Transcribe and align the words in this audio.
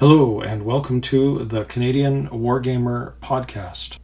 Hello, 0.00 0.40
and 0.40 0.64
welcome 0.64 1.00
to 1.00 1.42
the 1.42 1.64
Canadian 1.64 2.28
Wargamer 2.28 3.14
Podcast. 3.20 3.98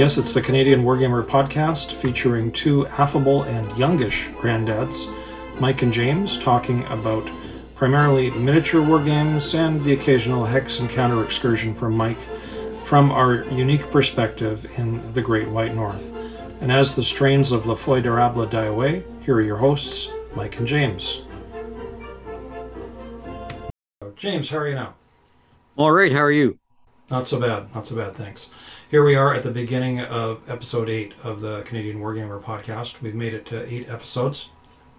Yes, 0.00 0.16
it's 0.16 0.32
the 0.32 0.40
Canadian 0.40 0.82
Wargamer 0.82 1.22
podcast 1.22 1.92
featuring 1.92 2.52
two 2.52 2.86
affable 2.86 3.42
and 3.42 3.70
youngish 3.76 4.28
granddads, 4.28 5.12
Mike 5.60 5.82
and 5.82 5.92
James, 5.92 6.38
talking 6.38 6.86
about 6.86 7.30
primarily 7.74 8.30
miniature 8.30 8.80
wargames 8.80 9.54
and 9.54 9.84
the 9.84 9.92
occasional 9.92 10.46
hex 10.46 10.80
and 10.80 10.88
counter 10.88 11.22
excursion 11.22 11.74
from 11.74 11.98
Mike 11.98 12.22
from 12.82 13.10
our 13.12 13.44
unique 13.50 13.90
perspective 13.90 14.64
in 14.78 15.12
the 15.12 15.20
Great 15.20 15.48
White 15.48 15.74
North. 15.74 16.16
And 16.62 16.72
as 16.72 16.96
the 16.96 17.04
strains 17.04 17.52
of 17.52 17.66
La 17.66 17.74
Foy 17.74 18.00
d'Arable 18.00 18.46
die 18.46 18.64
away, 18.64 19.04
here 19.20 19.34
are 19.34 19.42
your 19.42 19.58
hosts, 19.58 20.10
Mike 20.34 20.56
and 20.56 20.66
James. 20.66 21.24
James, 24.16 24.48
how 24.48 24.56
are 24.56 24.68
you 24.68 24.76
now? 24.76 24.94
All 25.76 25.92
right, 25.92 26.10
how 26.10 26.20
are 26.20 26.32
you? 26.32 26.59
Not 27.10 27.26
so 27.26 27.40
bad, 27.40 27.74
not 27.74 27.88
so 27.88 27.96
bad, 27.96 28.14
thanks. 28.14 28.52
Here 28.88 29.02
we 29.04 29.16
are 29.16 29.34
at 29.34 29.42
the 29.42 29.50
beginning 29.50 30.00
of 30.00 30.48
episode 30.48 30.88
eight 30.88 31.12
of 31.24 31.40
the 31.40 31.62
Canadian 31.62 31.98
Wargamer 31.98 32.40
podcast. 32.40 33.02
We've 33.02 33.16
made 33.16 33.34
it 33.34 33.44
to 33.46 33.66
eight 33.72 33.88
episodes. 33.88 34.50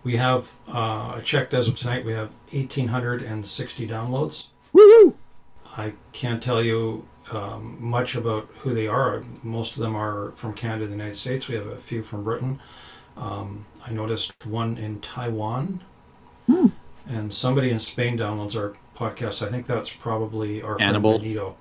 We 0.03 0.17
have, 0.17 0.57
uh, 0.67 1.13
I 1.15 1.21
checked 1.23 1.53
as 1.53 1.69
of 1.69 1.77
tonight, 1.77 2.03
we 2.03 2.11
have 2.11 2.31
1,860 2.51 3.87
downloads. 3.87 4.47
Woo! 4.73 5.15
I 5.77 5.93
can't 6.11 6.43
tell 6.43 6.61
you 6.61 7.07
um, 7.31 7.77
much 7.79 8.13
about 8.15 8.49
who 8.59 8.73
they 8.73 8.87
are. 8.87 9.23
Most 9.41 9.77
of 9.77 9.81
them 9.81 9.95
are 9.95 10.31
from 10.31 10.53
Canada 10.53 10.83
and 10.83 10.91
the 10.91 10.97
United 10.97 11.15
States. 11.15 11.47
We 11.47 11.55
have 11.55 11.67
a 11.67 11.77
few 11.77 12.03
from 12.03 12.25
Britain. 12.25 12.59
Um, 13.15 13.65
I 13.87 13.91
noticed 13.91 14.33
one 14.45 14.77
in 14.77 14.99
Taiwan. 14.99 15.81
Hmm. 16.47 16.67
And 17.07 17.33
somebody 17.33 17.69
in 17.71 17.79
Spain 17.79 18.17
downloads 18.17 18.57
our 18.57 18.73
podcast. 18.97 19.45
I 19.45 19.49
think 19.49 19.65
that's 19.65 19.89
probably 19.89 20.61
our 20.61 20.77
Hannibal. 20.77 21.11
friend 21.11 21.23
Benito. 21.23 21.55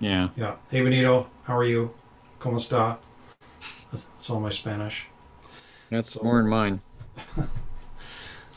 Yeah. 0.00 0.30
Yeah. 0.36 0.56
Hey, 0.70 0.82
Benito. 0.82 1.28
How 1.44 1.56
are 1.56 1.64
you? 1.64 1.92
¿Cómo 2.40 2.56
está? 2.56 2.98
That's, 3.92 4.04
that's 4.04 4.30
all 4.30 4.40
my 4.40 4.50
Spanish. 4.50 5.06
That's 5.90 6.20
more 6.22 6.40
in 6.40 6.48
mine. 6.48 6.80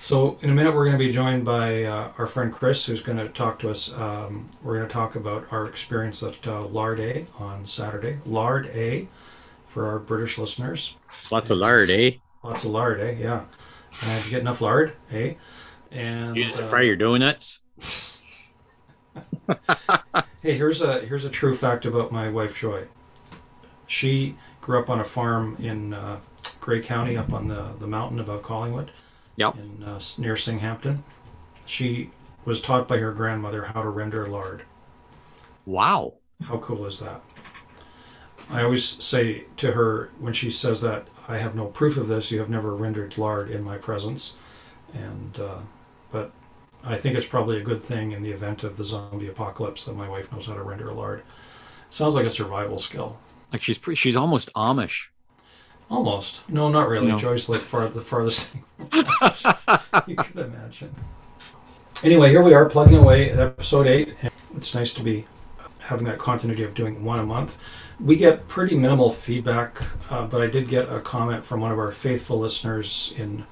So, 0.04 0.38
in 0.42 0.50
a 0.50 0.54
minute, 0.54 0.76
we're 0.76 0.84
going 0.84 0.98
to 0.98 1.06
be 1.06 1.14
joined 1.14 1.46
by 1.46 1.86
uh, 1.86 2.12
our 2.18 2.28
friend 2.28 2.52
Chris, 2.52 2.86
who's 2.86 3.02
going 3.02 3.20
to 3.20 3.30
talk 3.30 3.58
to 3.60 3.70
us. 3.70 3.94
Um, 3.94 4.50
we're 4.62 4.76
going 4.76 4.90
to 4.90 4.92
talk 4.92 5.16
about 5.16 5.48
our 5.50 5.66
experience 5.66 6.22
at 6.22 6.46
uh, 6.46 6.66
Lard 6.66 7.00
A 7.00 7.26
on 7.40 7.66
Saturday. 7.66 8.20
Lard 8.26 8.66
A 8.74 9.08
for 9.66 9.88
our 9.88 10.00
British 10.00 10.38
listeners. 10.38 10.98
Lots 11.32 11.52
of 11.52 11.58
lard, 11.58 11.90
eh? 11.90 12.16
Lots 12.44 12.66
of 12.66 12.72
lard, 12.72 13.00
eh? 13.00 13.12
Yeah. 13.12 13.46
And 14.02 14.26
you 14.26 14.32
get 14.32 14.42
enough 14.42 14.60
lard, 14.60 14.92
eh? 15.10 15.36
And 15.90 16.36
Use 16.36 16.52
it 16.52 16.58
to 16.58 16.66
uh, 16.66 16.68
fry 16.68 16.82
your 16.82 16.98
donuts. 16.98 17.62
Hey, 20.42 20.58
here's 20.58 20.82
a 20.82 21.00
here's 21.02 21.24
a 21.24 21.30
true 21.30 21.54
fact 21.54 21.86
about 21.86 22.12
my 22.12 22.28
wife 22.28 22.60
Joy. 22.60 22.88
She 23.88 24.36
grew 24.62 24.80
up 24.80 24.90
on 24.90 25.00
a 25.00 25.06
farm 25.06 25.56
in 25.60 25.94
uh, 25.94 26.20
Grey 26.60 26.82
County, 26.82 27.16
up 27.16 27.32
on 27.32 27.48
the 27.48 27.74
the 27.80 27.88
mountain 27.88 28.20
above 28.20 28.44
Collingwood. 28.44 28.92
Yep. 29.38 29.58
In 29.58 29.84
uh, 29.84 30.00
near 30.18 30.36
Singhampton, 30.36 31.04
she 31.66 32.12
was 32.46 32.62
taught 32.62 32.88
by 32.88 32.98
her 32.98 33.12
grandmother 33.14 33.64
how 33.64 33.82
to 33.82 33.90
render 33.90 34.28
lard. 34.28 34.64
Wow. 35.66 36.16
How 36.44 36.58
cool 36.58 36.86
is 36.86 37.00
that? 37.00 37.22
I 38.50 38.64
always 38.64 38.86
say 38.86 39.46
to 39.58 39.72
her 39.72 40.10
when 40.20 40.34
she 40.34 40.52
says 40.52 40.82
that, 40.82 41.08
I 41.28 41.38
have 41.38 41.56
no 41.56 41.68
proof 41.68 41.96
of 41.96 42.10
this. 42.10 42.32
You 42.32 42.40
have 42.40 42.50
never 42.50 42.76
rendered 42.76 43.18
lard 43.18 43.50
in 43.50 43.64
my 43.64 43.78
presence, 43.78 44.34
and 44.94 45.40
uh, 45.40 45.60
but 46.12 46.34
I 46.86 46.98
think 46.98 47.16
it's 47.16 47.26
probably 47.26 47.60
a 47.60 47.64
good 47.64 47.84
thing 47.84 48.12
in 48.12 48.24
the 48.24 48.32
event 48.32 48.64
of 48.64 48.78
the 48.78 48.84
zombie 48.84 49.28
apocalypse 49.28 49.86
that 49.86 49.96
my 49.96 50.10
wife 50.10 50.32
knows 50.32 50.48
how 50.48 50.54
to 50.54 50.64
render 50.64 50.90
a 50.90 50.94
lard. 50.94 51.24
Sounds 51.90 52.16
like 52.16 52.26
a 52.26 52.30
survival 52.30 52.78
skill. 52.80 53.20
Like 53.52 53.62
she's 53.62 53.78
pre- 53.78 53.96
she's 53.96 54.16
almost 54.16 54.52
Amish. 54.54 55.10
Almost. 55.90 56.50
No, 56.50 56.70
not 56.70 56.90
really. 56.90 57.08
No. 57.08 57.18
Joy's 57.18 57.48
like 57.48 57.62
far 57.62 57.88
the 57.88 58.02
farthest 58.02 58.50
thing 58.50 58.64
you 60.08 60.16
could 60.16 60.38
imagine. 60.38 60.94
Anyway, 62.04 62.30
here 62.30 62.42
we 62.42 62.54
are 62.54 62.66
plugging 62.66 62.98
away 62.98 63.30
at 63.30 63.40
episode 63.40 63.88
eight. 63.88 64.16
And 64.22 64.32
it's 64.58 64.76
nice 64.76 64.94
to 64.96 65.04
be 65.04 65.26
having 65.80 66.06
that 66.06 66.18
continuity 66.18 66.64
of 66.64 66.74
doing 66.74 67.04
one 67.04 67.20
a 67.20 67.26
month. 67.26 67.58
We 68.00 68.16
get 68.16 68.48
pretty 68.48 68.76
minimal 68.76 69.12
feedback, 69.12 69.84
uh, 70.10 70.26
but 70.26 70.42
I 70.42 70.48
did 70.48 70.68
get 70.68 70.92
a 70.92 71.00
comment 71.00 71.46
from 71.46 71.62
one 71.62 71.72
of 71.72 71.80
our 71.80 71.92
faithful 71.92 72.40
listeners 72.40 73.14
in 73.18 73.46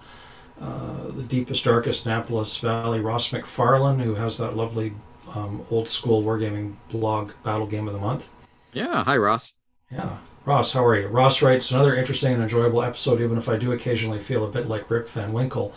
uh, 0.62 1.12
the 1.12 1.24
deepest, 1.24 1.66
darkest 1.66 2.06
Annapolis 2.06 2.58
Valley, 2.58 3.00
Ross 3.00 3.30
McFarlane, 3.30 4.02
who 4.02 4.16
has 4.16 4.38
that 4.38 4.56
lovely 4.56 4.94
um, 5.36 5.66
old 5.72 5.88
school 5.88 6.24
wargaming 6.24 6.76
blog, 6.90 7.34
Battle 7.44 7.66
Game 7.66 7.88
of 7.88 7.94
the 7.94 8.00
Month. 8.00 8.34
Yeah. 8.74 9.04
Hi, 9.04 9.18
Ross. 9.18 9.54
Yeah. 9.92 10.18
Ross, 10.46 10.74
how 10.74 10.86
are 10.86 10.98
you? 10.98 11.08
Ross 11.08 11.42
writes 11.42 11.72
another 11.72 11.96
interesting 11.96 12.34
and 12.34 12.44
enjoyable 12.44 12.82
episode, 12.82 13.22
even 13.22 13.38
if 13.38 13.48
I 13.48 13.58
do 13.58 13.72
occasionally 13.72 14.20
feel 14.20 14.46
a 14.46 14.50
bit 14.50 14.68
like 14.68 14.90
Rip 14.90 15.08
Van 15.10 15.34
Winkle, 15.34 15.74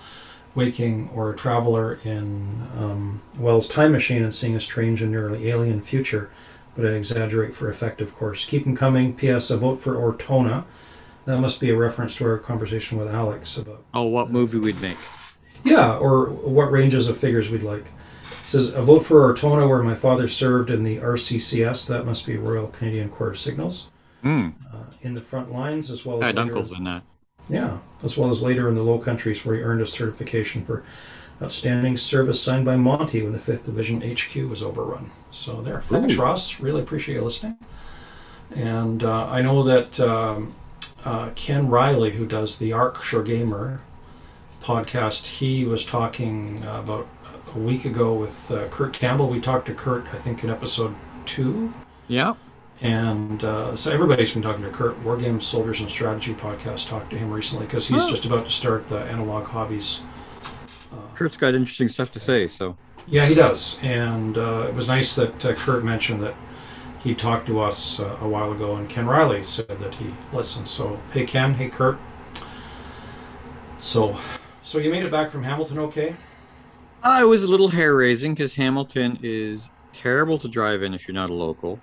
waking 0.54 1.10
or 1.14 1.30
a 1.30 1.36
traveler 1.36 1.98
in 2.04 2.66
um, 2.78 3.22
Wells' 3.36 3.68
time 3.68 3.92
machine 3.92 4.22
and 4.22 4.34
seeing 4.34 4.56
a 4.56 4.60
strange 4.60 5.02
and 5.02 5.10
nearly 5.10 5.48
alien 5.48 5.82
future, 5.82 6.30
but 6.74 6.86
I 6.86 6.90
exaggerate 6.90 7.54
for 7.54 7.68
effect, 7.68 8.00
of 8.00 8.14
course. 8.14 8.46
Keep 8.46 8.64
them 8.64 8.76
coming. 8.76 9.14
P.S. 9.14 9.50
A 9.50 9.56
vote 9.56 9.80
for 9.80 9.96
Ortona. 9.96 10.64
That 11.26 11.38
must 11.40 11.60
be 11.60 11.70
a 11.70 11.76
reference 11.76 12.16
to 12.16 12.24
our 12.26 12.38
conversation 12.38 12.98
with 12.98 13.08
Alex 13.08 13.56
about 13.56 13.82
Oh, 13.94 14.04
what 14.04 14.30
movie 14.30 14.58
we'd 14.58 14.80
make? 14.80 14.98
yeah, 15.64 15.96
or 15.96 16.26
what 16.30 16.70
ranges 16.70 17.08
of 17.08 17.16
figures 17.16 17.50
we'd 17.50 17.62
like. 17.62 17.84
It 17.84 18.48
says 18.48 18.68
a 18.74 18.82
vote 18.82 19.00
for 19.00 19.32
Ortona, 19.32 19.66
where 19.68 19.82
my 19.82 19.94
father 19.94 20.28
served 20.28 20.68
in 20.70 20.84
the 20.84 20.98
RCCS. 20.98 21.88
That 21.88 22.04
must 22.04 22.26
be 22.26 22.36
Royal 22.36 22.66
Canadian 22.68 23.08
Corps 23.08 23.30
of 23.30 23.38
Signals. 23.38 23.88
Hmm. 24.22 24.50
Uh, 24.72 24.76
in 25.02 25.14
the 25.14 25.20
front 25.20 25.52
lines, 25.52 25.90
as 25.90 26.04
well 26.04 26.18
as 26.18 26.24
Had 26.24 26.36
later- 26.36 26.48
uncles 26.48 26.72
in 26.76 26.84
that. 26.84 27.02
yeah, 27.48 27.78
as 28.02 28.16
well 28.18 28.30
as 28.30 28.42
later 28.42 28.68
in 28.68 28.74
the 28.74 28.82
Low 28.82 28.98
Countries, 28.98 29.44
where 29.44 29.54
he 29.56 29.62
earned 29.62 29.80
a 29.82 29.86
certification 29.86 30.64
for 30.64 30.82
outstanding 31.42 31.96
service 31.96 32.40
signed 32.40 32.64
by 32.64 32.76
Monty 32.76 33.22
when 33.22 33.32
the 33.32 33.38
Fifth 33.38 33.64
Division 33.64 34.02
HQ 34.02 34.48
was 34.48 34.62
overrun. 34.62 35.10
So 35.30 35.60
there, 35.62 35.80
thanks, 35.82 36.14
Ooh. 36.14 36.22
Ross. 36.22 36.60
Really 36.60 36.80
appreciate 36.82 37.16
you 37.16 37.22
listening. 37.22 37.58
And 38.54 39.02
uh, 39.02 39.26
I 39.28 39.42
know 39.42 39.62
that 39.64 39.98
um, 40.00 40.54
uh, 41.04 41.31
Ken 41.34 41.69
Riley, 41.69 42.12
who 42.12 42.26
does 42.26 42.59
the 42.59 42.72
Arc 42.72 43.03
Gamer 43.25 43.81
podcast, 44.62 45.26
he 45.26 45.65
was 45.65 45.84
talking 45.84 46.65
uh, 46.66 46.81
about 46.81 47.06
a 47.54 47.59
week 47.59 47.84
ago 47.84 48.15
with 48.15 48.50
uh, 48.50 48.66
Curt 48.69 48.92
Campbell. 48.92 49.28
We 49.28 49.41
talked 49.41 49.66
to 49.66 49.75
Curt, 49.75 50.06
I 50.12 50.16
think, 50.16 50.43
in 50.43 50.50
episode 50.50 50.94
two. 51.26 51.72
Yeah. 52.09 52.34
And 52.81 53.44
uh, 53.44 53.76
so 53.76 53.91
everybody's 53.93 54.32
been 54.32 54.43
talking 54.43 54.64
to 54.64 54.70
Curt. 54.70 55.00
Wargames, 55.04 55.43
Soldiers, 55.43 55.81
and 55.81 55.88
Strategy 55.88 56.34
podcast 56.34 56.88
talked 56.88 57.10
to 57.10 57.19
him 57.19 57.31
recently 57.31 57.66
because 57.66 57.87
he's 57.87 58.03
Oh. 58.03 58.10
just 58.10 58.25
about 58.25 58.44
to 58.47 58.50
start 58.50 58.88
the 58.88 58.98
Analog 58.98 59.44
Hobbies. 59.44 60.03
Uh, 60.93 60.97
Curt's 61.14 61.37
got 61.37 61.54
interesting 61.54 61.88
stuff 61.88 62.10
to 62.12 62.20
say. 62.20 62.48
So 62.48 62.76
yeah, 63.06 63.26
he 63.26 63.34
does. 63.34 63.78
And 63.82 64.37
uh, 64.38 64.67
it 64.69 64.75
was 64.75 64.88
nice 64.88 65.14
that 65.14 65.44
uh, 65.44 65.55
Curt 65.55 65.84
mentioned 65.84 66.23
that 66.23 66.34
he 67.04 67.14
talked 67.14 67.46
to 67.46 67.60
us 67.60 68.00
uh, 68.00 68.16
a 68.22 68.26
while 68.26 68.50
ago, 68.50 68.76
and 68.76 68.88
Ken 68.88 69.06
Riley 69.06 69.44
said 69.44 69.68
that 69.68 69.94
he 69.96 70.06
listened. 70.32 70.66
So, 70.66 70.98
hey, 71.12 71.26
Ken. 71.26 71.52
Hey, 71.52 71.68
Curt. 71.68 71.98
So, 73.76 74.18
so 74.62 74.78
you 74.78 74.90
made 74.90 75.04
it 75.04 75.12
back 75.12 75.30
from 75.30 75.44
Hamilton 75.44 75.78
okay? 75.80 76.16
uh, 77.02 77.18
it 77.20 77.26
was 77.26 77.42
a 77.42 77.46
little 77.46 77.68
hair 77.68 77.94
raising 77.94 78.32
because 78.32 78.54
Hamilton 78.54 79.18
is 79.22 79.70
terrible 79.92 80.38
to 80.38 80.48
drive 80.48 80.82
in 80.82 80.94
if 80.94 81.06
you're 81.06 81.14
not 81.14 81.28
a 81.28 81.34
local. 81.34 81.78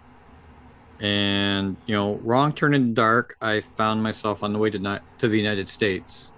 And 1.00 1.78
you 1.86 1.94
know, 1.94 2.16
wrong 2.24 2.52
turn 2.52 2.74
in 2.74 2.90
the 2.90 2.94
dark. 2.96 3.38
I 3.40 3.62
found 3.62 4.02
myself 4.02 4.42
on 4.42 4.54
the 4.54 4.60
way 4.60 4.72
to 4.72 4.80
not 4.80 5.04
to 5.20 5.28
the 5.28 5.38
United 5.38 5.70
States. 5.70 6.32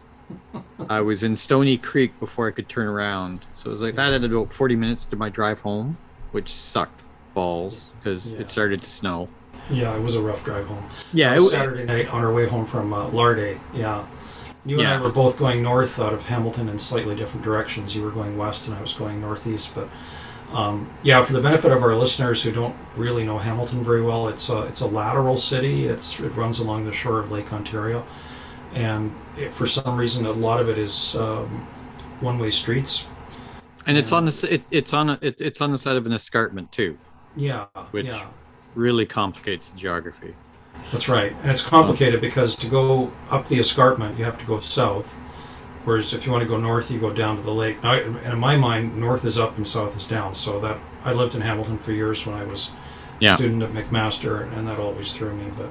I 0.88 1.00
was 1.00 1.22
in 1.22 1.36
Stony 1.36 1.76
Creek 1.76 2.18
before 2.18 2.48
I 2.48 2.50
could 2.50 2.68
turn 2.68 2.88
around, 2.88 3.44
so 3.54 3.68
it 3.68 3.70
was 3.70 3.82
like 3.82 3.94
that. 3.96 4.12
Added 4.12 4.32
about 4.32 4.52
forty 4.52 4.76
minutes 4.76 5.04
to 5.06 5.16
my 5.16 5.28
drive 5.28 5.60
home, 5.60 5.96
which 6.30 6.52
sucked 6.52 7.00
balls 7.34 7.86
because 7.98 8.32
Yeah. 8.32 8.40
it 8.40 8.50
started 8.50 8.82
to 8.82 8.90
snow. 8.90 9.28
Yeah, 9.70 9.94
it 9.96 10.02
was 10.02 10.16
a 10.16 10.20
rough 10.20 10.44
drive 10.44 10.66
home. 10.66 10.84
Yeah, 11.12 11.36
it, 11.36 11.42
Saturday 11.42 11.84
night 11.84 12.08
on 12.08 12.24
our 12.24 12.32
way 12.32 12.48
home 12.48 12.66
from 12.66 12.92
uh, 12.92 13.08
Larde. 13.08 13.60
Yeah, 13.72 14.04
You 14.66 14.76
and 14.78 14.82
Yeah. 14.82 14.98
I 14.98 15.00
were 15.00 15.10
both 15.10 15.38
going 15.38 15.62
north 15.62 15.98
out 16.00 16.12
of 16.12 16.26
Hamilton 16.26 16.68
in 16.68 16.78
slightly 16.78 17.14
different 17.14 17.44
directions. 17.44 17.94
You 17.94 18.02
were 18.02 18.10
going 18.10 18.36
west, 18.36 18.66
and 18.66 18.74
I 18.74 18.82
was 18.82 18.92
going 18.92 19.20
northeast. 19.20 19.70
But 19.74 19.88
um, 20.52 20.90
yeah, 21.04 21.22
for 21.22 21.32
the 21.32 21.40
benefit 21.40 21.70
of 21.70 21.82
our 21.84 21.94
listeners 21.94 22.42
who 22.42 22.50
don't 22.50 22.74
really 22.96 23.24
know 23.24 23.38
Hamilton 23.38 23.84
very 23.84 24.02
well, 24.02 24.26
it's 24.28 24.48
a 24.48 24.62
it's 24.62 24.80
a 24.80 24.86
lateral 24.86 25.36
city. 25.36 25.86
It's 25.86 26.18
it 26.18 26.30
runs 26.30 26.58
along 26.58 26.86
the 26.86 26.92
shore 26.92 27.20
of 27.20 27.30
Lake 27.30 27.52
Ontario, 27.52 28.04
and 28.74 29.12
it, 29.38 29.54
for 29.54 29.66
some 29.66 29.96
reason, 29.96 30.26
a 30.26 30.32
lot 30.32 30.58
of 30.60 30.68
it 30.68 30.78
is 30.78 31.14
um, 31.14 31.66
one-way 32.20 32.50
streets. 32.50 33.06
And 33.86 33.96
it's 33.96 34.10
on 34.12 34.24
the 34.24 34.48
it, 34.50 34.62
it's 34.72 34.92
on 34.92 35.10
a, 35.10 35.18
it, 35.22 35.40
it's 35.40 35.60
on 35.60 35.70
the 35.70 35.78
side 35.78 35.96
of 35.96 36.06
an 36.06 36.12
escarpment 36.12 36.72
too. 36.72 36.98
Yeah, 37.36 37.66
Which- 37.90 38.06
yeah. 38.06 38.26
Really 38.76 39.04
complicates 39.04 39.68
the 39.68 39.76
geography. 39.76 40.34
That's 40.92 41.08
right, 41.08 41.32
and 41.42 41.50
it's 41.50 41.62
complicated 41.62 42.20
because 42.20 42.54
to 42.56 42.68
go 42.68 43.10
up 43.30 43.48
the 43.48 43.58
escarpment, 43.58 44.16
you 44.18 44.24
have 44.24 44.38
to 44.38 44.46
go 44.46 44.60
south, 44.60 45.12
whereas 45.84 46.14
if 46.14 46.24
you 46.24 46.30
want 46.32 46.42
to 46.42 46.48
go 46.48 46.56
north, 46.56 46.88
you 46.90 47.00
go 47.00 47.12
down 47.12 47.36
to 47.36 47.42
the 47.42 47.52
lake. 47.52 47.82
Now, 47.82 47.94
and 47.94 48.16
in 48.18 48.38
my 48.38 48.56
mind, 48.56 48.96
north 48.96 49.24
is 49.24 49.38
up 49.38 49.56
and 49.56 49.66
south 49.66 49.96
is 49.96 50.04
down. 50.04 50.34
So 50.36 50.60
that 50.60 50.78
I 51.04 51.12
lived 51.12 51.34
in 51.34 51.40
Hamilton 51.40 51.78
for 51.78 51.90
years 51.92 52.24
when 52.26 52.36
I 52.36 52.44
was 52.44 52.70
Yeah. 53.18 53.34
a 53.34 53.36
student 53.36 53.62
at 53.64 53.70
McMaster, 53.72 54.50
and 54.56 54.68
that 54.68 54.78
always 54.78 55.12
threw 55.14 55.34
me. 55.34 55.50
But 55.56 55.68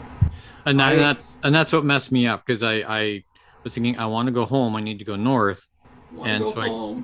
And 0.66 0.80
that, 0.82 0.88
I- 0.90 0.92
and, 0.92 1.02
that 1.02 1.18
and 1.44 1.56
that's 1.56 1.72
what 1.72 1.86
messed 1.86 2.12
me 2.12 2.28
up 2.28 2.46
because 2.46 2.62
I 2.64 2.84
I 2.88 3.24
was 3.64 3.74
thinking 3.74 3.98
I 3.98 4.06
want 4.08 4.28
to 4.28 4.32
go 4.34 4.44
home. 4.46 4.76
I 4.76 4.82
need 4.82 5.00
to 5.00 5.06
go 5.06 5.16
north. 5.16 5.70
And 6.24 6.44
go 6.44 6.54
so 6.54 6.62
I- 6.62 7.04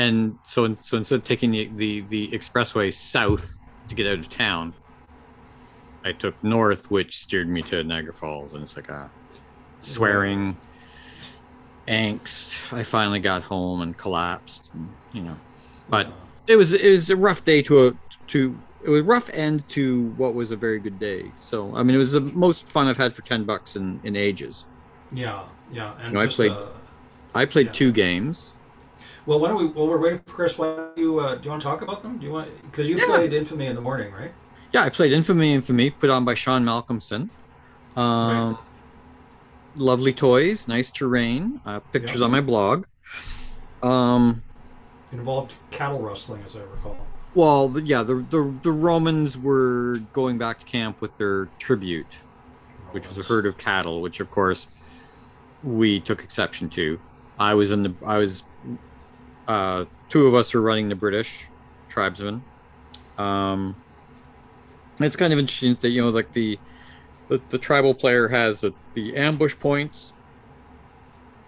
and 0.00 0.38
so 0.46 0.74
so 0.80 0.96
instead 0.98 1.16
of 1.16 1.24
taking 1.24 1.50
the, 1.52 1.70
the 1.76 2.00
the 2.02 2.28
expressway 2.28 2.92
south 2.92 3.58
to 3.92 4.02
get 4.02 4.10
out 4.10 4.18
of 4.18 4.28
town 4.28 4.72
i 6.04 6.12
took 6.12 6.34
north 6.42 6.90
which 6.90 7.18
steered 7.18 7.48
me 7.48 7.60
to 7.62 7.84
niagara 7.84 8.12
falls 8.12 8.52
and 8.54 8.62
it's 8.62 8.74
like 8.76 8.88
a 8.88 9.10
swearing 9.82 10.56
angst. 11.88 12.72
I 12.72 12.82
finally 12.84 13.18
got 13.18 13.42
home 13.42 13.80
and 13.80 13.96
collapsed 13.96 14.70
and, 14.72 14.88
you 15.12 15.20
know. 15.22 15.36
But 15.88 16.12
it 16.46 16.54
was 16.56 16.72
it 16.72 16.90
was 16.90 17.10
a 17.10 17.16
rough 17.16 17.44
day 17.44 17.60
to 17.62 17.88
a 17.88 17.92
to 18.28 18.56
it 18.84 18.88
was 18.88 19.00
a 19.00 19.04
rough 19.04 19.28
end 19.30 19.68
to 19.70 20.10
what 20.16 20.34
was 20.34 20.52
a 20.52 20.56
very 20.56 20.78
good 20.78 20.98
day. 21.00 21.32
So 21.36 21.74
i 21.76 21.82
mean 21.82 21.94
it 21.96 21.98
was 21.98 22.12
the 22.12 22.20
most 22.20 22.68
fun 22.68 22.86
i've 22.86 22.96
had 22.96 23.12
for 23.12 23.22
10 23.22 23.44
bucks 23.44 23.74
in 23.76 24.00
in 24.04 24.14
ages. 24.16 24.66
Yeah, 25.10 25.42
yeah, 25.72 25.92
and 26.00 26.14
No, 26.14 26.20
I 26.20 26.24
just, 26.26 26.36
played- 26.36 26.52
uh, 26.52 26.66
i 27.34 27.44
played 27.44 27.66
Yeah. 27.66 27.72
two 27.72 27.92
games 27.92 28.56
well, 29.26 29.38
why 29.40 29.48
don't 29.48 29.58
we? 29.58 29.66
While 29.66 29.86
we're 29.88 29.98
waiting 29.98 30.20
for 30.26 30.32
Chris, 30.34 30.58
why 30.58 30.66
don't 30.76 30.98
you? 30.98 31.18
Uh, 31.20 31.34
do 31.36 31.44
you 31.44 31.50
want 31.50 31.62
to 31.62 31.68
talk 31.68 31.82
about 31.82 32.02
them? 32.02 32.18
Do 32.18 32.26
you 32.26 32.32
want? 32.32 32.48
Because 32.70 32.88
you 32.88 32.96
Yeah. 32.98 33.06
played 33.06 33.32
Infamy 33.32 33.66
in 33.66 33.74
the 33.74 33.80
morning, 33.80 34.12
right? 34.12 34.32
Yeah, 34.72 34.84
I 34.84 34.88
played 34.88 35.12
Infamy, 35.12 35.52
Infamy, 35.52 35.90
put 35.90 36.10
on 36.10 36.24
by 36.24 36.34
Sean 36.34 36.64
Malcolmson. 36.64 37.28
Um, 37.96 38.58
Lovely 39.74 40.12
toys, 40.12 40.68
nice 40.68 40.90
terrain, 40.90 41.60
uh, 41.64 41.80
pictures 41.80 42.20
Yeah. 42.20 42.26
on 42.26 42.30
my 42.30 42.42
blog. 42.42 42.84
Um, 43.82 44.42
involved 45.12 45.54
cattle 45.70 46.00
rustling, 46.00 46.42
as 46.44 46.56
I 46.56 46.60
recall. 46.60 46.96
well, 47.34 47.68
the, 47.68 47.80
yeah, 47.82 48.02
the, 48.02 48.16
the 48.16 48.52
the 48.62 48.70
Romans 48.72 49.38
were 49.38 50.00
going 50.12 50.36
back 50.36 50.58
to 50.60 50.66
camp 50.66 51.00
with 51.00 51.16
their 51.16 51.46
tribute, 51.58 52.06
which 52.90 53.08
was 53.08 53.16
a 53.16 53.22
herd 53.22 53.46
of 53.46 53.56
cattle, 53.56 54.02
which 54.02 54.20
of 54.20 54.30
course 54.30 54.68
we 55.62 56.00
took 56.00 56.22
exception 56.22 56.68
to. 56.70 57.00
I 57.38 57.54
was 57.54 57.70
in 57.70 57.82
the 57.82 57.94
I 58.04 58.18
was 58.18 58.44
uh, 59.48 59.84
two 60.08 60.26
of 60.26 60.34
us 60.34 60.54
are 60.54 60.62
running 60.62 60.88
the 60.88 60.94
British 60.94 61.46
tribesmen. 61.88 62.42
Um, 63.18 63.76
it's 65.00 65.16
kind 65.16 65.32
of 65.32 65.38
interesting 65.38 65.76
that 65.80 65.90
you 65.90 66.02
know 66.02 66.10
like 66.10 66.32
the 66.32 66.58
the, 67.28 67.40
the 67.50 67.58
tribal 67.58 67.94
player 67.94 68.28
has 68.28 68.60
the, 68.60 68.72
the 68.94 69.16
ambush 69.16 69.56
points 69.58 70.12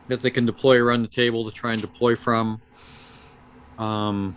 that 0.08 0.22
they 0.22 0.30
can 0.30 0.46
deploy 0.46 0.80
around 0.80 1.02
the 1.02 1.08
table 1.08 1.44
to 1.44 1.50
try 1.50 1.72
and 1.72 1.80
deploy 1.82 2.14
from. 2.16 2.60
Um, 3.78 4.36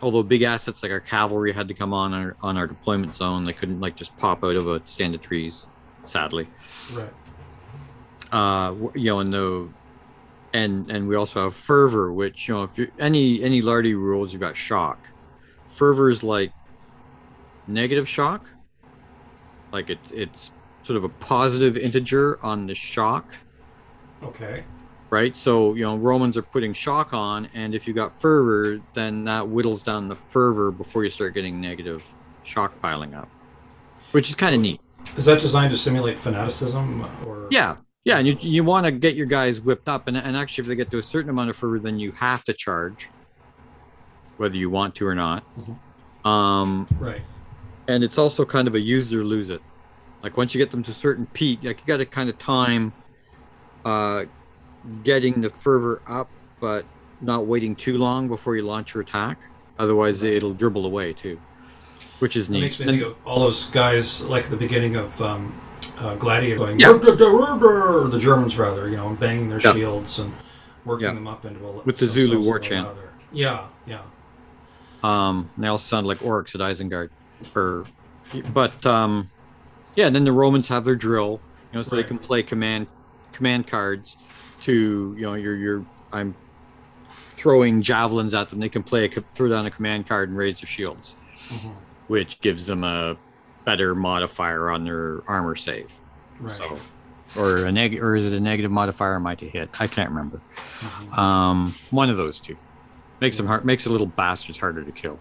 although 0.00 0.22
big 0.22 0.42
assets 0.42 0.82
like 0.82 0.90
our 0.92 1.00
cavalry 1.00 1.52
had 1.52 1.68
to 1.68 1.74
come 1.74 1.92
on 1.92 2.14
our 2.14 2.36
on 2.42 2.56
our 2.56 2.66
deployment 2.66 3.14
zone, 3.14 3.44
they 3.44 3.52
couldn't 3.52 3.80
like 3.80 3.96
just 3.96 4.16
pop 4.16 4.42
out 4.44 4.56
of 4.56 4.66
a 4.68 4.80
stand 4.84 5.14
of 5.14 5.20
trees, 5.20 5.66
sadly 6.06 6.48
Right. 6.92 7.12
uh 8.32 8.74
you 8.94 9.04
know 9.06 9.20
and 9.20 9.32
the 9.32 9.68
and 10.54 10.90
and 10.90 11.08
we 11.08 11.16
also 11.16 11.44
have 11.44 11.54
fervor 11.54 12.12
which 12.12 12.48
you 12.48 12.54
know 12.54 12.62
if 12.62 12.78
you 12.78 12.90
any 12.98 13.42
any 13.42 13.62
lardy 13.62 13.94
rules 13.94 14.32
you've 14.32 14.42
got 14.42 14.56
shock. 14.56 15.08
Fervor 15.70 16.10
is 16.10 16.22
like 16.22 16.52
negative 17.66 18.08
shock. 18.08 18.48
Like 19.72 19.90
it's 19.90 20.10
it's 20.12 20.50
sort 20.82 20.96
of 20.96 21.04
a 21.04 21.08
positive 21.08 21.76
integer 21.76 22.44
on 22.44 22.66
the 22.66 22.74
shock. 22.74 23.34
Okay. 24.22 24.64
right? 25.10 25.36
So 25.36 25.74
you 25.74 25.82
know 25.82 25.96
romans 25.96 26.36
are 26.36 26.42
putting 26.42 26.72
shock 26.72 27.12
on 27.12 27.48
and 27.54 27.74
if 27.74 27.88
you 27.88 27.94
got 27.94 28.20
fervor 28.20 28.80
then 28.94 29.24
that 29.24 29.48
whittles 29.48 29.82
down 29.82 30.08
the 30.08 30.16
fervor 30.16 30.70
before 30.70 31.04
you 31.04 31.10
start 31.10 31.34
getting 31.34 31.60
negative 31.60 32.04
shock 32.44 32.80
piling 32.80 33.14
up 33.14 33.28
which 34.12 34.28
is 34.28 34.34
kind 34.34 34.54
of 34.54 34.60
neat. 34.60 34.80
Is 35.16 35.24
that 35.24 35.40
designed 35.40 35.70
to 35.72 35.76
simulate 35.76 36.18
fanaticism, 36.18 37.04
or? 37.26 37.48
Yeah, 37.50 37.76
yeah, 38.04 38.18
and 38.18 38.26
you 38.26 38.36
you 38.40 38.64
want 38.64 38.86
to 38.86 38.92
get 38.92 39.14
your 39.14 39.26
guys 39.26 39.60
whipped 39.60 39.88
up, 39.88 40.08
and 40.08 40.16
and 40.16 40.36
actually, 40.36 40.62
if 40.62 40.68
they 40.68 40.74
get 40.76 40.90
to 40.90 40.98
a 40.98 41.02
certain 41.02 41.30
amount 41.30 41.50
of 41.50 41.56
fervor, 41.56 41.78
then 41.78 41.98
you 41.98 42.12
have 42.12 42.44
to 42.44 42.52
charge, 42.52 43.08
whether 44.36 44.56
you 44.56 44.70
want 44.70 44.94
to 44.96 45.06
or 45.06 45.14
not. 45.14 45.44
Mhm. 45.58 46.28
Um, 46.28 46.86
Right. 46.98 47.22
and 47.88 48.04
it's 48.04 48.18
also 48.18 48.44
kind 48.44 48.68
of 48.68 48.74
a 48.74 48.80
use 48.80 49.12
it 49.12 49.16
or 49.18 49.24
lose 49.24 49.50
it. 49.50 49.60
Like 50.22 50.36
once 50.36 50.54
you 50.54 50.58
get 50.58 50.70
them 50.70 50.82
to 50.84 50.90
a 50.90 50.94
certain 50.94 51.26
peak, 51.32 51.60
like 51.64 51.80
you 51.80 51.86
got 51.86 51.96
to 51.96 52.06
kind 52.06 52.28
of 52.30 52.38
time, 52.38 52.92
uh, 53.84 54.24
getting 55.04 55.40
the 55.40 55.50
fervor 55.50 56.00
up, 56.06 56.28
but 56.60 56.84
not 57.20 57.46
waiting 57.46 57.74
too 57.74 57.98
long 57.98 58.28
before 58.28 58.54
you 58.56 58.62
launch 58.62 58.94
your 58.94 59.02
attack. 59.02 59.38
Otherwise, 59.78 60.22
it'll 60.22 60.54
dribble 60.54 60.86
away 60.86 61.12
too, 61.12 61.40
which 62.20 62.36
is 62.36 62.48
It 62.48 62.52
neat. 62.52 62.60
makes 62.62 62.78
me 62.78 62.84
And- 62.86 62.90
think 63.00 63.02
of 63.04 63.16
all 63.24 63.40
those 63.40 63.66
guys 63.70 64.24
like 64.26 64.48
the 64.48 64.56
beginning 64.56 64.94
of 64.96 65.20
um, 65.20 65.52
uh, 66.02 66.14
Gladiator 66.16 66.58
going, 66.58 66.80
Yeah. 66.80 66.92
The 66.92 68.18
Germans 68.20 68.58
rather, 68.58 68.88
you 68.88 68.96
know, 68.96 69.10
banging 69.20 69.48
their 69.48 69.60
Yeah. 69.60 69.72
shields 69.72 70.18
and 70.18 70.32
working 70.84 71.06
Yeah. 71.06 71.14
them 71.14 71.28
up 71.28 71.44
into 71.44 71.64
a 71.64 71.72
With 71.84 71.98
the 71.98 72.06
Zulu 72.06 72.40
war 72.44 72.58
chant. 72.58 72.88
Yeah, 73.32 73.66
yeah. 73.86 74.00
Um, 75.02 75.50
they 75.56 75.66
all 75.68 75.78
sound 75.78 76.06
like 76.06 76.18
orcs 76.18 76.54
at 76.54 76.60
Isengard. 76.60 77.10
Or, 77.54 77.84
but 78.52 78.84
um, 78.86 79.30
yeah. 79.96 80.06
And 80.06 80.14
then 80.14 80.24
the 80.24 80.32
Romans 80.32 80.68
have 80.68 80.84
their 80.84 80.94
drill, 80.94 81.40
you 81.72 81.78
know, 81.78 81.82
so 81.82 81.96
Right. 81.96 82.02
they 82.02 82.08
can 82.08 82.18
play 82.18 82.42
command 82.42 82.86
command 83.32 83.66
cards 83.66 84.18
to 84.60 85.14
you 85.16 85.22
know 85.22 85.32
you're 85.34 85.56
you're 85.56 85.84
I'm 86.12 86.34
throwing 87.34 87.82
javelins 87.82 88.34
at 88.34 88.48
them. 88.50 88.60
They 88.60 88.68
can 88.68 88.82
play 88.82 89.06
a 89.06 89.08
throw 89.08 89.48
down 89.48 89.66
a 89.66 89.70
command 89.70 90.06
card 90.06 90.28
and 90.28 90.36
raise 90.38 90.60
their 90.60 90.68
shields, 90.68 91.16
Mhm. 91.48 91.72
which 92.08 92.40
gives 92.40 92.66
them 92.66 92.84
a 92.84 93.16
better 93.64 93.94
modifier 93.94 94.70
on 94.70 94.84
their 94.84 95.22
armor 95.28 95.56
save. 95.56 95.90
Right. 96.40 96.52
So, 96.52 96.78
or 97.36 97.64
a 97.66 97.72
neg 97.72 97.98
or 98.00 98.16
is 98.16 98.26
it 98.26 98.32
a 98.32 98.40
negative 98.40 98.70
modifier 98.70 99.14
on 99.14 99.22
my 99.22 99.34
to 99.36 99.48
hit? 99.48 99.70
I 99.80 99.86
can't 99.86 100.10
remember. 100.10 100.40
Mhm. 100.80 101.18
Um, 101.18 101.74
one 101.90 102.10
of 102.10 102.16
those 102.16 102.38
two 102.40 102.56
makes 103.20 103.36
them 103.36 103.46
hard, 103.46 103.64
makes 103.64 103.84
the 103.84 103.90
little 103.90 104.06
bastards 104.06 104.58
harder 104.58 104.82
to 104.82 104.92
kill. 104.92 105.18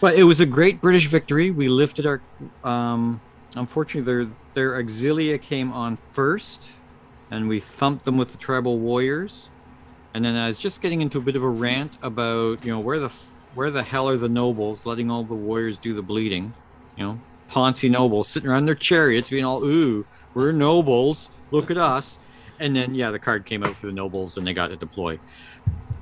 But 0.00 0.14
it 0.14 0.24
was 0.24 0.40
a 0.40 0.46
great 0.46 0.80
British 0.80 1.06
victory. 1.08 1.50
We 1.50 1.68
lifted 1.68 2.06
our. 2.06 2.22
Um, 2.64 3.20
unfortunately, 3.54 4.10
their 4.12 4.30
their 4.54 4.82
auxilia 4.82 5.40
came 5.40 5.72
on 5.72 5.98
first, 6.12 6.70
and 7.30 7.48
we 7.48 7.60
thumped 7.60 8.06
them 8.06 8.16
with 8.16 8.32
the 8.32 8.38
tribal 8.38 8.78
warriors. 8.78 9.50
And 10.14 10.24
then 10.24 10.34
I 10.34 10.48
was 10.48 10.58
just 10.58 10.80
getting 10.80 11.02
into 11.02 11.18
a 11.18 11.20
bit 11.20 11.36
of 11.36 11.42
a 11.42 11.48
rant 11.48 11.92
about 12.02 12.64
you 12.64 12.72
know 12.72 12.80
where 12.80 12.98
the 12.98 13.12
where 13.54 13.70
the 13.70 13.82
hell 13.82 14.08
are 14.08 14.16
the 14.16 14.28
nobles 14.28 14.86
letting 14.86 15.10
all 15.10 15.22
the 15.22 15.34
warriors 15.34 15.76
do 15.76 15.92
the 15.92 16.02
bleeding, 16.02 16.54
you 16.96 17.04
know 17.04 17.20
Ponzi 17.50 17.90
nobles 17.90 18.28
sitting 18.28 18.48
around 18.48 18.66
their 18.66 18.74
chariots 18.74 19.30
being 19.30 19.44
all 19.44 19.64
ooh 19.64 20.06
we're 20.34 20.52
nobles 20.52 21.30
look 21.50 21.70
at 21.70 21.76
us, 21.76 22.18
and 22.60 22.76
then 22.76 22.94
yeah 22.94 23.10
the 23.10 23.18
card 23.18 23.44
came 23.44 23.64
out 23.64 23.76
for 23.76 23.86
the 23.86 23.92
nobles 23.92 24.36
and 24.36 24.46
they 24.46 24.52
got 24.52 24.68
to 24.68 24.76
deploy 24.76 25.18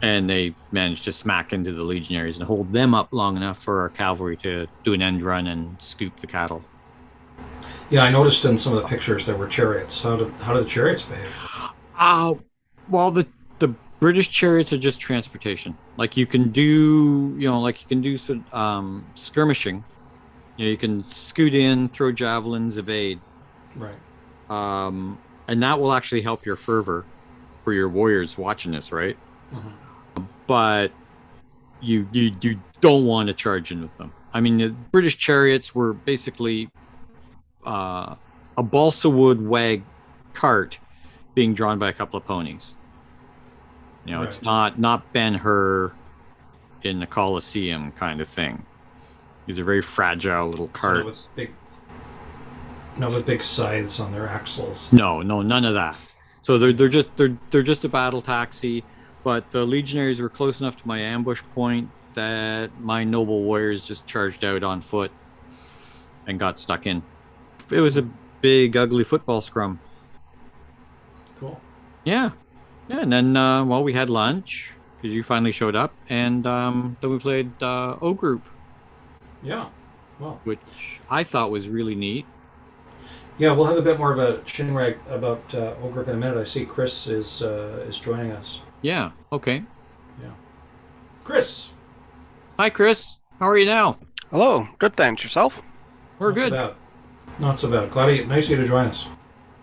and 0.03 0.29
they 0.31 0.55
managed 0.71 1.05
to 1.05 1.13
smack 1.13 1.53
into 1.53 1.73
the 1.73 1.83
legionaries 1.83 2.37
and 2.37 2.47
hold 2.47 2.73
them 2.73 2.95
up 2.95 3.13
long 3.13 3.37
enough 3.37 3.61
for 3.61 3.81
our 3.81 3.89
cavalry 3.89 4.37
to 4.37 4.67
do 4.85 4.93
an 4.93 5.03
end 5.03 5.23
run 5.23 5.49
and 5.49 5.81
scoop 5.83 6.19
the 6.21 6.27
cattle. 6.27 6.63
Yeah, 7.91 8.05
I 8.05 8.11
noticed 8.11 8.45
in 8.45 8.59
some 8.59 8.75
of 8.75 8.83
the 8.83 8.89
pictures 8.89 9.27
there 9.27 9.37
were 9.37 9.49
chariots. 9.49 10.03
How 10.03 10.17
did 10.17 10.31
how 10.41 10.55
did 10.55 10.65
the 10.65 10.69
chariots 10.69 11.03
behave? 11.03 11.37
Uh, 11.97 12.35
well, 12.89 13.11
the 13.11 13.27
the 13.59 13.69
British 13.99 14.29
chariots 14.29 14.73
are 14.73 14.79
just 14.79 15.01
transportation. 15.01 15.77
Like 15.97 16.17
you 16.17 16.27
can 16.27 16.51
do, 16.51 17.35
you 17.39 17.49
know, 17.49 17.61
like 17.61 17.81
you 17.81 17.89
can 17.89 18.01
do 18.01 18.17
some 18.17 18.45
um, 18.53 19.07
skirmishing. 19.15 19.85
You 20.59 20.65
know, 20.67 20.71
you 20.73 20.77
can 20.77 21.03
scoot 21.05 21.55
in, 21.55 21.89
throw 21.89 22.13
javelins, 22.13 22.77
evade, 22.77 23.21
Right. 23.77 23.95
um, 24.51 25.19
and 25.47 25.63
that 25.63 25.79
will 25.81 25.93
actually 25.95 26.21
help 26.21 26.45
your 26.45 26.57
fervor 26.57 27.07
for 27.65 27.73
your 27.73 27.89
warriors 27.89 28.37
watching 28.37 28.73
this, 28.73 28.93
right? 28.93 29.17
Mhm. 29.55 29.73
but 30.47 30.91
you 31.81 32.09
you 32.11 32.35
you 32.41 32.61
don't 32.81 33.05
want 33.07 33.29
to 33.29 33.35
charge 33.35 33.71
in 33.71 33.81
with 33.83 33.97
them. 33.99 34.13
I 34.35 34.41
mean, 34.41 34.59
the 34.59 34.71
British 34.71 35.17
chariots 35.17 35.75
were 35.75 35.93
basically 35.93 36.71
uh, 37.65 38.17
a 38.57 38.63
balsa 38.63 39.09
wood 39.11 39.47
wag 39.47 39.85
cart 40.33 40.81
being 41.35 41.55
drawn 41.55 41.79
by 41.79 41.89
a 41.89 41.93
couple 41.93 42.17
of 42.19 42.25
ponies. 42.25 42.77
You 44.07 44.13
know, 44.13 44.23
it's 44.23 44.43
not 44.43 44.79
not 44.79 45.13
Ben 45.13 45.35
Hur 45.35 45.93
in 46.83 46.99
the 46.99 47.07
Coliseum 47.07 47.93
kind 47.93 48.21
of 48.21 48.29
thing. 48.29 48.65
These 49.49 49.59
are 49.59 49.65
very 49.65 49.81
fragile 49.83 50.47
little 50.49 50.67
So 50.67 50.73
carts. 50.73 51.05
with 51.07 51.29
big, 51.35 51.55
no, 52.99 53.09
with 53.09 53.25
big 53.25 53.43
scythes 53.43 53.99
on 53.99 54.13
their 54.13 54.29
axles. 54.29 54.93
No, 54.93 55.23
no, 55.23 55.41
none 55.43 55.65
of 55.65 55.73
that. 55.73 55.97
So 56.43 56.59
they're 56.59 56.73
they're 56.73 56.89
just 56.91 57.09
they're 57.17 57.37
they're 57.51 57.63
just 57.63 57.83
a 57.85 57.89
battle 57.89 58.21
taxi, 58.21 58.85
but 59.25 59.51
the 59.51 59.65
legionaries 59.65 60.21
were 60.21 60.29
close 60.29 60.61
enough 60.61 60.77
to 60.77 60.87
my 60.87 60.99
ambush 61.01 61.43
point 61.55 61.89
that 62.13 62.79
my 62.81 63.05
noble 63.05 63.43
warriors 63.43 63.85
just 63.87 64.07
charged 64.07 64.45
out 64.45 64.63
on 64.63 64.83
foot 64.83 65.11
and 66.27 66.39
got 66.39 66.61
stuck 66.61 66.87
in. 66.87 67.03
It 67.71 67.81
was 67.81 67.97
a 67.97 68.03
big 68.43 68.77
ugly 68.77 69.05
football 69.05 69.41
scrum. 69.41 69.81
Cool. 71.41 71.59
Yeah, 72.05 72.31
yeah, 72.89 73.01
and 73.01 73.11
then 73.13 73.35
uh, 73.37 73.65
well 73.65 73.83
we 73.83 73.95
had 73.95 74.11
lunch 74.11 74.75
because 75.01 75.15
you 75.15 75.23
finally 75.23 75.53
showed 75.53 75.75
up, 75.77 75.95
and 76.11 76.47
um, 76.47 76.97
then 77.01 77.11
we 77.11 77.19
played 77.19 77.51
uh, 77.63 77.97
O 78.03 78.13
Group, 78.15 78.49
Yeah. 79.43 79.69
Well, 80.19 80.41
which 80.45 81.01
I 81.11 81.23
thought 81.23 81.51
was 81.51 81.69
really 81.69 81.95
neat. 81.95 82.27
yeah, 83.39 83.53
we'll 83.53 83.67
have 83.67 83.77
a 83.77 83.83
bit 83.83 83.99
more 83.99 84.13
of 84.13 84.19
a 84.19 84.43
chin 84.43 84.75
rag 84.75 84.99
about 85.09 85.55
uh, 85.55 85.75
O 85.83 85.89
Group 85.91 86.09
in 86.09 86.15
a 86.15 86.19
minute. 86.19 86.37
I 86.39 86.45
see 86.45 86.65
Chris 86.65 87.07
is 87.07 87.41
uh, 87.43 87.85
is 87.89 87.99
joining 88.01 88.33
us. 88.33 88.61
Yeah, 88.83 89.13
okay. 89.33 89.63
Yeah. 90.21 90.31
Chris, 91.25 91.71
Hi, 92.59 92.71
Chris. 92.71 93.19
How 93.39 93.47
are 93.49 93.57
you 93.57 93.67
now? 93.67 93.99
Hello, 94.33 94.67
good 94.79 94.97
thanks. 94.97 95.23
Yourself? 95.23 95.63
We're 96.19 96.31
not 96.31 96.35
good. 96.35 96.51
So 96.51 96.57
bad. 96.69 97.41
Not 97.41 97.61
so 97.61 97.71
bad. 97.71 97.91
Glad 97.93 98.07
you, 98.09 98.25
nice 98.27 98.45
of 98.47 98.51
you 98.51 98.57
to 98.57 98.67
join 98.67 98.87
us. 98.87 99.07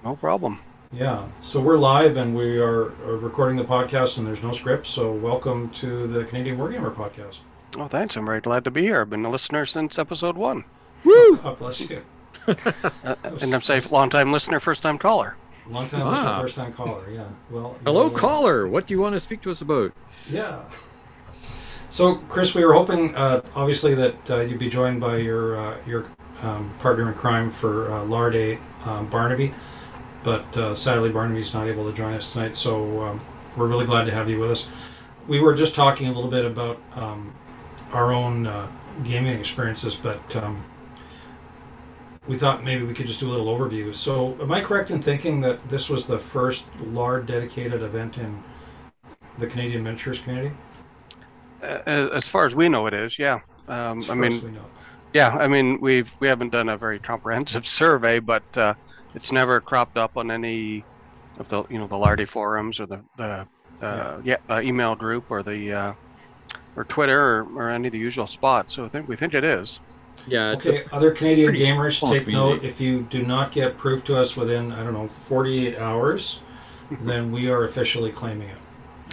No 0.04 0.16
problem. 0.16 0.60
Yeah. 0.94 1.28
So 1.42 1.60
we're 1.60 1.78
live 1.78 2.16
and 2.16 2.34
we 2.36 2.58
are, 2.60 2.86
are 3.06 3.18
recording 3.18 3.58
the 3.58 3.66
podcast 3.66 4.18
and 4.18 4.26
there's 4.26 4.42
no 4.44 4.54
script. 4.54 4.88
So 4.88 5.12
welcome 5.12 5.70
to 5.72 6.08
the 6.08 6.24
Canadian 6.24 6.58
Wargamer 6.58 6.96
podcast. 6.96 7.40
Oh, 7.78 7.88
thanks. 7.88 8.16
I'm 8.16 8.26
very 8.26 8.42
glad 8.42 8.64
to 8.66 8.72
be 8.72 8.82
here. 8.84 9.02
I've 9.02 9.10
been 9.10 9.26
a 9.26 9.30
listener 9.30 9.66
since 9.66 10.00
episode 10.00 10.38
one. 10.38 10.64
Woo! 11.04 11.38
God 11.38 11.60
bless 11.60 11.90
you. 11.90 12.02
Uh, 12.48 13.16
and 13.42 13.56
I'm 13.56 13.62
safe, 13.64 13.92
long 13.92 14.08
time 14.08 14.32
listener, 14.32 14.60
first 14.60 14.84
time 14.84 15.00
caller. 15.00 15.36
Long 15.68 15.88
time 15.88 16.02
Wow. 16.02 16.12
listener, 16.12 16.42
first 16.42 16.56
time 16.58 16.74
caller. 16.74 17.10
Yeah. 17.10 17.24
Well. 17.50 17.76
Hello, 17.86 18.04
you 18.06 18.12
know, 18.12 18.16
caller. 18.18 18.68
What 18.68 18.86
do 18.86 18.94
you 18.94 19.00
want 19.00 19.16
to 19.16 19.20
speak 19.20 19.42
to 19.42 19.52
us 19.52 19.62
about? 19.62 19.94
Yeah. 20.30 20.60
So, 21.90 22.18
Chris, 22.30 22.54
we 22.54 22.64
were 22.64 22.74
hoping, 22.74 23.16
uh, 23.16 23.42
obviously, 23.56 23.96
that 23.96 24.30
uh, 24.30 24.42
you'd 24.42 24.60
be 24.60 24.70
joined 24.70 25.02
by 25.02 25.18
your 25.18 25.58
uh, 25.58 25.78
your 25.88 26.06
um, 26.44 26.72
partner 26.78 27.08
in 27.08 27.16
crime 27.16 27.50
for 27.50 27.92
uh, 27.92 28.04
Larday, 28.04 28.60
um, 28.86 29.08
Barnaby, 29.08 29.52
but 30.24 30.56
uh, 30.56 30.76
sadly, 30.76 31.10
Barnaby's 31.10 31.52
not 31.56 31.66
able 31.68 31.90
to 31.90 31.98
join 31.98 32.14
us 32.14 32.32
tonight. 32.32 32.56
So, 32.56 33.02
um, 33.02 33.22
we're 33.58 33.66
really 33.68 33.86
glad 33.88 34.06
to 34.06 34.12
have 34.12 34.30
you 34.30 34.40
with 34.40 34.52
us. 34.52 34.70
We 35.28 35.40
were 35.40 35.56
just 35.56 35.74
talking 35.74 36.06
a 36.08 36.12
little 36.12 36.30
bit 36.30 36.46
about 36.46 36.80
um, 36.94 37.34
our 37.92 38.14
own 38.14 38.48
uh, 38.48 38.68
gaming 39.04 39.38
experiences, 39.38 39.96
but 39.96 40.36
um, 40.36 40.64
we 42.28 42.38
thought 42.38 42.64
maybe 42.64 42.84
we 42.84 42.94
could 42.94 43.08
just 43.08 43.20
do 43.20 43.30
a 43.30 43.32
little 43.32 43.48
overview. 43.48 43.96
So, 43.96 44.38
am 44.42 44.52
I 44.52 44.62
correct 44.62 44.92
in 44.92 45.02
thinking 45.02 45.42
that 45.42 45.70
this 45.70 45.90
was 45.90 46.08
the 46.08 46.20
first 46.20 46.66
LARD 46.80 47.28
dedicated 47.28 47.82
event 47.82 48.18
in 48.18 48.44
the 49.38 49.48
Canadian 49.48 49.84
miniatures 49.84 50.20
community? 50.20 50.56
Uh, 51.62 52.10
as 52.14 52.28
far 52.28 52.46
as 52.46 52.56
we 52.56 52.70
know, 52.70 52.88
it 52.88 52.94
is. 52.94 53.18
Yeah. 53.18 53.40
Um, 53.68 54.00
As 54.00 54.10
I 54.10 54.16
mean, 54.16 54.42
we 54.44 54.52
know. 54.52 54.66
yeah. 55.14 55.30
I 55.30 55.48
mean, 55.48 55.80
we've 55.82 56.14
we 56.20 56.28
haven't 56.28 56.50
done 56.50 56.70
a 56.70 56.78
very 56.78 57.00
comprehensive 57.00 57.68
survey, 57.82 58.20
but 58.20 58.44
uh, 58.58 58.74
it's 59.14 59.32
never 59.32 59.60
cropped 59.62 59.98
up 59.98 60.18
on 60.18 60.32
any 60.32 60.84
of 61.40 61.50
the 61.50 61.64
you 61.70 61.80
know 61.80 61.88
the 61.88 61.98
Lardy 61.98 62.26
forums 62.26 62.80
or 62.80 62.86
the 62.86 63.02
the 63.18 63.48
uh, 63.82 64.22
yeah, 64.24 64.38
uh, 64.50 64.62
email 64.64 64.96
group 64.96 65.26
or 65.30 65.44
the 65.44 65.74
uh, 65.74 65.94
or 66.76 66.84
Twitter 66.84 67.20
or, 67.20 67.48
or 67.56 67.70
any 67.70 67.88
of 67.88 67.92
the 67.92 68.00
usual 68.00 68.28
spots. 68.28 68.76
So 68.76 68.86
I 68.86 68.90
think 68.90 69.08
we 69.08 69.16
think 69.16 69.34
it 69.34 69.44
is. 69.44 69.80
Yeah, 70.28 70.52
Okay, 70.54 70.86
other 70.92 71.12
Canadian 71.12 71.54
gamers, 71.54 72.00
small 72.00 72.12
take 72.12 72.28
note. 72.28 72.64
If 72.64 72.82
you 72.82 73.04
do 73.04 73.24
not 73.24 73.52
get 73.52 73.78
proof 73.78 74.04
to 74.06 74.18
us 74.18 74.36
within, 74.36 74.72
I 74.72 74.84
don't 74.84 74.94
know, 74.94 75.08
48 75.08 75.78
hours, 75.78 76.42
then 77.02 77.32
we 77.32 77.50
are 77.50 77.64
officially 77.66 78.12
claiming 78.12 78.50
it 78.50 78.58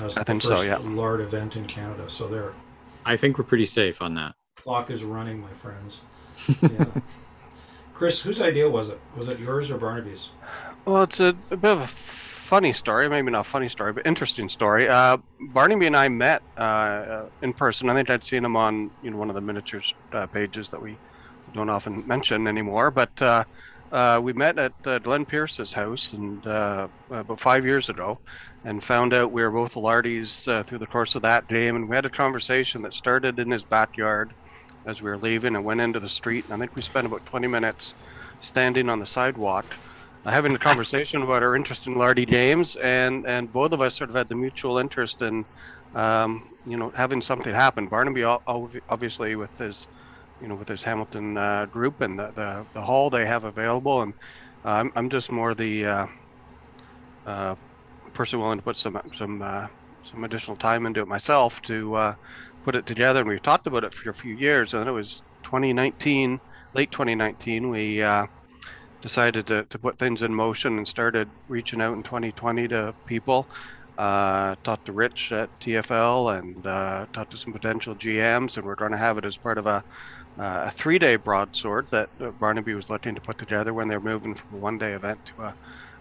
as 0.03 0.17
I 0.17 0.23
the 0.23 0.25
think 0.25 0.43
so, 0.43 0.51
first 0.51 0.65
yeah. 0.67 0.79
LARD 0.79 1.21
event 1.21 1.57
in 1.57 1.67
Canada. 1.67 2.09
So 2.09 2.29
there. 2.29 2.55
I 3.05 3.17
think 3.17 3.37
we're 3.37 3.45
pretty 3.45 3.67
safe 3.67 4.01
on 4.01 4.15
that. 4.15 4.35
clock 4.57 4.91
is 4.91 5.05
running, 5.05 5.41
my 5.41 5.53
friends. 5.53 6.01
Yeah. 6.63 6.87
Chris, 7.95 8.23
whose 8.23 8.41
idea 8.41 8.69
was 8.69 8.89
it? 8.89 9.01
Was 9.17 9.29
it 9.29 9.39
yours 9.39 9.71
or 9.71 9.79
Barnaby's? 9.79 10.31
Well, 10.85 11.03
it's 11.05 11.21
a, 11.21 11.37
a 11.51 11.57
bit 11.57 11.71
of 11.73 11.81
a 11.83 11.87
funny 12.53 12.75
story, 12.75 13.09
maybe 13.09 13.31
not 13.31 13.47
funny 13.47 13.67
story, 13.67 13.95
but 13.95 14.05
interesting 14.05 14.47
story. 14.47 14.87
Uh, 14.87 15.17
Barnaby 15.55 15.87
and 15.87 15.97
I 15.97 16.09
met 16.09 16.43
uh, 16.59 16.61
uh, 16.61 17.29
in 17.41 17.55
person. 17.55 17.89
I 17.89 17.95
think 17.95 18.11
I'd 18.11 18.23
seen 18.23 18.45
him 18.45 18.57
on 18.57 18.91
you 19.01 19.11
know 19.11 19.17
one 19.17 19.31
of 19.31 19.35
the 19.35 19.41
miniatures 19.41 19.91
uh, 20.13 20.27
pages 20.27 20.69
that 20.69 20.83
we 20.83 21.01
don't 21.55 21.71
often 21.71 22.07
mention 22.07 22.47
anymore. 22.47 22.91
But 22.91 23.23
uh, 23.23 23.45
uh, 23.91 24.21
we 24.23 24.35
met 24.35 24.59
at 24.59 24.75
Glenn 25.03 25.25
Pierce's 25.25 25.73
house 25.73 26.13
and 26.13 26.45
about 26.45 27.41
five 27.41 27.65
years 27.65 27.89
ago, 27.89 28.19
and 28.65 28.85
found 28.85 29.15
out 29.15 29.33
we 29.33 29.41
were 29.41 29.51
both 29.51 29.73
Lardies 29.73 30.45
through 30.67 30.79
the 30.79 30.87
course 30.87 31.15
of 31.15 31.23
that 31.23 31.49
game. 31.49 31.77
And 31.77 31.89
we 31.89 31.97
had 31.97 32.05
a 32.05 32.11
conversation 32.11 32.83
that 32.83 32.93
started 32.93 33.39
in 33.39 33.51
his 33.51 33.65
backyard 33.65 34.35
as 34.87 35.01
we 35.01 35.09
were 35.09 35.17
leaving 35.17 35.57
and 35.57 35.65
went 35.65 35.81
into 35.81 36.01
the 36.01 36.09
street. 36.11 36.45
And 36.45 36.53
I 36.53 36.59
think 36.59 36.77
we 36.77 36.83
spent 36.83 37.07
about 37.07 37.25
20 37.25 37.47
minutes 37.47 37.95
standing 38.43 38.91
on 38.91 38.99
the 38.99 39.07
sidewalk 39.07 39.75
having 40.25 40.55
a 40.55 40.59
conversation 40.59 41.23
about 41.23 41.43
our 41.43 41.57
interest 41.57 41.87
in 41.87 41.95
Lardy 41.95 42.27
games, 42.27 42.77
and 42.77 43.27
and 43.27 43.53
both 43.53 43.73
of 43.73 43.81
us 43.81 43.97
sort 43.97 44.11
of 44.11 44.17
had 44.17 44.29
the 44.29 44.37
mutual 44.37 44.79
interest 44.79 45.23
in, 45.23 45.45
um, 45.95 46.43
you 46.65 46.77
know, 46.77 46.93
having 46.95 47.23
something 47.23 47.55
happen. 47.55 47.89
Barnaby 47.89 48.25
obviously 48.25 49.37
with 49.37 49.51
his, 49.59 49.89
you 50.41 50.49
know, 50.49 50.57
with 50.57 50.69
his 50.69 50.83
Hamilton 50.83 51.37
uh, 51.37 51.67
group 51.67 52.01
and 52.01 52.19
the, 52.19 52.33
the 52.37 52.67
the 52.75 52.83
hall 52.83 53.11
they 53.11 53.27
have 53.27 53.45
available, 53.45 54.03
and 54.03 54.15
uh, 54.65 54.71
I'm 54.71 54.91
I'm 54.97 55.11
just 55.11 55.33
more 55.33 55.55
the 55.55 55.87
uh, 55.87 56.07
uh, 57.27 57.57
person 58.15 58.41
willing 58.41 58.59
to 58.59 58.65
put 58.65 58.77
some 58.77 59.01
some 59.15 59.43
uh, 59.43 59.67
some 60.05 60.25
additional 60.25 60.57
time 60.57 60.87
into 60.87 61.01
it 61.01 61.09
myself 61.09 61.61
to 61.63 61.95
uh, 61.95 62.15
put 62.65 62.77
it 62.77 62.87
together. 62.87 63.21
And 63.21 63.29
we've 63.29 63.43
talked 63.43 63.67
about 63.67 63.85
it 63.85 63.95
for 63.95 64.11
a 64.11 64.15
few 64.15 64.35
years, 64.35 64.75
and 64.75 64.89
it 64.89 64.93
was 64.93 65.23
2019, 65.45 66.39
late 66.75 66.93
2019, 66.93 67.69
we. 67.71 68.03
Uh, 69.03 69.23
decided 69.23 69.47
to, 69.47 69.65
to 69.65 69.79
put 69.79 69.99
things 69.99 70.23
in 70.23 70.35
motion 70.35 70.79
and 70.79 70.87
started 70.87 71.29
reaching 71.49 71.81
out 71.81 71.95
in 71.95 72.03
2020 72.03 72.69
to 72.69 72.95
people. 73.07 73.47
Uh, 73.99 74.55
talked 74.65 74.87
to 74.87 74.93
Rich 74.93 75.33
at 75.33 75.51
TFL 75.61 76.39
and 76.39 76.67
uh, 76.67 77.07
talked 77.13 77.33
to 77.33 77.37
some 77.37 77.53
potential 77.53 77.95
GMs, 77.95 78.57
and 78.57 78.65
we're 78.65 78.75
going 78.75 78.93
to 78.93 78.99
have 78.99 79.19
it 79.19 79.25
as 79.25 79.37
part 79.37 79.59
of 79.59 79.67
a, 79.67 79.85
uh, 80.39 80.65
a 80.67 80.71
three-day 80.71 81.17
broadsword 81.17 81.87
that 81.91 82.09
uh, 82.21 82.31
Barnaby 82.31 82.75
was 82.75 82.89
looking 82.89 83.15
to 83.15 83.21
put 83.21 83.39
together 83.39 83.75
when 83.75 83.89
they're 83.89 84.01
moving 84.01 84.35
from 84.35 84.49
a 84.55 84.61
one-day 84.61 84.93
event 84.95 85.19
to 85.27 85.43
a, 85.43 85.55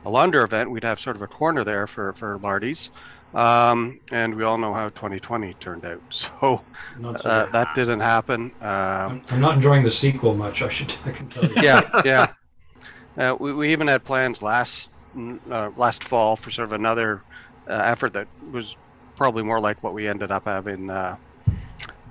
a 0.05 0.09
longer 0.09 0.43
event. 0.43 0.71
We'd 0.71 0.83
have 0.85 0.99
sort 0.99 1.17
of 1.17 1.21
a 1.21 1.27
corner 1.27 1.63
there 1.63 1.85
for 1.85 2.13
for 2.13 2.39
Lardies, 2.39 2.91
um, 3.33 3.99
and 4.11 4.35
we 4.35 4.43
all 4.43 4.57
know 4.57 4.73
how 4.73 4.89
2020 4.89 5.53
turned 5.55 5.85
out. 5.85 6.01
So 6.11 6.63
so 7.17 7.29
uh, 7.29 7.45
that 7.51 7.75
didn't 7.75 7.99
happen. 7.99 8.51
Um, 8.61 8.69
I'm, 8.69 9.21
I'm 9.29 9.41
not 9.41 9.55
enjoying 9.55 9.83
the 9.83 9.91
sequel 9.91 10.33
much. 10.33 10.61
I 10.61 10.69
should. 10.69 10.93
I 11.05 11.11
can 11.11 11.29
tell 11.29 11.45
you. 11.45 11.55
yeah, 11.61 12.01
yeah. 12.05 12.33
Uh, 13.17 13.35
we, 13.39 13.53
we 13.53 13.71
even 13.71 13.87
had 13.87 14.03
plans 14.03 14.41
last 14.41 14.89
uh, 15.49 15.69
last 15.75 16.03
fall 16.03 16.35
for 16.35 16.49
sort 16.49 16.65
of 16.65 16.73
another 16.73 17.21
uh, 17.67 17.73
effort 17.73 18.13
that 18.13 18.27
was 18.51 18.75
probably 19.15 19.43
more 19.43 19.59
like 19.59 19.83
what 19.83 19.93
we 19.93 20.07
ended 20.07 20.31
up 20.31 20.45
having 20.45 20.89
uh, 20.89 21.15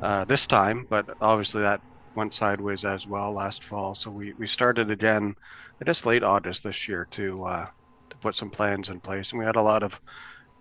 uh, 0.03 0.25
this 0.27 0.47
time, 0.47 0.87
but 0.89 1.09
obviously 1.21 1.63
that 1.63 1.81
went 2.15 2.35
sideways 2.35 2.85
as 2.85 3.07
well 3.07 3.33
last 3.33 3.65
fall. 3.65 3.95
So 3.95 4.11
we, 4.11 4.33
we 4.35 4.47
started 4.47 4.91
again, 4.91 5.35
I 5.81 5.85
guess 5.85 6.05
late 6.05 6.23
August 6.23 6.63
this 6.63 6.89
year 6.89 7.07
to 7.13 7.45
uh, 7.45 7.67
to 8.11 8.17
put 8.19 8.37
some 8.37 8.51
plans 8.51 8.91
in 8.91 9.01
place, 9.01 9.33
and 9.33 9.39
we 9.39 9.45
had 9.45 9.57
a 9.57 9.63
lot 9.63 9.83
of 9.83 9.99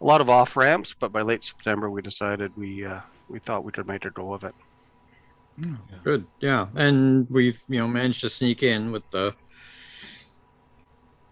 a 0.01 0.05
lot 0.05 0.22
of 0.22 0.29
off 0.29 0.55
ramps, 0.55 0.96
but 0.98 1.12
by 1.12 1.22
late 1.22 1.43
September 1.43 1.89
we 1.89 2.01
decided 2.01 2.51
we 2.55 2.86
uh, 2.86 3.01
we 3.27 3.39
thought 3.39 3.63
we 3.63 3.72
could 3.72 3.88
make 3.88 4.05
a 4.05 4.10
go 4.10 4.34
of 4.34 4.43
it. 4.43 4.55
Good. 6.03 6.25
Yeah. 6.39 6.67
And 6.75 7.29
we've, 7.29 7.62
you 7.67 7.79
know, 7.79 7.88
managed 7.88 8.22
to 8.22 8.29
sneak 8.29 8.63
in 8.63 8.91
with 8.91 9.10
the 9.12 9.36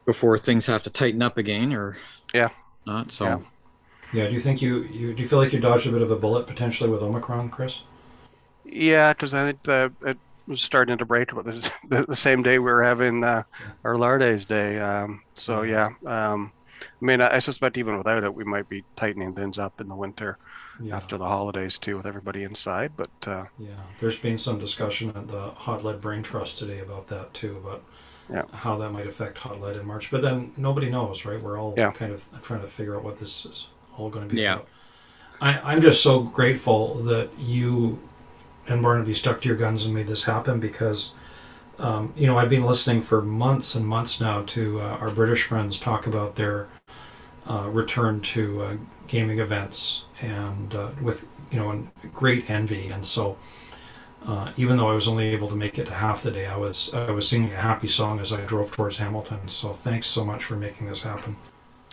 before 0.07 0.39
things 0.39 0.65
have 0.65 0.83
to 0.83 0.89
tighten 0.89 1.21
up 1.21 1.37
again 1.37 1.73
or 1.73 1.97
Yeah. 2.33 2.49
not. 2.87 3.11
So 3.11 3.25
Yeah. 3.25 3.39
Yeah. 4.13 4.27
Do 4.27 4.33
you 4.33 4.39
think 4.41 4.61
you, 4.61 4.83
you 4.83 5.13
do 5.13 5.21
you 5.23 5.29
feel 5.29 5.39
like 5.39 5.53
you 5.53 5.59
dodged 5.59 5.87
a 5.87 5.91
bit 5.91 6.01
of 6.01 6.11
a 6.11 6.15
bullet 6.17 6.47
potentially 6.47 6.89
with 6.89 7.01
Omicron, 7.03 7.49
Chris? 7.51 7.83
Yeah, 8.63 9.13
because 9.13 9.33
I 9.33 9.45
think 9.45 9.63
the, 9.63 9.93
it 10.05 10.17
was 10.45 10.61
starting 10.61 10.97
to 10.97 11.05
break 11.05 11.31
about 11.31 11.45
the, 11.45 11.71
the, 11.89 12.05
the 12.07 12.15
same 12.15 12.43
day 12.43 12.59
we 12.59 12.71
were 12.71 12.83
having 12.83 13.23
uh, 13.23 13.43
our 13.83 13.95
Lardays 13.95 14.45
Day. 14.47 14.79
Um, 14.79 15.23
so 15.33 15.61
yeah, 15.63 15.89
um, 16.05 16.53
I 16.81 17.05
mean, 17.05 17.21
I, 17.21 17.35
I 17.35 17.39
suspect 17.39 17.77
even 17.77 17.97
without 17.97 18.23
it, 18.23 18.33
we 18.33 18.43
might 18.43 18.67
be 18.67 18.85
tightening 18.95 19.35
things 19.35 19.57
up 19.57 19.79
in 19.81 19.87
the 19.87 19.95
winter 19.95 20.37
Yeah. 20.79 20.95
after 20.97 21.17
the 21.17 21.25
holidays 21.27 21.79
too, 21.79 21.97
with 21.97 22.05
everybody 22.05 22.43
inside. 22.43 22.95
But 22.95 23.11
uh, 23.25 23.45
Yeah, 23.57 23.69
there's 23.99 24.19
been 24.19 24.37
some 24.37 24.59
discussion 24.59 25.09
at 25.15 25.27
the 25.27 25.51
Hot 25.51 25.83
Lead 25.83 26.01
Brain 26.01 26.23
Trust 26.23 26.57
today 26.59 26.79
about 26.79 27.07
that 27.07 27.33
too, 27.33 27.57
about 27.57 27.83
Yeah. 28.29 28.43
how 28.53 28.77
that 28.77 28.91
might 28.91 29.07
affect 29.07 29.37
Hot 29.39 29.61
Lead 29.61 29.77
in 29.77 29.85
March. 29.85 30.11
But 30.11 30.21
then 30.21 30.51
nobody 30.57 30.89
knows, 30.89 31.25
right? 31.25 31.41
We're 31.41 31.57
all 31.59 31.73
Yeah. 31.77 31.91
kind 31.91 32.11
of 32.11 32.25
trying 32.41 32.61
to 32.61 32.67
figure 32.67 32.95
out 32.97 33.03
what 33.03 33.17
this 33.19 33.45
is 33.45 33.67
all 33.97 34.09
going 34.09 34.27
to 34.27 34.35
be 34.35 34.41
Yeah. 34.41 34.55
about. 34.55 34.67
I, 35.39 35.59
I'm 35.73 35.81
just 35.81 36.01
so 36.03 36.21
grateful 36.21 36.95
that 37.03 37.29
you 37.37 37.99
and 38.67 38.81
Barnaby 38.81 39.13
stuck 39.13 39.41
to 39.41 39.47
your 39.47 39.57
guns 39.57 39.83
and 39.85 39.93
made 39.93 40.07
this 40.07 40.25
happen 40.25 40.59
because, 40.59 41.11
um, 41.79 42.11
you 42.17 42.27
know, 42.27 42.37
I've 42.37 42.49
been 42.49 42.65
listening 42.65 43.01
for 43.01 43.21
months 43.21 43.75
and 43.75 43.87
months 43.87 44.19
now 44.19 44.41
to 44.47 44.81
uh, 44.81 44.97
our 44.99 45.09
British 45.09 45.43
friends 45.43 45.79
talk 45.79 46.05
about 46.05 46.35
their 46.35 46.67
uh, 47.49 47.69
return 47.69 48.19
to 48.19 48.61
uh, 48.61 48.73
gaming 49.07 49.39
events 49.39 50.03
and 50.21 50.75
uh, 50.75 50.89
with, 51.01 51.25
you 51.49 51.57
know, 51.59 51.87
great 52.13 52.49
envy. 52.49 52.89
And 52.89 53.05
so, 53.05 53.37
uh, 54.25 54.51
even 54.57 54.77
though 54.77 54.89
I 54.89 54.93
was 54.93 55.07
only 55.07 55.27
able 55.27 55.47
to 55.49 55.55
make 55.55 55.77
it 55.77 55.85
to 55.85 55.93
half 55.93 56.23
the 56.23 56.31
day, 56.31 56.47
I 56.47 56.57
was 56.57 56.93
I 56.93 57.11
was 57.11 57.27
singing 57.27 57.51
a 57.53 57.57
happy 57.57 57.87
song 57.87 58.19
as 58.19 58.33
I 58.33 58.41
drove 58.41 58.71
towards 58.71 58.97
Hamilton. 58.97 59.47
So 59.47 59.73
thanks 59.73 60.07
so 60.07 60.25
much 60.25 60.43
for 60.43 60.55
making 60.55 60.87
this 60.87 61.01
happen. 61.01 61.35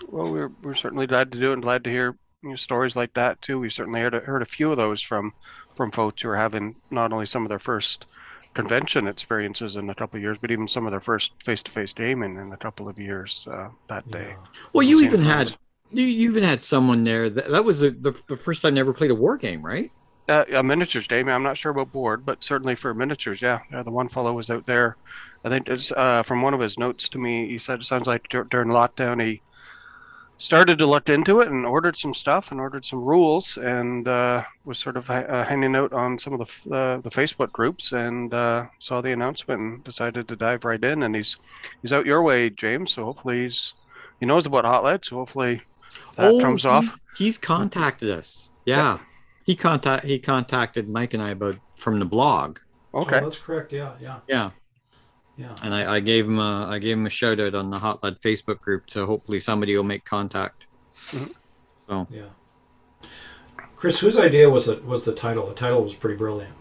Well, 0.09 0.33
we're 0.33 0.51
we're 0.63 0.75
certainly 0.75 1.07
glad 1.07 1.33
to 1.33 1.39
do 1.39 1.51
it 1.51 1.55
and 1.55 1.63
glad 1.63 1.85
to 1.85 1.91
hear 1.91 2.17
you 2.43 2.51
know, 2.51 2.57
stories 2.57 2.97
like 2.97 3.15
that 3.15 3.41
too. 3.43 3.59
We 3.59 3.71
certainly 3.71 4.01
heard 4.01 4.15
a, 4.15 4.21
heard 4.21 4.43
a 4.43 4.47
few 4.47 4.71
of 4.71 4.77
those 4.77 5.01
from 5.01 5.33
from 5.75 5.91
folks 5.91 6.23
who 6.23 6.29
are 6.29 6.37
having 6.37 6.77
not 6.91 7.13
only 7.13 7.27
some 7.27 7.43
of 7.43 7.49
their 7.49 7.59
first 7.59 8.07
convention 8.55 9.09
experiences 9.09 9.77
in 9.77 9.91
a 9.91 9.95
couple 9.95 10.17
of 10.17 10.23
years, 10.23 10.39
but 10.41 10.51
even 10.51 10.69
some 10.69 10.87
of 10.87 10.93
their 10.93 11.01
first 11.01 11.33
face-to-face 11.43 11.93
gaming 11.93 12.37
in 12.37 12.53
a 12.53 12.57
couple 12.57 12.89
of 12.89 12.99
years 12.99 13.49
uh, 13.51 13.69
that 13.89 14.09
day. 14.13 14.29
Yeah. 14.29 14.47
Well, 14.73 14.85
you 14.85 15.01
even 15.01 15.21
had 15.21 15.57
you, 15.91 16.05
you 16.05 16.31
even 16.31 16.45
had 16.45 16.63
someone 16.63 17.05
there. 17.05 17.29
That, 17.29 17.49
that 17.49 17.65
was 17.65 17.81
the, 17.81 17.91
the 17.91 18.21
the 18.29 18.37
first 18.37 18.63
time 18.63 18.77
I 18.77 18.81
ever 18.81 18.93
played 18.93 19.11
a 19.11 19.15
war 19.15 19.37
game, 19.37 19.65
right? 19.65 19.91
Uh, 20.27 20.45
a 20.55 20.63
miniatures 20.63 21.07
game. 21.07 21.29
I'm 21.29 21.43
not 21.43 21.59
sure 21.59 21.71
about 21.71 21.93
board, 21.93 22.25
but 22.25 22.43
certainly 22.43 22.75
for 22.75 22.95
miniatures, 22.95 23.43
yeah. 23.43 23.61
yeah 23.71 23.83
the 23.83 23.91
one 23.91 24.09
fellow 24.09 24.33
was 24.33 24.49
out 24.49 24.65
there. 24.65 24.97
I 25.45 25.51
think 25.51 25.69
it's 25.69 25.93
uh, 25.93 26.23
from 26.23 26.41
one 26.41 26.55
of 26.55 26.61
his 26.61 26.79
notes 26.79 27.11
to 27.11 27.19
me. 27.19 27.47
He 27.49 27.59
said 27.59 27.81
it 27.81 27.85
sounds 27.85 28.07
like 28.07 28.29
dur- 28.31 28.45
during 28.45 28.69
lockdown 28.69 29.23
he 29.23 29.43
started 30.39 30.79
to 30.79 30.87
look 30.87 31.09
into 31.09 31.41
it 31.41 31.49
and 31.49 31.65
ordered 31.65 31.97
some 31.97 32.15
stuff 32.15 32.51
and 32.51 32.61
ordered 32.61 32.85
some 32.85 33.01
rules 33.05 33.57
and 33.59 34.09
uh, 34.09 34.43
was 34.65 34.79
sort 34.79 34.97
of 34.97 35.07
ha- 35.07 35.27
uh, 35.29 35.45
hanging 35.45 35.77
out 35.77 35.93
on 35.93 36.19
some 36.19 36.33
of 36.33 36.39
the 36.39 36.45
f- 36.45 36.73
uh, 36.73 36.97
the 37.03 37.11
Facebook 37.11 37.53
groups 37.53 37.93
and 37.93 38.35
uh, 38.35 38.67
saw 38.79 39.01
the 39.01 39.13
announcement 39.13 39.61
and 39.61 39.85
decided 39.85 40.27
to 40.27 40.37
dive 40.37 40.65
right 40.65 40.83
in. 40.83 41.03
And 41.03 41.15
he's 41.15 41.37
he's 41.83 41.93
out 41.93 42.07
your 42.07 42.23
way, 42.23 42.51
James. 42.51 42.93
So 42.93 43.05
hopefully 43.05 43.43
he's 43.43 43.75
he 44.21 44.27
knows 44.27 44.47
about 44.47 44.65
hot 44.65 44.85
lead. 44.85 45.05
So 45.05 45.17
hopefully 45.17 45.61
that 46.17 46.41
comes 46.43 46.63
he- 46.63 46.69
off. 46.69 46.99
He's 47.17 47.39
contacted 47.39 48.11
us. 48.11 48.49
Yeah. 48.65 48.99
He 49.45 49.55
contact 49.55 50.05
he 50.05 50.19
contacted 50.19 50.89
Mike 50.89 51.15
and 51.15 51.23
I 51.23 51.31
about 51.31 51.57
from 51.77 51.99
the 51.99 52.05
blog. 52.07 52.59
Okay. 52.95 53.19
Oh, 53.19 53.21
that's 53.25 53.39
correct. 53.39 53.73
Yeah, 53.73 53.93
yeah, 54.01 54.21
Yeah. 54.27 54.51
yeah. 55.37 55.55
And 55.63 55.75
I, 55.75 55.97
I 55.97 56.01
gave 56.01 56.27
him 56.27 56.39
a 56.39 56.67
I 56.69 56.79
gave 56.79 56.97
him 56.97 57.07
a 57.07 57.11
shout 57.11 57.41
out 57.41 57.55
on 57.55 57.71
the 57.71 57.79
Hot 57.79 58.03
Lead 58.03 58.21
Facebook 58.21 58.61
group 58.61 58.87
to 58.89 59.05
hopefully 59.07 59.41
somebody 59.41 59.77
will 59.77 59.85
make 59.85 60.05
contact. 60.05 60.65
Mhm. 61.11 61.35
So 61.89 62.07
Yeah. 62.11 62.29
Chris, 63.77 64.01
whose 64.01 64.17
idea 64.19 64.49
was 64.49 64.67
it? 64.69 64.85
Was 64.85 65.05
the 65.05 65.15
title? 65.15 65.47
The 65.47 65.55
title 65.55 65.83
was 65.83 65.95
pretty 65.95 66.17
brilliant. 66.17 66.55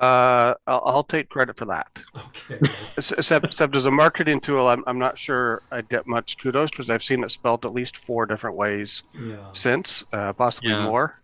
Uh, 0.00 0.54
I'll, 0.66 0.82
I'll 0.86 1.02
take 1.02 1.28
credit 1.28 1.58
for 1.58 1.64
that. 1.66 2.00
Okay. 2.16 2.60
Except, 2.96 3.44
except 3.44 3.76
as 3.76 3.86
a 3.86 3.90
marketing 3.90 4.40
tool, 4.40 4.68
I'm, 4.68 4.82
I'm 4.86 4.98
not 4.98 5.18
sure 5.18 5.62
I'd 5.72 5.88
get 5.88 6.06
much 6.06 6.38
kudos 6.38 6.70
because 6.70 6.88
I've 6.88 7.02
seen 7.02 7.22
it 7.24 7.30
spelled 7.32 7.64
at 7.66 7.72
least 7.74 7.96
four 7.96 8.24
different 8.24 8.56
ways 8.56 9.02
yeah. 9.20 9.36
since, 9.52 10.04
uh, 10.12 10.32
possibly 10.32 10.70
Yeah. 10.70 10.84
more. 10.84 11.20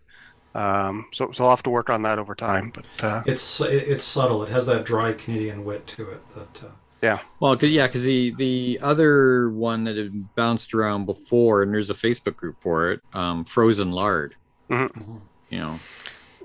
Um, 0.55 1.07
so, 1.11 1.31
so 1.31 1.43
I'll 1.43 1.49
have 1.51 1.63
to 1.63 1.69
work 1.69 1.89
on 1.89 2.01
that 2.03 2.17
over 2.17 2.33
time. 2.33 2.71
But 2.73 2.85
uh, 3.03 3.23
It's 3.25 3.61
it's 3.61 4.03
subtle. 4.05 4.41
It 4.43 4.49
has 4.49 4.65
that 4.67 4.85
dry 4.85 5.13
Canadian 5.13 5.65
wit 5.65 5.85
to 5.87 6.09
it. 6.11 6.21
That 6.35 6.63
uh, 6.63 7.17
well, 7.39 7.55
'cause- 7.55 7.69
yeah, 7.69 7.85
because 7.87 8.03
the 8.03 8.31
the 8.37 8.79
other 8.81 9.49
one 9.49 9.83
that 9.83 9.95
had 9.97 10.33
bounced 10.35 10.73
around 10.73 11.05
before, 11.05 11.61
and 11.61 11.71
there's 11.73 11.89
a 11.91 11.93
Facebook 11.93 12.35
group 12.35 12.55
for 12.61 12.91
it, 12.91 13.01
um, 13.13 13.43
Frozen 13.45 13.91
Lard. 13.91 14.35
mhm. 14.69 15.21
You 15.49 15.59
know, 15.59 15.79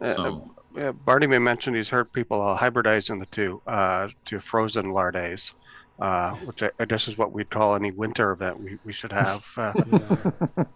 uh, 0.03 0.15
so 0.15 0.51
uh, 0.77 0.93
Barney 0.93 1.27
may 1.27 1.39
mention 1.39 1.73
he's 1.75 1.89
heard 1.89 2.13
people 2.13 2.43
uh, 2.43 2.59
hybridizing 2.59 3.19
the 3.21 3.27
two 3.27 3.63
uh, 3.67 4.09
to 4.27 4.39
frozen 4.41 4.87
lardays, 4.87 5.55
uh, 6.01 6.35
which 6.45 6.63
I, 6.63 6.71
I 6.79 6.85
guess 6.85 7.09
is 7.09 7.17
what 7.17 7.33
we'd 7.33 7.49
call 7.49 7.75
any 7.75 7.91
winter 7.93 8.31
event 8.33 8.61
we, 8.61 8.79
we 8.85 8.93
should 8.93 9.13
have. 9.13 9.47
Uh, 9.57 9.73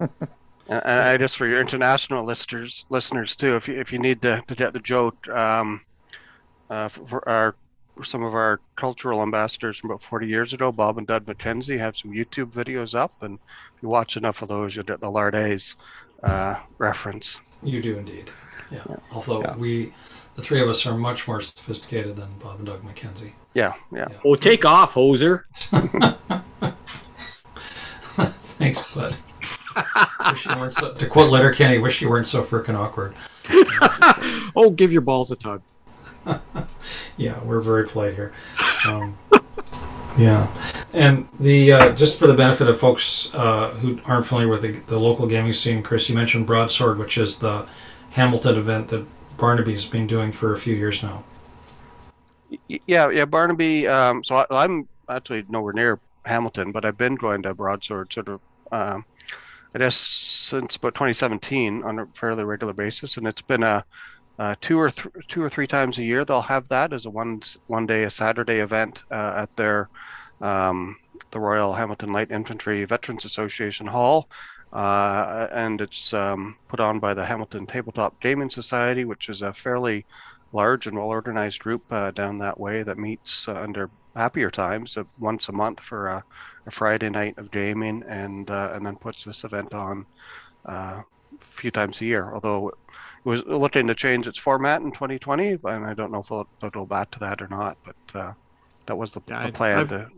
yeah. 0.00 0.06
And 0.68 0.82
and 0.84 1.00
I 1.08 1.16
just 1.16 1.36
for 1.36 1.46
your 1.46 1.60
international 1.60 2.24
listeners, 2.24 2.84
listeners 2.88 3.36
too, 3.36 3.56
if 3.56 3.68
you, 3.68 3.78
if 3.80 3.92
you 3.92 3.98
need 3.98 4.22
to, 4.22 4.42
to 4.46 4.54
get 4.54 4.72
the 4.72 4.80
joke, 4.80 5.28
um, 5.28 5.80
uh, 6.70 6.88
for, 6.88 7.06
for 7.06 7.28
our 7.28 7.54
some 8.02 8.24
of 8.24 8.34
our 8.34 8.60
cultural 8.74 9.22
ambassadors 9.22 9.78
from 9.78 9.90
about 9.90 10.02
40 10.02 10.26
years 10.26 10.52
ago, 10.52 10.72
Bob 10.72 10.98
and 10.98 11.06
Doug 11.06 11.26
McKenzie, 11.26 11.78
have 11.78 11.96
some 11.96 12.10
YouTube 12.10 12.50
videos 12.50 12.94
up, 12.94 13.22
and 13.22 13.38
if 13.76 13.82
you 13.82 13.88
watch 13.88 14.16
enough 14.16 14.42
of 14.42 14.48
those, 14.48 14.74
you'll 14.74 14.84
get 14.84 15.00
the 15.00 15.06
Lardays 15.06 15.76
uh, 16.24 16.56
reference. 16.78 17.38
You 17.62 17.80
do 17.80 17.96
indeed. 17.98 18.30
Yeah. 18.72 18.82
Although 19.12 19.42
Yeah. 19.42 19.56
we, 19.56 19.92
the 20.34 20.42
three 20.42 20.60
of 20.60 20.68
us, 20.68 20.84
are 20.86 20.96
much 20.96 21.28
more 21.28 21.40
sophisticated 21.40 22.16
than 22.16 22.28
Bob 22.42 22.56
and 22.58 22.66
Doug 22.66 22.82
McKenzie. 22.82 23.32
Yeah, 23.54 23.74
yeah. 23.92 24.08
oh, 24.24 24.34
take 24.34 24.64
off, 24.64 24.94
hoser. 24.94 25.44
Thanks, 28.58 28.94
bud. 28.94 29.16
Wish 30.30 30.46
you 30.46 30.56
weren't 30.56 30.74
so, 30.74 30.94
to 30.94 31.06
quote 31.06 31.30
Letterkenny, 31.30 31.78
wish 31.78 32.00
you 32.00 32.08
weren't 32.08 32.26
so 32.26 32.42
frickin' 32.42 32.74
awkward. 32.74 33.14
oh, 34.56 34.70
give 34.70 34.92
your 34.92 35.02
balls 35.02 35.30
a 35.30 35.36
tug. 35.36 35.62
Yeah, 37.16 37.42
we're 37.44 37.60
very 37.60 37.86
polite 37.86 38.14
here. 38.14 38.32
Um, 38.86 39.16
yeah, 40.18 40.48
and 40.92 41.28
the 41.38 41.72
uh, 41.72 41.92
just 41.92 42.18
for 42.18 42.26
the 42.26 42.34
benefit 42.34 42.66
of 42.66 42.78
folks 42.78 43.32
uh, 43.34 43.70
who 43.70 44.00
aren't 44.04 44.26
familiar 44.26 44.48
with 44.48 44.62
the, 44.62 44.72
the 44.72 44.98
local 44.98 45.26
gaming 45.26 45.52
scene, 45.52 45.82
Chris, 45.82 46.08
you 46.08 46.14
mentioned 46.16 46.46
Broadsword, 46.46 46.98
which 46.98 47.16
is 47.16 47.38
the 47.38 47.66
Hamilton 48.10 48.56
event 48.56 48.88
that 48.88 49.06
Barnaby's 49.36 49.86
been 49.86 50.06
doing 50.06 50.32
for 50.32 50.52
a 50.52 50.58
few 50.58 50.74
years 50.74 51.02
now. 51.02 51.24
Yeah, 52.68 53.10
yeah, 53.10 53.24
Barnaby. 53.24 53.86
Um, 53.88 54.24
so 54.24 54.36
I, 54.36 54.46
I'm 54.50 54.88
actually 55.08 55.44
nowhere 55.48 55.72
near 55.72 56.00
Hamilton, 56.24 56.72
but 56.72 56.84
I've 56.84 56.98
been 56.98 57.14
going 57.16 57.42
to 57.42 57.54
Broadsword 57.54 58.12
sort 58.12 58.28
of, 58.28 58.40
um, 58.72 59.04
I 59.74 59.78
guess, 59.78 59.96
since 59.96 60.76
about 60.76 60.94
2017 60.94 61.82
on 61.82 61.98
a 61.98 62.06
fairly 62.14 62.44
regular 62.44 62.72
basis, 62.72 63.16
and 63.16 63.26
it's 63.26 63.42
been 63.42 63.62
a, 63.64 63.84
uh, 64.38 64.54
two 64.60 64.78
or 64.78 64.90
th- 64.90 65.14
two 65.28 65.42
or 65.42 65.48
three 65.48 65.66
times 65.66 65.98
a 65.98 66.04
year 66.04 66.24
they'll 66.24 66.40
have 66.40 66.68
that 66.68 66.92
as 66.92 67.06
a 67.06 67.10
one 67.10 67.40
one 67.68 67.86
day 67.86 68.02
a 68.04 68.10
Saturday 68.10 68.58
event 68.58 69.04
uh, 69.10 69.32
at 69.36 69.56
their 69.56 69.88
um, 70.40 70.96
the 71.30 71.40
Royal 71.40 71.72
Hamilton 71.72 72.12
Light 72.12 72.30
Infantry 72.30 72.84
Veterans 72.84 73.24
Association 73.24 73.86
Hall. 73.86 74.28
Uh, 74.72 75.46
and 75.52 75.80
it's 75.80 76.12
um, 76.12 76.56
put 76.68 76.80
on 76.80 76.98
by 76.98 77.14
the 77.14 77.24
Hamilton 77.24 77.64
Tabletop 77.64 78.18
Gaming 78.20 78.50
Society, 78.50 79.04
which 79.04 79.28
is 79.28 79.42
a 79.42 79.52
fairly 79.52 80.04
large 80.52 80.86
and 80.86 80.96
well 80.96 81.06
organized 81.06 81.60
group 81.60 81.82
uh, 81.90 82.10
down 82.10 82.38
that 82.38 82.58
way 82.58 82.82
that 82.82 82.98
meets 82.98 83.46
uh, 83.48 83.54
under 83.54 83.88
happier 84.16 84.50
times 84.50 84.96
uh, 84.96 85.04
once 85.18 85.48
a 85.48 85.52
month 85.52 85.78
for 85.78 86.08
a, 86.08 86.24
a 86.66 86.70
Friday 86.70 87.10
night 87.10 87.36
of 87.38 87.50
gaming 87.50 88.02
and 88.08 88.50
uh, 88.50 88.70
and 88.72 88.84
then 88.84 88.96
puts 88.96 89.24
this 89.24 89.44
event 89.44 89.72
on 89.74 90.06
uh, 90.68 91.02
a 91.02 91.44
few 91.44 91.70
times 91.70 92.00
a 92.00 92.04
year. 92.04 92.32
Although 92.32 92.68
it 92.68 92.74
was 93.24 93.44
looking 93.46 93.86
to 93.86 93.94
change 93.94 94.26
its 94.26 94.38
format 94.38 94.82
in 94.82 94.92
2020, 94.92 95.58
and 95.64 95.84
I 95.84 95.94
don't 95.94 96.10
know 96.12 96.20
if 96.20 96.26
it'll, 96.26 96.48
go 96.70 96.86
back 96.86 97.10
to 97.12 97.18
that 97.20 97.40
or 97.42 97.48
not. 97.48 97.76
But 97.84 98.18
uh, 98.18 98.32
that 98.86 98.96
was 98.96 99.12
the, 99.14 99.20
Yeah, 99.28 99.46
the 99.46 99.52
plan. 99.52 99.78
I've- 99.78 99.88
to, 99.88 100.08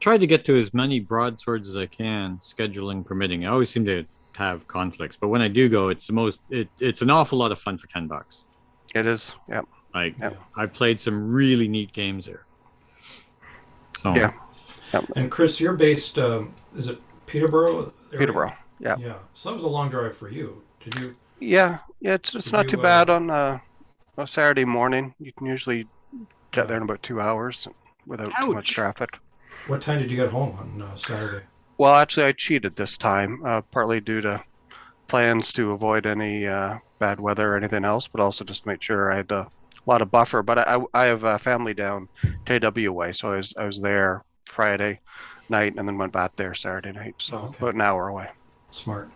Tried 0.00 0.18
to 0.18 0.28
get 0.28 0.44
to 0.44 0.56
as 0.56 0.72
many 0.72 1.00
broadswords 1.00 1.68
as 1.68 1.74
I 1.74 1.86
can, 1.86 2.38
scheduling 2.38 3.04
permitting. 3.04 3.44
I 3.44 3.50
always 3.50 3.68
seem 3.68 3.84
to 3.86 4.04
have 4.36 4.68
conflicts, 4.68 5.16
but 5.20 5.26
when 5.26 5.42
I 5.42 5.48
do 5.48 5.68
go, 5.68 5.88
it's 5.88 6.06
the 6.06 6.12
most. 6.12 6.38
It, 6.50 6.68
it's 6.78 7.02
an 7.02 7.10
awful 7.10 7.36
lot 7.36 7.50
of 7.50 7.58
fun 7.58 7.78
for 7.78 7.88
ten 7.88 8.06
bucks. 8.06 8.46
it 8.94 9.06
is, 9.06 9.34
yeah. 9.48 9.62
Like 9.92 10.16
Yep. 10.20 10.36
I've 10.56 10.72
played 10.72 11.00
some 11.00 11.32
really 11.32 11.66
neat 11.66 11.92
games 11.92 12.26
there. 12.26 12.44
So 13.96 14.14
Yeah. 14.14 14.32
And 15.16 15.30
Chris, 15.30 15.60
you're 15.60 15.74
based. 15.74 16.18
Um, 16.18 16.54
is 16.76 16.88
it 16.88 16.98
Peterborough? 17.26 17.92
area? 18.12 18.18
Peterborough. 18.18 18.52
Yeah. 18.78 18.96
Yeah. 18.98 19.14
So 19.34 19.50
that 19.50 19.54
was 19.54 19.64
a 19.64 19.68
long 19.68 19.90
drive 19.90 20.16
for 20.16 20.28
you. 20.28 20.62
Did 20.84 20.94
you? 20.96 21.16
Yeah, 21.40 21.78
yeah, 22.00 22.14
it's 22.14 22.34
it's 22.34 22.52
not 22.52 22.64
you, 22.64 22.70
too 22.70 22.82
bad 22.82 23.10
uh, 23.10 23.14
on 23.14 23.30
uh, 23.30 23.58
a 24.16 24.26
Saturday 24.26 24.64
morning. 24.64 25.14
You 25.20 25.32
can 25.32 25.46
usually 25.46 25.86
get 26.50 26.68
there 26.68 26.76
in 26.76 26.82
about 26.82 27.02
two 27.02 27.20
hours 27.20 27.68
without 28.06 28.32
too 28.40 28.54
much 28.54 28.70
Ouch. 28.70 28.74
traffic. 28.74 29.18
What 29.66 29.82
time 29.82 30.00
did 30.00 30.10
you 30.10 30.16
get 30.16 30.30
home 30.30 30.56
on 30.58 30.82
uh, 30.82 30.96
Saturday? 30.96 31.44
Well, 31.76 31.94
actually, 31.94 32.26
I 32.26 32.32
cheated 32.32 32.74
this 32.74 32.96
time, 32.96 33.40
uh, 33.44 33.62
partly 33.70 34.00
due 34.00 34.20
to 34.22 34.42
plans 35.06 35.52
to 35.52 35.72
avoid 35.72 36.06
any 36.06 36.46
uh, 36.46 36.78
bad 36.98 37.20
weather 37.20 37.52
or 37.52 37.56
anything 37.56 37.84
else, 37.84 38.08
but 38.08 38.20
also 38.20 38.44
just 38.44 38.62
to 38.62 38.68
make 38.68 38.82
sure 38.82 39.12
I 39.12 39.16
had 39.16 39.30
a 39.30 39.48
lot 39.86 40.02
of 40.02 40.10
buffer. 40.10 40.42
But 40.42 40.66
I, 40.66 40.80
I 40.92 41.04
have 41.04 41.24
a 41.24 41.38
family 41.38 41.74
down 41.74 42.08
way, 42.92 43.12
so 43.12 43.32
I 43.32 43.36
was 43.36 43.54
I 43.56 43.64
was 43.64 43.80
there 43.80 44.24
Friday 44.48 45.00
night 45.48 45.74
and 45.76 45.86
then 45.86 45.96
went 45.98 46.12
back 46.12 46.34
there 46.36 46.54
Saturday 46.54 46.92
night, 46.92 47.14
so 47.18 47.36
Okay. 47.36 47.58
about 47.60 47.74
an 47.74 47.80
hour 47.80 48.08
away. 48.08 48.28
Smart. 48.70 49.10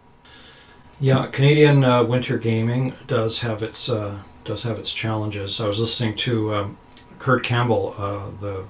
Yeah, 1.00 1.26
Canadian 1.26 1.84
uh, 1.84 2.04
winter 2.04 2.38
gaming 2.38 2.94
does 3.06 3.40
have 3.40 3.62
its 3.62 3.88
uh, 3.88 4.18
does 4.44 4.62
have 4.62 4.78
its 4.78 4.92
challenges. 4.94 5.60
I 5.60 5.66
was 5.66 5.78
listening 5.80 6.14
to 6.16 6.54
um, 6.54 6.78
Curt 7.18 7.42
Campbell, 7.44 7.94
uh, 7.98 8.30
the 8.40 8.64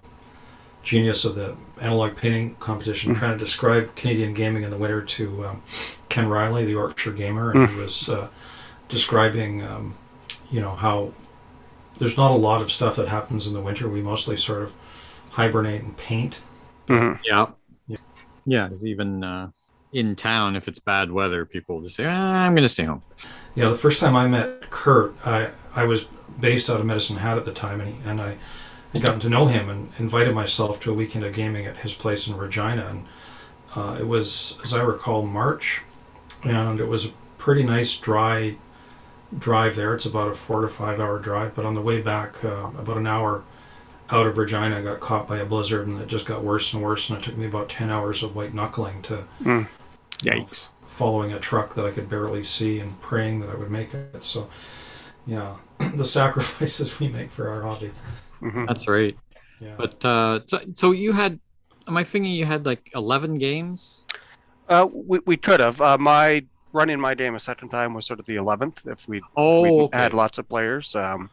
genius 0.82 1.24
of 1.24 1.34
the 1.34 1.56
analog 1.80 2.16
painting 2.16 2.56
competition, 2.58 3.14
Mm. 3.14 3.18
trying 3.18 3.32
to 3.32 3.38
describe 3.44 3.94
Canadian 3.96 4.34
gaming 4.34 4.62
in 4.62 4.70
the 4.70 4.76
winter 4.76 5.02
to 5.02 5.46
um, 5.46 5.62
Ken 6.08 6.26
Riley, 6.28 6.64
the 6.64 6.72
Yorkshire 6.72 7.12
gamer, 7.12 7.52
and 7.52 7.68
he 7.68 7.78
was 7.80 8.08
uh, 8.08 8.28
describing, 8.88 9.62
um, 9.62 9.94
you 10.50 10.60
know, 10.60 10.74
how 10.74 11.12
there's 11.98 12.16
not 12.16 12.30
a 12.32 12.34
lot 12.36 12.60
of 12.62 12.72
stuff 12.72 12.96
that 12.96 13.08
happens 13.08 13.46
in 13.46 13.52
the 13.54 13.60
winter. 13.60 13.88
We 13.88 14.02
mostly 14.02 14.36
sort 14.36 14.62
of 14.62 14.74
hibernate 15.32 15.82
and 15.82 15.96
paint. 15.96 16.40
Hmm 16.92 17.12
Yeah. 17.24 17.46
Yeah. 17.86 17.96
Yeah. 18.44 18.68
It's 18.70 18.84
even 18.84 19.24
uh, 19.24 19.50
in 19.92 20.16
town, 20.16 20.56
if 20.56 20.68
it's 20.68 20.78
bad 20.78 21.10
weather, 21.10 21.44
people 21.44 21.80
just 21.82 21.96
say, 21.96 22.06
ah, 22.06 22.44
I'm 22.44 22.54
going 22.54 22.62
to 22.62 22.68
stay 22.68 22.84
home. 22.84 23.02
Yeah, 23.54 23.68
the 23.68 23.74
first 23.74 24.00
time 24.00 24.16
I 24.16 24.26
met 24.26 24.70
Curt, 24.70 25.14
I 25.24 25.50
I 25.74 25.84
was 25.84 26.04
based 26.40 26.70
out 26.70 26.80
of 26.80 26.86
Medicine 26.86 27.16
Hat 27.16 27.36
at 27.36 27.44
the 27.44 27.52
time, 27.52 27.80
and 27.80 27.94
he, 27.94 28.08
and 28.08 28.20
I 28.20 28.38
had 28.92 29.02
gotten 29.02 29.20
to 29.20 29.28
know 29.28 29.46
him 29.46 29.68
and 29.68 29.90
invited 29.98 30.34
myself 30.34 30.80
to 30.80 30.90
a 30.90 30.94
weekend 30.94 31.24
of 31.24 31.34
gaming 31.34 31.66
at 31.66 31.78
his 31.78 31.94
place 31.94 32.26
in 32.26 32.36
Regina, 32.36 32.86
and 32.86 33.06
uh, 33.76 33.96
it 33.98 34.06
was, 34.06 34.58
as 34.62 34.72
I 34.72 34.82
recall, 34.82 35.22
March, 35.22 35.82
and 36.44 36.80
it 36.80 36.86
was 36.86 37.06
a 37.06 37.10
pretty 37.38 37.62
nice 37.62 37.96
dry 37.96 38.56
drive 39.38 39.76
there. 39.76 39.94
It's 39.94 40.06
about 40.06 40.30
a 40.30 40.34
four 40.34 40.62
to 40.62 40.68
five 40.68 41.00
hour 41.00 41.18
drive, 41.18 41.54
but 41.54 41.64
on 41.64 41.74
the 41.74 41.82
way 41.82 42.00
back, 42.00 42.42
uh, 42.44 42.70
about 42.78 42.96
an 42.96 43.06
hour 43.06 43.44
out 44.12 44.26
of 44.26 44.38
Regina, 44.38 44.78
I 44.78 44.82
got 44.82 45.00
caught 45.00 45.26
by 45.26 45.38
a 45.38 45.44
blizzard, 45.46 45.86
and 45.88 46.00
it 46.00 46.08
just 46.08 46.26
got 46.26 46.44
worse 46.44 46.72
and 46.72 46.82
worse, 46.82 47.08
and 47.10 47.18
it 47.18 47.24
took 47.24 47.36
me 47.36 47.46
about 47.46 47.68
ten 47.68 47.90
hours 47.90 48.22
of 48.22 48.36
white 48.36 48.54
knuckling 48.54 49.02
to 49.02 49.24
Mm. 49.42 49.66
Yikes. 50.22 50.70
following 50.88 51.32
a 51.32 51.40
truck 51.40 51.74
that 51.74 51.86
I 51.86 51.90
could 51.90 52.08
barely 52.08 52.44
see 52.44 52.78
and 52.78 53.00
praying 53.00 53.40
that 53.40 53.50
I 53.50 53.54
would 53.56 53.70
make 53.70 53.94
it. 53.94 54.22
So, 54.22 54.48
yeah, 55.26 55.56
the 55.94 56.04
sacrifices 56.04 57.00
we 57.00 57.08
make 57.08 57.30
for 57.30 57.48
our 57.48 57.62
hobby. 57.62 57.90
hmm 58.40 58.66
That's 58.66 58.86
right. 58.88 59.16
Yeah. 59.60 59.74
But 59.76 60.04
uh, 60.04 60.40
so, 60.46 60.60
so 60.76 60.90
you 60.92 61.12
had, 61.12 61.40
am 61.88 61.96
I 61.96 62.04
thinking 62.04 62.32
you 62.32 62.44
had 62.44 62.66
like 62.66 62.90
11 62.94 63.38
games? 63.38 64.04
Uh, 64.68 64.86
we, 64.92 65.20
we 65.26 65.36
could 65.36 65.60
have. 65.60 65.80
Uh, 65.80 65.98
my 65.98 66.44
running 66.72 67.00
my 67.00 67.14
game 67.14 67.34
a 67.34 67.40
second 67.40 67.68
time 67.68 67.94
was 67.94 68.06
sort 68.06 68.20
of 68.20 68.26
the 68.26 68.36
11th 68.36 68.86
if 68.86 69.06
we 69.08 69.22
Oh, 69.36 69.84
okay. 69.84 69.98
had 69.98 70.12
lots 70.14 70.38
of 70.38 70.48
players. 70.48 70.94
Um, 70.94 71.30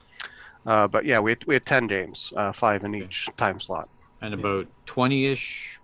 uh, 0.70 0.88
but 0.88 1.04
yeah, 1.06 1.20
we 1.20 1.32
had, 1.32 1.44
we 1.48 1.56
had 1.56 1.66
10 1.66 1.88
games, 1.88 2.32
uh, 2.38 2.52
five 2.54 2.84
in 2.84 2.96
each 2.96 3.28
time 3.38 3.60
slot. 3.60 3.90
and 4.22 4.34
about 4.34 4.68
20 4.86 5.26
ish 5.26 5.80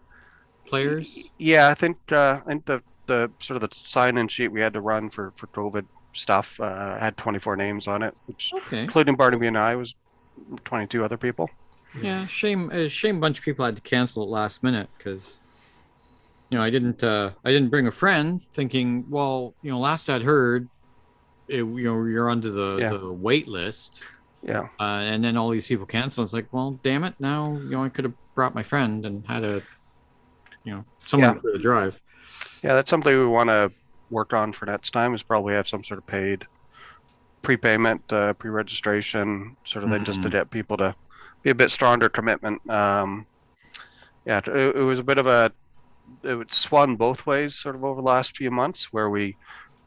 players. 0.68 1.30
Yeah, 1.38 1.70
I 1.70 1.74
think 1.74 1.98
uh, 2.12 2.40
I 2.46 2.48
think 2.48 2.66
the 2.66 2.82
the 3.08 3.32
sort 3.42 3.62
of 3.62 3.70
the 3.70 3.76
sign-in 3.76 4.28
sheet 4.28 4.52
we 4.52 4.62
had 4.62 4.74
to 4.74 4.82
run 4.82 5.10
for 5.10 5.34
for 5.38 5.48
COVID 5.48 5.86
stuff 6.14 6.60
uh, 6.60 6.98
had 7.00 7.18
24 7.18 7.56
names 7.56 7.88
on 7.88 8.02
it, 8.04 8.14
which 8.26 8.52
Okay. 8.54 8.84
including 8.84 9.16
Barnaby 9.16 9.48
and 9.48 9.58
I 9.58 9.76
was 9.76 9.94
22 10.64 11.04
other 11.04 11.18
people. 11.18 11.50
Yeah, 12.02 12.26
shame. 12.28 12.72
A 12.72 12.90
shame. 12.90 13.20
Bunch 13.20 13.40
of 13.40 13.46
people 13.46 13.66
had 13.66 13.76
to 13.76 13.82
cancel 13.82 14.24
it 14.24 14.30
last 14.30 14.64
minute 14.64 14.90
because, 14.98 15.40
you 16.50 16.58
know, 16.58 16.64
I 16.64 16.70
didn't. 16.70 17.04
Uh, 17.04 17.32
I 17.44 17.52
didn't 17.52 17.70
bring 17.70 17.88
a 17.88 17.92
friend, 17.92 18.42
thinking, 18.54 19.06
well, 19.10 19.56
you 19.62 19.72
know, 19.72 19.80
last 19.80 20.10
I'd 20.10 20.24
heard, 20.24 20.68
it, 21.48 21.60
you 21.60 21.84
know, 21.84 22.04
you're 22.06 22.30
onto 22.30 22.52
the 22.52 22.80
Yeah. 22.82 22.90
the 22.90 23.12
wait 23.14 23.48
list, 23.48 24.02
Yeah, 24.46 24.68
uh, 24.80 25.02
and 25.04 25.24
then 25.24 25.38
all 25.38 25.50
these 25.50 25.66
people 25.66 25.88
cancel. 25.88 26.24
It's 26.24 26.32
like, 26.34 26.48
well, 26.52 26.80
damn 26.84 27.04
it! 27.04 27.16
Now, 27.20 27.54
you 27.64 27.72
know, 27.72 27.84
I 27.84 27.90
could 27.90 28.06
have 28.06 28.14
brought 28.36 28.54
my 28.54 28.62
friend 28.64 29.04
and 29.06 29.26
had 29.28 29.44
a, 29.44 29.64
you 30.64 30.74
know, 30.76 30.86
someone 31.04 31.36
Yeah. 31.36 31.42
for 31.42 31.52
the 31.52 31.60
drive. 31.60 32.00
yeah, 32.64 32.74
that's 32.76 32.90
something 32.90 33.18
we 33.18 33.26
want 33.26 33.50
to 33.50 33.72
work 34.12 34.34
on 34.34 34.52
for 34.54 34.66
next 34.68 34.92
time. 34.92 35.14
Is 35.16 35.24
probably 35.24 35.56
have 35.56 35.68
some 35.68 35.84
sort 35.84 35.98
of 35.98 36.06
paid 36.06 36.46
prepayment, 37.42 38.02
uh, 38.14 38.34
pre-registration, 38.34 39.56
sort 39.66 39.84
of 39.84 39.90
thing, 39.90 40.04
just 40.04 40.22
to 40.24 40.28
Mhm. 40.30 40.32
get 40.32 40.52
people 40.52 40.78
to 40.78 40.96
be 41.44 41.50
a 41.52 41.56
bit 41.56 41.72
stronger 41.72 42.10
commitment. 42.10 42.68
Um, 42.70 43.26
yeah, 44.26 44.40
it, 44.46 44.76
it 44.76 44.82
was 44.82 45.00
a 45.00 45.04
bit 45.04 45.18
of 45.18 45.28
a 45.28 45.52
it 46.24 46.36
was 46.36 46.48
swung 46.52 46.98
both 46.98 47.26
ways, 47.26 47.56
sort 47.56 47.76
of 47.76 47.84
over 47.84 48.00
the 48.00 48.06
last 48.08 48.38
few 48.38 48.52
months, 48.52 48.90
where 48.92 49.10
we 49.10 49.36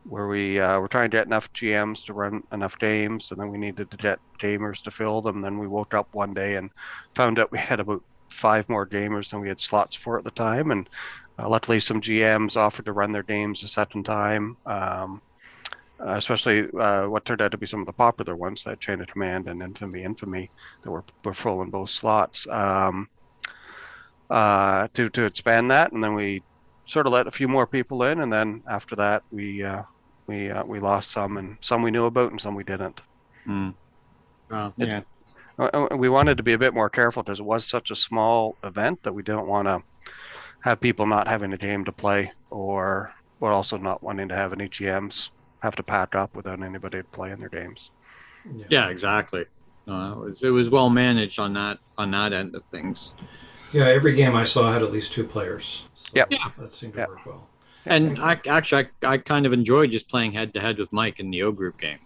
where 0.09 0.27
we 0.27 0.59
uh, 0.59 0.79
were 0.81 0.88
trying 0.88 1.11
to 1.11 1.16
get 1.16 1.27
enough 1.27 1.53
GMs 1.53 2.05
to 2.07 2.12
run 2.12 2.42
enough 2.53 2.79
games, 2.79 3.31
and 3.31 3.40
then 3.40 3.51
we 3.51 3.59
needed 3.59 3.90
to 3.90 3.97
get 3.97 4.18
gamers 4.38 4.83
to 4.83 4.90
fill 4.90 5.21
them. 5.21 5.40
Then 5.40 5.59
we 5.59 5.66
woke 5.66 5.94
up 5.94 6.09
one 6.12 6.35
day 6.35 6.57
and 6.57 6.71
found 7.14 7.38
out 7.38 7.53
we 7.53 7.59
had 7.59 7.81
about 7.81 8.03
five 8.29 8.68
more 8.68 8.87
gamers 8.87 9.31
than 9.31 9.40
we 9.40 9.49
had 9.49 9.61
slots 9.61 9.97
for 9.97 10.18
at 10.18 10.25
the 10.25 10.31
time, 10.31 10.71
and 10.71 10.88
uh, 11.38 11.49
luckily 11.49 11.81
some 11.81 12.01
GMs 12.01 12.57
offered 12.57 12.87
to 12.87 12.92
run 12.92 13.12
their 13.12 13.23
games 13.23 13.62
a 13.62 13.68
second 13.68 14.05
time. 14.05 14.57
Um, 14.66 15.21
especially 16.01 16.68
uh, 16.79 17.09
what 17.09 17.25
turned 17.25 17.42
out 17.42 17.51
to 17.51 17.59
be 17.59 17.66
some 17.66 17.81
of 17.81 17.87
the 17.87 17.92
popular 17.92 18.37
ones, 18.37 18.62
that 18.62 18.79
Chain 18.81 19.01
of 19.01 19.09
Command 19.09 19.49
and 19.49 19.61
Infamy, 19.62 20.05
Infamy, 20.05 20.49
that 20.83 20.90
were, 20.90 21.03
were 21.25 21.35
full 21.35 21.61
in 21.62 21.71
both 21.71 21.90
slots. 21.90 22.47
Um, 22.47 23.09
uh, 24.31 24.88
to 24.94 25.09
to 25.09 25.25
expand 25.25 25.71
that, 25.71 25.92
and 25.92 26.05
then 26.05 26.14
we 26.14 26.42
sort 26.85 27.07
of 27.07 27.12
let 27.12 27.27
a 27.27 27.31
few 27.31 27.49
more 27.49 27.66
people 27.66 28.03
in, 28.05 28.21
and 28.21 28.33
then 28.33 28.62
after 28.68 28.97
that 28.97 29.23
we 29.31 29.62
uh, 29.62 29.83
we 30.28 30.50
uh, 30.50 30.62
we 30.64 30.78
lost 30.78 31.10
some, 31.10 31.38
and 31.38 31.56
some 31.60 31.82
we 31.82 31.90
knew 31.90 32.04
about, 32.04 32.30
and 32.30 32.40
some 32.40 32.54
we 32.54 32.62
didn't. 32.62 33.00
Well, 33.46 34.72
yeah. 34.76 35.00
Uh, 35.58 35.70
uh, 35.90 35.96
We 35.96 36.08
wanted 36.08 36.36
to 36.36 36.42
be 36.42 36.52
a 36.52 36.58
bit 36.58 36.74
more 36.74 36.90
careful 36.90 37.22
because 37.22 37.40
it 37.40 37.46
was 37.46 37.66
such 37.66 37.90
a 37.90 37.96
small 37.96 38.56
event 38.62 39.02
that 39.02 39.12
we 39.14 39.22
didn't 39.22 39.48
want 39.48 39.66
to 39.66 39.82
have 40.62 40.80
people 40.80 41.06
not 41.06 41.26
having 41.26 41.52
a 41.52 41.58
game 41.58 41.84
to 41.86 41.92
play, 41.92 42.30
or 42.50 43.12
but 43.40 43.48
also 43.48 43.78
not 43.78 44.02
wanting 44.02 44.28
to 44.28 44.36
have 44.36 44.52
any 44.52 44.68
GMs 44.68 45.30
have 45.62 45.74
to 45.76 45.82
pack 45.82 46.14
up 46.14 46.36
without 46.36 46.62
anybody 46.62 47.02
playing 47.10 47.38
their 47.38 47.48
games. 47.48 47.90
Yeah, 48.68 48.88
exactly. 48.88 49.46
No, 49.86 50.12
it 50.12 50.18
was 50.18 50.42
it 50.42 50.50
was 50.50 50.68
well 50.70 50.90
managed 50.90 51.38
on 51.40 51.54
that 51.54 51.78
on 51.96 52.10
that 52.12 52.32
end 52.32 52.54
of 52.54 52.64
things. 52.64 53.14
Yeah, 53.72 53.86
every 53.86 54.14
game 54.14 54.34
I 54.34 54.44
saw 54.44 54.72
had 54.72 54.82
at 54.82 54.92
least 54.92 55.12
two 55.12 55.24
players. 55.24 55.84
So 55.94 56.10
Yep. 56.14 56.28
Yeah. 56.30 56.48
That 56.58 56.72
seemed 56.72 56.92
to 56.94 57.00
Yep. 57.00 57.08
work 57.08 57.26
well. 57.26 57.48
And 57.88 58.18
I 58.20 58.40
actually 58.48 58.88
I, 59.03 59.12
I 59.14 59.18
kind 59.18 59.46
of 59.46 59.53
enjoyed 59.53 59.90
just 59.90 60.09
playing 60.09 60.33
head 60.33 60.53
to 60.55 60.61
head 60.61 60.79
with 60.79 60.92
Mike 60.92 61.20
in 61.20 61.31
the 61.31 61.42
O 61.42 61.53
group 61.53 61.79
game. 61.79 61.98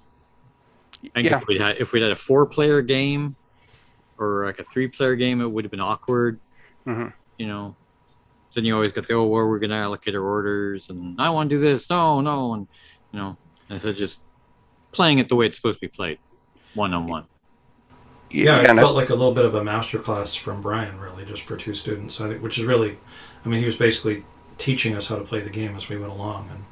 I 1.05 1.09
think 1.15 1.31
Yeah. 1.31 1.37
if 1.39 1.47
we 1.47 1.59
had 1.59 1.79
if 1.79 1.93
we 1.93 2.01
had 2.01 2.13
a 2.13 2.17
four 2.17 2.47
player 2.47 2.83
game 2.83 3.37
or 4.19 4.47
like 4.47 4.59
a 4.61 4.65
three 4.65 4.89
player 4.89 5.17
game, 5.17 5.41
it 5.41 5.51
would 5.51 5.65
have 5.65 5.71
been 5.71 5.81
awkward. 5.81 6.39
Mhm. 6.87 7.13
You 7.39 7.47
know. 7.47 7.77
Then 8.55 8.67
you 8.67 8.75
always 8.75 8.93
got 8.93 9.09
the 9.09 9.15
oh, 9.15 9.25
where 9.27 9.47
we're 9.47 9.59
gonna 9.59 9.77
allocate 9.77 10.15
our 10.15 10.23
orders, 10.23 10.91
and 10.91 11.19
I 11.19 11.31
want 11.31 11.49
to 11.49 11.57
do 11.57 11.61
this. 11.61 11.89
No, 11.89 12.21
no, 12.21 12.53
and 12.53 12.69
you 13.11 13.19
know, 13.19 13.37
and 13.71 13.81
so 13.81 13.95
just 13.95 14.21
playing 14.93 15.19
it 15.19 15.31
the 15.31 15.37
way 15.37 15.47
it's 15.47 15.57
supposed 15.57 15.79
to 15.79 15.81
be 15.81 15.89
played, 15.89 16.19
one 16.75 16.93
on 16.93 17.07
one. 17.07 17.25
Yeah, 18.31 18.61
it 18.61 18.75
felt 18.77 18.95
like 18.95 19.09
a 19.09 19.15
little 19.15 19.33
bit 19.33 19.47
of 19.47 19.55
a 19.55 19.63
masterclass 19.63 20.39
from 20.39 20.61
Brian, 20.61 21.01
really, 21.01 21.25
just 21.25 21.43
for 21.45 21.57
two 21.57 21.73
students. 21.73 22.21
I 22.21 22.29
think, 22.29 22.43
which 22.43 22.59
is 22.59 22.65
really, 22.67 22.99
I 23.45 23.49
mean, 23.49 23.61
he 23.61 23.65
was 23.65 23.77
basically 23.77 24.23
teaching 24.63 24.95
us 24.97 25.09
how 25.09 25.17
to 25.17 25.25
play 25.25 25.41
the 25.41 25.51
game 25.51 25.75
as 25.77 25.89
we 25.89 25.99
went 25.99 26.13
along, 26.13 26.49
and 26.53 26.65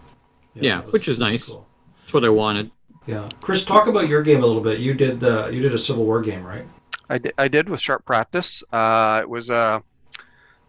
Yeah, 0.55 0.81
that 0.83 0.93
which 0.93 1.09
is 1.09 1.19
nice. 1.19 1.49
cool. 1.49 1.67
That's 2.03 2.15
what 2.15 2.25
I 2.25 2.29
wanted. 2.29 2.71
Yeah, 3.07 3.29
Chris, 3.41 3.65
talk 3.65 3.89
about 3.89 4.09
your 4.09 4.23
game 4.23 4.45
a 4.45 4.47
little 4.47 4.63
bit. 4.63 4.79
You 4.79 4.95
did 4.95 5.19
the 5.19 5.49
you 5.49 5.61
did 5.61 5.75
a 5.75 5.79
Civil 5.79 6.05
War 6.05 6.23
game, 6.23 6.45
right? 6.45 6.65
I 7.09 7.19
did, 7.19 7.33
I 7.37 7.49
did 7.49 7.69
with 7.69 7.81
sharp 7.81 8.05
practice. 8.05 8.63
Uh, 8.73 9.19
it 9.23 9.29
was 9.29 9.51
uh, 9.51 9.81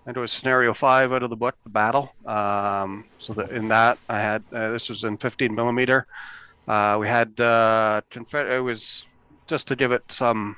it 0.08 0.18
was 0.18 0.32
scenario 0.32 0.74
five 0.74 1.12
out 1.12 1.22
of 1.22 1.30
the 1.30 1.36
book, 1.36 1.56
the 1.64 1.70
battle. 1.70 2.16
Um, 2.26 3.06
so 3.20 3.34
that 3.34 3.52
in 3.52 3.68
that 3.68 4.00
I 4.10 4.20
had 4.20 4.44
uh, 4.52 4.72
this 4.72 4.90
was 4.90 5.04
in 5.04 5.18
15 5.18 5.54
millimeter. 5.54 6.08
Uh, 6.68 6.98
we 7.00 7.08
had 7.08 7.40
uh, 7.40 8.02
Confed- 8.10 8.50
it 8.52 8.62
was 8.62 9.06
just 9.46 9.68
to 9.68 9.76
give 9.76 9.92
it 9.92 10.04
some 10.10 10.56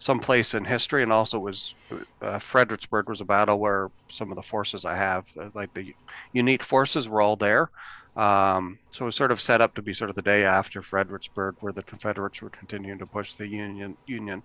some 0.00 0.18
place 0.18 0.54
in 0.54 0.64
history, 0.64 1.02
and 1.02 1.12
also 1.12 1.38
was 1.38 1.74
uh, 2.22 2.38
Fredericksburg 2.38 3.08
was 3.08 3.20
a 3.20 3.24
battle 3.24 3.58
where 3.58 3.90
some 4.08 4.30
of 4.32 4.36
the 4.36 4.42
forces 4.42 4.84
I 4.84 4.96
have, 4.96 5.26
uh, 5.38 5.50
like 5.54 5.72
the 5.74 5.94
unique 6.32 6.64
forces, 6.64 7.08
were 7.08 7.20
all 7.20 7.36
there. 7.36 7.70
Um, 8.16 8.78
so 8.90 9.04
it 9.04 9.06
was 9.06 9.14
sort 9.14 9.30
of 9.30 9.40
set 9.40 9.60
up 9.60 9.74
to 9.74 9.82
be 9.82 9.94
sort 9.94 10.10
of 10.10 10.16
the 10.16 10.22
day 10.22 10.44
after 10.44 10.82
Fredericksburg, 10.82 11.56
where 11.60 11.72
the 11.72 11.82
Confederates 11.82 12.40
were 12.40 12.50
continuing 12.50 12.98
to 12.98 13.06
push 13.06 13.34
the 13.34 13.46
Union 13.46 13.96
Union 14.06 14.42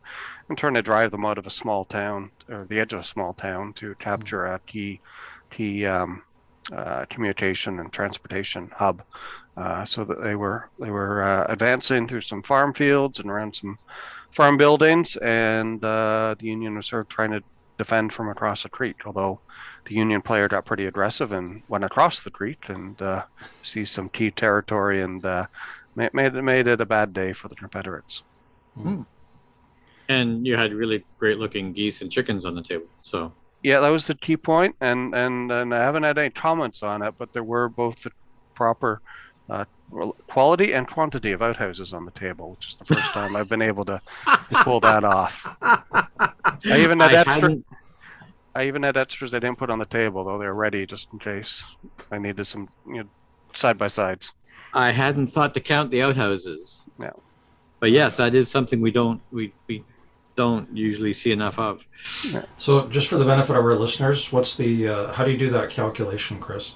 and 0.49 0.57
trying 0.57 0.75
to 0.75 0.81
drive 0.81 1.09
them 1.09 1.25
out 1.25 1.37
of 1.37 1.47
a 1.47 1.49
small 1.49 1.85
town 1.85 2.29
or 2.49 2.65
the 2.69 2.79
edge 2.79 2.93
of 2.93 2.99
a 2.99 3.03
small 3.03 3.33
town 3.33 3.73
to 3.73 3.95
capture 3.95 4.45
a 4.45 4.59
key 4.67 4.99
key 5.51 5.85
um, 5.85 6.21
uh, 6.73 7.05
communication 7.05 7.79
and 7.79 7.91
transportation 7.93 8.69
hub. 8.75 9.01
Uh, 9.57 9.85
so 9.85 10.03
that 10.03 10.21
they 10.21 10.35
were 10.35 10.69
they 10.79 10.91
were 10.91 11.23
uh, 11.23 11.45
advancing 11.47 12.09
through 12.09 12.19
some 12.19 12.43
farm 12.43 12.73
fields 12.73 13.19
and 13.19 13.31
around 13.31 13.55
some 13.55 13.79
farm 14.35 14.57
buildings, 14.57 15.15
and 15.17 15.83
uh, 15.83 16.35
the 16.39 16.47
Union 16.47 16.75
was 16.75 16.87
sort 16.87 17.01
of 17.03 17.07
trying 17.09 17.31
to 17.31 17.41
defend 17.77 18.13
from 18.13 18.29
across 18.29 18.63
the 18.63 18.69
creek. 18.69 18.97
Although 19.05 19.41
the 19.85 19.95
Union 19.95 20.21
player 20.21 20.47
got 20.47 20.65
pretty 20.65 20.85
aggressive 20.85 21.31
and 21.31 21.63
went 21.67 21.83
across 21.83 22.21
the 22.21 22.31
creek 22.31 22.59
and 22.69 23.01
uh, 23.01 23.25
seized 23.63 23.93
some 23.93 24.09
key 24.09 24.31
territory 24.31 25.01
and 25.01 25.25
uh, 25.25 25.45
ma- 25.95 26.09
made 26.13 26.35
it 26.35 26.41
made 26.43 26.67
it 26.67 26.81
a 26.81 26.85
bad 26.85 27.13
day 27.13 27.33
for 27.33 27.47
the 27.49 27.55
Confederates. 27.55 28.23
And 30.07 30.45
you 30.45 30.55
had 30.55 30.73
really 30.73 31.05
great 31.17 31.37
looking 31.37 31.73
geese 31.73 32.01
and 32.01 32.11
chickens 32.11 32.45
on 32.45 32.55
the 32.55 32.63
table. 32.63 32.87
So 33.01 33.33
Yeah, 33.63 33.79
that 33.79 33.89
was 33.89 34.07
the 34.07 34.15
key 34.15 34.37
point, 34.37 34.75
and 34.81 35.15
and 35.15 35.51
and 35.51 35.73
I 35.73 35.79
haven't 35.79 36.03
had 36.03 36.17
any 36.17 36.29
comments 36.29 36.83
on 36.83 37.01
it, 37.01 37.15
but 37.17 37.33
there 37.33 37.43
were 37.43 37.69
both 37.69 38.01
the 38.03 38.11
proper 38.55 39.01
uh, 39.49 39.65
well, 39.65 39.67
quality 40.27 40.73
and 40.73 40.87
quantity 40.87 41.31
of 41.31 41.41
outhouses 41.41 41.93
on 41.93 42.05
the 42.05 42.11
table, 42.11 42.51
which 42.51 42.71
is 42.71 42.77
the 42.77 42.85
first 42.85 43.13
time 43.13 43.35
I've 43.35 43.49
been 43.49 43.61
able 43.61 43.85
to 43.85 44.01
pull 44.63 44.79
that 44.81 45.03
off. 45.03 45.45
I 45.61 46.79
even 46.79 46.99
had 46.99 47.13
I 47.13 47.19
extra. 47.19 47.33
hadn't, 47.33 47.65
I 48.55 48.67
even 48.67 48.83
had 48.83 48.97
extras 48.97 49.33
I 49.33 49.39
didn't 49.39 49.57
put 49.57 49.69
on 49.69 49.79
the 49.79 49.85
table 49.85 50.23
though. 50.23 50.37
They 50.37 50.47
were 50.47 50.53
ready 50.53 50.85
just 50.85 51.07
in 51.13 51.19
case 51.19 51.63
I 52.11 52.17
needed 52.17 52.45
some 52.45 52.69
you 52.87 53.03
know 53.03 53.09
side 53.53 53.77
by 53.77 53.87
sides. 53.87 54.33
I 54.73 54.91
hadn't 54.91 55.27
thought 55.27 55.53
to 55.53 55.59
count 55.59 55.91
the 55.91 56.01
outhouses. 56.01 56.85
Yeah. 56.99 57.11
But 57.79 57.91
yes, 57.91 58.17
that 58.17 58.35
is 58.35 58.49
something 58.49 58.81
we 58.81 58.91
don't 58.91 59.21
we 59.31 59.53
we 59.67 59.83
don't 60.35 60.75
usually 60.75 61.13
see 61.13 61.31
enough 61.31 61.57
of. 61.57 61.85
So, 62.57 62.87
just 62.87 63.07
for 63.07 63.15
the 63.17 63.25
benefit 63.25 63.55
of 63.55 63.63
our 63.63 63.75
listeners, 63.75 64.31
what's 64.31 64.57
the 64.57 64.87
uh, 64.87 65.13
how 65.13 65.23
do 65.23 65.31
you 65.31 65.37
do 65.37 65.49
that 65.51 65.69
calculation, 65.69 66.39
Chris? 66.39 66.73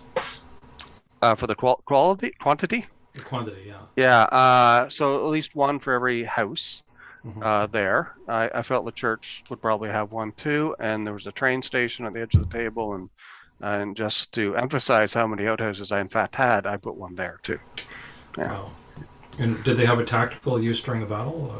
Uh, 1.22 1.36
for 1.36 1.48
the 1.48 1.56
qual- 1.56 1.82
quality 1.86 2.32
quantity. 2.40 2.86
The 3.20 3.26
quantity, 3.26 3.64
yeah. 3.68 3.82
Yeah. 3.96 4.22
Uh, 4.24 4.90
so 4.90 5.26
at 5.26 5.32
least 5.32 5.56
one 5.56 5.80
for 5.80 5.94
every 5.94 6.24
house. 6.24 6.82
Mhm. 7.26 7.44
uh, 7.44 7.68
there. 7.68 8.16
I, 8.30 8.50
I 8.56 8.62
felt 8.62 8.86
the 8.86 8.94
church 8.94 9.44
would 9.50 9.62
probably 9.62 9.90
have 9.90 10.14
one 10.14 10.32
too, 10.32 10.74
and 10.80 11.06
there 11.06 11.14
was 11.14 11.28
a 11.28 11.34
train 11.34 11.62
station 11.62 12.06
at 12.06 12.14
the 12.14 12.22
edge 12.22 12.34
of 12.36 12.50
the 12.50 12.58
table, 12.58 12.94
and 12.96 13.10
and 13.60 13.98
just 13.98 14.32
to 14.34 14.56
emphasize 14.56 15.14
how 15.14 15.28
many 15.28 15.46
outhouses 15.46 15.92
I 15.92 16.00
in 16.00 16.08
fact 16.08 16.34
had, 16.36 16.66
I 16.66 16.78
put 16.78 16.96
one 16.96 17.16
there 17.16 17.40
too. 17.44 17.60
Yeah. 18.38 18.48
Wow. 18.54 18.72
And 19.38 19.62
did 19.66 19.76
they 19.76 19.86
have 19.86 20.00
a 20.00 20.06
tactical 20.06 20.62
use 20.62 20.82
during 20.82 21.02
the 21.02 21.08
battle? 21.08 21.52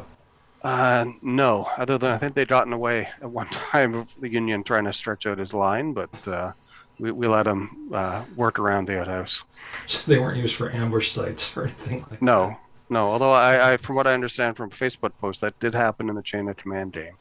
Uh, 0.62 0.66
Uh, 0.66 1.04
no, 1.22 1.64
other 1.76 1.98
than 1.98 2.10
I 2.12 2.18
think 2.18 2.34
they'd 2.34 2.48
gotten 2.48 2.72
away 2.72 3.08
at 3.20 3.30
one 3.30 3.46
time 3.72 3.94
of 3.94 4.08
the 4.18 4.30
Union 4.30 4.62
trying 4.64 4.84
to 4.84 4.92
stretch 4.94 5.26
out 5.26 5.38
his 5.38 5.52
line, 5.52 5.92
but 5.92 6.26
uh, 6.26 6.52
we, 7.00 7.10
we 7.10 7.26
let 7.26 7.44
them 7.44 7.90
uh, 7.92 8.24
work 8.36 8.58
around 8.58 8.86
the 8.86 9.00
outhouse. 9.00 9.42
so 9.86 10.10
they 10.10 10.18
weren't 10.18 10.36
used 10.36 10.56
for 10.56 10.70
ambush 10.70 11.10
sites 11.10 11.56
or 11.56 11.64
anything 11.64 12.04
like 12.10 12.22
No, 12.22 12.56
no. 12.88 13.08
Although 13.08 13.32
I, 13.32 13.72
I, 13.72 13.76
from 13.76 13.96
what 13.96 14.06
I 14.06 14.14
understand 14.14 14.56
from 14.56 14.70
Facebook 14.70 15.12
posts, 15.20 15.40
that 15.40 15.58
did 15.60 15.74
happen 15.74 16.08
in 16.08 16.14
the 16.14 16.22
chain 16.22 16.48
of 16.48 16.56
command 16.56 16.92
game. 16.92 17.14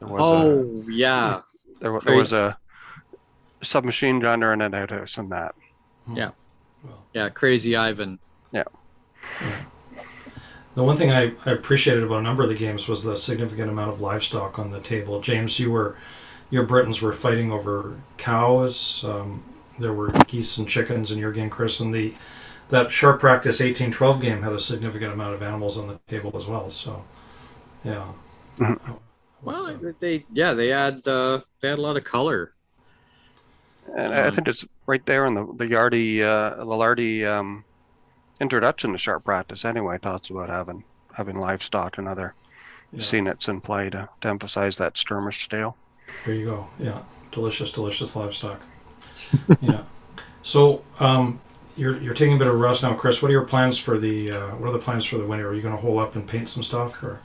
There 0.00 0.08
was 0.08 0.20
a, 0.20 0.24
Oh 0.24 0.84
yeah. 0.88 1.42
there, 1.80 1.98
there 2.00 2.16
was 2.16 2.32
a 2.32 2.56
submachine 3.62 4.20
gunner 4.20 4.52
and 4.52 4.62
an 4.62 4.74
outhouse 4.74 5.18
in 5.18 5.28
that. 5.30 5.54
that. 6.08 6.16
Yeah. 6.16 6.30
Well, 6.82 7.04
Yeah, 7.12 7.28
crazy 7.28 7.76
Ivan. 7.76 8.18
Yeah. 8.52 8.64
The 10.74 10.84
one 10.84 10.96
thing 10.96 11.10
I, 11.10 11.32
I 11.44 11.50
appreciated 11.50 12.04
about 12.04 12.20
a 12.20 12.22
number 12.22 12.42
of 12.42 12.48
the 12.48 12.54
games 12.54 12.88
was 12.88 13.02
the 13.02 13.16
significant 13.16 13.70
amount 13.70 13.90
of 13.90 14.00
livestock 14.00 14.58
on 14.58 14.70
the 14.70 14.80
table. 14.80 15.20
James, 15.20 15.58
you 15.58 15.70
were, 15.70 15.96
your 16.50 16.64
Britons 16.64 17.00
were 17.02 17.12
fighting 17.12 17.52
over 17.52 17.96
cows. 18.16 19.04
Um, 19.04 19.42
there 19.78 19.92
were 19.92 20.10
geese 20.26 20.58
and 20.58 20.68
chickens 20.68 21.10
in 21.10 21.18
your 21.18 21.32
game, 21.32 21.50
Chris, 21.50 21.80
and 21.80 21.94
the 21.94 22.14
that 22.68 22.92
sharp 22.92 23.20
practice 23.20 23.60
eighteen 23.60 23.92
twelve 23.92 24.20
game 24.20 24.42
had 24.42 24.52
a 24.52 24.60
significant 24.60 25.12
amount 25.12 25.34
of 25.34 25.42
animals 25.42 25.78
on 25.78 25.88
the 25.88 25.98
table 26.08 26.32
as 26.36 26.46
well. 26.46 26.70
So, 26.70 27.04
yeah. 27.84 28.12
Mhm. 28.58 29.00
Well, 29.42 29.66
So- 29.66 29.94
they 30.00 30.24
yeah 30.32 30.54
they 30.54 30.72
add 30.72 31.06
uh, 31.08 31.40
they 31.60 31.70
add 31.70 31.78
a 31.78 31.82
lot 31.82 31.96
of 31.96 32.04
color. 32.04 32.52
And 33.96 34.14
I 34.14 34.24
I 34.24 34.28
Um, 34.28 34.34
think 34.34 34.48
it's 34.48 34.64
right 34.86 35.04
there 35.06 35.26
in 35.26 35.34
the 35.34 35.44
the 35.54 35.66
Yardy 35.66 36.22
uh, 36.22 36.64
Lardy 36.64 37.24
um, 37.26 37.64
introduction 38.40 38.92
to 38.92 38.98
sharp 38.98 39.24
practice. 39.24 39.64
Anyway, 39.64 39.98
talks 39.98 40.30
about 40.30 40.48
having 40.48 40.84
having 41.12 41.38
livestock 41.38 41.98
and 41.98 42.08
other 42.08 42.34
yeah. 42.92 43.02
scenets 43.02 43.48
in 43.48 43.60
play 43.60 43.90
to, 43.90 44.08
to 44.20 44.28
emphasize 44.28 44.76
that 44.78 44.96
skirmish 44.96 45.44
style. 45.44 45.76
There 46.24 46.34
you 46.34 46.46
go. 46.46 46.66
Yeah, 46.78 47.02
delicious, 47.32 47.72
delicious 47.72 48.14
livestock. 48.16 48.62
yeah. 49.60 49.82
So, 50.42 50.82
um, 50.98 51.40
you're 51.76 52.00
you're 52.00 52.14
taking 52.14 52.36
a 52.36 52.38
bit 52.38 52.46
of 52.46 52.58
rest 52.58 52.82
now, 52.82 52.94
Chris. 52.94 53.22
What 53.22 53.28
are 53.28 53.32
your 53.32 53.44
plans 53.44 53.78
for 53.78 53.98
the 53.98 54.32
uh, 54.32 54.48
What 54.56 54.68
are 54.68 54.72
the 54.72 54.78
plans 54.78 55.04
for 55.04 55.18
the 55.18 55.26
winter? 55.26 55.48
Are 55.48 55.54
you 55.54 55.62
going 55.62 55.74
to 55.74 55.80
hole 55.80 55.98
up 55.98 56.14
and 56.14 56.26
paint 56.26 56.48
some 56.48 56.62
stuff, 56.62 57.02
or 57.02 57.20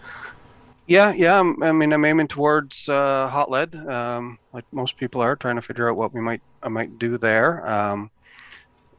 Yeah, 0.88 1.14
yeah. 1.14 1.40
I 1.40 1.72
mean, 1.72 1.92
I'm 1.94 2.06
aiming 2.06 2.28
towards 2.28 2.88
uh, 2.88 3.28
hot 3.30 3.50
lead, 3.50 3.76
um, 3.88 4.40
like 4.54 4.66
most 4.72 4.98
people 4.98 5.22
are, 5.22 5.36
trying 5.36 5.56
to 5.56 5.62
figure 5.62 5.90
out 5.90 5.98
what 5.98 6.14
we 6.14 6.22
might 6.22 6.42
I 6.64 6.70
might 6.70 7.00
do 7.00 7.18
there. 7.18 7.68
Um, 7.68 8.10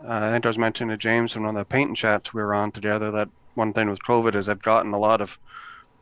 I 0.07 0.31
think 0.31 0.45
I 0.45 0.49
was 0.49 0.59
mentioning 0.59 0.91
to 0.91 0.99
James 0.99 1.37
in 1.37 1.43
one 1.43 1.57
of 1.57 1.61
the 1.61 1.65
painting 1.65 1.95
chats 1.95 2.35
we 2.35 2.43
were 2.43 2.55
on 2.55 2.71
together 2.71 3.11
that 3.13 3.29
one 3.55 3.73
thing 3.73 3.89
with 3.89 4.03
COVID 4.03 4.35
is 4.35 4.49
I've 4.49 4.63
gotten 4.63 4.93
a 4.93 4.99
lot 4.99 5.21
of 5.21 5.39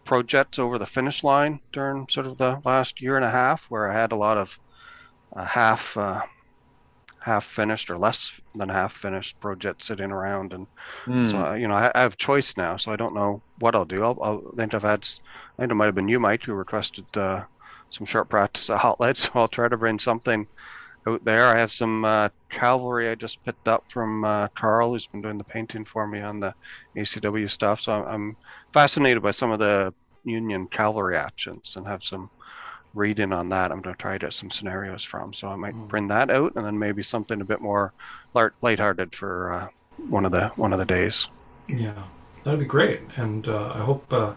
projects 0.05 0.59
over 0.59 0.79
the 0.79 0.87
finish 0.87 1.25
line 1.25 1.61
during 1.73 2.07
sort 2.09 2.27
of 2.27 2.37
the 2.39 2.61
last 2.65 3.01
year 3.01 3.17
and 3.17 3.25
a 3.25 3.31
half, 3.31 3.67
where 3.69 3.91
I 3.91 3.95
had 3.95 4.13
a 4.13 4.17
lot 4.17 4.39
of 4.39 4.59
uh, 5.37 5.45
half 5.45 5.97
uh, 5.97 6.23
half 7.21 7.45
finished 7.45 7.91
or 7.91 7.99
less 7.99 8.39
than 8.55 8.69
half 8.69 8.93
finished 8.93 9.41
projects 9.41 9.87
sitting 9.87 10.11
around 10.11 10.53
and 10.53 10.67
Hmm. 11.07 11.31
so 11.31 11.45
uh, 11.47 11.55
you 11.55 11.69
know, 11.69 11.75
I, 11.75 11.91
I 11.95 12.03
have 12.03 12.17
choice 12.19 12.57
now, 12.57 12.77
so 12.79 12.93
I 12.93 12.97
don't 12.97 13.15
know 13.15 13.43
what 13.59 13.75
I'll 13.77 13.85
do. 13.87 14.05
I'll, 14.05 14.19
I'll 14.23 14.43
I 14.55 14.57
think 14.57 14.75
I've 14.75 14.83
had, 14.83 15.07
I 15.59 15.63
think 15.63 15.73
it 15.73 15.77
might 15.77 15.87
have 15.87 15.95
been 15.97 16.09
you, 16.09 16.21
Mike, 16.21 16.45
who 16.45 16.55
requested 16.55 17.07
uh, 17.17 17.45
some 17.91 18.07
sharp 18.07 18.31
practice 18.31 18.71
at 18.73 18.79
Hot 18.79 19.01
Lead, 19.01 19.17
so 19.19 19.31
I'll 19.35 19.49
try 19.49 19.69
to 19.69 19.77
bring 19.79 19.99
something 20.01 20.49
out 21.09 21.25
there. 21.25 21.47
I 21.47 21.59
have 21.61 21.73
some 21.73 22.05
uh, 22.05 22.29
cavalry 22.51 23.11
I 23.11 23.15
just 23.17 23.45
picked 23.45 23.69
up 23.69 23.85
from 23.89 24.25
uh, 24.25 24.49
Carl, 24.57 24.93
who's 24.93 25.07
been 25.09 25.23
doing 25.23 25.39
the 25.39 25.45
painting 25.45 25.85
for 25.85 26.07
me 26.07 26.21
on 26.21 26.41
the 26.41 26.55
ACW 26.97 27.49
stuff. 27.49 27.81
So 27.81 27.93
I'm, 27.93 28.07
I'm 28.09 28.37
fascinated 28.75 29.23
by 29.23 29.31
some 29.31 29.53
of 29.53 29.61
the 29.61 29.95
Union 30.25 30.67
cavalry 30.67 31.17
actions 31.17 31.75
and 31.77 31.87
have 31.87 32.03
some 32.03 32.29
reading 32.93 33.33
on 33.33 33.49
that. 33.49 33.71
I'm 33.71 33.81
going 33.81 33.95
to 33.95 34.03
try 34.03 34.15
to 34.19 34.27
get 34.27 34.33
some 34.33 34.51
scenarios 34.51 35.05
from, 35.05 35.33
so 35.33 35.49
I 35.49 35.55
might 35.57 35.75
Mm. 35.75 35.89
bring 35.89 36.09
that 36.09 36.29
out, 36.29 36.53
and 36.57 36.65
then 36.65 36.77
maybe 36.79 37.03
something 37.03 37.41
a 37.41 37.45
bit 37.45 37.61
more 37.61 37.93
light, 38.35 38.51
lighthearted 38.63 39.15
for. 39.15 39.53
Uh, 39.53 39.69
one 40.11 40.25
of 40.25 40.33
the 40.33 40.49
one 40.57 40.73
of 40.73 40.81
the 40.81 40.85
days. 40.85 41.29
yeah, 41.69 41.95
that'd 42.43 42.59
be 42.59 42.67
great. 42.67 43.01
And 43.17 43.47
uh, 43.47 43.71
I 43.75 43.79
hope 43.79 44.13
uh, 44.13 44.33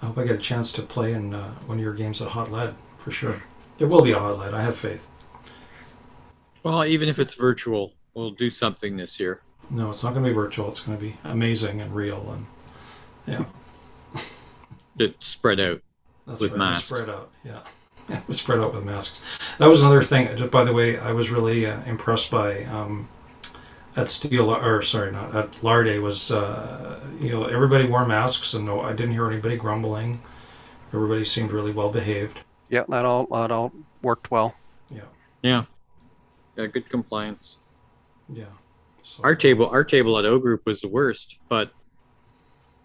I 0.00 0.06
hope 0.06 0.18
I 0.18 0.24
get 0.24 0.36
a 0.36 0.38
chance 0.38 0.70
to 0.72 0.82
play 0.82 1.12
in 1.12 1.34
uh, 1.34 1.50
one 1.66 1.78
of 1.78 1.82
your 1.84 1.94
games 1.94 2.22
at 2.22 2.28
Hot 2.28 2.50
Lead 2.52 2.74
for 2.98 3.10
sure. 3.10 3.34
There 3.78 3.88
will 3.88 4.02
be 4.02 4.12
a 4.12 4.18
Hot 4.20 4.38
Lead. 4.38 4.54
I 4.54 4.62
have 4.62 4.76
faith. 4.76 5.04
Well, 6.62 6.84
even 6.84 7.08
if 7.08 7.18
it's 7.18 7.34
virtual, 7.34 7.94
we'll 8.14 8.30
do 8.30 8.50
something 8.50 8.96
this 8.96 9.18
year. 9.18 9.42
No, 9.68 9.90
it's 9.90 10.04
not 10.04 10.12
going 10.14 10.24
to 10.24 10.30
be 10.30 10.34
virtual. 10.34 10.68
It's 10.68 10.80
going 10.80 10.96
to 10.96 11.02
be 11.04 11.16
amazing 11.24 11.80
and 11.80 11.92
real. 11.94 12.30
And 12.30 12.46
yeah, 13.28 13.44
It 14.98 15.22
spread 15.22 15.60
out. 15.60 15.82
That's 16.26 16.40
With 16.40 16.52
right. 16.52 16.58
masks. 16.58 16.88
Spread 16.88 17.08
out, 17.08 17.30
yeah. 17.44 17.60
It 18.10 18.26
was 18.26 18.40
spread 18.40 18.58
out 18.60 18.74
with 18.74 18.84
masks. 18.84 19.20
That 19.58 19.66
was 19.68 19.82
another 19.82 20.02
thing. 20.02 20.34
Just 20.36 20.50
by 20.50 20.64
the 20.64 20.72
way, 20.72 20.98
I 20.98 21.12
was 21.12 21.28
really 21.30 21.66
uh, 21.66 21.82
impressed 21.84 22.30
by 22.30 22.64
um, 22.64 23.06
at 23.96 24.08
Steel, 24.08 24.50
or 24.50 24.80
sorry, 24.80 25.12
not 25.12 25.36
at 25.36 25.62
Larde. 25.62 26.00
Was 26.00 26.30
uh, 26.30 27.00
you 27.20 27.30
know 27.30 27.44
everybody 27.44 27.84
wore 27.86 28.06
masks, 28.06 28.54
and 28.54 28.64
no, 28.64 28.80
I 28.80 28.94
didn't 28.94 29.12
hear 29.12 29.26
anybody 29.30 29.56
grumbling. 29.58 30.22
Everybody 30.94 31.22
seemed 31.26 31.52
really 31.52 31.70
well 31.72 31.90
behaved. 31.90 32.40
Yeah, 32.70 32.84
that 32.88 33.04
all 33.04 33.26
that 33.26 33.50
all 33.50 33.72
worked 34.02 34.30
well. 34.30 34.54
Yeah, 34.90 35.00
Yeah. 35.42 35.64
Yeah, 36.56 36.66
good 36.66 36.88
compliance. 36.88 37.58
yeah. 38.32 38.44
So, 39.02 39.22
Our 39.22 39.34
table, 39.36 39.68
our 39.68 39.84
table 39.84 40.18
at 40.18 40.24
O 40.24 40.38
Group 40.38 40.64
was 40.66 40.80
the 40.80 40.88
worst, 40.88 41.38
but 41.48 41.72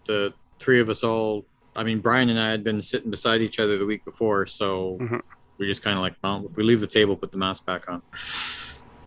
the 0.06 0.32
three 0.58 0.80
of 0.80 0.88
us 0.88 1.02
all. 1.02 1.44
I 1.76 1.82
mean, 1.82 2.00
Brian 2.00 2.28
and 2.28 2.38
I 2.38 2.50
had 2.50 2.62
been 2.62 2.82
sitting 2.82 3.10
beside 3.10 3.40
each 3.40 3.58
other 3.58 3.78
the 3.78 3.86
week 3.86 4.04
before, 4.04 4.46
so 4.46 4.98
Mhm. 5.00 5.20
we 5.58 5.66
just 5.66 5.82
kind 5.82 5.96
of 5.96 6.02
like, 6.02 6.14
well, 6.22 6.44
if 6.48 6.56
we 6.56 6.62
leave 6.62 6.80
the 6.80 6.86
table, 6.86 7.16
put 7.16 7.32
the 7.32 7.38
mask 7.38 7.64
back 7.66 7.88
on. 7.88 8.02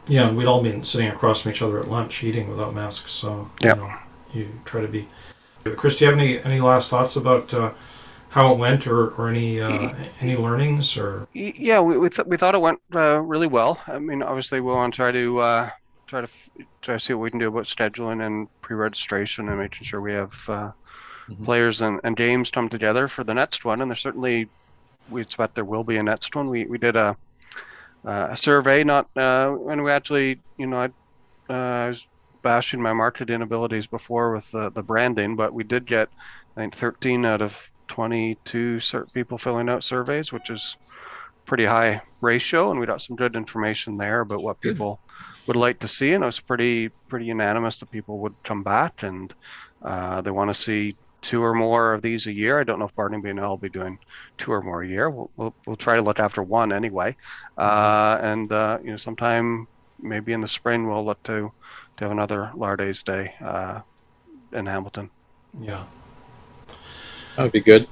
yeah, 0.07 0.27
and 0.27 0.38
we'd 0.38 0.47
all 0.47 0.63
been 0.63 0.83
sitting 0.83 1.07
across 1.10 1.41
from 1.41 1.51
each 1.51 1.62
other 1.62 1.79
at 1.79 1.88
lunch, 1.89 2.23
eating 2.23 2.49
without 2.49 2.73
masks. 2.73 3.12
So 3.12 3.49
Yeah. 3.62 3.75
you, 3.75 3.81
know, 3.81 3.93
you 4.33 4.49
try 4.65 4.81
to 4.81 4.88
be. 4.88 5.07
Chris, 5.75 5.97
do 5.97 6.05
you 6.05 6.12
have 6.12 6.19
any 6.19 6.39
any 6.45 6.62
last 6.62 6.89
thoughts 6.89 7.17
about 7.17 7.53
uh, 7.53 7.71
how 8.29 8.53
it 8.53 8.57
went, 8.57 8.88
or, 8.88 9.10
or 9.15 9.27
any 9.27 9.60
uh, 9.60 9.93
any 10.21 10.38
learnings, 10.38 10.97
or 10.97 11.27
Yeah, 11.33 11.81
we 11.81 11.97
we, 11.97 12.10
th- 12.10 12.25
we 12.27 12.38
thought 12.38 12.55
it 12.55 12.62
went 12.62 12.79
uh, 12.95 13.19
really 13.19 13.47
well. 13.47 13.79
I 13.88 13.99
mean, 13.99 14.23
obviously 14.23 14.62
we 14.62 14.71
want 14.71 14.93
to 14.93 14.95
try 14.97 15.12
to 15.12 15.39
uh, 15.39 15.69
try 16.05 16.21
to 16.21 16.27
f- 16.27 16.49
try 16.81 16.95
to 16.95 16.99
see 16.99 17.13
what 17.13 17.23
we 17.23 17.29
can 17.31 17.39
do 17.39 17.49
about 17.49 17.65
scheduling 17.65 18.25
and 18.25 18.47
pre-registration 18.62 19.49
and 19.49 19.60
making 19.60 19.83
sure 19.83 19.99
we 19.99 20.13
have 20.13 20.33
Mhm. 21.29 21.45
players 21.45 21.81
and, 21.81 21.99
and 22.03 22.15
games 22.15 22.51
come 22.51 22.69
together 22.69 23.07
for 23.07 23.23
the 23.23 23.33
next 23.33 23.65
one. 23.65 23.81
And 23.81 23.89
there's 23.91 24.01
certainly 24.01 24.51
we 25.09 25.21
expect 25.21 25.55
there 25.55 25.65
will 25.65 25.83
be 25.83 25.97
a 25.97 26.03
next 26.03 26.35
one. 26.35 26.49
We 26.49 26.65
we 26.67 26.77
did 26.77 26.95
a 26.95 27.17
uh, 28.05 28.27
a 28.31 28.37
survey, 28.37 28.83
not 28.83 29.07
uh, 29.15 29.55
and 29.69 29.83
we 29.83 29.91
actually 29.91 30.43
you 30.57 30.67
know 30.67 30.79
I, 30.81 30.85
uh, 31.53 31.85
I 31.85 31.87
was 31.89 32.07
bashing 32.43 32.81
my 32.81 32.93
marketing 32.93 33.41
abilities 33.41 33.87
before 33.87 34.33
with 34.33 34.49
the, 34.51 34.71
the 34.71 34.83
branding, 34.83 35.35
but 35.35 35.53
we 35.53 35.63
did 35.63 35.85
get 35.85 36.09
I 36.57 36.61
think 36.61 36.75
13 36.75 37.25
out 37.25 37.41
of 37.41 37.59
22 37.89 38.79
cer- 38.79 39.07
people 39.13 39.37
filling 39.37 39.69
out 39.69 39.83
surveys, 39.83 40.31
which 40.31 40.49
is 40.49 40.77
pretty 41.45 41.65
high 41.65 42.01
ratio, 42.21 42.71
and 42.71 42.79
we 42.79 42.85
got 42.85 43.01
some 43.01 43.15
good 43.15 43.35
information 43.35 43.97
there 43.97 44.21
about 44.21 44.43
what 44.43 44.61
people 44.61 45.01
would 45.47 45.55
like 45.55 45.79
to 45.79 45.87
see, 45.87 46.13
and 46.13 46.23
it 46.23 46.27
was 46.27 46.39
pretty 46.41 46.89
pretty 47.09 47.25
unanimous 47.25 47.79
that 47.79 47.91
people 47.91 48.19
would 48.21 48.35
come 48.43 48.63
back 48.63 49.03
and 49.03 49.33
uh, 49.83 50.21
they 50.21 50.31
want 50.31 50.49
to 50.49 50.53
see 50.61 50.97
two 51.21 51.43
or 51.43 51.53
more 51.53 51.93
of 51.93 52.01
these 52.01 52.27
a 52.27 52.34
year. 52.34 52.60
I 52.60 52.63
don't 52.63 52.80
know 52.80 52.86
if 52.86 52.95
Barnaby 52.95 53.30
and 53.30 53.39
I 53.39 53.47
will 53.47 53.58
be 53.58 53.69
doing 53.69 53.99
two 54.38 54.51
or 54.51 54.62
more 54.62 54.82
a 54.82 54.88
year. 54.88 55.10
We'll 55.10 55.32
we'll, 55.36 55.53
we'll 55.65 55.75
try 55.75 55.95
to 55.95 56.01
look 56.01 56.19
after 56.19 56.43
one 56.43 56.71
anyway, 56.71 57.15
uh, 57.58 58.19
and 58.21 58.51
uh, 58.51 58.80
you 58.84 58.91
know 58.91 58.97
sometime 58.97 59.67
maybe 60.01 60.34
in 60.34 60.41
the 60.41 60.47
spring 60.47 60.88
we'll 60.88 61.06
look 61.06 61.21
to 61.23 61.51
to 61.97 62.03
have 62.03 62.12
another 62.12 62.51
Lardays 62.56 63.03
Day 63.03 63.34
uh, 63.41 63.82
in 64.53 64.65
Hamilton. 64.65 65.10
yeah? 65.60 65.84
That 67.36 67.43
would 67.43 67.51
be 67.51 67.62
good. 67.62 67.88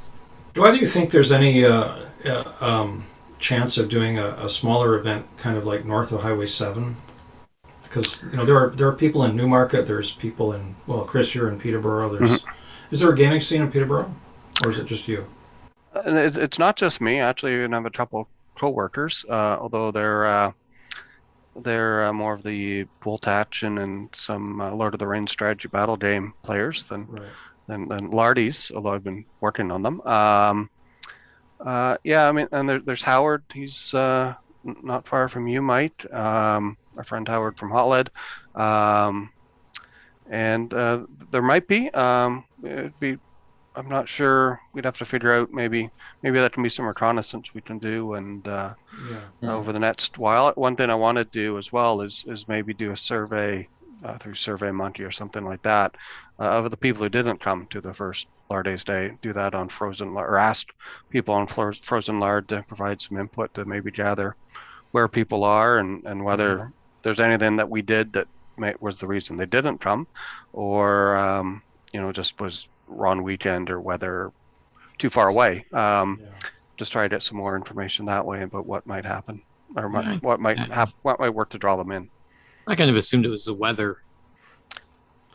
Do 0.54 0.64
either 0.64 0.76
of 0.76 0.82
you 0.82 0.88
think 0.88 1.12
there's 1.12 1.32
any 1.32 1.66
uh, 1.66 2.08
uh, 2.26 2.52
um, 2.62 3.06
chance 3.40 3.78
of 3.78 3.90
doing 3.90 4.18
a, 4.18 4.30
a 4.46 4.50
smaller 4.50 4.98
event, 4.98 5.26
kind 5.38 5.58
of 5.58 5.66
like 5.66 5.86
north 5.86 6.12
of 6.12 6.22
Highway 6.22 6.48
Seven? 6.48 6.96
Because 7.84 8.24
you 8.32 8.38
know 8.38 8.46
there 8.46 8.58
are 8.58 8.70
there 8.70 8.88
are 8.88 8.94
people 8.94 9.24
in 9.24 9.36
Newmarket. 9.36 9.86
There's 9.86 10.14
people 10.14 10.54
in 10.54 10.76
well, 10.88 11.04
Chris, 11.04 11.36
you're 11.36 11.50
in 11.50 11.60
Peterborough. 11.60 12.16
There's 12.16 12.44
is 12.92 13.00
there 13.00 13.10
a 13.10 13.16
gaming 13.16 13.42
scene 13.42 13.62
in 13.62 13.72
Peterborough, 13.72 14.14
or 14.64 14.70
is 14.70 14.80
it 14.80 14.86
just 14.86 15.08
you? 15.08 15.28
And 16.06 16.18
it's, 16.18 16.38
it's 16.38 16.60
not 16.60 16.76
just 16.76 17.02
me. 17.02 17.20
Actually, 17.20 17.64
I 17.64 17.70
have 17.70 17.86
a 17.86 17.90
couple 17.90 18.28
co-workers, 18.56 19.26
uh, 19.30 19.58
although 19.60 19.92
they're 19.92 20.26
uh, 20.26 20.52
they're 21.56 22.06
uh, 22.06 22.14
more 22.14 22.34
of 22.34 22.44
the 22.44 22.86
Bolt 23.02 23.28
Action 23.28 23.78
and 23.78 24.14
some 24.14 24.60
uh, 24.60 24.72
Lord 24.72 24.94
of 24.94 25.00
the 25.00 25.08
Rings 25.08 25.32
strategy 25.32 25.68
battle 25.70 25.96
game 25.96 26.34
players 26.44 26.84
than 26.86 27.08
Right. 27.08 27.24
than, 27.68 27.88
than 27.88 28.12
Lardy's, 28.12 28.72
although 28.76 28.94
I've 28.94 29.04
been 29.04 29.26
working 29.40 29.72
on 29.72 29.82
them. 29.82 30.02
Um, 30.02 30.70
uh, 31.60 31.98
yeah, 32.04 32.28
I 32.28 32.32
mean, 32.32 32.48
and 32.52 32.68
there, 32.68 32.80
there's 32.80 33.02
Howard. 33.02 33.44
He's 33.54 33.94
uh, 33.94 34.36
not 34.64 35.08
far 35.08 35.30
from 35.30 35.48
you, 35.48 35.62
Mike. 35.62 36.12
Um, 36.14 36.78
our 36.98 37.04
friend 37.04 37.28
Howard 37.28 37.58
from 37.58 37.72
Hot 37.72 37.88
Lead. 37.88 38.10
Um, 38.54 39.30
and 40.30 40.74
uh, 40.74 41.06
there 41.32 41.42
might 41.42 41.68
be. 41.68 41.90
Um, 41.92 42.44
it'd 42.66 43.00
be. 43.00 43.18
I'm 43.78 43.90
not 43.90 44.08
sure. 44.08 44.62
We'd 44.74 44.86
have 44.86 44.98
to 45.00 45.06
figure 45.06 45.34
out. 45.34 45.52
Maybe. 45.52 45.90
Maybe 46.24 46.40
that 46.40 46.54
can 46.54 46.64
be 46.64 46.70
some 46.70 46.86
reconnaissance 46.86 47.54
we 47.54 47.62
can 47.62 47.78
do, 47.78 48.14
and 48.14 48.48
uh, 48.48 48.74
Yeah. 49.10 49.18
Yeah. 49.42 49.54
over 49.54 49.74
the 49.74 49.80
next 49.80 50.18
while. 50.18 50.52
One 50.56 50.76
thing 50.76 50.90
I 50.90 50.96
want 50.96 51.18
to 51.18 51.26
do 51.26 51.58
as 51.58 51.72
well 51.72 52.02
is 52.02 52.24
is 52.28 52.48
maybe 52.48 52.74
do 52.74 52.92
a 52.92 52.98
survey 52.98 53.68
uh, 54.04 54.18
through 54.18 54.36
Survey 54.36 54.72
Monkey 54.72 55.04
or 55.04 55.12
something 55.12 55.44
like 55.44 55.62
that 55.64 55.96
uh, 56.40 56.44
of 56.44 56.72
the 56.72 56.78
people 56.78 57.04
who 57.04 57.10
didn't 57.10 57.40
come 57.40 57.68
to 57.68 57.82
the 57.82 57.94
first 57.94 58.28
Lardays 58.50 58.86
Day. 58.86 59.12
Do 59.22 59.34
that 59.34 59.54
on 59.56 59.68
Frozen 59.70 60.14
Lard, 60.14 60.30
or 60.30 60.38
ask 60.38 60.72
people 61.10 61.34
on 61.34 61.48
Frozen 61.48 62.20
Lard 62.20 62.48
to 62.50 62.64
provide 62.64 63.02
some 63.02 63.18
input 63.18 63.54
to 63.56 63.66
maybe 63.66 63.92
gather 63.92 64.36
where 64.92 65.08
people 65.10 65.44
are 65.44 65.80
and 65.80 66.06
and 66.06 66.24
whether 66.24 66.72
there's 67.04 67.20
anything 67.20 67.58
that 67.58 67.70
we 67.70 67.82
did 67.82 68.14
that 68.14 68.28
may, 68.58 68.74
was 68.80 68.98
the 68.98 69.08
reason 69.08 69.36
they 69.38 69.46
didn't 69.46 69.80
come, 69.80 70.08
or 70.54 71.18
um, 71.18 71.62
you 71.96 72.02
know 72.02 72.12
just 72.12 72.40
was 72.42 72.68
wrong 72.88 73.24
weekend 73.24 73.70
or 73.70 73.80
weather 73.80 74.30
too 74.98 75.10
far 75.10 75.30
away. 75.30 75.66
Um, 75.72 76.20
Yeah. 76.22 76.28
just 76.78 76.92
try 76.92 77.04
to 77.04 77.10
get 77.10 77.24
some 77.24 77.38
more 77.38 77.56
information 77.56 78.06
that 78.08 78.26
way 78.26 78.42
about 78.42 78.66
what 78.66 78.86
might 78.86 79.06
happen 79.06 79.42
or 79.78 79.88
what, 79.88 80.04
Yeah. 80.06 80.18
what 80.20 80.40
might 80.42 80.58
Yeah. 80.58 80.76
hap- 80.76 81.00
what 81.04 81.22
might 81.22 81.30
work 81.30 81.50
to 81.52 81.58
draw 81.58 81.78
them 81.78 81.92
in. 81.94 82.10
I 82.68 82.76
kind 82.76 82.90
of 82.90 82.98
assumed 82.98 83.26
it 83.26 83.30
was 83.30 83.46
the 83.46 83.54
weather. 83.54 83.96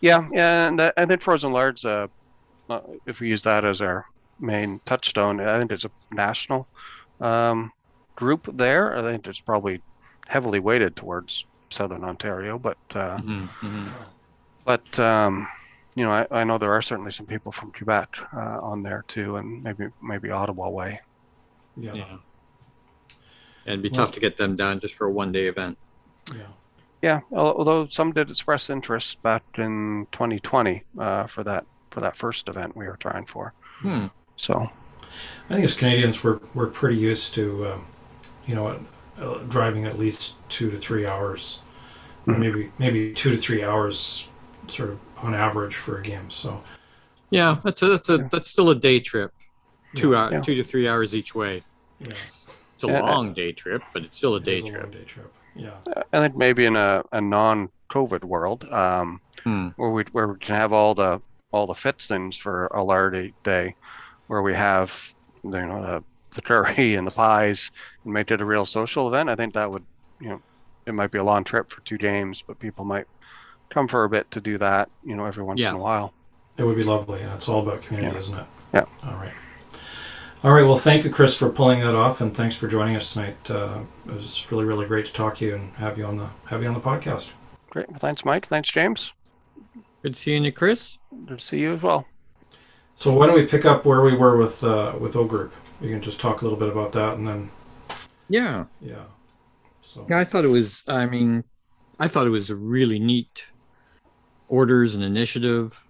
Yeah, 0.03 0.29
yeah, 0.33 0.69
and 0.69 0.81
uh, 0.81 0.93
I 0.99 1.07
think 1.07 1.23
Frozen 1.23 1.53
Lards, 1.53 1.85
uh, 1.87 2.09
uh, 2.69 2.81
if 3.07 3.21
we 3.21 3.29
use 3.29 3.43
that 3.45 3.65
as 3.65 3.81
our 3.81 4.05
main 4.39 4.81
touchstone, 4.85 5.41
I 5.41 5.59
think 5.59 5.73
it's 5.73 5.85
a 5.87 5.91
national 6.13 6.69
um, 7.21 7.73
group 8.17 8.49
there. 8.55 8.97
I 8.99 9.03
think 9.03 9.27
it's 9.27 9.41
probably 9.41 9.83
heavily 10.27 10.61
weighted 10.61 10.95
towards 10.97 11.47
Southern 11.71 12.05
Ontario, 12.05 12.59
but 12.59 12.79
uh, 12.95 13.17
Mhm, 13.19 13.49
mhm. 13.63 13.93
but 14.65 14.99
um, 14.99 15.47
you 15.95 16.05
know, 16.05 16.13
I, 16.13 16.27
I 16.31 16.45
know 16.45 16.59
there 16.59 16.73
are 16.73 16.83
certainly 16.83 17.11
some 17.11 17.27
people 17.27 17.53
from 17.53 17.73
Quebec 17.73 18.17
uh, 18.35 18.59
on 18.61 18.83
there 18.83 19.05
too, 19.09 19.37
and 19.37 19.63
maybe 19.63 19.89
maybe 20.03 20.31
Ottawa 20.31 20.69
way. 20.69 21.01
Yeah. 21.77 21.95
Yeah. 21.95 22.17
It'd 23.67 23.83
be 23.83 23.89
Well- 23.91 24.07
tough 24.07 24.13
to 24.15 24.21
get 24.21 24.37
them 24.37 24.57
down 24.57 24.81
just 24.81 24.95
for 24.95 25.07
a 25.07 25.11
one 25.11 25.33
day 25.33 25.47
event. 25.47 25.77
Yeah. 26.35 26.43
Yeah, 27.03 27.21
although 27.33 27.87
some 27.87 28.13
did 28.13 28.29
express 28.31 28.69
interest 28.69 29.23
back 29.23 29.43
in 29.57 30.07
2020 30.13 30.83
uh, 30.99 31.25
for 31.27 31.43
that 31.45 31.65
for 31.91 32.01
that 32.01 32.15
first 32.15 32.47
event 32.49 32.77
we 32.77 32.85
were 32.87 32.99
trying 32.99 33.25
for. 33.25 33.55
Hmm. 33.79 34.07
So 34.37 34.69
I 35.49 35.55
think 35.55 35.65
as 35.65 35.73
Canadians, 35.75 36.23
we're 36.23 36.41
we're 36.55 36.67
pretty 36.67 36.97
used 36.99 37.33
to, 37.35 37.69
um, 37.69 37.87
you 38.47 38.55
know, 38.55 38.79
uh, 39.19 39.39
driving 39.49 39.87
at 39.87 39.99
least 39.99 40.37
two 40.51 40.71
to 40.71 40.77
three 40.77 41.07
hours, 41.07 41.63
or 42.27 42.35
Mhm. 42.35 42.39
maybe 42.39 42.73
maybe 42.79 43.15
two 43.15 43.31
to 43.31 43.37
three 43.39 43.65
hours, 43.65 44.29
sort 44.69 44.91
of 44.91 44.99
on 45.23 45.35
average 45.35 45.77
for 45.77 45.99
a 45.99 46.03
game. 46.03 46.31
So 46.31 46.63
Yeah, 47.31 47.61
that's 47.65 47.83
a, 47.83 47.89
that's 47.89 48.09
a 48.09 48.19
Yeah. 48.19 48.29
that's 48.31 48.51
still 48.51 48.71
a 48.71 48.75
day 48.75 49.01
trip. 49.01 49.31
Two 49.95 50.15
yeah, 50.15 50.21
hour, 50.21 50.31
Yeah. 50.33 50.41
two 50.41 50.55
to 50.57 50.65
three 50.65 50.89
hours 50.89 51.15
each 51.15 51.35
way. 51.35 51.65
yeah, 52.01 52.15
It's 52.75 52.85
a 52.85 52.89
Yeah, 52.89 53.01
long 53.03 53.35
day 53.35 53.53
trip, 53.53 53.83
but 53.93 54.05
it's 54.05 54.17
still 54.17 54.35
a 54.37 54.41
it 54.41 54.47
day 54.47 54.57
is 54.57 54.63
a 54.63 54.67
long 54.67 54.73
trip. 54.73 54.93
day 54.93 55.05
trip. 55.05 55.33
Yeah, 55.57 55.79
I 56.13 56.21
think 56.21 56.37
maybe 56.37 56.65
in 56.67 56.77
a, 56.77 57.03
a 57.13 57.21
non-COVID 57.21 58.25
world, 58.25 58.65
um, 58.65 59.21
Hmm. 59.45 59.69
where 59.77 59.91
we 59.91 60.05
where 60.13 60.29
we 60.29 60.39
can 60.39 60.57
have 60.57 60.73
all 60.73 60.95
the 60.95 61.21
all 61.53 61.67
the 61.67 61.75
fits 61.75 62.07
things 62.07 62.37
for 62.37 62.67
a 62.69 62.83
Lardy 62.85 63.35
day, 63.45 63.77
where 64.29 64.43
we 64.43 64.55
have 64.55 64.99
you 65.45 65.51
know 65.51 65.83
the 65.83 66.05
the 66.35 66.43
curry 66.43 66.95
and 66.97 67.07
the 67.07 67.11
pies 67.13 67.71
and 68.05 68.15
make 68.15 68.31
it 68.31 68.41
a 68.41 68.45
real 68.45 68.67
social 68.67 69.09
event. 69.09 69.31
I 69.31 69.37
think 69.37 69.55
that 69.55 69.71
would 69.71 69.87
you 70.21 70.31
know 70.31 70.41
it 70.87 70.95
might 70.95 71.11
be 71.13 71.19
a 71.19 71.25
long 71.25 71.45
trip 71.45 71.71
for 71.71 71.83
two 71.83 71.99
games, 71.99 72.43
but 72.47 72.59
people 72.59 72.85
might 72.85 73.07
come 73.71 73.89
for 73.89 74.05
a 74.05 74.09
bit 74.09 74.31
to 74.33 74.41
do 74.41 74.59
that. 74.59 74.91
You 75.05 75.17
know, 75.17 75.25
every 75.27 75.43
once 75.45 75.61
Yeah. 75.61 75.71
in 75.71 75.77
a 75.77 75.79
while. 75.79 76.13
it 76.59 76.65
would 76.65 76.77
be 76.77 76.83
lovely. 76.83 77.21
Yeah, 77.21 77.35
it's 77.35 77.49
all 77.49 77.63
about 77.67 77.81
community, 77.81 78.13
Yeah. 78.13 78.19
isn't 78.19 78.39
it? 78.39 78.45
Yeah. 78.75 78.85
All 79.05 79.15
right. 79.17 79.33
All 80.45 80.53
right. 80.53 80.63
Well, 80.67 80.77
thank 80.77 81.05
you, 81.05 81.11
Chris, 81.11 81.35
for 81.35 81.49
pulling 81.49 81.81
that 81.81 81.95
off, 81.95 82.21
and 82.21 82.37
thanks 82.37 82.55
for 82.55 82.69
joining 82.69 82.97
us 82.97 83.13
tonight. 83.15 83.37
Uh, 83.51 83.79
it 84.07 84.13
was 84.15 84.47
really, 84.51 84.65
really 84.67 84.85
great 84.87 85.07
to 85.07 85.13
talk 85.13 85.37
to 85.39 85.47
you 85.47 85.55
and 85.55 85.73
have 85.77 85.97
you 85.97 86.05
on 86.05 86.19
the 86.19 86.27
have 86.47 86.63
you 86.63 86.69
on 86.69 86.75
the 86.75 86.81
podcast. 86.81 87.29
Great. 87.71 87.89
Well, 87.89 87.99
thanks, 87.99 88.25
Mike. 88.27 88.47
Thanks, 88.49 88.71
James. 88.71 89.15
Good 90.03 90.17
seeing 90.17 90.45
you, 90.45 90.53
Chris. 90.53 90.99
Good 91.27 91.39
to 91.39 91.45
see 91.45 91.59
you 91.61 91.73
as 91.75 91.83
well. 91.83 92.05
So 92.97 93.13
why 93.13 93.27
don't 93.27 93.37
we 93.37 93.47
pick 93.47 93.65
up 93.65 93.87
where 93.87 94.03
we 94.03 94.15
were 94.15 94.37
with 94.37 94.63
uh, 94.63 94.95
with 95.01 95.17
O 95.17 95.25
Group? 95.25 95.55
You 95.81 95.89
can 95.89 96.03
just 96.03 96.21
talk 96.21 96.43
a 96.43 96.45
little 96.45 96.59
bit 96.59 96.69
about 96.69 96.93
that, 96.93 97.17
and 97.17 97.27
then 97.27 97.51
Yeah. 98.29 98.65
yeah. 98.83 99.05
So 99.83 100.05
Yeah, 100.11 100.19
I 100.19 100.25
thought 100.25 100.45
it 100.45 100.49
was. 100.49 100.83
I 100.87 101.07
mean, 101.07 101.45
I 101.99 102.07
thought 102.09 102.27
it 102.27 102.31
was 102.31 102.51
a 102.51 102.57
really 102.57 102.99
neat 102.99 103.45
orders 104.51 104.95
and 104.95 105.03
initiative. 105.03 105.83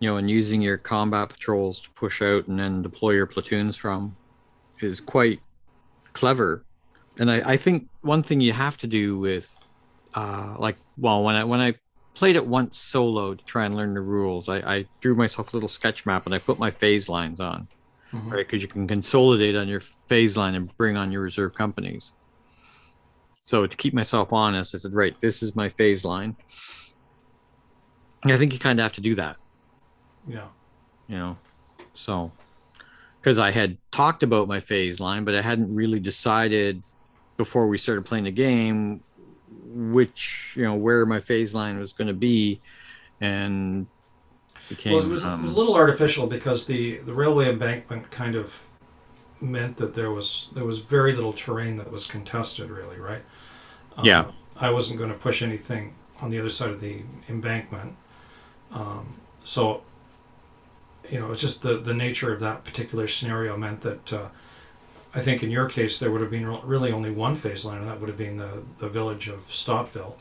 You 0.00 0.08
know, 0.08 0.16
and 0.16 0.30
using 0.30 0.62
your 0.62 0.78
combat 0.78 1.28
patrols 1.28 1.82
to 1.82 1.90
push 1.90 2.22
out 2.22 2.48
and 2.48 2.58
then 2.58 2.80
deploy 2.80 3.10
your 3.10 3.26
platoons 3.26 3.76
from 3.76 4.16
is 4.80 4.98
quite 4.98 5.40
clever. 6.14 6.64
And 7.18 7.30
I, 7.30 7.52
I 7.52 7.56
think 7.58 7.86
one 8.00 8.22
thing 8.22 8.40
you 8.40 8.54
have 8.54 8.78
to 8.78 8.86
do 8.86 9.18
with, 9.18 9.46
uh, 10.14 10.56
like, 10.58 10.78
well, 10.96 11.22
when 11.22 11.36
I 11.36 11.44
when 11.44 11.60
I 11.60 11.74
played 12.14 12.36
it 12.36 12.46
once 12.46 12.78
solo 12.78 13.34
to 13.34 13.44
try 13.44 13.66
and 13.66 13.76
learn 13.76 13.92
the 13.92 14.00
rules, 14.00 14.48
I, 14.48 14.56
I 14.58 14.84
drew 15.02 15.14
myself 15.14 15.52
a 15.52 15.56
little 15.56 15.68
sketch 15.68 16.06
map 16.06 16.24
and 16.24 16.34
I 16.34 16.38
put 16.38 16.58
my 16.58 16.70
phase 16.70 17.08
lines 17.08 17.40
on 17.40 17.68
Mhm. 18.12 18.32
right? 18.32 18.46
Because 18.46 18.62
you 18.62 18.68
can 18.68 18.86
consolidate 18.88 19.54
on 19.54 19.68
your 19.68 19.80
phase 20.08 20.36
line 20.36 20.54
and 20.54 20.74
bring 20.76 20.96
on 20.96 21.12
your 21.12 21.22
reserve 21.22 21.54
companies. 21.54 22.12
So 23.42 23.66
to 23.66 23.76
keep 23.76 23.94
myself 23.94 24.32
honest, 24.32 24.74
I 24.74 24.78
said, 24.78 24.92
right, 24.94 25.14
this 25.20 25.42
is 25.42 25.56
my 25.56 25.68
phase 25.68 26.04
line. 26.04 26.36
I 28.24 28.36
think 28.36 28.52
you 28.52 28.58
kind 28.58 28.78
of 28.78 28.82
have 28.84 28.92
to 28.94 29.00
do 29.00 29.14
that, 29.14 29.36
yeah. 30.28 30.46
you 31.08 31.16
know. 31.16 31.38
So, 31.94 32.32
because 33.20 33.38
I 33.38 33.50
had 33.50 33.78
talked 33.92 34.22
about 34.22 34.46
my 34.46 34.60
phase 34.60 35.00
line, 35.00 35.24
but 35.24 35.34
I 35.34 35.42
hadn't 35.42 35.74
really 35.74 36.00
decided 36.00 36.82
before 37.36 37.66
we 37.66 37.78
started 37.78 38.04
playing 38.04 38.24
the 38.24 38.30
game 38.30 39.02
which, 39.72 40.54
you 40.56 40.64
know, 40.64 40.74
where 40.74 41.06
my 41.06 41.20
phase 41.20 41.54
line 41.54 41.78
was 41.78 41.92
going 41.92 42.08
to 42.08 42.14
be, 42.14 42.60
and 43.20 43.86
became. 44.68 44.94
Well, 44.94 45.02
it 45.02 45.08
was, 45.08 45.24
it 45.24 45.28
um, 45.28 45.42
was 45.42 45.52
a 45.52 45.56
little 45.56 45.74
artificial 45.74 46.26
because 46.26 46.66
the, 46.66 46.98
the 46.98 47.12
railway 47.12 47.48
embankment 47.48 48.10
kind 48.10 48.34
of 48.34 48.64
meant 49.40 49.76
that 49.78 49.94
there 49.94 50.10
was 50.10 50.48
there 50.54 50.64
was 50.64 50.80
very 50.80 51.14
little 51.14 51.32
terrain 51.32 51.76
that 51.76 51.90
was 51.90 52.06
contested, 52.06 52.70
really, 52.70 52.98
right? 52.98 53.22
Um, 53.96 54.04
Yeah. 54.04 54.30
I 54.56 54.70
wasn't 54.70 54.98
going 54.98 55.10
to 55.10 55.16
push 55.16 55.40
anything 55.40 55.94
on 56.20 56.28
the 56.28 56.38
other 56.38 56.50
side 56.50 56.70
of 56.70 56.80
the 56.80 57.02
embankment, 57.30 57.96
um, 58.72 59.14
so 59.44 59.82
you 61.10 61.18
know, 61.18 61.32
it's 61.32 61.40
just 61.40 61.62
the 61.62 61.78
the 61.78 61.94
nature 61.94 62.32
of 62.32 62.40
that 62.40 62.64
particular 62.64 63.06
scenario 63.08 63.56
meant 63.56 63.80
that. 63.82 64.12
Uh, 64.12 64.28
I 65.12 65.18
think 65.18 65.42
in 65.42 65.50
your 65.50 65.68
case 65.68 65.98
there 65.98 66.10
would 66.10 66.20
have 66.20 66.30
been 66.30 66.46
really 66.46 66.92
only 66.92 67.10
one 67.10 67.34
phase 67.34 67.64
line, 67.64 67.78
and 67.78 67.88
that 67.88 67.98
would 67.98 68.08
have 68.08 68.18
been 68.18 68.36
the, 68.36 68.62
the 68.78 68.88
village 68.88 69.26
of 69.26 69.40
Stottville, 69.46 70.14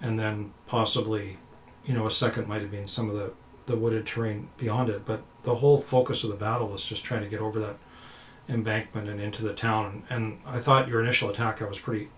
and 0.00 0.18
then 0.18 0.54
possibly, 0.66 1.36
you 1.84 1.92
know, 1.92 2.06
a 2.06 2.10
second 2.10 2.48
might 2.48 2.62
have 2.62 2.70
been 2.70 2.86
some 2.86 3.10
of 3.10 3.16
the 3.16 3.32
the 3.66 3.76
wooded 3.76 4.06
terrain 4.06 4.48
beyond 4.56 4.88
it. 4.88 5.04
But 5.04 5.22
the 5.42 5.56
whole 5.56 5.78
focus 5.78 6.24
of 6.24 6.30
the 6.30 6.36
battle 6.36 6.68
was 6.68 6.84
just 6.84 7.04
trying 7.04 7.22
to 7.22 7.28
get 7.28 7.40
over 7.40 7.60
that 7.60 7.76
embankment 8.48 9.08
and 9.08 9.20
into 9.20 9.42
the 9.42 9.54
town. 9.54 10.04
And, 10.08 10.38
I 10.46 10.58
thought 10.58 10.88
your 10.88 11.02
initial 11.02 11.30
attack, 11.30 11.60
I 11.60 11.66
was 11.66 11.78
pretty 11.78 12.08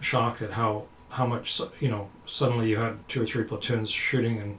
shocked 0.00 0.42
at 0.42 0.52
how 0.52 0.86
how 1.10 1.26
much 1.26 1.60
you 1.80 1.88
know 1.88 2.08
suddenly 2.26 2.68
you 2.70 2.76
had 2.76 3.08
two 3.08 3.22
or 3.22 3.26
three 3.26 3.44
platoons 3.44 3.90
shooting 3.90 4.38
and 4.38 4.58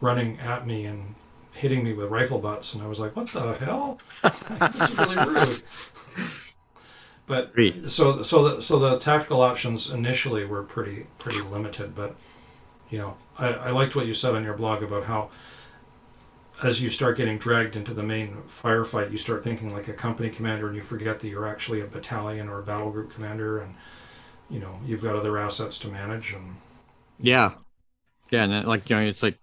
running 0.00 0.38
at 0.40 0.66
me 0.66 0.84
and 0.84 1.14
hitting 1.52 1.82
me 1.82 1.92
with 1.92 2.10
rifle 2.10 2.38
butts, 2.38 2.74
and 2.74 2.82
I 2.82 2.86
was 2.86 3.00
like, 3.00 3.16
what 3.16 3.28
the 3.28 3.54
hell? 3.54 3.98
this 4.22 4.90
is 4.90 4.98
really 4.98 5.16
rude. 5.16 5.62
But 7.26 7.52
so 7.86 8.22
so 8.22 8.48
the 8.48 8.62
so 8.62 8.78
the 8.78 8.98
tactical 8.98 9.40
options 9.40 9.90
initially 9.90 10.44
were 10.44 10.62
pretty 10.62 11.06
pretty 11.18 11.40
limited, 11.40 11.94
but 11.94 12.14
you 12.88 12.98
know 12.98 13.16
I, 13.36 13.48
I 13.48 13.70
liked 13.70 13.96
what 13.96 14.06
you 14.06 14.14
said 14.14 14.34
on 14.34 14.44
your 14.44 14.54
blog 14.54 14.82
about 14.82 15.04
how 15.04 15.30
as 16.62 16.80
you 16.80 16.88
start 16.88 17.16
getting 17.16 17.36
dragged 17.36 17.76
into 17.76 17.92
the 17.92 18.02
main 18.02 18.42
firefight, 18.48 19.10
you 19.10 19.18
start 19.18 19.44
thinking 19.44 19.72
like 19.72 19.88
a 19.88 19.92
company 19.92 20.30
commander, 20.30 20.68
and 20.68 20.76
you 20.76 20.82
forget 20.82 21.20
that 21.20 21.28
you're 21.28 21.46
actually 21.46 21.80
a 21.80 21.86
battalion 21.86 22.48
or 22.48 22.60
a 22.60 22.62
battle 22.62 22.90
group 22.90 23.12
commander, 23.12 23.58
and 23.58 23.74
you 24.48 24.60
know 24.60 24.78
you've 24.86 25.02
got 25.02 25.16
other 25.16 25.36
assets 25.36 25.78
to 25.80 25.88
manage. 25.88 26.32
And 26.32 26.56
Yeah, 27.18 27.54
yeah, 28.30 28.44
and 28.44 28.68
like 28.68 28.88
you 28.88 28.96
know, 28.96 29.02
it's 29.02 29.24
like 29.24 29.38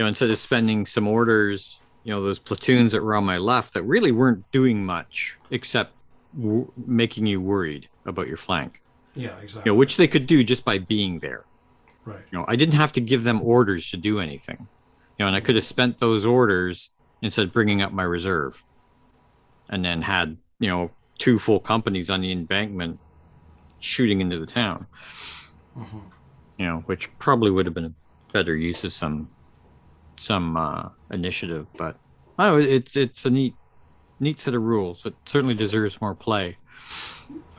you 0.00 0.04
know, 0.04 0.08
instead 0.08 0.30
of 0.30 0.38
spending 0.38 0.86
some 0.86 1.06
orders, 1.06 1.82
you 2.04 2.10
know, 2.10 2.22
those 2.22 2.38
platoons 2.38 2.92
that 2.92 3.02
were 3.04 3.14
on 3.14 3.22
my 3.22 3.36
left 3.36 3.74
that 3.74 3.82
really 3.82 4.12
weren't 4.12 4.50
doing 4.50 4.82
much 4.82 5.36
except 5.50 5.92
w- 6.34 6.72
making 6.86 7.26
you 7.26 7.38
worried 7.38 7.86
about 8.06 8.26
your 8.26 8.38
flank. 8.38 8.80
yeah, 9.14 9.36
exactly. 9.42 9.68
You 9.68 9.72
know, 9.74 9.78
which 9.78 9.98
they 9.98 10.08
could 10.08 10.26
do 10.26 10.42
just 10.42 10.64
by 10.64 10.78
being 10.78 11.18
there. 11.18 11.44
right. 12.06 12.22
You 12.30 12.38
know, 12.38 12.46
I 12.48 12.56
didn't 12.56 12.76
have 12.76 12.92
to 12.92 13.00
give 13.02 13.24
them 13.24 13.42
orders 13.42 13.90
to 13.90 13.98
do 13.98 14.20
anything. 14.20 14.56
You 15.18 15.24
know, 15.24 15.26
and 15.26 15.36
I 15.36 15.40
could 15.40 15.54
have 15.56 15.64
spent 15.64 15.98
those 15.98 16.24
orders 16.24 16.88
instead 17.20 17.44
of 17.44 17.52
bringing 17.52 17.82
up 17.82 17.92
my 17.92 18.04
reserve, 18.04 18.64
and 19.68 19.84
then 19.84 20.00
had 20.00 20.38
you 20.60 20.68
know 20.68 20.90
two 21.18 21.38
full 21.38 21.60
companies 21.60 22.08
on 22.08 22.22
the 22.22 22.32
embankment 22.32 22.98
shooting 23.80 24.22
into 24.22 24.38
the 24.38 24.46
town. 24.46 24.86
Mhm. 25.76 26.00
You 26.56 26.66
know, 26.66 26.78
which 26.86 27.10
probably 27.18 27.50
would 27.50 27.66
have 27.66 27.74
been 27.74 27.84
a 27.84 27.94
better 28.32 28.56
use 28.56 28.82
of 28.82 28.94
some 28.94 29.28
some 30.20 30.56
uh, 30.56 30.90
initiative. 31.10 31.66
But 31.76 31.96
oh, 32.38 32.58
it's 32.58 32.96
it's 32.96 33.24
a 33.24 33.30
neat 33.30 33.54
neat 34.20 34.40
set 34.40 34.54
of 34.54 34.62
rules. 34.62 35.04
It 35.06 35.14
certainly 35.26 35.54
deserves 35.54 36.00
more 36.00 36.14
play. 36.14 36.58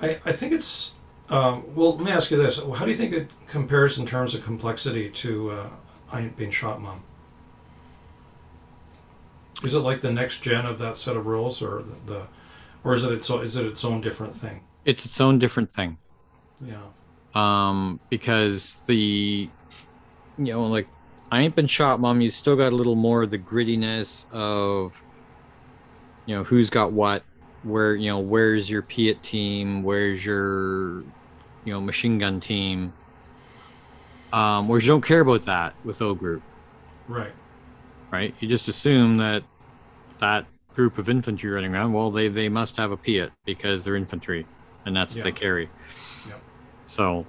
I, 0.02 0.20
I 0.26 0.32
think 0.32 0.54
it's 0.54 0.96
um, 1.30 1.64
well. 1.76 1.96
Let 1.96 2.06
me 2.06 2.12
ask 2.12 2.32
you 2.32 2.38
this: 2.38 2.58
How 2.58 2.86
do 2.86 2.92
you 2.92 2.98
think 2.98 3.14
it 3.14 3.30
compares 3.48 3.98
in 3.98 4.06
terms 4.06 4.36
of 4.36 4.44
complexity 4.44 5.10
to 5.10 5.52
uh, 5.52 5.70
I 6.12 6.22
Ain't 6.22 6.38
Been 6.38 6.52
Shot, 6.52 6.82
Mom? 6.82 7.04
Is 9.64 9.74
it 9.76 9.80
like 9.80 10.02
the 10.02 10.12
next 10.12 10.42
gen 10.42 10.66
of 10.66 10.80
that 10.80 10.98
set 10.98 11.16
of 11.16 11.26
rules, 11.26 11.62
or 11.62 11.84
the, 11.84 12.14
the 12.14 12.28
or 12.84 12.94
is 12.96 13.04
it 13.04 13.12
its 13.12 13.30
o- 13.30 13.42
is 13.42 13.56
it 13.56 13.66
its 13.66 13.84
own 13.86 14.02
different 14.02 14.36
thing? 14.36 14.62
It's 14.86 15.06
its 15.06 15.22
own 15.22 15.40
different 15.40 15.72
thing. 15.72 15.98
Yeah. 16.64 16.92
um 17.34 18.00
because 18.10 18.82
the 18.88 19.50
you 20.38 20.46
know 20.46 20.66
like 20.68 20.88
i 21.32 21.42
ain't 21.42 21.56
been 21.56 21.68
shot 21.68 22.00
mom. 22.00 22.22
You 22.22 22.30
still 22.30 22.56
got 22.56 22.74
a 22.74 22.76
little 22.76 22.96
more 22.96 23.24
of 23.24 23.32
the 23.32 23.40
grittiness 23.40 24.26
of 24.32 25.02
you 26.26 26.36
know 26.36 26.44
who's 26.44 26.70
got 26.70 26.92
what 26.92 27.24
where 27.64 27.96
you 27.96 28.08
know 28.08 28.20
where's 28.20 28.70
your 28.70 28.82
PIAT 28.82 29.22
team 29.22 29.82
where's 29.84 30.26
your 30.26 31.02
you 31.64 31.74
know 31.74 31.80
machine 31.80 32.20
gun 32.20 32.40
team 32.40 32.94
um 34.34 34.68
whereas 34.68 34.86
you 34.86 34.92
don't 34.92 35.06
care 35.06 35.22
about 35.22 35.46
that 35.46 35.74
with 35.84 36.02
o 36.02 36.14
group. 36.14 36.44
Right. 37.08 37.34
right? 38.12 38.34
You 38.40 38.48
just 38.48 38.68
assume 38.68 39.18
that 39.18 39.44
that 40.20 40.46
group 40.74 40.98
of 40.98 41.10
infantry 41.10 41.50
running 41.50 41.74
around 41.74 41.94
well 41.94 42.12
they 42.12 42.28
they 42.28 42.50
must 42.50 42.78
have 42.78 42.92
a 42.92 42.98
PIAT 42.98 43.32
because 43.46 43.84
they're 43.84 43.96
infantry 43.96 44.46
and 44.86 44.96
that's 44.96 45.16
what 45.16 45.24
they 45.24 45.32
carry. 45.32 45.70
Yeah. 46.28 46.36
so 46.86 47.26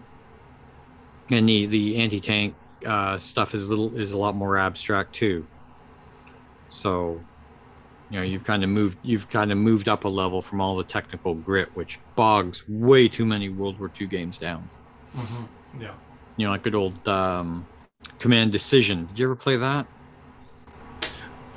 and 1.30 1.48
the 1.48 1.66
the 1.66 1.96
anti-tank 1.96 2.54
uh, 2.86 3.18
stuff 3.18 3.54
is 3.54 3.64
a 3.66 3.68
little 3.68 3.96
is 3.96 4.12
a 4.12 4.18
lot 4.18 4.34
more 4.34 4.56
abstract 4.58 5.14
too 5.14 5.48
so 6.68 7.28
you 8.08 8.18
know 8.18 8.22
you've 8.24 8.44
kind 8.44 8.64
of 8.64 8.70
moved 8.70 8.98
you've 9.02 9.28
kind 9.28 9.52
of 9.52 9.58
moved 9.58 9.88
up 9.88 10.04
a 10.04 10.08
level 10.08 10.42
from 10.42 10.60
all 10.60 10.76
the 10.76 10.84
technical 10.84 11.34
grit 11.34 11.70
which 11.74 12.00
bogs 12.16 12.64
way 12.68 13.08
too 13.08 13.26
many 13.26 13.48
world 13.48 13.78
war 13.78 13.90
ii 14.00 14.06
games 14.06 14.38
down 14.38 14.70
hmm 15.14 15.44
Yeah. 15.80 15.94
you 16.36 16.46
know 16.46 16.52
like 16.52 16.62
good 16.62 16.74
old 16.74 17.06
um, 17.08 17.68
command 18.18 18.52
decision 18.52 19.06
did 19.06 19.18
you 19.18 19.26
ever 19.26 19.36
play 19.36 19.56
that 19.56 19.86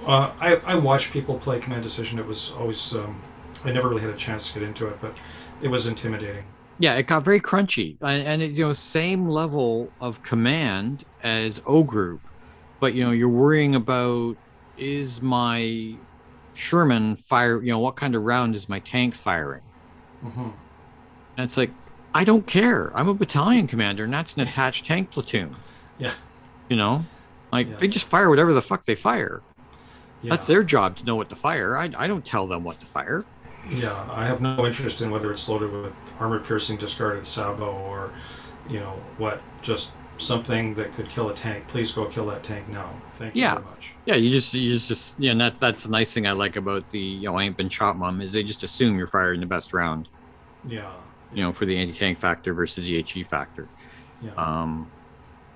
Uh, 0.05 0.31
I 0.39 0.55
I 0.65 0.75
watched 0.75 1.11
people 1.11 1.39
play 1.39 1.59
Command 1.59 1.81
Decision. 1.83 2.19
It 2.19 2.27
was 2.27 2.51
always 2.51 2.93
um, 2.93 3.23
I 3.63 3.71
never 3.71 3.89
really 3.89 4.01
had 4.01 4.11
a 4.11 4.17
chance 4.17 4.47
to 4.51 4.59
get 4.59 4.67
into 4.67 4.87
it, 4.87 4.99
but 5.01 5.15
it 5.61 5.67
was 5.67 5.87
intimidating. 5.87 6.43
Yeah, 6.77 6.95
it 6.95 7.07
got 7.07 7.23
very 7.23 7.39
crunchy, 7.39 7.97
and, 8.01 8.21
and 8.27 8.41
it, 8.43 8.51
you 8.51 8.65
know, 8.65 8.73
same 8.73 9.27
level 9.27 9.95
of 9.99 10.21
command 10.21 11.05
as 11.25 11.61
O 11.65 11.83
group, 11.83 12.21
but 12.79 12.93
you 12.93 13.03
know, 13.03 13.11
you're 13.11 13.27
worrying 13.29 13.75
about 13.75 14.37
is 14.77 15.21
my 15.21 15.99
Sherman 16.53 17.15
fire? 17.17 17.61
You 17.61 17.71
know, 17.71 17.79
what 17.79 17.95
kind 17.97 18.15
of 18.15 18.23
round 18.23 18.55
is 18.55 18.69
my 18.69 18.79
tank 18.79 19.15
firing? 19.15 19.63
hmm 20.21 20.49
And 21.37 21.45
it's 21.45 21.57
like, 21.57 21.71
I 22.13 22.23
don't 22.23 22.47
care. 22.47 22.91
I'm 22.97 23.09
a 23.09 23.13
battalion 23.13 23.67
commander, 23.67 24.05
and 24.05 24.13
that's 24.13 24.35
an 24.35 24.41
attached 24.41 24.85
tank 24.91 25.11
platoon. 25.11 25.55
Yeah. 25.97 26.13
You 26.69 26.77
know, 26.77 27.05
like 27.51 27.67
Yeah. 27.67 27.77
they 27.77 27.87
just 27.87 28.07
fire 28.07 28.29
whatever 28.29 28.53
the 28.53 28.61
fuck 28.61 28.85
they 28.85 28.95
fire. 28.95 29.41
Yeah. 30.21 30.29
That's 30.31 30.47
their 30.47 30.63
job 30.63 30.97
to 30.97 31.05
know 31.05 31.15
what 31.15 31.29
to 31.29 31.35
fire. 31.35 31.75
I, 31.77 31.91
I 31.97 32.07
don't 32.07 32.25
tell 32.25 32.47
them 32.47 32.63
what 32.63 32.79
to 32.81 32.85
fire. 32.85 33.25
Yeah, 33.69 34.07
I 34.11 34.25
have 34.25 34.41
no 34.41 34.65
interest 34.65 35.01
in 35.01 35.09
whether 35.09 35.31
it's 35.31 35.49
loaded 35.49 35.71
with 35.71 35.93
armor 36.19 36.39
piercing 36.39 36.77
discarded 36.77 37.25
sabot 37.25 37.67
or, 37.67 38.13
you 38.69 38.79
know, 38.79 38.99
what, 39.17 39.41
just 39.63 39.91
something 40.17 40.73
that 40.75 40.93
could 40.93 41.09
kill 41.09 41.29
a 41.29 41.33
tank. 41.35 41.67
Please 41.67 41.91
go 41.91 42.05
kill 42.05 42.25
that 42.27 42.43
tank 42.43 42.67
now. 42.69 42.89
Thank 43.15 43.35
you 43.35 43.41
Yeah. 43.41 43.55
very 43.55 43.65
much. 43.65 43.93
Yeah, 44.05 44.15
you 44.15 44.31
just 44.31 44.53
you 44.53 44.71
just, 44.71 44.87
just 44.87 45.19
yeah, 45.19 45.31
and 45.31 45.41
that 45.41 45.59
that's 45.59 45.83
the 45.83 45.89
nice 45.89 46.13
thing 46.13 46.25
I 46.27 46.31
like 46.31 46.55
about 46.55 46.89
the 46.91 46.99
you 46.99 47.23
know 47.23 47.37
I 47.37 47.43
ain't 47.43 47.57
been 47.57 47.69
shot 47.69 47.97
mom 47.97 48.21
is 48.21 48.31
they 48.31 48.43
just 48.43 48.63
assume 48.63 48.97
you're 48.97 49.07
firing 49.07 49.39
the 49.41 49.45
best 49.45 49.73
round, 49.73 50.07
Yeah. 50.67 50.91
you 51.33 51.41
know, 51.43 51.51
for 51.51 51.65
the 51.65 51.75
anti 51.77 51.93
tank 51.93 52.17
factor 52.17 52.53
versus 52.53 52.85
the 52.85 53.01
HE 53.01 53.23
factor. 53.23 53.67
Yeah. 54.21 54.31
Um, 54.37 54.89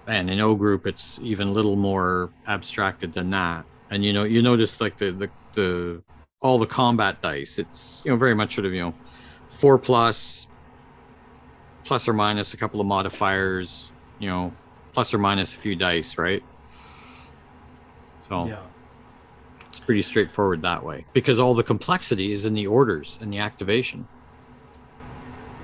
and 0.07 0.29
in 0.29 0.39
O 0.39 0.55
group, 0.55 0.87
it's 0.87 1.19
even 1.21 1.47
a 1.47 1.51
little 1.51 1.75
more 1.75 2.31
abstracted 2.47 3.13
than 3.13 3.29
that. 3.29 3.65
And 3.91 4.03
you 4.03 4.11
know, 4.13 4.23
you 4.23 4.41
notice 4.41 4.81
like 4.81 4.97
the 4.97 5.11
the 5.11 5.29
the 5.53 6.01
all 6.41 6.57
the 6.59 6.65
combat 6.67 7.21
dice. 7.21 7.59
It's 7.59 8.01
you 8.03 8.11
know 8.11 8.17
very 8.17 8.33
much 8.35 8.55
sort 8.55 8.65
of 8.65 8.73
you 8.73 8.81
know 8.81 8.93
four 9.51 9.77
plus, 9.77 10.47
plus 11.85 12.07
or 12.07 12.13
minus 12.13 12.53
a 12.53 12.57
couple 12.57 12.81
of 12.81 12.87
modifiers. 12.87 13.91
You 14.19 14.27
know, 14.27 14.53
plus 14.93 15.13
or 15.13 15.17
minus 15.17 15.53
a 15.53 15.57
few 15.57 15.75
dice, 15.75 16.17
right? 16.17 16.43
So 18.19 18.47
yeah. 18.47 18.59
it's 19.69 19.79
pretty 19.79 20.01
straightforward 20.01 20.61
that 20.61 20.83
way 20.83 21.05
because 21.13 21.39
all 21.39 21.53
the 21.53 21.63
complexity 21.63 22.31
is 22.31 22.45
in 22.45 22.53
the 22.53 22.67
orders 22.67 23.17
and 23.21 23.33
the 23.33 23.39
activation. 23.39 24.07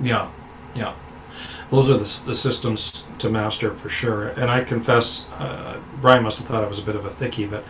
Yeah. 0.01 0.31
Yeah. 0.73 0.95
Those 1.69 1.89
are 1.89 1.97
the, 1.97 2.27
the 2.27 2.35
systems 2.35 3.05
to 3.19 3.29
master 3.29 3.73
for 3.73 3.89
sure. 3.89 4.29
And 4.29 4.49
I 4.49 4.63
confess, 4.63 5.27
uh, 5.33 5.79
Brian 6.01 6.23
must 6.23 6.37
have 6.37 6.47
thought 6.47 6.63
I 6.63 6.67
was 6.67 6.79
a 6.79 6.83
bit 6.83 6.95
of 6.95 7.05
a 7.05 7.09
thickie, 7.09 7.49
but 7.49 7.63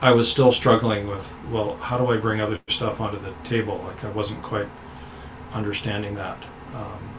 I 0.00 0.12
was 0.12 0.30
still 0.30 0.52
struggling 0.52 1.08
with, 1.08 1.36
well, 1.50 1.76
how 1.76 1.96
do 1.96 2.06
I 2.08 2.16
bring 2.16 2.40
other 2.40 2.60
stuff 2.68 3.00
onto 3.00 3.18
the 3.18 3.32
table? 3.44 3.78
Like 3.84 4.04
I 4.04 4.10
wasn't 4.10 4.42
quite 4.42 4.68
understanding 5.52 6.14
that. 6.16 6.42
Um, 6.74 7.14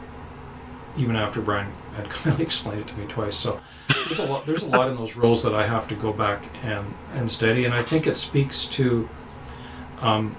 even 0.96 1.16
after 1.16 1.40
Brian 1.40 1.72
had 1.98 2.10
come 2.10 2.32
and 2.32 2.40
explained 2.48 2.80
it 2.80 2.88
to 2.88 2.94
me 2.94 3.06
twice. 3.06 3.36
So 3.36 3.60
there's 4.06 4.18
a 4.18 4.24
lot 4.24 4.46
there's 4.46 4.62
a 4.62 4.68
lot 4.68 4.88
in 4.88 4.96
those 4.96 5.16
rules 5.16 5.42
that 5.42 5.54
I 5.54 5.66
have 5.66 5.88
to 5.88 5.94
go 5.94 6.12
back 6.12 6.48
and, 6.64 6.94
and 7.12 7.30
study. 7.30 7.64
And 7.64 7.74
I 7.74 7.82
think 7.82 8.06
it 8.06 8.16
speaks 8.16 8.66
to 8.66 9.08
um, 10.00 10.36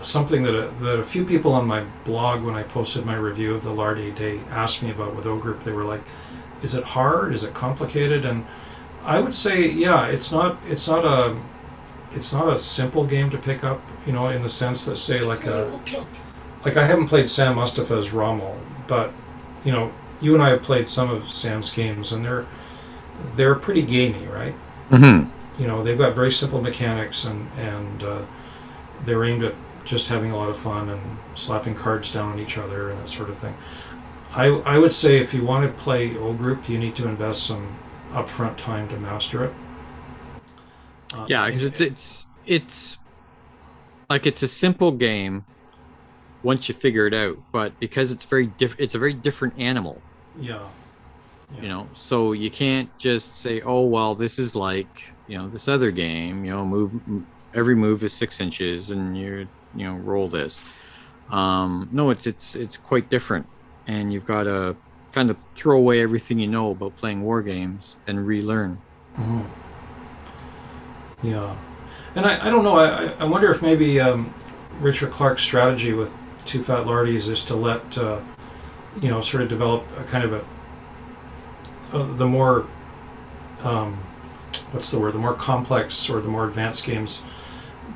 something 0.00 0.42
that 0.44 0.54
a, 0.54 0.70
that 0.82 0.98
a 0.98 1.04
few 1.04 1.24
people 1.24 1.52
on 1.52 1.66
my 1.66 1.84
blog 2.04 2.42
when 2.42 2.54
I 2.54 2.62
posted 2.62 3.04
my 3.04 3.16
review 3.16 3.54
of 3.54 3.62
the 3.62 3.72
Lardy 3.72 4.10
Day 4.10 4.40
asked 4.50 4.82
me 4.82 4.90
about 4.90 5.14
with 5.14 5.26
O 5.26 5.38
Group. 5.38 5.60
They 5.60 5.72
were 5.72 5.84
like, 5.84 6.02
"Is 6.62 6.74
it 6.74 6.84
hard? 6.84 7.34
Is 7.34 7.44
it 7.44 7.54
complicated?" 7.54 8.24
And 8.24 8.46
I 9.04 9.20
would 9.20 9.34
say, 9.34 9.68
yeah, 9.68 10.06
it's 10.06 10.30
not. 10.30 10.58
It's 10.66 10.86
not 10.86 11.04
a. 11.04 11.40
It's 12.12 12.32
not 12.32 12.52
a 12.52 12.58
simple 12.58 13.04
game 13.04 13.30
to 13.30 13.38
pick 13.38 13.64
up. 13.64 13.80
You 14.06 14.12
know, 14.12 14.28
in 14.28 14.42
the 14.42 14.48
sense 14.48 14.84
that 14.84 14.96
say 14.96 15.20
like 15.20 15.46
a. 15.46 15.80
Like 16.64 16.76
I 16.76 16.84
haven't 16.84 17.06
played 17.06 17.28
Sam 17.28 17.56
Mustafa's 17.56 18.12
Rommel, 18.12 18.58
but 18.86 19.12
you 19.64 19.72
know, 19.72 19.90
you 20.20 20.34
and 20.34 20.42
I 20.42 20.50
have 20.50 20.62
played 20.62 20.88
some 20.88 21.10
of 21.10 21.32
Sam's 21.32 21.70
games, 21.70 22.12
and 22.12 22.24
they're 22.24 22.46
they're 23.36 23.54
pretty 23.54 23.82
gamey, 23.82 24.26
right? 24.26 24.54
Mm-hmm. 24.90 25.30
you 25.60 25.68
know 25.68 25.82
they've 25.84 25.98
got 25.98 26.14
very 26.16 26.32
simple 26.32 26.60
mechanics 26.60 27.24
and 27.24 27.48
and 27.56 28.02
uh, 28.02 28.22
they're 29.04 29.24
aimed 29.24 29.44
at 29.44 29.54
just 29.84 30.08
having 30.08 30.32
a 30.32 30.36
lot 30.36 30.50
of 30.50 30.58
fun 30.58 30.88
and 30.90 31.18
slapping 31.34 31.74
cards 31.74 32.10
down 32.12 32.32
on 32.32 32.38
each 32.40 32.58
other 32.58 32.90
and 32.90 33.00
that 33.00 33.08
sort 33.08 33.30
of 33.30 33.38
thing. 33.38 33.56
I 34.32 34.46
I 34.46 34.78
would 34.78 34.92
say 34.92 35.18
if 35.20 35.34
you 35.34 35.44
want 35.44 35.64
to 35.66 35.82
play 35.82 36.16
O 36.16 36.32
group, 36.34 36.68
you 36.68 36.78
need 36.78 36.96
to 36.96 37.08
invest 37.08 37.44
some 37.44 37.78
upfront 38.12 38.56
time 38.58 38.88
to 38.88 38.96
master 38.98 39.44
it. 39.44 39.54
Uh, 41.12 41.28
Yeah, 41.28 41.46
because 41.46 41.64
it's 41.64 41.80
it's 41.80 42.26
it's 42.46 42.98
like 44.08 44.26
it's 44.26 44.42
a 44.42 44.48
simple 44.48 44.92
game 44.92 45.46
once 46.42 46.68
you 46.68 46.74
figure 46.74 47.06
it 47.06 47.14
out, 47.14 47.38
but 47.52 47.78
because 47.80 48.10
it's 48.10 48.24
very 48.24 48.46
diff- 48.46 48.76
it's 48.78 48.94
a 48.94 48.98
very 48.98 49.14
different 49.14 49.54
animal, 49.58 50.04
yeah, 50.38 50.68
yeah. 51.54 51.62
you 51.62 51.68
know. 51.68 51.88
So 51.94 52.32
you 52.32 52.50
can't 52.50 52.88
just 52.98 53.36
say, 53.36 53.60
"Oh, 53.62 53.86
well, 53.86 54.14
this 54.14 54.38
is 54.38 54.54
like 54.54 55.12
you 55.26 55.38
know 55.38 55.48
this 55.48 55.68
other 55.68 55.90
game." 55.90 56.44
You 56.44 56.52
know, 56.52 56.64
move 56.66 56.92
every 57.54 57.74
move 57.74 58.04
is 58.04 58.12
six 58.12 58.40
inches, 58.40 58.90
and 58.90 59.16
you 59.16 59.48
you 59.74 59.84
know 59.86 59.94
roll 59.96 60.28
this. 60.28 60.60
Um, 61.30 61.88
no, 61.92 62.10
it's 62.10 62.26
it's 62.26 62.54
it's 62.54 62.76
quite 62.76 63.08
different, 63.10 63.46
and 63.86 64.12
you've 64.12 64.26
got 64.26 64.44
to 64.44 64.76
kind 65.12 65.30
of 65.30 65.36
throw 65.54 65.76
away 65.76 66.00
everything 66.02 66.38
you 66.38 66.46
know 66.46 66.70
about 66.70 66.96
playing 66.96 67.22
war 67.22 67.42
games 67.42 67.96
and 68.06 68.26
relearn. 68.26 68.78
Mhm. 69.18 69.44
Yeah, 71.22 71.56
and 72.14 72.24
I, 72.26 72.46
I 72.46 72.50
don't 72.50 72.64
know. 72.64 72.76
I, 72.78 73.04
I- 73.06 73.12
I 73.20 73.24
wonder 73.24 73.50
if 73.50 73.60
maybe 73.62 74.00
um, 74.00 74.32
Richard 74.80 75.10
Clarke's 75.10 75.42
strategy 75.42 75.92
with 75.92 76.12
Too 76.46 76.62
Fat 76.62 76.86
Lardies 76.86 77.28
is 77.28 77.42
to 77.42 77.54
let 77.54 77.98
uh, 77.98 78.20
you 79.00 79.08
know 79.08 79.20
sort 79.20 79.42
of 79.42 79.48
develop 79.48 79.84
a 79.98 80.04
kind 80.04 80.24
of 80.24 80.32
a 80.32 80.44
uh, 81.96 82.16
the 82.16 82.26
more 82.26 82.66
um, 83.62 83.94
what's 84.72 84.90
the 84.90 84.98
word 84.98 85.12
the 85.12 85.18
more 85.18 85.34
complex 85.34 86.08
or 86.08 86.20
the 86.20 86.28
more 86.28 86.46
advanced 86.46 86.84
games 86.84 87.22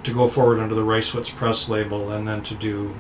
to 0.03 0.13
go 0.13 0.29
forward 0.29 0.61
under 0.61 0.75
the 0.75 0.83
Reisswitz 0.83 1.35
Press 1.35 1.69
label, 1.69 2.11
and 2.11 2.27
then 2.29 2.43
to 2.45 2.55
do 2.55 2.95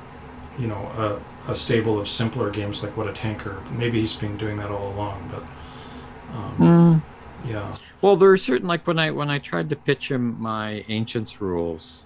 you 0.58 0.66
know 0.66 1.20
a, 1.46 1.52
a 1.52 1.54
stable 1.54 1.98
of 1.98 2.08
simpler 2.08 2.50
games 2.50 2.82
like 2.82 2.96
What 2.96 3.08
a 3.08 3.12
Tanker. 3.12 3.62
Maybe 3.72 4.00
he's 4.00 4.14
been 4.14 4.36
doing 4.36 4.56
that 4.58 4.70
all 4.70 4.92
along, 4.92 5.30
but 5.30 6.36
um, 6.36 7.02
yeah, 7.44 7.76
Well, 8.00 8.16
there 8.16 8.30
are 8.30 8.36
certain 8.36 8.66
like 8.66 8.86
when 8.86 8.98
I 8.98 9.10
when 9.10 9.30
I 9.30 9.38
tried 9.38 9.68
to 9.70 9.76
pitch 9.76 10.10
him 10.10 10.40
my 10.40 10.84
ancients 10.88 11.40
rules, 11.40 12.04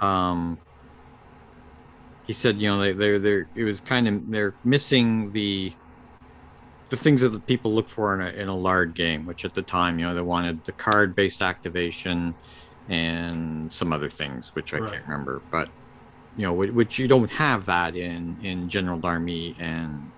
um, 0.00 0.58
he 2.26 2.32
said 2.32 2.58
you 2.60 2.68
know 2.68 2.78
they 2.78 2.92
they're 2.92 3.18
they're 3.18 3.48
it 3.54 3.64
was 3.64 3.80
kind 3.80 4.08
of 4.08 4.30
they're 4.30 4.54
missing 4.64 5.32
the 5.32 5.72
the 6.88 6.96
things 6.96 7.20
that 7.20 7.30
the 7.30 7.40
people 7.40 7.74
look 7.74 7.88
for 7.88 8.14
in 8.14 8.20
a 8.20 8.30
in 8.40 8.48
a 8.48 8.56
Lardy 8.56 8.92
game, 8.92 9.26
which 9.26 9.44
at 9.44 9.54
the 9.54 9.62
time 9.62 9.98
you 9.98 10.06
know 10.06 10.14
they 10.14 10.20
wanted 10.22 10.64
the 10.64 10.72
card 10.72 11.14
based 11.14 11.42
activation 11.42 12.34
and 12.88 13.72
some 13.72 13.92
other 13.92 14.08
things 14.08 14.54
which 14.54 14.72
I 14.74 14.78
Right. 14.78 14.92
can't 14.92 15.04
remember, 15.06 15.42
but 15.50 15.68
you 16.36 16.42
know 16.42 16.52
which 16.52 16.98
you 16.98 17.08
don't 17.08 17.30
have 17.30 17.66
that 17.66 17.96
in 17.96 18.36
in 18.42 18.68
General 18.68 18.98
d'Armée 18.98 19.54
and 19.58 20.10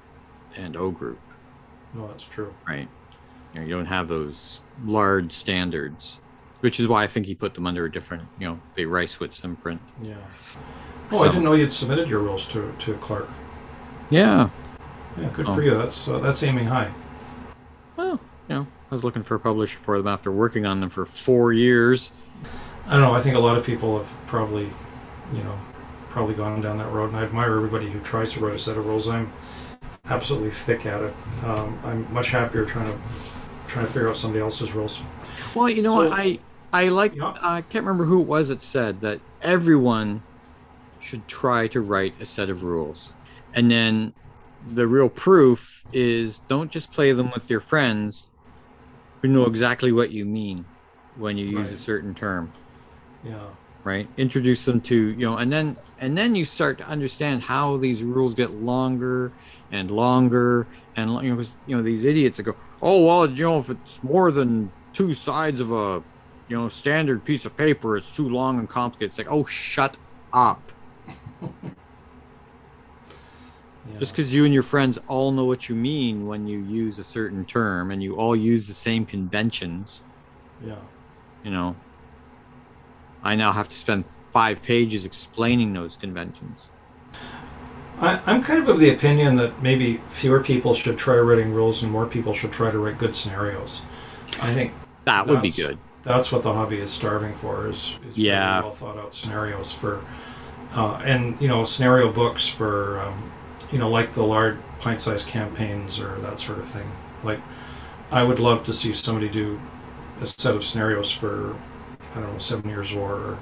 and 0.57 0.77
O 0.77 0.91
Group 0.91 1.19
no, 1.95 2.07
that's 2.09 2.25
true. 2.25 2.53
right? 2.67 2.87
You 3.55 3.61
know, 3.61 3.67
you 3.67 3.73
don't 3.73 3.87
have 3.87 4.09
those 4.09 4.61
Lardy 4.85 5.31
standards, 5.31 6.19
which 6.61 6.79
is 6.79 6.87
why 6.87 7.03
I 7.03 7.07
think 7.07 7.25
he 7.25 7.35
put 7.35 7.55
them 7.55 7.67
under 7.67 7.87
a 7.87 7.91
different, 7.91 8.25
you 8.39 8.47
know, 8.47 8.61
the 8.75 8.85
Reisswitz 8.85 9.43
imprint. 9.43 9.81
Yeah. 10.03 10.17
Oh, 11.11 11.23
I 11.23 11.29
didn't 11.29 11.45
know 11.45 11.55
you'd 11.55 11.73
submitted 11.73 12.09
your 12.09 12.21
rules 12.21 12.47
to 12.49 12.73
to 12.81 12.95
Clarke. 12.95 13.29
Yeah. 14.11 14.51
Yeah, 15.17 15.29
good 15.33 15.47
Oh. 15.49 15.55
for 15.55 15.63
you. 15.63 15.77
That's 15.77 16.07
uh, 16.09 16.19
that's 16.19 16.43
aiming 16.43 16.67
high. 16.67 16.91
Well, 17.97 18.21
you 18.49 18.55
know, 18.55 18.67
I 18.91 18.95
was 18.95 19.05
looking 19.05 19.23
for 19.23 19.35
a 19.35 19.41
publisher 19.41 19.79
for 19.79 19.99
them 19.99 20.07
after 20.07 20.31
working 20.31 20.67
on 20.67 20.81
them 20.81 20.91
for 20.91 21.05
four 21.07 21.53
years. 21.53 22.13
I 22.87 22.93
don't 22.93 23.01
know. 23.03 23.15
I 23.15 23.21
think 23.21 23.37
a 23.37 23.41
lot 23.41 23.57
of 23.57 23.65
people 23.67 23.99
have 23.99 24.27
probably, 24.27 24.71
you 25.35 25.43
know, 25.43 25.59
probably 26.09 26.35
gone 26.35 26.61
down 26.63 26.79
that 26.79 26.91
road, 26.93 27.11
and 27.11 27.17
I 27.19 27.23
admire 27.25 27.55
everybody 27.57 27.91
who 27.91 28.01
tries 28.01 28.33
to 28.33 28.41
write 28.41 28.55
a 28.55 28.59
set 28.59 28.77
of 28.79 28.87
rules. 28.87 29.09
I'm 29.09 29.31
absolutely 30.09 30.51
thick 30.51 30.87
at 30.87 31.03
it. 31.03 31.15
Um, 31.45 31.79
I'm 31.85 32.13
much 32.15 32.31
happier 32.31 32.65
trying 32.65 32.93
to 32.93 32.99
trying 33.67 33.85
to 33.87 33.93
figure 33.93 34.09
out 34.09 34.17
somebody 34.17 34.41
else's 34.43 34.73
rules. 34.73 35.01
Well, 35.55 35.69
you 35.69 35.83
know 35.83 35.97
So- 36.05 36.09
what? 36.11 36.19
I 36.19 36.39
I 36.73 36.89
like. 36.89 37.17
Yeah. 37.17 37.35
I 37.43 37.63
can't 37.63 37.85
remember 37.85 38.05
who 38.05 38.21
it 38.21 38.27
was 38.29 38.49
that 38.49 38.63
said 38.63 39.01
that 39.01 39.21
everyone 39.43 40.23
should 41.09 41.27
try 41.27 41.67
to 41.69 41.81
write 41.81 42.15
a 42.21 42.27
set 42.27 42.51
of 42.51 42.63
rules, 42.63 43.15
and 43.55 43.71
then 43.71 44.13
the 44.75 44.87
real 44.87 45.09
proof 45.09 45.85
is 45.93 46.41
don't 46.49 46.71
just 46.71 46.93
play 46.93 47.13
them 47.13 47.31
with 47.31 47.49
your 47.49 47.61
friends 47.61 48.29
who 49.23 49.29
know 49.29 49.45
exactly 49.47 49.91
what 49.91 50.13
you 50.13 50.25
mean 50.25 50.65
when 51.17 51.39
you 51.39 51.47
use 51.47 51.73
a 51.73 51.79
certain 51.79 52.15
term. 52.15 52.53
Yeah. 53.25 53.49
right? 53.85 54.09
Introduce 54.17 54.65
them 54.65 54.81
to 54.83 54.95
you 54.95 55.27
know 55.27 55.37
and 55.37 55.51
then 55.51 55.77
and 55.99 56.17
then 56.17 56.35
you 56.35 56.45
start 56.45 56.79
to 56.79 56.87
understand 56.87 57.43
how 57.43 57.79
these 57.79 58.03
rules 58.03 58.35
get 58.35 58.51
longer 58.51 59.33
and 59.73 59.91
longer 59.91 60.67
and 60.97 61.11
you 61.25 61.35
know 61.35 61.43
you 61.67 61.77
know 61.77 61.83
these 61.83 62.05
idiots 62.05 62.37
that 62.37 62.43
go 62.45 62.55
oh 62.83 63.05
well 63.05 63.31
you 63.31 63.45
know 63.45 63.59
if 63.59 63.71
it's 63.71 64.03
more 64.05 64.31
than 64.31 64.71
two 64.93 65.13
sides 65.13 65.61
of 65.61 65.73
a 65.73 66.03
you 66.49 66.57
know 66.57 66.69
standard 66.69 67.25
piece 67.25 67.47
of 67.47 67.57
paper 67.57 67.97
it's 67.97 68.11
too 68.11 68.29
long 68.29 68.59
and 68.59 68.69
complicated. 68.69 69.11
It's 69.11 69.19
like 69.19 69.31
oh 69.31 69.45
shut 69.47 69.97
up 70.33 70.73
yeah. 71.43 71.49
just 73.99 74.13
because 74.13 74.33
you 74.33 74.45
and 74.45 74.55
your 74.55 74.63
friends 74.63 74.99
all 75.09 75.31
know 75.31 75.45
what 75.45 75.69
you 75.69 75.75
mean 75.75 76.27
when 76.27 76.47
you 76.47 76.61
use 76.61 76.99
a 76.99 77.05
certain 77.05 77.45
term 77.45 77.91
and 77.91 78.03
you 78.03 78.17
all 78.17 78.37
use 78.37 78.67
the 78.67 78.75
same 78.75 79.05
conventions 79.05 80.05
yeah. 80.65 80.77
you 81.45 81.51
know 81.51 81.77
i 83.23 83.35
now 83.35 83.53
have 83.53 83.69
to 83.69 83.77
spend 83.77 84.05
five 84.31 84.63
pages 84.63 85.05
explaining 85.05 85.73
those 85.73 85.97
conventions 85.97 86.71
I, 88.01 88.21
I'm 88.27 88.45
kind 88.45 88.63
of 88.63 88.69
of 88.69 88.79
the 88.79 88.91
opinion 88.91 89.35
that 89.37 89.61
maybe 89.61 90.01
fewer 90.09 90.41
people 90.41 90.73
should 90.73 90.99
try 90.99 91.17
writing 91.17 91.53
rules 91.53 91.83
and 91.83 91.91
more 91.91 92.07
people 92.07 92.33
should 92.33 92.53
try 92.53 92.71
to 92.71 92.79
write 92.79 92.97
good 92.97 93.13
scenarios. 93.13 93.83
I 94.41 94.55
think 94.55 94.73
that 95.05 95.27
would 95.27 95.43
be 95.43 95.51
good 95.51 95.79
that's 96.03 96.33
what 96.33 96.43
the 96.43 96.53
hobby 96.53 96.79
is 96.79 96.91
starving 96.91 97.35
for 97.35 97.69
is, 97.69 97.77
is 97.77 98.17
really 98.17 98.29
Yeah. 98.29 98.63
well 98.63 98.71
thought 98.71 98.99
out 98.99 99.15
scenarios 99.15 99.73
for 99.73 100.05
uh, 100.75 101.01
and 101.05 101.41
you 101.41 101.49
know 101.49 101.65
scenario 101.65 102.13
books 102.13 102.47
for 102.49 103.01
um, 103.01 103.31
you 103.73 103.79
know 103.79 103.91
like 103.91 104.13
the 104.13 104.25
large 104.25 104.57
pint 104.81 105.01
sized 105.01 105.27
campaigns 105.27 105.99
or 105.99 106.17
that 106.21 106.41
sort 106.41 106.59
of 106.59 106.69
thing. 106.69 106.91
Like 107.25 107.41
i 108.11 108.23
would 108.23 108.39
love 108.39 108.65
to 108.65 108.73
see 108.73 108.95
somebody 108.95 109.29
do 109.29 109.61
a 110.21 110.27
set 110.27 110.55
of 110.55 110.65
scenarios 110.65 111.11
for 111.11 111.55
i 112.13 112.21
don't 112.21 112.33
know 112.33 112.39
seven 112.39 112.69
years 112.69 112.93
war 112.95 113.15
or 113.15 113.39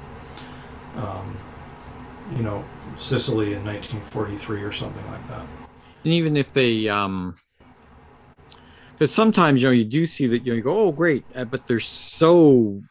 um, 0.96 1.36
you 2.34 2.42
know 2.42 2.64
sicily 2.96 3.54
in 3.54 3.64
1943 3.64 4.62
or 4.62 4.72
something 4.72 5.06
like 5.10 5.28
that. 5.28 5.46
And 6.04 6.12
even 6.12 6.36
if 6.36 6.52
they 6.52 6.88
um 6.88 7.34
because 8.92 9.12
sometimes 9.12 9.62
you 9.62 9.68
know 9.68 9.72
you 9.72 9.84
do 9.84 10.06
see 10.06 10.26
that 10.26 10.44
you 10.44 10.52
know 10.52 10.56
you 10.56 10.62
go 10.62 10.78
oh 10.78 10.92
great 10.92 11.24
uh, 11.34 11.44
but 11.44 11.66
they're 11.66 11.80
so 11.80 12.82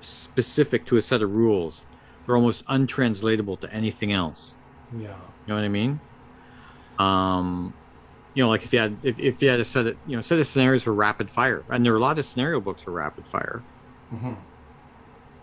specific 0.00 0.84
to 0.86 0.96
a 0.96 1.02
set 1.02 1.22
of 1.22 1.30
rules 1.30 1.86
they're 2.24 2.36
almost 2.36 2.64
untranslatable 2.68 3.56
to 3.58 3.72
anything 3.72 4.12
else. 4.12 4.56
Yeah. 4.92 5.08
You 5.08 5.48
know 5.48 5.54
what 5.54 5.64
i 5.64 5.68
mean? 5.68 6.00
Um 6.98 7.74
you 8.34 8.42
know 8.42 8.48
like 8.48 8.62
if 8.62 8.72
you 8.72 8.78
had 8.78 8.96
if, 9.02 9.18
if 9.18 9.42
you 9.42 9.48
had 9.48 9.60
a 9.60 9.64
set 9.64 9.86
of 9.86 9.96
you 10.06 10.16
know 10.16 10.22
set 10.22 10.38
of 10.38 10.46
scenarios 10.46 10.82
for 10.82 10.92
rapid 10.94 11.30
fire 11.30 11.64
and 11.68 11.84
there 11.84 11.92
are 11.92 11.96
a 11.96 12.00
lot 12.00 12.18
of 12.18 12.24
scenario 12.24 12.60
books 12.60 12.82
for 12.82 12.92
rapid 12.92 13.26
fire. 13.26 13.62
Hmm 14.10 14.34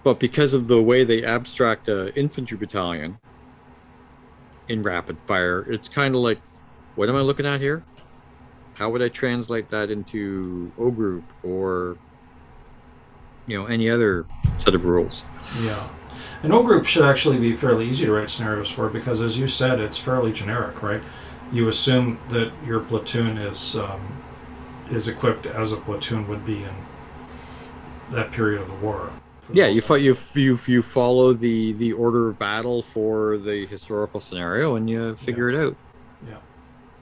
but 0.04 0.20
because 0.20 0.54
of 0.54 0.68
the 0.68 0.82
way 0.82 1.04
they 1.04 1.24
abstract 1.24 1.88
a 1.88 2.14
infantry 2.18 2.58
battalion 2.58 3.18
in 4.68 4.82
rapid 4.84 5.18
fire 5.28 5.66
it's 5.70 5.90
kind 5.90 6.16
of 6.16 6.22
like 6.22 6.40
what 6.96 7.10
am 7.10 7.16
i 7.16 7.22
looking 7.22 7.46
at 7.46 7.62
here? 7.62 7.84
How 8.74 8.90
would 8.90 9.02
i 9.02 9.10
translate 9.10 9.70
that 9.70 9.90
into 9.92 10.72
o 10.78 10.90
group 10.90 11.24
or 11.44 11.98
you 13.46 13.58
know 13.58 13.66
any 13.66 13.90
other 13.90 14.26
set 14.58 14.76
of 14.76 14.86
rules? 14.86 15.24
Yeah. 15.62 15.88
An 16.44 16.52
O 16.54 16.64
group 16.64 16.86
should 16.86 17.04
actually 17.04 17.38
be 17.38 17.56
fairly 17.56 17.90
easy 17.90 18.06
to 18.06 18.14
write 18.14 18.30
scenarios 18.30 18.70
for 18.70 18.88
because, 18.90 19.20
as 19.22 19.38
you 19.38 19.48
said, 19.48 19.80
it's 19.80 19.98
fairly 19.98 20.32
generic, 20.32 20.82
right? 20.82 21.02
You 21.52 21.68
assume 21.68 22.18
that 22.30 22.52
your 22.66 22.80
platoon 22.80 23.38
is 23.38 23.76
um, 23.76 24.02
is 24.90 25.08
equipped 25.08 25.46
as 25.46 25.74
a 25.74 25.78
platoon 25.78 26.28
would 26.28 26.46
be 26.46 26.64
in 26.64 26.74
that 28.12 28.32
period 28.32 28.62
of 28.62 28.68
the 28.68 28.74
war. 28.76 29.12
yeah 29.52 29.68
you, 29.68 29.82
fo- 29.82 29.96
you 29.96 30.16
you 30.34 30.58
you 30.66 30.82
follow 30.82 31.34
the 31.34 31.74
the 31.74 31.92
order 31.94 32.30
of 32.30 32.40
battle 32.40 32.82
for 32.82 33.38
the 33.38 33.66
historical 33.68 34.20
scenario 34.20 34.76
and 34.76 34.90
you 34.90 35.16
figure 35.16 35.48
it 35.50 35.56
out 35.56 35.76
Yeah. 36.28 36.38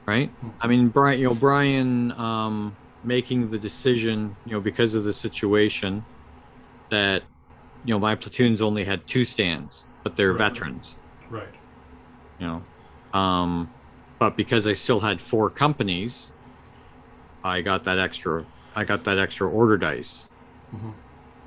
right 0.06 0.28
Hmm. 0.40 0.48
i 0.60 0.66
mean 0.66 0.88
brian 0.88 1.18
you 1.20 1.28
know 1.28 1.34
brian 1.34 2.12
um 2.12 2.74
making 3.04 3.50
the 3.50 3.58
decision 3.58 4.36
you 4.46 4.52
know 4.52 4.60
because 4.60 4.94
of 4.94 5.04
the 5.04 5.14
situation 5.14 6.04
that 6.90 7.22
you 7.88 7.94
know 7.94 8.00
my 8.00 8.14
platoons 8.14 8.60
only 8.62 8.84
had 8.84 9.06
two 9.08 9.24
stands 9.24 9.86
but 10.04 10.16
they're 10.16 10.32
Right. 10.32 10.38
veterans 10.38 10.98
Right. 11.30 11.54
you 12.38 12.46
know 12.46 12.68
um 13.18 13.72
but 14.20 14.36
because 14.36 14.66
i 14.66 14.74
still 14.74 15.00
had 15.00 15.22
four 15.22 15.50
companies 15.50 16.32
i 17.44 17.60
got 17.62 17.84
that 17.84 17.98
extra 17.98 18.44
i 18.76 18.84
got 18.84 19.04
that 19.04 19.18
extra 19.18 19.48
order 19.50 19.78
dice 19.78 20.28
Mhm. 20.74 20.94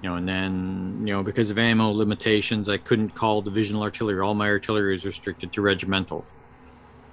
you 0.02 0.10
know 0.10 0.16
and 0.16 0.28
then 0.28 1.04
you 1.06 1.14
know 1.14 1.24
because 1.24 1.52
of 1.52 1.60
ammo 1.60 1.90
limitations 1.92 2.70
i 2.70 2.78
couldn't 2.78 3.14
call 3.14 3.42
divisional 3.44 3.84
artillery 3.84 4.22
all 4.22 4.34
my 4.34 4.50
artillery 4.50 4.96
is 4.96 5.06
restricted 5.06 5.54
to 5.54 5.62
regimental 5.62 6.28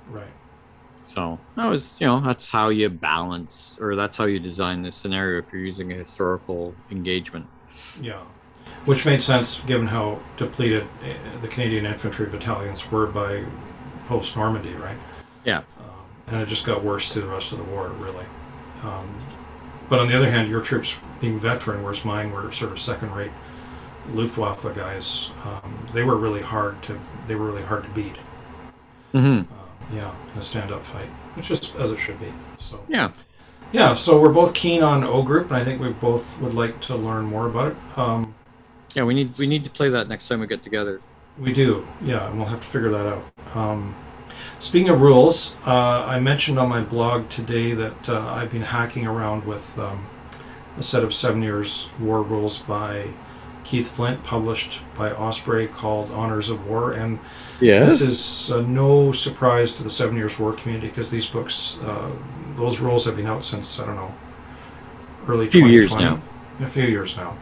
Right. 0.07 0.33
so 1.03 1.39
that 1.57 1.69
was 1.69 2.01
you 2.01 2.07
know 2.07 2.21
that's 2.21 2.51
how 2.51 2.71
you 2.71 2.89
balance 2.89 3.77
or 3.81 3.97
that's 3.97 4.17
how 4.17 4.25
you 4.25 4.41
design 4.41 4.83
this 4.83 4.97
scenario 5.01 5.39
if 5.39 5.53
you're 5.53 5.63
using 5.63 5.93
a 5.93 5.97
historical 5.97 6.77
engagement 6.91 7.51
Yeah. 8.01 8.25
Which 8.89 9.05
made 9.05 9.21
sense 9.21 9.61
given 9.61 9.87
how 9.87 10.19
depleted 10.39 10.85
uh, 11.03 11.41
the 11.43 11.49
Canadian 11.49 11.85
infantry 11.85 12.25
battalions 12.27 12.91
were 12.91 13.07
by 13.07 13.45
post 14.07 14.35
Normandy, 14.35 14.73
right? 14.73 14.97
Yeah. 15.45 15.59
Um, 15.59 15.65
and 16.27 16.41
it 16.41 16.47
just 16.49 16.65
got 16.65 16.83
worse 16.83 17.13
through 17.13 17.23
the 17.23 17.29
rest 17.29 17.53
of 17.53 17.59
the 17.59 17.65
war, 17.65 17.89
really. 17.89 18.25
Um, 18.83 19.15
but 19.91 19.99
on 19.99 20.09
the 20.09 20.17
other 20.17 20.31
hand, 20.31 20.49
your 20.49 20.63
troops 20.63 20.97
being 21.21 21.39
veteran, 21.39 21.83
whereas 21.83 22.03
mine 22.05 22.33
were 22.33 22.51
sort 22.51 22.73
of 22.73 22.81
second-rate 22.81 23.33
Luftwaffe 24.15 24.75
guys, 24.75 25.31
um, 25.45 25.87
they 25.93 26.03
were 26.03 26.17
really 26.17 26.41
hard 26.41 26.83
to 26.85 26.99
they 27.27 27.35
were 27.35 27.45
really 27.45 27.63
hard 27.63 27.85
to 27.85 27.91
beat. 27.91 28.17
mm-hmm. 29.13 29.53
Uh, 29.53 29.67
yeah, 29.95 30.15
in 30.33 30.39
a 30.39 30.43
stand-up 30.43 30.83
fight, 30.83 31.09
which 31.35 31.51
is 31.51 31.75
as 31.77 31.93
it 31.93 31.99
should 31.99 32.19
be. 32.19 32.33
So 32.57 32.83
yeah 32.89 33.13
yeah, 33.73 33.95
so 33.95 34.19
we're 34.19 34.33
both 34.33 34.55
keen 34.55 34.83
on 34.83 35.05
O 35.05 35.23
Group, 35.23 35.49
and 35.49 35.57
I 35.57 35.65
think 35.65 35.81
we 35.81 35.91
both 35.91 36.41
would 36.41 36.55
like 36.55 36.81
to 36.83 36.97
learn 36.97 37.27
more 37.27 37.47
about 37.47 37.73
it. 37.73 37.99
Um, 37.99 38.35
Yeah, 38.95 39.05
we 39.05 39.15
need 39.15 39.37
we 39.39 39.47
need 39.47 39.65
to 39.65 39.71
play 39.71 39.89
that 39.91 40.09
next 40.09 40.29
time 40.29 40.41
we 40.41 40.47
get 40.47 40.65
together. 40.65 41.01
We 41.39 41.53
do, 41.53 41.87
yeah, 42.03 42.29
and 42.29 42.39
we'll 42.39 42.49
have 42.49 42.61
to 42.61 42.67
figure 42.67 42.91
that 42.91 43.07
out. 43.07 43.57
Um, 43.57 43.95
speaking 44.59 44.89
of 44.89 45.01
rules, 45.01 45.57
uh, 45.67 46.05
I 46.05 46.19
mentioned 46.19 46.59
on 46.59 46.69
my 46.69 46.81
blog 46.81 47.29
today 47.29 47.75
that 47.75 48.09
uh, 48.09 48.21
I've 48.35 48.51
been 48.51 48.63
hacking 48.63 49.07
around 49.07 49.45
with 49.45 49.79
um, 49.79 50.05
a 50.77 50.83
set 50.83 51.05
of 51.05 51.15
Seven 51.15 51.43
Years 51.43 51.91
War 52.01 52.23
rules 52.23 52.59
by 52.59 53.09
Keith 53.63 53.91
Flint, 53.91 54.25
published 54.25 54.81
by 54.97 55.13
Osprey, 55.13 55.67
called 55.69 56.11
Honors 56.11 56.49
of 56.49 56.67
War, 56.67 56.93
and 56.93 57.19
this 57.87 58.01
is 58.01 58.51
uh, 58.51 58.63
no 58.63 59.13
surprise 59.13 59.75
to 59.75 59.83
the 59.83 59.91
Seven 59.91 60.17
Years 60.17 60.39
War 60.39 60.53
community 60.55 60.89
because 60.89 61.11
these 61.11 61.27
books, 61.27 61.77
uh, 61.83 62.11
those 62.57 62.81
rules 62.81 63.05
have 63.05 63.17
been 63.17 63.27
out 63.27 63.45
since 63.45 63.79
I 63.79 63.87
don't 63.87 63.97
know, 63.97 64.15
early 65.29 65.47
A 65.47 65.51
few 65.51 65.67
years 65.67 65.91
2020. 65.91 66.65
A 66.65 66.67
few 66.67 66.85
years 66.85 67.17
now. 67.17 67.37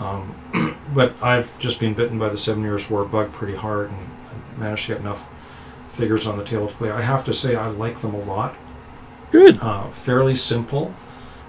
Um, 0.00 0.34
but 0.94 1.14
I've 1.22 1.58
just 1.58 1.80
been 1.80 1.94
bitten 1.94 2.18
by 2.18 2.28
the 2.28 2.36
Seven 2.36 2.62
Years 2.62 2.88
War 2.90 3.04
bug 3.04 3.32
pretty 3.32 3.56
hard 3.56 3.90
and 3.90 4.10
managed 4.58 4.86
to 4.86 4.92
get 4.92 5.00
enough 5.00 5.28
figures 5.90 6.26
on 6.26 6.38
the 6.38 6.44
table 6.44 6.68
to 6.68 6.74
play. 6.74 6.90
I 6.90 7.02
have 7.02 7.24
to 7.24 7.34
say 7.34 7.56
I 7.56 7.68
like 7.68 8.00
them 8.00 8.14
a 8.14 8.20
lot. 8.20 8.56
Good. 9.30 9.58
Uh, 9.60 9.90
fairly 9.90 10.34
simple. 10.34 10.94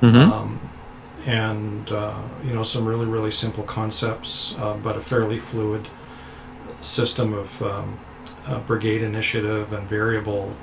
Mm-hmm. 0.01 0.31
Um, 0.31 0.69
and 1.25 1.91
uh, 1.91 2.21
you 2.43 2.53
know 2.53 2.63
some 2.63 2.85
really 2.85 3.05
really 3.05 3.31
simple 3.31 3.63
concepts, 3.63 4.55
uh, 4.57 4.75
but 4.81 4.95
a 4.97 5.01
fairly 5.01 5.37
fluid 5.37 5.87
system 6.81 7.33
of 7.33 7.61
um, 7.61 7.99
uh, 8.47 8.59
brigade 8.59 9.03
initiative 9.03 9.73
and 9.73 9.87
variable 9.87 10.55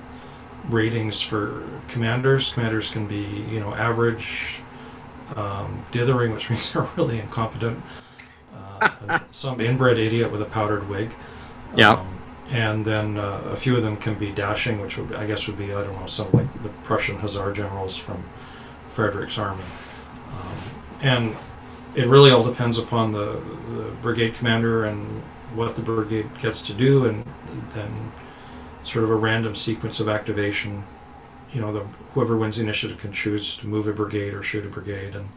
ratings 0.68 1.20
for 1.20 1.68
commanders. 1.89 2.53
Commanders 2.53 2.91
can 2.91 3.07
be 3.07 3.45
you 3.51 3.61
know 3.61 3.74
average, 3.74 4.61
um, 5.37 5.84
dithering, 5.91 6.32
which 6.32 6.49
means 6.51 6.72
they're 6.72 6.89
really 6.97 7.20
incompetent. 7.20 7.82
Uh, 8.80 9.18
some 9.30 9.60
inbred 9.60 9.98
idiot 9.98 10.30
with 10.30 10.42
a 10.42 10.46
powdered 10.46 10.88
wig. 10.88 11.14
Yeah. 11.74 11.92
Um, 11.92 12.16
and 12.50 12.84
then 12.84 13.18
uh, 13.18 13.42
a 13.46 13.56
few 13.56 13.76
of 13.76 13.82
them 13.82 13.96
can 13.96 14.14
be 14.14 14.30
dashing, 14.30 14.80
which 14.80 14.98
would, 14.98 15.14
I 15.14 15.26
guess 15.26 15.46
would 15.48 15.58
be 15.58 15.74
I 15.74 15.82
don't 15.82 15.98
know 15.98 16.06
some 16.06 16.30
like 16.32 16.52
the 16.62 16.68
Prussian 16.84 17.18
Hussar 17.18 17.52
generals 17.52 17.96
from 17.96 18.24
Frederick's 18.90 19.38
army. 19.38 19.64
Um, 20.30 20.58
and 21.02 21.36
it 21.94 22.06
really 22.06 22.30
all 22.30 22.44
depends 22.44 22.78
upon 22.78 23.12
the, 23.12 23.42
the 23.70 23.90
brigade 24.02 24.34
commander 24.34 24.84
and 24.84 25.22
what 25.54 25.74
the 25.74 25.82
brigade 25.82 26.28
gets 26.40 26.62
to 26.62 26.74
do, 26.74 27.06
and 27.06 27.24
then 27.72 28.12
sort 28.84 29.04
of 29.04 29.10
a 29.10 29.14
random 29.14 29.54
sequence 29.54 29.98
of 29.98 30.08
activation. 30.08 30.84
You 31.52 31.62
know, 31.62 31.72
the 31.72 31.80
whoever 32.12 32.36
wins 32.36 32.56
the 32.56 32.62
initiative 32.62 32.98
can 32.98 33.12
choose 33.12 33.56
to 33.58 33.66
move 33.66 33.88
a 33.88 33.92
brigade 33.92 34.34
or 34.34 34.42
shoot 34.42 34.66
a 34.66 34.68
brigade, 34.68 35.14
and 35.14 35.28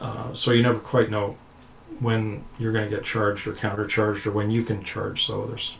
uh, 0.00 0.34
so 0.34 0.50
you 0.50 0.62
never 0.62 0.80
quite 0.80 1.10
know 1.10 1.36
when 1.98 2.44
you're 2.58 2.72
going 2.72 2.88
to 2.88 2.94
get 2.94 3.04
charged 3.04 3.46
or 3.46 3.52
countercharged 3.52 4.26
or 4.26 4.30
when 4.32 4.50
you 4.50 4.62
can 4.62 4.82
charge. 4.84 5.24
So 5.24 5.46
there's, 5.46 5.76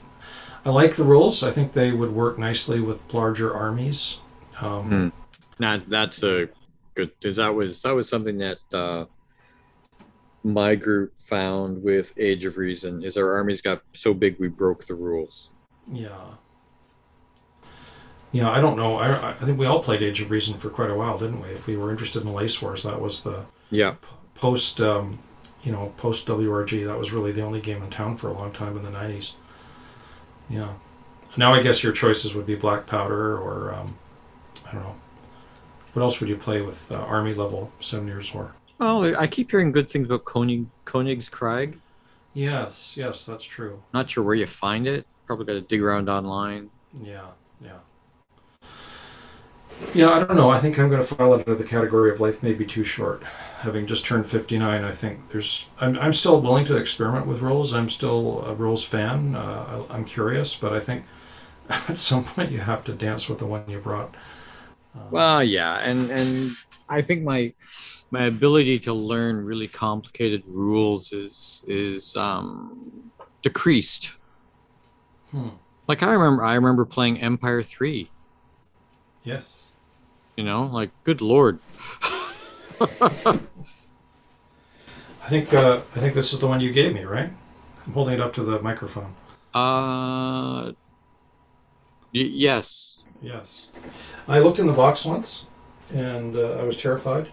I 0.64 0.70
like 0.70 0.96
the 0.96 1.04
rules. 1.04 1.42
I 1.42 1.50
think 1.50 1.72
they 1.72 1.92
would 1.92 2.12
work 2.12 2.38
nicely 2.38 2.80
with 2.80 3.12
larger 3.14 3.54
armies. 3.54 4.18
Um, 4.60 4.88
Hmm. 4.88 5.08
Now 5.58 5.78
that's 5.86 6.22
a 6.22 6.48
good 6.94 7.12
because 7.20 7.36
that 7.36 7.54
was 7.54 7.82
that 7.82 7.94
was 7.94 8.08
something 8.08 8.38
that 8.38 8.58
uh, 8.72 9.04
my 10.42 10.74
group 10.74 11.16
found 11.18 11.82
with 11.82 12.14
Age 12.16 12.46
of 12.46 12.56
Reason 12.56 13.02
is 13.02 13.16
our 13.18 13.32
armies 13.34 13.60
got 13.60 13.82
so 13.92 14.14
big 14.14 14.38
we 14.38 14.48
broke 14.48 14.86
the 14.86 14.94
rules. 14.94 15.50
Yeah. 15.92 16.16
Yeah, 18.32 18.50
I 18.50 18.60
don't 18.60 18.76
know. 18.76 18.96
I, 18.96 19.30
I 19.30 19.32
think 19.34 19.58
we 19.58 19.66
all 19.66 19.82
played 19.82 20.02
Age 20.02 20.20
of 20.20 20.30
Reason 20.30 20.54
for 20.54 20.70
quite 20.70 20.88
a 20.90 20.94
while, 20.94 21.18
didn't 21.18 21.40
we? 21.42 21.48
If 21.48 21.66
we 21.66 21.76
were 21.76 21.90
interested 21.90 22.20
in 22.22 22.28
the 22.28 22.34
Lace 22.34 22.62
Wars, 22.62 22.82
that 22.84 23.00
was 23.00 23.22
the 23.22 23.44
Yeah. 23.70 23.96
post, 24.34 24.80
um, 24.80 25.18
you 25.62 25.72
know, 25.72 25.92
post 25.96 26.26
WRG. 26.26 26.86
That 26.86 26.98
was 26.98 27.12
really 27.12 27.32
the 27.32 27.42
only 27.42 27.60
game 27.60 27.82
in 27.82 27.90
town 27.90 28.16
for 28.16 28.28
a 28.28 28.32
long 28.32 28.52
time 28.52 28.76
in 28.76 28.82
the 28.82 28.90
'90s. 28.90 29.32
Yeah. 30.48 30.74
Now 31.36 31.54
I 31.54 31.62
guess 31.62 31.82
your 31.82 31.92
choices 31.92 32.34
would 32.34 32.46
be 32.46 32.56
Black 32.56 32.86
Powder 32.86 33.38
or 33.38 33.72
um, 33.74 33.96
I 34.66 34.72
don't 34.72 34.82
know. 34.82 34.96
What 35.92 36.02
else 36.02 36.20
would 36.20 36.28
you 36.28 36.36
play 36.36 36.62
with 36.62 36.90
uh, 36.90 36.96
Army 36.96 37.34
level 37.34 37.70
Seven 37.80 38.06
Years 38.06 38.32
War? 38.34 38.52
Well, 38.78 39.16
I 39.16 39.26
keep 39.26 39.50
hearing 39.50 39.72
good 39.72 39.90
things 39.90 40.06
about 40.06 40.24
Koenig 40.24 40.66
Koenig's 40.86 41.28
Krieg. 41.28 41.78
Yes, 42.32 42.96
yes, 42.96 43.26
that's 43.26 43.44
true. 43.44 43.82
Not 43.92 44.08
sure 44.08 44.24
where 44.24 44.34
you 44.34 44.46
find 44.46 44.86
it. 44.86 45.06
Probably 45.26 45.46
got 45.46 45.52
to 45.54 45.60
dig 45.60 45.82
around 45.82 46.08
online. 46.08 46.70
Yeah, 47.02 47.26
yeah. 47.60 47.78
Yeah, 49.92 50.10
I 50.10 50.20
don't 50.20 50.36
know. 50.36 50.50
I 50.50 50.60
think 50.60 50.78
I'm 50.78 50.88
going 50.88 51.02
to 51.02 51.14
file 51.14 51.34
it 51.34 51.46
under 51.48 51.54
the 51.56 51.68
category 51.68 52.10
of 52.12 52.20
life 52.20 52.42
may 52.42 52.52
be 52.52 52.64
too 52.66 52.84
short. 52.84 53.22
Having 53.60 53.86
just 53.86 54.04
turned 54.04 54.26
59, 54.26 54.84
I 54.84 54.92
think 54.92 55.30
there's. 55.30 55.66
I'm, 55.80 55.98
I'm 55.98 56.12
still 56.12 56.40
willing 56.40 56.64
to 56.66 56.76
experiment 56.76 57.26
with 57.26 57.40
rules. 57.40 57.74
I'm 57.74 57.90
still 57.90 58.44
a 58.44 58.54
rules 58.54 58.84
fan. 58.84 59.34
Uh, 59.34 59.86
I, 59.90 59.94
I'm 59.94 60.04
curious, 60.04 60.54
but 60.54 60.72
I 60.72 60.80
think 60.80 61.04
at 61.70 61.96
some 61.96 62.24
point 62.24 62.52
you 62.52 62.58
have 62.60 62.84
to 62.84 62.92
dance 62.94 63.28
with 63.28 63.38
the 63.40 63.46
one 63.46 63.64
you 63.68 63.78
brought. 63.80 64.14
Um, 64.94 65.10
Well, 65.10 65.42
yeah, 65.42 65.78
and 65.82 66.10
and 66.10 66.58
I 66.88 67.02
think 67.02 67.22
my 67.24 67.54
my 68.10 68.24
ability 68.24 68.80
to 68.80 68.94
learn 68.94 69.38
really 69.44 69.68
complicated 69.68 70.44
rules 70.46 71.12
is 71.12 71.62
is 71.66 72.16
um, 72.16 73.12
decreased. 73.42 74.14
hmm, 75.30 75.60
Like 75.86 76.02
I 76.02 76.14
remember, 76.14 76.42
I 76.42 76.54
remember 76.54 76.86
playing 76.86 77.20
Empire 77.20 77.62
Three. 77.62 78.14
yes. 79.22 79.69
You 80.40 80.46
know, 80.46 80.62
like 80.64 80.88
good 81.04 81.20
lord. 81.20 81.58
I 82.80 83.38
think 85.28 85.52
uh, 85.52 85.82
I 85.94 85.98
think 86.00 86.14
this 86.14 86.32
is 86.32 86.38
the 86.38 86.46
one 86.46 86.60
you 86.60 86.72
gave 86.72 86.94
me, 86.94 87.04
right? 87.04 87.30
I'm 87.86 87.92
holding 87.92 88.14
it 88.14 88.22
up 88.22 88.32
to 88.36 88.42
the 88.42 88.58
microphone. 88.62 89.14
Uh, 89.52 90.72
y- 92.14 92.32
yes. 92.32 93.04
Yes. 93.20 93.68
I 94.26 94.38
looked 94.38 94.58
in 94.58 94.66
the 94.66 94.72
box 94.72 95.04
once, 95.04 95.44
and 95.92 96.34
uh, 96.34 96.52
I 96.52 96.62
was 96.62 96.78
terrified. 96.78 97.28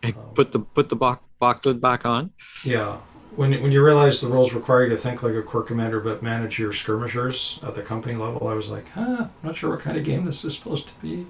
Hey, 0.00 0.14
Put 0.34 0.52
the 0.52 0.60
put 0.60 0.88
the 0.88 0.94
box 0.94 1.24
box 1.40 1.66
lid 1.66 1.80
back 1.80 2.06
on. 2.06 2.30
Yeah. 2.64 2.98
When, 3.34 3.60
when 3.60 3.72
you 3.72 3.82
realize 3.84 4.20
the 4.20 4.28
rules 4.28 4.52
require 4.52 4.84
you 4.84 4.90
to 4.90 4.96
think 4.96 5.24
like 5.24 5.34
a 5.34 5.42
corps 5.42 5.64
commander 5.64 5.98
but 5.98 6.22
manage 6.22 6.60
your 6.60 6.72
skirmishers 6.72 7.58
at 7.64 7.74
the 7.74 7.82
company 7.82 8.14
level, 8.14 8.46
I 8.46 8.54
was 8.54 8.70
like, 8.70 8.90
huh, 8.90 9.16
I'm 9.22 9.30
not 9.42 9.56
sure 9.56 9.70
what 9.70 9.80
kind 9.80 9.96
of 9.98 10.04
game 10.04 10.24
this 10.26 10.44
is 10.44 10.54
supposed 10.54 10.86
to 10.86 10.94
be. 11.02 11.26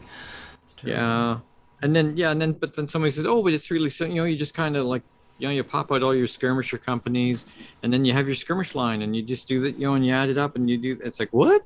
Terrible. 0.83 1.03
Yeah, 1.03 1.39
and 1.83 1.97
then 1.97 2.17
yeah, 2.17 2.31
and 2.31 2.41
then 2.41 2.53
but 2.53 2.75
then 2.75 2.87
somebody 2.89 3.11
says, 3.13 3.25
oh, 3.27 3.43
but 3.43 3.53
it's 3.53 3.71
really 3.71 3.91
so 3.91 4.05
you 4.05 4.17
know 4.17 4.25
you 4.25 4.37
just 4.37 4.55
kind 4.55 4.77
of 4.77 4.85
like 4.87 5.03
you 5.39 5.49
know 5.49 5.53
you 5.55 5.65
pop 5.65 5.91
out 5.93 6.03
all 6.03 6.15
your 6.15 6.27
skirmisher 6.27 6.79
companies, 6.79 7.47
and 7.83 7.93
then 7.93 8.05
you 8.05 8.13
have 8.13 8.27
your 8.27 8.35
skirmish 8.35 8.75
line, 8.75 9.03
and 9.03 9.15
you 9.17 9.23
just 9.23 9.49
do 9.49 9.61
that 9.61 9.77
you 9.79 9.87
know 9.87 9.95
and 9.95 10.07
you 10.07 10.13
add 10.13 10.29
it 10.29 10.39
up 10.39 10.57
and 10.57 10.69
you 10.69 10.77
do 10.79 10.99
it's 11.05 11.19
like 11.21 11.31
what? 11.33 11.63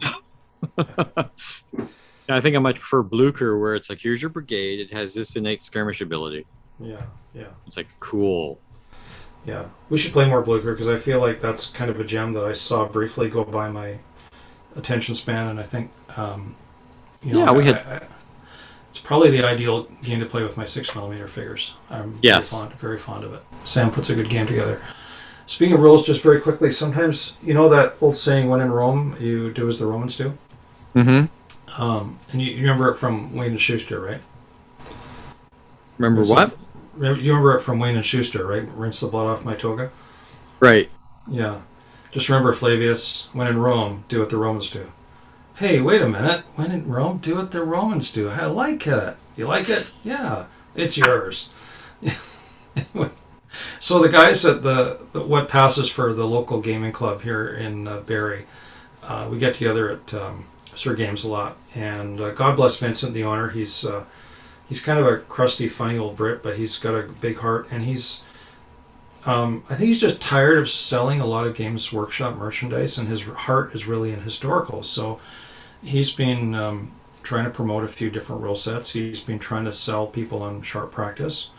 Yeah, 0.00 0.14
I 2.28 2.40
think 2.40 2.56
I 2.56 2.58
might 2.58 2.76
prefer 2.76 3.02
Blucher, 3.02 3.58
where 3.58 3.74
it's 3.74 3.90
like 3.90 4.00
here's 4.00 4.22
your 4.22 4.30
brigade, 4.30 4.80
it 4.80 4.92
has 4.92 5.12
this 5.14 5.36
innate 5.36 5.62
skirmish 5.64 6.00
ability. 6.00 6.46
Yeah, 6.80 7.02
yeah, 7.34 7.48
It's 7.66 7.76
like 7.76 7.88
cool. 8.00 8.60
yeah. 9.46 9.66
We 9.90 9.98
should 9.98 10.12
play 10.12 10.26
more 10.28 10.40
Blucher 10.42 10.72
because 10.72 10.88
I 10.88 10.96
feel 10.96 11.20
like 11.20 11.40
that's 11.40 11.68
kind 11.68 11.90
of 11.90 12.00
a 12.00 12.04
gem 12.04 12.32
that 12.32 12.44
I 12.44 12.52
saw 12.54 12.86
briefly 12.86 13.28
go 13.28 13.44
by 13.44 13.68
my 13.68 13.98
attention 14.74 15.14
span, 15.14 15.48
and 15.48 15.60
I 15.60 15.64
think, 15.64 15.90
um, 16.16 16.56
you 17.22 17.34
know, 17.34 17.38
Yeah, 17.44 17.52
we 17.52 17.62
I- 17.62 17.66
had- 17.66 18.02
I- 18.02 18.06
it's 18.94 19.00
probably 19.02 19.28
the 19.30 19.44
ideal 19.44 19.88
game 20.04 20.20
to 20.20 20.26
play 20.26 20.44
with 20.44 20.56
my 20.56 20.64
six 20.64 20.94
millimeter 20.94 21.26
figures. 21.26 21.74
I'm 21.90 22.20
Yes. 22.22 22.48
very 22.52 22.62
fond, 22.62 22.78
very 22.78 22.96
fond 22.98 23.24
of 23.24 23.34
it. 23.34 23.44
Sam 23.64 23.90
puts 23.90 24.08
a 24.08 24.14
good 24.14 24.28
game 24.28 24.46
together. 24.46 24.80
Speaking 25.46 25.74
of 25.74 25.80
rules, 25.80 26.06
just 26.06 26.22
very 26.22 26.40
quickly, 26.40 26.70
sometimes 26.70 27.32
you 27.42 27.54
know 27.54 27.68
that 27.70 27.96
old 28.00 28.16
saying, 28.16 28.48
"When 28.48 28.60
in 28.60 28.70
Rome, 28.70 29.16
you 29.18 29.50
do 29.52 29.66
as 29.66 29.80
the 29.80 29.86
Romans 29.86 30.16
do." 30.16 30.34
Mm-hmm. 30.94 31.82
Um, 31.82 32.20
and 32.30 32.40
you, 32.40 32.52
you 32.52 32.60
remember 32.62 32.88
it 32.88 32.94
from 32.96 33.34
Wayne 33.34 33.50
and 33.50 33.60
Shuster, 33.60 34.00
right? 34.00 34.20
Remember 35.98 36.20
Rinse 36.20 36.30
what? 36.30 36.56
the- 36.96 37.14
you 37.20 37.32
remember 37.32 37.56
it 37.56 37.62
from 37.62 37.80
Wayne 37.80 37.96
and 37.96 38.06
Shuster, 38.06 38.46
right? 38.46 38.62
Rinse 38.76 39.00
the 39.00 39.08
blood 39.08 39.26
off 39.26 39.44
my 39.44 39.54
toga. 39.54 39.90
Right. 40.60 40.88
Yeah. 41.28 41.62
Just 42.12 42.28
remember, 42.28 42.52
Flavius, 42.52 43.26
when 43.32 43.48
in 43.48 43.58
Rome, 43.58 44.04
do 44.08 44.20
what 44.20 44.30
the 44.30 44.36
Romans 44.36 44.70
do. 44.70 44.92
Hey, 45.56 45.80
wait 45.80 46.02
a 46.02 46.08
minute. 46.08 46.44
When 46.56 46.72
in 46.72 46.88
Rome, 46.88 47.18
do 47.18 47.36
what 47.36 47.52
the 47.52 47.62
Romans 47.62 48.12
do. 48.12 48.28
I 48.28 48.46
like 48.46 48.86
it. 48.86 49.16
You 49.36 49.46
like 49.46 49.68
it? 49.68 49.86
Yeah. 50.02 50.46
It's 50.74 50.96
yours. 50.96 51.48
So 53.78 54.02
the 54.02 54.08
guys 54.08 54.44
at 54.44 54.62
the, 54.62 54.98
the 55.12 55.22
what 55.22 55.48
passes 55.48 55.90
for 55.90 56.12
the 56.12 56.26
local 56.26 56.60
gaming 56.60 56.90
club 56.90 57.22
here 57.22 57.46
in 57.46 57.86
uh, 57.86 58.00
Barrie, 58.00 58.46
uh, 59.02 59.28
we 59.30 59.38
get 59.38 59.54
together 59.54 59.92
at 59.92 60.14
um, 60.14 60.46
Sir 60.74 60.94
Games 60.94 61.22
a 61.22 61.28
lot, 61.28 61.56
and 61.74 62.20
uh, 62.20 62.30
God 62.30 62.56
bless 62.56 62.78
Vincent, 62.78 63.14
the 63.14 63.24
owner. 63.24 63.50
He's 63.50 63.84
uh, 63.84 64.04
he's 64.68 64.80
kind 64.80 64.98
of 64.98 65.06
a 65.06 65.18
crusty, 65.18 65.68
funny 65.68 65.98
old 65.98 66.16
Brit, 66.16 66.42
but 66.42 66.56
he's 66.56 66.78
got 66.78 66.94
a 66.94 67.02
big 67.02 67.38
heart, 67.38 67.68
and 67.70 67.84
he's 67.84 68.22
um, 69.26 69.64
I 69.70 69.74
think 69.74 69.88
he's 69.88 70.00
just 70.00 70.20
tired 70.20 70.58
of 70.58 70.68
selling 70.68 71.20
a 71.20 71.26
lot 71.26 71.46
of 71.46 71.54
Games 71.54 71.92
Workshop 71.92 72.36
merchandise, 72.36 72.98
and 72.98 73.08
his 73.08 73.22
heart 73.24 73.74
is 73.74 73.86
really 73.86 74.12
in 74.12 74.22
historicals. 74.22 74.86
So 74.86 75.20
he's 75.84 76.10
been 76.10 76.54
um, 76.54 76.92
trying 77.22 77.44
to 77.44 77.50
promote 77.50 77.84
a 77.84 77.88
few 77.88 78.10
different 78.10 78.42
rule 78.42 78.56
sets. 78.56 78.92
He's 78.92 79.20
been 79.20 79.38
trying 79.38 79.64
to 79.66 79.72
sell 79.72 80.06
people 80.06 80.42
on 80.42 80.62
Sharp 80.62 80.90
Practice, 80.92 81.50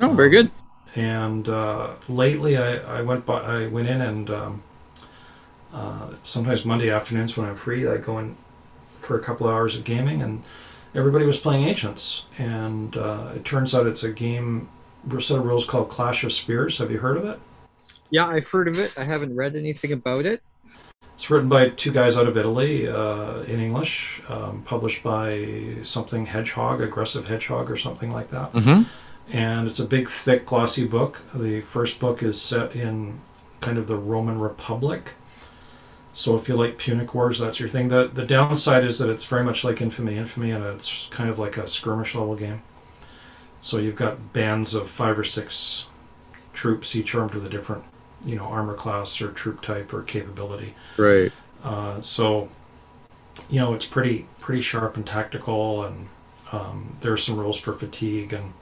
Oh, 0.00 0.12
very 0.14 0.30
good. 0.30 0.50
and 0.94 1.48
uh, 1.48 1.94
lately 2.08 2.56
I, 2.56 2.98
I 2.98 3.02
went 3.02 3.26
by 3.26 3.40
I 3.40 3.66
went 3.66 3.88
in 3.88 4.00
and 4.00 4.30
um, 4.30 4.62
uh, 5.72 6.14
sometimes 6.22 6.64
Monday 6.64 6.90
afternoons 6.90 7.36
when 7.36 7.48
I'm 7.48 7.56
free 7.56 7.86
I 7.86 7.96
go 7.96 8.18
in 8.18 8.36
for 9.00 9.16
a 9.18 9.22
couple 9.22 9.46
of 9.46 9.52
hours 9.54 9.76
of 9.76 9.84
gaming 9.84 10.22
and 10.22 10.42
everybody 10.94 11.24
was 11.24 11.38
playing 11.38 11.64
Ancients 11.66 12.26
and 12.38 12.96
uh, 12.96 13.32
it 13.34 13.44
turns 13.44 13.74
out 13.74 13.86
it's 13.86 14.02
a 14.04 14.10
game 14.12 14.68
set 15.20 15.38
of 15.38 15.44
rules 15.44 15.66
called 15.66 15.88
Clash 15.88 16.22
of 16.24 16.32
Spears. 16.32 16.78
Have 16.78 16.90
you 16.90 16.98
heard 16.98 17.16
of 17.16 17.24
it? 17.24 17.40
Yeah, 18.10 18.26
I've 18.26 18.48
heard 18.48 18.68
of 18.68 18.78
it. 18.78 18.92
I 18.96 19.04
haven't 19.04 19.34
read 19.34 19.56
anything 19.56 19.92
about 19.92 20.26
it. 20.26 20.42
It's 21.14 21.30
written 21.30 21.48
by 21.48 21.68
two 21.68 21.92
guys 21.92 22.16
out 22.16 22.26
of 22.26 22.36
Italy 22.36 22.88
uh, 22.88 23.42
in 23.42 23.60
English, 23.60 24.22
um, 24.28 24.62
published 24.62 25.02
by 25.02 25.76
something 25.82 26.26
Hedgehog, 26.26 26.80
Aggressive 26.80 27.28
Hedgehog, 27.28 27.70
or 27.70 27.76
something 27.76 28.10
like 28.10 28.30
that. 28.30 28.52
Mm-hmm. 28.52 28.82
And 29.30 29.68
it's 29.68 29.78
a 29.78 29.84
big, 29.84 30.08
thick, 30.08 30.46
glossy 30.46 30.84
book. 30.86 31.24
The 31.32 31.60
first 31.60 32.00
book 32.00 32.22
is 32.22 32.40
set 32.40 32.74
in 32.74 33.20
kind 33.60 33.78
of 33.78 33.86
the 33.86 33.96
Roman 33.96 34.40
Republic. 34.40 35.14
So 36.12 36.36
if 36.36 36.48
you 36.48 36.56
like 36.56 36.76
Punic 36.76 37.14
Wars, 37.14 37.38
that's 37.38 37.58
your 37.58 37.68
thing. 37.68 37.88
The 37.88 38.10
the 38.12 38.26
downside 38.26 38.84
is 38.84 38.98
that 38.98 39.08
it's 39.08 39.24
very 39.24 39.44
much 39.44 39.64
like 39.64 39.80
Infamy, 39.80 40.16
Infamy, 40.16 40.50
and 40.50 40.64
it's 40.64 41.06
kind 41.06 41.30
of 41.30 41.38
like 41.38 41.56
a 41.56 41.66
skirmish 41.66 42.14
level 42.14 42.34
game. 42.34 42.62
So 43.60 43.78
you've 43.78 43.96
got 43.96 44.32
bands 44.32 44.74
of 44.74 44.88
five 44.90 45.18
or 45.18 45.24
six 45.24 45.86
troops, 46.52 46.94
each 46.94 47.14
armed 47.14 47.34
with 47.34 47.46
a 47.46 47.48
different, 47.48 47.84
you 48.24 48.36
know, 48.36 48.44
armor 48.44 48.74
class 48.74 49.20
or 49.20 49.30
troop 49.32 49.60
type 49.62 49.92
or 49.92 50.02
capability. 50.02 50.74
Right. 50.96 51.32
Uh, 51.64 52.00
so, 52.00 52.48
you 53.48 53.58
know, 53.60 53.74
it's 53.74 53.86
pretty 53.86 54.26
pretty 54.40 54.60
sharp 54.60 54.96
and 54.96 55.06
tactical, 55.06 55.84
and 55.84 56.08
um, 56.52 56.96
there 57.00 57.12
are 57.12 57.16
some 57.16 57.36
rules 57.38 57.58
for 57.58 57.72
fatigue 57.72 58.32
and 58.32 58.52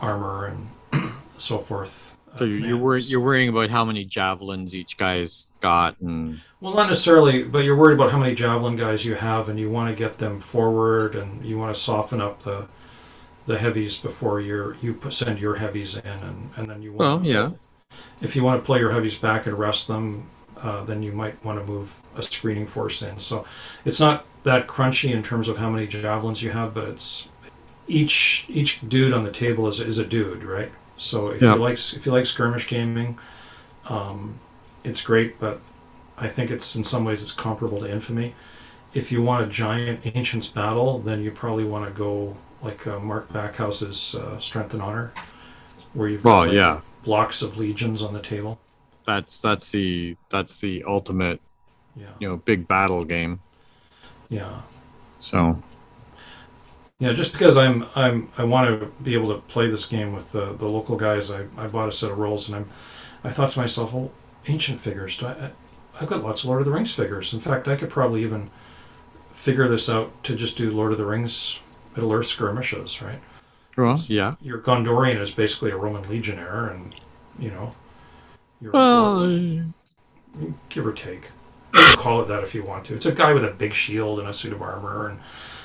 armor 0.00 0.46
and 0.92 1.12
so 1.36 1.58
forth. 1.58 2.16
uh, 2.34 2.38
So 2.38 2.44
you're 2.44 2.76
worried. 2.78 3.04
You're 3.04 3.20
worrying 3.20 3.48
about 3.48 3.70
how 3.70 3.84
many 3.84 4.04
javelins 4.04 4.74
each 4.74 4.96
guy's 4.96 5.52
got, 5.60 6.00
and 6.00 6.40
Well, 6.60 6.74
not 6.74 6.88
necessarily, 6.88 7.44
but 7.44 7.60
you're 7.64 7.76
worried 7.76 7.94
about 7.94 8.10
how 8.10 8.18
many 8.18 8.34
javelin 8.34 8.76
guys 8.76 9.04
you 9.04 9.14
have, 9.14 9.48
and 9.48 9.58
you 9.58 9.70
want 9.70 9.90
to 9.90 9.94
get 9.94 10.18
them 10.18 10.40
forward, 10.40 11.14
and 11.14 11.44
you 11.44 11.58
want 11.58 11.74
to 11.74 11.80
soften 11.80 12.20
up 12.20 12.42
the 12.42 12.68
the 13.46 13.58
heavies 13.58 13.96
before 13.98 14.40
you're 14.40 14.76
you 14.76 14.94
put, 14.94 15.12
send 15.12 15.38
your 15.40 15.56
heavies 15.56 15.96
in, 15.96 16.06
and, 16.06 16.50
and 16.56 16.70
then 16.70 16.82
you 16.82 16.92
want. 16.92 17.00
well, 17.00 17.24
yeah. 17.24 17.50
If 18.20 18.36
you 18.36 18.42
want 18.44 18.60
to 18.62 18.66
play 18.66 18.78
your 18.78 18.92
heavies 18.92 19.16
back 19.16 19.46
and 19.46 19.58
rest 19.58 19.88
them, 19.88 20.28
uh, 20.60 20.84
then 20.84 21.02
you 21.02 21.12
might 21.12 21.42
want 21.44 21.58
to 21.58 21.64
move 21.64 21.94
a 22.16 22.22
screening 22.22 22.66
force 22.66 23.02
in. 23.02 23.18
So 23.18 23.44
it's 23.84 23.98
not 24.00 24.24
that 24.44 24.68
crunchy 24.68 25.10
in 25.12 25.22
terms 25.22 25.48
of 25.48 25.58
how 25.58 25.70
many 25.70 25.86
javelins 25.86 26.42
you 26.42 26.50
have, 26.50 26.74
but 26.74 26.84
it's 26.84 27.28
each 27.88 28.46
each 28.48 28.86
dude 28.88 29.12
on 29.12 29.24
the 29.24 29.30
table 29.30 29.66
is 29.68 29.80
is 29.80 29.98
a 29.98 30.04
dude, 30.06 30.44
right? 30.44 30.70
So 30.96 31.28
if 31.30 31.42
Yeah. 31.42 31.54
you 31.54 31.60
like 31.60 31.78
if 31.78 32.06
you 32.06 32.12
like 32.12 32.26
skirmish 32.26 32.68
gaming, 32.68 33.18
um, 33.88 34.38
it's 34.84 35.02
great, 35.02 35.40
but 35.40 35.60
I 36.16 36.28
think 36.28 36.50
it's 36.50 36.76
in 36.76 36.84
some 36.84 37.04
ways 37.04 37.22
it's 37.22 37.32
comparable 37.32 37.80
to 37.80 37.90
Infamy. 37.90 38.34
If 38.94 39.10
you 39.10 39.22
want 39.22 39.44
a 39.44 39.48
giant 39.48 40.00
ancients 40.04 40.48
battle, 40.48 40.98
then 41.00 41.22
you 41.22 41.30
probably 41.30 41.64
want 41.64 41.86
to 41.86 41.90
go 41.92 42.36
like 42.62 42.86
uh, 42.86 42.98
Mark 43.00 43.32
Backhouse's 43.32 44.14
uh, 44.14 44.38
Strength 44.38 44.74
and 44.74 44.82
Honor, 44.82 45.12
where 45.94 46.08
you've 46.08 46.22
got 46.22 46.30
Well, 46.30 46.46
like, 46.46 46.54
yeah. 46.54 46.80
Blocks 47.02 47.42
of 47.42 47.56
legions 47.58 48.02
on 48.02 48.12
the 48.14 48.20
table. 48.22 48.58
That's 49.06 49.40
that's 49.40 49.70
the 49.70 50.16
that's 50.30 50.60
the 50.60 50.84
ultimate, 50.86 51.40
Yeah, 51.96 52.14
you 52.20 52.28
know, 52.28 52.38
big 52.38 52.68
battle 52.68 53.04
game. 53.04 53.40
yeah, 54.28 54.62
So 55.18 55.64
yeah. 56.98 57.12
Just 57.12 57.32
because 57.32 57.56
I'm 57.56 57.86
I'm 57.94 58.30
I 58.38 58.44
want 58.44 58.68
to 58.80 58.86
be 59.02 59.14
able 59.14 59.34
to 59.34 59.40
play 59.42 59.68
this 59.68 59.86
game 59.86 60.12
with 60.12 60.32
the 60.32 60.52
the 60.54 60.68
local 60.68 60.96
guys, 60.96 61.30
I, 61.30 61.46
I 61.56 61.66
bought 61.66 61.88
a 61.88 61.92
set 61.92 62.10
of 62.10 62.18
rolls, 62.18 62.48
and 62.48 62.56
I'm 62.56 62.70
I 63.24 63.30
thought 63.30 63.50
to 63.52 63.58
myself, 63.58 63.92
well, 63.92 64.10
ancient 64.46 64.80
figures. 64.80 65.16
Do 65.18 65.26
I, 65.26 65.30
I 65.32 65.50
I've 66.00 66.08
got 66.08 66.22
lots 66.24 66.42
of 66.42 66.48
Lord 66.48 66.60
of 66.62 66.66
the 66.66 66.72
Rings 66.72 66.92
figures. 66.94 67.32
In 67.34 67.40
fact, 67.40 67.68
I 67.68 67.76
could 67.76 67.90
probably 67.90 68.22
even 68.22 68.50
figure 69.32 69.68
this 69.68 69.88
out 69.90 70.24
to 70.24 70.34
just 70.36 70.58
do 70.58 70.70
Lord 70.70 70.92
of 70.92 70.98
the 70.98 71.06
Rings 71.06 71.60
Middle 71.96 72.12
Earth 72.12 72.28
skirmishes, 72.28 73.02
right? 73.02 73.20
Well, 73.76 74.02
yeah. 74.06 74.34
Your 74.40 74.58
Gondorian 74.58 75.20
is 75.20 75.30
basically 75.30 75.70
a 75.70 75.76
Roman 75.76 76.08
legionnaire, 76.08 76.68
and 76.68 76.94
you 77.38 77.50
know, 77.50 77.74
you're 78.60 78.72
Well, 78.72 79.72
give 80.68 80.86
or 80.86 80.92
take. 80.92 81.30
You 81.74 81.80
can 81.84 81.96
call 81.96 82.20
it 82.22 82.28
that 82.28 82.42
if 82.42 82.54
you 82.54 82.62
want 82.62 82.84
to. 82.86 82.94
It's 82.94 83.06
a 83.06 83.12
guy 83.12 83.32
with 83.32 83.44
a 83.44 83.50
big 83.52 83.72
shield 83.72 84.18
and 84.18 84.28
a 84.28 84.32
suit 84.34 84.52
of 84.52 84.60
armor 84.62 85.08
and 85.08 85.20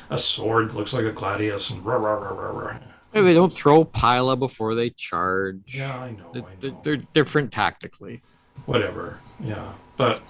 a 0.10 0.18
sword 0.18 0.70
that 0.70 0.78
looks 0.78 0.94
like 0.94 1.04
a 1.06 1.12
gladius 1.12 1.70
and 1.70 1.86
rah 1.86 1.96
rah 1.98 2.14
rah 2.14 2.32
rah 2.32 2.50
rah. 2.60 2.78
Hey, 3.14 3.22
they 3.22 3.34
don't 3.34 3.54
throw 3.54 3.84
Pila 3.84 4.36
before 4.38 4.74
they 4.76 4.90
charge. 4.90 5.76
Yeah, 5.76 5.98
I 6.00 6.12
know, 6.12 6.32
They- 6.34 6.40
I 6.42 6.70
know. 6.72 6.80
They're 6.84 6.98
different 6.98 7.52
tactically. 7.52 8.22
Whatever. 8.66 9.20
Yeah, 9.40 9.74
but 9.98 10.22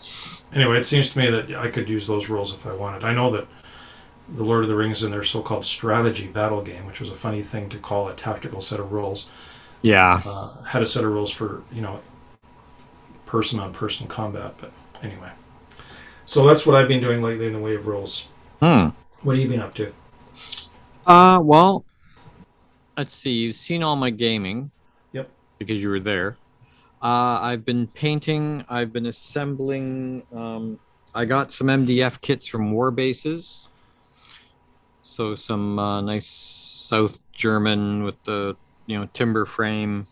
anyway, 0.53 0.77
it 0.79 0.83
seems 0.83 1.09
to 1.11 1.19
me 1.19 1.29
that 1.29 1.51
I 1.55 1.69
could 1.69 1.87
use 1.89 2.07
those 2.07 2.27
rules 2.29 2.53
if 2.53 2.65
I 2.65 2.73
wanted. 2.73 3.03
I 3.03 3.13
know 3.13 3.31
that 3.31 3.47
the 4.29 4.43
Lord 4.43 4.63
of 4.63 4.69
the 4.69 4.75
Rings 4.75 5.03
in 5.03 5.11
their 5.11 5.23
so-called 5.23 5.65
strategy 5.65 6.27
battle 6.27 6.61
game, 6.61 6.85
which 6.85 6.99
was 6.99 7.09
a 7.09 7.15
funny 7.15 7.41
thing 7.41 7.69
to 7.69 7.77
call 7.77 8.09
a 8.09 8.13
tactical 8.13 8.59
set 8.61 8.79
of 8.79 8.91
rules, 8.91 9.27
Yeah. 9.81 10.21
uh, 10.25 10.61
had 10.63 10.81
a 10.81 10.85
set 10.85 11.03
of 11.03 11.11
rules 11.11 11.31
for 11.31 11.63
you 11.71 11.81
know 11.81 12.01
person-on-person 13.25 14.07
combat. 14.07 14.55
But 14.59 14.71
anyway, 15.01 15.31
so 16.25 16.45
that's 16.45 16.65
what 16.65 16.75
I've 16.75 16.87
been 16.87 17.01
doing 17.01 17.21
lately 17.21 17.47
in 17.47 17.53
the 17.53 17.59
way 17.59 17.75
of 17.75 17.87
rules. 17.87 18.27
Hmm. 18.61 18.89
What 19.21 19.35
have 19.35 19.43
you 19.43 19.49
been 19.49 19.61
up 19.61 19.73
to? 19.75 19.91
Uh, 21.05 21.39
well, 21.41 21.85
let's 22.97 23.15
see. 23.15 23.31
You've 23.31 23.55
seen 23.55 23.83
all 23.83 23.95
my 23.95 24.09
gaming. 24.09 24.71
Yep. 25.13 25.29
Because 25.57 25.81
you 25.81 25.89
were 25.89 25.99
there. 25.99 26.37
Uh, 27.01 27.39
I've 27.41 27.63
been 27.65 27.87
painting. 27.87 28.65
I've 28.69 28.91
been 28.91 29.05
assembling. 29.05 30.23
Um, 30.33 30.79
I 31.15 31.25
got 31.25 31.53
some 31.53 31.67
MDF 31.67 32.21
kits 32.21 32.47
from 32.47 32.71
War 32.71 32.91
Bases. 32.91 33.69
So 35.17 35.33
some 35.33 35.79
uh, 35.79 35.99
nice 36.01 36.27
South 36.27 37.19
German 37.31 38.03
with 38.03 38.23
the 38.25 38.55
you 38.85 38.99
know 38.99 39.09
timber 39.13 39.45
frame 39.45 40.05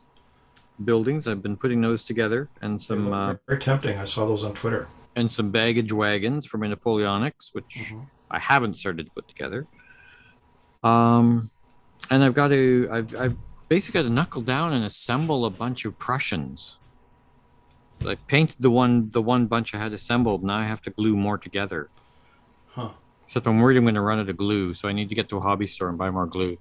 buildings. 0.83 1.27
I've 1.27 1.43
been 1.43 1.57
putting 1.57 1.79
those 1.79 2.03
together, 2.03 2.49
and 2.63 2.81
some 2.81 3.13
uh, 3.13 3.35
very 3.45 3.59
tempting. 3.59 3.99
I 3.99 4.05
saw 4.05 4.25
those 4.25 4.43
on 4.43 4.55
Twitter. 4.55 4.87
and 5.15 5.31
some 5.31 5.51
baggage 5.51 5.91
wagons 5.93 6.47
for 6.47 6.57
my 6.57 6.67
Napoleonics, 6.67 7.53
which 7.53 7.93
I 8.31 8.39
haven't 8.39 8.79
started 8.79 9.05
to 9.05 9.11
put 9.11 9.27
together. 9.27 9.67
Um, 10.83 11.51
and 12.09 12.23
I've 12.23 12.33
got 12.33 12.47
to, 12.47 12.89
I've, 12.91 13.15
I've 13.15 13.37
basically 13.69 14.01
got 14.01 14.07
to 14.07 14.13
knuckle 14.13 14.41
down 14.41 14.73
and 14.73 14.83
assemble 14.83 15.45
a 15.45 15.51
bunch 15.51 15.85
of 15.85 15.99
Prussians. 15.99 16.79
I 18.05 18.15
painted 18.15 18.57
the 18.59 18.71
one, 18.71 19.11
the 19.11 19.21
one 19.21 19.45
bunch 19.45 19.75
I 19.75 19.77
had 19.77 19.93
assembled. 19.93 20.43
Now 20.43 20.57
I 20.57 20.65
have 20.65 20.81
to 20.81 20.89
glue 20.89 21.15
more 21.15 21.37
together. 21.37 21.89
Huh. 22.69 22.89
Except 23.25 23.47
I'm 23.47 23.59
worried 23.59 23.77
I'm 23.77 23.83
going 23.83 23.95
to 23.95 24.01
run 24.01 24.19
out 24.19 24.29
of 24.29 24.37
glue, 24.37 24.73
so 24.73 24.87
I 24.87 24.93
need 24.93 25.09
to 25.09 25.15
get 25.15 25.29
to 25.29 25.37
a 25.37 25.41
hobby 25.41 25.67
store 25.67 25.89
and 25.89 25.97
buy 25.97 26.09
more 26.11 26.27
glue. 26.27 26.57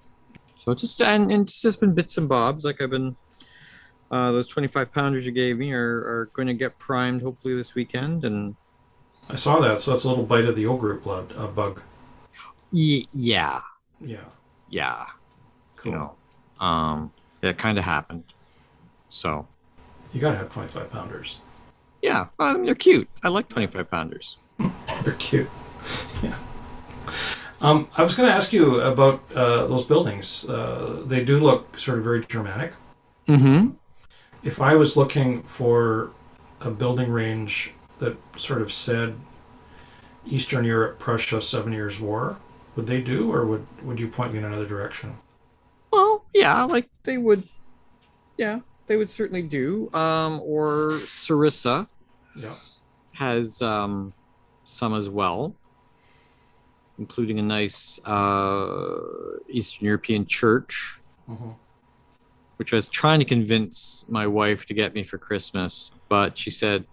So 0.58 0.72
it's 0.72 0.80
just, 0.80 1.00
and, 1.02 1.30
and 1.30 1.42
it's 1.42 1.60
just 1.60 1.78
been 1.80 1.92
bits 1.94 2.16
and 2.16 2.28
bobs. 2.28 2.64
Like 2.64 2.80
I've 2.80 2.90
been, 2.90 3.16
uh, 4.10 4.32
those 4.32 4.48
25 4.48 4.92
pounders 4.92 5.26
you 5.26 5.32
gave 5.32 5.58
me 5.58 5.72
are, 5.72 5.96
are 5.96 6.30
going 6.32 6.48
to 6.48 6.54
get 6.54 6.78
primed 6.78 7.20
hopefully 7.22 7.54
this 7.54 7.74
weekend, 7.74 8.24
and 8.24 8.56
I 9.28 9.36
saw 9.36 9.60
that. 9.60 9.80
So 9.80 9.90
that's 9.90 10.04
a 10.04 10.08
little 10.08 10.24
bite 10.24 10.46
of 10.46 10.56
the 10.56 10.66
ogre 10.66 10.94
blood 10.94 11.34
uh, 11.36 11.46
bug. 11.48 11.82
Ye- 12.72 13.06
yeah, 13.12 13.60
Yeah. 14.00 14.24
yeah, 14.68 15.06
Cool. 15.76 15.92
you 15.92 15.98
know, 15.98 16.14
um, 16.66 17.12
it 17.42 17.58
kind 17.58 17.76
of 17.78 17.84
happened. 17.84 18.24
So 19.10 19.46
You 20.14 20.20
gotta 20.20 20.36
have 20.38 20.50
25 20.50 20.90
pounders. 20.90 21.38
yeah, 22.02 22.26
um, 22.38 22.64
they're 22.64 22.74
cute. 22.74 23.08
I 23.22 23.28
like 23.28 23.48
twenty-five 23.48 23.90
pounders. 23.90 24.38
They're 25.04 25.12
cute. 25.14 25.48
yeah. 26.22 26.34
Um, 27.60 27.88
I 27.96 28.02
was 28.02 28.14
going 28.14 28.28
to 28.28 28.34
ask 28.34 28.52
you 28.52 28.80
about 28.80 29.22
uh, 29.34 29.66
those 29.66 29.84
buildings. 29.84 30.46
Uh, 30.48 31.02
they 31.06 31.24
do 31.24 31.38
look 31.38 31.78
sort 31.78 31.98
of 31.98 32.04
very 32.04 32.24
Germanic. 32.24 32.74
Mm-hmm. 33.28 33.70
If 34.42 34.60
I 34.60 34.74
was 34.74 34.96
looking 34.96 35.42
for 35.42 36.10
a 36.60 36.70
building 36.70 37.10
range 37.10 37.72
that 37.98 38.16
sort 38.36 38.60
of 38.60 38.72
said 38.72 39.16
Eastern 40.26 40.64
Europe, 40.64 40.98
Prussia, 40.98 41.40
Seven 41.40 41.72
Years 41.72 42.00
War, 42.00 42.38
would 42.76 42.86
they 42.86 43.00
do, 43.00 43.32
or 43.32 43.46
would, 43.46 43.66
would 43.82 44.00
you 44.00 44.08
point 44.08 44.32
me 44.32 44.38
in 44.38 44.44
another 44.44 44.66
direction? 44.66 45.16
Well, 45.92 46.24
yeah, 46.34 46.64
like 46.64 46.90
they 47.04 47.18
would. 47.18 47.48
Yeah, 48.36 48.60
they 48.88 48.96
would 48.96 49.10
certainly 49.10 49.42
do. 49.42 49.88
Um, 49.94 50.40
or 50.42 51.00
Sarissa 51.04 51.86
Yeah. 52.34 52.54
has 53.12 53.62
um, 53.62 54.12
some 54.64 54.92
as 54.92 55.08
well, 55.08 55.54
including 56.98 57.38
a 57.38 57.42
nice 57.42 57.98
uh, 58.04 58.98
Eastern 59.48 59.86
European 59.86 60.26
church. 60.26 61.00
hmm 61.26 61.50
which 62.56 62.72
I 62.72 62.76
was 62.76 62.86
trying 62.88 63.18
to 63.18 63.24
convince 63.24 64.04
my 64.08 64.28
wife 64.28 64.64
to 64.66 64.74
get 64.74 64.94
me 64.94 65.02
for 65.02 65.18
Christmas, 65.18 65.90
but 66.08 66.38
she 66.38 66.50
said 66.50 66.84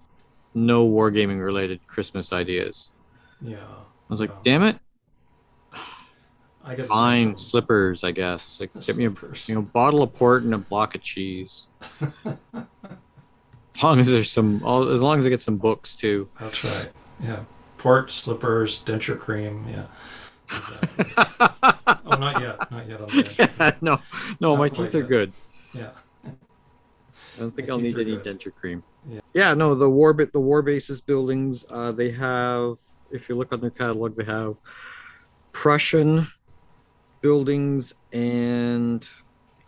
no 0.55 0.89
wargaming 0.89 1.39
related 1.39 1.85
Christmas 1.85 2.33
ideas. 2.33 2.91
Yeah. 3.39 3.57
I 3.59 4.09
was 4.09 4.19
like, 4.19 4.31
Yeah. 4.31 4.35
damn 4.43 4.63
it. 4.63 4.79
I 6.65 6.73
the 6.73 6.83
fine 6.83 7.37
slippers, 7.37 8.03
I 8.03 8.09
guess. 8.11 8.59
Like 8.59 8.71
get 8.85 8.97
me 8.97 9.05
a 9.05 9.11
you 9.45 9.53
know 9.55 9.61
bottle 9.61 10.01
of 10.01 10.13
port 10.13 10.41
and 10.41 10.53
a 10.55 10.57
block 10.57 10.95
of 10.95 11.01
cheese. 11.01 11.67
as 12.55 13.83
long 13.83 13.99
as 13.99 14.07
there's 14.07 14.31
some, 14.31 14.55
as 14.55 15.01
long 15.01 15.19
as 15.19 15.25
I 15.27 15.29
get 15.29 15.43
some 15.43 15.57
books 15.57 15.93
too. 15.95 16.27
That's 16.39 16.63
right. 16.63 16.89
Yeah. 17.21 17.43
Port, 17.81 18.11
slippers, 18.11 18.83
denture 18.83 19.17
cream. 19.17 19.65
Yeah. 19.67 19.85
Exactly. 20.55 21.05
oh, 21.17 22.15
not 22.19 22.39
yet. 22.39 22.71
Not 22.71 22.87
yet 22.87 23.01
on 23.01 23.07
the 23.07 23.23
denture. 23.23 23.75
no, 23.81 23.99
no, 24.39 24.51
Not 24.51 24.59
my 24.59 24.69
teeth 24.69 24.93
are 24.93 24.99
yet. 24.99 25.07
good. 25.09 25.33
Yeah. 25.73 25.89
I 26.23 27.39
don't 27.39 27.55
think 27.55 27.69
My 27.69 27.73
I'll 27.73 27.79
need 27.79 27.97
any 27.97 28.17
good. 28.17 28.23
denture 28.39 28.53
cream. 28.53 28.83
Yeah. 29.09 29.21
Yeah, 29.33 29.53
no, 29.55 29.73
the 29.73 29.89
war 29.89 30.13
bit, 30.13 30.31
the 30.31 30.39
war 30.39 30.61
bases 30.61 31.01
buildings. 31.01 31.65
Uh, 31.71 31.91
they 31.91 32.11
have, 32.11 32.75
if 33.09 33.27
you 33.27 33.33
look 33.33 33.51
on 33.51 33.61
their 33.61 33.71
catalog, 33.71 34.15
they 34.15 34.25
have 34.25 34.57
Prussian 35.51 36.27
buildings, 37.21 37.95
and 38.13 39.07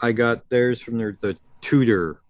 I 0.04 0.12
got 0.12 0.48
theirs 0.50 0.82
from 0.82 1.00
their 1.00 1.18
the 1.20 1.36
Tudor, 1.62 2.22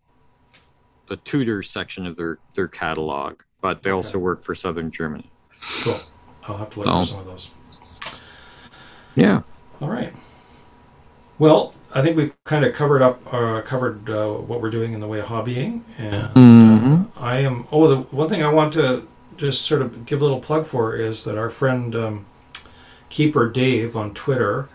the 1.07 1.17
Tudor 1.17 1.61
section 1.61 2.05
of 2.05 2.15
their 2.15 2.39
their 2.55 2.69
catalog. 2.69 3.41
But 3.59 3.83
they 3.83 3.89
also 3.89 4.17
work 4.17 4.43
for 4.43 4.55
Southern 4.55 4.89
Germany. 4.89 5.29
Cool. 5.83 5.99
I'll 6.47 6.57
have 6.57 6.69
to 6.71 6.79
look 6.79 6.87
So- 6.87 6.99
for 6.99 7.05
some 7.05 7.19
of 7.19 7.25
those. 7.25 8.37
Yeah. 9.15 9.41
All 9.81 9.89
right. 9.89 10.13
Well, 11.39 11.73
I 11.93 12.01
think 12.01 12.17
we 12.17 12.31
kind 12.45 12.65
of 12.65 12.73
covered 12.73 13.01
up, 13.01 13.21
uh, 13.33 13.61
covered 13.61 14.09
uh, 14.09 14.29
what 14.29 14.61
we're 14.61 14.69
doing 14.69 14.93
in 14.93 14.99
the 14.99 15.07
way 15.07 15.19
of 15.19 15.25
hobbying, 15.27 15.81
and 15.97 16.29
Mhm. 16.33 17.07
I 17.19 17.37
am. 17.37 17.65
Oh, 17.71 17.87
the 17.87 17.97
one 18.15 18.29
thing 18.29 18.43
I 18.43 18.49
want 18.49 18.73
to 18.73 19.07
just 19.37 19.63
sort 19.63 19.81
of 19.81 20.05
give 20.05 20.21
a 20.21 20.23
little 20.23 20.39
plug 20.39 20.65
for 20.65 20.95
is 20.95 21.23
that 21.23 21.37
our 21.37 21.49
friend 21.49 21.95
um, 21.95 22.25
Keeper 23.09 23.49
Dave 23.49 23.95
on 23.95 24.13
Twitter 24.13 24.63
has 24.63 24.69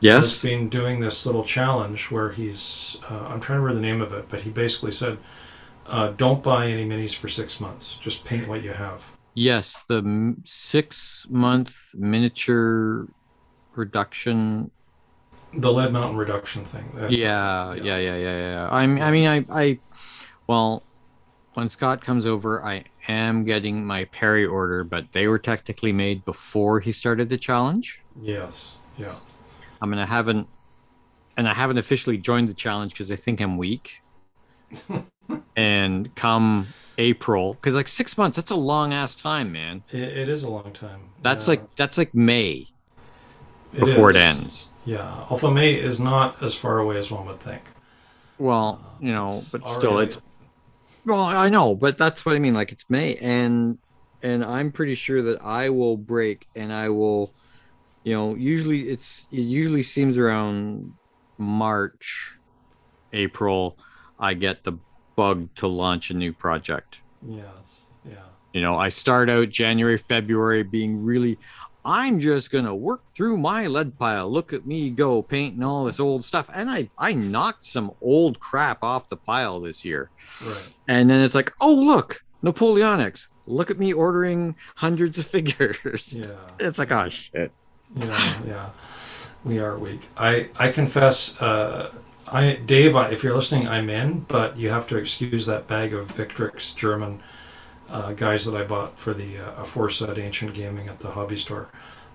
Yes. 0.00 0.38
been 0.38 0.68
doing 0.68 1.00
this 1.00 1.24
little 1.26 1.44
challenge 1.44 2.10
where 2.10 2.30
he's. 2.30 2.98
Uh, 3.10 3.14
I'm 3.28 3.40
trying 3.40 3.58
to 3.58 3.62
remember 3.62 3.74
the 3.74 3.80
name 3.80 4.00
of 4.00 4.12
it, 4.12 4.26
but 4.28 4.40
he 4.40 4.50
basically 4.50 4.92
said, 4.92 5.18
uh, 5.88 6.08
"Don't 6.16 6.42
buy 6.42 6.66
any 6.68 6.84
minis 6.88 7.14
for 7.14 7.28
six 7.28 7.60
months. 7.60 7.96
Just 8.00 8.24
paint 8.24 8.48
what 8.48 8.62
you 8.62 8.72
have." 8.72 9.02
Yes. 9.36 9.84
The 9.88 9.98
m- 9.98 10.42
six 10.46 11.26
month 11.30 11.94
miniature 11.94 13.06
reduction 13.74 14.70
The 15.52 15.72
lead 15.72 15.92
mountain 15.92 16.16
reduction 16.16 16.64
thing. 16.64 16.86
Yeah, 17.10 17.74
yeah. 17.74 17.74
yeah, 17.74 17.98
yeah, 17.98 18.16
yeah, 18.16 18.38
yeah. 18.38 18.68
I'm, 18.70 19.00
I 19.00 19.10
mean, 19.10 19.28
I, 19.28 19.46
I, 19.50 19.80
well, 20.48 20.86
when 21.54 21.68
Scott 21.70 22.02
comes 22.02 22.26
over, 22.26 22.64
I 22.64 22.84
am 23.08 23.44
getting 23.44 23.84
my 23.84 24.06
Perry 24.06 24.46
order, 24.46 24.84
but 24.84 25.12
they 25.12 25.28
were 25.28 25.38
technically 25.38 25.92
made 25.92 26.24
before 26.24 26.80
he 26.80 26.92
started 26.92 27.28
the 27.30 27.38
challenge. 27.38 28.04
Yes. 28.14 28.80
Yeah. 28.96 29.16
I 29.80 29.86
mean, 29.86 29.98
I 30.00 30.06
haven't, 30.06 30.48
and 31.36 31.48
I 31.48 31.54
haven't 31.54 31.78
officially 31.78 32.18
joined 32.18 32.48
the 32.48 32.54
challenge 32.54 32.92
because 32.92 33.10
I 33.12 33.16
think 33.16 33.40
I'm 33.40 33.56
weak. 33.58 34.02
And 35.56 36.14
come 36.14 36.68
April, 36.98 37.54
because 37.54 37.74
like 37.74 37.88
six 37.88 38.16
months, 38.16 38.36
that's 38.36 38.50
a 38.50 38.56
long 38.56 38.92
ass 38.92 39.14
time, 39.14 39.52
man. 39.52 39.82
It, 39.90 40.00
it 40.02 40.28
is 40.28 40.42
a 40.42 40.50
long 40.50 40.72
time. 40.72 41.00
That's 41.22 41.46
Yeah, 41.46 41.50
like 41.52 41.74
that's 41.76 41.98
like 41.98 42.14
May 42.14 42.66
it 43.72 43.80
before 43.80 44.10
it 44.10 44.16
ends. 44.16 44.72
Yeah. 44.84 45.24
Although 45.28 45.50
May 45.50 45.74
is 45.74 45.98
not 46.00 46.42
as 46.42 46.54
far 46.54 46.78
away 46.78 46.96
as 46.98 47.10
one 47.10 47.26
would 47.26 47.40
think. 47.40 47.62
Well, 48.38 48.80
you 49.00 49.12
know, 49.12 49.26
Uh, 49.26 49.36
It's 49.38 49.48
but 49.50 49.68
still, 49.68 49.92
already- 49.94 50.12
it's 50.12 50.20
Well, 51.04 51.20
I 51.20 51.48
know, 51.48 51.74
but 51.74 51.98
that's 51.98 52.24
what 52.24 52.34
I 52.34 52.38
mean. 52.38 52.54
Like 52.54 52.72
it's 52.72 52.88
May, 52.88 53.16
and 53.16 53.78
and 54.22 54.44
I'm 54.44 54.72
pretty 54.72 54.94
sure 54.94 55.22
that 55.22 55.42
I 55.42 55.68
will 55.68 55.96
break, 55.96 56.48
and 56.56 56.72
I 56.72 56.88
will, 56.88 57.32
you 58.04 58.12
know, 58.16 58.34
usually 58.34 58.88
it's 58.88 59.26
it 59.30 59.40
usually 59.42 59.82
seems 59.82 60.16
around 60.18 60.92
March, 61.38 62.38
April, 63.12 63.76
I 64.18 64.34
get 64.34 64.64
the 64.64 64.78
bug 65.14 65.48
to 65.56 65.66
launch 65.66 66.10
a 66.10 66.14
new 66.14 66.32
project. 66.32 66.98
Yes. 67.26 67.80
Yeah. 68.08 68.16
You 68.52 68.60
know, 68.62 68.76
I 68.76 68.88
start 68.88 69.28
out 69.30 69.50
January, 69.50 69.98
February 69.98 70.62
being 70.62 71.04
really, 71.04 71.38
I'm 71.84 72.18
just 72.18 72.50
gonna 72.50 72.74
work 72.74 73.04
through 73.14 73.36
my 73.38 73.68
lead 73.68 73.96
pile. 73.96 74.28
Look 74.28 74.52
at 74.52 74.66
me 74.66 74.90
go 74.90 75.22
painting 75.22 75.62
all 75.62 75.84
this 75.84 76.00
old 76.00 76.24
stuff, 76.24 76.50
and 76.52 76.68
I 76.68 76.90
I 76.98 77.12
knocked 77.12 77.64
some 77.64 77.92
old 78.00 78.40
crap 78.40 78.82
off 78.82 79.08
the 79.08 79.16
pile 79.16 79.60
this 79.60 79.84
year. 79.84 80.10
Right. 80.44 80.68
And 80.88 81.08
then 81.08 81.20
it's 81.20 81.36
like, 81.36 81.52
oh 81.60 81.72
look, 81.74 82.24
Napoleonics. 82.42 83.28
Look 83.46 83.70
at 83.70 83.78
me 83.78 83.92
ordering 83.92 84.56
hundreds 84.74 85.16
of 85.18 85.26
figures. 85.36 86.16
Yeah. 86.18 86.34
It's 86.58 86.78
like, 86.80 86.90
oh 86.90 87.08
shit. 87.08 87.52
Yeah, 87.94 88.38
yeah, 88.44 88.70
we 89.44 89.60
are 89.60 89.78
weak. 89.78 90.08
I 90.16 90.50
I 90.58 90.72
confess, 90.72 91.40
uh, 91.40 91.92
I 92.28 92.54
Dave, 92.54 92.96
if 92.96 93.22
you're 93.22 93.36
listening, 93.36 93.68
I'm 93.68 93.88
in, 93.88 94.20
but 94.20 94.56
you 94.56 94.70
have 94.70 94.86
to 94.88 94.96
excuse 94.96 95.46
that 95.46 95.66
bag 95.66 95.94
of 95.94 96.08
Victrix 96.12 96.74
German 96.74 97.22
uh, 97.88 98.12
guys 98.12 98.44
that 98.44 98.56
I 98.56 98.64
bought 98.64 98.98
for 98.98 99.14
the 99.14 99.38
uh, 99.38 99.62
aforesaid 99.62 100.18
ancient 100.18 100.54
gaming 100.54 100.88
at 100.88 101.00
the 101.00 101.10
hobby 101.12 101.36
store. 101.36 101.70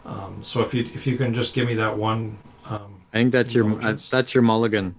Um, 0.06 0.42
so 0.42 0.62
if 0.62 0.74
you 0.74 0.84
if 0.94 1.08
you 1.08 1.18
can 1.18 1.34
just 1.34 1.54
give 1.54 1.68
me 1.68 1.76
that 1.76 1.98
one, 1.98 2.38
um, 2.66 3.02
I 3.14 3.18
think 3.18 3.32
that's 3.32 3.54
your 3.54 3.72
uh, 3.82 3.98
that's 4.10 4.34
your 4.34 4.42
mulligan. 4.42 4.96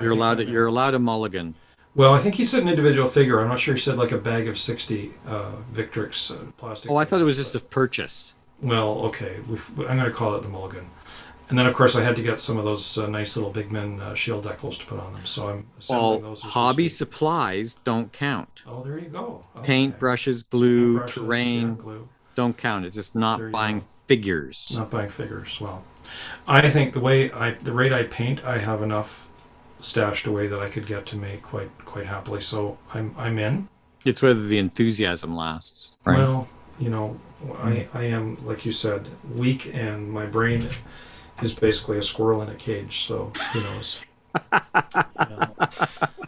You're 0.00 0.12
allowed 0.12 0.36
to, 0.38 0.46
you're 0.46 0.66
allowed 0.66 0.94
a 0.94 0.98
mulligan. 0.98 1.54
Well, 1.94 2.14
I 2.14 2.20
think 2.20 2.36
he 2.36 2.44
said 2.44 2.62
an 2.62 2.68
individual 2.68 3.08
figure. 3.08 3.40
I'm 3.40 3.48
not 3.48 3.58
sure 3.58 3.74
he 3.74 3.80
said 3.80 3.96
like 3.96 4.12
a 4.12 4.18
bag 4.18 4.48
of 4.48 4.58
sixty 4.58 5.12
uh, 5.26 5.52
Victrix 5.72 6.30
uh, 6.30 6.50
plastic. 6.56 6.90
Oh, 6.90 6.96
I 6.96 7.04
thought 7.04 7.20
it 7.20 7.24
was 7.24 7.36
just 7.36 7.54
a 7.54 7.60
purchase. 7.60 8.34
well, 8.60 9.00
okay. 9.06 9.38
We've, 9.48 9.68
I'm 9.80 9.96
going 9.96 10.04
to 10.04 10.10
call 10.10 10.34
it 10.36 10.42
the 10.42 10.48
mulligan. 10.48 10.88
And 11.48 11.58
then, 11.58 11.66
of 11.66 11.74
course, 11.74 11.96
I 11.96 12.02
had 12.02 12.14
to 12.16 12.22
get 12.22 12.40
some 12.40 12.58
of 12.58 12.64
those 12.64 12.98
uh, 12.98 13.06
nice 13.06 13.34
little 13.36 13.50
big 13.50 13.72
men 13.72 14.00
uh, 14.00 14.14
shield 14.14 14.44
decals 14.44 14.78
to 14.80 14.86
put 14.86 15.00
on 15.00 15.14
them. 15.14 15.24
So 15.24 15.48
I'm 15.48 15.66
assembling 15.78 16.10
Well, 16.22 16.30
those. 16.30 16.42
hobby 16.42 16.88
supplies 16.88 17.78
don't 17.84 18.12
count. 18.12 18.62
Oh, 18.66 18.82
there 18.82 18.98
you 18.98 19.08
go. 19.08 19.44
Okay. 19.56 19.66
Paint, 19.66 19.98
brushes, 19.98 20.42
glue, 20.42 21.00
Paintbrushes, 21.00 21.06
terrain 21.14 21.68
yeah, 21.68 21.74
glue. 21.82 22.08
don't 22.34 22.56
count. 22.56 22.84
It's 22.84 22.96
just 22.96 23.14
not 23.14 23.50
buying 23.50 23.84
figures. 24.06 24.72
Not 24.74 24.90
buying 24.90 25.08
figures. 25.08 25.58
Well, 25.58 25.84
I 26.46 26.68
think 26.68 26.92
the 26.92 27.00
way 27.00 27.32
I, 27.32 27.52
the 27.52 27.72
rate 27.72 27.92
I 27.92 28.02
paint, 28.04 28.44
I 28.44 28.58
have 28.58 28.82
enough 28.82 29.30
stashed 29.80 30.26
away 30.26 30.48
that 30.48 30.58
I 30.60 30.68
could 30.68 30.86
get 30.86 31.06
to 31.06 31.16
make 31.16 31.42
quite 31.42 31.70
quite 31.84 32.06
happily. 32.06 32.40
So 32.42 32.78
I'm 32.92 33.14
I'm 33.16 33.38
in. 33.38 33.68
It's 34.04 34.20
whether 34.22 34.44
the 34.46 34.58
enthusiasm 34.58 35.34
lasts. 35.36 35.96
Right. 36.04 36.18
Well, 36.18 36.48
you 36.78 36.90
know, 36.90 37.18
I 37.58 37.86
I 37.94 38.02
am 38.04 38.36
like 38.46 38.66
you 38.66 38.72
said 38.72 39.08
weak, 39.34 39.70
and 39.74 40.10
my 40.10 40.26
brain 40.26 40.68
is 41.42 41.52
basically 41.52 41.98
a 41.98 42.02
squirrel 42.02 42.42
in 42.42 42.48
a 42.48 42.54
cage. 42.54 43.06
So 43.06 43.32
who 43.52 43.62
knows? 43.62 43.96
You. 44.34 44.38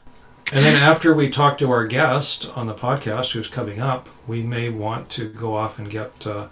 And 0.53 0.65
then 0.65 0.75
after 0.75 1.15
we 1.15 1.31
talk 1.31 1.59
to 1.59 1.71
our 1.71 1.87
guest 1.87 2.51
on 2.57 2.67
the 2.67 2.75
podcast, 2.75 3.33
who's 3.33 3.47
coming 3.47 3.81
up, 3.81 4.09
we 4.27 4.43
may 4.43 4.69
want 4.69 5.09
to 5.11 5.29
go 5.29 5.55
off 5.55 5.79
and 5.79 5.89
get 5.89 6.27
uh, 6.27 6.49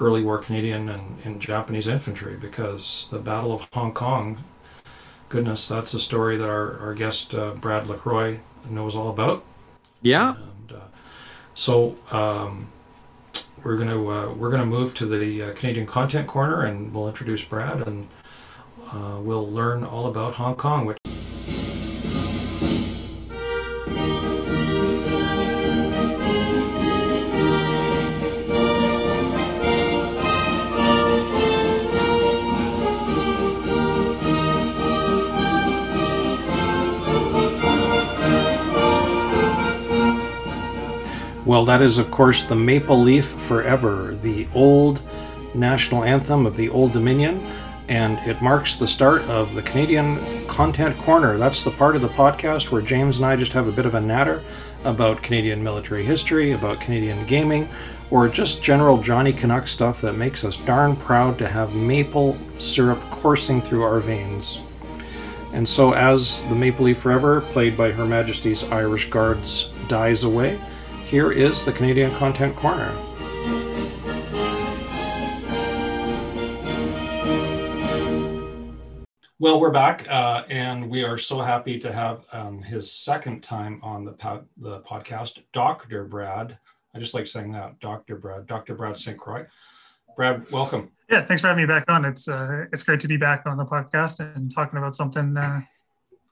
early 0.00 0.22
war 0.22 0.38
Canadian 0.38 0.88
and, 0.88 1.18
and 1.24 1.40
Japanese 1.40 1.88
infantry 1.88 2.36
because 2.36 3.08
the 3.10 3.18
Battle 3.18 3.52
of 3.52 3.66
Hong 3.72 3.92
Kong, 3.92 4.44
goodness, 5.28 5.66
that's 5.66 5.92
a 5.94 6.00
story 6.00 6.36
that 6.36 6.48
our, 6.48 6.78
our 6.78 6.94
guest 6.94 7.34
uh, 7.34 7.50
Brad 7.54 7.88
LaCroix 7.88 8.38
knows 8.70 8.94
all 8.94 9.10
about. 9.10 9.42
yeah. 10.00 10.36
And, 10.36 10.72
uh, 10.72 10.84
so 11.54 11.96
um, 12.12 12.68
we're 13.64 13.76
gonna 13.76 14.08
uh, 14.08 14.32
we're 14.34 14.50
gonna 14.50 14.66
move 14.66 14.94
to 14.94 15.06
the 15.06 15.42
uh, 15.42 15.52
Canadian 15.54 15.86
Content 15.86 16.28
Corner, 16.28 16.62
and 16.62 16.92
we'll 16.92 17.08
introduce 17.08 17.42
Brad, 17.42 17.86
and 17.86 18.08
uh, 18.92 19.18
we'll 19.20 19.50
learn 19.50 19.82
all 19.84 20.06
about 20.06 20.34
Hong 20.34 20.54
Kong. 20.54 20.84
Which 20.84 20.98
Well, 41.44 41.66
that 41.66 41.82
is, 41.82 41.98
of 41.98 42.10
course, 42.10 42.44
the 42.44 42.56
Maple 42.56 42.98
Leaf 42.98 43.26
Forever, 43.26 44.14
the 44.14 44.48
old 44.54 45.02
national 45.54 46.02
anthem 46.02 46.46
of 46.46 46.56
the 46.56 46.70
Old 46.70 46.92
Dominion, 46.92 47.46
and 47.86 48.18
it 48.26 48.40
marks 48.40 48.76
the 48.76 48.88
start 48.88 49.20
of 49.24 49.54
the 49.54 49.60
Canadian 49.60 50.46
Content 50.46 50.96
Corner. 50.96 51.36
That's 51.36 51.62
the 51.62 51.70
part 51.70 51.96
of 51.96 52.02
the 52.02 52.08
podcast 52.08 52.70
where 52.70 52.80
James 52.80 53.18
and 53.18 53.26
I 53.26 53.36
just 53.36 53.52
have 53.52 53.68
a 53.68 53.72
bit 53.72 53.84
of 53.84 53.94
a 53.94 54.00
natter 54.00 54.42
about 54.84 55.22
Canadian 55.22 55.62
military 55.62 56.02
history, 56.02 56.52
about 56.52 56.80
Canadian 56.80 57.26
gaming, 57.26 57.68
or 58.10 58.26
just 58.26 58.62
general 58.62 59.02
Johnny 59.02 59.34
Canuck 59.34 59.68
stuff 59.68 60.00
that 60.00 60.14
makes 60.14 60.44
us 60.44 60.56
darn 60.56 60.96
proud 60.96 61.36
to 61.36 61.46
have 61.46 61.74
maple 61.74 62.38
syrup 62.56 63.00
coursing 63.10 63.60
through 63.60 63.82
our 63.82 64.00
veins. 64.00 64.62
And 65.52 65.68
so, 65.68 65.92
as 65.92 66.48
the 66.48 66.54
Maple 66.54 66.86
Leaf 66.86 66.98
Forever, 66.98 67.42
played 67.42 67.76
by 67.76 67.90
Her 67.90 68.06
Majesty's 68.06 68.64
Irish 68.72 69.10
Guards, 69.10 69.72
dies 69.88 70.24
away, 70.24 70.58
here 71.04 71.30
is 71.30 71.64
the 71.64 71.72
Canadian 71.72 72.10
Content 72.14 72.56
Corner. 72.56 72.92
Well, 79.38 79.60
we're 79.60 79.70
back, 79.70 80.08
uh, 80.08 80.44
and 80.48 80.88
we 80.88 81.04
are 81.04 81.18
so 81.18 81.40
happy 81.40 81.78
to 81.80 81.92
have 81.92 82.24
um, 82.32 82.62
his 82.62 82.90
second 82.90 83.42
time 83.42 83.80
on 83.82 84.04
the 84.04 84.12
po- 84.12 84.44
the 84.56 84.80
podcast, 84.80 85.42
Doctor 85.52 86.04
Brad. 86.04 86.58
I 86.94 86.98
just 86.98 87.12
like 87.12 87.26
saying 87.26 87.52
that, 87.52 87.78
Doctor 87.80 88.16
Brad, 88.16 88.46
Doctor 88.46 88.74
Brad 88.74 88.96
St. 88.96 89.18
Croix. 89.18 89.44
Brad, 90.16 90.50
welcome. 90.50 90.90
Yeah, 91.10 91.26
thanks 91.26 91.42
for 91.42 91.48
having 91.48 91.66
me 91.66 91.66
back 91.66 91.84
on. 91.88 92.04
It's 92.04 92.28
uh, 92.28 92.64
it's 92.72 92.84
great 92.84 93.00
to 93.00 93.08
be 93.08 93.18
back 93.18 93.42
on 93.44 93.58
the 93.58 93.66
podcast 93.66 94.20
and 94.20 94.50
talking 94.54 94.78
about 94.78 94.94
something 94.94 95.36
uh, 95.36 95.60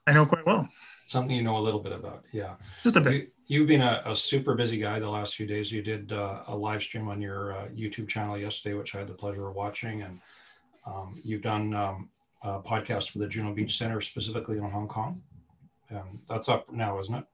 I 0.07 0.13
know 0.13 0.25
quite 0.25 0.45
well. 0.45 0.67
Something 1.05 1.35
you 1.35 1.43
know 1.43 1.57
a 1.57 1.59
little 1.59 1.79
bit 1.79 1.91
about, 1.91 2.23
yeah. 2.31 2.55
Just 2.81 2.95
a 2.95 3.01
bit. 3.01 3.31
You, 3.53 3.59
have 3.59 3.67
been 3.67 3.81
a, 3.81 4.01
a, 4.07 4.15
super 4.15 4.55
busy 4.55 4.79
guy 4.79 4.99
the 4.99 5.11
last 5.11 5.35
few 5.35 5.45
days. 5.45 5.71
You 5.71 5.83
did 5.83 6.11
uh, 6.11 6.39
a 6.47 6.57
live 6.57 6.81
stream 6.81 7.07
on 7.07 7.21
your 7.21 7.53
uh, 7.53 7.67
YouTube 7.67 8.07
channel 8.07 8.35
yesterday, 8.35 8.73
which 8.73 8.95
I 8.95 8.97
had 8.97 9.07
the 9.07 9.13
pleasure 9.13 9.47
of 9.47 9.53
watching, 9.53 10.01
and 10.01 10.19
um, 10.87 11.21
you've 11.23 11.43
done 11.43 11.71
um, 11.75 12.09
a 12.41 12.59
podcast 12.59 13.11
for 13.11 13.19
the 13.19 13.27
Juno 13.27 13.53
Beach 13.53 13.77
Center 13.77 14.01
specifically 14.01 14.57
on 14.57 14.71
Hong 14.71 14.87
Kong. 14.87 15.21
And 15.89 16.17
that's 16.27 16.49
up 16.49 16.73
now, 16.73 16.99
isn't 16.99 17.13
it? 17.13 17.25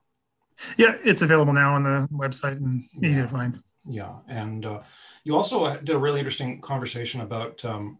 Yeah, 0.75 0.97
it's 1.05 1.21
available 1.21 1.53
now 1.53 1.75
on 1.75 1.83
the 1.83 2.05
website 2.11 2.57
and 2.57 2.83
easy 3.01 3.21
yeah. 3.21 3.27
to 3.27 3.31
find. 3.31 3.63
Yeah, 3.87 4.15
and 4.27 4.65
uh, 4.65 4.81
you 5.23 5.37
also 5.37 5.73
did 5.77 5.95
a 5.95 5.97
really 5.97 6.19
interesting 6.19 6.59
conversation 6.59 7.21
about 7.21 7.63
um, 7.63 7.97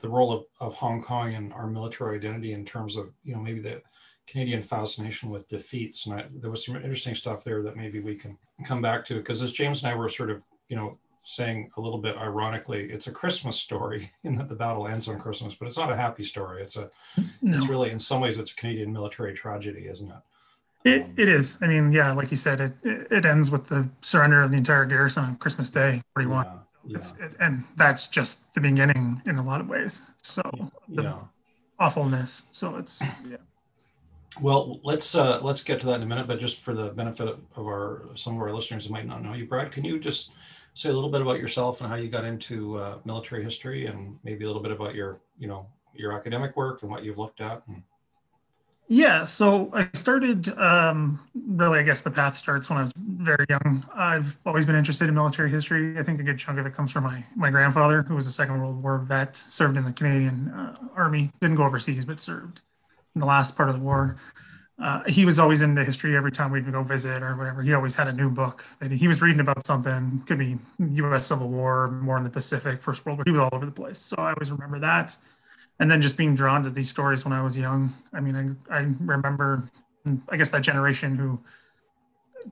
the 0.00 0.08
role 0.08 0.32
of, 0.32 0.44
of 0.58 0.74
Hong 0.76 1.02
Kong 1.02 1.34
and 1.34 1.52
our 1.52 1.66
military 1.66 2.16
identity 2.16 2.54
in 2.54 2.64
terms 2.64 2.96
of 2.96 3.10
you 3.24 3.34
know 3.34 3.42
maybe 3.42 3.60
the 3.60 3.82
Canadian 4.30 4.62
fascination 4.62 5.30
with 5.30 5.48
defeats, 5.48 6.06
and 6.06 6.14
I, 6.14 6.26
there 6.34 6.50
was 6.50 6.64
some 6.64 6.76
interesting 6.76 7.14
stuff 7.14 7.44
there 7.44 7.62
that 7.62 7.76
maybe 7.76 8.00
we 8.00 8.14
can 8.14 8.36
come 8.64 8.82
back 8.82 9.04
to 9.06 9.14
because 9.14 9.42
as 9.42 9.52
James 9.52 9.82
and 9.82 9.92
I 9.92 9.96
were 9.96 10.08
sort 10.08 10.30
of 10.30 10.42
you 10.68 10.76
know 10.76 10.98
saying 11.24 11.70
a 11.76 11.80
little 11.80 11.98
bit 11.98 12.16
ironically, 12.16 12.90
it's 12.90 13.06
a 13.06 13.12
Christmas 13.12 13.60
story 13.60 14.10
in 14.24 14.36
that 14.36 14.48
the 14.48 14.54
battle 14.54 14.86
ends 14.86 15.08
on 15.08 15.18
Christmas, 15.18 15.54
but 15.54 15.66
it's 15.66 15.76
not 15.76 15.92
a 15.92 15.96
happy 15.96 16.24
story. 16.24 16.62
It's 16.62 16.76
a, 16.76 16.90
no. 17.42 17.56
it's 17.58 17.68
really, 17.68 17.90
in 17.90 17.98
some 17.98 18.20
ways, 18.20 18.38
it's 18.38 18.52
a 18.52 18.56
Canadian 18.56 18.92
military 18.92 19.34
tragedy, 19.34 19.88
isn't 19.88 20.10
it? 20.10 20.16
It, 20.84 21.02
um, 21.02 21.14
it 21.16 21.28
is. 21.28 21.58
I 21.60 21.66
mean, 21.66 21.92
yeah, 21.92 22.12
like 22.12 22.30
you 22.30 22.36
said, 22.36 22.60
it 22.60 22.72
it 23.10 23.24
ends 23.26 23.50
with 23.50 23.68
the 23.68 23.88
surrender 24.00 24.42
of 24.42 24.50
the 24.50 24.56
entire 24.56 24.84
garrison 24.84 25.24
on 25.24 25.36
Christmas 25.36 25.70
Day, 25.70 26.02
41. 26.14 26.44
Yeah, 26.44 26.52
yeah. 26.86 26.96
It's, 26.96 27.14
it, 27.14 27.32
and 27.40 27.64
that's 27.76 28.06
just 28.06 28.54
the 28.54 28.60
beginning 28.60 29.20
in 29.26 29.36
a 29.36 29.42
lot 29.42 29.60
of 29.60 29.68
ways. 29.68 30.10
So 30.22 30.42
the 30.88 31.02
yeah. 31.02 31.18
awfulness. 31.78 32.44
So 32.52 32.76
it's 32.76 33.02
yeah. 33.28 33.36
Well, 34.40 34.80
let's 34.82 35.14
uh, 35.14 35.40
let's 35.42 35.62
get 35.62 35.80
to 35.80 35.86
that 35.86 35.96
in 35.96 36.02
a 36.02 36.06
minute. 36.06 36.26
But 36.26 36.38
just 36.38 36.60
for 36.60 36.74
the 36.74 36.88
benefit 36.90 37.28
of 37.28 37.66
our 37.66 38.02
some 38.14 38.36
of 38.36 38.42
our 38.42 38.52
listeners 38.52 38.86
who 38.86 38.92
might 38.92 39.06
not 39.06 39.22
know 39.22 39.34
you, 39.34 39.46
Brad, 39.46 39.72
can 39.72 39.84
you 39.84 39.98
just 39.98 40.32
say 40.74 40.90
a 40.90 40.92
little 40.92 41.10
bit 41.10 41.22
about 41.22 41.40
yourself 41.40 41.80
and 41.80 41.90
how 41.90 41.96
you 41.96 42.08
got 42.08 42.24
into 42.24 42.78
uh, 42.78 42.98
military 43.04 43.42
history, 43.42 43.86
and 43.86 44.18
maybe 44.22 44.44
a 44.44 44.46
little 44.46 44.62
bit 44.62 44.72
about 44.72 44.94
your 44.94 45.20
you 45.38 45.48
know 45.48 45.66
your 45.94 46.12
academic 46.12 46.56
work 46.56 46.82
and 46.82 46.90
what 46.90 47.02
you've 47.02 47.18
looked 47.18 47.40
at? 47.40 47.62
And... 47.66 47.82
Yeah, 48.90 49.24
so 49.24 49.70
I 49.74 49.88
started 49.92 50.48
um, 50.56 51.20
really, 51.34 51.80
I 51.80 51.82
guess 51.82 52.00
the 52.00 52.10
path 52.10 52.36
starts 52.36 52.70
when 52.70 52.78
I 52.78 52.82
was 52.82 52.92
very 52.96 53.44
young. 53.50 53.84
I've 53.94 54.38
always 54.46 54.64
been 54.64 54.76
interested 54.76 55.08
in 55.08 55.14
military 55.14 55.50
history. 55.50 55.98
I 55.98 56.02
think 56.02 56.20
a 56.20 56.22
good 56.22 56.38
chunk 56.38 56.58
of 56.58 56.64
it 56.64 56.74
comes 56.74 56.92
from 56.92 57.04
my, 57.04 57.22
my 57.36 57.50
grandfather, 57.50 58.02
who 58.02 58.14
was 58.14 58.26
a 58.26 58.32
Second 58.32 58.58
World 58.58 58.82
War 58.82 58.98
vet, 58.98 59.36
served 59.36 59.76
in 59.76 59.84
the 59.84 59.92
Canadian 59.92 60.48
uh, 60.48 60.74
Army, 60.96 61.32
didn't 61.40 61.56
go 61.56 61.64
overseas, 61.64 62.06
but 62.06 62.18
served 62.18 62.62
in 63.18 63.20
the 63.20 63.26
last 63.26 63.56
part 63.56 63.68
of 63.68 63.74
the 63.74 63.80
war. 63.82 64.16
Uh, 64.80 65.02
he 65.08 65.24
was 65.24 65.40
always 65.40 65.60
into 65.60 65.84
history 65.84 66.16
every 66.16 66.30
time 66.30 66.52
we'd 66.52 66.70
go 66.70 66.84
visit 66.84 67.20
or 67.20 67.34
whatever. 67.36 67.62
He 67.64 67.74
always 67.74 67.96
had 67.96 68.06
a 68.06 68.12
new 68.12 68.30
book 68.30 68.64
that 68.78 68.92
he 68.92 69.08
was 69.08 69.20
reading 69.20 69.40
about 69.40 69.66
something, 69.66 70.22
could 70.24 70.38
be 70.38 70.56
US 70.78 71.26
Civil 71.26 71.48
War, 71.48 71.90
more 71.90 72.16
in 72.16 72.22
the 72.22 72.30
Pacific, 72.30 72.80
First 72.80 73.04
World 73.04 73.18
War. 73.18 73.24
He 73.26 73.32
was 73.32 73.40
all 73.40 73.50
over 73.52 73.66
the 73.66 73.72
place. 73.72 73.98
So 73.98 74.14
I 74.18 74.32
always 74.32 74.52
remember 74.52 74.78
that 74.78 75.16
and 75.80 75.90
then 75.90 76.00
just 76.00 76.16
being 76.16 76.34
drawn 76.34 76.62
to 76.64 76.70
these 76.70 76.88
stories 76.88 77.24
when 77.24 77.32
I 77.32 77.42
was 77.42 77.56
young. 77.56 77.94
I 78.12 78.20
mean, 78.20 78.58
I, 78.70 78.76
I 78.76 78.80
remember, 79.00 79.70
I 80.28 80.36
guess 80.36 80.50
that 80.50 80.62
generation 80.62 81.16
who 81.16 81.40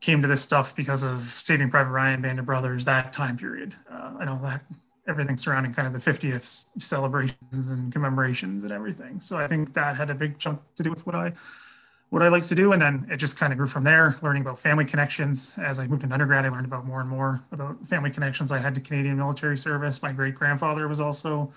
came 0.01 0.23
to 0.23 0.29
this 0.29 0.43
stuff 0.43 0.75
because 0.77 1.03
of 1.03 1.23
Saving 1.31 1.71
Private 1.71 1.91
Ryan, 1.91 2.23
Band 2.23 2.39
of 2.39 2.47
Brothers, 2.47 2.85
that 2.85 3.13
time 3.13 3.37
period. 3.37 3.75
Uh, 3.91 4.15
I 4.21 4.25
know 4.25 4.39
that 4.43 4.63
everything 5.09 5.37
surrounding 5.37 5.73
kind 5.73 5.87
of 5.87 5.93
the 5.93 6.11
50th 6.11 6.65
celebrations 6.79 7.69
and 7.69 7.93
commemorations 7.93 8.65
and 8.65 8.73
everything. 8.73 9.21
So 9.21 9.39
I 9.39 9.47
think 9.47 9.75
that 9.75 9.97
had 9.97 10.11
a 10.11 10.15
big 10.15 10.39
chunk 10.39 10.61
to 10.77 10.83
do 10.83 10.91
with 10.91 11.07
what 11.07 11.15
I 11.15 11.33
what 12.11 12.23
I 12.23 12.29
like 12.29 12.47
to 12.47 12.55
do. 12.55 12.73
And 12.73 12.81
then 12.81 13.07
it 13.11 13.17
just 13.17 13.37
kind 13.37 13.53
of 13.53 13.59
grew 13.59 13.67
from 13.67 13.83
there, 13.83 14.17
learning 14.23 14.43
about 14.43 14.59
family 14.59 14.85
connections. 14.85 15.59
As 15.59 15.81
I 15.81 15.89
moved 15.89 16.05
into 16.05 16.15
undergrad, 16.15 16.47
I 16.47 16.51
learned 16.51 16.67
about 16.67 16.87
more 16.87 17.01
and 17.01 17.09
more 17.09 17.43
about 17.51 17.87
family 17.87 18.11
connections 18.11 18.53
I 18.53 18.59
had 18.59 18.75
to 18.77 18.81
Canadian 18.81 19.17
military 19.17 19.57
service. 19.57 20.03
My 20.03 20.13
great 20.13 20.37
grandfather 20.37 20.87
was 20.87 21.01
also 21.01 21.53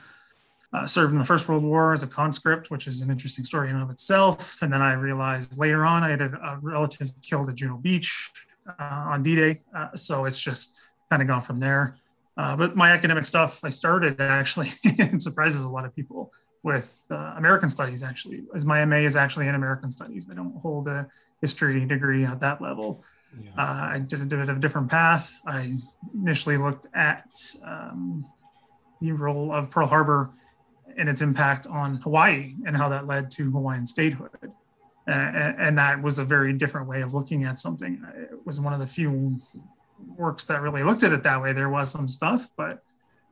uh, 0.74 0.86
served 0.86 1.14
in 1.14 1.20
the 1.20 1.26
First 1.26 1.47
World 1.47 1.64
War 1.64 1.93
as 1.93 2.04
a 2.04 2.08
conscript, 2.08 2.72
which 2.72 2.88
is 2.88 3.02
an 3.02 3.12
interesting 3.12 3.43
story 3.43 3.70
in 3.70 3.76
and 3.76 3.84
of 3.84 3.89
itself. 3.91 4.62
And 4.62 4.74
then 4.74 4.82
I 4.82 4.93
realized 4.93 5.58
later 5.58 5.86
on 5.86 6.04
I 6.04 6.10
had 6.10 6.22
a, 6.22 6.32
a 6.43 6.60
relative 6.62 7.12
killed 7.22 7.50
at 7.50 7.56
Juno 7.56 7.78
Beach 7.78 8.32
uh, 8.68 8.84
on 8.84 9.24
D-Day. 9.24 9.62
Uh, 9.76 9.95
so 9.95 10.26
it's 10.26 10.39
just 10.39 10.80
kind 11.10 11.22
of 11.22 11.28
gone 11.28 11.41
from 11.41 11.60
there. 11.60 11.99
Uh, 12.40 12.56
but 12.56 12.74
my 12.74 12.92
academic 12.92 13.26
stuff, 13.26 13.60
I 13.66 13.70
started 13.70 14.22
actually, 14.22 14.70
it 14.86 15.22
surprises 15.22 15.66
a 15.66 15.70
lot 15.70 15.84
of 15.84 15.94
people 15.94 16.32
with 16.64 17.04
uh, 17.12 17.34
American 17.36 17.68
studies 17.68 18.02
actually, 18.02 18.44
as 18.56 18.66
my 18.66 18.86
MA 18.86 18.98
is 18.98 19.18
actually 19.18 19.50
in 19.50 19.56
American 19.56 19.92
studies. 19.92 20.30
I 20.32 20.36
don't 20.36 20.56
hold 20.62 20.88
a 20.88 21.06
history 21.42 21.86
degree 21.86 22.24
at 22.24 22.40
that 22.40 22.62
level. 22.62 23.04
Yeah. 23.44 23.52
Uh, 23.58 23.90
I 23.94 24.00
did 24.00 24.22
a 24.22 24.26
bit 24.26 24.40
of 24.48 24.56
a 24.56 24.60
different 24.60 24.90
path. 24.90 25.36
I 25.46 25.74
initially 26.16 26.56
looked 26.56 26.88
at 26.94 27.26
um, 27.66 28.26
the 29.02 29.12
role 29.12 29.52
of 29.54 29.70
Pearl 29.70 29.88
Harbor 29.88 30.30
and 30.98 31.10
its 31.10 31.22
impact 31.22 31.68
on 31.68 31.98
Hawaii 31.98 32.56
and 32.66 32.78
how 32.78 32.88
that 32.88 33.06
led 33.06 33.32
to 33.32 33.52
Hawaiian 33.52 33.86
statehood. 33.86 34.54
Uh, 35.06 35.12
and 35.12 35.78
that 35.78 36.02
was 36.02 36.20
a 36.20 36.24
very 36.24 36.54
different 36.54 36.88
way 36.88 37.02
of 37.02 37.14
looking 37.14 37.44
at 37.44 37.60
something. 37.60 38.02
It 38.16 38.46
was 38.46 38.62
one 38.62 38.72
of 38.72 38.80
the 38.80 38.88
few 38.88 39.42
works 40.20 40.45
that 40.45 40.61
really 40.61 40.84
looked 40.84 41.03
at 41.03 41.11
it 41.11 41.24
that 41.24 41.41
way. 41.41 41.53
There 41.53 41.70
was 41.70 41.89
some 41.89 42.07
stuff, 42.07 42.49
but 42.57 42.84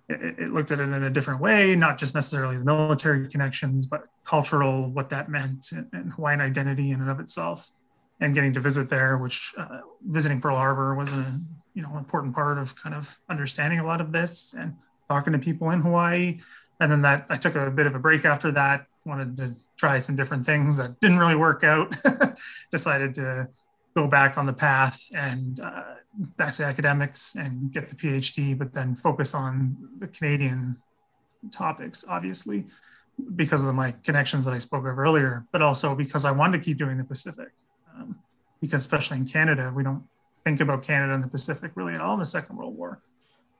it, 0.09 0.39
it 0.39 0.49
looked 0.49 0.71
at 0.71 0.79
it 0.79 0.83
in 0.83 1.03
a 1.03 1.09
different 1.09 1.41
way, 1.41 1.75
not 1.75 1.97
just 1.97 2.15
necessarily 2.15 2.57
the 2.57 2.65
military 2.65 3.27
connections, 3.27 3.85
but 3.85 4.05
cultural, 4.23 4.89
what 4.89 5.09
that 5.09 5.29
meant, 5.29 5.71
and, 5.71 5.87
and 5.93 6.13
Hawaiian 6.13 6.41
identity 6.41 6.91
in 6.91 7.01
and 7.01 7.09
of 7.09 7.19
itself. 7.19 7.69
And 8.19 8.33
getting 8.33 8.53
to 8.53 8.59
visit 8.59 8.89
there, 8.89 9.17
which 9.17 9.53
uh, 9.57 9.81
visiting 10.03 10.41
Pearl 10.41 10.55
Harbor 10.55 10.95
was 10.95 11.13
a 11.13 11.39
you 11.75 11.83
know 11.83 11.95
important 11.97 12.33
part 12.33 12.57
of 12.57 12.75
kind 12.75 12.95
of 12.95 13.19
understanding 13.29 13.79
a 13.79 13.85
lot 13.85 14.01
of 14.01 14.11
this 14.11 14.55
and 14.57 14.73
talking 15.07 15.33
to 15.33 15.39
people 15.39 15.69
in 15.69 15.81
Hawaii 15.81 16.39
and 16.79 16.91
then 16.91 17.01
that 17.01 17.25
I 17.29 17.37
took 17.37 17.55
a 17.55 17.71
bit 17.71 17.87
of 17.87 17.95
a 17.95 17.99
break 17.99 18.25
after 18.25 18.51
that. 18.51 18.85
Wanted 19.05 19.37
to 19.37 19.55
try 19.77 19.99
some 19.99 20.15
different 20.15 20.45
things 20.45 20.77
that 20.77 20.99
didn't 20.99 21.17
really 21.17 21.35
work 21.35 21.63
out. 21.63 21.95
Decided 22.71 23.13
to 23.15 23.47
go 23.97 24.07
back 24.07 24.37
on 24.37 24.45
the 24.45 24.53
path 24.53 24.99
and 25.13 25.59
uh, 25.59 25.95
back 26.37 26.55
to 26.55 26.63
academics 26.63 27.35
and 27.35 27.71
get 27.71 27.87
the 27.87 27.95
PhD, 27.95 28.57
but 28.57 28.71
then 28.71 28.95
focus 28.95 29.33
on 29.33 29.75
the 29.97 30.07
Canadian 30.07 30.77
topics, 31.51 32.05
obviously, 32.07 32.65
because 33.35 33.63
of 33.63 33.73
my 33.73 33.91
connections 34.03 34.45
that 34.45 34.53
I 34.53 34.59
spoke 34.59 34.85
of 34.85 34.99
earlier, 34.99 35.45
but 35.51 35.61
also 35.61 35.95
because 35.95 36.25
I 36.25 36.31
wanted 36.31 36.59
to 36.59 36.63
keep 36.63 36.77
doing 36.77 36.97
the 36.97 37.03
Pacific. 37.03 37.49
Um, 37.95 38.19
because 38.61 38.81
especially 38.81 39.17
in 39.17 39.25
Canada, 39.25 39.71
we 39.75 39.83
don't 39.83 40.03
think 40.43 40.61
about 40.61 40.83
Canada 40.83 41.13
and 41.13 41.23
the 41.23 41.27
Pacific 41.27 41.71
really 41.75 41.93
at 41.93 42.01
all 42.01 42.13
in 42.13 42.19
the 42.19 42.25
Second 42.25 42.55
World 42.55 42.77
War 42.77 43.01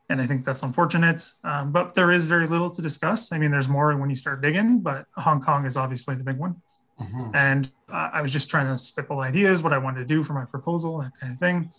and 0.10 0.22
I 0.22 0.26
think 0.26 0.46
that's 0.46 0.64
unfortunate. 0.64 1.30
Um, 1.44 1.72
but 1.72 1.94
there 1.94 2.12
is 2.12 2.26
very 2.26 2.48
little 2.48 2.70
to 2.70 2.82
discuss. 2.82 3.32
I 3.32 3.38
mean, 3.38 3.52
there's 3.52 3.68
more 3.68 3.96
when 3.98 4.10
you 4.10 4.16
start 4.16 4.42
digging, 4.42 4.80
but 4.80 5.06
Hong 5.16 5.42
Kong 5.42 5.66
is 5.66 5.76
obviously 5.76 6.16
the 6.16 6.24
big 6.24 6.38
one. 6.38 6.62
Mm-hmm. 7.02 7.36
And 7.36 7.72
uh, 7.92 8.10
I 8.14 8.22
was 8.22 8.32
just 8.32 8.50
trying 8.50 8.68
to 8.68 8.78
spitball 8.78 9.20
ideas, 9.20 9.64
what 9.64 9.74
I 9.74 9.78
wanted 9.78 10.00
to 10.00 10.06
do 10.06 10.24
for 10.24 10.34
my 10.34 10.46
proposal, 10.46 11.00
that 11.00 11.12
kind 11.20 11.34
of 11.34 11.40
thing. 11.40 11.72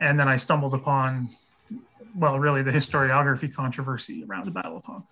And 0.00 0.18
then 0.18 0.28
I 0.28 0.36
stumbled 0.36 0.74
upon, 0.74 1.30
well, 2.16 2.38
really 2.38 2.62
the 2.62 2.70
historiography 2.70 3.52
controversy 3.52 4.24
around 4.28 4.46
the 4.46 4.50
Battle 4.50 4.76
of 4.78 4.84
Hong 4.84 4.96
Kong. 4.96 5.06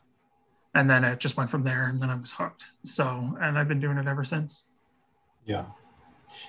And 0.75 0.89
then 0.89 1.05
it 1.05 1.19
just 1.19 1.37
went 1.37 1.51
from 1.51 1.65
there, 1.65 1.87
and 1.87 2.01
then 2.01 2.11
I 2.11 2.15
was 2.15 2.33
hooked. 2.33 2.67
So, 2.85 3.37
and 3.41 3.59
I've 3.59 3.69
been 3.69 3.81
doing 3.81 3.99
it 3.99 4.07
ever 4.07 4.23
since. 4.23 4.65
Yeah, 5.45 5.67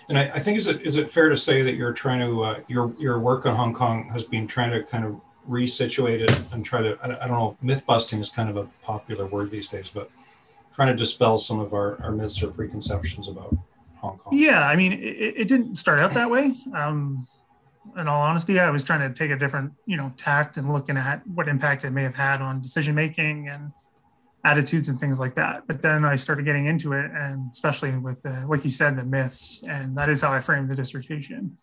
and 0.10 0.20
I, 0.20 0.30
I 0.36 0.40
think 0.40 0.60
is 0.60 0.68
it 0.68 0.82
is 0.82 0.96
it 0.96 1.10
fair 1.10 1.30
to 1.30 1.38
say 1.38 1.64
that 1.64 1.74
you're 1.74 1.94
trying 1.94 2.20
to 2.20 2.44
uh, 2.44 2.60
your 2.68 2.94
your 3.00 3.20
work 3.20 3.48
on 3.48 3.56
Hong 3.56 3.74
Kong 3.74 4.10
has 4.10 4.24
been 4.24 4.46
trying 4.46 4.72
to 4.72 4.84
kind 4.84 5.06
of 5.06 5.20
resituate 5.50 6.20
it 6.20 6.42
and 6.52 6.64
try 6.64 6.82
to, 6.82 6.98
I 7.02 7.08
don't 7.08 7.32
know, 7.32 7.58
myth 7.62 7.86
busting 7.86 8.20
is 8.20 8.30
kind 8.30 8.50
of 8.50 8.58
a 8.58 8.66
popular 8.84 9.26
word 9.26 9.50
these 9.50 9.68
days, 9.68 9.90
but 9.92 10.10
trying 10.74 10.90
to 10.90 10.96
dispel 10.96 11.38
some 11.38 11.60
of 11.60 11.74
our, 11.74 12.02
our 12.04 12.12
myths 12.12 12.42
or 12.42 12.50
preconceptions 12.50 13.28
about 13.28 13.56
Hong 13.98 14.18
Kong. 14.18 14.34
Yeah, 14.36 14.68
I 14.68 14.76
mean, 14.76 14.94
it, 14.94 15.36
it 15.38 15.48
didn't 15.48 15.76
start 15.76 16.00
out 16.00 16.14
that 16.14 16.30
way. 16.30 16.54
Um, 16.74 17.28
in 17.98 18.08
all 18.08 18.22
honesty, 18.22 18.60
I 18.60 18.70
was 18.70 18.84
trying 18.84 19.08
to 19.08 19.14
take 19.14 19.32
a 19.32 19.38
different, 19.38 19.74
you 19.86 19.98
know, 19.98 20.14
tact 20.18 20.58
and 20.58 20.72
looking 20.72 20.98
at 20.98 21.26
what 21.28 21.48
impact 21.48 21.84
it 21.84 21.92
may 21.92 22.04
have 22.04 22.16
had 22.16 22.42
on 22.42 22.62
decision 22.62 22.96
making 22.96 23.50
and 23.50 23.72
attitudes 24.44 24.90
and 24.90 25.00
things 25.00 25.20
like 25.20 25.36
that. 25.36 25.68
But 25.68 25.82
then 25.82 26.06
I 26.06 26.16
started 26.16 26.46
getting 26.46 26.68
into 26.68 26.94
it, 26.94 27.12
and 27.12 27.52
especially 27.52 27.96
with, 27.98 28.22
the, 28.24 28.46
like 28.48 28.64
you 28.64 28.72
said, 28.72 28.98
the 28.98 29.04
myths, 29.04 29.64
and 29.68 29.96
that 29.98 30.10
is 30.10 30.22
how 30.22 30.32
I 30.32 30.40
framed 30.40 30.70
the 30.70 30.76
dissertation 30.76 31.58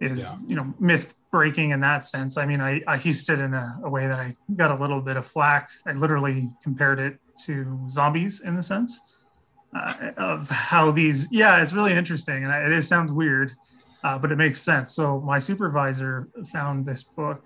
is 0.00 0.20
yeah. 0.20 0.46
you 0.46 0.56
know 0.56 0.74
myth 0.78 1.14
breaking 1.30 1.70
in 1.70 1.80
that 1.80 2.06
sense. 2.06 2.36
I 2.36 2.46
mean, 2.46 2.60
I, 2.60 2.80
I 2.86 2.96
used 3.00 3.28
it 3.28 3.38
in 3.38 3.52
a, 3.52 3.80
a, 3.84 3.90
way 3.90 4.06
that 4.06 4.18
I 4.18 4.34
got 4.56 4.70
a 4.70 4.80
little 4.80 5.00
bit 5.00 5.16
of 5.16 5.26
flack. 5.26 5.70
I 5.86 5.92
literally 5.92 6.50
compared 6.62 6.98
it 7.00 7.18
to 7.46 7.78
zombies 7.88 8.40
in 8.40 8.54
the 8.54 8.62
sense 8.62 9.00
uh, 9.74 10.12
of 10.16 10.48
how 10.48 10.90
these. 10.90 11.28
Yeah, 11.30 11.62
it's 11.62 11.72
really 11.72 11.92
interesting, 11.92 12.44
and 12.44 12.72
it 12.72 12.82
sounds 12.82 13.12
weird, 13.12 13.52
uh, 14.04 14.18
but 14.18 14.32
it 14.32 14.36
makes 14.36 14.60
sense. 14.60 14.94
So 14.94 15.20
my 15.20 15.38
supervisor 15.38 16.28
found 16.52 16.86
this 16.86 17.02
book 17.02 17.44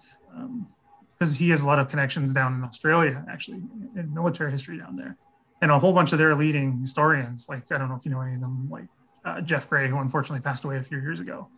because 1.18 1.32
um, 1.32 1.36
he 1.36 1.50
has 1.50 1.62
a 1.62 1.66
lot 1.66 1.78
of 1.78 1.88
connections 1.88 2.32
down 2.32 2.54
in 2.54 2.64
Australia, 2.64 3.24
actually, 3.28 3.62
in 3.96 4.12
military 4.12 4.50
history 4.50 4.78
down 4.78 4.96
there, 4.96 5.16
and 5.60 5.70
a 5.70 5.78
whole 5.78 5.92
bunch 5.92 6.12
of 6.12 6.18
their 6.18 6.34
leading 6.34 6.78
historians. 6.80 7.46
Like 7.48 7.70
I 7.72 7.78
don't 7.78 7.88
know 7.88 7.96
if 7.96 8.04
you 8.04 8.10
know 8.10 8.20
any 8.20 8.34
of 8.34 8.40
them, 8.40 8.68
like 8.70 8.86
uh, 9.24 9.40
Jeff 9.40 9.68
Grey, 9.68 9.88
who 9.88 9.98
unfortunately 9.98 10.40
passed 10.40 10.64
away 10.64 10.78
a 10.78 10.82
few 10.82 10.98
years 10.98 11.20
ago. 11.20 11.48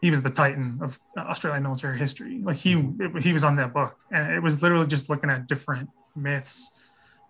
He 0.00 0.10
was 0.10 0.20
the 0.20 0.30
titan 0.30 0.80
of 0.82 0.98
Australian 1.16 1.62
military 1.62 1.96
history. 1.96 2.40
Like 2.42 2.56
he 2.56 2.72
it, 2.98 3.22
he 3.22 3.32
was 3.32 3.44
on 3.44 3.56
that 3.56 3.72
book, 3.72 3.96
and 4.10 4.32
it 4.32 4.42
was 4.42 4.60
literally 4.62 4.86
just 4.86 5.08
looking 5.08 5.30
at 5.30 5.46
different 5.46 5.88
myths 6.16 6.72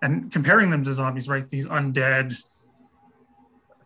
and 0.02 0.30
comparing 0.30 0.70
them 0.70 0.84
to 0.84 0.92
zombies. 0.92 1.28
Right, 1.28 1.48
these 1.48 1.68
undead 1.68 2.34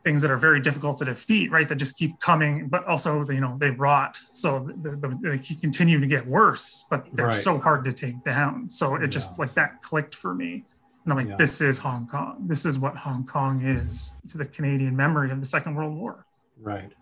things 0.07 0.23
that 0.23 0.31
are 0.31 0.37
very 0.37 0.61
difficult 0.61 0.99
to 0.99 1.05
defeat, 1.05 1.51
right? 1.51 1.69
That 1.69 1.75
just 1.77 1.99
keep 1.99 2.21
coming, 2.21 2.69
but 2.69 2.85
also 2.87 3.27
you 3.29 3.41
know 3.41 3.57
they 3.59 3.71
rot, 3.71 4.17
so 4.33 4.71
the, 4.83 4.91
the, 4.91 5.19
they 5.21 5.39
continue 5.57 5.99
to 6.01 6.07
get 6.07 6.25
worse, 6.25 6.85
but 6.89 7.07
they're 7.13 7.27
right. 7.27 7.35
so 7.35 7.59
hard 7.59 7.85
to 7.87 7.93
take 7.93 8.23
down. 8.25 8.71
So 8.71 8.95
it 8.95 9.09
just 9.09 9.37
like 9.39 9.53
that 9.55 9.83
clicked 9.83 10.15
for 10.15 10.33
me, 10.33 10.65
and 11.05 11.13
I'm 11.13 11.17
like, 11.17 11.29
yeah. 11.29 11.37
this 11.37 11.61
is 11.61 11.79
Hong 11.79 12.07
Kong. 12.07 12.37
This 12.47 12.65
is 12.65 12.79
what 12.79 12.97
Hong 12.97 13.27
Kong 13.27 13.65
is 13.65 14.15
to 14.29 14.39
the 14.39 14.47
Canadian 14.47 14.95
memory 14.97 15.33
of 15.33 15.41
the 15.41 15.47
Second 15.47 15.75
World 15.75 15.97
War. 15.97 16.25
Right. 16.61 16.93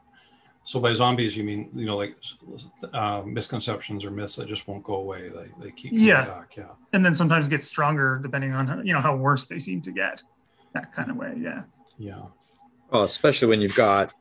So 0.65 0.81
by 0.81 0.95
zombies, 0.95 1.37
you 1.37 1.45
mean 1.45 1.69
you 1.75 1.87
know 1.87 1.97
like 1.97 2.17
uh, 2.93 3.23
misconceptions 3.25 4.05
or 4.05 4.11
myths 4.11 4.37
that 4.37 4.49
just 4.49 4.67
won't 4.67 4.83
go 4.83 4.97
away. 4.97 5.29
They 5.29 5.49
they 5.63 5.71
keep 5.71 5.93
yeah. 5.95 6.25
back. 6.25 6.57
Yeah. 6.57 6.71
And 6.93 7.05
then 7.05 7.15
sometimes 7.15 7.49
get 7.49 7.63
stronger 7.63 8.19
depending 8.23 8.53
on 8.53 8.67
how, 8.67 8.81
you 8.81 8.95
know 8.95 9.01
how 9.01 9.15
worse 9.15 9.47
they 9.47 9.59
seem 9.59 9.83
to 9.83 9.93
get. 9.93 10.23
That 10.73 10.93
kind 10.93 11.11
of 11.11 11.17
way. 11.17 11.35
Yeah. 11.39 11.63
Yeah. 11.99 12.23
Well, 12.91 13.05
especially 13.05 13.49
when 13.49 13.61
you've 13.61 13.77
got, 13.77 14.13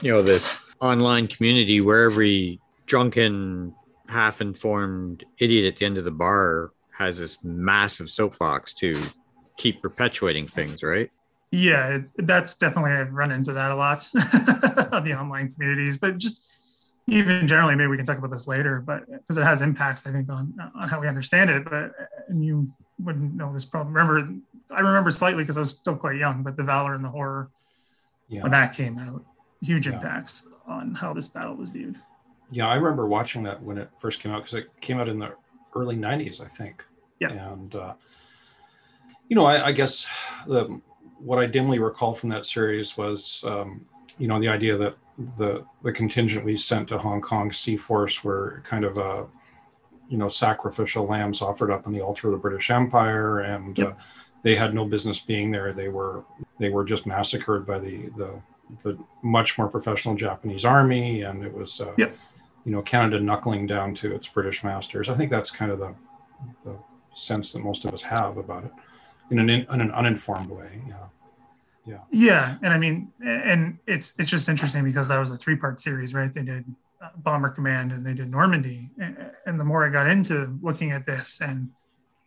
you 0.00 0.10
know, 0.10 0.22
this 0.22 0.58
online 0.80 1.28
community 1.28 1.80
where 1.80 2.04
every 2.04 2.60
drunken, 2.86 3.74
half 4.08 4.40
informed 4.40 5.24
idiot 5.38 5.72
at 5.72 5.78
the 5.78 5.86
end 5.86 5.98
of 5.98 6.04
the 6.04 6.10
bar 6.10 6.72
has 6.96 7.18
this 7.18 7.38
massive 7.42 8.10
soapbox 8.10 8.74
to 8.74 9.00
keep 9.56 9.80
perpetuating 9.82 10.46
things, 10.46 10.82
right? 10.82 11.10
Yeah, 11.52 11.96
it, 11.96 12.10
that's 12.16 12.54
definitely, 12.54 12.92
I've 12.92 13.12
run 13.12 13.30
into 13.30 13.52
that 13.52 13.70
a 13.70 13.76
lot 13.76 14.08
on 14.92 15.04
the 15.04 15.14
online 15.14 15.52
communities, 15.52 15.98
but 15.98 16.16
just 16.16 16.46
even 17.06 17.46
generally, 17.46 17.76
maybe 17.76 17.88
we 17.88 17.96
can 17.98 18.06
talk 18.06 18.16
about 18.16 18.30
this 18.30 18.48
later, 18.48 18.80
but 18.80 19.04
because 19.10 19.36
it 19.36 19.44
has 19.44 19.60
impacts, 19.60 20.06
I 20.06 20.12
think, 20.12 20.30
on, 20.30 20.54
on 20.74 20.88
how 20.88 20.98
we 20.98 21.08
understand 21.08 21.50
it. 21.50 21.64
But, 21.64 21.92
and 22.28 22.42
you 22.42 22.72
wouldn't 22.98 23.34
know 23.34 23.52
this 23.52 23.66
problem. 23.66 23.94
Remember, 23.94 24.34
I 24.70 24.80
remember 24.80 25.10
slightly 25.10 25.42
because 25.42 25.58
I 25.58 25.60
was 25.60 25.70
still 25.70 25.96
quite 25.96 26.16
young, 26.16 26.42
but 26.42 26.56
the 26.56 26.64
Valor 26.64 26.94
and 26.94 27.04
the 27.04 27.10
Horror 27.10 27.50
yeah. 28.28 28.42
when 28.42 28.50
that 28.52 28.74
came 28.74 28.98
out. 28.98 29.22
Huge 29.60 29.86
yeah. 29.86 29.94
impacts 29.94 30.46
on 30.66 30.94
how 30.94 31.12
this 31.12 31.28
battle 31.28 31.54
was 31.54 31.68
viewed. 31.70 31.96
Yeah, 32.50 32.68
I 32.68 32.74
remember 32.76 33.06
watching 33.06 33.42
that 33.44 33.62
when 33.62 33.78
it 33.78 33.90
first 33.98 34.20
came 34.20 34.32
out 34.32 34.42
because 34.42 34.54
it 34.54 34.66
came 34.80 34.98
out 34.98 35.08
in 35.08 35.18
the 35.18 35.34
early 35.74 35.96
'90s, 35.96 36.40
I 36.40 36.48
think. 36.48 36.84
Yeah. 37.20 37.30
And 37.30 37.74
uh, 37.74 37.94
you 39.28 39.36
know, 39.36 39.46
I, 39.46 39.68
I 39.68 39.72
guess 39.72 40.06
the 40.46 40.80
what 41.24 41.38
I 41.38 41.46
dimly 41.46 41.78
recall 41.78 42.14
from 42.14 42.30
that 42.30 42.46
series 42.46 42.96
was, 42.96 43.42
um, 43.46 43.84
you 44.18 44.26
know, 44.26 44.40
the 44.40 44.48
idea 44.48 44.76
that 44.76 44.96
the 45.38 45.64
the 45.82 45.92
contingent 45.92 46.44
we 46.44 46.56
sent 46.56 46.88
to 46.88 46.98
Hong 46.98 47.20
Kong 47.20 47.52
C 47.52 47.76
Force 47.76 48.24
were 48.24 48.62
kind 48.64 48.84
of 48.84 48.98
a, 48.98 49.26
you 50.08 50.18
know, 50.18 50.28
sacrificial 50.28 51.06
lambs 51.06 51.40
offered 51.40 51.70
up 51.70 51.86
on 51.86 51.92
the 51.92 52.00
altar 52.00 52.28
of 52.28 52.32
the 52.32 52.38
British 52.38 52.70
Empire, 52.70 53.40
and 53.40 53.78
yep. 53.78 53.88
uh, 53.88 53.92
they 54.42 54.56
had 54.56 54.74
no 54.74 54.84
business 54.84 55.20
being 55.20 55.50
there. 55.50 55.72
They 55.72 55.88
were 55.88 56.24
they 56.58 56.70
were 56.70 56.84
just 56.84 57.06
massacred 57.06 57.66
by 57.66 57.78
the 57.78 58.08
the, 58.16 58.42
the 58.82 58.98
much 59.22 59.58
more 59.58 59.68
professional 59.68 60.14
Japanese 60.14 60.64
army, 60.64 61.22
and 61.22 61.44
it 61.44 61.52
was 61.52 61.80
uh, 61.80 61.92
yep. 61.98 62.16
you 62.64 62.72
know 62.72 62.82
Canada 62.82 63.20
knuckling 63.20 63.66
down 63.66 63.94
to 63.96 64.12
its 64.12 64.26
British 64.26 64.64
masters. 64.64 65.08
I 65.08 65.14
think 65.14 65.30
that's 65.30 65.50
kind 65.50 65.70
of 65.70 65.78
the 65.78 65.94
the 66.64 66.76
sense 67.14 67.52
that 67.52 67.60
most 67.60 67.84
of 67.84 67.94
us 67.94 68.02
have 68.02 68.38
about 68.38 68.64
it 68.64 68.72
in 69.32 69.38
an 69.38 69.50
in, 69.50 69.66
an 69.68 69.90
uninformed 69.90 70.50
way. 70.50 70.80
Yeah. 70.88 70.94
Yeah. 71.84 71.98
Yeah, 72.10 72.56
and 72.62 72.72
I 72.72 72.78
mean, 72.78 73.12
and 73.24 73.78
it's 73.86 74.14
it's 74.18 74.30
just 74.30 74.48
interesting 74.48 74.84
because 74.84 75.08
that 75.08 75.18
was 75.18 75.30
a 75.30 75.36
three 75.36 75.56
part 75.56 75.80
series, 75.80 76.14
right? 76.14 76.32
They 76.32 76.42
did 76.42 76.64
uh, 77.02 77.08
Bomber 77.16 77.48
Command 77.48 77.90
and 77.90 78.06
they 78.06 78.14
did 78.14 78.30
Normandy, 78.30 78.90
and, 79.00 79.16
and 79.46 79.58
the 79.58 79.64
more 79.64 79.84
I 79.84 79.90
got 79.90 80.06
into 80.06 80.56
looking 80.62 80.92
at 80.92 81.06
this 81.06 81.40
and 81.40 81.70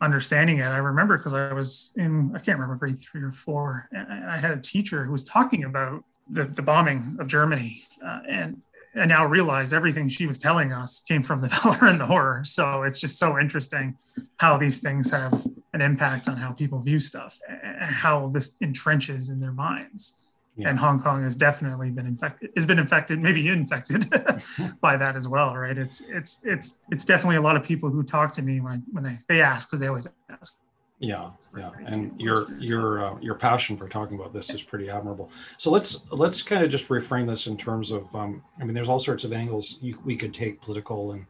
understanding 0.00 0.58
it. 0.58 0.64
I 0.64 0.76
remember 0.76 1.16
because 1.16 1.32
I 1.32 1.52
was 1.52 1.92
in, 1.96 2.32
I 2.34 2.38
can't 2.38 2.58
remember, 2.58 2.76
grade 2.76 2.98
three 2.98 3.22
or 3.22 3.32
four, 3.32 3.88
and 3.92 4.30
I 4.30 4.36
had 4.36 4.50
a 4.50 4.60
teacher 4.60 5.04
who 5.04 5.12
was 5.12 5.24
talking 5.24 5.64
about 5.64 6.04
the, 6.28 6.44
the 6.44 6.62
bombing 6.62 7.16
of 7.18 7.28
Germany. 7.28 7.82
Uh, 8.04 8.20
and 8.28 8.62
I 8.96 9.04
now 9.04 9.26
realize 9.26 9.72
everything 9.72 10.08
she 10.08 10.26
was 10.26 10.38
telling 10.38 10.72
us 10.72 11.00
came 11.00 11.22
from 11.22 11.40
the 11.40 11.48
valor 11.62 11.90
and 11.90 12.00
the 12.00 12.06
horror. 12.06 12.42
So 12.44 12.82
it's 12.82 13.00
just 13.00 13.18
so 13.18 13.38
interesting 13.38 13.96
how 14.38 14.56
these 14.56 14.80
things 14.80 15.10
have 15.10 15.46
an 15.72 15.80
impact 15.80 16.28
on 16.28 16.36
how 16.36 16.52
people 16.52 16.80
view 16.80 17.00
stuff 17.00 17.38
and 17.48 17.84
how 17.84 18.28
this 18.28 18.56
entrenches 18.62 19.30
in 19.30 19.40
their 19.40 19.52
minds 19.52 20.14
yeah. 20.56 20.70
and 20.70 20.78
Hong 20.78 21.00
Kong 21.00 21.22
has 21.22 21.36
definitely 21.36 21.90
been 21.90 22.06
infected 22.06 22.50
has 22.56 22.64
been 22.64 22.78
infected 22.78 23.18
maybe 23.18 23.46
infected 23.48 24.10
by 24.80 24.96
that 24.96 25.16
as 25.16 25.28
well 25.28 25.54
right 25.54 25.76
it's 25.76 26.00
it's 26.08 26.40
it's 26.44 26.78
it's 26.90 27.04
definitely 27.04 27.36
a 27.36 27.42
lot 27.42 27.56
of 27.56 27.62
people 27.62 27.90
who 27.90 28.02
talk 28.02 28.32
to 28.34 28.42
me 28.42 28.60
when 28.60 28.82
when 28.92 29.04
they 29.04 29.18
they 29.28 29.42
ask 29.42 29.68
because 29.68 29.80
they 29.80 29.86
always 29.86 30.08
ask 30.30 30.56
yeah 30.98 31.30
yeah 31.56 31.70
and 31.84 32.18
your 32.18 32.50
your 32.58 33.04
uh, 33.04 33.20
your 33.20 33.34
passion 33.34 33.76
for 33.76 33.86
talking 33.88 34.18
about 34.18 34.32
this 34.32 34.48
is 34.50 34.62
pretty 34.62 34.88
admirable 34.88 35.30
so 35.58 35.70
let's 35.70 36.04
let's 36.10 36.42
kind 36.42 36.64
of 36.64 36.70
just 36.70 36.88
reframe 36.88 37.26
this 37.26 37.46
in 37.46 37.56
terms 37.56 37.90
of 37.90 38.14
um, 38.16 38.42
i 38.60 38.64
mean 38.64 38.74
there's 38.74 38.88
all 38.88 38.98
sorts 38.98 39.22
of 39.22 39.32
angles 39.32 39.78
you, 39.82 39.98
we 40.04 40.16
could 40.16 40.32
take 40.32 40.60
political 40.60 41.12
and 41.12 41.26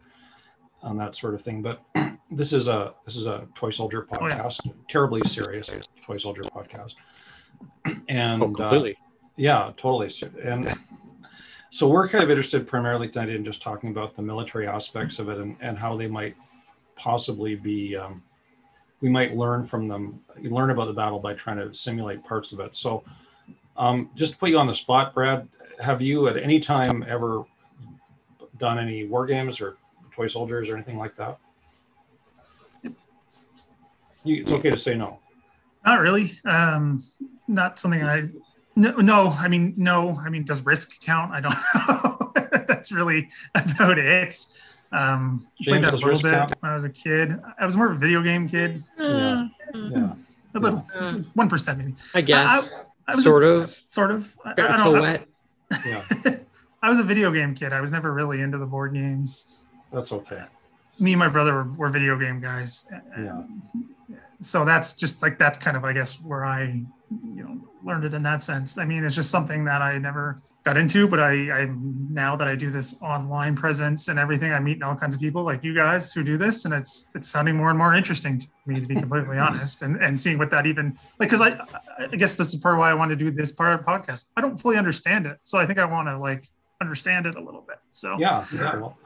on 0.83 0.97
that 0.97 1.17
sort 1.17 1.35
of 1.35 1.43
thing 1.43 1.63
but 1.63 1.83
this 2.31 2.53
is 2.53 2.69
a 2.69 2.95
this 3.05 3.17
is 3.17 3.27
a 3.27 3.47
toy 3.57 3.71
soldier 3.71 4.03
podcast 4.03 4.61
oh, 4.65 4.69
yeah. 4.69 4.73
terribly 4.89 5.21
serious 5.25 5.69
toy 6.01 6.17
soldier 6.17 6.43
podcast 6.43 6.95
and 8.09 8.43
oh, 8.43 8.51
completely. 8.51 8.93
Uh, 8.93 9.07
yeah, 9.37 9.73
totally. 9.77 10.11
And 10.43 10.75
so 11.71 11.89
we're 11.89 12.09
kind 12.09 12.25
of 12.25 12.31
interested 12.31 12.67
primarily 12.67 13.09
tonight 13.09 13.29
in 13.29 13.45
just 13.45 13.63
talking 13.63 13.91
about 13.91 14.15
the 14.15 14.23
military 14.23 14.67
aspects 14.67 15.19
of 15.19 15.29
it 15.29 15.39
and, 15.39 15.57
and 15.61 15.79
how 15.79 15.97
they 15.97 16.07
might 16.07 16.37
possibly 16.97 17.55
be, 17.55 17.97
um, 17.97 18.23
we 19.01 19.09
might 19.09 19.37
learn 19.37 19.65
from 19.65 19.87
them, 19.87 20.21
learn 20.41 20.71
about 20.71 20.87
the 20.87 20.93
battle 20.93 21.19
by 21.19 21.35
trying 21.35 21.59
to 21.59 21.75
simulate 21.75 22.25
parts 22.25 22.53
of 22.53 22.61
it. 22.61 22.75
So 22.75 23.05
um, 23.77 24.11
just 24.15 24.33
to 24.33 24.39
put 24.39 24.51
you 24.51 24.59
on 24.59 24.67
the 24.67 24.75
spot, 24.75 25.15
Brad, 25.15 25.49
have 25.81 26.01
you 26.01 26.29
at 26.29 26.37
any 26.37 26.61
time 26.61 27.05
ever 27.07 27.45
done 28.59 28.79
any 28.79 29.07
war 29.07 29.27
games 29.27 29.61
or 29.61 29.77
toy 30.13 30.27
soldiers 30.27 30.69
or 30.69 30.77
anything 30.77 30.97
like 30.97 31.17
that? 31.17 31.39
You, 34.25 34.43
it's 34.43 34.53
okay 34.53 34.71
to 34.71 34.79
say 34.79 34.95
no. 34.95 35.21
Not 35.85 36.01
really. 36.01 36.33
Um, 36.45 37.05
not 37.47 37.79
something 37.79 38.03
I 38.03 38.29
no, 38.79 38.91
no. 38.97 39.29
I 39.31 39.49
mean, 39.49 39.73
no. 39.79 40.19
I 40.19 40.29
mean, 40.29 40.45
does 40.45 40.61
risk 40.61 41.01
count? 41.01 41.33
I 41.33 41.41
don't 41.41 41.55
know. 41.89 42.63
That's 42.69 42.93
really 42.93 43.31
about 43.55 43.99
it. 43.99 44.47
Um, 44.97 45.47
James, 45.61 45.69
played 45.69 45.85
that 45.85 45.93
a 45.93 45.97
little 45.97 46.23
bit 46.23 46.39
count? 46.39 46.55
when 46.61 46.73
I 46.73 46.75
was 46.75 46.85
a 46.85 46.91
kid. 46.91 47.39
I 47.59 47.67
was 47.67 47.77
more 47.77 47.87
of 47.87 47.93
a 47.93 47.99
video 47.99 48.23
game 48.23 48.49
kid. 48.49 48.83
Yeah, 48.99 49.49
yeah. 49.75 50.15
a 50.55 50.59
little, 50.59 50.79
one 51.35 51.49
percent 51.49 51.79
maybe. 51.79 51.95
I 52.15 52.23
guess. 52.23 52.71
I, 53.07 53.13
I 53.13 53.17
sort 53.17 53.45
a, 53.45 53.49
of. 53.49 53.77
Sort 53.89 54.11
of. 54.11 54.35
I, 54.45 54.53
I 54.53 54.77
don't 54.77 54.95
know. 54.95 55.19
Yeah. 55.85 56.37
I 56.83 56.89
was 56.89 56.99
a 56.99 57.03
video 57.03 57.31
game 57.31 57.55
kid. 57.55 57.73
I 57.73 57.81
was 57.81 57.91
never 57.91 58.13
really 58.13 58.41
into 58.41 58.59
the 58.59 58.67
board 58.67 58.95
games. 58.95 59.59
That's 59.93 60.13
okay. 60.13 60.43
Me 60.99 61.13
and 61.13 61.19
my 61.19 61.29
brother 61.29 61.53
were, 61.53 61.65
were 61.73 61.89
video 61.89 62.19
game 62.19 62.41
guys. 62.41 62.87
Yeah. 63.19 63.43
So 64.41 64.65
that's 64.65 64.95
just 64.95 65.21
like 65.21 65.39
that's 65.39 65.59
kind 65.59 65.77
of 65.77 65.85
I 65.85 65.93
guess 65.93 66.21
where 66.23 66.45
I 66.45 66.83
you 67.11 67.45
know 67.45 67.69
learned 67.85 68.05
it 68.05 68.15
in 68.15 68.23
that 68.23 68.43
sense. 68.43 68.79
I 68.79 68.85
mean 68.85 69.05
it's 69.05 69.15
just 69.15 69.31
something 69.31 69.65
that 69.65 69.81
i 69.81 69.97
never 69.99 70.43
got 70.65 70.77
into 70.77 71.07
but 71.07 71.21
i 71.21 71.63
i 71.63 71.71
now 72.11 72.35
that 72.35 72.49
i 72.49 72.57
do 72.57 72.71
this 72.71 73.01
online 73.01 73.55
presence 73.55 74.09
and 74.09 74.19
everything 74.19 74.53
i 74.53 74.59
meet 74.59 74.83
all 74.83 74.97
kinds 74.97 75.15
of 75.15 75.21
people 75.21 75.45
like 75.45 75.63
you 75.63 75.73
guys 75.73 76.13
who 76.13 76.25
do 76.25 76.37
this 76.37 76.65
and 76.65 76.75
it's 76.75 77.09
it's 77.15 77.29
sounding 77.29 77.57
more 77.57 77.71
and 77.71 77.79
more 77.79 77.95
interesting 77.95 78.37
to 78.39 78.47
me 78.67 78.81
to 78.81 78.87
be 78.87 78.97
completely 78.97 79.39
honest 79.47 79.83
and 79.83 80.03
and 80.03 80.19
seeing 80.19 80.39
what 80.39 80.51
that 80.51 80.67
even 80.67 80.97
like 81.21 81.31
because 81.31 81.41
i 81.41 81.57
i 82.01 82.17
guess 82.17 82.35
this 82.35 82.53
is 82.53 82.61
part 82.61 82.75
of 82.75 82.81
why 82.81 82.91
i 82.91 82.95
want 82.95 83.11
to 83.11 83.17
do 83.17 83.31
this 83.31 83.53
part 83.53 83.73
of 83.73 83.85
the 83.85 83.87
podcast. 83.87 84.25
I 84.37 84.41
don't 84.41 84.59
fully 84.59 84.77
understand 84.77 85.27
it 85.27 85.39
so 85.45 85.59
i 85.59 85.67
think 85.67 85.79
i 85.79 85.85
want 85.85 86.09
to 86.09 86.19
like 86.19 86.49
understand 86.81 87.27
it 87.27 87.37
a 87.37 87.41
little 87.41 87.63
bit 87.63 87.79
so. 87.93 88.17
Yeah 88.19 88.45
yeah 88.53 88.77
well 88.77 88.99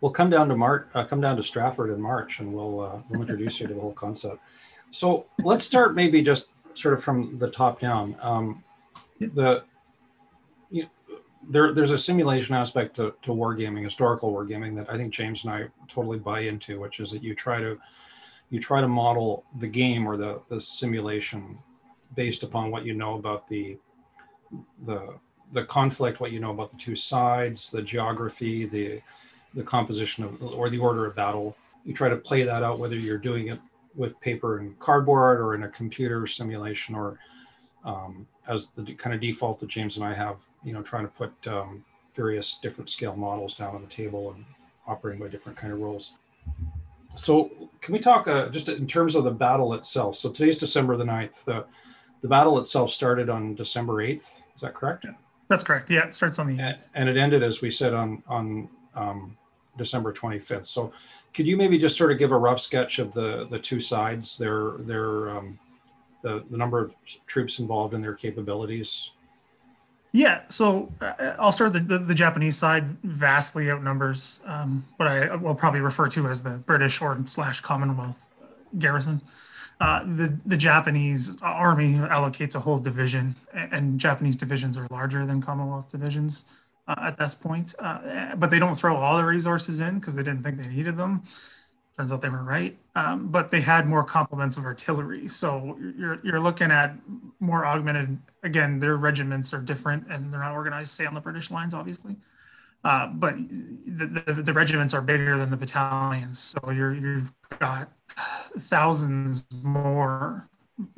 we'll 0.00 0.12
come 0.12 0.30
down 0.30 0.48
to 0.48 0.56
march 0.56 0.86
uh, 0.94 1.04
come 1.04 1.20
down 1.20 1.36
to 1.36 1.42
stratford 1.42 1.90
in 1.90 2.00
march 2.00 2.40
and 2.40 2.52
we'll 2.52 2.80
uh, 2.80 2.98
we'll 3.08 3.22
introduce 3.22 3.60
you 3.60 3.66
to 3.66 3.74
the 3.74 3.80
whole 3.80 3.92
concept. 3.92 4.38
So 4.90 5.26
let's 5.42 5.64
start 5.64 5.94
maybe 5.94 6.22
just 6.22 6.48
sort 6.76 6.94
of 6.94 7.02
from 7.02 7.38
the 7.38 7.50
top 7.50 7.80
down. 7.80 8.16
Um, 8.20 8.64
the 9.18 9.64
you 10.70 10.86
there, 11.48 11.72
there's 11.72 11.92
a 11.92 11.98
simulation 11.98 12.54
aspect 12.54 12.96
to, 12.96 13.14
to 13.22 13.30
wargaming, 13.30 13.84
historical 13.84 14.32
wargaming, 14.32 14.76
that 14.76 14.90
I 14.90 14.96
think 14.96 15.12
James 15.12 15.44
and 15.44 15.52
I 15.52 15.66
totally 15.88 16.18
buy 16.18 16.40
into, 16.40 16.80
which 16.80 17.00
is 17.00 17.10
that 17.12 17.22
you 17.22 17.34
try 17.34 17.60
to 17.60 17.78
you 18.50 18.60
try 18.60 18.80
to 18.80 18.88
model 18.88 19.44
the 19.58 19.66
game 19.66 20.06
or 20.06 20.16
the, 20.16 20.40
the 20.48 20.60
simulation 20.60 21.58
based 22.14 22.42
upon 22.42 22.70
what 22.70 22.84
you 22.84 22.94
know 22.94 23.14
about 23.14 23.48
the 23.48 23.78
the 24.84 25.14
the 25.52 25.64
conflict, 25.64 26.20
what 26.20 26.32
you 26.32 26.40
know 26.40 26.50
about 26.50 26.72
the 26.72 26.78
two 26.78 26.96
sides, 26.96 27.70
the 27.70 27.82
geography, 27.82 28.66
the 28.66 29.00
the 29.54 29.62
composition 29.62 30.24
of 30.24 30.42
or 30.42 30.68
the 30.68 30.78
order 30.78 31.06
of 31.06 31.14
battle. 31.14 31.56
You 31.84 31.94
try 31.94 32.08
to 32.08 32.16
play 32.16 32.42
that 32.42 32.62
out 32.62 32.80
whether 32.80 32.96
you're 32.96 33.18
doing 33.18 33.48
it 33.48 33.60
with 33.96 34.20
paper 34.20 34.58
and 34.58 34.78
cardboard 34.78 35.40
or 35.40 35.54
in 35.54 35.64
a 35.64 35.68
computer 35.68 36.26
simulation 36.26 36.94
or 36.94 37.18
um, 37.84 38.26
as 38.48 38.70
the 38.72 38.94
kind 38.94 39.14
of 39.14 39.20
default 39.20 39.58
that 39.60 39.68
James 39.68 39.96
and 39.96 40.04
I 40.04 40.12
have, 40.12 40.40
you 40.64 40.72
know, 40.72 40.82
trying 40.82 41.04
to 41.04 41.12
put 41.12 41.32
um, 41.46 41.84
various 42.14 42.58
different 42.58 42.90
scale 42.90 43.16
models 43.16 43.54
down 43.54 43.74
on 43.74 43.82
the 43.82 43.88
table 43.88 44.32
and 44.32 44.44
operating 44.86 45.20
by 45.20 45.28
different 45.28 45.56
kind 45.56 45.72
of 45.72 45.80
rules. 45.80 46.12
So 47.14 47.70
can 47.80 47.92
we 47.92 47.98
talk 47.98 48.28
uh, 48.28 48.48
just 48.48 48.68
in 48.68 48.86
terms 48.86 49.14
of 49.14 49.24
the 49.24 49.30
battle 49.30 49.74
itself? 49.74 50.16
So 50.16 50.30
today's 50.30 50.58
December 50.58 50.96
the 50.96 51.04
9th. 51.04 51.44
The, 51.44 51.64
the 52.20 52.28
battle 52.28 52.58
itself 52.58 52.90
started 52.90 53.30
on 53.30 53.54
December 53.54 53.94
8th. 53.94 54.40
Is 54.54 54.60
that 54.60 54.74
correct? 54.74 55.06
That's 55.48 55.62
correct. 55.62 55.90
Yeah, 55.90 56.06
it 56.06 56.14
starts 56.14 56.38
on 56.38 56.48
the. 56.48 56.62
And, 56.62 56.78
and 56.94 57.08
it 57.08 57.16
ended, 57.16 57.42
as 57.42 57.62
we 57.62 57.70
said, 57.70 57.94
on, 57.94 58.22
on 58.26 58.68
um, 58.94 59.36
December 59.76 60.12
25th. 60.12 60.66
So 60.66 60.92
could 61.36 61.46
you 61.46 61.56
maybe 61.58 61.76
just 61.76 61.98
sort 61.98 62.10
of 62.10 62.18
give 62.18 62.32
a 62.32 62.36
rough 62.36 62.58
sketch 62.58 62.98
of 62.98 63.12
the, 63.12 63.46
the 63.50 63.58
two 63.58 63.78
sides, 63.78 64.38
their, 64.38 64.72
their, 64.78 65.28
um, 65.28 65.58
the, 66.22 66.42
the 66.50 66.56
number 66.56 66.80
of 66.80 66.94
troops 67.26 67.58
involved 67.58 67.92
and 67.92 68.02
their 68.02 68.14
capabilities? 68.14 69.10
Yeah, 70.12 70.40
so 70.48 70.90
uh, 71.02 71.34
I'll 71.38 71.52
start 71.52 71.74
the, 71.74 71.80
the, 71.80 71.98
the 71.98 72.14
Japanese 72.14 72.56
side 72.56 72.84
vastly 73.02 73.70
outnumbers 73.70 74.40
um, 74.46 74.86
what 74.96 75.08
I 75.08 75.36
will 75.36 75.54
probably 75.54 75.80
refer 75.80 76.08
to 76.08 76.26
as 76.26 76.42
the 76.42 76.52
British 76.52 77.02
or 77.02 77.18
slash 77.26 77.60
Commonwealth 77.60 78.26
garrison. 78.78 79.20
Uh, 79.78 80.04
the 80.04 80.34
the 80.46 80.56
Japanese 80.56 81.36
army 81.42 81.96
allocates 81.96 82.54
a 82.54 82.60
whole 82.60 82.78
division, 82.78 83.36
and, 83.52 83.72
and 83.74 84.00
Japanese 84.00 84.34
divisions 84.34 84.78
are 84.78 84.86
larger 84.90 85.26
than 85.26 85.42
Commonwealth 85.42 85.90
divisions 85.90 86.46
uh, 86.88 86.94
at 86.98 87.18
this 87.18 87.34
point. 87.34 87.74
Uh, 87.78 88.34
but 88.36 88.50
they 88.50 88.58
don't 88.58 88.74
throw 88.74 88.96
all 88.96 89.16
the 89.16 89.24
resources 89.24 89.80
in 89.80 89.98
because 89.98 90.14
they 90.14 90.22
didn't 90.22 90.42
think 90.42 90.58
they 90.58 90.68
needed 90.68 90.96
them. 90.96 91.22
Turns 91.96 92.12
out 92.12 92.20
they 92.20 92.28
were 92.28 92.42
right. 92.42 92.76
Um, 92.94 93.28
but 93.28 93.50
they 93.50 93.60
had 93.60 93.86
more 93.86 94.04
complements 94.04 94.58
of 94.58 94.64
artillery. 94.64 95.28
So 95.28 95.78
you're, 95.98 96.20
you're 96.22 96.40
looking 96.40 96.70
at 96.70 96.94
more 97.40 97.64
augmented. 97.64 98.18
Again, 98.42 98.78
their 98.78 98.96
regiments 98.96 99.54
are 99.54 99.60
different 99.60 100.06
and 100.10 100.30
they're 100.32 100.40
not 100.40 100.52
organized, 100.52 100.90
say, 100.90 101.06
on 101.06 101.14
the 101.14 101.20
British 101.20 101.50
lines, 101.50 101.72
obviously. 101.72 102.16
Uh, 102.84 103.08
but 103.08 103.34
the, 103.86 104.06
the, 104.06 104.42
the, 104.42 104.52
regiments 104.52 104.94
are 104.94 105.00
bigger 105.00 105.36
than 105.36 105.50
the 105.50 105.56
battalions. 105.56 106.38
So 106.38 106.70
you're, 106.70 106.94
you've 106.94 107.32
got 107.58 107.90
thousands 108.58 109.46
more 109.62 110.48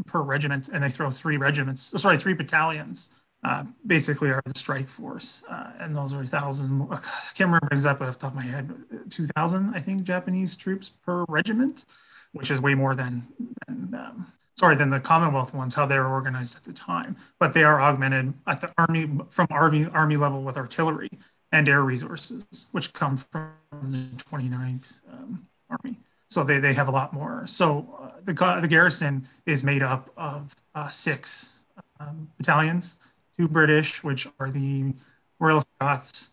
per 0.07 0.21
regiment, 0.21 0.69
and 0.69 0.83
they 0.83 0.91
throw 0.91 1.11
three 1.11 1.37
regiments, 1.37 1.99
sorry, 2.01 2.19
three 2.19 2.35
battalions 2.35 3.11
uh, 3.45 3.65
basically 3.87 4.31
are 4.31 4.43
the 4.45 4.59
strike 4.59 4.89
force. 4.89 5.43
Uh, 5.49 5.71
and 5.79 5.95
those 5.95 6.13
are 6.15 6.23
a 6.23 6.27
thousand, 6.27 6.83
I 6.91 6.97
can't 7.35 7.49
remember 7.49 7.69
exactly 7.71 8.07
off 8.07 8.15
the 8.15 8.21
top 8.21 8.33
of 8.33 8.37
my 8.37 8.43
head, 8.43 8.73
2,000, 9.11 9.75
I 9.75 9.81
think, 9.81 10.03
Japanese 10.03 10.57
troops 10.57 10.91
per 10.91 11.25
regiment, 11.29 11.85
which 12.33 12.51
is 12.51 12.61
way 12.61 12.75
more 12.75 12.95
than, 12.95 13.27
than 13.67 13.95
um, 13.95 14.27
sorry, 14.57 14.75
than 14.75 14.91
the 14.91 15.01
Commonwealth 15.01 15.55
ones, 15.55 15.75
how 15.75 15.87
they 15.87 15.99
were 15.99 16.09
organized 16.09 16.57
at 16.57 16.65
the 16.65 16.73
time. 16.73 17.17
But 17.39 17.55
they 17.55 17.63
are 17.63 17.81
augmented 17.81 18.35
at 18.47 18.61
the 18.61 18.73
army, 18.77 19.09
from 19.31 19.47
army, 19.51 19.87
army 19.95 20.17
level 20.17 20.43
with 20.43 20.57
artillery 20.57 21.11
and 21.53 21.69
air 21.69 21.83
resources, 21.83 22.67
which 22.73 22.93
come 22.93 23.17
from 23.17 23.53
the 23.83 24.09
29th 24.17 24.99
um, 25.13 25.47
Army. 25.71 25.97
So 26.27 26.45
they, 26.45 26.59
they 26.59 26.75
have 26.75 26.89
a 26.89 26.91
lot 26.91 27.13
more. 27.15 27.47
So 27.47 27.99
uh, 28.01 28.21
the, 28.25 28.33
the 28.61 28.69
garrison 28.69 29.27
is 29.47 29.65
made 29.65 29.83
up 29.83 30.11
of 30.17 30.55
uh, 30.75 30.89
six 30.89 31.61
um, 32.01 32.31
battalions 32.37 32.97
two 33.39 33.49
British, 33.49 34.03
which 34.03 34.27
are 34.41 34.51
the 34.51 34.93
Royal 35.39 35.61
Scots 35.61 36.31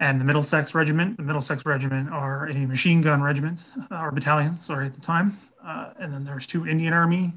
and 0.00 0.20
the 0.20 0.24
Middlesex 0.24 0.74
Regiment. 0.74 1.16
The 1.16 1.22
Middlesex 1.22 1.64
Regiment 1.64 2.10
are 2.10 2.48
a 2.48 2.54
machine 2.66 3.00
gun 3.00 3.22
regiment, 3.22 3.64
uh, 3.90 4.00
or 4.00 4.10
battalion, 4.10 4.56
sorry, 4.56 4.86
at 4.86 4.94
the 4.94 5.00
time. 5.00 5.38
Uh, 5.64 5.90
and 5.98 6.12
then 6.12 6.24
there's 6.24 6.46
two 6.46 6.66
Indian 6.66 6.92
Army 6.92 7.32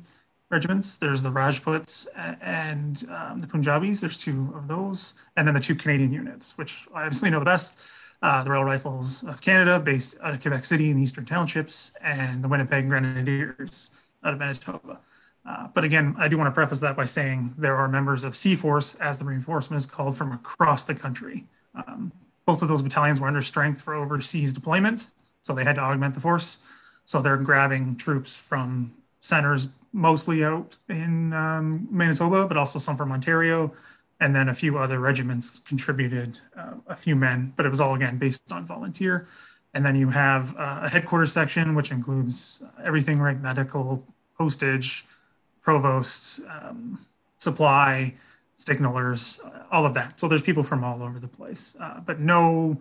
regiments. 0.50 0.98
There's 0.98 1.24
the 1.24 1.32
Rajputs 1.32 2.08
and 2.16 3.04
um, 3.10 3.40
the 3.40 3.48
Punjabis. 3.48 4.02
There's 4.02 4.18
two 4.18 4.54
of 4.56 4.68
those. 4.68 5.14
And 5.38 5.48
then 5.48 5.56
the 5.56 5.62
two 5.62 5.76
Canadian 5.76 6.12
units, 6.12 6.58
which 6.58 6.88
I 6.94 7.04
obviously 7.04 7.30
know 7.30 7.40
the 7.40 7.46
best. 7.46 7.80
Uh, 8.22 8.44
the 8.44 8.52
Royal 8.52 8.66
Rifles 8.66 9.24
of 9.24 9.42
Canada, 9.42 9.80
based 9.80 10.16
out 10.22 10.36
of 10.36 10.42
Quebec 10.42 10.64
City 10.64 10.92
in 10.92 10.98
the 10.98 11.02
Eastern 11.02 11.26
Townships, 11.26 11.92
and 12.02 12.44
the 12.44 12.48
Winnipeg 12.48 12.88
Grenadiers 12.88 13.90
out 14.24 14.34
of 14.34 14.40
Manitoba. 14.40 15.00
Uh, 15.46 15.68
but 15.74 15.84
again, 15.84 16.16
I 16.18 16.28
do 16.28 16.38
want 16.38 16.48
to 16.48 16.52
preface 16.52 16.80
that 16.82 16.96
by 16.96 17.06
saying 17.06 17.56
there 17.58 17.76
are 17.76 17.88
members 17.88 18.24
of 18.24 18.36
C 18.36 18.56
Force, 18.56 18.96
as 18.96 19.18
the 19.18 19.26
reinforcement 19.26 19.80
is 19.80 19.86
called, 19.86 20.16
from 20.16 20.32
across 20.32 20.84
the 20.84 20.94
country. 20.94 21.46
Um, 21.74 22.12
both 22.46 22.62
of 22.62 22.68
those 22.68 22.82
battalions 22.82 23.20
were 23.20 23.28
under 23.28 23.42
strength 23.42 23.82
for 23.82 23.94
overseas 23.96 24.54
deployment, 24.54 25.10
so 25.42 25.54
they 25.54 25.64
had 25.64 25.76
to 25.76 25.82
augment 25.82 26.14
the 26.14 26.20
force. 26.20 26.60
So 27.06 27.22
they're 27.22 27.38
grabbing 27.38 27.96
troops 27.96 28.38
from 28.38 28.94
centers 29.20 29.70
mostly 29.94 30.44
out 30.44 30.78
in 30.88 31.34
um, 31.34 31.88
Manitoba, 31.92 32.48
but 32.48 32.58
also 32.58 32.80
some 32.80 32.96
from 32.96 33.12
Ontario. 33.12 33.74
And 34.20 34.36
then 34.36 34.50
a 34.50 34.54
few 34.54 34.78
other 34.78 35.00
regiments 35.00 35.60
contributed 35.60 36.40
uh, 36.56 36.76
a 36.88 36.96
few 36.96 37.16
men, 37.16 37.54
but 37.56 37.66
it 37.66 37.70
was 37.70 37.82
all 37.82 37.96
again 37.96 38.20
based 38.20 38.52
on 38.52 38.66
volunteer. 38.66 39.28
And 39.74 39.84
then 39.84 39.96
you 39.96 40.10
have 40.10 40.56
uh, 40.58 40.82
a 40.84 40.90
headquarters 40.90 41.34
section, 41.34 41.74
which 41.74 41.92
includes 41.92 42.62
everything, 42.86 43.20
right? 43.20 43.40
Medical, 43.42 44.06
postage, 44.38 45.06
provosts, 45.62 46.42
um, 46.50 47.06
supply, 47.38 48.14
signalers, 48.58 49.40
all 49.72 49.86
of 49.86 49.94
that. 49.94 50.20
So 50.20 50.28
there's 50.28 50.42
people 50.42 50.64
from 50.64 50.84
all 50.84 51.02
over 51.02 51.20
the 51.20 51.28
place, 51.28 51.76
uh, 51.80 52.00
but 52.06 52.20
no, 52.20 52.78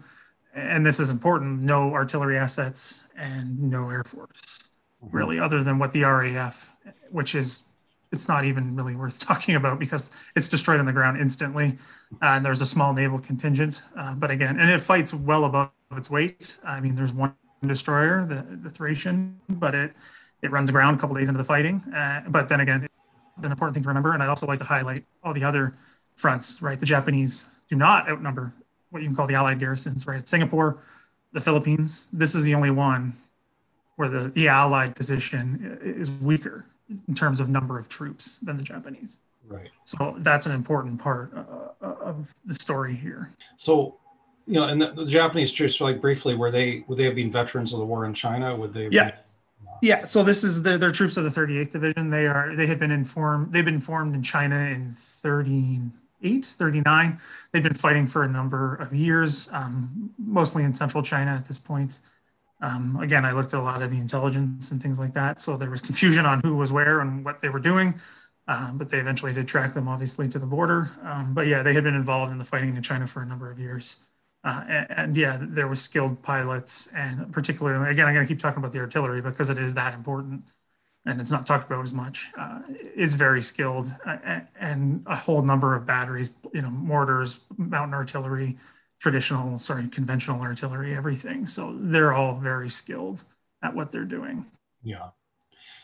and 0.55 0.85
this 0.85 1.01
is 1.01 1.11
important, 1.11 1.61
no 1.61 1.93
artillery 1.93 2.36
assets 2.36 3.05
and 3.16 3.70
no 3.70 3.90
Air 3.90 4.05
Force, 4.05 4.61
mm-hmm. 5.02 5.16
really, 5.16 5.39
other 5.39 5.62
than 5.62 5.78
what 5.78 5.93
the 5.93 6.02
RAF, 6.02 6.77
which 7.11 7.35
is, 7.35 7.65
it's 8.12 8.28
not 8.28 8.44
even 8.44 8.74
really 8.74 8.97
worth 8.97 9.20
talking 9.28 9.55
about 9.55 9.78
because 9.78 10.11
it's 10.35 10.48
destroyed 10.48 10.81
on 10.81 10.86
the 10.86 10.93
ground 10.93 11.20
instantly. 11.20 11.78
Uh, 12.20 12.27
and 12.27 12.44
there's 12.44 12.61
a 12.61 12.66
small 12.66 12.93
naval 12.93 13.19
contingent, 13.19 13.82
uh, 13.97 14.15
but 14.15 14.31
again, 14.31 14.59
and 14.59 14.69
it 14.69 14.81
fights 14.81 15.15
well 15.15 15.44
above 15.44 15.70
its 15.97 16.11
weight. 16.11 16.59
I 16.65 16.81
mean, 16.81 16.97
there's 16.97 17.12
one 17.12 17.35
destroyer, 17.65 18.24
the, 18.24 18.44
the 18.62 18.70
Thracian, 18.70 19.39
but 19.48 19.74
it 19.74 19.93
it 20.42 20.50
runs 20.50 20.70
aground 20.70 20.96
a 20.96 20.98
couple 20.98 21.16
days 21.16 21.28
into 21.28 21.38
the 21.38 21.44
fighting. 21.44 21.80
Uh, 21.94 22.22
but 22.28 22.48
then 22.48 22.60
again, 22.60 22.84
it's 22.84 23.46
an 23.46 23.52
important 23.52 23.74
thing 23.74 23.82
to 23.82 23.88
remember. 23.88 24.12
And 24.12 24.22
I'd 24.22 24.28
also 24.28 24.46
like 24.46 24.58
to 24.58 24.64
highlight 24.64 25.04
all 25.22 25.34
the 25.34 25.44
other 25.44 25.74
fronts, 26.16 26.62
right? 26.62 26.78
The 26.78 26.86
Japanese 26.86 27.46
do 27.68 27.76
not 27.76 28.08
outnumber 28.08 28.52
what 28.90 29.02
you 29.02 29.08
can 29.08 29.16
call 29.16 29.26
the 29.26 29.34
Allied 29.34 29.58
garrisons, 29.58 30.06
right? 30.06 30.28
Singapore, 30.28 30.78
the 31.32 31.40
Philippines. 31.40 32.08
This 32.12 32.34
is 32.34 32.42
the 32.42 32.54
only 32.54 32.70
one 32.70 33.16
where 33.96 34.08
the, 34.08 34.28
the 34.28 34.48
Allied 34.48 34.96
position 34.96 35.78
is 35.82 36.10
weaker 36.10 36.66
in 37.08 37.14
terms 37.14 37.40
of 37.40 37.48
number 37.48 37.78
of 37.78 37.88
troops 37.88 38.38
than 38.40 38.56
the 38.56 38.62
Japanese. 38.62 39.20
Right. 39.46 39.70
So 39.84 40.16
that's 40.18 40.46
an 40.46 40.52
important 40.52 41.00
part 41.00 41.32
uh, 41.34 41.84
uh 41.84 41.94
of 42.00 42.34
the 42.44 42.54
story 42.54 42.94
here. 42.94 43.30
So, 43.56 43.98
you 44.46 44.54
know, 44.54 44.68
and 44.68 44.80
the, 44.80 44.92
the, 44.92 45.06
Japanese 45.06 45.52
troops, 45.52 45.80
like 45.80 46.00
briefly, 46.00 46.34
were 46.34 46.50
they 46.50 46.84
would 46.86 46.98
they 46.98 47.04
have 47.04 47.14
been 47.14 47.32
veterans 47.32 47.72
of 47.72 47.80
the 47.80 47.84
war 47.84 48.04
in 48.04 48.14
China? 48.14 48.54
Would 48.54 48.72
they? 48.72 48.88
yeah. 48.90 49.10
Been, 49.10 49.18
yeah, 49.82 50.05
so 50.05 50.23
this 50.23 50.44
is 50.44 50.62
the, 50.62 50.78
their 50.78 50.90
troops 50.90 51.16
of 51.16 51.24
the 51.24 51.31
38th 51.31 51.70
Division. 51.73 52.11
They 52.11 52.27
are 52.27 52.55
they 52.55 52.66
had 52.66 52.78
been 52.78 52.90
informed 52.90 53.52
they've 53.52 53.65
been 53.65 53.81
formed 53.81 54.15
in 54.15 54.23
China 54.23 54.57
in 54.57 54.93
38, 54.93 56.44
39. 56.44 57.20
They've 57.52 57.62
been 57.62 57.74
fighting 57.74 58.07
for 58.07 58.23
a 58.23 58.28
number 58.28 58.77
of 58.77 58.94
years, 58.94 59.48
um, 59.52 60.11
mostly 60.19 60.65
in 60.65 60.74
central 60.74 61.02
China 61.02 61.31
at 61.32 61.47
this 61.47 61.59
point. 61.59 62.01
Um, 62.62 62.98
again, 63.01 63.24
I 63.24 63.32
looked 63.32 63.55
at 63.55 63.61
a 63.61 63.62
lot 63.62 63.82
of 63.82 63.90
the 63.90 63.98
intelligence 63.98 64.70
and 64.70 64.82
things 64.82 64.98
like 64.98 65.15
that, 65.15 65.40
so 65.40 65.57
there 65.57 65.70
was 65.70 65.81
confusion 65.81 66.27
on 66.27 66.40
who 66.44 66.57
was 66.57 66.73
where 66.73 67.01
and 67.01 67.24
what 67.24 67.40
they 67.40 67.48
were 67.48 67.61
doing. 67.61 67.94
Um, 68.48 68.78
but 68.78 68.89
they 68.89 68.98
eventually 68.98 69.32
did 69.32 69.47
track 69.47 69.74
them, 69.74 69.86
obviously, 69.86 70.28
to 70.28 70.39
the 70.39 70.47
border. 70.47 70.90
Um, 71.05 71.35
but 71.35 71.47
yeah, 71.47 71.62
they 71.62 71.73
had 71.73 71.85
been 71.85 71.94
involved 71.94 72.32
in 72.32 72.39
the 72.39 72.44
fighting 72.44 72.74
in 72.74 72.82
China 72.82 73.07
for 73.07 73.23
a 73.23 73.27
number 73.27 73.51
of 73.51 73.61
years. 73.61 73.98
Uh, 74.42 74.64
and, 74.68 74.86
and, 74.90 75.16
yeah, 75.16 75.38
there 75.38 75.68
was 75.68 75.82
skilled 75.82 76.22
pilots, 76.22 76.88
and 76.94 77.30
particularly 77.30 77.90
again, 77.90 78.06
I'm 78.06 78.14
going 78.14 78.26
to 78.26 78.32
keep 78.32 78.40
talking 78.40 78.58
about 78.58 78.72
the 78.72 78.78
artillery 78.78 79.20
because 79.20 79.50
it 79.50 79.58
is 79.58 79.74
that 79.74 79.92
important, 79.92 80.44
and 81.04 81.20
it's 81.20 81.30
not 81.30 81.46
talked 81.46 81.70
about 81.70 81.84
as 81.84 81.92
much. 81.92 82.28
Uh, 82.38 82.60
is 82.96 83.14
very 83.16 83.42
skilled, 83.42 83.94
uh, 84.06 84.40
and 84.58 85.02
a 85.06 85.14
whole 85.14 85.42
number 85.42 85.74
of 85.74 85.84
batteries, 85.84 86.30
you 86.54 86.62
know, 86.62 86.70
mortars, 86.70 87.40
mountain 87.58 87.92
artillery, 87.92 88.56
traditional, 88.98 89.58
sorry, 89.58 89.86
conventional 89.88 90.40
artillery, 90.40 90.96
everything. 90.96 91.44
So 91.44 91.76
they're 91.78 92.14
all 92.14 92.36
very 92.36 92.70
skilled 92.70 93.24
at 93.62 93.74
what 93.74 93.90
they're 93.90 94.04
doing. 94.06 94.46
Yeah, 94.82 95.10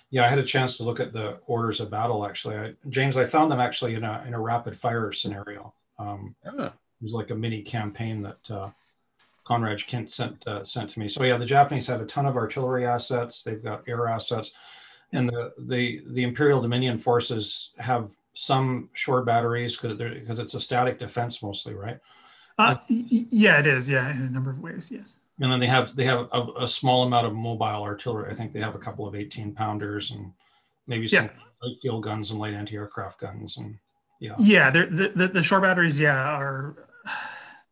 yeah. 0.09 0.25
I 0.25 0.29
had 0.29 0.39
a 0.39 0.45
chance 0.45 0.79
to 0.79 0.83
look 0.83 0.99
at 0.99 1.13
the 1.13 1.41
orders 1.47 1.81
of 1.81 1.91
battle. 1.91 2.25
Actually, 2.25 2.57
I, 2.57 2.73
James, 2.89 3.19
I 3.19 3.27
found 3.27 3.53
them 3.53 3.61
actually 3.61 3.97
in 3.97 4.03
a 4.03 4.25
in 4.27 4.33
a 4.33 4.41
rapid 4.41 4.79
fire 4.79 5.13
scenario. 5.13 5.75
Um, 5.99 6.35
yeah 6.43 6.69
it 6.69 6.73
was 7.03 7.13
like 7.13 7.31
a 7.31 7.35
mini 7.35 7.63
campaign 7.63 8.23
that 8.23 8.51
uh, 8.51 8.71
Conrad 9.45 9.87
Kent 9.87 10.13
sent 10.13 10.47
uh, 10.47 10.65
sent 10.65 10.91
to 10.91 11.01
me. 11.01 11.09
So 11.09 11.23
yeah, 11.23 11.37
the 11.37 11.47
Japanese 11.47 11.87
have 11.87 12.01
a 12.01 12.07
ton 12.07 12.27
of 12.27 12.37
artillery 12.37 12.87
assets. 12.87 13.43
They've 13.43 13.63
got 13.63 13.85
air 13.87 14.09
assets, 14.09 14.51
and 15.13 15.29
the 15.29 15.53
the 15.59 16.03
the 16.09 16.23
Imperial 16.23 16.61
Dominion 16.61 16.99
forces 16.99 17.73
have 17.79 18.11
some 18.35 18.91
shore 18.93 19.23
batteries 19.23 19.77
because 19.77 19.99
because 19.99 20.39
it's 20.39 20.55
a 20.55 20.61
static 20.61 20.99
defense 20.99 21.43
mostly, 21.43 21.75
right? 21.75 21.99
Uh, 22.59 22.77
yeah, 22.89 23.59
it 23.61 23.67
is. 23.67 23.89
Yeah, 23.89 24.11
in 24.11 24.23
a 24.23 24.31
number 24.31 24.51
of 24.51 24.61
ways. 24.61 24.91
Yes. 24.91 25.17
And 25.39 25.53
then 25.53 25.61
they 25.61 25.67
have 25.67 25.95
they 25.95 26.05
have 26.05 26.29
a, 26.33 26.47
a 26.61 26.69
small 26.69 27.05
amount 27.05 27.27
of 27.27 27.35
mobile 27.35 27.83
artillery. 27.83 28.31
I 28.31 28.35
think 28.35 28.53
they 28.53 28.61
have 28.61 28.75
a 28.75 28.79
couple 28.79 29.07
of 29.07 29.15
18 29.15 29.53
pounders 29.53 30.11
and 30.11 30.33
maybe 30.87 31.07
some 31.07 31.27
yeah. 31.27 31.31
light 31.63 31.77
field 31.83 32.03
guns 32.03 32.31
and 32.31 32.41
light 32.41 32.55
anti-aircraft 32.55 33.21
guns 33.21 33.59
and 33.59 33.79
yeah. 34.19 34.35
Yeah, 34.39 34.71
the, 34.71 35.13
the 35.15 35.29
the 35.29 35.43
shore 35.43 35.61
batteries, 35.61 35.99
yeah, 35.99 36.17
are 36.17 36.86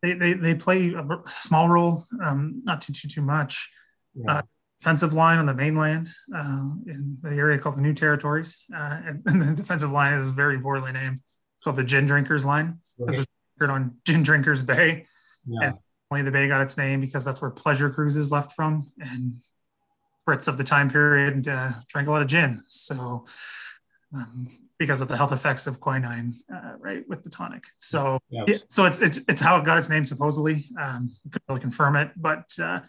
they 0.01 0.13
they, 0.13 0.33
they 0.33 0.55
play 0.55 0.93
a 0.93 1.05
small 1.27 1.69
role, 1.69 2.05
um, 2.23 2.61
not 2.65 2.81
too 2.81 2.93
too 2.93 3.07
too 3.07 3.21
much. 3.21 3.71
Yeah. 4.13 4.37
Uh, 4.37 4.41
defensive 4.79 5.13
line 5.13 5.39
on 5.39 5.45
the 5.45 5.53
mainland 5.53 6.09
uh, 6.35 6.69
in 6.85 7.17
the 7.21 7.29
area 7.29 7.57
called 7.57 7.77
the 7.77 7.81
New 7.81 7.93
Territories, 7.93 8.63
uh, 8.75 8.99
and, 9.05 9.23
and, 9.25 9.41
the 9.41 9.53
defensive 9.53 9.91
line 9.91 10.13
is 10.13 10.31
very 10.31 10.59
poorly 10.59 10.91
named. 10.91 11.19
It's 11.55 11.63
called 11.63 11.75
the 11.75 11.83
Gin 11.83 12.05
Drinkers 12.05 12.45
Line 12.45 12.79
because 12.97 13.19
it's 13.19 13.69
on 13.69 13.95
Gin 14.05 14.23
Drinkers 14.23 14.61
Bay. 14.63 15.05
Yeah. 15.47 15.69
And 15.69 15.77
only 16.11 16.23
the 16.23 16.31
bay 16.31 16.47
got 16.47 16.61
its 16.61 16.77
name 16.77 17.01
because 17.01 17.25
that's 17.25 17.41
where 17.41 17.51
pleasure 17.51 17.89
cruises 17.89 18.31
left 18.31 18.53
from, 18.53 18.91
and 18.99 19.41
Brits 20.27 20.47
of 20.47 20.57
the 20.57 20.63
time 20.63 20.89
period 20.89 21.47
uh, 21.47 21.71
drank 21.87 22.07
a 22.07 22.11
lot 22.11 22.21
of 22.21 22.27
gin. 22.27 22.63
So, 22.67 23.25
um, 24.13 24.47
because 24.77 25.01
of 25.01 25.07
the 25.07 25.15
health 25.15 25.31
effects 25.31 25.67
of 25.67 25.79
quinine, 25.79 26.35
uh, 26.53 26.73
right, 26.79 27.07
with 27.07 27.23
the 27.23 27.29
tonic. 27.29 27.63
So, 27.77 28.19
yes. 28.29 28.63
so 28.69 28.85
it's 28.85 29.01
it's 29.01 29.19
it's 29.27 29.41
how 29.41 29.57
it 29.57 29.65
got 29.65 29.77
its 29.77 29.89
name 29.89 30.05
supposedly. 30.05 30.65
Um, 30.79 31.15
couldn't 31.31 31.45
really 31.47 31.61
confirm 31.61 31.95
it, 31.95 32.11
but 32.15 32.51
uh, 32.61 32.81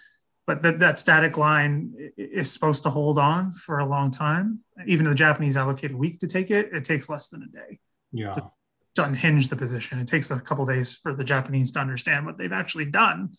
but 0.46 0.62
that, 0.62 0.78
that 0.78 0.98
static 0.98 1.36
line 1.36 1.92
is 2.16 2.52
supposed 2.52 2.82
to 2.84 2.90
hold 2.90 3.18
on 3.18 3.52
for 3.52 3.80
a 3.80 3.86
long 3.86 4.10
time. 4.10 4.60
Even 4.86 5.06
if 5.06 5.10
the 5.10 5.16
Japanese 5.16 5.56
allocate 5.56 5.90
a 5.90 5.96
week 5.96 6.20
to 6.20 6.26
take 6.26 6.50
it, 6.50 6.70
it 6.72 6.84
takes 6.84 7.08
less 7.08 7.28
than 7.28 7.42
a 7.42 7.48
day. 7.48 7.80
Yeah. 8.12 8.32
To, 8.32 8.48
to 8.94 9.04
unhinge 9.04 9.48
the 9.48 9.56
position. 9.56 9.98
It 9.98 10.06
takes 10.06 10.30
a 10.30 10.40
couple 10.40 10.64
days 10.64 10.94
for 10.94 11.12
the 11.12 11.24
Japanese 11.24 11.72
to 11.72 11.80
understand 11.80 12.24
what 12.24 12.38
they've 12.38 12.52
actually 12.52 12.86
done 12.86 13.34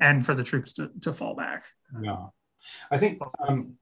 and 0.00 0.24
for 0.24 0.34
the 0.34 0.44
troops 0.44 0.72
to, 0.74 0.90
to 1.02 1.12
fall 1.12 1.34
back. 1.34 1.64
Yeah. 2.00 2.26
I 2.90 2.98
think 2.98 3.20
um, 3.46 3.74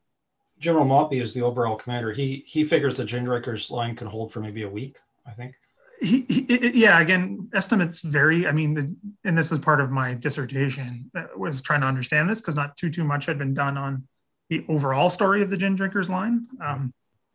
General 0.61 0.85
Maltby 0.85 1.19
is 1.19 1.33
the 1.33 1.43
overall 1.43 1.77
commander. 1.77 2.13
He 2.13 2.45
he 2.47 2.63
figures 2.65 2.95
the 2.95 3.05
Gin 3.05 3.25
Drinkers 3.25 3.71
line 3.71 3.97
could 3.97 4.09
hold 4.09 4.31
for 4.31 4.41
maybe 4.41 4.63
a 4.63 4.69
week, 4.69 4.99
I 5.27 5.33
think. 5.33 5.55
He, 6.03 6.25
he, 6.29 6.71
yeah 6.75 7.01
again 7.01 7.49
estimates 7.53 8.03
vary. 8.03 8.47
I 8.47 8.53
mean 8.53 8.75
the, 8.75 8.95
and 9.25 9.37
this 9.37 9.53
is 9.53 9.59
part 9.59 9.81
of 9.81 9.91
my 9.91 10.15
dissertation 10.15 11.11
uh, 11.17 11.25
was 11.37 11.61
trying 11.61 11.81
to 11.81 11.87
understand 11.87 12.29
this 12.31 12.41
because 12.41 12.57
not 12.57 12.77
too 12.77 12.91
too 12.91 13.05
much 13.05 13.27
had 13.27 13.39
been 13.39 13.55
done 13.55 13.77
on 13.77 14.07
the 14.49 14.65
overall 14.69 15.11
story 15.11 15.43
of 15.43 15.51
the 15.51 15.57
gin 15.57 15.77
drinkers 15.77 16.09
line. 16.09 16.47
Um, 16.63 16.93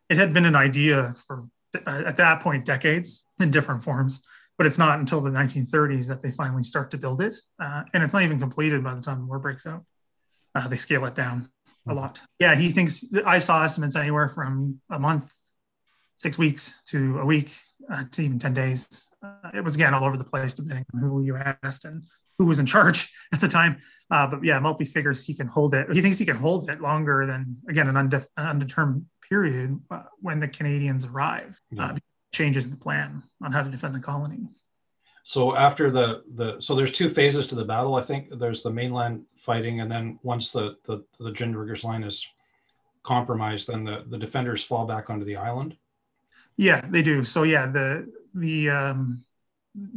it 0.08 0.16
had 0.16 0.32
been 0.32 0.46
an 0.46 0.56
idea 0.56 1.14
for 1.26 1.46
uh, 1.86 2.02
at 2.06 2.16
that 2.16 2.40
point 2.40 2.64
decades 2.64 3.24
in 3.40 3.50
different 3.50 3.82
forms 3.82 4.24
but 4.56 4.66
it's 4.66 4.78
not 4.78 4.98
until 4.98 5.20
the 5.20 5.30
1930s 5.30 6.08
that 6.08 6.22
they 6.22 6.30
finally 6.30 6.62
start 6.62 6.90
to 6.90 6.96
build 6.96 7.20
it 7.20 7.36
uh, 7.60 7.82
and 7.92 8.02
it's 8.02 8.12
not 8.12 8.22
even 8.22 8.38
completed 8.38 8.82
by 8.82 8.94
the 8.94 9.02
time 9.02 9.20
the 9.20 9.26
war 9.26 9.38
breaks 9.38 9.66
out. 9.66 9.84
Uh, 10.54 10.66
they 10.68 10.76
scale 10.76 11.04
it 11.04 11.14
down 11.14 11.50
a 11.86 11.90
hmm. 11.90 11.98
lot 11.98 12.20
yeah 12.38 12.54
he 12.54 12.70
thinks 12.70 13.04
i 13.26 13.38
saw 13.38 13.62
estimates 13.62 13.96
anywhere 13.96 14.28
from 14.28 14.80
a 14.90 14.98
month 14.98 15.32
six 16.18 16.38
weeks 16.38 16.82
to 16.86 17.18
a 17.18 17.24
week 17.24 17.52
uh, 17.92 18.04
to 18.10 18.22
even 18.22 18.38
10 18.38 18.54
days. 18.54 19.08
Uh, 19.22 19.50
it 19.54 19.62
was 19.62 19.74
again 19.74 19.94
all 19.94 20.04
over 20.04 20.16
the 20.16 20.24
place 20.24 20.54
depending 20.54 20.84
on 20.94 21.00
who 21.00 21.22
you 21.22 21.36
asked 21.36 21.84
and 21.84 22.02
who 22.38 22.46
was 22.46 22.58
in 22.58 22.66
charge 22.66 23.12
at 23.32 23.40
the 23.40 23.48
time. 23.48 23.80
Uh, 24.10 24.26
but 24.26 24.44
yeah, 24.44 24.58
Maltby 24.58 24.84
figures 24.84 25.24
he 25.24 25.34
can 25.34 25.46
hold 25.46 25.74
it. 25.74 25.86
He 25.92 26.00
thinks 26.00 26.18
he 26.18 26.26
can 26.26 26.36
hold 26.36 26.70
it 26.70 26.80
longer 26.80 27.26
than, 27.26 27.56
again, 27.68 27.88
an, 27.88 27.94
undef- 27.94 28.26
an 28.36 28.46
undetermined 28.46 29.06
period 29.28 29.78
uh, 29.90 30.02
when 30.20 30.40
the 30.40 30.48
Canadians 30.48 31.04
arrive. 31.04 31.60
Uh, 31.72 31.90
yeah. 31.92 31.96
changes 32.32 32.68
the 32.68 32.76
plan 32.76 33.22
on 33.42 33.52
how 33.52 33.62
to 33.62 33.70
defend 33.70 33.94
the 33.94 34.00
colony. 34.00 34.46
So 35.28 35.56
after 35.56 35.90
the 35.90 36.22
the 36.36 36.60
so 36.60 36.76
there's 36.76 36.92
two 36.92 37.08
phases 37.08 37.48
to 37.48 37.56
the 37.56 37.64
battle. 37.64 37.96
I 37.96 38.02
think 38.02 38.38
there's 38.38 38.62
the 38.62 38.70
mainland 38.70 39.24
fighting, 39.34 39.80
and 39.80 39.90
then 39.90 40.20
once 40.22 40.52
the 40.52 40.76
the 40.84 41.02
the 41.18 41.32
Gin 41.32 41.50
Drinkers 41.50 41.82
line 41.82 42.04
is 42.04 42.24
compromised, 43.02 43.66
then 43.66 43.82
the 43.82 44.04
the 44.08 44.18
defenders 44.18 44.62
fall 44.62 44.86
back 44.86 45.10
onto 45.10 45.24
the 45.24 45.34
island. 45.34 45.76
Yeah, 46.56 46.80
they 46.88 47.02
do. 47.02 47.24
So 47.24 47.42
yeah, 47.42 47.66
the 47.66 48.08
the 48.34 48.70
um, 48.70 49.24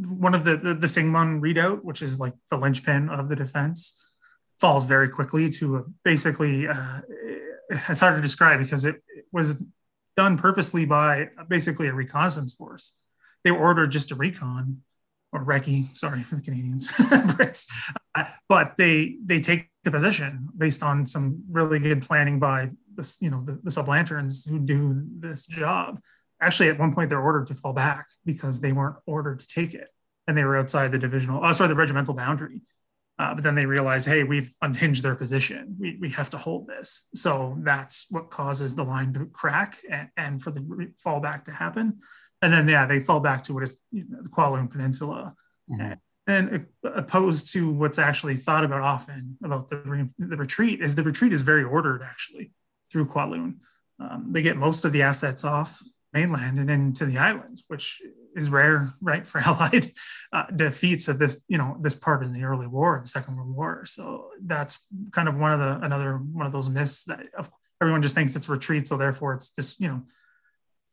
one 0.08 0.34
of 0.34 0.42
the 0.42 0.56
the, 0.56 0.74
the 0.74 0.88
Shing 0.88 1.12
Mun 1.12 1.40
redoubt, 1.40 1.84
which 1.84 2.02
is 2.02 2.18
like 2.18 2.34
the 2.50 2.58
linchpin 2.58 3.08
of 3.08 3.28
the 3.28 3.36
defense, 3.36 4.02
falls 4.58 4.84
very 4.84 5.08
quickly 5.08 5.48
to 5.50 5.76
a, 5.76 5.84
basically. 6.02 6.66
Uh, 6.66 7.02
it's 7.88 8.00
hard 8.00 8.16
to 8.16 8.20
describe 8.20 8.58
because 8.58 8.84
it, 8.84 8.96
it 9.16 9.26
was 9.30 9.62
done 10.16 10.36
purposely 10.36 10.86
by 10.86 11.28
basically 11.46 11.86
a 11.86 11.94
reconnaissance 11.94 12.52
force. 12.52 12.94
They 13.44 13.52
were 13.52 13.60
ordered 13.60 13.92
just 13.92 14.08
to 14.08 14.16
recon 14.16 14.82
or 15.32 15.44
recce, 15.44 15.96
sorry 15.96 16.22
for 16.22 16.36
the 16.36 16.42
Canadians, 16.42 16.88
Brits, 16.88 17.68
uh, 18.14 18.24
but 18.48 18.74
they 18.76 19.16
they 19.24 19.40
take 19.40 19.70
the 19.84 19.90
position 19.90 20.48
based 20.56 20.82
on 20.82 21.06
some 21.06 21.42
really 21.50 21.78
good 21.78 22.02
planning 22.02 22.38
by 22.38 22.70
this, 22.94 23.18
you 23.20 23.30
know, 23.30 23.42
the, 23.44 23.60
the 23.62 23.70
subalterns 23.70 24.44
who 24.44 24.58
do 24.58 25.02
this 25.18 25.46
job. 25.46 26.00
Actually 26.42 26.70
at 26.70 26.78
one 26.78 26.94
point 26.94 27.08
they're 27.08 27.20
ordered 27.20 27.46
to 27.46 27.54
fall 27.54 27.72
back 27.72 28.06
because 28.24 28.60
they 28.60 28.72
weren't 28.72 28.96
ordered 29.06 29.40
to 29.40 29.46
take 29.46 29.74
it. 29.74 29.88
And 30.26 30.36
they 30.36 30.44
were 30.44 30.56
outside 30.56 30.92
the 30.92 30.98
divisional 30.98 31.40
oh 31.44 31.52
sorry 31.52 31.68
the 31.68 31.74
regimental 31.74 32.14
boundary. 32.14 32.62
Uh, 33.18 33.34
but 33.34 33.44
then 33.44 33.54
they 33.54 33.66
realize 33.66 34.04
hey 34.04 34.24
we've 34.24 34.54
unhinged 34.62 35.02
their 35.02 35.14
position. 35.14 35.76
We, 35.78 35.98
we 36.00 36.10
have 36.10 36.30
to 36.30 36.38
hold 36.38 36.66
this. 36.66 37.08
So 37.14 37.56
that's 37.60 38.06
what 38.10 38.30
causes 38.30 38.74
the 38.74 38.84
line 38.84 39.12
to 39.14 39.26
crack 39.26 39.78
and, 39.90 40.08
and 40.16 40.42
for 40.42 40.50
the 40.50 40.60
fallback 41.04 41.44
to 41.44 41.52
happen 41.52 42.00
and 42.42 42.52
then 42.52 42.68
yeah 42.68 42.86
they 42.86 43.00
fall 43.00 43.20
back 43.20 43.44
to 43.44 43.54
what 43.54 43.62
is 43.62 43.78
you 43.90 44.04
know, 44.08 44.22
the 44.22 44.28
Kowloon 44.28 44.70
Peninsula 44.70 45.34
mm-hmm. 45.70 45.92
and, 46.26 46.66
opposed 46.84 47.52
to 47.52 47.70
what's 47.70 47.98
actually 47.98 48.36
thought 48.36 48.64
about 48.64 48.80
often 48.80 49.36
about 49.44 49.68
the, 49.68 49.76
re- 49.78 50.06
the 50.18 50.36
retreat 50.36 50.80
is 50.80 50.94
the 50.94 51.02
retreat 51.02 51.32
is 51.32 51.42
very 51.42 51.64
ordered 51.64 52.02
actually 52.02 52.50
through 52.90 53.06
Kowloon 53.06 53.56
um, 54.00 54.28
they 54.30 54.42
get 54.42 54.56
most 54.56 54.84
of 54.84 54.92
the 54.92 55.02
assets 55.02 55.44
off 55.44 55.80
mainland 56.12 56.58
and 56.58 56.70
into 56.70 57.06
the 57.06 57.18
islands, 57.18 57.64
which 57.68 58.02
is 58.34 58.50
rare, 58.50 58.92
right, 59.00 59.26
for 59.26 59.40
Allied 59.44 59.92
uh, 60.32 60.46
defeats 60.54 61.08
of 61.08 61.18
this, 61.18 61.40
you 61.48 61.58
know, 61.58 61.76
this 61.80 61.94
part 61.94 62.22
in 62.22 62.32
the 62.32 62.44
early 62.44 62.66
war, 62.66 62.98
the 63.02 63.08
Second 63.08 63.36
World 63.36 63.54
War. 63.54 63.84
So 63.84 64.30
that's 64.42 64.84
kind 65.12 65.28
of 65.28 65.36
one 65.36 65.52
of 65.52 65.58
the 65.58 65.84
another 65.84 66.16
one 66.16 66.46
of 66.46 66.52
those 66.52 66.68
myths 66.68 67.04
that 67.04 67.20
of, 67.36 67.48
everyone 67.80 68.02
just 68.02 68.14
thinks 68.14 68.36
it's 68.36 68.48
retreat, 68.48 68.88
so 68.88 68.96
therefore 68.96 69.34
it's 69.34 69.50
just 69.50 69.80
you 69.80 69.88
know, 69.88 70.02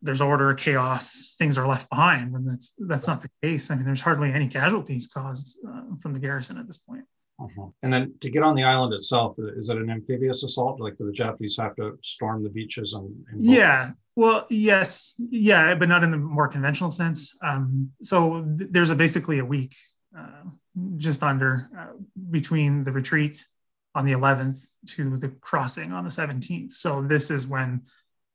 there's 0.02 0.22
order, 0.22 0.54
chaos, 0.54 1.36
things 1.38 1.58
are 1.58 1.68
left 1.68 1.90
behind, 1.90 2.36
and 2.36 2.50
that's 2.50 2.74
that's 2.78 3.08
not 3.08 3.22
the 3.22 3.30
case. 3.42 3.72
I 3.72 3.76
mean, 3.76 3.86
there's 3.86 4.02
hardly 4.02 4.32
any 4.32 4.48
casualties 4.48 5.08
caused 5.08 5.58
uh, 5.68 5.96
from 6.02 6.14
the 6.14 6.20
garrison 6.20 6.58
at 6.58 6.68
this 6.68 6.78
point. 6.78 7.04
Uh-huh. 7.40 7.68
And 7.84 7.94
then 7.94 8.14
to 8.22 8.32
get 8.32 8.42
on 8.42 8.56
the 8.56 8.64
island 8.64 8.94
itself, 8.94 9.36
is 9.38 9.70
it 9.70 9.78
an 9.78 9.92
amphibious 9.92 10.44
assault? 10.44 10.80
Like 10.80 10.98
do 10.98 11.06
the 11.06 11.12
Japanese 11.12 11.58
have 11.58 11.76
to 11.76 11.98
storm 12.02 12.44
the 12.44 12.50
beaches 12.50 12.94
and? 12.94 13.14
and 13.32 13.44
yeah, 13.44 13.92
well, 14.16 14.48
yes, 14.50 15.14
yeah, 15.30 15.76
but 15.76 15.88
not 15.88 16.04
in 16.04 16.10
the 16.10 16.18
more 16.18 16.48
conventional 16.48 16.90
sense. 16.90 17.36
Um, 17.44 17.92
so 18.02 18.44
th- 18.58 18.72
there's 18.72 18.90
a 18.90 18.96
basically 18.96 19.38
a 19.38 19.46
week, 19.46 19.76
uh, 20.18 20.50
just 20.98 21.22
under, 21.22 21.70
uh, 21.78 21.94
between 22.32 22.84
the 22.84 22.92
retreat 22.92 23.48
on 23.94 24.06
the 24.06 24.14
11th 24.14 24.70
to 24.88 25.18
the 25.18 25.30
crossing 25.30 25.92
on 25.92 26.04
the 26.04 26.10
17th. 26.10 26.72
So 26.72 27.04
this 27.04 27.30
is 27.30 27.46
when 27.48 27.84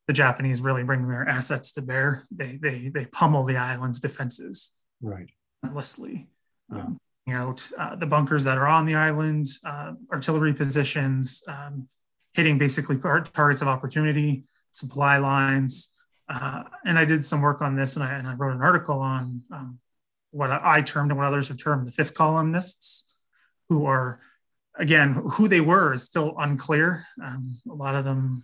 the 0.07 0.13
Japanese 0.13 0.61
really 0.61 0.83
bring 0.83 1.07
their 1.07 1.29
assets 1.29 1.73
to 1.73 1.83
bear. 1.83 2.27
They 2.31 2.59
they 2.61 2.89
they 2.89 3.07
pummel 3.07 3.45
the 3.45 3.57
island's 3.57 4.01
defenses, 4.01 4.73
right, 5.01 5.31
endlessly. 5.65 6.29
Yeah. 6.73 6.83
Um, 6.83 7.01
out 7.31 7.71
uh, 7.79 7.95
the 7.95 8.07
bunkers 8.07 8.43
that 8.45 8.59
are 8.59 8.67
on 8.67 8.85
the 8.85 8.97
island, 8.97 9.47
uh, 9.65 9.93
artillery 10.11 10.53
positions, 10.53 11.43
um, 11.47 11.87
hitting 12.35 12.59
basically 12.59 12.99
targets 12.99 13.63
of 13.63 13.69
opportunity 13.69 14.45
supply 14.73 15.19
lines. 15.19 15.91
Uh, 16.29 16.65
and 16.85 16.99
I 16.99 17.05
did 17.05 17.25
some 17.25 17.43
work 17.43 17.61
on 17.63 17.77
this 17.77 17.97
and 17.97 18.05
I, 18.05 18.15
and 18.15 18.27
I 18.27 18.35
wrote 18.35 18.55
an 18.55 18.63
article 18.63 18.99
on 19.01 19.43
um, 19.53 19.79
what 20.31 20.51
I 20.51 20.81
termed 20.81 21.11
and 21.11 21.19
what 21.19 21.27
others 21.27 21.49
have 21.49 21.59
termed 21.59 21.87
the 21.87 21.93
fifth 21.93 22.15
columnists, 22.15 23.15
who 23.69 23.87
are, 23.87 24.19
again, 24.79 25.23
who 25.33 25.49
they 25.49 25.61
were 25.61 25.93
is 25.93 26.05
still 26.05 26.35
unclear. 26.39 27.05
Um, 27.23 27.59
a 27.71 27.75
lot 27.75 27.95
of 27.95 28.05
them 28.05 28.43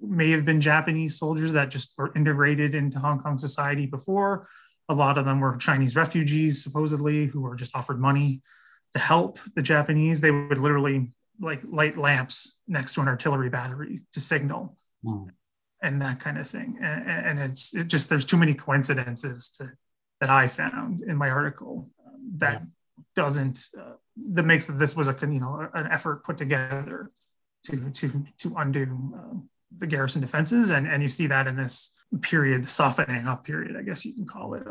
may 0.00 0.30
have 0.30 0.44
been 0.44 0.60
Japanese 0.60 1.18
soldiers 1.18 1.52
that 1.52 1.70
just 1.70 1.94
were 1.96 2.12
integrated 2.14 2.74
into 2.74 2.98
Hong 2.98 3.20
Kong 3.20 3.38
society 3.38 3.86
before. 3.86 4.48
A 4.88 4.94
lot 4.94 5.18
of 5.18 5.24
them 5.24 5.40
were 5.40 5.56
Chinese 5.56 5.94
refugees, 5.94 6.62
supposedly, 6.62 7.26
who 7.26 7.40
were 7.40 7.54
just 7.54 7.76
offered 7.76 8.00
money 8.00 8.42
to 8.92 8.98
help 8.98 9.38
the 9.54 9.62
Japanese. 9.62 10.20
They 10.20 10.32
would 10.32 10.58
literally 10.58 11.12
like 11.40 11.60
light 11.64 11.96
lamps 11.96 12.58
next 12.66 12.94
to 12.94 13.00
an 13.00 13.08
artillery 13.08 13.48
battery 13.48 14.00
to 14.12 14.20
signal. 14.20 14.76
Mm 15.04 15.30
and 15.82 16.00
that 16.02 16.20
kind 16.20 16.38
of 16.38 16.46
thing. 16.46 16.78
And, 16.80 17.38
and 17.38 17.50
it's 17.50 17.74
it 17.74 17.88
just 17.88 18.08
there's 18.08 18.24
too 18.24 18.36
many 18.36 18.54
coincidences 18.54 19.48
to 19.58 19.72
that 20.20 20.30
I 20.30 20.46
found 20.46 21.00
in 21.00 21.16
my 21.16 21.30
article 21.30 21.88
um, 22.06 22.32
that 22.36 22.60
yeah. 22.60 22.66
Doesn't 23.16 23.66
uh, 23.78 23.92
that 24.32 24.44
makes 24.44 24.66
that 24.66 24.78
this 24.78 24.96
was 24.96 25.08
a 25.08 25.16
you 25.22 25.40
know 25.40 25.68
an 25.74 25.86
effort 25.90 26.24
put 26.24 26.36
together 26.36 27.10
to 27.64 27.90
to 27.90 28.24
to 28.38 28.54
undo 28.58 29.14
uh, 29.16 29.38
the 29.78 29.86
garrison 29.86 30.20
defenses 30.20 30.70
and 30.70 30.86
and 30.86 31.02
you 31.02 31.08
see 31.08 31.26
that 31.26 31.46
in 31.46 31.56
this 31.56 32.00
period, 32.18 32.64
the 32.64 32.68
softening 32.68 33.26
up 33.26 33.44
period, 33.44 33.76
I 33.76 33.82
guess 33.82 34.04
you 34.04 34.14
can 34.14 34.26
call 34.26 34.54
it, 34.54 34.62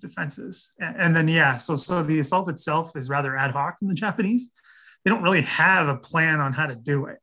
defenses. 0.00 0.72
And, 0.78 0.96
and 0.98 1.16
then, 1.16 1.28
yeah, 1.28 1.56
so 1.56 1.76
so 1.76 2.02
the 2.02 2.20
assault 2.20 2.48
itself 2.48 2.96
is 2.96 3.08
rather 3.08 3.36
ad 3.36 3.50
hoc 3.50 3.78
from 3.78 3.88
the 3.88 3.94
Japanese. 3.94 4.50
They 5.04 5.10
don't 5.10 5.22
really 5.22 5.42
have 5.42 5.88
a 5.88 5.96
plan 5.96 6.40
on 6.40 6.52
how 6.52 6.66
to 6.66 6.74
do 6.74 7.06
it 7.06 7.18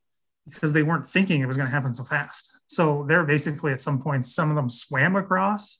because 0.46 0.74
they 0.74 0.84
weren't 0.84 1.08
thinking 1.08 1.41
it 1.41 1.46
was 1.46 1.58
going 1.58 1.68
to 1.68 1.74
happen 1.74 1.94
so 1.94 2.04
fast. 2.04 2.60
So 2.68 3.06
they're 3.08 3.24
basically 3.24 3.72
at 3.72 3.82
some 3.82 4.02
point, 4.02 4.26
some 4.26 4.50
of 4.50 4.56
them 4.56 4.70
swam 4.70 5.16
across. 5.16 5.80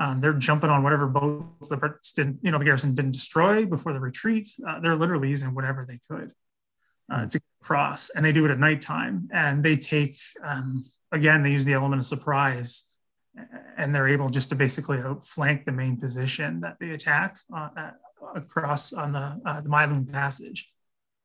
Um, 0.00 0.20
they're 0.20 0.32
jumping 0.32 0.70
on 0.70 0.82
whatever 0.82 1.06
boats 1.06 1.68
the 1.68 1.76
Brits 1.76 2.14
didn't, 2.14 2.38
you 2.42 2.50
know, 2.50 2.58
the 2.58 2.64
garrison 2.64 2.94
didn't 2.94 3.12
destroy 3.12 3.66
before 3.66 3.92
the 3.92 4.00
retreat. 4.00 4.48
Uh, 4.66 4.80
they're 4.80 4.96
literally 4.96 5.28
using 5.28 5.54
whatever 5.54 5.84
they 5.86 6.00
could 6.10 6.32
uh, 7.12 7.26
to 7.26 7.40
cross, 7.62 8.10
and 8.10 8.24
they 8.24 8.32
do 8.32 8.44
it 8.44 8.50
at 8.50 8.58
nighttime. 8.58 9.28
And 9.32 9.62
they 9.62 9.76
take, 9.76 10.16
um, 10.42 10.84
again, 11.12 11.42
they 11.42 11.52
use 11.52 11.64
the 11.64 11.74
element 11.74 12.00
of 12.00 12.06
surprise, 12.06 12.84
and 13.76 13.94
they're 13.94 14.08
able 14.08 14.30
just 14.30 14.48
to 14.48 14.54
basically 14.54 14.98
outflank 14.98 15.66
the 15.66 15.72
main 15.72 15.96
position 15.96 16.60
that 16.60 16.78
they 16.80 16.90
attack 16.90 17.38
uh, 17.54 17.90
across 18.34 18.92
on 18.92 19.12
the 19.12 19.40
uh, 19.46 19.60
the 19.60 19.68
Lyemun 19.68 20.10
Passage, 20.10 20.68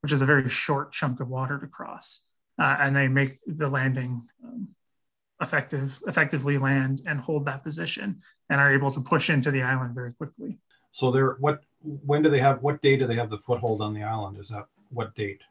which 0.02 0.12
is 0.12 0.22
a 0.22 0.26
very 0.26 0.48
short 0.50 0.92
chunk 0.92 1.20
of 1.22 1.30
water 1.30 1.58
to 1.58 1.68
cross 1.68 2.22
uh, 2.58 2.78
and 2.80 2.96
they 2.96 3.08
make 3.08 3.34
the 3.46 3.70
landing 3.70 4.24
um, 4.44 4.70
effective, 5.42 6.00
effectively 6.08 6.58
land 6.58 7.02
and 7.06 7.20
hold 7.20 7.46
that 7.46 7.64
position, 7.64 8.20
and 8.50 8.62
are 8.62 8.72
able 8.72 8.92
to 8.92 9.02
push 9.02 9.30
into 9.30 9.52
the 9.52 9.62
island 9.62 9.94
very 9.94 10.14
quickly. 10.14 10.60
So 10.92 11.12
they're 11.12 11.36
what? 11.40 11.62
When 11.82 12.22
do 12.24 12.30
they 12.30 12.40
have? 12.40 12.62
What 12.62 12.82
day 12.82 12.96
do 12.96 13.06
they 13.06 13.16
have 13.16 13.30
the 13.30 13.40
foothold 13.40 13.82
on 13.82 13.94
the 13.94 14.04
island? 14.04 14.38
Is 14.40 14.50
that 14.50 14.66
what 14.90 15.14
date? 15.16 15.42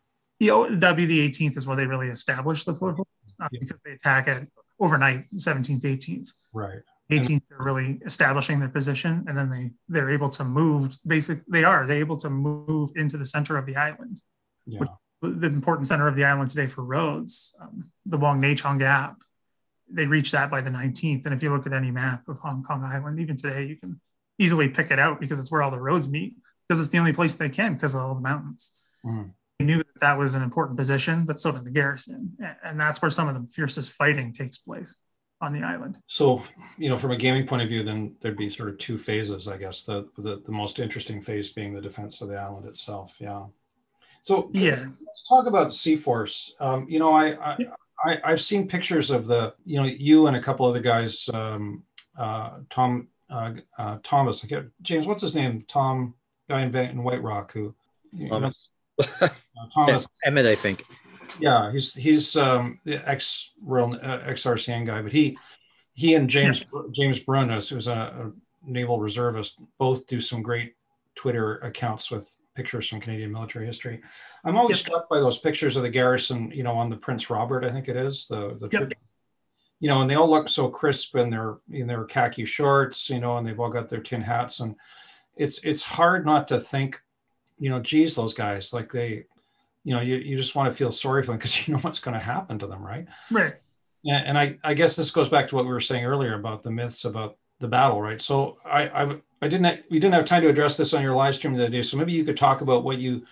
You 0.40 0.50
know, 0.50 0.68
that'd 0.68 0.96
be 0.96 1.06
the 1.06 1.30
18th 1.30 1.56
is 1.56 1.66
where 1.66 1.76
they 1.76 1.86
really 1.86 2.08
establish 2.08 2.64
the 2.64 2.74
foothold 2.74 3.06
uh, 3.40 3.48
yeah. 3.52 3.60
because 3.60 3.80
they 3.84 3.92
attack 3.92 4.26
it 4.26 4.48
overnight, 4.80 5.26
17th, 5.34 5.82
18th. 5.82 6.32
Right. 6.52 6.80
18th, 7.12 7.42
they're 7.48 7.58
really 7.58 8.00
establishing 8.04 8.58
their 8.58 8.68
position, 8.68 9.24
and 9.28 9.36
then 9.36 9.50
they 9.50 9.70
they're 9.88 10.10
able 10.10 10.30
to 10.30 10.44
move. 10.44 10.96
Basic, 11.06 11.44
they 11.46 11.62
are 11.62 11.86
they 11.86 11.98
able 11.98 12.16
to 12.16 12.30
move 12.30 12.90
into 12.96 13.18
the 13.18 13.26
center 13.26 13.58
of 13.58 13.66
the 13.66 13.76
island, 13.76 14.22
yeah. 14.66 14.78
which 14.78 14.88
the 15.20 15.46
important 15.46 15.86
center 15.86 16.08
of 16.08 16.16
the 16.16 16.24
island 16.24 16.50
today 16.50 16.66
for 16.66 16.82
roads, 16.82 17.54
um, 17.60 17.90
the 18.06 18.16
Wong 18.16 18.40
Nei 18.40 18.54
Chong 18.54 18.78
Gap. 18.78 19.16
They 19.90 20.06
reached 20.06 20.32
that 20.32 20.50
by 20.50 20.60
the 20.60 20.70
19th. 20.70 21.24
And 21.24 21.34
if 21.34 21.42
you 21.42 21.50
look 21.50 21.66
at 21.66 21.72
any 21.72 21.90
map 21.90 22.28
of 22.28 22.38
Hong 22.38 22.62
Kong 22.62 22.82
Island, 22.84 23.20
even 23.20 23.36
today, 23.36 23.66
you 23.66 23.76
can 23.76 24.00
easily 24.38 24.68
pick 24.68 24.90
it 24.90 24.98
out 24.98 25.20
because 25.20 25.38
it's 25.38 25.52
where 25.52 25.62
all 25.62 25.70
the 25.70 25.80
roads 25.80 26.08
meet, 26.08 26.36
because 26.68 26.80
it's 26.80 26.90
the 26.90 26.98
only 26.98 27.12
place 27.12 27.34
they 27.34 27.48
can 27.48 27.74
because 27.74 27.94
of 27.94 28.00
all 28.00 28.14
the 28.14 28.20
mountains. 28.20 28.80
Mm. 29.04 29.32
They 29.58 29.64
knew 29.64 29.78
that 29.78 30.00
that 30.00 30.18
was 30.18 30.34
an 30.34 30.42
important 30.42 30.78
position, 30.78 31.24
but 31.24 31.38
so 31.38 31.52
did 31.52 31.64
the 31.64 31.70
garrison. 31.70 32.36
And 32.64 32.80
that's 32.80 33.00
where 33.00 33.10
some 33.10 33.28
of 33.28 33.34
the 33.34 33.46
fiercest 33.48 33.92
fighting 33.92 34.32
takes 34.32 34.58
place 34.58 34.98
on 35.40 35.52
the 35.52 35.62
island. 35.62 35.98
So, 36.06 36.42
you 36.78 36.88
know, 36.88 36.98
from 36.98 37.12
a 37.12 37.16
gaming 37.16 37.46
point 37.46 37.62
of 37.62 37.68
view, 37.68 37.84
then 37.84 38.16
there'd 38.20 38.36
be 38.36 38.50
sort 38.50 38.68
of 38.68 38.78
two 38.78 38.98
phases, 38.98 39.46
I 39.46 39.56
guess. 39.58 39.82
The 39.82 40.08
the, 40.18 40.42
the 40.44 40.52
most 40.52 40.80
interesting 40.80 41.22
phase 41.22 41.52
being 41.52 41.74
the 41.74 41.80
defense 41.80 42.20
of 42.20 42.28
the 42.28 42.36
island 42.36 42.66
itself. 42.66 43.16
Yeah. 43.20 43.44
So 44.22 44.50
yeah, 44.54 44.86
let's 45.06 45.28
talk 45.28 45.46
about 45.46 45.68
CForce. 45.68 46.52
Um, 46.58 46.86
you 46.88 46.98
know, 46.98 47.12
I, 47.12 47.34
I, 47.52 47.56
I 48.04 48.30
have 48.30 48.40
seen 48.40 48.68
pictures 48.68 49.10
of 49.10 49.26
the 49.26 49.54
you 49.64 49.80
know 49.80 49.86
you 49.86 50.26
and 50.26 50.36
a 50.36 50.40
couple 50.40 50.66
other 50.66 50.80
guys, 50.80 51.28
um, 51.32 51.82
uh, 52.18 52.58
Tom 52.70 53.08
uh, 53.30 53.52
uh, 53.78 53.98
Thomas. 54.02 54.44
I 54.44 54.48
get 54.48 54.64
James. 54.82 55.06
What's 55.06 55.22
his 55.22 55.34
name? 55.34 55.60
Tom 55.68 56.14
guy 56.48 56.62
in, 56.62 56.74
in 56.74 57.02
White 57.02 57.22
Rock 57.22 57.52
who. 57.52 57.74
Thomas. 58.28 58.68
Know, 58.98 59.06
uh, 59.20 59.28
Thomas 59.74 60.08
Emmett, 60.24 60.46
I 60.46 60.54
think. 60.54 60.84
Yeah, 61.40 61.72
he's 61.72 61.94
he's 61.94 62.36
um, 62.36 62.78
the 62.84 62.96
ex 63.08 63.52
real 63.62 63.98
uh, 64.00 64.20
ex 64.24 64.44
RCN 64.44 64.86
guy, 64.86 65.02
but 65.02 65.12
he 65.12 65.36
he 65.94 66.14
and 66.14 66.28
James 66.28 66.64
yeah. 66.72 66.82
James 66.92 67.18
Brunas, 67.24 67.68
who's 67.68 67.88
a, 67.88 67.92
a 67.92 68.32
naval 68.64 69.00
reservist, 69.00 69.58
both 69.78 70.06
do 70.06 70.20
some 70.20 70.42
great 70.42 70.74
Twitter 71.14 71.56
accounts 71.58 72.10
with 72.10 72.36
pictures 72.54 72.88
from 72.88 73.00
Canadian 73.00 73.32
military 73.32 73.66
history. 73.66 74.00
I'm 74.44 74.56
always 74.56 74.78
yep. 74.78 74.86
struck 74.86 75.08
by 75.08 75.18
those 75.18 75.38
pictures 75.38 75.76
of 75.76 75.82
the 75.82 75.90
garrison, 75.90 76.50
you 76.52 76.62
know, 76.62 76.74
on 76.74 76.88
the 76.88 76.96
Prince 76.96 77.30
Robert, 77.30 77.64
I 77.64 77.70
think 77.70 77.88
it 77.88 77.96
is 77.96 78.26
the 78.26 78.56
the 78.58 78.68
yep. 78.72 78.92
you 79.80 79.88
know, 79.88 80.00
and 80.00 80.10
they 80.10 80.14
all 80.14 80.30
look 80.30 80.48
so 80.48 80.68
crisp 80.68 81.16
in 81.16 81.30
their 81.30 81.58
in 81.70 81.86
their 81.86 82.04
khaki 82.04 82.44
shorts, 82.44 83.10
you 83.10 83.20
know, 83.20 83.36
and 83.36 83.46
they've 83.46 83.58
all 83.58 83.70
got 83.70 83.88
their 83.88 84.00
tin 84.00 84.22
hats, 84.22 84.60
and 84.60 84.76
it's 85.36 85.58
it's 85.64 85.82
hard 85.82 86.24
not 86.24 86.48
to 86.48 86.60
think, 86.60 87.00
you 87.58 87.70
know, 87.70 87.80
geez, 87.80 88.14
those 88.14 88.34
guys 88.34 88.72
like 88.72 88.92
they, 88.92 89.26
you 89.82 89.94
know, 89.94 90.00
you, 90.00 90.16
you 90.16 90.36
just 90.36 90.54
want 90.54 90.70
to 90.70 90.76
feel 90.76 90.92
sorry 90.92 91.22
for 91.22 91.32
them 91.32 91.38
because 91.38 91.66
you 91.68 91.74
know 91.74 91.80
what's 91.80 91.98
going 91.98 92.18
to 92.18 92.24
happen 92.24 92.58
to 92.58 92.66
them, 92.66 92.84
right? 92.84 93.06
Right. 93.30 93.54
And, 94.04 94.26
and 94.26 94.38
I 94.38 94.58
I 94.62 94.74
guess 94.74 94.96
this 94.96 95.10
goes 95.10 95.28
back 95.28 95.48
to 95.48 95.56
what 95.56 95.64
we 95.64 95.72
were 95.72 95.80
saying 95.80 96.04
earlier 96.04 96.34
about 96.34 96.62
the 96.62 96.70
myths 96.70 97.04
about 97.04 97.36
the 97.58 97.68
battle, 97.68 98.00
right? 98.00 98.20
So 98.20 98.58
I 98.64 98.88
I've 98.88 99.20
I 99.44 99.48
didn't 99.48 99.84
we 99.90 99.98
didn't 99.98 100.14
have 100.14 100.24
time 100.24 100.42
to 100.42 100.48
address 100.48 100.78
this 100.78 100.94
on 100.94 101.02
your 101.02 101.14
live 101.14 101.34
stream 101.34 101.52
the 101.52 101.64
other 101.64 101.70
day, 101.70 101.82
so 101.82 101.98
maybe 101.98 102.12
you 102.14 102.24
could 102.24 102.38
talk 102.38 102.62
about 102.62 102.82
what 102.82 102.96
you 102.96 103.26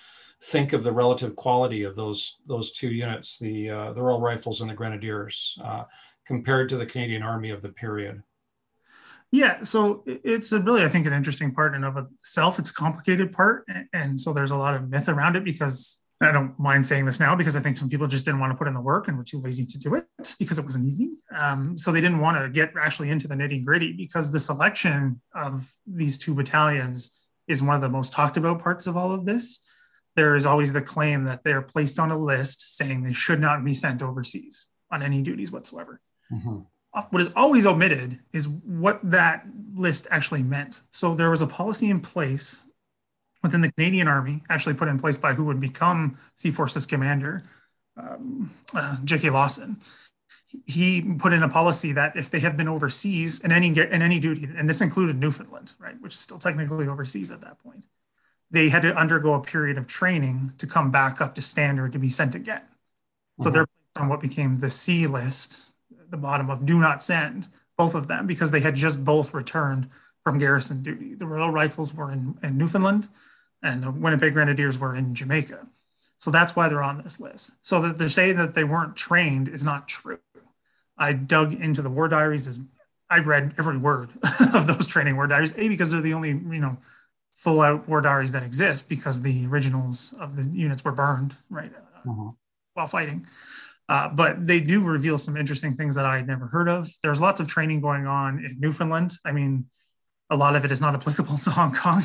think 0.44 0.74
of 0.74 0.84
the 0.84 0.92
relative 0.92 1.34
quality 1.36 1.84
of 1.84 1.96
those 1.96 2.40
those 2.46 2.72
two 2.72 2.90
units, 2.90 3.38
the 3.38 3.70
uh, 3.70 3.92
the 3.94 4.02
Royal 4.02 4.20
Rifles 4.20 4.60
and 4.60 4.68
the 4.68 4.74
Grenadiers, 4.74 5.58
uh, 5.64 5.84
compared 6.26 6.68
to 6.68 6.76
the 6.76 6.84
Canadian 6.84 7.22
Army 7.22 7.48
of 7.48 7.62
the 7.62 7.70
period. 7.70 8.22
Yeah, 9.30 9.62
so 9.62 10.02
it's 10.06 10.52
really, 10.52 10.84
I 10.84 10.90
think, 10.90 11.06
an 11.06 11.14
interesting 11.14 11.54
part 11.54 11.74
in 11.74 11.82
of 11.82 11.96
itself. 11.96 12.58
It's 12.58 12.68
a 12.68 12.74
complicated 12.74 13.32
part, 13.32 13.66
and 13.94 14.20
so 14.20 14.34
there's 14.34 14.50
a 14.50 14.56
lot 14.56 14.74
of 14.74 14.90
myth 14.90 15.08
around 15.08 15.36
it 15.36 15.44
because 15.44 16.01
I 16.22 16.32
don't 16.32 16.58
mind 16.58 16.86
saying 16.86 17.04
this 17.04 17.20
now 17.20 17.34
because 17.34 17.56
I 17.56 17.60
think 17.60 17.78
some 17.78 17.88
people 17.88 18.06
just 18.06 18.24
didn't 18.24 18.40
want 18.40 18.52
to 18.52 18.56
put 18.56 18.68
in 18.68 18.74
the 18.74 18.80
work 18.80 19.08
and 19.08 19.16
were 19.16 19.24
too 19.24 19.40
lazy 19.40 19.64
to 19.64 19.78
do 19.78 19.94
it 19.94 20.06
because 20.38 20.58
it 20.58 20.64
wasn't 20.64 20.86
easy. 20.86 21.18
Um, 21.36 21.76
so 21.76 21.90
they 21.90 22.00
didn't 22.00 22.20
want 22.20 22.42
to 22.42 22.48
get 22.48 22.72
actually 22.80 23.10
into 23.10 23.28
the 23.28 23.34
nitty 23.34 23.64
gritty 23.64 23.92
because 23.92 24.30
the 24.30 24.40
selection 24.40 25.20
of 25.34 25.70
these 25.86 26.18
two 26.18 26.34
battalions 26.34 27.18
is 27.48 27.62
one 27.62 27.74
of 27.74 27.80
the 27.80 27.88
most 27.88 28.12
talked 28.12 28.36
about 28.36 28.62
parts 28.62 28.86
of 28.86 28.96
all 28.96 29.12
of 29.12 29.24
this. 29.24 29.60
There 30.14 30.36
is 30.36 30.46
always 30.46 30.72
the 30.72 30.82
claim 30.82 31.24
that 31.24 31.42
they're 31.42 31.62
placed 31.62 31.98
on 31.98 32.10
a 32.10 32.18
list 32.18 32.76
saying 32.76 33.02
they 33.02 33.12
should 33.12 33.40
not 33.40 33.64
be 33.64 33.74
sent 33.74 34.02
overseas 34.02 34.66
on 34.90 35.02
any 35.02 35.22
duties 35.22 35.50
whatsoever. 35.50 36.00
Mm-hmm. 36.32 36.58
What 37.10 37.22
is 37.22 37.30
always 37.34 37.64
omitted 37.64 38.20
is 38.34 38.48
what 38.48 39.00
that 39.04 39.46
list 39.74 40.06
actually 40.10 40.42
meant. 40.42 40.82
So 40.90 41.14
there 41.14 41.30
was 41.30 41.40
a 41.40 41.46
policy 41.46 41.88
in 41.88 42.00
place 42.00 42.62
within 43.42 43.60
the 43.60 43.72
Canadian 43.72 44.08
Army, 44.08 44.42
actually 44.48 44.74
put 44.74 44.88
in 44.88 44.98
place 44.98 45.18
by 45.18 45.34
who 45.34 45.44
would 45.44 45.60
become 45.60 46.16
CForce's 46.36 46.86
commander, 46.86 47.42
um, 47.96 48.50
uh, 48.74 48.96
J.K. 49.04 49.30
Lawson. 49.30 49.78
He 50.66 51.00
put 51.00 51.32
in 51.32 51.42
a 51.42 51.48
policy 51.48 51.92
that 51.92 52.14
if 52.14 52.30
they 52.30 52.40
have 52.40 52.56
been 52.56 52.68
overseas 52.68 53.40
in 53.40 53.52
any 53.52 53.68
in 53.68 54.02
any 54.02 54.20
duty, 54.20 54.48
and 54.56 54.68
this 54.68 54.82
included 54.82 55.16
Newfoundland, 55.16 55.72
right, 55.78 55.98
which 56.00 56.14
is 56.14 56.20
still 56.20 56.38
technically 56.38 56.86
overseas 56.86 57.30
at 57.30 57.40
that 57.40 57.58
point, 57.62 57.86
they 58.50 58.68
had 58.68 58.82
to 58.82 58.94
undergo 58.94 59.32
a 59.32 59.40
period 59.40 59.78
of 59.78 59.86
training 59.86 60.52
to 60.58 60.66
come 60.66 60.90
back 60.90 61.20
up 61.22 61.34
to 61.34 61.42
standard 61.42 61.92
to 61.92 61.98
be 61.98 62.10
sent 62.10 62.34
again. 62.34 62.62
So 63.40 63.46
mm-hmm. 63.46 63.54
they're 63.54 63.66
placed 63.66 64.02
on 64.02 64.08
what 64.08 64.20
became 64.20 64.56
the 64.56 64.68
C 64.68 65.06
list, 65.06 65.72
the 66.10 66.18
bottom 66.18 66.50
of 66.50 66.66
do 66.66 66.78
not 66.78 67.02
send, 67.02 67.48
both 67.78 67.94
of 67.94 68.06
them, 68.06 68.26
because 68.26 68.50
they 68.50 68.60
had 68.60 68.76
just 68.76 69.02
both 69.02 69.32
returned 69.32 69.88
from 70.22 70.38
garrison 70.38 70.82
duty. 70.82 71.14
The 71.14 71.26
Royal 71.26 71.50
Rifles 71.50 71.94
were 71.94 72.12
in, 72.12 72.38
in 72.42 72.58
Newfoundland, 72.58 73.08
and 73.62 73.82
the 73.82 73.90
Winnipeg 73.90 74.32
Grenadiers 74.32 74.78
were 74.78 74.94
in 74.94 75.14
Jamaica. 75.14 75.66
So 76.18 76.30
that's 76.30 76.54
why 76.54 76.68
they're 76.68 76.82
on 76.82 77.02
this 77.02 77.18
list. 77.20 77.52
So 77.62 77.82
that 77.82 77.98
they're 77.98 78.08
saying 78.08 78.36
that 78.36 78.54
they 78.54 78.64
weren't 78.64 78.96
trained 78.96 79.48
is 79.48 79.64
not 79.64 79.88
true. 79.88 80.18
I 80.96 81.12
dug 81.12 81.52
into 81.52 81.82
the 81.82 81.90
war 81.90 82.08
diaries 82.08 82.46
as 82.46 82.60
I 83.10 83.18
read 83.18 83.54
every 83.58 83.76
word 83.76 84.10
of 84.54 84.66
those 84.66 84.86
training 84.86 85.16
war 85.16 85.26
diaries, 85.26 85.54
A, 85.56 85.68
because 85.68 85.90
they're 85.90 86.00
the 86.00 86.14
only, 86.14 86.28
you 86.28 86.60
know, 86.60 86.76
full 87.34 87.60
out 87.60 87.88
war 87.88 88.00
diaries 88.00 88.32
that 88.32 88.42
exist 88.42 88.88
because 88.88 89.22
the 89.22 89.46
originals 89.46 90.14
of 90.20 90.36
the 90.36 90.44
units 90.44 90.84
were 90.84 90.92
burned, 90.92 91.36
right, 91.50 91.72
mm-hmm. 92.06 92.28
while 92.74 92.86
fighting. 92.86 93.26
Uh, 93.88 94.08
but 94.08 94.46
they 94.46 94.60
do 94.60 94.80
reveal 94.80 95.18
some 95.18 95.36
interesting 95.36 95.74
things 95.74 95.96
that 95.96 96.06
I 96.06 96.16
had 96.16 96.26
never 96.26 96.46
heard 96.46 96.68
of. 96.68 96.88
There's 97.02 97.20
lots 97.20 97.40
of 97.40 97.48
training 97.48 97.80
going 97.80 98.06
on 98.06 98.38
in 98.44 98.60
Newfoundland. 98.60 99.14
I 99.24 99.32
mean, 99.32 99.66
a 100.30 100.36
lot 100.36 100.56
of 100.56 100.64
it 100.64 100.70
is 100.70 100.80
not 100.80 100.94
applicable 100.94 101.36
to 101.44 101.50
Hong 101.50 101.74
Kong. 101.74 102.04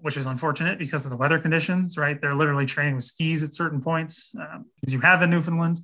Which 0.00 0.16
is 0.16 0.26
unfortunate 0.26 0.78
because 0.78 1.04
of 1.04 1.10
the 1.10 1.16
weather 1.16 1.38
conditions, 1.38 1.98
right? 1.98 2.20
They're 2.20 2.34
literally 2.34 2.66
training 2.66 2.94
with 2.94 3.04
skis 3.04 3.42
at 3.42 3.54
certain 3.54 3.80
points, 3.80 4.32
um, 4.38 4.66
as 4.86 4.92
you 4.92 5.00
have 5.00 5.22
in 5.22 5.30
Newfoundland, 5.30 5.80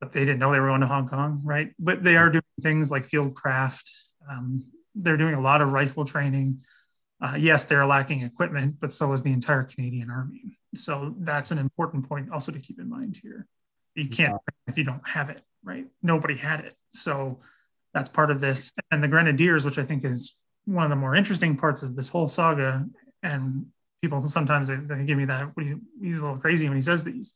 but 0.00 0.12
they 0.12 0.20
didn't 0.20 0.38
know 0.38 0.52
they 0.52 0.60
were 0.60 0.68
going 0.68 0.82
to 0.82 0.86
Hong 0.86 1.08
Kong, 1.08 1.40
right? 1.44 1.72
But 1.78 2.04
they 2.04 2.16
are 2.16 2.28
doing 2.28 2.42
things 2.60 2.90
like 2.90 3.04
field 3.04 3.34
craft. 3.34 3.90
Um, 4.30 4.64
they're 4.94 5.16
doing 5.16 5.34
a 5.34 5.40
lot 5.40 5.62
of 5.62 5.72
rifle 5.72 6.04
training. 6.04 6.60
Uh, 7.20 7.36
yes, 7.38 7.64
they're 7.64 7.86
lacking 7.86 8.22
equipment, 8.22 8.76
but 8.80 8.92
so 8.92 9.12
is 9.12 9.22
the 9.22 9.32
entire 9.32 9.62
Canadian 9.62 10.10
Army. 10.10 10.58
So 10.74 11.14
that's 11.18 11.50
an 11.50 11.58
important 11.58 12.08
point 12.08 12.30
also 12.30 12.52
to 12.52 12.58
keep 12.58 12.78
in 12.78 12.90
mind 12.90 13.18
here. 13.22 13.46
You 13.94 14.08
can't 14.08 14.36
if 14.66 14.76
you 14.76 14.84
don't 14.84 15.06
have 15.06 15.30
it, 15.30 15.40
right? 15.62 15.86
Nobody 16.02 16.36
had 16.36 16.60
it. 16.60 16.74
So 16.90 17.40
that's 17.94 18.08
part 18.08 18.30
of 18.30 18.40
this. 18.40 18.72
And 18.90 19.02
the 19.02 19.08
Grenadiers, 19.08 19.64
which 19.64 19.78
I 19.78 19.84
think 19.84 20.04
is 20.04 20.34
one 20.66 20.84
of 20.84 20.90
the 20.90 20.96
more 20.96 21.14
interesting 21.14 21.56
parts 21.56 21.82
of 21.82 21.94
this 21.94 22.08
whole 22.08 22.28
saga 22.28 22.84
and 23.24 23.66
people 24.00 24.24
sometimes 24.28 24.68
they, 24.68 24.76
they 24.76 25.04
give 25.04 25.18
me 25.18 25.24
that 25.24 25.50
he's 26.00 26.18
a 26.18 26.20
little 26.20 26.38
crazy 26.38 26.68
when 26.68 26.76
he 26.76 26.82
says 26.82 27.02
these 27.02 27.34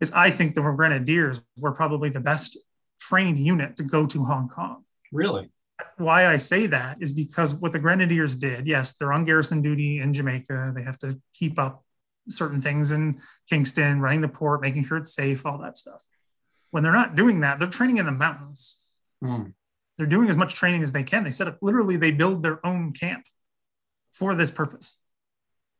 is 0.00 0.12
i 0.12 0.30
think 0.30 0.54
the 0.54 0.60
grenadiers 0.60 1.42
were 1.56 1.72
probably 1.72 2.10
the 2.10 2.20
best 2.20 2.58
trained 3.00 3.38
unit 3.38 3.76
to 3.78 3.82
go 3.82 4.04
to 4.04 4.24
hong 4.24 4.48
kong 4.48 4.84
Really? 5.12 5.50
Why 5.96 6.26
I 6.26 6.36
say 6.36 6.66
that 6.66 6.98
is 7.00 7.12
because 7.12 7.54
what 7.54 7.72
the 7.72 7.78
Grenadiers 7.78 8.36
did, 8.36 8.66
yes, 8.66 8.94
they're 8.94 9.12
on 9.12 9.24
garrison 9.24 9.62
duty 9.62 10.00
in 10.00 10.12
Jamaica. 10.12 10.72
They 10.74 10.82
have 10.82 10.98
to 10.98 11.18
keep 11.32 11.58
up 11.58 11.84
certain 12.28 12.60
things 12.60 12.90
in 12.90 13.20
Kingston, 13.48 14.00
running 14.00 14.20
the 14.20 14.28
port, 14.28 14.60
making 14.60 14.84
sure 14.84 14.98
it's 14.98 15.14
safe, 15.14 15.46
all 15.46 15.58
that 15.58 15.78
stuff. 15.78 16.04
When 16.70 16.82
they're 16.82 16.92
not 16.92 17.16
doing 17.16 17.40
that, 17.40 17.58
they're 17.58 17.68
training 17.68 17.96
in 17.96 18.06
the 18.06 18.12
mountains. 18.12 18.78
Mm. 19.24 19.54
They're 19.96 20.06
doing 20.06 20.28
as 20.28 20.36
much 20.36 20.54
training 20.54 20.82
as 20.82 20.92
they 20.92 21.02
can. 21.02 21.24
They 21.24 21.30
set 21.30 21.48
up 21.48 21.58
literally, 21.60 21.96
they 21.96 22.10
build 22.10 22.42
their 22.42 22.64
own 22.64 22.92
camp 22.92 23.24
for 24.12 24.34
this 24.34 24.50
purpose. 24.50 24.98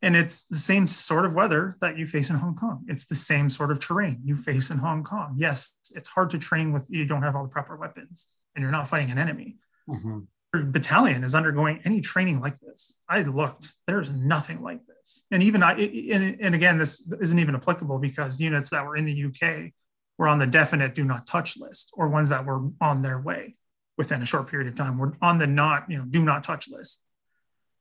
And 0.03 0.17
it's 0.17 0.45
the 0.45 0.57
same 0.57 0.87
sort 0.87 1.27
of 1.27 1.35
weather 1.35 1.77
that 1.81 1.99
you 1.99 2.07
face 2.07 2.31
in 2.31 2.37
Hong 2.37 2.57
Kong. 2.57 2.85
It's 2.89 3.05
the 3.07 3.15
same 3.15 3.51
sort 3.51 3.71
of 3.71 3.81
terrain 3.81 4.21
you 4.25 4.35
face 4.35 4.71
in 4.71 4.79
Hong 4.79 5.05
Kong. 5.05 5.35
Yes, 5.37 5.75
it's 5.95 6.09
hard 6.09 6.31
to 6.31 6.39
train 6.39 6.73
with 6.73 6.87
you 6.89 7.05
don't 7.05 7.23
have 7.23 7.37
all 7.37 7.43
the 7.43 7.51
proper 7.51 7.77
weapons 7.77 8.29
and 8.55 8.63
you're 8.63 8.73
not 8.73 8.89
fighting 8.89 9.11
an 9.11 9.19
enemy. 9.19 9.57
hmm 9.87 10.21
Your 10.55 10.65
battalion 10.65 11.23
is 11.23 11.35
undergoing 11.35 11.81
any 11.85 12.01
training 12.01 12.41
like 12.41 12.59
this. 12.61 12.97
I 13.09 13.23
looked, 13.23 13.75
there's 13.87 14.11
nothing 14.11 14.63
like 14.63 14.81
this. 14.87 15.25
And 15.31 15.43
even 15.43 15.63
I, 15.63 15.73
and, 15.73 16.41
and 16.41 16.55
again, 16.55 16.79
this 16.79 17.07
isn't 17.21 17.39
even 17.39 17.55
applicable 17.55 17.99
because 17.99 18.41
units 18.41 18.71
that 18.71 18.87
were 18.87 18.97
in 18.97 19.05
the 19.05 19.25
UK 19.27 19.73
were 20.17 20.29
on 20.29 20.39
the 20.39 20.47
definite 20.47 20.95
do 20.95 21.05
not 21.05 21.27
touch 21.27 21.59
list 21.59 21.93
or 21.95 22.09
ones 22.09 22.31
that 22.31 22.47
were 22.47 22.71
on 22.81 23.03
their 23.03 23.21
way 23.21 23.57
within 23.99 24.23
a 24.23 24.27
short 24.27 24.49
period 24.49 24.67
of 24.67 24.75
time 24.77 24.97
were 24.97 25.15
on 25.21 25.37
the 25.37 25.47
not, 25.47 25.91
you 25.91 25.99
know, 25.99 26.05
do 26.05 26.23
not 26.23 26.43
touch 26.43 26.71
list 26.71 27.03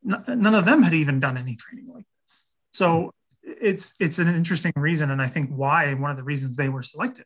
none 0.04 0.56
of 0.56 0.66
them 0.66 0.84
had 0.84 0.94
even 0.94 1.20
done 1.20 1.38
any 1.38 1.56
training 1.56 1.88
like. 1.94 2.06
So 2.80 3.14
it's 3.44 3.94
it's 4.00 4.20
an 4.20 4.34
interesting 4.34 4.72
reason, 4.78 5.12
and 5.12 5.22
I 5.22 5.28
think 5.28 5.50
why 5.50 5.94
one 5.96 6.12
of 6.12 6.18
the 6.18 6.24
reasons 6.24 6.56
they 6.56 6.70
were 6.70 6.82
selected 6.82 7.26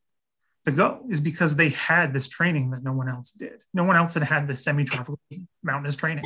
to 0.65 0.71
go 0.71 1.05
is 1.11 1.19
because 1.19 1.55
they 1.55 1.69
had 1.69 2.11
this 2.11 2.27
training 2.27 2.71
that 2.71 2.83
no 2.83 2.93
one 2.93 3.07
else 3.07 3.29
did. 3.29 3.63
No 3.71 3.83
one 3.83 3.95
else 3.95 4.15
had 4.15 4.23
had 4.23 4.47
this 4.47 4.63
semi-tropical 4.63 5.19
mountainous 5.61 5.95
training. 5.95 6.23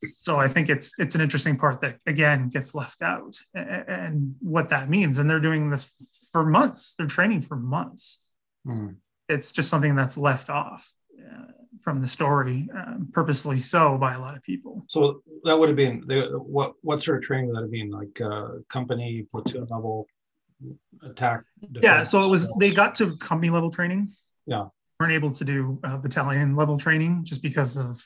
So 0.00 0.38
I 0.38 0.48
think 0.48 0.70
it's 0.70 0.94
it's 0.98 1.14
an 1.14 1.20
interesting 1.20 1.58
part 1.58 1.82
that 1.82 1.98
again 2.06 2.48
gets 2.48 2.74
left 2.74 3.02
out, 3.02 3.36
and 3.52 4.36
what 4.40 4.70
that 4.70 4.88
means. 4.88 5.18
And 5.18 5.28
they're 5.28 5.48
doing 5.50 5.68
this 5.68 5.92
for 6.32 6.42
months. 6.42 6.94
They're 6.94 7.06
training 7.18 7.42
for 7.42 7.56
months. 7.56 8.20
Mm. 8.66 8.96
It's 9.28 9.52
just 9.52 9.68
something 9.68 9.94
that's 9.94 10.16
left 10.16 10.48
off. 10.48 10.90
From 11.86 12.00
the 12.00 12.08
story, 12.08 12.68
um, 12.74 13.10
purposely 13.12 13.60
so 13.60 13.96
by 13.96 14.14
a 14.14 14.18
lot 14.18 14.36
of 14.36 14.42
people. 14.42 14.84
So 14.88 15.22
that 15.44 15.56
would 15.56 15.68
have 15.68 15.76
been 15.76 16.02
the, 16.04 16.36
what 16.36 16.72
what 16.82 17.00
sort 17.00 17.18
of 17.18 17.22
training 17.22 17.46
would 17.46 17.54
that 17.54 17.62
have 17.62 17.70
been 17.70 17.92
like 17.92 18.20
uh, 18.20 18.58
company 18.68 19.24
platoon 19.30 19.68
level 19.70 20.08
attack? 21.08 21.44
Yeah, 21.80 22.02
so 22.02 22.24
it 22.24 22.28
was 22.28 22.52
they 22.58 22.72
got 22.72 22.96
to 22.96 23.16
company 23.18 23.50
level 23.50 23.70
training. 23.70 24.10
Yeah, 24.46 24.64
weren't 24.98 25.12
able 25.12 25.30
to 25.30 25.44
do 25.44 25.78
uh, 25.84 25.96
battalion 25.98 26.56
level 26.56 26.76
training 26.76 27.22
just 27.22 27.40
because 27.40 27.76
of 27.76 28.02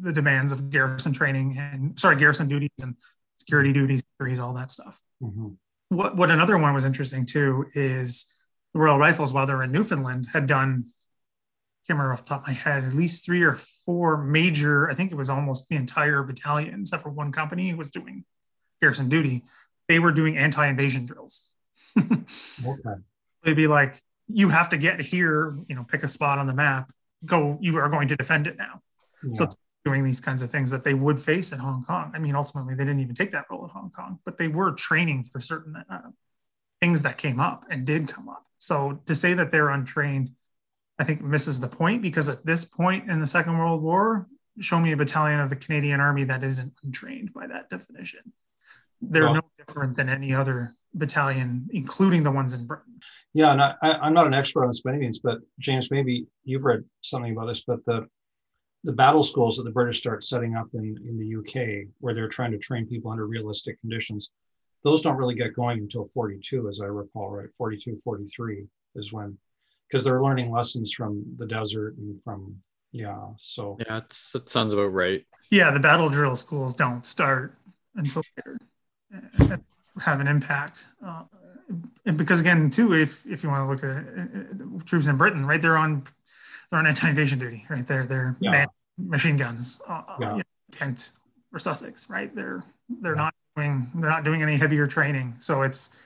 the 0.00 0.12
demands 0.12 0.52
of 0.52 0.70
garrison 0.70 1.12
training 1.12 1.58
and 1.58 1.98
sorry 1.98 2.14
garrison 2.14 2.46
duties 2.46 2.70
and 2.80 2.94
security 3.34 3.72
duties, 3.72 4.04
all 4.38 4.54
that 4.54 4.70
stuff. 4.70 5.00
Mm-hmm. 5.20 5.48
What 5.88 6.16
what 6.16 6.30
another 6.30 6.58
one 6.58 6.74
was 6.74 6.84
interesting 6.84 7.26
too 7.26 7.66
is 7.74 8.32
the 8.72 8.78
Royal 8.78 8.98
Rifles 8.98 9.32
while 9.32 9.46
they're 9.46 9.64
in 9.64 9.72
Newfoundland 9.72 10.28
had 10.32 10.46
done 10.46 10.84
can't 11.86 11.98
remember 11.98 12.14
off 12.14 12.24
the 12.24 12.30
top 12.30 12.42
of 12.42 12.48
my 12.48 12.52
head, 12.52 12.84
at 12.84 12.94
least 12.94 13.24
three 13.24 13.42
or 13.42 13.54
four 13.84 14.16
major, 14.16 14.90
I 14.90 14.94
think 14.94 15.12
it 15.12 15.14
was 15.14 15.30
almost 15.30 15.68
the 15.68 15.76
entire 15.76 16.22
battalion, 16.22 16.80
except 16.80 17.02
for 17.02 17.10
one 17.10 17.30
company 17.30 17.72
was 17.74 17.90
doing 17.90 18.24
garrison 18.80 19.08
duty. 19.08 19.44
They 19.88 20.00
were 20.00 20.10
doing 20.10 20.36
anti-invasion 20.36 21.04
drills. 21.04 21.52
okay. 21.98 23.00
They'd 23.44 23.54
be 23.54 23.68
like, 23.68 24.00
you 24.26 24.48
have 24.48 24.70
to 24.70 24.78
get 24.78 25.00
here, 25.00 25.56
you 25.68 25.76
know, 25.76 25.84
pick 25.84 26.02
a 26.02 26.08
spot 26.08 26.38
on 26.40 26.48
the 26.48 26.54
map, 26.54 26.90
go, 27.24 27.56
you 27.60 27.78
are 27.78 27.88
going 27.88 28.08
to 28.08 28.16
defend 28.16 28.48
it 28.48 28.58
now. 28.58 28.80
Yeah. 29.22 29.30
So 29.34 29.48
doing 29.84 30.02
these 30.02 30.18
kinds 30.18 30.42
of 30.42 30.50
things 30.50 30.72
that 30.72 30.82
they 30.82 30.94
would 30.94 31.20
face 31.20 31.52
in 31.52 31.60
Hong 31.60 31.84
Kong. 31.84 32.10
I 32.12 32.18
mean, 32.18 32.34
ultimately 32.34 32.74
they 32.74 32.84
didn't 32.84 33.00
even 33.00 33.14
take 33.14 33.30
that 33.30 33.44
role 33.48 33.64
in 33.64 33.70
Hong 33.70 33.90
Kong, 33.90 34.18
but 34.24 34.36
they 34.36 34.48
were 34.48 34.72
training 34.72 35.22
for 35.22 35.38
certain 35.38 35.76
uh, 35.88 36.10
things 36.80 37.04
that 37.04 37.16
came 37.16 37.38
up 37.38 37.64
and 37.70 37.86
did 37.86 38.08
come 38.08 38.28
up. 38.28 38.44
So 38.58 39.00
to 39.06 39.14
say 39.14 39.34
that 39.34 39.52
they're 39.52 39.68
untrained, 39.70 40.32
I 40.98 41.04
think 41.04 41.22
misses 41.22 41.60
the 41.60 41.68
point 41.68 42.02
because 42.02 42.28
at 42.28 42.44
this 42.44 42.64
point 42.64 43.10
in 43.10 43.20
the 43.20 43.26
Second 43.26 43.58
World 43.58 43.82
War, 43.82 44.26
show 44.60 44.80
me 44.80 44.92
a 44.92 44.96
battalion 44.96 45.40
of 45.40 45.50
the 45.50 45.56
Canadian 45.56 46.00
Army 46.00 46.24
that 46.24 46.42
isn't 46.42 46.72
untrained 46.82 47.32
by 47.34 47.46
that 47.46 47.68
definition. 47.68 48.32
They're 49.02 49.24
well, 49.24 49.34
no 49.34 49.42
different 49.58 49.94
than 49.94 50.08
any 50.08 50.32
other 50.32 50.72
battalion, 50.94 51.68
including 51.70 52.22
the 52.22 52.30
ones 52.30 52.54
in 52.54 52.66
Britain. 52.66 52.98
Yeah, 53.34 53.52
and 53.52 53.60
I, 53.60 53.76
am 53.82 54.14
not 54.14 54.26
an 54.26 54.32
expert 54.32 54.62
on 54.62 54.68
this 54.68 54.80
by 54.80 54.92
any 54.92 55.00
means, 55.00 55.18
but 55.18 55.38
James, 55.58 55.90
maybe 55.90 56.26
you've 56.44 56.64
read 56.64 56.82
something 57.02 57.32
about 57.32 57.46
this, 57.46 57.62
but 57.66 57.84
the 57.84 58.06
the 58.84 58.92
battle 58.92 59.24
schools 59.24 59.56
that 59.56 59.64
the 59.64 59.70
British 59.70 59.98
start 59.98 60.22
setting 60.22 60.54
up 60.54 60.68
in, 60.74 60.96
in 61.08 61.18
the 61.18 61.36
UK, 61.38 61.88
where 61.98 62.14
they're 62.14 62.28
trying 62.28 62.52
to 62.52 62.58
train 62.58 62.86
people 62.86 63.10
under 63.10 63.26
realistic 63.26 63.80
conditions, 63.80 64.30
those 64.84 65.02
don't 65.02 65.16
really 65.16 65.34
get 65.34 65.54
going 65.54 65.80
until 65.80 66.06
42, 66.06 66.68
as 66.68 66.80
I 66.80 66.86
recall, 66.86 67.30
right? 67.30 67.48
42, 67.58 67.98
43 68.04 68.64
is 68.94 69.12
when 69.12 69.36
because 69.88 70.04
they're 70.04 70.22
learning 70.22 70.50
lessons 70.50 70.92
from 70.92 71.24
the 71.36 71.46
desert 71.46 71.96
and 71.98 72.22
from 72.22 72.56
yeah 72.92 73.26
so 73.36 73.76
yeah 73.80 74.00
that 74.32 74.48
sounds 74.48 74.72
about 74.72 74.92
right 74.92 75.26
yeah 75.50 75.70
the 75.70 75.80
battle 75.80 76.08
drill 76.08 76.36
schools 76.36 76.74
don't 76.74 77.06
start 77.06 77.54
until 77.96 78.22
they 78.36 79.54
uh, 79.54 79.56
have 80.00 80.20
an 80.20 80.26
impact 80.26 80.86
uh, 81.06 81.22
and 82.04 82.16
because 82.16 82.40
again 82.40 82.70
too 82.70 82.94
if 82.94 83.26
if 83.26 83.42
you 83.42 83.48
want 83.48 83.62
to 83.62 83.70
look 83.70 83.96
at 83.96 84.04
uh, 84.06 84.84
troops 84.84 85.06
in 85.06 85.16
britain 85.16 85.44
right 85.44 85.60
they're 85.62 85.76
on 85.76 86.02
they're 86.70 86.78
on 86.78 86.86
anti-invasion 86.86 87.38
duty 87.38 87.64
right 87.68 87.86
they're 87.86 88.06
they're 88.06 88.36
yeah. 88.40 88.66
machine 88.98 89.36
guns 89.36 89.80
uh, 89.88 90.02
yeah. 90.20 90.30
you 90.32 90.36
know, 90.38 90.42
kent 90.72 91.12
or 91.52 91.58
sussex 91.58 92.08
right 92.08 92.34
they're 92.34 92.64
they're 93.00 93.14
yeah. 93.14 93.22
not 93.22 93.34
doing 93.56 93.90
they're 93.96 94.10
not 94.10 94.24
doing 94.24 94.42
any 94.42 94.56
heavier 94.56 94.86
training 94.86 95.34
so 95.38 95.62
it's 95.62 95.96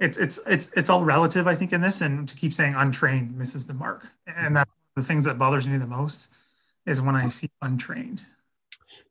it's 0.00 0.16
it's 0.16 0.40
it's 0.46 0.72
it's 0.72 0.90
all 0.90 1.04
relative, 1.04 1.46
I 1.46 1.54
think, 1.54 1.72
in 1.72 1.80
this, 1.80 2.00
and 2.00 2.28
to 2.28 2.34
keep 2.34 2.54
saying 2.54 2.74
untrained 2.74 3.36
misses 3.36 3.66
the 3.66 3.74
mark, 3.74 4.10
and 4.26 4.56
that's 4.56 4.70
the 4.96 5.02
things 5.02 5.24
that 5.26 5.38
bothers 5.38 5.68
me 5.68 5.76
the 5.76 5.86
most 5.86 6.30
is 6.86 7.00
when 7.00 7.14
I 7.14 7.28
see 7.28 7.50
untrained. 7.62 8.22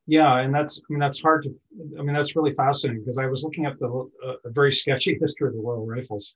Yeah, 0.06 0.38
and 0.38 0.52
that's 0.52 0.80
I 0.80 0.92
mean 0.92 0.98
that's 0.98 1.20
hard 1.20 1.44
to 1.44 1.54
I 1.98 2.02
mean 2.02 2.14
that's 2.14 2.34
really 2.34 2.54
fascinating 2.54 3.02
because 3.02 3.18
I 3.18 3.26
was 3.26 3.44
looking 3.44 3.66
at 3.66 3.78
the 3.78 4.10
uh, 4.26 4.34
very 4.46 4.72
sketchy 4.72 5.16
history 5.20 5.48
of 5.48 5.54
the 5.54 5.60
Royal 5.60 5.86
Rifles. 5.86 6.34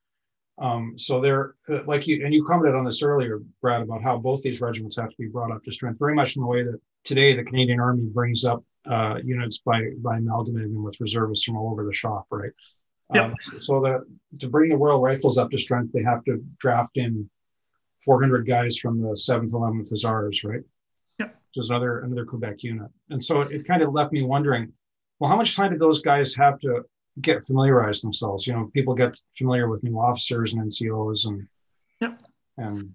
Um, 0.58 0.94
so 0.96 1.20
they're 1.20 1.56
uh, 1.68 1.80
like 1.84 2.06
you 2.06 2.24
and 2.24 2.32
you 2.32 2.44
commented 2.44 2.76
on 2.76 2.84
this 2.84 3.02
earlier, 3.02 3.40
Brad, 3.60 3.82
about 3.82 4.04
how 4.04 4.16
both 4.18 4.42
these 4.42 4.60
regiments 4.60 4.96
have 4.96 5.10
to 5.10 5.16
be 5.18 5.26
brought 5.26 5.50
up 5.50 5.64
to 5.64 5.72
strength, 5.72 5.98
very 5.98 6.14
much 6.14 6.36
in 6.36 6.42
the 6.42 6.48
way 6.48 6.62
that 6.62 6.80
today 7.02 7.34
the 7.34 7.42
Canadian 7.42 7.80
Army 7.80 8.04
brings 8.04 8.44
up 8.44 8.62
uh, 8.86 9.18
units 9.24 9.58
by 9.58 9.80
by 9.98 10.18
amalgamating 10.18 10.74
them 10.74 10.84
with 10.84 11.00
reservists 11.00 11.44
from 11.44 11.56
all 11.56 11.72
over 11.72 11.84
the 11.84 11.92
shop, 11.92 12.26
right? 12.30 12.52
Yep. 13.12 13.24
Um, 13.24 13.34
so 13.62 13.80
that 13.82 14.04
to 14.40 14.48
bring 14.48 14.70
the 14.70 14.76
Royal 14.76 15.00
Rifles 15.00 15.38
up 15.38 15.50
to 15.50 15.58
strength, 15.58 15.92
they 15.92 16.02
have 16.02 16.24
to 16.24 16.42
draft 16.58 16.96
in 16.96 17.28
400 18.04 18.46
guys 18.46 18.78
from 18.78 19.00
the 19.00 19.08
7th, 19.08 19.50
11th 19.50 19.90
Hussars, 19.90 20.44
right? 20.44 20.62
Yep. 21.18 21.28
Which 21.28 21.64
is 21.64 21.70
another 21.70 22.00
another 22.00 22.24
Quebec 22.24 22.62
unit. 22.62 22.90
And 23.10 23.22
so 23.22 23.42
it, 23.42 23.52
it 23.52 23.66
kind 23.66 23.82
of 23.82 23.92
left 23.92 24.12
me 24.12 24.22
wondering, 24.22 24.72
well, 25.18 25.30
how 25.30 25.36
much 25.36 25.56
time 25.56 25.70
did 25.70 25.80
those 25.80 26.02
guys 26.02 26.34
have 26.34 26.58
to 26.60 26.84
get 27.20 27.44
familiarized 27.44 28.02
themselves? 28.02 28.46
You 28.46 28.54
know, 28.54 28.70
people 28.74 28.94
get 28.94 29.18
familiar 29.36 29.68
with 29.68 29.82
new 29.82 29.98
officers 29.98 30.54
and 30.54 30.62
NCOs 30.70 31.26
and 31.26 31.46
yep. 32.00 32.20
and 32.56 32.94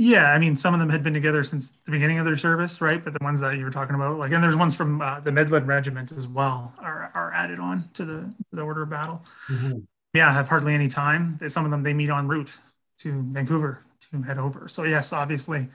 yeah, 0.00 0.30
I 0.30 0.38
mean, 0.38 0.54
some 0.54 0.74
of 0.74 0.80
them 0.80 0.90
had 0.90 1.02
been 1.02 1.12
together 1.12 1.42
since 1.42 1.72
the 1.72 1.90
beginning 1.90 2.20
of 2.20 2.24
their 2.24 2.36
service, 2.36 2.80
right? 2.80 3.02
But 3.02 3.14
the 3.14 3.18
ones 3.20 3.40
that 3.40 3.58
you 3.58 3.64
were 3.64 3.70
talking 3.72 3.96
about, 3.96 4.16
like, 4.16 4.30
and 4.30 4.40
there's 4.40 4.54
ones 4.54 4.76
from 4.76 5.00
uh, 5.00 5.18
the 5.18 5.32
Medlin 5.32 5.66
Regiment 5.66 6.12
as 6.12 6.28
well, 6.28 6.72
are, 6.78 7.10
are 7.28 7.34
added 7.34 7.58
on 7.58 7.88
to 7.94 8.04
the 8.04 8.32
the 8.52 8.62
order 8.62 8.82
of 8.82 8.90
battle. 8.90 9.22
Mm-hmm. 9.48 9.80
Yeah, 10.14 10.32
have 10.32 10.48
hardly 10.48 10.74
any 10.74 10.88
time. 10.88 11.38
Some 11.48 11.64
of 11.64 11.70
them 11.70 11.82
they 11.82 11.92
meet 11.92 12.10
en 12.10 12.28
route 12.28 12.58
to 12.98 13.22
Vancouver 13.30 13.84
to 14.10 14.22
head 14.22 14.38
over. 14.38 14.68
So 14.68 14.84
yes, 14.84 15.12
obviously, 15.12 15.68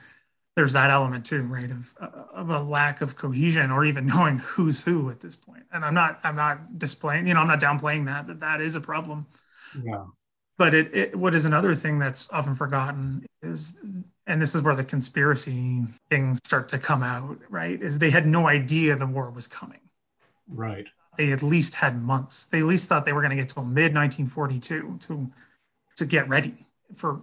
there's 0.56 0.72
that 0.72 0.90
element 0.90 1.24
too, 1.24 1.42
right? 1.42 1.70
Of 1.70 1.94
of 1.98 2.50
a 2.50 2.60
lack 2.60 3.00
of 3.00 3.16
cohesion 3.16 3.70
or 3.70 3.84
even 3.84 4.06
knowing 4.14 4.38
who's 4.38 4.84
who 4.84 5.10
at 5.10 5.20
this 5.20 5.36
point. 5.36 5.64
And 5.72 5.84
I'm 5.84 5.94
not 5.94 6.20
I'm 6.24 6.36
not 6.36 6.78
displaying, 6.78 7.26
you 7.26 7.34
know, 7.34 7.40
I'm 7.40 7.48
not 7.48 7.60
downplaying 7.60 8.06
that 8.06 8.26
that 8.26 8.40
that 8.40 8.60
is 8.60 8.76
a 8.76 8.80
problem. 8.80 9.26
Yeah. 9.82 10.04
But 10.56 10.74
it, 10.74 10.94
it 10.94 11.16
what 11.16 11.34
is 11.34 11.46
another 11.46 11.74
thing 11.74 11.98
that's 11.98 12.32
often 12.32 12.54
forgotten 12.54 13.26
is 13.42 13.76
and 14.26 14.40
this 14.40 14.54
is 14.54 14.62
where 14.62 14.74
the 14.74 14.84
conspiracy 14.84 15.82
things 16.10 16.38
start 16.44 16.68
to 16.70 16.78
come 16.78 17.02
out, 17.02 17.38
right? 17.50 17.80
Is 17.80 17.98
they 17.98 18.10
had 18.10 18.26
no 18.26 18.48
idea 18.48 18.96
the 18.96 19.06
war 19.06 19.30
was 19.30 19.46
coming. 19.46 19.80
Right. 20.48 20.86
They 21.16 21.32
at 21.32 21.42
least 21.42 21.74
had 21.74 22.02
months. 22.02 22.46
They 22.46 22.58
at 22.60 22.64
least 22.64 22.88
thought 22.88 23.04
they 23.04 23.12
were 23.12 23.20
going 23.20 23.36
to 23.36 23.42
get 23.42 23.48
till 23.48 23.64
mid 23.64 23.94
1942 23.94 24.98
to 25.00 25.30
to 25.96 26.06
get 26.06 26.28
ready 26.28 26.66
for 26.94 27.20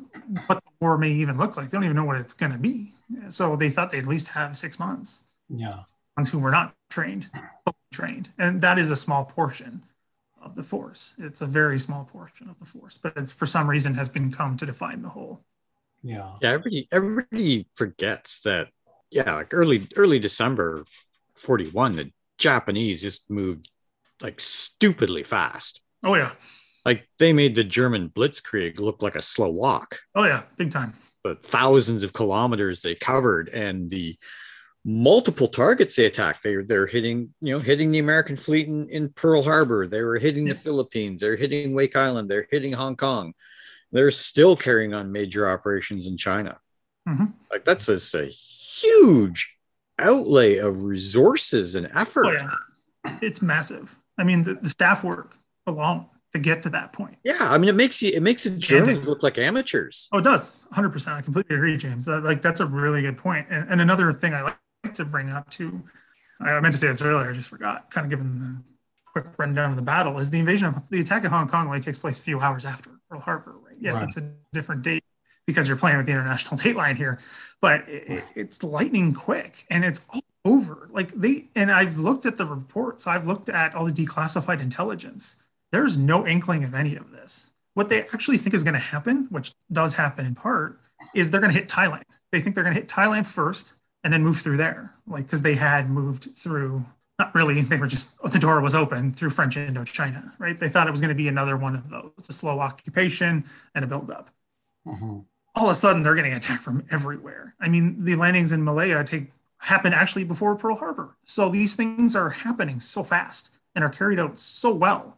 what 0.47 0.63
the 0.63 0.71
war 0.79 0.97
may 0.97 1.11
even 1.11 1.37
look 1.37 1.57
like. 1.57 1.69
They 1.69 1.77
don't 1.77 1.83
even 1.83 1.95
know 1.95 2.05
what 2.05 2.17
it's 2.17 2.33
going 2.33 2.51
to 2.51 2.57
be. 2.57 2.93
So 3.27 3.55
they 3.55 3.69
thought 3.69 3.91
they'd 3.91 3.99
at 3.99 4.07
least 4.07 4.29
have 4.29 4.57
six 4.57 4.79
months. 4.79 5.23
Yeah. 5.49 5.83
Ones 6.17 6.31
who 6.31 6.39
were 6.39 6.51
not 6.51 6.73
trained, 6.89 7.29
trained, 7.93 8.29
and 8.37 8.61
that 8.61 8.77
is 8.79 8.91
a 8.91 8.95
small 8.95 9.25
portion 9.25 9.83
of 10.41 10.55
the 10.55 10.63
force. 10.63 11.15
It's 11.17 11.41
a 11.41 11.45
very 11.45 11.79
small 11.79 12.05
portion 12.05 12.49
of 12.49 12.59
the 12.59 12.65
force, 12.65 12.97
but 12.97 13.13
it's 13.15 13.31
for 13.31 13.45
some 13.45 13.69
reason 13.69 13.93
has 13.95 14.09
been 14.09 14.31
come 14.31 14.57
to 14.57 14.65
define 14.65 15.01
the 15.01 15.09
whole. 15.09 15.41
Yeah. 16.03 16.31
Yeah. 16.41 16.51
Everybody, 16.51 16.87
everybody 16.91 17.67
forgets 17.73 18.39
that 18.41 18.69
yeah, 19.11 19.35
like 19.35 19.53
early 19.53 19.87
early 19.95 20.19
December 20.19 20.85
41, 21.35 21.93
the 21.93 22.11
Japanese 22.37 23.01
just 23.01 23.29
moved 23.29 23.69
like 24.21 24.39
stupidly 24.39 25.23
fast. 25.23 25.81
Oh 26.03 26.15
yeah, 26.15 26.31
Like 26.85 27.07
they 27.19 27.33
made 27.33 27.55
the 27.55 27.63
German 27.63 28.09
Blitzkrieg 28.09 28.79
look 28.79 29.01
like 29.01 29.15
a 29.15 29.21
slow 29.21 29.49
walk. 29.51 29.99
oh 30.15 30.23
yeah, 30.25 30.43
big 30.57 30.71
time. 30.71 30.93
The 31.23 31.35
thousands 31.35 32.01
of 32.03 32.13
kilometers 32.13 32.81
they 32.81 32.95
covered 32.95 33.49
and 33.49 33.89
the 33.89 34.17
multiple 34.83 35.47
targets 35.47 35.95
they 35.95 36.05
attacked. 36.05 36.41
They 36.43 36.55
they're 36.57 36.87
hitting, 36.87 37.33
you 37.41 37.53
know, 37.53 37.59
hitting 37.59 37.91
the 37.91 37.99
American 37.99 38.35
fleet 38.35 38.67
in, 38.67 38.89
in 38.89 39.09
Pearl 39.09 39.43
Harbor. 39.43 39.85
They 39.85 40.01
were 40.01 40.17
hitting 40.17 40.45
the 40.45 40.55
Philippines. 40.55 41.21
They're 41.21 41.35
hitting 41.35 41.73
Wake 41.75 41.95
Island. 41.95 42.29
They're 42.29 42.47
hitting 42.49 42.73
Hong 42.73 42.95
Kong. 42.95 43.33
They're 43.91 44.09
still 44.09 44.55
carrying 44.55 44.93
on 44.95 45.11
major 45.11 45.47
operations 45.49 46.07
in 46.07 46.17
China. 46.17 46.57
Mhm. 47.07 47.33
Like 47.51 47.65
that's 47.65 47.85
just 47.85 48.15
a 48.15 48.25
huge 48.25 49.55
outlay 49.99 50.57
of 50.57 50.81
resources 50.83 51.75
and 51.75 51.87
effort. 51.93 52.25
Oh 52.25 52.31
yeah, 52.31 53.13
it's 53.21 53.41
massive. 53.43 53.95
I 54.21 54.23
mean, 54.23 54.43
the, 54.43 54.53
the 54.55 54.69
staff 54.69 55.03
work 55.03 55.35
alone 55.65 56.05
to 56.33 56.39
get 56.39 56.61
to 56.63 56.69
that 56.69 56.93
point. 56.93 57.17
Yeah, 57.23 57.37
I 57.39 57.57
mean, 57.57 57.69
it 57.69 57.75
makes 57.75 58.01
you 58.01 58.11
it 58.13 58.21
makes 58.21 58.43
the 58.45 58.51
Germans 58.51 59.05
look 59.07 59.21
like 59.23 59.37
amateurs. 59.37 60.07
Oh, 60.11 60.19
it 60.19 60.23
does. 60.23 60.61
100%. 60.73 61.07
I 61.13 61.21
completely 61.21 61.55
agree, 61.55 61.75
James. 61.77 62.07
Uh, 62.07 62.21
like, 62.21 62.41
that's 62.41 62.59
a 62.61 62.65
really 62.65 63.01
good 63.01 63.17
point. 63.17 63.47
And, 63.49 63.67
and 63.69 63.81
another 63.81 64.13
thing 64.13 64.33
I 64.33 64.41
like 64.43 64.93
to 64.95 65.05
bring 65.05 65.29
up 65.29 65.49
too, 65.49 65.81
I 66.39 66.59
meant 66.59 66.73
to 66.73 66.77
say 66.77 66.87
this 66.87 67.01
earlier, 67.01 67.29
I 67.29 67.33
just 67.33 67.49
forgot, 67.49 67.91
kind 67.91 68.05
of 68.05 68.09
given 68.11 68.39
the 68.39 68.63
quick 69.11 69.25
rundown 69.37 69.71
of 69.71 69.75
the 69.75 69.81
battle, 69.81 70.17
is 70.19 70.29
the 70.29 70.39
invasion 70.39 70.67
of 70.67 70.89
the 70.89 71.01
attack 71.01 71.25
of 71.25 71.31
Hong 71.31 71.47
Kong 71.49 71.67
only 71.67 71.81
takes 71.81 71.99
place 71.99 72.19
a 72.19 72.23
few 72.23 72.39
hours 72.39 72.63
after 72.65 72.91
Pearl 73.09 73.19
Harbor, 73.19 73.55
right? 73.65 73.75
Yes, 73.79 73.99
Right. 73.99 74.07
it's 74.07 74.17
a 74.17 74.33
different 74.53 74.83
date 74.83 75.03
because 75.45 75.67
you're 75.67 75.77
playing 75.77 75.97
with 75.97 76.05
the 76.05 76.11
international 76.13 76.55
date 76.63 76.75
line 76.77 76.95
here, 76.95 77.19
but 77.61 77.81
it, 77.89 78.03
it- 78.09 78.23
it's 78.35 78.63
lightning 78.63 79.13
quick 79.13 79.65
and 79.69 79.83
it's 79.83 80.01
all 80.13 80.21
over. 80.45 80.89
Like, 80.91 81.11
they, 81.11 81.45
and 81.55 81.71
I've 81.71 81.97
looked 81.97 82.25
at 82.25 82.37
the 82.37 82.45
reports, 82.45 83.07
I've 83.07 83.27
looked 83.27 83.49
at 83.49 83.75
all 83.75 83.85
the 83.85 83.91
declassified 83.91 84.61
intelligence. 84.61 85.37
There's 85.71 85.97
no 85.97 86.25
inkling 86.27 86.63
of 86.63 86.73
any 86.73 86.95
of 86.95 87.11
this. 87.11 87.51
What 87.73 87.89
they 87.89 88.01
actually 88.01 88.37
think 88.37 88.53
is 88.53 88.63
going 88.63 88.73
to 88.73 88.79
happen, 88.79 89.27
which 89.29 89.53
does 89.71 89.93
happen 89.93 90.25
in 90.25 90.35
part, 90.35 90.79
is 91.15 91.31
they're 91.31 91.41
going 91.41 91.53
to 91.53 91.59
hit 91.59 91.69
Thailand. 91.69 92.03
They 92.31 92.41
think 92.41 92.55
they're 92.55 92.63
going 92.63 92.75
to 92.75 92.81
hit 92.81 92.89
Thailand 92.89 93.25
first 93.25 93.73
and 94.03 94.11
then 94.11 94.23
move 94.23 94.39
through 94.39 94.57
there, 94.57 94.93
like 95.07 95.25
because 95.25 95.41
they 95.41 95.55
had 95.55 95.89
moved 95.89 96.35
through. 96.35 96.85
Not 97.19 97.33
really. 97.35 97.61
They 97.61 97.77
were 97.77 97.87
just 97.87 98.17
the 98.23 98.39
door 98.39 98.59
was 98.61 98.75
open 98.75 99.13
through 99.13 99.29
French 99.29 99.55
Indochina, 99.55 100.33
right? 100.39 100.59
They 100.59 100.69
thought 100.69 100.87
it 100.87 100.91
was 100.91 101.01
going 101.01 101.09
to 101.09 101.15
be 101.15 101.27
another 101.27 101.55
one 101.55 101.75
of 101.75 101.89
those, 101.89 102.11
a 102.27 102.33
slow 102.33 102.59
occupation 102.59 103.45
and 103.75 103.85
a 103.85 103.87
buildup. 103.87 104.31
Mhm. 104.87 105.25
All 105.55 105.65
of 105.65 105.71
a 105.71 105.75
sudden, 105.75 106.01
they're 106.01 106.15
getting 106.15 106.33
attacked 106.33 106.63
from 106.63 106.83
everywhere. 106.89 107.55
I 107.59 107.67
mean, 107.69 108.03
the 108.03 108.15
landings 108.15 108.51
in 108.51 108.63
Malaya 108.63 109.03
take 109.03 109.31
happen 109.61 109.93
actually 109.93 110.23
before 110.25 110.55
Pearl 110.55 110.75
Harbor. 110.77 111.17
So 111.25 111.49
these 111.49 111.75
things 111.75 112.15
are 112.15 112.29
happening 112.29 112.79
so 112.79 113.03
fast 113.03 113.51
and 113.75 113.83
are 113.83 113.89
carried 113.89 114.19
out 114.19 114.39
so 114.39 114.73
well 114.73 115.17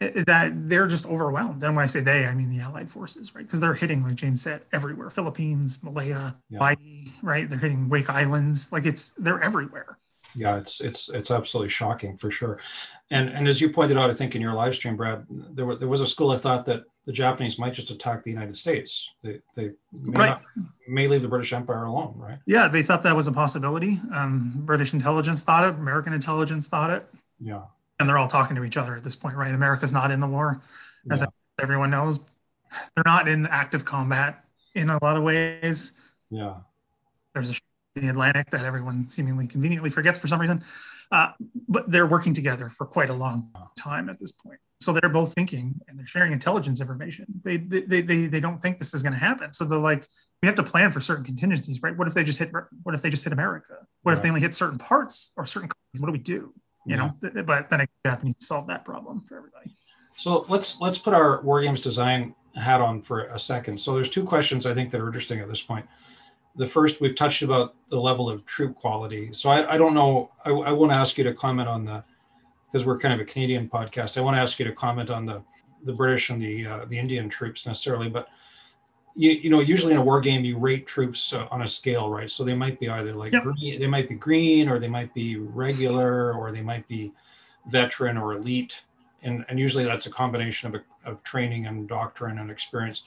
eh, 0.00 0.24
that 0.26 0.52
they're 0.68 0.86
just 0.86 1.06
overwhelmed. 1.06 1.62
And 1.62 1.76
when 1.76 1.82
I 1.84 1.86
say 1.86 2.00
they, 2.00 2.26
I 2.26 2.34
mean 2.34 2.50
the 2.50 2.60
Allied 2.60 2.90
forces, 2.90 3.34
right? 3.34 3.44
Because 3.44 3.60
they're 3.60 3.74
hitting, 3.74 4.02
like 4.02 4.14
James 4.16 4.42
said, 4.42 4.62
everywhere: 4.72 5.10
Philippines, 5.10 5.82
Malaya, 5.82 6.36
Yeah. 6.48 6.58
Hawaii, 6.58 7.06
right? 7.22 7.48
They're 7.48 7.58
hitting 7.58 7.88
Wake 7.88 8.10
Islands. 8.10 8.70
Like 8.72 8.86
it's 8.86 9.10
they're 9.10 9.40
everywhere. 9.42 9.98
Yeah, 10.36 10.56
it's 10.56 10.80
it's 10.80 11.08
it's 11.10 11.30
absolutely 11.30 11.70
shocking 11.70 12.16
for 12.18 12.30
sure. 12.30 12.58
And 13.10 13.28
and 13.28 13.46
as 13.46 13.60
you 13.60 13.70
pointed 13.70 13.96
out, 13.96 14.10
I 14.10 14.14
think 14.14 14.34
in 14.34 14.42
your 14.42 14.54
live 14.54 14.74
stream, 14.74 14.96
Brad, 14.96 15.26
there 15.30 15.64
were, 15.64 15.76
there 15.76 15.88
was 15.88 16.00
a 16.00 16.06
school 16.06 16.32
of 16.32 16.40
thought 16.40 16.64
that 16.66 16.82
the 17.06 17.12
Japanese 17.12 17.58
might 17.58 17.74
just 17.74 17.90
attack 17.90 18.22
the 18.24 18.30
United 18.30 18.56
States. 18.56 19.10
They 19.22 19.40
they 19.54 19.70
may, 19.92 20.18
Right. 20.18 20.26
not, 20.26 20.42
may 20.88 21.06
leave 21.08 21.22
the 21.22 21.28
British 21.28 21.52
Empire 21.52 21.84
alone, 21.84 22.14
right? 22.16 22.38
Yeah, 22.46 22.68
they 22.68 22.82
thought 22.82 23.02
that 23.02 23.14
was 23.16 23.28
a 23.28 23.32
possibility. 23.32 24.00
Um, 24.12 24.52
British 24.64 24.92
intelligence 24.94 25.42
thought 25.42 25.64
it. 25.64 25.74
American 25.74 26.12
intelligence 26.12 26.66
thought 26.68 26.90
it. 26.90 27.06
Yeah. 27.40 27.62
And 28.00 28.08
they're 28.08 28.18
all 28.18 28.28
talking 28.28 28.56
to 28.56 28.64
each 28.64 28.76
other 28.76 28.94
at 28.96 29.04
this 29.04 29.14
point, 29.16 29.36
right? 29.36 29.52
America's 29.54 29.92
not 29.92 30.10
in 30.10 30.20
the 30.20 30.26
war. 30.26 30.62
As 31.10 31.20
Yeah. 31.20 31.26
everyone 31.60 31.90
knows, 31.90 32.18
they're 32.94 33.04
not 33.06 33.28
in 33.28 33.46
active 33.48 33.84
combat 33.84 34.44
in 34.74 34.90
a 34.90 34.98
lot 35.02 35.16
of 35.16 35.22
ways. 35.22 35.92
Yeah. 36.30 36.56
there's 37.34 37.50
a 37.50 37.54
ship 37.54 37.62
in 37.96 38.02
the 38.02 38.08
Atlantic 38.08 38.50
that 38.50 38.64
everyone 38.64 39.08
seemingly 39.08 39.46
conveniently 39.48 39.90
forgets 39.90 40.18
for 40.20 40.26
some 40.28 40.40
reason. 40.40 40.62
Uh, 41.10 41.32
but 41.68 41.90
they're 41.90 42.06
working 42.06 42.32
together 42.32 42.68
for 42.68 42.86
quite 42.86 43.10
a 43.10 43.12
long 43.12 43.50
time 43.76 44.08
at 44.08 44.18
this 44.20 44.30
point. 44.32 44.58
So 44.84 44.92
they're 44.92 45.08
both 45.08 45.32
thinking 45.34 45.74
and 45.88 45.98
they're 45.98 46.06
sharing 46.06 46.32
intelligence 46.32 46.80
information. 46.80 47.26
They 47.42 47.56
they 47.56 47.80
they 47.80 48.00
they, 48.02 48.26
they 48.26 48.40
don't 48.40 48.60
think 48.60 48.78
this 48.78 48.94
is 48.94 49.02
going 49.02 49.12
to 49.12 49.18
happen. 49.18 49.52
So 49.52 49.64
they're 49.64 49.78
like, 49.78 50.06
we 50.42 50.46
have 50.46 50.56
to 50.56 50.62
plan 50.62 50.92
for 50.92 51.00
certain 51.00 51.24
contingencies, 51.24 51.82
right? 51.82 51.96
What 51.96 52.06
if 52.08 52.14
they 52.14 52.24
just 52.24 52.38
hit? 52.38 52.52
What 52.82 52.94
if 52.94 53.02
they 53.02 53.10
just 53.10 53.24
hit 53.24 53.32
America? 53.32 53.74
What 54.02 54.12
if 54.14 54.22
they 54.22 54.28
only 54.28 54.40
hit 54.40 54.54
certain 54.54 54.78
parts 54.78 55.32
or 55.36 55.46
certain 55.46 55.68
countries? 55.68 56.00
What 56.00 56.06
do 56.06 56.12
we 56.12 56.18
do? 56.18 56.52
You 56.86 56.96
know. 56.96 57.14
Th- 57.20 57.32
th- 57.32 57.46
But 57.46 57.70
then 57.70 57.80
it 57.80 57.90
the 58.04 58.10
Japanese 58.10 58.34
solve 58.40 58.66
that 58.66 58.84
problem 58.84 59.22
for 59.22 59.36
everybody. 59.38 59.74
So 60.16 60.44
let's 60.48 60.80
let's 60.80 60.98
put 60.98 61.14
our 61.14 61.40
war 61.42 61.60
games 61.62 61.80
design 61.80 62.34
hat 62.54 62.80
on 62.80 63.02
for 63.02 63.24
a 63.24 63.38
second. 63.38 63.80
So 63.80 63.94
there's 63.94 64.10
two 64.10 64.24
questions 64.24 64.66
I 64.66 64.74
think 64.74 64.90
that 64.90 65.00
are 65.00 65.06
interesting 65.06 65.40
at 65.40 65.48
this 65.48 65.62
point. 65.62 65.86
The 66.56 66.66
first 66.66 67.00
we've 67.00 67.16
touched 67.16 67.42
about 67.42 67.74
the 67.88 67.98
level 67.98 68.30
of 68.30 68.44
troop 68.46 68.76
quality. 68.76 69.32
So 69.32 69.50
I, 69.50 69.74
I 69.74 69.76
don't 69.76 69.94
know. 69.94 70.30
I, 70.44 70.50
I 70.50 70.72
won't 70.72 70.92
ask 70.92 71.18
you 71.18 71.24
to 71.24 71.32
comment 71.32 71.68
on 71.68 71.84
the 71.84 72.04
because 72.74 72.84
we're 72.84 72.98
kind 72.98 73.14
of 73.14 73.20
a 73.20 73.24
Canadian 73.24 73.68
podcast. 73.68 74.18
I 74.18 74.20
want 74.20 74.36
to 74.36 74.40
ask 74.40 74.58
you 74.58 74.64
to 74.64 74.72
comment 74.72 75.08
on 75.08 75.24
the 75.24 75.44
the 75.84 75.92
British 75.92 76.30
and 76.30 76.40
the 76.40 76.66
uh, 76.66 76.84
the 76.86 76.98
Indian 76.98 77.28
troops 77.28 77.66
necessarily, 77.66 78.08
but 78.08 78.26
you 79.14 79.30
you 79.30 79.48
know 79.48 79.60
usually 79.60 79.92
in 79.92 79.98
a 79.98 80.02
war 80.02 80.20
game 80.20 80.44
you 80.44 80.58
rate 80.58 80.84
troops 80.84 81.32
uh, 81.32 81.46
on 81.52 81.62
a 81.62 81.68
scale, 81.68 82.10
right? 82.10 82.28
So 82.28 82.42
they 82.42 82.54
might 82.54 82.80
be 82.80 82.88
either 82.88 83.12
like 83.12 83.32
Yep. 83.32 83.42
green, 83.44 83.78
they 83.78 83.86
might 83.86 84.08
be 84.08 84.16
green, 84.16 84.68
or 84.68 84.80
they 84.80 84.88
might 84.88 85.14
be 85.14 85.36
regular, 85.36 86.32
or 86.32 86.50
they 86.50 86.62
might 86.62 86.88
be 86.88 87.12
veteran 87.68 88.18
or 88.18 88.32
elite 88.32 88.82
and, 89.24 89.44
and 89.48 89.58
usually 89.58 89.84
that's 89.84 90.06
a 90.06 90.10
combination 90.10 90.74
of, 90.74 90.82
of 91.04 91.22
training 91.22 91.66
and 91.66 91.88
doctrine 91.88 92.38
and 92.38 92.50
experience. 92.50 93.04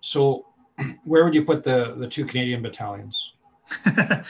So, 0.00 0.46
where 1.04 1.24
would 1.24 1.34
you 1.34 1.44
put 1.44 1.64
the 1.64 1.94
the 1.96 2.06
two 2.06 2.24
Canadian 2.26 2.60
battalions? 2.62 3.32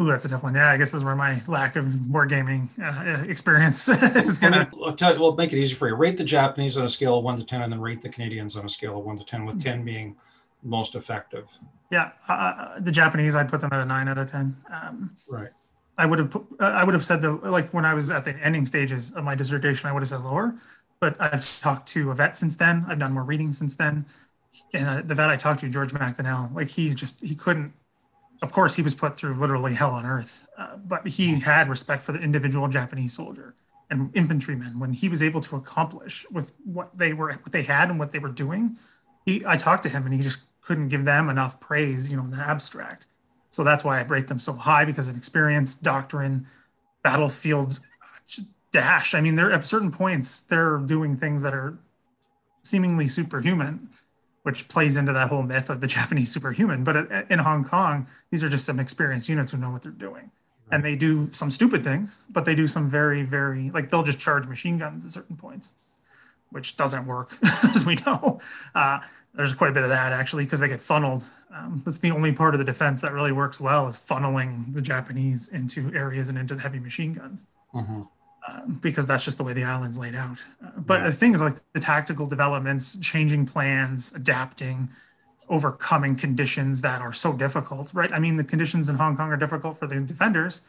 Ooh, 0.00 0.06
that's 0.06 0.24
a 0.24 0.28
tough 0.28 0.42
one. 0.42 0.54
Yeah, 0.54 0.70
I 0.70 0.78
guess 0.78 0.92
this 0.92 1.00
is 1.00 1.04
where 1.04 1.14
my 1.14 1.42
lack 1.46 1.76
of 1.76 1.84
wargaming 1.84 2.68
uh, 2.82 3.24
experience 3.28 3.88
is 3.88 4.38
gonna. 4.38 4.70
We'll, 4.72 4.96
we'll 5.18 5.36
make 5.36 5.52
it 5.52 5.58
easy 5.58 5.74
for 5.74 5.86
you. 5.88 5.94
Rate 5.94 6.16
the 6.16 6.24
Japanese 6.24 6.78
on 6.78 6.84
a 6.84 6.88
scale 6.88 7.18
of 7.18 7.24
one 7.24 7.38
to 7.38 7.44
ten, 7.44 7.62
and 7.62 7.70
then 7.70 7.80
rate 7.80 8.00
the 8.00 8.08
Canadians 8.08 8.56
on 8.56 8.64
a 8.64 8.68
scale 8.70 8.98
of 8.98 9.04
one 9.04 9.18
to 9.18 9.24
ten, 9.24 9.44
with 9.44 9.62
ten 9.62 9.84
being 9.84 10.16
most 10.62 10.94
effective. 10.94 11.44
Yeah, 11.90 12.12
uh, 12.28 12.80
the 12.80 12.90
Japanese, 12.90 13.34
I'd 13.34 13.50
put 13.50 13.60
them 13.60 13.70
at 13.72 13.80
a 13.80 13.84
nine 13.84 14.08
out 14.08 14.16
of 14.16 14.28
ten. 14.28 14.56
Um, 14.72 15.16
Right. 15.28 15.50
I 15.98 16.06
would 16.06 16.18
have 16.18 16.30
put, 16.30 16.46
uh, 16.58 16.64
I 16.64 16.84
would 16.84 16.94
have 16.94 17.04
said 17.04 17.20
the 17.20 17.32
like 17.32 17.68
when 17.74 17.84
I 17.84 17.92
was 17.92 18.10
at 18.10 18.24
the 18.24 18.34
ending 18.38 18.64
stages 18.64 19.12
of 19.12 19.24
my 19.24 19.34
dissertation, 19.34 19.88
I 19.88 19.92
would 19.92 20.00
have 20.00 20.08
said 20.08 20.22
lower. 20.22 20.54
But 21.00 21.20
I've 21.20 21.60
talked 21.60 21.86
to 21.90 22.10
a 22.12 22.14
vet 22.14 22.36
since 22.36 22.56
then. 22.56 22.86
I've 22.88 22.98
done 22.98 23.12
more 23.12 23.24
reading 23.24 23.52
since 23.52 23.76
then, 23.76 24.06
and 24.72 24.88
uh, 24.88 25.02
the 25.02 25.14
vet 25.14 25.28
I 25.28 25.36
talked 25.36 25.60
to, 25.60 25.68
George 25.68 25.92
MacDonell, 25.92 26.54
like 26.54 26.68
he 26.68 26.94
just 26.94 27.20
he 27.20 27.34
couldn't. 27.34 27.74
Of 28.42 28.52
course, 28.52 28.74
he 28.74 28.82
was 28.82 28.94
put 28.94 29.16
through 29.16 29.34
literally 29.34 29.74
hell 29.74 29.92
on 29.92 30.04
earth, 30.04 30.46
uh, 30.58 30.76
but 30.76 31.06
he 31.06 31.40
had 31.40 31.68
respect 31.68 32.02
for 32.02 32.12
the 32.12 32.18
individual 32.18 32.68
Japanese 32.68 33.12
soldier 33.12 33.54
and 33.88 34.10
infantrymen 34.14 34.80
when 34.80 34.92
he 34.92 35.08
was 35.08 35.22
able 35.22 35.40
to 35.42 35.56
accomplish 35.56 36.26
with 36.30 36.52
what 36.64 36.96
they 36.96 37.12
were 37.12 37.32
what 37.34 37.52
they 37.52 37.62
had 37.62 37.88
and 37.88 37.98
what 37.98 38.10
they 38.10 38.18
were 38.18 38.28
doing. 38.28 38.76
He, 39.24 39.44
I 39.46 39.56
talked 39.56 39.84
to 39.84 39.88
him, 39.88 40.04
and 40.04 40.12
he 40.12 40.20
just 40.20 40.40
couldn't 40.60 40.88
give 40.88 41.04
them 41.04 41.28
enough 41.28 41.60
praise, 41.60 42.10
you 42.10 42.16
know, 42.16 42.24
in 42.24 42.30
the 42.30 42.36
abstract. 42.38 43.06
So 43.50 43.62
that's 43.62 43.84
why 43.84 44.00
I 44.00 44.02
rate 44.02 44.28
them 44.28 44.38
so 44.38 44.54
high 44.54 44.84
because 44.84 45.08
of 45.08 45.16
experience, 45.16 45.74
doctrine, 45.74 46.48
battlefield 47.04 47.78
dash. 48.72 49.14
I 49.14 49.20
mean, 49.20 49.34
they're 49.34 49.52
at 49.52 49.66
certain 49.66 49.92
points 49.92 50.40
they're 50.40 50.78
doing 50.78 51.16
things 51.16 51.42
that 51.42 51.54
are 51.54 51.78
seemingly 52.62 53.06
superhuman, 53.06 53.90
which 54.42 54.68
plays 54.68 54.96
into 54.96 55.12
that 55.12 55.28
whole 55.28 55.42
myth 55.42 55.70
of 55.70 55.80
the 55.80 55.86
Japanese 55.98 56.30
superhuman. 56.32 56.84
But 56.84 57.10
in 57.30 57.38
Hong 57.38 57.64
Kong, 57.64 58.06
these 58.30 58.42
are 58.42 58.48
just 58.48 58.64
some 58.64 58.80
experienced 58.80 59.28
units 59.28 59.52
who 59.52 59.58
know 59.58 59.70
what 59.70 59.82
they're 59.82 59.92
doing. 59.92 60.30
And 60.70 60.82
they 60.82 60.96
do 60.96 61.28
some 61.32 61.50
stupid 61.50 61.84
things, 61.84 62.22
but 62.30 62.46
they 62.46 62.54
do 62.54 62.66
some 62.66 62.88
very, 62.88 63.22
very 63.24 63.68
like 63.70 63.90
they'll 63.90 64.02
just 64.02 64.18
charge 64.18 64.46
machine 64.46 64.78
guns 64.78 65.04
at 65.04 65.10
certain 65.10 65.36
points, 65.36 65.74
which 66.50 66.76
doesn't 66.78 67.06
work, 67.06 67.36
as 67.74 67.84
we 67.84 67.96
know. 68.06 68.40
Uh, 68.74 69.00
there's 69.34 69.52
quite 69.52 69.68
a 69.70 69.72
bit 69.74 69.82
of 69.82 69.90
that 69.90 70.12
actually 70.12 70.44
because 70.44 70.60
they 70.60 70.68
get 70.68 70.80
funneled. 70.80 71.24
Um, 71.54 71.82
that's 71.84 71.98
the 71.98 72.10
only 72.10 72.32
part 72.32 72.54
of 72.54 72.58
the 72.58 72.64
defense 72.64 73.02
that 73.02 73.12
really 73.12 73.32
works 73.32 73.60
well 73.60 73.86
is 73.86 73.98
funneling 73.98 74.72
the 74.72 74.80
Japanese 74.80 75.48
into 75.48 75.92
areas 75.94 76.30
and 76.30 76.38
into 76.38 76.54
the 76.54 76.62
heavy 76.62 76.78
machine 76.78 77.12
guns 77.12 77.44
Mhm. 77.74 78.08
Um, 78.48 78.78
because 78.82 79.06
that's 79.06 79.24
just 79.24 79.38
the 79.38 79.44
way 79.44 79.52
the 79.52 79.64
island's 79.64 79.98
laid 79.98 80.14
out. 80.14 80.38
Uh, 80.64 80.70
but 80.76 81.00
Yeah. 81.00 81.06
the 81.06 81.12
thing 81.12 81.34
is, 81.34 81.40
like 81.40 81.56
the 81.74 81.80
tactical 81.80 82.26
developments, 82.26 82.96
changing 82.98 83.46
plans, 83.46 84.12
adapting, 84.14 84.90
overcoming 85.48 86.16
conditions 86.16 86.82
that 86.82 87.00
are 87.02 87.12
so 87.12 87.32
difficult, 87.32 87.92
right? 87.94 88.12
I 88.12 88.18
mean, 88.18 88.36
the 88.36 88.44
conditions 88.44 88.88
in 88.88 88.96
Hong 88.96 89.16
Kong 89.16 89.30
are 89.32 89.36
difficult 89.36 89.78
for 89.78 89.86
the 89.86 90.00
defenders; 90.00 90.62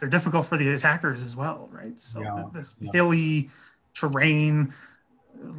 they're 0.00 0.08
difficult 0.08 0.46
for 0.46 0.56
the 0.58 0.70
attackers 0.70 1.22
as 1.22 1.36
well, 1.36 1.68
right? 1.72 1.98
So 2.00 2.20
Yeah, 2.20 2.44
this 2.52 2.74
yeah. 2.80 2.90
hilly 2.92 3.50
terrain, 3.94 4.74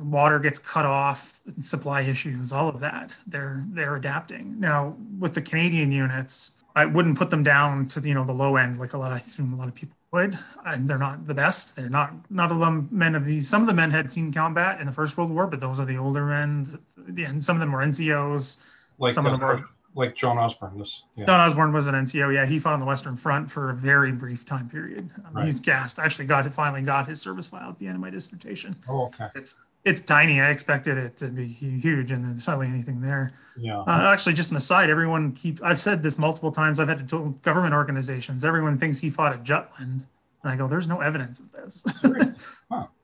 water 0.03 0.39
gets 0.39 0.59
cut 0.59 0.85
off, 0.85 1.41
supply 1.61 2.01
issues, 2.01 2.51
all 2.51 2.69
of 2.69 2.79
that. 2.81 3.17
They're 3.27 3.65
they're 3.69 3.95
adapting 3.95 4.59
now 4.59 4.97
with 5.19 5.33
the 5.35 5.41
Canadian 5.41 5.91
units. 5.91 6.51
I 6.75 6.85
wouldn't 6.85 7.17
put 7.17 7.29
them 7.29 7.43
down 7.43 7.87
to 7.89 7.99
the, 7.99 8.09
you 8.09 8.15
know 8.15 8.25
the 8.25 8.33
low 8.33 8.55
end 8.57 8.79
like 8.79 8.93
a 8.93 8.97
lot. 8.97 9.11
I 9.11 9.17
assume 9.17 9.53
a 9.53 9.57
lot 9.57 9.67
of 9.67 9.75
people 9.75 9.97
would. 10.15 10.39
And 10.65 10.87
they're 10.87 10.97
not 10.97 11.27
the 11.27 11.35
best. 11.35 11.75
They're 11.75 11.89
not 11.89 12.11
not 12.31 12.51
all 12.51 12.59
the 12.59 12.87
men 12.89 13.13
of 13.13 13.25
these. 13.25 13.47
Some 13.47 13.61
of 13.61 13.67
the 13.67 13.73
men 13.73 13.91
had 13.91 14.11
seen 14.11 14.33
combat 14.33 14.79
in 14.79 14.87
the 14.87 14.91
First 14.91 15.17
World 15.17 15.29
War, 15.29 15.45
but 15.45 15.59
those 15.59 15.79
are 15.79 15.85
the 15.85 15.97
older 15.97 16.25
men. 16.25 16.79
And 17.07 17.43
some 17.43 17.55
of 17.55 17.59
them 17.59 17.71
were 17.71 17.79
NCOs. 17.79 18.63
Like 18.97 19.13
Some 19.13 19.25
of 19.27 19.33
them 19.33 19.41
were 19.41 19.63
like 19.93 20.15
John 20.15 20.37
Osborn. 20.37 20.79
This 20.79 21.03
yeah. 21.15 21.25
Don 21.25 21.39
Osborn 21.39 21.71
was 21.71 21.87
an 21.87 21.95
NCO. 21.95 22.33
Yeah, 22.33 22.45
he 22.45 22.57
fought 22.59 22.73
on 22.73 22.79
the 22.79 22.85
Western 22.85 23.15
Front 23.15 23.51
for 23.51 23.69
a 23.69 23.75
very 23.75 24.11
brief 24.11 24.45
time 24.45 24.67
period. 24.69 25.09
Um, 25.25 25.33
Right. 25.33 25.45
He's 25.45 25.59
gassed. 25.59 25.99
Actually 25.99 26.25
got. 26.25 26.51
Finally 26.53 26.81
got 26.81 27.07
his 27.07 27.21
service 27.21 27.47
file 27.47 27.69
at 27.69 27.79
the 27.79 27.85
end 27.85 27.95
of 27.95 28.01
my 28.01 28.09
dissertation. 28.09 28.75
Oh, 28.89 29.05
okay. 29.07 29.27
It's 29.35 29.59
it's 29.85 30.01
tiny. 30.01 30.41
I 30.41 30.49
expected 30.49 30.97
it 30.97 31.15
to 31.17 31.27
be 31.27 31.47
huge, 31.47 32.11
and 32.11 32.25
there's 32.25 32.45
hardly 32.45 32.67
anything 32.67 33.01
there. 33.01 33.31
Yeah. 33.55 33.79
Uh, 33.81 34.11
actually, 34.11 34.33
just 34.33 34.51
an 34.51 34.57
aside, 34.57 34.89
everyone 34.89 35.31
keep. 35.31 35.63
I've 35.63 35.79
said 35.79 36.03
this 36.03 36.17
multiple 36.17 36.51
times. 36.51 36.79
I've 36.79 36.87
had 36.89 36.97
to 36.99 37.05
tell 37.05 37.29
government 37.43 37.73
organizations. 37.73 38.43
Everyone 38.43 38.77
thinks 38.77 38.99
he 38.99 39.09
fought 39.09 39.31
at 39.33 39.43
Jutland, 39.43 40.05
and 40.43 40.51
I 40.51 40.55
go, 40.55 40.67
"There's 40.67 40.87
no 40.87 40.99
evidence 41.01 41.39
of 41.39 41.51
this." 41.51 41.83
Huh. 42.69 42.87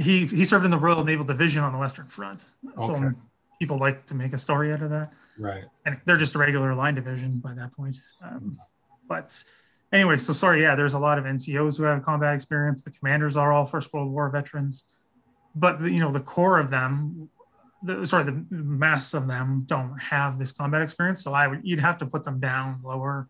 He 0.00 0.26
he 0.26 0.44
served 0.44 0.64
in 0.64 0.72
the 0.72 0.78
Royal 0.78 1.04
Naval 1.04 1.24
Division 1.24 1.62
on 1.62 1.72
the 1.72 1.78
Western 1.78 2.08
Front, 2.08 2.50
so 2.78 2.96
Okay. 2.96 3.16
people 3.60 3.78
like 3.78 4.06
to 4.06 4.16
make 4.16 4.32
a 4.32 4.38
story 4.38 4.72
out 4.72 4.82
of 4.82 4.90
that 4.90 5.12
right. 5.38 5.64
and 5.86 6.00
they're 6.04 6.16
just 6.16 6.34
a 6.34 6.38
regular 6.38 6.74
line 6.74 6.96
division 6.96 7.38
by 7.38 7.54
that 7.54 7.72
point. 7.76 7.96
Um, 8.20 8.58
but 9.08 9.42
anyway, 9.92 10.16
so 10.18 10.32
sorry, 10.32 10.62
yeah, 10.62 10.74
there's 10.74 10.94
a 10.94 10.98
lot 10.98 11.16
of 11.16 11.24
NCOs 11.26 11.78
who 11.78 11.84
have 11.84 12.04
combat 12.04 12.34
experience. 12.34 12.82
The 12.82 12.90
commanders 12.90 13.36
are 13.36 13.52
all 13.52 13.64
First 13.66 13.92
World 13.94 14.10
War 14.10 14.28
veterans, 14.30 14.82
but 15.54 15.80
the, 15.80 15.90
you 15.90 16.00
know 16.00 16.12
the 16.12 16.20
core 16.20 16.58
of 16.58 16.70
them, 16.70 17.28
the 17.82 18.04
sorry, 18.06 18.24
the 18.24 18.44
mass 18.50 19.14
of 19.14 19.26
them 19.26 19.64
don't 19.66 19.96
have 19.98 20.38
this 20.38 20.52
combat 20.52 20.82
experience. 20.82 21.22
So 21.22 21.32
I 21.32 21.46
would 21.46 21.60
you'd 21.62 21.80
have 21.80 21.98
to 21.98 22.06
put 22.06 22.24
them 22.24 22.40
down 22.40 22.80
lower 22.82 23.28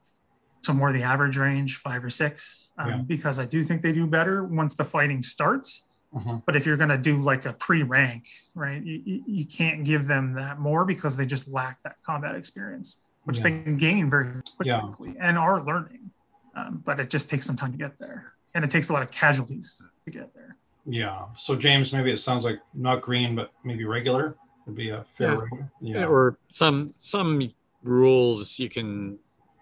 to 0.62 0.72
more 0.72 0.92
the 0.92 1.02
average 1.02 1.36
range, 1.36 1.76
five 1.76 2.02
or 2.02 2.08
six, 2.10 2.70
um, 2.78 2.88
Yeah. 2.88 2.96
because 3.06 3.38
I 3.38 3.44
do 3.44 3.62
think 3.62 3.82
they 3.82 3.92
do 3.92 4.06
better 4.06 4.44
once 4.44 4.74
the 4.74 4.84
fighting 4.84 5.22
starts. 5.22 5.84
Mhm. 6.14 6.42
But 6.46 6.56
if 6.56 6.64
you're 6.64 6.76
going 6.78 6.88
to 6.90 6.96
do 6.96 7.20
like 7.20 7.44
a 7.44 7.52
pre-rank, 7.52 8.28
right, 8.54 8.82
you, 8.82 9.22
you, 9.26 9.44
can't 9.44 9.84
give 9.84 10.06
them 10.06 10.32
that 10.34 10.60
more 10.60 10.84
because 10.84 11.16
they 11.16 11.26
just 11.26 11.48
lack 11.48 11.82
that 11.82 11.96
combat 12.06 12.34
experience, 12.36 13.00
which 13.24 13.38
Yeah. 13.38 13.42
they 13.42 13.62
can 13.64 13.76
gain 13.76 14.08
very 14.08 14.40
Yeah. 14.62 14.80
quickly 14.80 15.16
and 15.18 15.36
are 15.36 15.60
learning. 15.60 16.12
Um, 16.54 16.80
but 16.84 17.00
it 17.00 17.10
just 17.10 17.28
takes 17.28 17.44
some 17.46 17.56
time 17.56 17.72
to 17.72 17.78
get 17.78 17.98
there, 17.98 18.32
and 18.54 18.64
it 18.64 18.70
takes 18.70 18.88
a 18.90 18.92
lot 18.92 19.02
of 19.02 19.10
casualties 19.10 19.82
to 20.04 20.10
get 20.10 20.32
there. 20.34 20.56
Yeah. 20.86 21.24
So 21.36 21.56
James, 21.56 21.92
maybe 21.92 22.10
it 22.12 22.18
sounds 22.18 22.44
like 22.44 22.60
not 22.74 23.00
green, 23.02 23.34
but 23.34 23.52
maybe 23.64 23.84
regular 23.84 24.36
would 24.66 24.76
be 24.76 24.90
a 24.90 25.04
fair 25.16 25.32
Yeah. 25.32 25.38
rating. 25.38 25.70
Yeah. 25.80 26.04
or 26.06 26.38
some 26.52 26.94
some 26.98 27.50
rules 27.82 28.58
you 28.58 28.68
can 28.70 29.18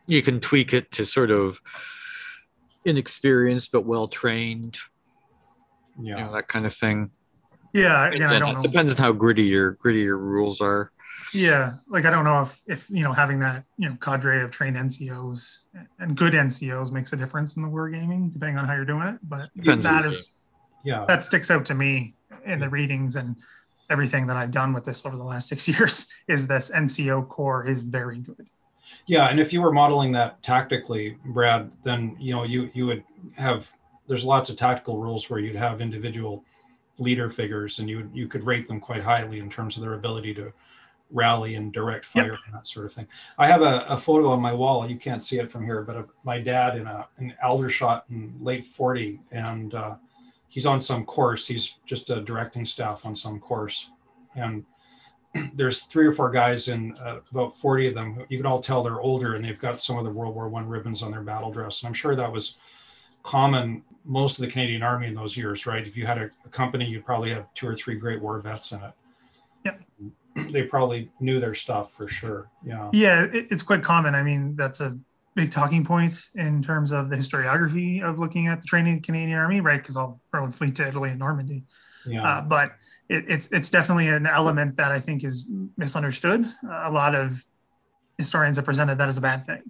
you 0.07 0.23
can 0.23 0.39
tweak 0.41 0.73
it 0.73 0.91
to 0.93 1.05
sort 1.05 1.31
of 1.31 1.61
inexperienced 2.85 3.71
but 3.73 3.85
well 3.87 4.09
trained 4.09 4.79
you 6.01 6.09
yeah. 6.15 6.25
know 6.27 6.33
that 6.33 6.49
kind 6.49 6.67
of 6.67 6.75
thing 6.75 7.11
Yeah, 7.73 8.09
again, 8.09 8.23
I 8.23 8.27
Depends- 8.35 8.41
don't 8.41 8.55
know. 8.57 8.63
depends 8.63 8.95
on 8.95 8.99
how 8.99 9.13
gritty 9.13 9.45
your 9.45 9.73
gritty 9.73 10.01
your 10.01 10.19
rules 10.19 10.61
are 10.61 10.93
Yeah, 11.33 11.75
like 11.89 12.05
I 12.05 12.11
don't 12.11 12.25
know 12.25 12.43
if 12.43 12.61
if 12.67 12.91
you 12.91 13.03
know 13.05 13.13
having 13.13 13.41
that 13.41 13.65
you 13.79 13.89
know 13.89 13.97
cadre 14.01 14.43
of 14.43 14.51
trained 14.51 14.77
NCOs 14.77 15.59
and 15.99 16.17
good 16.17 16.35
NCOs 16.35 16.93
makes 16.93 17.13
a 17.13 17.17
difference 17.17 17.57
in 17.57 17.63
the 17.63 17.69
wargaming, 17.69 18.31
depending 18.31 18.59
on 18.59 18.67
how 18.67 18.75
you're 18.75 18.85
doing 18.85 19.09
it. 19.09 19.19
But 19.23 19.49
Depends 19.57 19.87
that 19.87 20.05
on 20.05 20.11
is 20.11 20.29
Yeah. 20.85 21.05
that 21.07 21.25
sticks 21.25 21.51
out 21.51 21.65
to 21.67 21.75
me 21.75 22.15
in 22.45 22.59
the 22.59 22.69
readings 22.69 23.17
and 23.17 23.37
everything 23.91 24.27
that 24.27 24.37
I've 24.37 24.51
done 24.51 24.73
with 24.73 24.85
this 24.85 25.05
over 25.07 25.17
the 25.17 25.25
last 25.25 25.49
six 25.49 25.69
years 25.69 26.07
is 26.29 26.47
this 26.47 26.71
NCO 26.71 27.29
core 27.29 27.67
is 27.69 27.81
very 27.81 28.19
good. 28.19 28.47
Yeah, 29.07 29.29
and 29.29 29.41
if 29.41 29.53
you 29.53 29.63
were 29.63 29.73
modeling 29.73 30.13
that 30.13 30.43
tactically, 30.43 31.17
Brad, 31.25 31.71
then 31.83 32.17
you 32.21 32.35
know 32.35 32.45
you 32.45 32.71
you 32.75 32.87
would 32.87 33.05
have 33.37 33.71
there's 34.07 34.25
lots 34.25 34.51
of 34.51 34.57
tactical 34.57 34.99
rules 34.99 35.31
where 35.31 35.41
you'd 35.41 35.57
have 35.57 35.81
individual 35.81 36.45
leader 36.99 37.31
figures, 37.31 37.79
and 37.79 37.89
you 37.89 37.97
would 37.99 38.11
you 38.13 38.29
could 38.29 38.45
rate 38.45 38.69
them 38.69 38.81
quite 38.81 39.03
highly 39.03 39.39
in 39.39 39.49
terms 39.49 39.77
of 39.77 39.83
their 39.83 39.95
ability 39.95 40.35
to 40.35 40.53
rally 41.11 41.55
and 41.55 41.73
direct 41.73 42.07
Yep. 42.15 42.25
fire 42.27 42.39
and 42.47 42.55
that 42.55 42.67
sort 42.67 42.87
of 42.87 42.93
thing. 42.93 43.07
I 43.39 43.47
have 43.47 43.63
a, 43.63 43.85
a 43.89 43.97
photo 43.97 44.31
on 44.31 44.41
my 44.41 44.53
wall. 44.53 44.89
You 44.89 44.97
can't 44.97 45.23
see 45.25 45.39
it 45.39 45.51
from 45.51 45.65
here, 45.65 45.83
but 45.83 45.97
of 45.97 46.11
my 46.25 46.39
dad 46.39 46.77
in 46.77 46.87
a 46.87 47.07
an 47.19 47.35
Aldershot 47.43 48.05
in 48.11 48.35
late 48.41 48.67
40, 48.67 49.21
and 49.31 49.75
uh, 49.75 49.97
he's 50.53 50.67
on 50.67 50.83
some 50.83 51.07
course. 51.07 51.47
He's 51.47 51.79
just 51.87 52.11
a 52.11 52.21
directing 52.21 52.67
staff 52.67 53.07
on 53.07 53.17
some 53.17 53.41
course, 53.41 53.91
and 54.37 54.65
there's 55.55 55.85
three 55.85 56.07
or 56.07 56.13
four 56.13 56.31
guys 56.31 56.69
in 56.69 56.95
uh, 57.03 57.21
about 57.31 57.59
40 57.59 57.89
of 57.89 57.95
them 57.95 58.23
you 58.29 58.37
can 58.37 58.45
all 58.45 58.61
tell 58.61 58.83
they're 58.83 59.01
older 59.01 59.35
and 59.35 59.43
they've 59.43 59.59
got 59.59 59.83
some 59.83 59.97
of 59.97 60.05
the 60.05 60.11
world 60.11 60.35
war 60.35 60.51
one 60.51 60.69
ribbons 60.69 61.03
on 61.03 61.11
their 61.11 61.23
battle 61.23 61.51
dress 61.51 61.81
and 61.81 61.89
i'm 61.89 61.95
sure 61.95 62.15
that 62.15 62.31
was 62.31 62.59
common 63.23 63.83
most 64.05 64.39
of 64.39 64.45
the 64.45 64.51
canadian 64.51 64.83
army 64.83 65.07
in 65.07 65.15
those 65.15 65.35
years 65.35 65.65
right 65.65 65.87
if 65.87 65.97
you 65.97 66.05
had 66.05 66.19
a, 66.19 66.29
a 66.45 66.49
company 66.51 66.85
you'd 66.85 67.07
probably 67.07 67.31
have 67.31 67.47
two 67.55 67.67
or 67.67 67.75
three 67.75 67.95
great 67.95 68.21
war 68.21 68.39
vets 68.41 68.73
in 68.73 68.83
it 68.83 68.93
Yep. 69.65 69.81
they 70.53 70.65
probably 70.65 71.11
knew 71.19 71.41
their 71.41 71.55
stuff 71.55 71.93
for 71.93 72.09
sure 72.09 72.51
yeah 72.63 72.91
Yeah, 72.93 73.25
it, 73.25 73.47
it's 73.51 73.63
quite 73.63 73.83
common. 73.83 74.15
I 74.15 74.23
mean, 74.23 74.55
that's 74.55 74.81
a 74.81 74.99
big 75.35 75.51
talking 75.51 75.85
point 75.85 76.31
in 76.35 76.63
terms 76.63 76.93
of 76.93 77.09
the 77.09 77.17
historiography 77.17 78.03
of 78.03 78.19
looking 78.19 78.49
at 78.49 78.61
the 78.61 78.67
training 78.67 78.95
of 78.95 79.03
the 79.03 79.07
Canadian 79.07 79.39
Army, 79.39 79.61
right? 79.61 79.81
Because 79.81 79.97
all 79.97 80.21
roads 80.33 80.61
lead 80.61 80.77
to 80.77 80.87
Italy 80.87 81.11
and 81.11 81.19
Normandy. 81.19 81.65
yeah 82.07 82.23
Uh, 82.23 82.41
but 82.43 82.73
it, 83.09 83.25
it's 83.29 83.49
it's 83.49 83.71
definitely 83.71 84.09
an 84.09 84.27
element 84.27 84.77
that 84.77 84.93
I 84.93 85.01
think 85.01 85.25
is 85.25 85.51
misunderstood. 85.77 86.47
a 86.71 86.91
lot 86.91 87.15
of 87.15 87.45
historians 88.19 88.57
have 88.57 88.65
presented 88.65 88.99
that 88.99 89.09
as 89.09 89.19
a 89.19 89.21
bad 89.21 89.47
thing. 89.47 89.63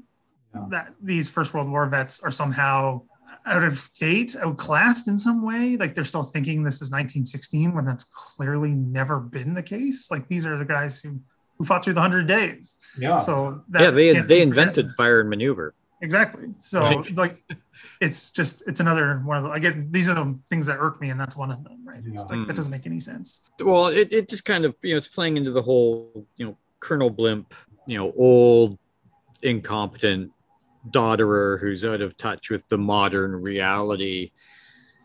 Yeah. 0.54 0.66
That 0.70 0.94
these 1.02 1.30
First 1.30 1.54
World 1.54 1.70
War 1.70 1.86
vets 1.86 2.20
are 2.20 2.30
somehow 2.30 3.02
out 3.46 3.64
of 3.64 3.90
date, 3.94 4.36
outclassed 4.40 5.08
in 5.08 5.18
some 5.18 5.42
way. 5.42 5.76
Like 5.76 5.94
they're 5.94 6.04
still 6.04 6.22
thinking 6.22 6.62
this 6.62 6.76
is 6.76 6.90
1916 6.90 7.74
when 7.74 7.84
that's 7.84 8.04
clearly 8.04 8.70
never 8.70 9.18
been 9.18 9.54
the 9.54 9.62
case. 9.62 10.10
Like 10.10 10.28
these 10.28 10.46
are 10.46 10.56
the 10.56 10.64
guys 10.64 10.98
who 10.98 11.20
who 11.58 11.64
fought 11.64 11.84
through 11.84 11.94
the 11.94 12.00
Hundred 12.00 12.26
Days. 12.26 12.78
yeah 12.98 13.18
So 13.18 13.62
that 13.70 13.82
yeah 13.82 13.90
they 13.90 14.20
they 14.20 14.42
invented 14.42 14.86
forgotten. 14.86 14.96
fire 14.96 15.20
and 15.20 15.30
maneuver 15.30 15.74
Exactly. 16.00 16.48
So 16.58 16.80
Right. 16.80 17.16
like, 17.24 17.44
it's 18.00 18.30
just 18.30 18.64
it's 18.66 18.80
another 18.80 19.18
one 19.24 19.36
of 19.38 19.44
the. 19.44 19.50
I 19.50 19.60
get 19.60 19.92
these 19.92 20.08
are 20.08 20.14
the 20.14 20.36
things 20.50 20.66
that 20.66 20.78
irk 20.80 21.00
me, 21.00 21.10
and 21.10 21.20
that's 21.20 21.36
one 21.36 21.52
of 21.52 21.62
them. 21.62 21.78
Right. 21.84 22.02
It's 22.04 22.22
Yeah. 22.22 22.26
like 22.38 22.46
that 22.48 22.52
mm. 22.52 22.56
doesn't 22.56 22.72
make 22.72 22.86
any 22.86 22.98
sense. 22.98 23.42
well 23.60 23.86
it, 23.86 24.12
it 24.12 24.28
just 24.28 24.44
kind 24.44 24.64
of 24.64 24.74
you 24.82 24.92
know 24.94 24.98
it's 24.98 25.06
playing 25.08 25.36
into 25.36 25.52
the 25.52 25.62
whole 25.62 26.26
you 26.36 26.44
know 26.46 26.56
colonel 26.80 27.08
blimp 27.10 27.54
you 27.86 27.96
know 27.98 28.12
old 28.16 28.78
incompetent 29.42 30.30
dodderer 30.90 31.58
who's 31.60 31.84
out 31.84 32.00
of 32.00 32.16
touch 32.16 32.50
with 32.50 32.68
the 32.68 32.78
modern 32.78 33.32
reality 33.40 34.30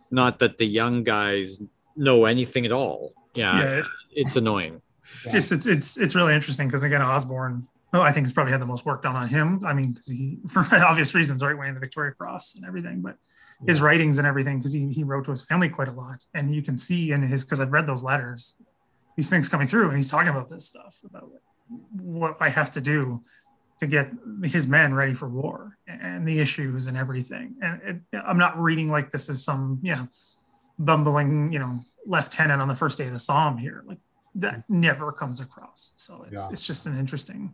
not 0.09 0.39
that 0.39 0.57
the 0.57 0.65
young 0.65 1.03
guys 1.03 1.61
know 1.95 2.25
anything 2.25 2.65
at 2.65 2.71
all 2.71 3.13
yeah, 3.35 3.59
Yeah. 3.77 3.83
it's 4.11 4.35
annoying 4.35 4.81
it's 5.25 5.51
it's 5.51 5.65
it's 5.65 5.97
it's 5.97 6.15
really 6.15 6.34
interesting 6.34 6.67
because 6.67 6.84
again 6.84 7.01
Osborn 7.01 7.67
oh, 7.93 8.01
I 8.01 8.11
think 8.11 8.25
has 8.25 8.34
probably 8.34 8.51
had 8.51 8.61
the 8.61 8.65
most 8.65 8.85
work 8.85 9.03
done 9.03 9.15
on 9.15 9.27
him. 9.27 9.65
I 9.65 9.73
mean 9.73 9.91
because 9.91 10.07
he 10.07 10.39
for 10.47 10.65
obvious 10.73 11.13
reasons 11.13 11.43
right 11.43 11.57
winning 11.57 11.73
the 11.73 11.79
Victoria 11.79 12.13
Cross 12.13 12.55
and 12.55 12.65
everything 12.65 13.01
but 13.01 13.17
his 13.65 13.81
writings 13.81 14.19
and 14.19 14.27
everything 14.27 14.59
because 14.59 14.71
he, 14.71 14.88
he 14.91 15.03
wrote 15.03 15.25
to 15.25 15.31
his 15.31 15.43
family 15.43 15.67
quite 15.67 15.88
a 15.88 15.91
lot. 15.91 16.23
And 16.35 16.53
you 16.53 16.61
can 16.61 16.77
see 16.77 17.11
in 17.11 17.23
his 17.23 17.43
because 17.43 17.59
I've 17.59 17.71
read 17.71 17.88
those 17.88 18.03
letters 18.03 18.55
these 19.15 19.29
things 19.29 19.49
coming 19.49 19.67
through 19.67 19.88
and 19.88 19.97
he's 19.97 20.11
talking 20.11 20.29
about 20.29 20.49
this 20.49 20.67
stuff 20.67 20.99
about 21.03 21.31
what 21.91 22.38
I 22.39 22.49
have 22.49 22.71
to 22.71 22.81
do 22.81 23.23
to 23.79 23.88
get 23.88 24.11
his 24.43 24.67
men 24.67 24.93
ready 24.93 25.13
for 25.13 25.27
war 25.27 25.77
and 25.88 26.27
the 26.27 26.39
issues 26.39 26.88
and 26.88 26.95
everything. 26.95 27.55
And 27.61 27.81
it, 27.84 28.21
I'm 28.25 28.38
not 28.38 28.59
reading 28.59 28.89
like 28.89 29.11
this 29.11 29.27
is 29.29 29.43
some 29.43 29.79
yeah 29.81 30.05
bumbling 30.79 31.51
you 31.51 31.59
know 31.59 31.81
lieutenant 32.05 32.61
on 32.61 32.67
the 32.67 32.75
first 32.75 32.97
day 32.97 33.05
of 33.05 33.13
the 33.13 33.19
Somme 33.19 33.57
here. 33.57 33.84
Like 33.85 33.97
that 34.38 34.64
never 34.69 35.11
comes 35.11 35.41
across. 35.41 35.93
So 35.95 36.26
it's 36.31 36.43
Yeah. 36.43 36.53
it's 36.53 36.65
just 36.65 36.85
an 36.85 36.97
interesting. 36.97 37.53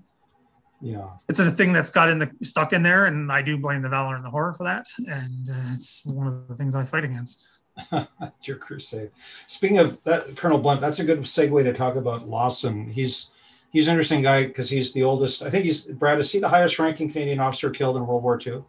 yeah 0.81 1.07
It's 1.29 1.39
a 1.39 1.49
thing 1.49 1.71
that's 1.73 1.89
got 1.89 2.09
in 2.09 2.19
the 2.19 2.29
stuck 2.43 2.73
in 2.73 2.83
there, 2.83 3.05
and 3.05 3.31
I 3.31 3.41
do 3.41 3.57
blame 3.57 3.81
the 3.81 3.89
valor 3.89 4.15
and 4.15 4.25
the 4.25 4.29
horror 4.29 4.53
for 4.53 4.63
that. 4.65 4.85
And 5.07 5.49
uh, 5.49 5.73
it's 5.73 6.05
one 6.05 6.27
of 6.27 6.47
the 6.47 6.55
things 6.55 6.75
I 6.75 6.83
fight 6.85 7.05
against. 7.05 7.61
your 8.43 8.57
crusade. 8.57 9.09
Speaking 9.47 9.79
of 9.79 10.03
that, 10.03 10.35
Colonel 10.35 10.59
Blunt, 10.59 10.79
that's 10.81 10.99
a 10.99 11.03
good 11.03 11.19
segue 11.21 11.63
to 11.63 11.73
talk 11.73 11.95
about 11.95 12.27
Lawson. 12.27 12.89
He's 12.89 13.31
he's 13.71 13.87
an 13.87 13.93
interesting 13.93 14.21
guy 14.21 14.45
because 14.45 14.69
he's 14.69 14.93
the 14.93 15.03
oldest. 15.03 15.41
I 15.41 15.49
think 15.49 15.65
he's 15.65 15.85
Brad. 15.85 16.19
Is 16.19 16.31
he 16.31 16.39
the 16.39 16.49
highest 16.49 16.77
ranking 16.79 17.11
Canadian 17.11 17.39
officer 17.39 17.71
killed 17.71 17.97
in 17.97 18.05
World 18.05 18.23
War 18.23 18.39
II? 18.45 18.63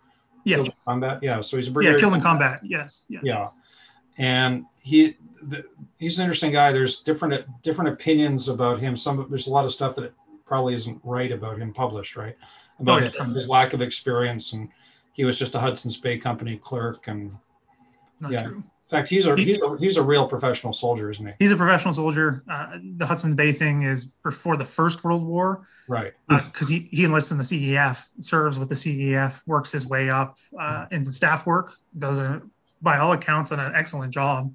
Yes, 0.45 0.63
Killed 0.63 0.75
combat. 0.87 1.19
Yeah. 1.23 1.41
So 1.41 1.57
he's 1.57 1.69
a 1.69 1.83
yeah, 1.83 1.97
killed 1.97 2.15
in 2.15 2.21
combat. 2.21 2.61
Yes, 2.63 3.05
yes. 3.09 3.23
Yeah. 3.25 3.39
yes. 3.39 3.59
And 4.19 4.65
he 4.81 5.17
the, 5.49 5.65
he's 5.99 6.19
an 6.19 6.25
interesting 6.25 6.53
guy. 6.53 6.73
There's 6.73 7.01
different 7.01 7.45
different 7.63 7.91
opinions 7.91 8.49
about 8.49 8.81
him. 8.81 8.97
Some 8.97 9.27
there's 9.31 9.47
a 9.47 9.51
lot 9.51 9.65
of 9.65 9.73
stuff 9.73 9.95
that 9.97 10.13
probably 10.45 10.75
isn't 10.75 11.01
right 11.05 11.33
about 11.33 11.59
him 11.59 11.73
published, 11.73 12.17
right? 12.17 12.37
About 12.81 13.03
Oh, 13.03 13.05
yeah, 13.07 13.25
his 13.33 13.49
lack 13.49 13.73
of 13.73 13.81
experience 13.81 14.53
and 14.53 14.69
he 15.13 15.25
was 15.25 15.39
just 15.39 15.55
a 15.55 15.59
Hudson's 15.61 15.97
Bay 15.97 16.19
Company 16.19 16.57
clerk 16.57 17.07
and 17.09 17.33
Not 18.21 18.33
Yeah. 18.33 18.43
true. 18.43 18.57
In 18.57 18.65
fact, 18.91 19.09
he's 19.09 19.27
a 19.27 19.35
he's 19.37 19.63
a, 19.63 19.77
he's 19.79 19.97
a 19.97 20.03
real 20.03 20.29
professional 20.29 20.73
soldier, 20.73 21.11
isn't 21.11 21.25
he? 21.27 21.33
He's 21.39 21.53
a 21.53 21.57
professional 21.57 21.95
soldier. 21.95 22.43
Uh, 22.49 22.79
the 22.97 23.07
Hudson's 23.07 23.35
Bay 23.35 23.53
thing 23.53 23.83
is 23.83 24.05
before 24.23 24.57
the 24.57 24.65
First 24.65 25.03
World 25.05 25.25
War, 25.25 25.67
Right. 25.89 26.13
because 26.29 26.69
he, 26.69 26.89
he 26.93 27.05
enlists 27.05 27.31
in 27.31 27.39
the 27.39 27.45
CEF, 27.45 28.09
serves 28.21 28.59
with 28.59 28.69
the 28.69 28.75
CEF, 28.75 29.41
works 29.47 29.73
his 29.73 29.87
way 29.87 30.11
up 30.11 30.39
uh, 30.61 30.87
into 30.91 31.11
staff 31.13 31.47
work, 31.47 31.75
does 31.99 32.21
a, 32.21 32.43
by 32.83 32.99
all 32.99 33.13
accounts 33.13 33.51
an 33.53 33.61
excellent 33.75 34.13
job. 34.13 34.53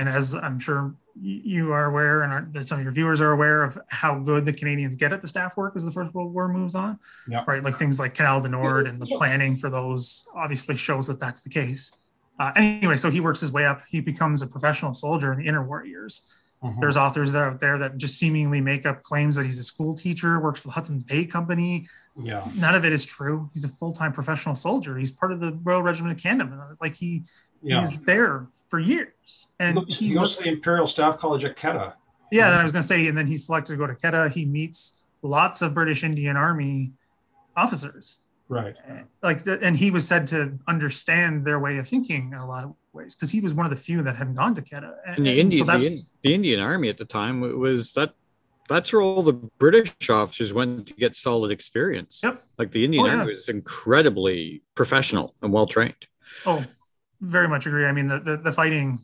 And 0.00 0.08
as 0.08 0.34
I'm 0.34 0.58
sure 0.58 0.94
you 1.20 1.72
are 1.74 1.84
aware, 1.84 2.22
and 2.22 2.32
our, 2.32 2.48
that 2.52 2.64
some 2.64 2.78
of 2.78 2.84
your 2.84 2.92
viewers 2.92 3.20
are 3.20 3.32
aware 3.32 3.62
of 3.62 3.78
how 3.88 4.18
good 4.18 4.46
the 4.46 4.52
Canadians 4.52 4.94
get 4.96 5.12
at 5.12 5.20
the 5.20 5.28
staff 5.28 5.58
work 5.58 5.74
as 5.76 5.84
the 5.84 5.90
First 5.90 6.14
World 6.14 6.32
War 6.32 6.48
moves 6.48 6.74
on, 6.74 6.98
Yeah. 7.28 7.44
right? 7.46 7.62
Like 7.62 7.76
things 7.76 8.00
like 8.00 8.14
Canal 8.14 8.40
du 8.40 8.48
Nord 8.48 8.88
and 8.88 8.98
the 8.98 9.04
planning 9.04 9.58
for 9.58 9.68
those 9.68 10.24
obviously 10.34 10.74
shows 10.74 11.06
that 11.08 11.20
that's 11.20 11.42
the 11.42 11.50
case. 11.50 11.92
Uh, 12.38 12.50
anyway, 12.56 12.96
so 12.96 13.10
he 13.10 13.20
works 13.20 13.40
his 13.40 13.52
way 13.52 13.66
up. 13.66 13.82
He 13.90 14.00
becomes 14.00 14.40
a 14.40 14.46
professional 14.46 14.94
soldier 14.94 15.34
in 15.34 15.38
the 15.40 15.46
interwar 15.46 15.86
years. 15.86 16.32
Mhm. 16.64 16.80
There's 16.80 16.96
authors 16.96 17.32
that 17.32 17.42
out 17.42 17.60
there 17.60 17.76
that 17.76 17.98
just 17.98 18.16
seemingly 18.18 18.62
make 18.62 18.86
up 18.86 19.02
claims 19.02 19.36
that 19.36 19.44
he's 19.44 19.58
a 19.58 19.62
school 19.62 19.92
teacher, 19.92 20.40
works 20.40 20.60
for 20.62 20.68
the 20.68 20.72
Hudson's 20.72 21.02
Bay 21.02 21.26
Company. 21.26 21.86
Yeah. 22.18 22.48
None 22.56 22.74
of 22.74 22.86
it 22.86 22.94
is 22.94 23.04
true. 23.04 23.50
He's 23.52 23.64
a 23.64 23.68
full-time 23.68 24.14
professional 24.14 24.54
soldier. 24.54 24.96
He's 24.96 25.10
part 25.10 25.32
of 25.32 25.40
the 25.40 25.52
Royal 25.62 25.82
Regiment 25.82 26.16
of 26.16 26.22
Canada. 26.22 26.76
Like 26.80 26.94
he 26.96 27.24
Yeah. 27.62 27.80
he's 27.80 28.00
there 28.00 28.46
for 28.68 28.78
years. 28.78 29.48
And 29.58 29.78
he, 29.78 29.84
goes, 29.84 29.98
he 29.98 30.08
he 30.08 30.14
goes 30.14 30.22
was, 30.22 30.36
to 30.38 30.42
the 30.44 30.48
Imperial 30.50 30.86
Staff 30.86 31.18
College 31.18 31.44
at 31.44 31.56
Quetta. 31.56 31.94
yeah, 32.32 32.50
and 32.52 32.60
I 32.60 32.62
was 32.62 32.72
gonna 32.72 32.82
say, 32.82 33.06
and 33.06 33.16
then 33.16 33.26
he's 33.26 33.46
selected 33.46 33.72
to 33.72 33.76
go 33.78 33.86
to 33.86 33.94
Quetta. 33.94 34.30
He 34.30 34.44
meets 34.46 35.02
lots 35.22 35.60
of 35.62 35.74
British 35.74 36.02
Indian 36.04 36.36
Army 36.36 36.92
officers. 37.56 38.20
Right. 38.48 38.74
Like 39.22 39.44
the, 39.44 39.60
and 39.62 39.76
he 39.76 39.90
was 39.92 40.08
said 40.08 40.26
to 40.28 40.58
understand 40.66 41.44
their 41.44 41.60
way 41.60 41.78
of 41.78 41.86
thinking 41.86 42.32
in 42.32 42.38
a 42.38 42.46
lot 42.46 42.64
of 42.64 42.74
ways 42.92 43.14
because 43.14 43.30
he 43.30 43.40
was 43.40 43.54
one 43.54 43.64
of 43.64 43.70
the 43.70 43.76
few 43.76 44.02
that 44.02 44.16
had 44.16 44.34
gone 44.34 44.54
to 44.56 44.62
Quetta. 44.62 44.94
And, 45.06 45.18
And 45.18 45.26
the 45.26 45.30
and 45.30 45.38
Indian, 45.40 45.66
so 45.66 45.72
that's 45.72 45.86
the, 45.86 46.04
the 46.22 46.34
Indian 46.34 46.58
Army 46.60 46.88
at 46.88 46.98
the 46.98 47.04
time 47.04 47.40
was 47.40 47.92
that. 47.92 48.14
That's 48.68 48.92
where 48.92 49.02
all 49.02 49.24
the 49.24 49.32
British 49.32 49.92
officers 50.08 50.54
went 50.54 50.86
to 50.86 50.94
get 50.94 51.16
solid 51.16 51.50
experience. 51.50 52.20
Yep. 52.22 52.40
Like 52.56 52.70
the 52.70 52.84
Indian 52.84 53.04
Oh, 53.04 53.08
yeah. 53.08 53.18
Army 53.18 53.32
was 53.32 53.48
incredibly 53.48 54.62
professional 54.76 55.34
and 55.42 55.52
well 55.52 55.66
trained. 55.66 56.06
Oh, 56.46 56.64
very 57.20 57.48
much 57.48 57.66
agree. 57.66 57.86
I 57.86 57.92
mean, 57.92 58.08
the 58.08 58.20
the, 58.20 58.36
the 58.36 58.52
fighting, 58.52 58.98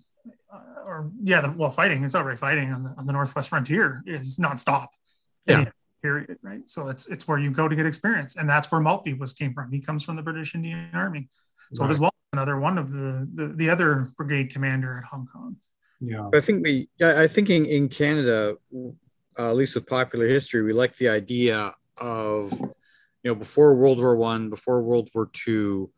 uh, 0.53 0.85
or 0.87 1.11
yeah, 1.23 1.41
the 1.41 1.51
well, 1.51 1.71
fighting. 1.71 2.05
It's 2.05 2.15
already 2.15 2.37
fighting 2.37 2.73
on 2.73 2.83
the 2.83 2.91
on 2.99 3.07
the 3.07 3.13
northwest 3.13 3.51
frontier 3.51 4.03
is 4.07 4.39
nonstop. 4.39 4.89
Yeah. 5.47 5.61
Any 5.61 5.67
Period. 6.03 6.39
Right. 6.43 6.61
So 6.67 6.89
it's 6.89 7.09
it's 7.09 7.27
where 7.27 7.39
you 7.39 7.51
go 7.51 7.67
to 7.69 7.75
get 7.75 7.87
experience, 7.87 8.37
and 8.37 8.49
that's 8.49 8.71
where 8.71 8.81
Maltby 8.81 9.15
was 9.15 9.33
came 9.33 9.53
from. 9.55 9.73
He 9.73 9.81
comes 9.81 10.05
from 10.05 10.15
the 10.15 10.23
British 10.23 10.55
Indian 10.55 10.91
Army. 10.93 11.29
So 11.73 11.83
Right. 11.83 11.89
does 11.89 11.99
Walton, 11.99 12.19
another 12.35 12.61
one 12.61 12.79
of 12.79 12.93
the, 12.93 13.27
the 13.35 13.49
the 13.49 13.71
other 13.71 14.13
brigade 14.17 14.51
commander 14.51 14.99
at 14.99 15.05
Hong 15.05 15.27
Kong. 15.33 15.57
Yeah. 16.01 16.29
I 16.33 16.41
think 16.41 16.63
we, 16.63 16.89
I 17.01 17.23
I 17.25 17.27
think 17.27 17.51
in, 17.51 17.65
in 17.65 17.89
Canada, 17.89 18.57
uh, 19.39 19.51
at 19.51 19.57
least 19.57 19.75
with 19.75 19.87
popular 19.87 20.29
history, 20.29 20.63
we 20.63 20.73
like 20.75 20.97
the 20.97 21.09
idea 21.09 21.73
of, 21.97 22.53
you 22.53 22.75
know, 23.25 23.35
before 23.35 23.75
World 23.75 23.99
War 23.99 24.15
One, 24.17 24.51
before 24.51 24.83
World 24.83 25.09
War 25.15 25.31
Two, 25.33 25.91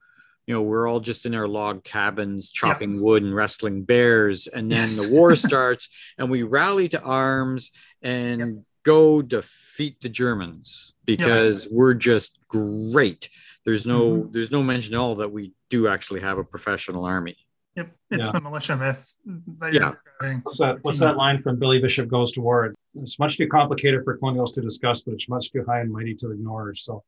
you 0.48 0.54
know, 0.54 0.62
we're 0.62 0.88
all 0.88 0.98
just 0.98 1.26
in 1.26 1.34
our 1.34 1.46
log 1.46 1.84
cabins 1.84 2.50
chopping 2.50 3.02
wood 3.02 3.22
and 3.22 3.34
wrestling 3.34 3.82
bears, 3.84 4.46
and 4.46 4.72
then 4.72 4.88
Yes. 4.88 4.96
the 4.96 5.12
war 5.12 5.36
starts, 5.46 5.90
and 6.16 6.30
we 6.30 6.42
rally 6.42 6.88
to 6.88 7.02
arms 7.02 7.70
and 8.00 8.64
go 8.82 9.20
defeat 9.20 10.00
the 10.00 10.08
Germans 10.08 10.94
because 11.04 11.68
we're 11.70 11.92
just 11.92 12.40
great. 12.48 13.28
There's 13.66 13.84
no, 13.84 14.12
mm-hmm. 14.12 14.32
there's 14.32 14.50
no 14.50 14.62
mention 14.62 14.94
at 14.94 14.98
all 15.00 15.16
that 15.16 15.30
we 15.30 15.52
do 15.68 15.86
actually 15.86 16.20
have 16.20 16.38
a 16.38 16.44
professional 16.44 17.04
army. 17.04 17.36
Yep. 17.76 17.94
It's 18.10 18.24
Yeah. 18.26 18.32
the 18.32 18.40
militia 18.40 18.76
myth. 18.78 19.12
That 19.26 19.74
Yeah. 19.74 19.80
you're 19.80 20.00
describing. 20.02 20.40
What's 20.44 20.58
that? 20.60 20.78
What's 20.80 21.00
that 21.00 21.18
line 21.18 21.42
from 21.42 21.58
Billy 21.58 21.78
Bishop 21.78 22.08
Goes 22.08 22.32
to 22.32 22.40
War? 22.40 22.72
It's 22.94 23.18
much 23.18 23.36
too 23.36 23.48
complicated 23.48 24.02
for 24.02 24.16
colonials 24.16 24.52
to 24.54 24.62
discuss, 24.62 25.02
but 25.02 25.12
it's 25.12 25.28
much 25.28 25.52
too 25.52 25.62
high 25.68 25.80
and 25.80 25.92
mighty 25.92 26.14
to 26.14 26.30
ignore. 26.30 26.74
So, 26.74 27.04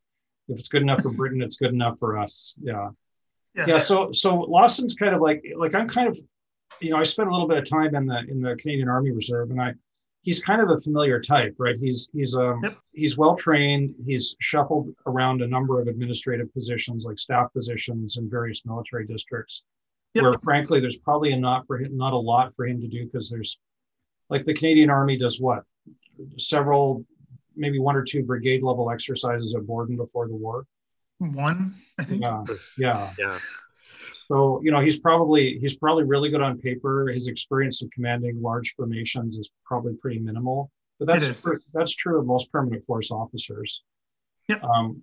if 0.48 0.58
it's 0.58 0.68
good 0.68 0.82
enough 0.82 1.00
for 1.00 1.10
Britain, 1.10 1.40
it's 1.40 1.56
good 1.56 1.72
enough 1.72 1.98
for 1.98 2.18
us. 2.18 2.54
Yeah. 2.60 2.90
Yeah. 3.54 3.64
Yeah. 3.66 3.78
So, 3.78 4.12
so 4.12 4.36
Lawson's 4.36 4.94
kind 4.94 5.14
of 5.14 5.20
like, 5.20 5.44
like 5.56 5.74
I'm 5.74 5.88
kind 5.88 6.08
of, 6.08 6.18
you 6.80 6.90
know, 6.90 6.96
I 6.96 7.02
spent 7.02 7.28
a 7.28 7.32
little 7.32 7.48
bit 7.48 7.58
of 7.58 7.68
time 7.68 7.94
in 7.94 8.06
the 8.06 8.20
in 8.28 8.40
the 8.40 8.56
Canadian 8.56 8.88
Army 8.88 9.10
Reserve, 9.10 9.50
and 9.50 9.60
I, 9.60 9.74
he's 10.22 10.42
kind 10.42 10.62
of 10.62 10.70
a 10.70 10.78
familiar 10.78 11.20
type, 11.20 11.54
right? 11.58 11.76
He's 11.76 12.08
he's 12.14 12.34
um 12.36 12.60
Yep. 12.62 12.76
he's 12.92 13.18
well 13.18 13.34
trained. 13.36 13.94
He's 14.06 14.36
shuffled 14.40 14.94
around 15.06 15.42
a 15.42 15.46
number 15.46 15.80
of 15.80 15.88
administrative 15.88 16.52
positions, 16.54 17.04
like 17.04 17.18
staff 17.18 17.52
positions 17.52 18.16
in 18.16 18.30
various 18.30 18.64
military 18.64 19.06
districts 19.06 19.64
Yep. 20.14 20.24
where 20.24 20.32
frankly 20.42 20.80
there's 20.80 20.96
probably 20.98 21.32
a 21.32 21.36
not 21.36 21.66
for 21.66 21.78
him 21.78 21.96
not 21.96 22.12
a 22.12 22.18
lot 22.18 22.54
for 22.56 22.66
him 22.66 22.80
to 22.80 22.88
do 22.88 23.04
because 23.04 23.28
there's 23.30 23.58
like 24.28 24.44
the 24.44 24.54
Canadian 24.54 24.90
Army 24.90 25.16
does 25.18 25.40
what 25.40 25.64
several 26.38 27.04
maybe 27.56 27.78
one 27.78 27.96
or 27.96 28.04
two 28.04 28.22
brigade 28.22 28.62
level 28.62 28.90
exercises 28.90 29.54
at 29.54 29.66
Borden 29.66 29.96
before 29.96 30.28
the 30.28 30.34
war. 30.34 30.64
One, 31.20 31.74
I 31.98 32.04
think. 32.04 32.22
Yeah, 32.22 32.44
yeah. 32.78 33.10
Yeah. 33.18 33.38
So 34.28 34.60
you 34.62 34.70
know 34.70 34.80
he's 34.80 35.00
probably 35.00 35.58
he's 35.58 35.76
probably 35.76 36.04
really 36.04 36.30
good 36.30 36.40
on 36.40 36.58
paper. 36.58 37.08
His 37.08 37.26
experience 37.26 37.82
of 37.82 37.90
commanding 37.90 38.40
large 38.40 38.74
formations 38.74 39.36
is 39.36 39.50
probably 39.64 39.94
pretty 40.00 40.18
minimal, 40.18 40.70
but 40.98 41.06
that's 41.06 41.42
true, 41.42 41.58
that's 41.74 41.94
true 41.94 42.18
of 42.18 42.26
most 42.26 42.50
permanent 42.50 42.84
force 42.84 43.10
officers. 43.10 43.82
Yep. 44.48 44.64
Um, 44.64 45.02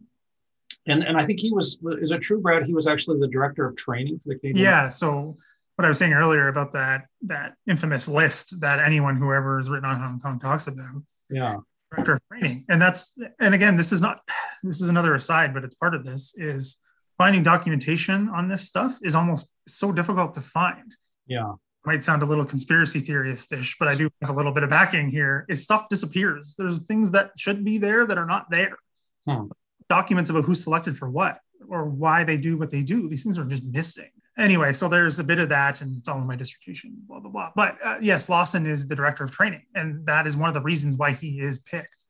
and 0.88 1.04
and 1.04 1.18
I 1.18 1.26
think 1.26 1.40
he 1.40 1.52
was 1.52 1.78
is 2.02 2.12
it 2.12 2.22
true, 2.22 2.42
Brad? 2.42 2.64
He 2.64 2.74
was 2.74 2.88
actually 2.88 3.20
the 3.20 3.28
director 3.28 3.68
of 3.68 3.76
training 3.76 4.20
for 4.20 4.30
the 4.30 4.40
Canadian. 4.40 4.64
Yeah. 4.64 4.90
So 4.90 5.38
what 5.76 5.86
I 5.86 5.90
was 5.90 6.00
saying 6.00 6.14
earlier 6.14 6.48
about 6.48 6.74
that 6.74 7.06
that 7.24 7.54
infamous 7.68 8.08
list 8.08 8.60
that 8.62 8.80
anyone 8.80 9.18
who 9.18 9.32
ever 9.34 9.58
has 9.60 9.70
written 9.70 9.88
on 9.90 10.00
Hong 10.00 10.20
Kong 10.20 10.40
talks 10.40 10.66
about, 10.66 11.04
Yeah. 11.30 11.58
Director 11.98 12.14
of 12.14 12.22
training, 12.30 12.66
and 12.70 12.82
that's 12.82 13.18
and 13.40 13.54
again, 13.54 13.78
this 13.78 13.92
is 13.92 14.02
not 14.02 14.22
this 14.64 14.82
is 14.82 14.90
another 14.90 15.16
aside, 15.16 15.54
but 15.54 15.64
it's 15.64 15.76
part 15.76 15.96
of 15.96 16.06
this 16.06 16.34
is 16.38 16.78
finding 17.18 17.44
documentation 17.44 18.30
on 18.30 18.48
this 18.48 18.62
stuff 18.62 18.98
is 19.02 19.16
almost 19.16 19.52
so 19.68 19.92
difficult 19.92 20.34
to 20.36 20.42
find. 20.42 20.96
Yeah. 21.26 21.54
Might 21.86 22.04
sound 22.04 22.22
a 22.22 22.26
little 22.26 22.46
conspiracy 22.46 23.00
theorist-ish, 23.00 23.78
but 23.80 23.88
I 23.88 23.96
do 23.96 24.10
have 24.22 24.32
a 24.32 24.34
little 24.34 24.52
bit 24.52 24.64
of 24.64 24.70
backing 24.70 25.10
here. 25.10 25.46
Is 25.48 25.64
stuff 25.64 25.88
disappears. 25.90 26.56
There's 26.58 26.80
things 26.80 27.12
that 27.12 27.32
should 27.38 27.64
be 27.64 27.78
there 27.78 28.06
that 28.06 28.18
are 28.18 28.26
not 28.26 28.50
there. 28.50 28.78
Hmm. 29.26 29.46
Documents 29.90 30.30
about 30.30 30.44
who's 30.44 30.64
selected 30.64 30.98
for 30.98 31.10
what 31.10 31.40
or 31.70 31.86
why 31.86 32.24
they 32.24 32.38
do 32.38 32.58
what 32.58 32.72
they 32.72 32.84
do. 32.84 33.08
These 33.10 33.24
things 33.24 33.40
are 33.40 33.46
just 33.46 33.64
missing. 33.64 34.12
Anyway, 34.38 34.72
so 34.72 34.88
there's 34.88 35.18
a 35.18 35.24
bit 35.24 35.40
of 35.40 35.50
that, 35.50 35.82
and 35.82 35.96
it's 35.98 36.08
all 36.08 36.20
in 36.20 36.28
my 36.28 36.36
dissertation, 36.36 36.96
blah, 37.08 37.20
blah, 37.20 37.32
blah. 37.32 37.52
But 37.56 37.78
uh, 37.84 37.98
yes, 38.00 38.30
Lawson 38.30 38.68
is 38.68 38.88
the 38.88 38.96
director 38.96 39.24
of 39.24 39.32
training, 39.32 39.64
and 39.74 40.06
that 40.06 40.28
is 40.28 40.38
one 40.38 40.48
of 40.48 40.54
the 40.54 40.62
reasons 40.62 40.96
why 40.96 41.12
he 41.12 41.40
is 41.40 41.60
picked 41.60 42.06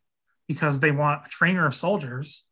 because 0.47 0.79
they 0.79 0.91
want 0.91 1.25
a 1.25 1.29
trainer 1.29 1.65
of 1.65 1.73
soldiers 1.73 2.45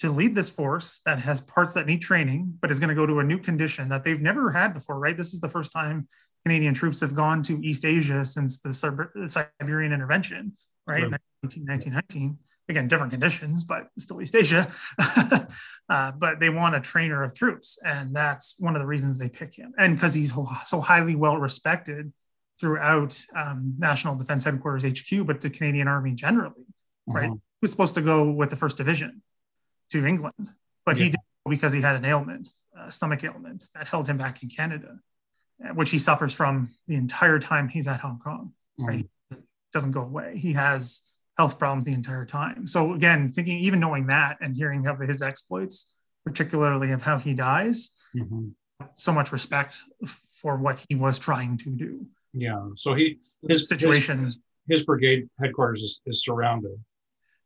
to 0.00 0.10
lead 0.10 0.34
this 0.34 0.50
force 0.50 1.00
that 1.06 1.18
has 1.20 1.40
parts 1.40 1.74
that 1.74 1.86
need 1.86 2.02
training, 2.02 2.58
but 2.60 2.70
is 2.70 2.78
going 2.78 2.88
to 2.88 2.94
go 2.94 3.06
to 3.06 3.20
a 3.20 3.24
new 3.24 3.38
condition 3.38 3.88
that 3.88 4.04
they've 4.04 4.20
never 4.20 4.50
had 4.50 4.74
before, 4.74 4.98
right? 4.98 5.16
This 5.16 5.32
is 5.32 5.40
the 5.40 5.48
first 5.48 5.72
time 5.72 6.08
Canadian 6.44 6.74
troops 6.74 7.00
have 7.00 7.14
gone 7.14 7.42
to 7.44 7.60
East 7.62 7.84
Asia 7.84 8.24
since 8.24 8.58
the 8.58 8.74
Siberian 8.74 9.92
intervention, 9.92 10.52
right? 10.86 11.02
Right. 11.02 11.20
1918, 11.42 11.94
1919. 11.94 12.38
Again, 12.68 12.88
different 12.88 13.12
conditions, 13.12 13.62
but 13.64 13.88
still 13.98 14.20
East 14.20 14.34
Asia. 14.34 14.70
uh, 15.88 16.12
but 16.12 16.40
they 16.40 16.48
want 16.50 16.74
a 16.74 16.80
trainer 16.80 17.22
of 17.22 17.32
troops. 17.32 17.78
And 17.84 18.14
that's 18.14 18.56
one 18.58 18.74
of 18.74 18.80
the 18.80 18.86
reasons 18.86 19.18
they 19.18 19.28
pick 19.28 19.54
him. 19.54 19.72
And 19.78 19.94
because 19.94 20.14
he's 20.14 20.34
so 20.66 20.80
highly 20.80 21.14
well 21.14 21.36
respected 21.36 22.12
throughout 22.60 23.22
um, 23.36 23.74
National 23.78 24.16
Defense 24.16 24.42
Headquarters 24.44 24.84
HQ, 24.84 25.26
but 25.26 25.40
the 25.40 25.50
Canadian 25.50 25.86
Army 25.86 26.12
generally 26.12 26.66
right? 27.06 27.30
Mhm. 27.30 27.34
He 27.34 27.40
was 27.62 27.70
supposed 27.70 27.94
to 27.94 28.02
go 28.02 28.30
with 28.30 28.50
the 28.50 28.56
first 28.56 28.76
division 28.76 29.22
to 29.90 30.04
England, 30.04 30.54
but 30.84 30.96
he 30.96 31.04
didn't 31.04 31.22
because 31.48 31.72
he 31.72 31.80
had 31.80 31.96
an 31.96 32.04
ailment, 32.04 32.48
a 32.76 32.90
stomach 32.90 33.22
ailment 33.22 33.64
that 33.74 33.86
held 33.86 34.08
him 34.08 34.16
back 34.16 34.42
in 34.42 34.48
Canada, 34.48 34.98
uh, 35.64 35.68
which 35.74 35.90
he 35.90 35.98
suffers 35.98 36.34
from 36.34 36.74
the 36.88 36.96
entire 36.96 37.38
time 37.38 37.68
he's 37.68 37.86
at 37.86 38.00
Hong 38.00 38.18
Kong. 38.18 38.52
Right. 38.78 39.08
Mhm. 39.32 39.42
Doesn't 39.72 39.92
go 39.92 40.02
away. 40.02 40.38
He 40.38 40.54
has 40.54 41.02
health 41.36 41.58
problems 41.58 41.84
the 41.84 41.92
entire 41.92 42.24
time. 42.24 42.66
So 42.66 42.94
again, 42.94 43.28
thinking, 43.28 43.58
even 43.58 43.80
knowing 43.80 44.06
that 44.06 44.38
and 44.40 44.54
hearing 44.56 44.86
of 44.86 44.98
his 45.00 45.22
exploits, 45.22 45.90
particularly 46.24 46.92
of 46.92 47.02
how 47.02 47.18
he 47.18 47.34
dies, 47.34 47.90
Mhm. 48.14 48.52
so 48.94 49.12
much 49.12 49.32
respect 49.32 49.78
for 50.40 50.58
what 50.58 50.84
he 50.88 50.94
was 50.94 51.18
trying 51.18 51.58
to 51.58 51.70
do. 51.70 52.06
Yeah. 52.32 52.68
So 52.76 52.94
he 52.94 53.20
His 53.48 53.60
his 53.60 53.68
situation. 53.68 54.34
his 54.68 54.84
brigade 54.84 55.28
headquarters 55.40 55.82
is, 55.82 56.00
is 56.06 56.24
surrounded. 56.24 56.82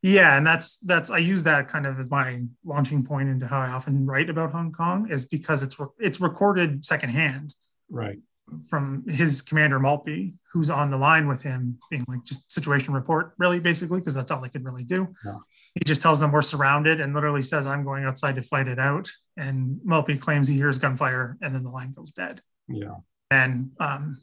Yeah, 0.01 0.35
and 0.35 0.45
that's 0.47 0.79
that's 0.79 1.09
I 1.11 1.19
use 1.19 1.43
that 1.43 1.67
kind 1.67 1.85
of 1.85 1.99
as 1.99 2.09
my 2.09 2.41
launching 2.63 3.03
point 3.03 3.29
into 3.29 3.45
how 3.47 3.59
I 3.59 3.69
often 3.69 4.05
write 4.05 4.29
about 4.31 4.51
Hong 4.51 4.71
Kong 4.71 5.09
is 5.11 5.25
because 5.25 5.61
it's 5.63 5.75
it's 5.99 6.19
recorded 6.19 6.83
secondhand 6.85 7.55
Right. 7.89 8.19
From 8.67 9.03
his 9.07 9.41
commander 9.41 9.79
Maltby, 9.79 10.35
who's 10.51 10.69
on 10.69 10.89
the 10.89 10.97
line 10.97 11.27
with 11.27 11.41
him, 11.41 11.77
being 11.89 12.05
like 12.07 12.23
just 12.23 12.51
situation 12.51 12.93
report, 12.93 13.33
really 13.37 13.59
basically, 13.59 13.99
because 13.99 14.13
that's 14.13 14.31
all 14.31 14.41
they 14.41 14.49
could 14.49 14.65
really 14.65 14.83
do. 14.83 15.07
Yeah. 15.25 15.37
He 15.75 15.81
just 15.85 16.01
tells 16.01 16.19
them 16.19 16.31
we're 16.31 16.41
surrounded 16.41 16.99
and 16.99 17.13
literally 17.13 17.41
says, 17.41 17.65
"I'm 17.65 17.83
going 17.83 18.03
outside 18.03 18.35
to 18.35 18.41
fight 18.41 18.67
it 18.67 18.79
out." 18.79 19.09
And 19.37 19.79
Maltby 19.85 20.17
claims 20.17 20.47
he 20.47 20.55
hears 20.55 20.77
gunfire, 20.77 21.37
and 21.41 21.55
then 21.55 21.63
the 21.63 21.69
line 21.69 21.93
goes 21.93 22.11
dead. 22.11 22.41
Yeah. 22.67 22.95
then 23.29 23.71
um, 23.79 24.21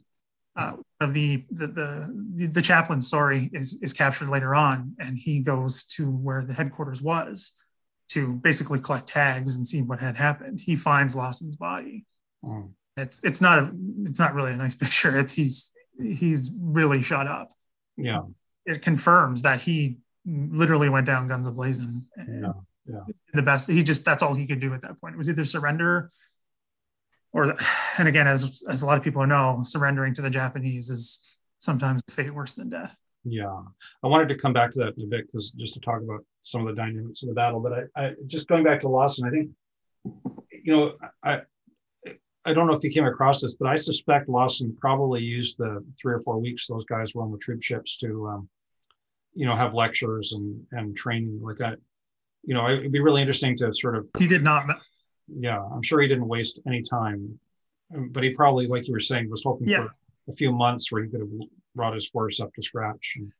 uh, 0.55 0.73
of 0.99 1.13
the, 1.13 1.45
the 1.51 1.67
the 1.67 2.47
the 2.47 2.61
chaplain, 2.61 3.01
sorry, 3.01 3.49
is 3.53 3.79
is 3.81 3.93
captured 3.93 4.29
later 4.29 4.53
on, 4.53 4.95
and 4.99 5.17
he 5.17 5.39
goes 5.39 5.85
to 5.85 6.11
where 6.11 6.43
the 6.43 6.53
headquarters 6.53 7.01
was 7.01 7.53
to 8.09 8.33
basically 8.33 8.79
collect 8.79 9.07
tags 9.07 9.55
and 9.55 9.67
see 9.67 9.81
what 9.81 9.99
had 9.99 10.17
happened. 10.17 10.59
He 10.59 10.75
finds 10.75 11.15
Lawson's 11.15 11.55
body. 11.55 12.05
Mm. 12.43 12.71
It's 12.99 13.21
it's 13.23 13.41
not 13.41 13.59
a 13.59 13.71
it's 14.03 14.19
not 14.19 14.33
really 14.33 14.51
a 14.51 14.57
nice 14.57 14.75
picture. 14.83 15.17
It's 15.17 15.33
he's 15.33 15.71
he's 15.99 16.51
really 16.59 17.01
shut 17.01 17.27
up. 17.27 17.51
Yeah. 17.97 18.21
It 18.65 18.81
confirms 18.81 19.41
that 19.43 19.61
he 19.61 19.97
literally 20.25 20.89
went 20.89 21.05
down 21.05 21.27
guns 21.27 21.47
a 21.47 21.51
blazing. 21.51 22.05
Yeah. 22.17 22.53
Yeah. 22.85 23.01
The 23.33 23.41
best 23.41 23.69
he 23.69 23.83
just 23.83 24.03
that's 24.03 24.23
all 24.23 24.33
he 24.33 24.47
could 24.47 24.59
do 24.59 24.73
at 24.73 24.81
that 24.81 24.99
point. 24.99 25.15
It 25.15 25.17
was 25.17 25.29
either 25.29 25.43
surrender 25.43 26.09
or 27.31 27.55
and 27.97 28.07
again 28.07 28.27
as 28.27 28.63
as 28.67 28.81
a 28.81 28.85
lot 28.85 28.97
of 28.97 29.03
people 29.03 29.25
know, 29.25 29.59
surrendering 29.63 30.13
to 30.15 30.21
the 30.21 30.29
Japanese 30.29 30.89
is 30.89 31.19
sometimes 31.59 32.01
fate 32.09 32.33
worse 32.33 32.53
than 32.53 32.69
death. 32.69 32.97
Yeah, 33.23 33.61
I 34.03 34.07
wanted 34.07 34.29
to 34.29 34.35
come 34.35 34.53
back 34.53 34.71
to 34.71 34.79
that 34.79 34.97
in 34.97 35.03
a 35.03 35.07
bit 35.07 35.27
because 35.27 35.51
just 35.51 35.73
to 35.73 35.79
talk 35.81 36.01
about 36.01 36.25
some 36.43 36.65
of 36.65 36.75
the 36.75 36.81
dynamics 36.81 37.21
of 37.21 37.29
the 37.29 37.35
battle. 37.35 37.59
But 37.59 37.89
I, 37.95 38.01
I 38.01 38.13
just 38.27 38.47
going 38.47 38.63
back 38.63 38.79
to 38.81 38.89
Lawson, 38.89 39.27
I 39.27 39.29
think, 39.29 39.49
you 40.63 40.73
know, 40.73 40.93
I 41.23 41.41
I 42.49 42.53
don't 42.53 42.67
know 42.67 42.73
if 42.73 42.83
you 42.83 42.89
came 42.89 43.05
across 43.05 43.41
this, 43.41 43.53
but 43.53 43.67
I 43.67 43.75
suspect 43.75 44.27
Lawson 44.27 44.75
probably 44.79 45.21
used 45.21 45.57
the 45.59 45.83
three 46.01 46.13
or 46.13 46.19
four 46.19 46.39
weeks 46.39 46.65
those 46.67 46.85
guys 46.85 47.13
were 47.13 47.21
on 47.23 47.31
the 47.31 47.37
troop 47.37 47.61
ships 47.61 47.97
to, 47.97 48.27
um, 48.27 48.49
you 49.35 49.45
know, 49.45 49.55
have 49.55 49.73
lectures 49.73 50.33
and 50.33 50.65
and 50.71 50.95
training 50.97 51.39
like 51.41 51.57
that. 51.57 51.77
You 52.43 52.55
know, 52.55 52.67
it'd 52.69 52.91
be 52.91 53.01
really 53.01 53.21
interesting 53.21 53.55
to 53.57 53.73
sort 53.73 53.95
of. 53.95 54.07
He 54.17 54.27
did 54.27 54.43
not. 54.43 54.65
Yeah, 55.27 55.61
I'm 55.61 55.83
sure 55.83 56.01
he 56.01 56.07
didn't 56.07 56.27
waste 56.27 56.59
any 56.65 56.81
time, 56.81 57.39
um, 57.95 58.09
but 58.09 58.23
he 58.23 58.31
probably, 58.31 58.65
like 58.65 58.87
you 58.87 58.93
were 58.93 58.99
saying, 58.99 59.29
was 59.29 59.43
hoping 59.43 59.67
Yeah. 59.67 59.83
for 59.85 60.31
a 60.31 60.33
few 60.33 60.51
months 60.51 60.91
where 60.91 61.03
he 61.03 61.09
could 61.09 61.19
have 61.19 61.29
brought 61.75 61.93
his 61.93 62.09
force 62.09 62.39
up 62.39 62.51
to 62.55 62.63
scratch. 62.63 63.17
And, 63.17 63.31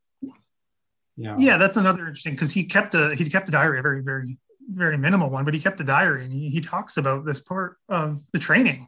yeah. 1.17 1.35
Yeah, 1.37 1.57
that's 1.57 1.77
another 1.77 2.01
interesting 2.01 2.33
because 2.33 2.51
he 2.51 2.63
kept 2.65 2.93
a 2.93 3.15
he 3.15 3.27
kept 3.27 3.49
a 3.49 3.51
diary, 3.51 3.79
a 3.79 3.81
very 3.81 4.03
very 4.03 4.37
very 4.71 4.97
minimal 4.97 5.29
one, 5.31 5.45
but 5.45 5.53
he 5.55 5.59
kept 5.59 5.79
a 5.81 5.83
diary 5.83 6.23
and 6.25 6.31
he, 6.31 6.49
he 6.49 6.61
talks 6.61 6.97
about 6.97 7.25
this 7.25 7.39
part 7.39 7.77
of 7.89 8.21
the 8.33 8.39
training. 8.39 8.87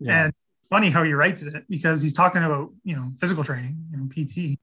Yeah. 0.00 0.24
And 0.24 0.32
funny 0.70 0.90
how 0.90 1.02
he 1.04 1.12
writes 1.12 1.42
it 1.42 1.64
because 1.68 2.02
he's 2.02 2.12
talking 2.12 2.42
about 2.42 2.70
you 2.84 2.96
know 2.96 3.12
physical 3.20 3.44
training, 3.44 3.86
you 3.90 3.96
know 3.98 4.08
PT, 4.08 4.58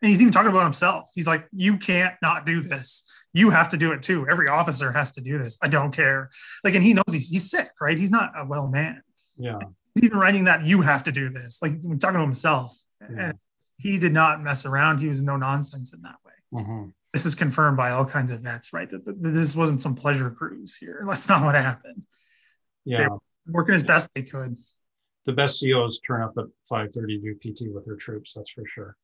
and 0.00 0.08
he's 0.10 0.20
even 0.20 0.32
talking 0.32 0.50
about 0.50 0.64
himself. 0.64 1.10
He's 1.14 1.26
like, 1.26 1.46
"You 1.52 1.76
can't 1.78 2.14
not 2.22 2.46
do 2.46 2.62
this. 2.62 3.04
You 3.32 3.50
have 3.50 3.68
to 3.70 3.76
do 3.76 3.92
it 3.92 4.02
too. 4.02 4.26
Every 4.30 4.48
officer 4.48 4.92
has 4.92 5.12
to 5.12 5.20
do 5.20 5.38
this. 5.38 5.58
I 5.62 5.68
don't 5.68 5.92
care." 5.92 6.30
Like, 6.64 6.74
and 6.74 6.84
he 6.84 6.94
knows 6.94 7.04
he's 7.12 7.28
he's 7.28 7.50
sick, 7.50 7.70
right? 7.80 7.98
He's 7.98 8.10
not 8.10 8.32
a 8.36 8.44
well 8.46 8.66
man. 8.68 9.02
yeah. 9.36 9.58
He's 9.94 10.04
even 10.04 10.18
writing 10.18 10.44
that 10.44 10.64
you 10.64 10.80
have 10.82 11.02
to 11.04 11.12
do 11.12 11.28
this. 11.28 11.60
Like 11.60 11.80
talking 11.98 12.14
to 12.18 12.20
himself, 12.20 12.76
Yeah. 13.00 13.28
and 13.30 13.38
he 13.78 13.98
did 13.98 14.12
not 14.12 14.40
mess 14.42 14.64
around. 14.64 14.98
He 14.98 15.08
was 15.08 15.22
no 15.22 15.36
nonsense 15.36 15.92
in 15.92 16.02
that 16.02 16.16
way 16.24 16.32
Mhm. 16.62 16.92
this 17.12 17.26
is 17.26 17.34
confirmed 17.34 17.76
by 17.76 17.90
all 17.90 18.04
kinds 18.04 18.30
of 18.30 18.40
vets, 18.42 18.72
right? 18.72 18.88
That, 18.90 19.04
that 19.04 19.30
this 19.30 19.56
wasn't 19.56 19.80
some 19.80 19.94
pleasure 19.96 20.30
cruise 20.30 20.76
here. 20.76 21.02
That's 21.08 21.28
not 21.28 21.44
what 21.44 21.54
happened. 21.56 22.06
Yeah. 22.84 23.08
Working 23.46 23.74
as 23.74 23.82
best 23.82 24.08
they 24.14 24.22
could. 24.22 24.58
The 25.28 25.34
best 25.34 25.62
COs 25.62 26.00
turn 26.00 26.22
up 26.22 26.32
at 26.38 26.46
5:30 26.70 27.20
to 27.20 27.20
do 27.20 27.34
PT 27.34 27.70
with 27.70 27.84
their 27.84 27.96
troops. 27.96 28.32
That's 28.32 28.50
for 28.50 28.64
sure. 28.64 28.96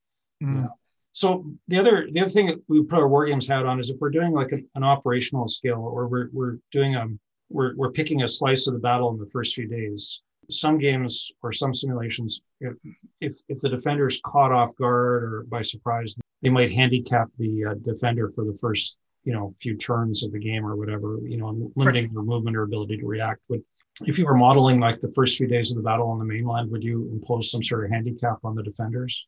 Mm. 0.42 0.62
Yeah. 0.62 0.68
So 1.12 1.44
the 1.68 1.78
other 1.78 2.08
the 2.10 2.20
other 2.20 2.30
thing 2.30 2.46
that 2.46 2.62
we 2.66 2.82
put 2.82 2.98
our 2.98 3.08
war 3.08 3.26
games 3.26 3.46
hat 3.46 3.66
on 3.66 3.78
is 3.78 3.90
if 3.90 3.98
we're 4.00 4.08
doing 4.08 4.32
like 4.32 4.52
an, 4.52 4.66
an 4.74 4.84
operational 4.84 5.50
skill 5.50 5.80
or 5.84 6.08
we're 6.08 6.30
we're 6.32 6.56
doing 6.72 6.96
um 6.96 7.20
we're 7.50 7.76
we're 7.76 7.92
picking 7.92 8.22
a 8.22 8.28
slice 8.28 8.66
of 8.66 8.72
the 8.72 8.80
battle 8.80 9.10
in 9.10 9.18
the 9.18 9.26
first 9.26 9.54
few 9.54 9.68
days. 9.68 10.22
Some 10.50 10.78
games 10.78 11.30
or 11.42 11.52
some 11.52 11.74
simulations, 11.74 12.40
if 12.58 12.72
if, 13.20 13.34
if 13.50 13.60
the 13.60 13.68
defender's 13.68 14.22
caught 14.24 14.50
off 14.50 14.74
guard 14.76 15.24
or 15.24 15.44
by 15.48 15.60
surprise, 15.60 16.16
they 16.40 16.48
might 16.48 16.72
handicap 16.72 17.28
the 17.36 17.66
uh, 17.66 17.74
defender 17.84 18.30
for 18.30 18.46
the 18.46 18.56
first 18.62 18.96
you 19.24 19.34
know 19.34 19.54
few 19.60 19.76
turns 19.76 20.24
of 20.24 20.32
the 20.32 20.38
game 20.38 20.64
or 20.64 20.74
whatever, 20.74 21.18
you 21.22 21.36
know, 21.36 21.70
limiting 21.76 22.14
their 22.14 22.22
movement 22.22 22.56
or 22.56 22.62
ability 22.62 22.96
to 22.96 23.06
react. 23.06 23.42
Would 23.50 23.62
if 24.02 24.18
you 24.18 24.26
were 24.26 24.36
modeling 24.36 24.80
like 24.80 25.00
the 25.00 25.12
first 25.12 25.36
few 25.36 25.46
days 25.46 25.70
of 25.70 25.76
the 25.76 25.82
battle 25.82 26.08
on 26.08 26.18
the 26.18 26.24
mainland, 26.24 26.70
would 26.70 26.82
you 26.82 27.08
impose 27.12 27.50
some 27.50 27.62
sort 27.62 27.84
of 27.84 27.90
handicap 27.90 28.38
on 28.44 28.54
the 28.54 28.62
defenders? 28.62 29.26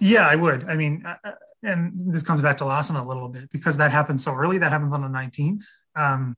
Yeah, 0.00 0.26
I 0.26 0.34
would. 0.34 0.64
I 0.68 0.76
mean, 0.76 1.04
uh, 1.06 1.16
uh, 1.24 1.32
and 1.62 1.92
this 2.12 2.22
comes 2.22 2.42
back 2.42 2.56
to 2.58 2.64
Lawson 2.64 2.96
a 2.96 3.06
little 3.06 3.28
bit 3.28 3.50
because 3.50 3.76
that 3.76 3.90
happens 3.90 4.24
so 4.24 4.32
early. 4.32 4.58
That 4.58 4.72
happens 4.72 4.94
on 4.94 5.02
the 5.02 5.08
19th. 5.08 5.62
Um, 5.96 6.36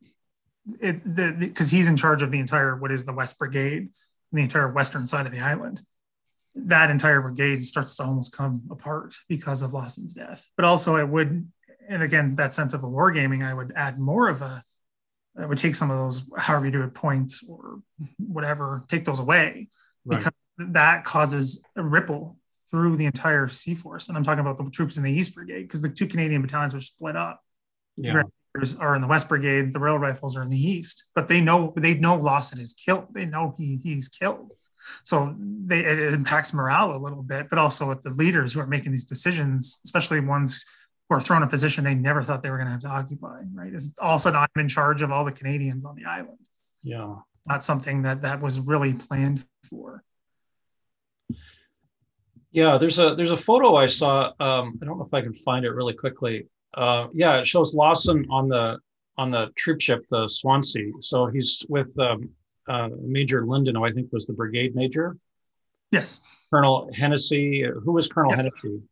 it 0.80 1.14
because 1.38 1.70
he's 1.70 1.88
in 1.88 1.96
charge 1.96 2.22
of 2.22 2.30
the 2.30 2.38
entire 2.38 2.76
what 2.76 2.92
is 2.92 3.04
the 3.04 3.12
West 3.12 3.38
Brigade, 3.38 3.88
the 4.32 4.42
entire 4.42 4.68
western 4.68 5.06
side 5.06 5.26
of 5.26 5.32
the 5.32 5.40
island. 5.40 5.82
That 6.54 6.90
entire 6.90 7.20
brigade 7.20 7.62
starts 7.62 7.96
to 7.96 8.02
almost 8.02 8.36
come 8.36 8.62
apart 8.70 9.14
because 9.28 9.62
of 9.62 9.72
Lawson's 9.72 10.14
death. 10.14 10.46
But 10.56 10.64
also, 10.64 10.96
I 10.96 11.04
would, 11.04 11.48
and 11.88 12.02
again, 12.02 12.34
that 12.36 12.54
sense 12.54 12.74
of 12.74 12.82
a 12.82 12.88
wargaming, 12.88 13.46
I 13.46 13.54
would 13.54 13.72
add 13.76 13.98
more 13.98 14.28
of 14.28 14.42
a. 14.42 14.64
I 15.38 15.46
would 15.46 15.58
take 15.58 15.74
some 15.74 15.90
of 15.90 15.98
those, 15.98 16.28
however 16.36 16.66
you 16.66 16.72
do 16.72 16.82
it, 16.82 16.94
points 16.94 17.44
or 17.48 17.80
whatever, 18.18 18.84
take 18.88 19.04
those 19.04 19.20
away 19.20 19.68
Right. 20.04 20.18
because 20.18 20.32
that 20.58 21.04
causes 21.04 21.62
a 21.76 21.82
ripple 21.82 22.38
through 22.70 22.96
the 22.96 23.06
entire 23.06 23.48
C 23.48 23.74
Force. 23.74 24.08
And 24.08 24.16
I'm 24.16 24.24
talking 24.24 24.40
about 24.40 24.58
the 24.58 24.70
troops 24.70 24.96
in 24.96 25.02
the 25.02 25.12
East 25.12 25.34
Brigade 25.34 25.62
because 25.62 25.80
the 25.82 25.88
two 25.88 26.06
Canadian 26.06 26.42
battalions 26.42 26.74
are 26.74 26.80
split 26.80 27.16
up. 27.16 27.42
Yeah. 27.96 28.22
Are 28.80 28.96
in 28.96 29.00
the 29.00 29.06
West 29.06 29.28
Brigade, 29.28 29.72
the 29.72 29.78
Royal 29.78 29.98
Rifles 29.98 30.36
are 30.36 30.42
in 30.42 30.50
the 30.50 30.60
East, 30.60 31.06
but 31.14 31.28
they 31.28 31.40
know 31.40 31.72
they 31.76 31.94
know 31.94 32.16
Lawson 32.16 32.58
is 32.58 32.72
killed. 32.72 33.06
They 33.12 33.24
know 33.24 33.54
he 33.56 33.76
he's 33.76 34.08
killed. 34.08 34.54
So 35.04 35.36
they 35.38 35.80
it, 35.84 35.98
it 36.00 36.12
impacts 36.14 36.52
morale 36.52 36.96
a 36.96 36.98
little 36.98 37.22
bit, 37.22 37.48
but 37.48 37.60
also 37.60 37.88
with 37.88 38.02
the 38.02 38.10
leaders 38.10 38.52
who 38.52 38.60
are 38.60 38.66
making 38.66 38.90
these 38.90 39.04
decisions, 39.04 39.80
especially 39.84 40.18
ones 40.18 40.64
who 41.10 41.16
are 41.16 41.20
thrown 41.20 41.42
a 41.42 41.46
position 41.46 41.82
they 41.84 41.94
never 41.94 42.22
thought 42.22 42.40
they 42.42 42.50
were 42.50 42.56
going 42.56 42.68
to 42.68 42.72
have 42.72 42.80
to 42.82 42.88
occupy. 42.88 43.40
Right? 43.52 43.74
Is 43.74 43.92
all 44.00 44.14
of 44.14 44.20
a 44.20 44.22
sudden 44.22 44.38
I'm 44.38 44.60
in 44.62 44.68
charge 44.68 45.02
of 45.02 45.10
all 45.10 45.24
the 45.24 45.32
Canadians 45.32 45.84
on 45.84 45.96
the 45.96 46.04
island. 46.04 46.38
Yeah. 46.82 47.16
Not 47.46 47.64
something 47.64 48.02
that 48.02 48.22
that 48.22 48.40
was 48.40 48.60
really 48.60 48.92
planned 48.92 49.44
for. 49.68 50.04
Yeah, 52.52 52.78
there's 52.78 52.98
a 52.98 53.14
there's 53.14 53.30
a 53.32 53.36
photo 53.36 53.76
I 53.76 53.86
saw. 53.86 54.32
Um, 54.40 54.78
I 54.80 54.84
don't 54.84 54.98
know 54.98 55.04
if 55.04 55.14
I 55.14 55.20
can 55.20 55.34
find 55.34 55.64
it 55.64 55.70
really 55.70 55.94
quickly. 55.94 56.46
Uh, 56.74 57.08
yeah, 57.12 57.36
it 57.38 57.46
shows 57.46 57.74
Lawson 57.74 58.26
on 58.30 58.48
the 58.48 58.78
on 59.18 59.30
the 59.30 59.48
troop 59.56 59.80
ship, 59.80 60.04
the 60.10 60.28
Swansea. 60.28 60.90
So 61.00 61.26
he's 61.26 61.64
with 61.68 61.96
um, 61.98 62.30
uh, 62.68 62.88
Major 63.02 63.46
Lyndon, 63.46 63.74
who 63.76 63.84
I 63.84 63.92
think 63.92 64.12
was 64.12 64.26
the 64.26 64.32
brigade 64.32 64.74
major. 64.74 65.16
Yes, 65.92 66.20
Colonel 66.52 66.90
Hennessy. 66.92 67.64
Who 67.84 67.92
was 67.92 68.08
Colonel 68.08 68.30
Yeah. 68.32 68.36
Hennessy? 68.36 68.82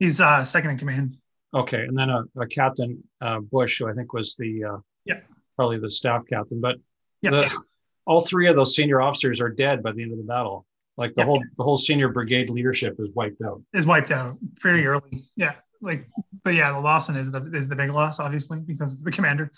he's 0.00 0.20
uh, 0.20 0.44
second 0.44 0.70
in 0.70 0.78
command. 0.78 1.16
Okay, 1.54 1.82
and 1.82 1.96
then 1.96 2.10
a, 2.10 2.24
a 2.38 2.46
Captain 2.46 3.02
uh, 3.20 3.38
Bush, 3.40 3.78
who 3.78 3.88
I 3.88 3.92
think 3.92 4.12
was 4.12 4.34
the 4.36 4.64
uh, 4.64 4.76
Yeah. 5.04 5.20
probably 5.56 5.78
the 5.78 5.90
staff 5.90 6.22
captain. 6.28 6.60
But 6.60 6.76
Yeah. 7.22 7.30
the, 7.30 7.62
all 8.06 8.20
three 8.20 8.48
of 8.48 8.56
those 8.56 8.74
senior 8.74 9.00
officers 9.00 9.40
are 9.40 9.48
dead 9.50 9.82
by 9.82 9.92
the 9.92 10.02
end 10.02 10.12
of 10.12 10.18
the 10.18 10.24
battle. 10.24 10.66
Like 10.96 11.14
the 11.14 11.22
Yeah. 11.22 11.26
whole 11.26 11.44
the 11.56 11.64
whole 11.64 11.76
senior 11.76 12.08
brigade 12.08 12.50
leadership 12.50 12.96
is 12.98 13.08
wiped 13.14 13.40
out. 13.42 13.62
is 13.72 13.86
wiped 13.86 14.10
out 14.10 14.36
pretty 14.60 14.84
early. 14.86 15.24
Yeah, 15.36 15.54
like, 15.80 16.08
but 16.44 16.54
yeah, 16.54 16.72
the 16.72 16.80
Lawson 16.80 17.16
is 17.16 17.30
the 17.30 17.44
is 17.54 17.68
the 17.68 17.76
big 17.76 17.90
loss, 17.90 18.18
obviously, 18.20 18.60
because 18.60 18.94
of 18.94 19.02
the 19.04 19.10
commander, 19.12 19.50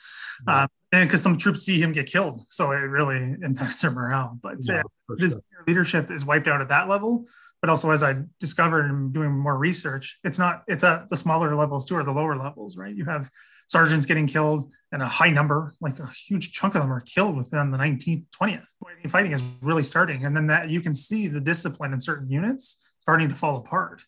Yeah. 0.47 0.63
um, 0.63 0.69
and 0.93 1.09
because 1.09 1.23
some 1.23 1.37
troops 1.39 1.63
see 1.63 1.81
him 1.81 1.93
get 1.93 2.07
killed, 2.07 2.45
so 2.49 2.73
it 2.73 2.77
really 2.77 3.37
impacts 3.43 3.81
their 3.83 3.91
morale. 3.91 4.39
But 4.43 4.59
Yeah, 4.61 4.83
for 5.07 5.17
this 5.17 5.33
sure. 5.33 5.43
leadership 5.67 6.11
is 6.11 6.25
wiped 6.25 6.47
out 6.49 6.61
at 6.61 6.69
that 6.69 6.89
level. 6.89 7.27
But 7.67 7.73
also, 7.73 7.91
as 7.91 8.05
I 8.05 8.15
discovered 8.39 8.89
and 8.89 9.13
doing 9.13 9.33
more 9.33 9.59
research, 9.59 10.21
it's 10.23 10.39
not 10.39 10.63
it's 10.69 10.85
at 10.85 11.11
the 11.11 11.17
smaller 11.17 11.57
levels 11.57 11.85
too, 11.85 11.97
or 11.97 12.05
the 12.05 12.13
lower 12.13 12.37
levels, 12.37 12.77
right? 12.77 12.95
You 12.95 13.05
have 13.07 13.29
sergeants 13.67 14.07
getting 14.07 14.29
killed, 14.29 14.71
and 14.93 15.03
a 15.03 15.09
high 15.09 15.31
number, 15.31 15.75
like 15.81 15.99
a 15.99 16.07
huge 16.07 16.53
chunk 16.53 16.77
of 16.77 16.83
them, 16.83 16.93
are 16.93 17.01
killed 17.01 17.37
within 17.37 17.73
the 17.73 17.77
19th, 17.77 18.29
20th. 18.41 18.69
Fighting 19.09 19.33
is 19.33 19.43
really 19.61 19.83
starting, 19.83 20.25
and 20.25 20.37
then 20.37 20.47
that 20.47 20.69
you 20.69 20.81
can 20.81 20.95
see 20.95 21.27
the 21.27 21.41
discipline 21.41 21.93
in 21.93 22.01
certain 22.01 22.31
units 22.31 22.89
starting 23.01 23.29
to 23.31 23.35
fall 23.35 23.57
apart, 23.57 24.05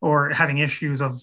or 0.00 0.30
having 0.30 0.58
issues 0.58 1.00
of 1.00 1.14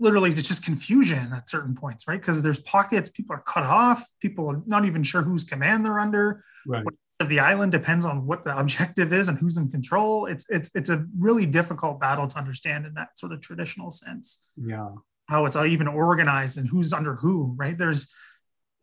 literally 0.00 0.30
it's 0.30 0.48
just 0.48 0.64
confusion 0.64 1.30
at 1.34 1.50
certain 1.50 1.74
points, 1.74 2.08
right? 2.08 2.18
Because 2.18 2.40
there's 2.40 2.60
pockets, 2.60 3.10
people 3.10 3.36
are 3.36 3.42
cut 3.42 3.64
off, 3.64 4.02
people 4.22 4.50
are 4.50 4.62
not 4.66 4.86
even 4.86 5.02
sure 5.02 5.20
whose 5.20 5.44
command 5.44 5.84
they're 5.84 5.98
under 5.98 6.42
Right. 6.66 6.84
Of 7.20 7.28
the 7.28 7.40
island 7.40 7.72
depends 7.72 8.04
on 8.04 8.26
what 8.26 8.44
the 8.44 8.56
objective 8.58 9.12
is 9.12 9.28
and 9.28 9.38
who's 9.38 9.56
in 9.56 9.70
control. 9.70 10.26
It's 10.26 10.46
it's 10.48 10.70
it's 10.74 10.88
a 10.88 11.04
really 11.18 11.46
difficult 11.46 12.00
battle 12.00 12.26
to 12.28 12.38
understand 12.38 12.86
in 12.86 12.94
that 12.94 13.18
sort 13.18 13.32
of 13.32 13.40
traditional 13.40 13.90
sense. 13.90 14.46
Yeah. 14.56 14.90
How 15.28 15.44
it's 15.44 15.56
even 15.56 15.88
organized 15.88 16.56
and 16.58 16.66
who's 16.68 16.92
under 16.92 17.14
who, 17.16 17.54
right? 17.56 17.76
There's 17.76 18.12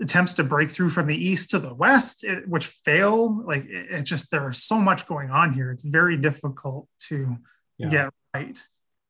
attempts 0.02 0.34
to 0.34 0.44
break 0.44 0.70
through 0.70 0.90
from 0.90 1.08
the 1.08 1.16
east 1.16 1.52
to 1.52 1.60
the 1.60 1.74
west, 1.74 2.24
it, 2.26 2.48
which 2.48 2.68
fail. 2.68 3.44
Like 3.48 3.66
it, 3.66 3.92
it 3.92 4.04
just 4.04 4.30
there's 4.32 4.62
so 4.62 4.78
much 4.80 5.08
going 5.08 5.32
on 5.32 5.54
here. 5.54 5.72
It's 5.72 5.84
very 5.84 6.18
difficult 6.18 6.88
to 7.08 7.38
Yeah. 7.78 7.90
get 7.90 8.10
right. 8.34 8.60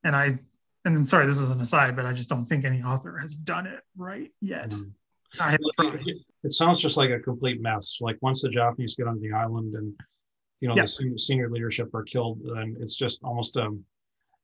And 0.04 0.16
I 0.16 0.40
and 0.86 0.96
I'm 0.98 1.06
sorry, 1.06 1.26
this 1.26 1.40
is 1.40 1.50
an 1.50 1.60
aside, 1.62 1.96
but 1.96 2.06
I 2.06 2.14
just 2.14 2.30
don't 2.30 2.46
think 2.46 2.64
any 2.64 2.84
author 2.84 3.18
has 3.18 3.34
done 3.34 3.66
it 3.66 3.82
right 3.98 4.32
yet. 4.40 4.70
Mhm. 4.70 4.92
I 5.40 5.58
tried. 5.78 6.00
It, 6.44 6.54
sounds 6.54 6.80
just 6.80 6.98
like 6.98 7.10
a 7.10 7.20
complete 7.20 7.62
mess. 7.62 7.98
Like 8.02 8.18
once 8.22 8.42
the 8.44 8.50
Japanese 8.50 8.96
get 8.96 9.08
on 9.08 9.20
the 9.20 9.32
island 9.32 9.74
and 9.76 9.94
you 10.62 10.68
know 10.68 10.76
Yeah. 10.76 10.84
the 10.84 11.18
senior, 11.18 11.50
leadership 11.50 11.94
are 11.94 12.04
killed, 12.04 12.40
and 12.42 12.78
it's 12.82 12.96
just 12.96 13.24
almost 13.24 13.58
um, 13.58 13.84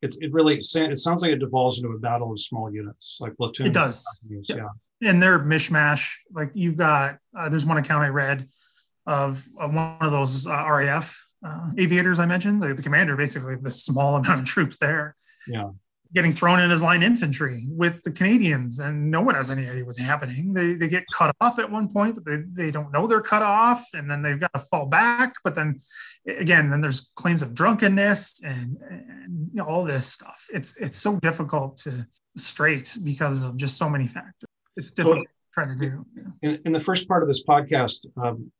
it's 0.01 0.17
it 0.17 0.31
really 0.33 0.55
it 0.57 0.97
sounds 0.97 1.21
like 1.21 1.31
it 1.31 1.39
devolves 1.39 1.77
into 1.81 1.93
a 1.95 1.99
battle 1.99 2.31
of 2.31 2.39
small 2.39 2.73
units, 2.73 3.17
like 3.19 3.35
platoons. 3.37 3.69
It 3.69 3.73
does. 3.73 4.05
Yeah. 4.27 4.67
Yeah. 4.99 5.09
and 5.09 5.21
they're 5.21 5.39
mishmash. 5.39 6.11
Like 6.31 6.51
you've 6.53 6.77
got, 6.77 7.17
uh, 7.37 7.49
there's 7.49 7.65
one 7.65 7.77
account 7.77 8.03
I 8.03 8.09
read 8.09 8.47
of, 9.07 9.47
of 9.59 9.73
one 9.73 9.97
of 10.01 10.11
those 10.11 10.45
uh, 10.47 10.65
RAF 10.69 11.19
uh, 11.45 11.69
aviators 11.77 12.19
I 12.19 12.25
mentioned, 12.27 12.61
the, 12.61 12.73
the 12.73 12.83
commander 12.83 13.15
basically 13.15 13.55
the 13.55 13.71
small 13.71 14.15
amount 14.17 14.41
of 14.41 14.45
troops 14.45 14.77
there. 14.77 15.15
Yeah. 15.47 15.69
Getting 16.13 16.33
thrown 16.33 16.59
in 16.59 16.71
as 16.71 16.81
line 16.81 17.03
infantry 17.03 17.65
with 17.69 18.03
the 18.03 18.11
Canadians, 18.11 18.79
and 18.79 19.09
no 19.09 19.21
one 19.21 19.35
has 19.35 19.49
any 19.49 19.67
idea 19.69 19.85
what's 19.85 19.97
happening. 19.97 20.53
They, 20.53 20.73
they 20.73 20.89
get 20.89 21.05
cut 21.13 21.33
off 21.39 21.57
at 21.57 21.71
one 21.71 21.87
point, 21.87 22.15
but 22.15 22.25
they, 22.25 22.43
they 22.51 22.69
don't 22.69 22.91
know 22.91 23.07
they're 23.07 23.21
cut 23.21 23.41
off, 23.41 23.87
and 23.93 24.11
then 24.11 24.21
they've 24.21 24.39
got 24.39 24.51
to 24.53 24.59
fall 24.59 24.87
back. 24.87 25.33
But 25.43 25.55
then 25.55 25.79
again, 26.27 26.69
then 26.69 26.81
there's 26.81 27.11
claims 27.15 27.41
of 27.41 27.53
drunkenness 27.53 28.43
and, 28.43 28.77
and 28.89 29.49
you 29.53 29.57
know, 29.57 29.65
all 29.65 29.85
this 29.85 30.07
stuff. 30.07 30.47
It's 30.53 30.75
it's 30.77 30.97
so 30.97 31.17
difficult 31.19 31.77
to 31.77 32.05
straight 32.35 32.97
because 33.03 33.43
of 33.43 33.55
just 33.57 33.77
so 33.77 33.89
many 33.89 34.07
factors. 34.07 34.49
It's 34.75 34.91
difficult 34.91 35.21
to 35.21 35.27
try 35.53 35.65
to 35.65 35.75
do. 35.75 36.05
Yeah. 36.15 36.49
in, 36.49 36.61
in 36.65 36.71
the 36.71 36.79
first 36.79 37.07
part 37.07 37.23
of 37.23 37.27
this 37.27 37.43
podcast, 37.45 38.05
um, 38.21 38.51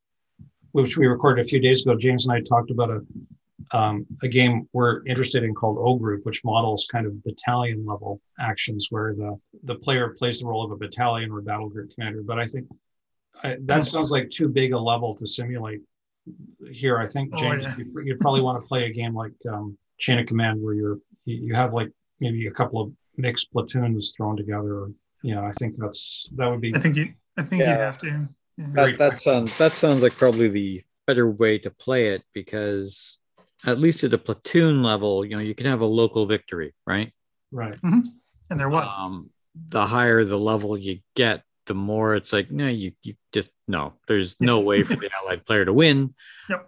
which 0.72 0.98
we 0.98 1.08
recorded 1.08 1.46
a 1.46 1.48
few 1.48 1.60
days 1.60 1.86
ago, 1.86 1.98
James 1.98 2.28
and 2.28 2.34
I 2.34 2.42
talked 2.42 2.72
about 2.72 2.90
a 2.90 3.02
um, 3.74 4.06
a 4.22 4.28
game 4.28 4.68
we're 4.74 5.06
interested 5.06 5.44
in 5.44 5.54
called 5.56 5.78
O 5.80 5.96
Group, 5.96 6.26
which 6.26 6.44
models 6.44 6.88
kind 6.92 7.06
of 7.06 7.24
battalion 7.24 7.86
level 7.86 8.20
actions 8.40 8.88
where 8.90 9.14
the 9.16 9.40
the 9.64 9.76
player 9.76 10.10
plays 10.10 10.42
the 10.42 10.48
role 10.48 10.64
of 10.64 10.72
a 10.72 10.76
battalion 10.76 11.32
or 11.32 11.42
battle 11.42 11.70
group 11.70 11.92
commander. 11.94 12.22
But 12.24 12.40
I 12.40 12.46
think 12.46 12.68
I, 13.44 13.58
that 13.62 13.86
sounds 13.86 14.12
like 14.12 14.30
too 14.30 14.50
big 14.50 14.74
a 14.74 14.80
level 14.80 15.16
to 15.16 15.26
simulate 15.26 15.82
here. 16.72 16.98
I 17.00 17.08
think 17.08 17.32
Oh, 17.38 17.52
yeah. 17.54 17.76
you, 17.78 17.86
you'd 18.04 18.20
probably 18.20 18.42
want 18.42 18.62
to 18.62 18.68
play 18.68 18.86
a 18.86 18.94
game 18.94 19.16
like 19.16 19.34
um, 19.50 19.78
Chain 20.00 20.20
of 20.20 20.28
Command, 20.28 20.62
where 20.62 20.74
you're 20.74 21.00
you 21.26 21.38
you 21.48 21.56
have 21.56 21.74
like 21.74 21.90
maybe 22.20 22.48
a 22.48 22.52
couple 22.52 22.82
of 22.82 22.92
mixed 23.18 23.52
platoons 23.52 24.14
thrown 24.16 24.36
together. 24.36 24.74
Or, 24.82 24.92
yeah, 25.24 25.44
I 25.44 25.52
think 25.52 25.76
that's 25.78 26.30
that 26.36 26.48
would 26.50 26.62
be 26.62 26.76
I 26.76 26.80
think 26.80 26.98
you 26.98 27.14
I 27.38 27.44
think 27.44 27.62
you 27.62 27.68
have 27.68 27.98
to. 28.00 28.28
Yeah. 28.58 28.66
That, 28.74 28.98
that 28.98 29.22
sounds 29.22 29.58
that 29.58 29.72
sounds 29.72 30.04
like 30.04 30.16
probably 30.18 30.50
the 30.50 30.84
better 31.08 31.30
way 31.30 31.58
to 31.60 31.72
play 31.72 32.10
it 32.10 32.24
because 32.34 33.18
at 33.66 33.80
least 33.80 34.04
at 34.04 34.12
the 34.12 34.18
platoon 34.18 34.84
level, 34.84 35.26
you 35.26 35.36
know, 35.36 35.42
you 35.42 35.56
can 35.56 35.66
have 35.68 35.82
a 35.82 35.86
local 35.86 36.26
victory, 36.26 36.74
right? 36.86 37.12
right. 37.52 37.78
And 37.84 38.60
there 38.60 38.70
was. 38.70 38.88
Um, 38.98 39.30
the 39.70 39.86
higher 39.86 40.24
the 40.24 40.40
level 40.40 40.78
you 40.78 41.00
get, 41.16 41.44
the 41.66 41.74
more 41.74 42.16
it's 42.16 42.34
like, 42.34 42.52
no, 42.52 42.68
you 42.68 42.94
you 43.04 43.16
just 43.32 43.50
no, 43.68 43.94
there's 44.08 44.36
no 44.40 44.62
way 44.62 44.84
for 44.84 44.96
the 44.96 45.10
allied 45.24 45.46
player 45.46 45.66
to 45.66 45.74
win. 45.74 46.14
Nope. 46.50 46.68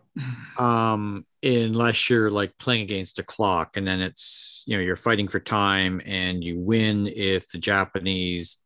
um 0.59 1.25
unless 1.41 2.09
you're 2.09 2.29
like 2.29 2.57
playing 2.57 2.83
against 2.83 3.19
a 3.19 3.23
clock 3.23 3.75
and 3.75 3.87
then 3.87 3.99
it's 3.99 4.63
you 4.67 4.77
know 4.77 4.83
you're 4.83 4.95
fighting 4.95 5.27
for 5.27 5.39
time 5.39 6.01
and 6.05 6.43
you 6.43 6.59
win 6.59 7.07
if 7.07 7.49
the 7.49 7.57
japanese 7.57 8.59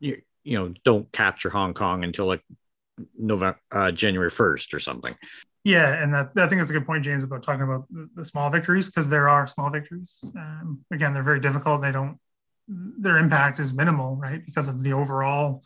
you, 0.00 0.20
you 0.42 0.58
know 0.58 0.74
don't 0.84 1.10
capture 1.12 1.50
hong 1.50 1.72
kong 1.72 2.02
until 2.02 2.26
like 2.26 2.42
november 3.16 3.58
uh, 3.70 3.92
january 3.92 4.30
1st 4.30 4.74
or 4.74 4.80
something 4.80 5.14
Yeah, 5.64 6.02
and 6.02 6.12
that 6.12 6.30
I 6.36 6.48
think 6.48 6.60
that's 6.60 6.70
a 6.70 6.74
good 6.74 6.86
point, 6.86 7.04
James, 7.04 7.22
about 7.22 7.42
talking 7.42 7.62
about 7.62 7.86
the, 7.90 8.08
the 8.16 8.24
small 8.24 8.50
victories 8.50 8.88
because 8.88 9.08
there 9.08 9.28
are 9.28 9.46
small 9.46 9.70
victories. 9.70 10.18
Um, 10.36 10.84
again, 10.90 11.14
they're 11.14 11.22
very 11.22 11.40
difficult. 11.40 11.82
They 11.82 11.92
don't. 11.92 12.18
Their 12.66 13.18
impact 13.18 13.60
is 13.60 13.72
minimal, 13.72 14.16
right? 14.16 14.44
Because 14.44 14.68
of 14.68 14.82
the 14.82 14.92
overall 14.92 15.62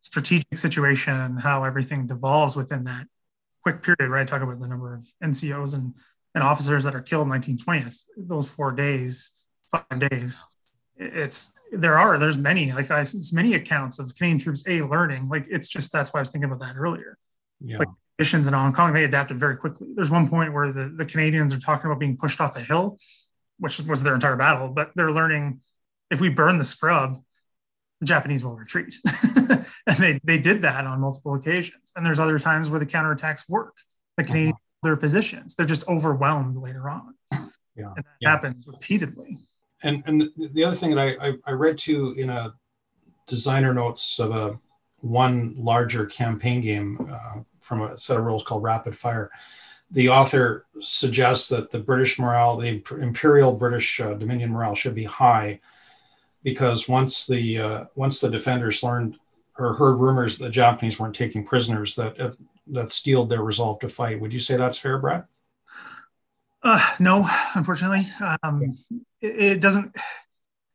strategic 0.00 0.56
situation 0.56 1.14
and 1.14 1.40
how 1.40 1.64
everything 1.64 2.06
devolves 2.06 2.56
within 2.56 2.84
that 2.84 3.06
quick 3.62 3.82
period, 3.82 4.10
right? 4.10 4.26
Talk 4.26 4.42
about 4.42 4.60
the 4.60 4.68
number 4.68 4.94
of 4.94 5.06
NCOs 5.22 5.74
and, 5.74 5.94
and 6.34 6.42
officers 6.42 6.84
that 6.84 6.94
are 6.94 7.02
killed 7.02 7.26
in 7.26 7.32
1920th, 7.32 8.02
those 8.16 8.48
four 8.50 8.72
days, 8.72 9.32
five 9.70 10.10
days. 10.10 10.46
It's 10.96 11.52
there 11.72 11.98
are 11.98 12.18
there's 12.18 12.38
many 12.38 12.72
like 12.72 12.90
I 12.90 13.02
it's 13.02 13.32
many 13.32 13.54
accounts 13.54 13.98
of 13.98 14.14
Canadian 14.14 14.38
troops 14.38 14.64
a 14.66 14.80
learning 14.82 15.28
like 15.28 15.46
it's 15.50 15.68
just 15.68 15.92
that's 15.92 16.14
why 16.14 16.20
I 16.20 16.22
was 16.22 16.30
thinking 16.30 16.50
about 16.50 16.60
that 16.66 16.76
earlier 16.78 17.18
Yeah. 17.60 17.78
Like- 17.78 17.88
conditions 18.18 18.46
in 18.46 18.54
Hong 18.54 18.72
Kong, 18.72 18.92
they 18.92 19.04
adapted 19.04 19.38
very 19.38 19.56
quickly. 19.56 19.88
There's 19.94 20.10
one 20.10 20.28
point 20.28 20.52
where 20.52 20.72
the, 20.72 20.88
the 20.88 21.04
Canadians 21.04 21.52
are 21.54 21.58
talking 21.58 21.86
about 21.90 22.00
being 22.00 22.16
pushed 22.16 22.40
off 22.40 22.56
a 22.56 22.60
hill, 22.62 22.98
which 23.58 23.80
was 23.80 24.02
their 24.02 24.14
entire 24.14 24.36
battle, 24.36 24.68
but 24.68 24.90
they're 24.94 25.10
learning 25.10 25.60
if 26.10 26.20
we 26.20 26.28
burn 26.28 26.56
the 26.56 26.64
scrub, 26.64 27.22
the 28.00 28.06
Japanese 28.06 28.44
will 28.44 28.56
retreat. 28.56 28.96
and 29.36 29.96
they, 29.98 30.20
they 30.24 30.38
did 30.38 30.62
that 30.62 30.86
on 30.86 31.00
multiple 31.00 31.34
occasions. 31.34 31.92
And 31.94 32.04
there's 32.06 32.20
other 32.20 32.38
times 32.38 32.70
where 32.70 32.80
the 32.80 32.86
counterattacks 32.86 33.48
work. 33.48 33.76
The 34.16 34.24
Canadians 34.24 34.54
hold 34.82 34.90
their 34.90 34.96
positions. 34.96 35.54
They're 35.54 35.66
just 35.66 35.86
overwhelmed 35.88 36.56
later 36.56 36.88
on. 36.88 37.14
Yeah. 37.32 37.38
And 37.76 37.96
that 37.96 38.04
Yeah. 38.20 38.30
happens 38.30 38.66
repeatedly. 38.66 39.38
and 39.82 40.02
and 40.06 40.20
the, 40.22 40.48
the 40.52 40.64
other 40.64 40.76
thing 40.76 40.94
that 40.94 40.98
I, 40.98 41.28
I 41.28 41.32
I 41.46 41.50
read 41.52 41.76
too 41.76 42.14
in 42.16 42.30
a 42.30 42.54
designer 43.26 43.74
notes 43.74 44.18
of 44.18 44.30
a 44.30 44.58
one 45.00 45.54
larger 45.58 46.06
campaign 46.06 46.62
game 46.62 47.10
uh, 47.12 47.40
from 47.66 47.82
a 47.82 47.98
set 47.98 48.16
of 48.16 48.24
rules 48.24 48.44
called 48.44 48.62
Rapid 48.62 48.96
Fire. 48.96 49.30
The 49.90 50.08
author 50.08 50.66
suggests 50.80 51.48
that 51.48 51.70
the 51.70 51.78
British 51.78 52.18
morale, 52.18 52.56
the 52.56 52.82
Imperial 52.98 53.52
British 53.52 54.00
uh, 54.00 54.14
Dominion 54.14 54.52
morale, 54.52 54.74
should 54.74 54.94
be 54.94 55.04
high 55.04 55.60
because 56.42 56.88
once 56.88 57.26
the 57.26 57.58
uh, 57.58 57.84
once 57.94 58.20
the 58.20 58.30
defenders 58.30 58.82
learned 58.82 59.18
or 59.58 59.74
heard 59.74 59.96
rumors 59.96 60.38
that 60.38 60.44
the 60.44 60.50
Japanese 60.50 60.98
weren't 60.98 61.14
taking 61.14 61.44
prisoners, 61.44 61.96
that 61.96 62.20
uh, 62.20 62.32
that 62.68 62.92
steeled 62.92 63.28
their 63.30 63.42
resolve 63.42 63.80
to 63.80 63.88
fight. 63.88 64.20
Would 64.20 64.32
you 64.32 64.40
say 64.40 64.56
that's 64.56 64.78
fair, 64.78 64.98
Brad? 64.98 65.24
Uh, 66.62 66.80
no, 66.98 67.28
unfortunately, 67.54 68.06
um, 68.42 68.76
it, 69.20 69.42
it 69.42 69.60
doesn't. 69.60 69.96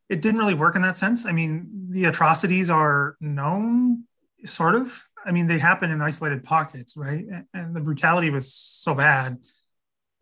It 0.10 0.22
didn't 0.22 0.40
really 0.40 0.54
work 0.56 0.76
in 0.76 0.82
that 0.82 0.98
sense. 0.98 1.26
I 1.26 1.32
mean, 1.32 1.88
the 1.90 2.06
atrocities 2.06 2.70
are 2.70 3.16
known, 3.22 4.04
sort 4.44 4.76
of. 4.76 5.06
I 5.26 5.32
mean, 5.32 5.48
they 5.48 5.60
happen 5.60 5.92
in 5.92 6.02
isolated 6.02 6.44
pockets, 6.44 6.98
right? 6.98 7.26
And, 7.54 7.76
the 7.76 7.80
brutality 7.80 8.30
was 8.30 8.54
so 8.54 8.94
bad. 8.94 9.38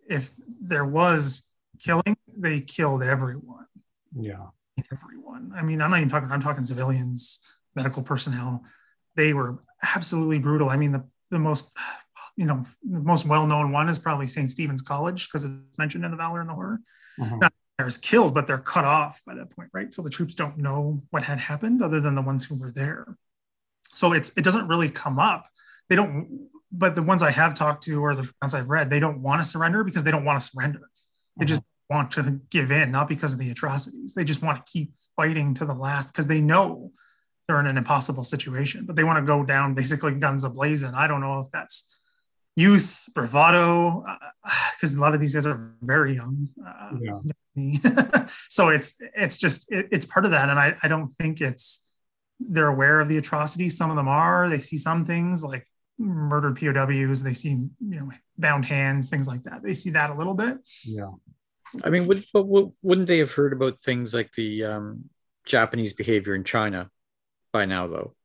If 0.07 0.31
there 0.61 0.85
was 0.85 1.47
killing, 1.79 2.17
they 2.35 2.61
killed 2.61 3.03
everyone. 3.03 3.65
Yeah. 4.15 4.47
Everyone. 4.91 5.53
I 5.55 5.61
mean, 5.61 5.81
I'm 5.81 5.91
not 5.91 5.97
even 5.97 6.09
talking. 6.09 6.31
I'm 6.31 6.41
talking 6.41 6.63
civilians, 6.63 7.41
medical 7.75 8.01
personnel. 8.01 8.63
They 9.15 9.33
were 9.33 9.63
absolutely 9.95 10.39
brutal. 10.39 10.69
I 10.69 10.77
mean, 10.77 10.91
the 10.91 11.03
the 11.31 11.39
most 11.39 11.71
you 12.35 12.45
know, 12.45 12.63
the 12.89 13.01
most 13.01 13.25
well-known 13.25 13.73
one 13.73 13.89
is 13.89 13.99
probably 13.99 14.25
St. 14.25 14.49
Stephen's 14.49 14.81
College 14.81 15.27
because 15.27 15.43
it's 15.43 15.77
mentioned 15.77 16.05
in 16.05 16.11
the 16.11 16.17
Valor 16.17 16.39
and 16.39 16.49
the 16.49 16.53
Horror. 16.53 16.79
Mhm. 17.19 17.49
They're 17.77 17.89
killed, 18.01 18.33
but 18.33 18.47
they're 18.47 18.57
cut 18.57 18.85
off 18.85 19.21
by 19.25 19.35
that 19.35 19.49
point, 19.49 19.69
right? 19.73 19.93
So 19.93 20.01
the 20.01 20.09
troops 20.09 20.35
don't 20.35 20.57
know 20.57 21.03
what 21.09 21.23
had 21.23 21.37
happened 21.37 21.81
other 21.81 21.99
than 21.99 22.15
the 22.15 22.21
ones 22.21 22.45
who 22.45 22.55
were 22.55 22.71
there. 22.71 23.17
So 23.93 24.13
it's 24.13 24.37
it 24.37 24.43
doesn't 24.43 24.67
really 24.67 24.89
come 24.89 25.19
up. 25.19 25.47
They 25.89 25.95
don't, 25.95 26.49
but 26.71 26.95
the 26.95 27.03
ones 27.03 27.23
I 27.23 27.31
have 27.31 27.55
talked 27.55 27.83
to 27.85 28.03
or 28.03 28.15
the 28.15 28.29
ones 28.41 28.53
I've 28.53 28.69
read, 28.69 28.89
they 28.89 28.99
don't 28.99 29.21
want 29.21 29.41
to 29.41 29.47
surrender 29.47 29.83
because 29.83 30.03
they 30.03 30.11
don't 30.11 30.25
want 30.25 30.39
to 30.39 30.45
surrender. 30.45 30.89
They 31.37 31.45
just 31.45 31.61
want 31.89 32.11
to 32.11 32.39
give 32.51 32.71
in, 32.71 32.91
not 32.91 33.07
because 33.07 33.33
of 33.33 33.39
the 33.39 33.49
atrocities. 33.49 34.13
They 34.13 34.23
just 34.23 34.43
want 34.43 34.63
to 34.63 34.71
keep 34.71 34.91
fighting 35.15 35.53
to 35.55 35.65
the 35.65 35.73
last 35.73 36.07
because 36.07 36.27
they 36.27 36.41
know 36.41 36.91
they're 37.47 37.59
in 37.59 37.65
an 37.65 37.77
impossible 37.77 38.23
situation, 38.23 38.85
but 38.85 38.95
they 38.95 39.03
want 39.03 39.17
to 39.17 39.25
go 39.25 39.43
down 39.43 39.73
basically 39.73 40.13
guns 40.13 40.45
ablazing. 40.45 40.93
I 40.93 41.07
don't 41.07 41.21
know 41.21 41.39
if 41.39 41.49
that's 41.51 41.97
youth, 42.55 43.09
bravado, 43.15 44.05
because 44.75 44.93
a 44.93 45.01
lot 45.01 45.15
of 45.15 45.19
these 45.19 45.33
guys 45.33 45.47
are 45.47 45.73
very 45.81 46.15
young. 46.15 46.49
Uh, 46.65 46.91
Yeah. 47.55 48.27
so 48.49 48.69
it's 48.69 48.95
it's 49.15 49.37
just 49.37 49.71
it, 49.71 49.87
it's 49.91 50.05
part 50.05 50.25
of 50.25 50.31
that, 50.31 50.49
and 50.49 50.59
I 50.59 50.75
I 50.83 50.87
don't 50.87 51.13
think 51.17 51.41
it's 51.41 51.88
they're 52.39 52.67
aware 52.67 52.99
of 52.99 53.07
the 53.09 53.17
atrocities. 53.17 53.77
Some 53.77 53.89
of 53.89 53.95
them 53.95 54.07
are. 54.07 54.49
They 54.49 54.59
see 54.59 54.77
some 54.77 55.05
things 55.05 55.43
like 55.43 55.67
murdered 55.97 56.57
POWs. 56.59 57.21
They 57.23 57.33
see 57.33 57.49
you 57.49 57.69
know 57.79 58.09
bound 58.37 58.65
hands, 58.65 59.09
things 59.09 59.27
like 59.27 59.43
that. 59.43 59.61
They 59.63 59.73
see 59.73 59.89
that 59.91 60.09
a 60.11 60.15
little 60.15 60.33
bit. 60.33 60.57
Yeah. 60.85 61.11
i 61.83 61.89
mean 61.89 62.07
would, 62.07 62.25
but 62.33 62.45
wouldn't 62.47 63.07
they 63.07 63.19
have 63.19 63.31
heard 63.33 63.53
about 63.53 63.79
things 63.79 64.11
like 64.13 64.31
the 64.33 64.63
um, 64.63 65.03
japanese 65.45 65.93
behavior 65.93 66.33
in 66.33 66.43
china 66.43 66.89
by 67.53 67.65
now 67.65 67.85
though 67.87 68.15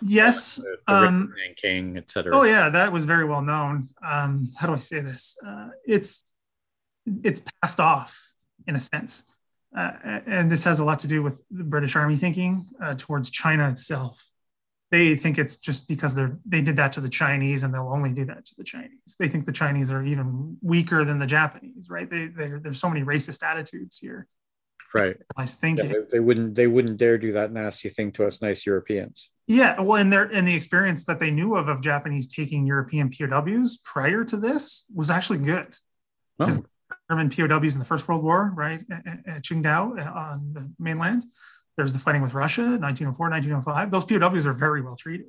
Yes. 0.00 0.56
the, 0.56 0.76
the 0.86 0.92
Um, 0.94 1.34
King, 1.56 1.96
et 1.98 2.10
cetera. 2.10 2.34
Oh 2.34 2.44
yeah, 2.44 2.70
that 2.70 2.90
was 2.90 3.04
very 3.04 3.24
well 3.24 3.42
known. 3.42 3.88
Um, 4.02 4.50
how 4.56 4.66
do 4.66 4.72
I 4.74 4.78
say 4.78 5.00
this? 5.00 5.36
Uh, 5.46 5.68
it's 5.86 6.24
it's 7.22 7.42
passed 7.60 7.78
off 7.78 8.18
in 8.66 8.74
a 8.74 8.80
sense, 8.80 9.24
uh, 9.76 9.92
and 10.26 10.50
this 10.50 10.64
has 10.64 10.80
a 10.80 10.84
lot 10.84 10.98
to 11.00 11.06
do 11.08 11.22
with 11.22 11.42
the 11.50 11.64
British 11.64 11.96
Army 11.96 12.16
thinking 12.16 12.66
uh, 12.82 12.94
towards 12.96 13.30
China 13.30 13.68
itself. 13.70 14.24
They 14.90 15.16
think 15.16 15.38
it's 15.38 15.56
just 15.56 15.88
because 15.88 16.14
they're 16.14 16.38
they 16.44 16.60
did 16.60 16.76
that 16.76 16.92
to 16.92 17.00
the 17.00 17.08
Chinese, 17.08 17.62
and 17.62 17.72
they'll 17.72 17.88
only 17.88 18.10
do 18.10 18.26
that 18.26 18.44
to 18.44 18.54
the 18.58 18.64
Chinese. 18.64 19.16
They 19.18 19.28
think 19.28 19.46
the 19.46 19.52
Chinese 19.52 19.90
are 19.90 20.04
even 20.04 20.58
weaker 20.60 21.04
than 21.04 21.18
the 21.18 21.26
Japanese, 21.26 21.88
right? 21.88 22.08
They 22.10 22.26
there's 22.26 22.78
so 22.80 22.90
many 22.90 23.02
racist 23.04 23.42
attitudes 23.42 23.96
here. 23.98 24.26
right. 24.94 25.16
I 25.36 25.42
was 25.42 25.54
Yeah, 25.54 25.60
thinking. 25.60 25.88
they, 25.88 25.98
they 26.10 26.20
wouldn't 26.20 26.54
they 26.54 26.66
wouldn't 26.66 26.98
dare 26.98 27.16
do 27.16 27.32
that 27.32 27.52
nasty 27.52 27.88
thing 27.88 28.12
to 28.12 28.26
us 28.26 28.42
nice 28.42 28.66
Europeans. 28.66 29.30
Yeah, 29.46 29.80
well, 29.80 29.96
and 29.96 30.12
their 30.12 30.24
and 30.24 30.46
the 30.46 30.54
experience 30.54 31.04
that 31.06 31.18
they 31.18 31.30
knew 31.30 31.56
of 31.56 31.68
of 31.68 31.80
Japanese 31.80 32.26
taking 32.26 32.66
European 32.66 33.10
POWs 33.10 33.78
prior 33.78 34.24
to 34.24 34.36
this 34.36 34.84
was 34.94 35.10
actually 35.10 35.38
good. 35.38 35.74
Oh. 36.38 36.64
German 37.10 37.30
POWs 37.30 37.74
in 37.74 37.78
the 37.78 37.84
First 37.84 38.08
World 38.08 38.22
War, 38.22 38.52
right, 38.54 38.82
at, 38.90 39.42
Qingdao 39.42 39.98
uh, 40.06 40.10
on 40.12 40.52
the 40.52 40.70
mainland. 40.78 41.24
There's 41.76 41.92
the 41.92 41.98
fighting 41.98 42.22
with 42.22 42.34
Russia, 42.34 42.62
1904, 42.62 43.30
1905. 43.30 43.90
Those 43.90 44.04
POWs 44.04 44.46
are 44.46 44.52
very 44.52 44.82
well 44.82 44.96
treated. 44.96 45.26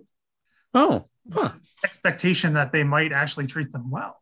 Oh, 0.74 1.06
huh. 1.32 1.52
Expectation 1.84 2.54
that 2.54 2.72
they 2.72 2.84
might 2.84 3.12
actually 3.12 3.48
treat 3.48 3.72
them 3.72 3.90
well, 3.92 4.18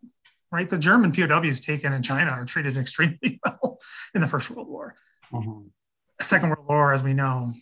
right? 0.51 0.69
The 0.69 0.77
German 0.77 1.11
POWs 1.11 1.59
taken 1.61 1.93
in 1.93 2.03
China 2.03 2.31
are 2.31 2.45
treated 2.45 2.77
extremely 2.77 3.39
well 3.45 3.79
in 4.13 4.21
the 4.21 4.27
First 4.27 4.49
World 4.51 4.67
War. 4.67 4.95
Mhm. 5.31 5.69
Second 6.19 6.49
World 6.49 6.67
War, 6.67 6.93
as 6.93 7.01
we 7.03 7.13
know, 7.13 7.53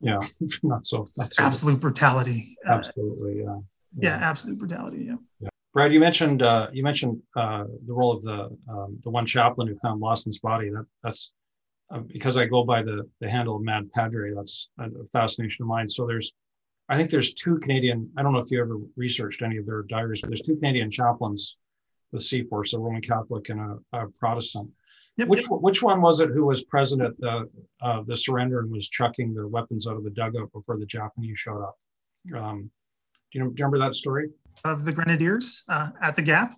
Yeah, 0.00 0.20
not 0.62 0.86
so. 0.86 1.04
Not 1.16 1.32
so 1.32 1.42
absolute 1.42 1.80
brutality. 1.80 2.56
Uh, 2.68 2.72
Absolutely, 2.72 3.42
yeah. 3.42 3.58
yeah, 3.98 4.16
absolute 4.16 4.58
brutality. 4.58 5.08
Yeah. 5.40 5.48
Brad, 5.74 5.92
you 5.92 5.98
mentioned 5.98 6.40
uh, 6.42 6.68
you 6.72 6.84
mentioned 6.84 7.20
uh, 7.36 7.64
the 7.86 7.92
role 7.92 8.12
of 8.12 8.22
the 8.22 8.56
um, 8.68 8.96
the 9.02 9.10
one 9.10 9.26
chaplain 9.26 9.66
who 9.66 9.76
found 9.80 10.00
Lawson's 10.00 10.38
body. 10.38 10.70
That 10.70 10.86
that's 11.02 11.32
uh, 11.90 11.98
because 11.98 12.36
I 12.36 12.46
go 12.46 12.64
by 12.64 12.82
the 12.82 13.10
the 13.20 13.28
handle 13.28 13.56
of 13.56 13.62
Mad 13.62 13.90
Padre. 13.92 14.32
That's 14.34 14.68
a 14.78 15.04
fascination 15.12 15.64
of 15.64 15.68
mine. 15.68 15.88
So 15.88 16.06
there's, 16.06 16.32
I 16.88 16.96
think 16.96 17.10
there's 17.10 17.34
two 17.34 17.58
Canadian. 17.58 18.08
I 18.16 18.22
don't 18.22 18.32
know 18.32 18.38
if 18.38 18.52
you 18.52 18.60
ever 18.60 18.78
researched 18.96 19.42
any 19.42 19.56
of 19.56 19.66
their 19.66 19.82
diaries, 19.82 20.20
but 20.20 20.30
there's 20.30 20.42
two 20.42 20.56
Canadian 20.56 20.92
chaplains 20.92 21.56
with 22.12 22.22
C 22.22 22.44
Force, 22.44 22.72
a 22.72 22.78
Roman 22.78 23.02
Catholic 23.02 23.48
and 23.48 23.60
a, 23.60 23.98
a 23.98 24.08
Protestant. 24.20 24.70
Yep, 25.16 25.28
Which 25.28 25.46
which 25.46 25.82
one 25.82 26.00
was 26.00 26.20
it 26.20 26.30
who 26.30 26.46
was 26.46 26.62
present 26.62 27.02
at 27.02 27.18
the 27.18 27.48
uh, 27.80 28.02
the 28.06 28.16
surrender 28.16 28.60
and 28.60 28.70
was 28.70 28.88
chucking 28.88 29.34
their 29.34 29.48
weapons 29.48 29.88
out 29.88 29.96
of 29.96 30.04
the 30.04 30.10
dugout 30.10 30.52
before 30.52 30.78
the 30.78 30.86
Japanese 30.86 31.36
showed 31.36 31.64
up? 31.64 31.76
Um, 32.36 32.70
do 33.34 33.40
you, 33.40 33.54
remember 33.58 33.78
that 33.78 33.94
story? 33.94 34.30
of 34.64 34.84
the 34.84 34.92
Grenadiers 34.92 35.62
uh, 35.68 35.90
at 36.00 36.14
the 36.16 36.22
Gap. 36.22 36.54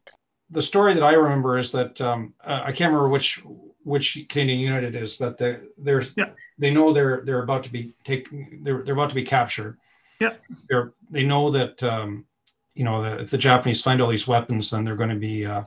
the 0.50 0.62
story 0.62 0.94
that 0.94 1.02
I 1.02 1.14
remember 1.14 1.58
is 1.58 1.72
that 1.72 2.00
um, 2.00 2.34
uh, 2.44 2.60
I 2.64 2.70
can't 2.70 2.92
remember 2.92 3.08
which 3.08 3.42
which 3.82 4.26
Canadian 4.28 4.60
unit 4.60 4.84
it 4.84 4.94
is, 4.94 5.14
but 5.16 5.38
they 5.38 5.58
they're 5.78 6.04
Yeah. 6.16 6.30
they 6.58 6.70
know 6.70 6.92
they're 6.92 7.22
they're 7.24 7.42
about 7.42 7.64
to 7.64 7.72
be 7.72 7.94
taken 8.04 8.60
they're 8.62 8.82
they're 8.84 8.94
about 8.94 9.08
to 9.08 9.14
be 9.16 9.24
captured. 9.24 9.78
Yeah. 10.20 10.34
They're 10.68 10.92
they 11.10 11.24
know 11.24 11.50
that 11.50 11.82
um, 11.82 12.26
you 12.74 12.84
know 12.84 13.02
that 13.02 13.20
if 13.22 13.30
the 13.30 13.38
Japanese 13.38 13.82
find 13.82 14.00
all 14.00 14.08
these 14.08 14.28
weapons, 14.28 14.70
then 14.70 14.84
they're 14.84 14.96
going 14.96 15.10
to 15.10 15.16
be 15.16 15.46
uh, 15.46 15.64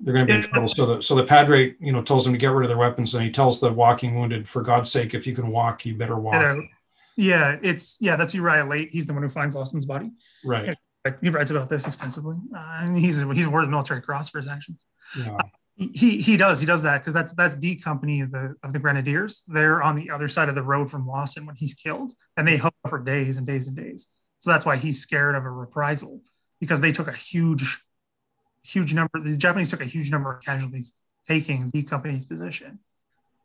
they're 0.00 0.14
going 0.14 0.26
to 0.26 0.32
be 0.32 0.36
in 0.36 0.42
trouble. 0.42 0.68
So 0.68 0.86
the 0.86 1.02
so 1.02 1.14
the 1.14 1.24
padre 1.24 1.74
you 1.80 1.92
know 1.92 2.02
tells 2.02 2.24
them 2.24 2.34
to 2.34 2.38
get 2.38 2.50
rid 2.50 2.64
of 2.64 2.68
their 2.68 2.76
weapons, 2.76 3.14
and 3.14 3.24
he 3.24 3.30
tells 3.30 3.60
the 3.60 3.72
walking 3.72 4.16
wounded, 4.16 4.48
for 4.48 4.62
God's 4.62 4.90
sake, 4.90 5.14
if 5.14 5.26
you 5.26 5.34
can 5.34 5.48
walk, 5.48 5.86
you 5.86 5.94
better 5.94 6.18
walk. 6.18 6.34
Yeah, 7.20 7.58
it's 7.62 7.98
yeah, 8.00 8.16
that's 8.16 8.34
Uriah 8.34 8.64
Laite. 8.64 8.90
He's 8.90 9.06
the 9.06 9.12
one 9.12 9.22
who 9.22 9.28
finds 9.28 9.54
Lawson's 9.54 9.84
body. 9.84 10.10
Right. 10.42 10.74
He 11.20 11.28
writes 11.28 11.50
about 11.50 11.68
this 11.68 11.86
extensively, 11.86 12.36
uh, 12.54 12.78
and 12.80 12.98
he's 12.98 13.20
he's 13.34 13.44
awarded 13.44 13.68
the 13.68 13.72
military 13.72 14.00
cross 14.00 14.30
for 14.30 14.38
his 14.38 14.48
actions. 14.48 14.86
Yeah. 15.18 15.36
He 15.74 15.90
he, 15.94 16.20
he 16.20 16.36
does 16.38 16.60
he 16.60 16.66
does 16.66 16.82
that 16.82 16.98
because 16.98 17.12
that's 17.12 17.34
that's 17.34 17.56
D 17.56 17.76
Company 17.76 18.22
of 18.22 18.30
the 18.30 18.54
of 18.62 18.72
the 18.72 18.78
Grenadiers. 18.78 19.44
They're 19.46 19.82
on 19.82 19.96
the 19.96 20.10
other 20.10 20.28
side 20.28 20.48
of 20.48 20.54
the 20.54 20.62
road 20.62 20.90
from 20.90 21.06
Lawson 21.06 21.44
when 21.44 21.56
he's 21.56 21.74
killed, 21.74 22.12
and 22.38 22.48
they 22.48 22.56
hold 22.56 22.72
for 22.88 22.98
days 22.98 23.36
and 23.36 23.46
days 23.46 23.68
and 23.68 23.76
days. 23.76 24.08
So 24.38 24.50
that's 24.50 24.64
why 24.64 24.76
he's 24.76 25.02
scared 25.02 25.34
of 25.34 25.44
a 25.44 25.50
reprisal 25.50 26.22
because 26.58 26.80
they 26.80 26.92
took 26.92 27.08
a 27.08 27.12
huge, 27.12 27.82
huge 28.62 28.94
number. 28.94 29.20
The 29.20 29.36
Japanese 29.36 29.68
took 29.68 29.82
a 29.82 29.86
huge 29.86 30.10
number 30.10 30.32
of 30.32 30.42
casualties 30.42 30.94
taking 31.28 31.68
D 31.68 31.82
Company's 31.82 32.24
position. 32.24 32.78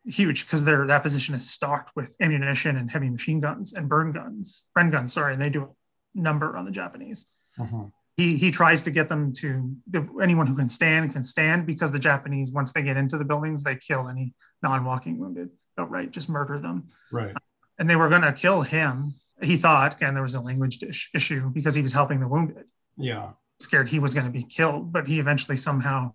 Huge 0.07 0.45
because 0.45 0.64
their 0.65 0.86
that 0.86 1.02
position 1.02 1.34
is 1.34 1.49
stocked 1.49 1.95
with 1.95 2.15
ammunition 2.22 2.77
and 2.77 2.91
heavy 2.91 3.10
machine 3.10 3.40
guns 3.40 3.73
and 3.73 3.90
burn 3.90 4.11
guns, 4.11 4.65
Bren 4.77 4.91
guns. 4.91 5.14
Sorry, 5.14 5.34
and 5.34 5.41
they 5.41 5.49
do 5.49 5.64
a 5.64 6.19
number 6.22 6.56
on 6.56 6.65
the 6.65 6.72
Japanese 6.72 7.26
Mhm. 7.60 7.91
he 8.15 8.38
he 8.38 8.52
tries 8.52 8.82
to 8.84 8.91
get 8.91 9.10
them 9.10 9.34
to 9.34 9.76
the, 9.88 10.07
anyone 10.22 10.45
who 10.45 10.56
can 10.56 10.69
stand 10.69 11.11
can 11.14 11.23
stand 11.23 11.65
because 11.65 11.91
the 11.91 11.99
Japanese 11.99 12.52
once 12.52 12.72
they 12.73 12.84
get 12.84 12.98
into 12.98 13.18
the 13.18 13.26
buildings 13.26 13.64
they 13.64 13.76
kill 13.77 14.07
any 14.07 14.34
non-walking 14.61 15.18
wounded 15.18 15.49
outright 15.77 16.11
just 16.11 16.30
murder 16.30 16.60
them 16.60 16.90
Right. 17.11 17.36
and 17.80 17.90
they 17.90 17.95
were 17.95 18.10
going 18.10 18.22
to 18.22 18.32
kill 18.34 18.61
him 18.61 19.15
he 19.41 19.57
thought 19.57 19.95
again 19.95 20.14
there 20.14 20.23
was 20.23 20.36
a 20.36 20.41
language 20.41 20.77
dish, 20.77 21.10
issue 21.14 21.49
because 21.49 21.76
he 21.76 21.82
was 21.82 21.94
helping 21.94 22.19
the 22.19 22.27
wounded 22.27 22.65
Yeah. 22.98 23.32
scared 23.60 23.88
he 23.90 23.99
was 23.99 24.14
going 24.14 24.26
to 24.27 24.32
be 24.32 24.44
killed 24.44 24.91
but 24.94 25.07
he 25.07 25.19
eventually 25.19 25.57
somehow 25.57 26.14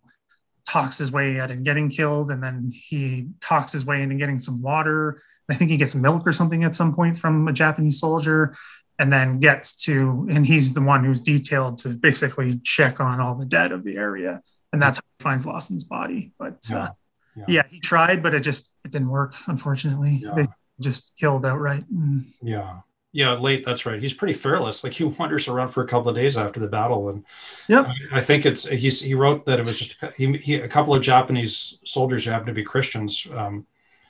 talks 0.73 0.97
his 0.99 1.11
way 1.11 1.41
out 1.41 1.51
and 1.51 1.65
getting 1.65 1.89
killed 1.89 2.31
and 2.31 2.41
then 2.43 2.71
he 2.73 3.27
talks 3.41 3.73
his 3.73 3.85
way 3.85 4.03
into 4.03 4.15
getting 4.15 4.39
some 4.39 4.63
water 4.63 5.21
i 5.51 5.55
think 5.55 5.69
he 5.71 5.77
gets 5.77 5.95
milk 5.95 6.23
or 6.27 6.33
something 6.33 6.63
at 6.65 6.75
some 6.81 6.95
point 6.95 7.19
from 7.19 7.49
a 7.49 7.53
japanese 7.53 7.99
soldier 7.99 8.55
and 9.01 9.13
then 9.13 9.39
gets 9.41 9.75
to 9.75 10.27
and 10.31 10.47
he's 10.47 10.73
the 10.75 10.81
one 10.93 11.03
who's 11.05 11.21
detailed 11.21 11.75
to 11.83 11.89
basically 11.89 12.59
check 12.75 13.01
on 13.01 13.21
all 13.21 13.35
the 13.35 13.47
dead 13.47 13.73
of 13.73 13.83
the 13.85 13.97
area 13.97 14.41
and 14.73 14.81
that's 14.83 14.99
how 14.99 15.03
he 15.19 15.23
finds 15.25 15.45
lawson's 15.47 15.85
body 15.85 16.33
but 16.39 16.55
Yeah. 16.71 16.79
uh, 16.85 16.89
Yeah. 17.37 17.45
yeah. 17.49 17.63
he 17.69 17.81
tried 17.81 18.23
but 18.23 18.33
it 18.35 18.41
just 18.51 18.73
it 18.85 18.91
didn't 18.93 19.09
work 19.09 19.35
unfortunately 19.49 20.21
Yeah. 20.23 20.35
they 20.37 20.47
just 20.89 21.13
killed 21.19 21.45
outright 21.45 21.85
Mm. 21.93 22.27
Yeah. 22.43 22.81
Yeah, 23.12 23.35
Laite. 23.35 23.65
That's 23.65 23.87
right. 23.87 24.01
He's 24.01 24.15
pretty 24.15 24.35
fearless. 24.35 24.85
Like 24.85 24.93
he 24.93 25.05
wanders 25.19 25.49
around 25.49 25.69
for 25.69 25.82
a 25.82 25.87
couple 25.89 26.09
of 26.11 26.16
days 26.16 26.37
after 26.37 26.61
the 26.61 26.69
battle, 26.69 27.09
and 27.09 27.24
Yep. 27.69 27.87
I, 27.87 27.95
I 28.19 28.20
think 28.20 28.47
it's 28.47 28.69
he's 28.69 29.01
he 29.03 29.15
wrote 29.15 29.47
that 29.47 29.59
it 29.59 29.65
was 29.65 29.78
just 29.78 29.95
he, 30.16 30.37
he 30.39 30.55
a 30.57 30.69
couple 30.69 30.95
of 30.95 31.03
Japanese 31.03 31.81
soldiers 31.85 32.24
who 32.24 32.31
happened 32.31 32.49
to 32.49 32.53
be 32.53 32.65
Christians, 32.65 33.27
um, 33.35 33.66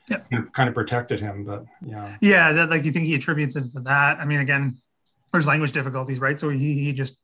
Yep. 0.09 0.27
who 0.31 0.43
kind 0.51 0.69
of 0.69 0.75
protected 0.75 1.21
him. 1.21 1.45
But 1.45 1.65
yeah, 1.83 2.17
Yeah, 2.21 2.53
that 2.53 2.71
like 2.71 2.85
you 2.85 2.93
think 2.93 3.07
he 3.07 3.15
attributes 3.15 3.57
it 3.57 3.65
to 3.73 3.81
that. 3.81 4.19
I 4.19 4.25
mean, 4.27 4.41
again, 4.41 4.77
there's 5.33 5.47
language 5.47 5.73
difficulties, 5.73 6.19
right? 6.19 6.39
So 6.39 6.49
he, 6.51 6.79
he 6.81 6.93
just 6.93 7.21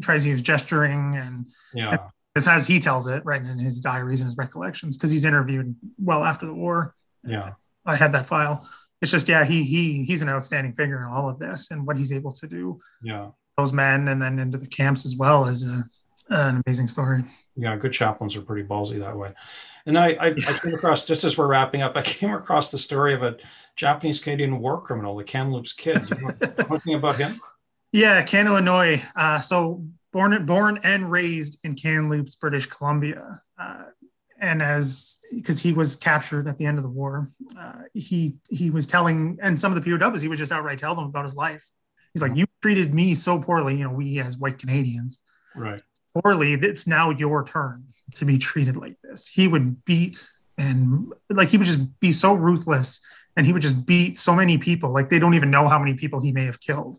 tries 0.00 0.24
to 0.24 0.30
use 0.30 0.42
gesturing 0.42 1.14
and 1.16 1.46
yeah, 1.72 1.98
this 2.34 2.48
as 2.48 2.66
he 2.66 2.80
tells 2.80 3.06
it, 3.06 3.24
right, 3.24 3.40
in 3.40 3.58
his 3.58 3.78
diaries 3.80 4.22
and 4.22 4.28
his 4.28 4.36
recollections, 4.36 4.96
because 4.96 5.10
he's 5.10 5.24
interviewed 5.24 5.76
well 5.98 6.24
after 6.24 6.46
the 6.46 6.54
war. 6.54 6.94
yeah, 7.22 7.52
I 7.84 7.94
had 7.96 8.12
that 8.12 8.26
file. 8.26 8.68
It's 9.02 9.10
just, 9.10 9.28
yeah, 9.28 9.44
he 9.44 9.62
he 9.64 10.04
he's 10.04 10.22
an 10.22 10.28
outstanding 10.28 10.72
figure 10.72 10.98
in 11.04 11.12
all 11.12 11.28
of 11.28 11.38
this 11.38 11.70
and 11.70 11.86
what 11.86 11.96
he's 11.98 12.12
able 12.12 12.32
to 12.32 12.46
do. 12.46 12.78
yeah, 13.02 13.28
Those 13.58 13.72
men 13.72 14.08
and 14.08 14.20
then 14.22 14.38
into 14.38 14.58
the 14.58 14.66
camps 14.66 15.04
as 15.04 15.16
well 15.16 15.46
is 15.46 15.64
a, 15.64 15.84
an 16.30 16.62
amazing 16.66 16.88
story. 16.88 17.22
yeah. 17.56 17.76
Good 17.76 17.92
chaplains 17.92 18.36
are 18.36 18.42
pretty 18.42 18.66
ballsy 18.66 18.98
that 19.00 19.16
way. 19.16 19.32
And 19.84 19.94
then 19.94 20.02
I, 20.02 20.08
I, 20.14 20.26
I 20.28 20.58
came 20.58 20.74
across 20.74 21.04
just 21.04 21.22
as 21.24 21.38
we're 21.38 21.46
wrapping 21.46 21.82
up, 21.82 21.96
I 21.96 22.02
came 22.02 22.32
across 22.32 22.70
the 22.70 22.78
story 22.78 23.14
of 23.14 23.22
a 23.22 23.36
Japanese 23.76 24.18
Canadian 24.18 24.58
war 24.58 24.80
criminal, 24.80 25.14
the 25.16 25.22
Kamloops 25.24 25.72
Kids. 25.74 26.10
You 26.10 26.16
know 26.22 26.34
anything 26.70 26.94
about 26.94 27.16
him? 27.16 27.40
Yeah, 27.92 28.24
Kanao 28.24 28.58
Inouye. 28.60 29.04
Uh, 29.14 29.40
so 29.40 29.84
born 30.12 30.44
born 30.46 30.80
and 30.82 31.10
raised 31.10 31.58
in 31.62 31.74
Kamloops, 31.76 32.34
British 32.36 32.66
Columbia, 32.66 33.40
uh, 33.60 33.84
and 34.40 34.60
as 34.60 35.18
because 35.46 35.60
he 35.60 35.72
was 35.72 35.94
captured 35.94 36.48
at 36.48 36.58
the 36.58 36.66
end 36.66 36.76
of 36.76 36.82
the 36.82 36.90
war, 36.90 37.30
uh, 37.56 37.82
he 37.94 38.34
he 38.50 38.68
was 38.68 38.84
telling, 38.84 39.38
and 39.40 39.58
some 39.58 39.72
of 39.72 39.80
the 39.82 39.98
POWs, 39.98 40.20
he 40.20 40.26
would 40.26 40.38
just 40.38 40.50
outright 40.50 40.80
tell 40.80 40.96
them 40.96 41.04
about 41.04 41.24
his 41.24 41.36
life. 41.36 41.64
He's 42.12 42.20
like, 42.22 42.34
"You 42.34 42.46
treated 42.62 42.92
me 42.92 43.14
so 43.14 43.38
poorly, 43.38 43.76
you 43.76 43.84
know, 43.84 43.92
we 43.92 44.18
as 44.18 44.36
white 44.36 44.58
Canadians 44.58 45.20
Right. 45.54 45.80
poorly. 46.12 46.54
It's 46.54 46.88
now 46.88 47.10
your 47.10 47.44
turn 47.44 47.84
to 48.16 48.24
be 48.24 48.38
treated 48.38 48.76
like 48.76 48.96
this." 49.04 49.28
He 49.28 49.46
would 49.46 49.84
beat 49.84 50.28
and 50.58 51.12
like 51.30 51.50
he 51.50 51.58
would 51.58 51.66
just 51.66 52.00
be 52.00 52.10
so 52.10 52.34
ruthless, 52.34 53.00
and 53.36 53.46
he 53.46 53.52
would 53.52 53.62
just 53.62 53.86
beat 53.86 54.18
so 54.18 54.34
many 54.34 54.58
people. 54.58 54.92
Like 54.92 55.10
they 55.10 55.20
don't 55.20 55.34
even 55.34 55.50
know 55.52 55.68
how 55.68 55.78
many 55.78 55.94
people 55.94 56.20
he 56.20 56.32
may 56.32 56.46
have 56.46 56.58
killed 56.60 56.98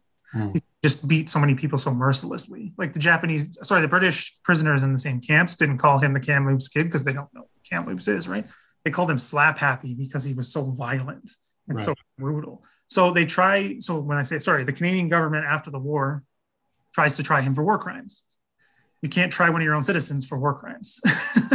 He 0.53 0.61
just 0.83 1.05
beat 1.07 1.29
so 1.29 1.39
many 1.39 1.55
people 1.55 1.77
so 1.77 1.93
mercilessly. 1.93 2.73
Like 2.77 2.93
the 2.93 2.99
Japanese, 2.99 3.57
sorry, 3.63 3.81
the 3.81 3.87
British 3.87 4.37
prisoners 4.43 4.83
in 4.83 4.93
the 4.93 4.99
same 4.99 5.19
camps 5.19 5.55
didn't 5.55 5.79
call 5.79 5.99
him 5.99 6.13
the 6.13 6.19
Kamloops 6.19 6.69
kid 6.69 6.83
because 6.83 7.03
they 7.03 7.13
don't 7.13 7.33
know 7.33 7.47
Kamloops 7.69 8.07
is, 8.07 8.27
right? 8.27 8.45
They 8.83 8.91
called 8.91 9.11
him 9.11 9.19
Slap 9.19 9.57
Happy 9.57 9.93
because 9.93 10.23
he 10.23 10.33
was 10.33 10.51
so 10.51 10.63
violent 10.63 11.31
and 11.67 11.79
so 11.79 11.93
brutal. 12.17 12.63
So 12.87 13.11
they 13.11 13.25
try. 13.25 13.79
So 13.79 13.99
when 13.99 14.17
I 14.17 14.23
say 14.23 14.39
sorry, 14.39 14.63
the 14.63 14.73
Canadian 14.73 15.09
government 15.09 15.45
after 15.45 15.69
the 15.69 15.79
war 15.79 16.23
tries 16.93 17.17
to 17.17 17.23
try 17.23 17.41
him 17.41 17.53
for 17.53 17.63
war 17.63 17.77
crimes. 17.77 18.23
You 19.01 19.09
can't 19.09 19.31
try 19.31 19.49
one 19.49 19.61
of 19.61 19.65
your 19.65 19.75
own 19.75 19.83
citizens 19.83 20.25
for 20.25 20.37
war 20.37 20.57
crimes. 20.57 20.99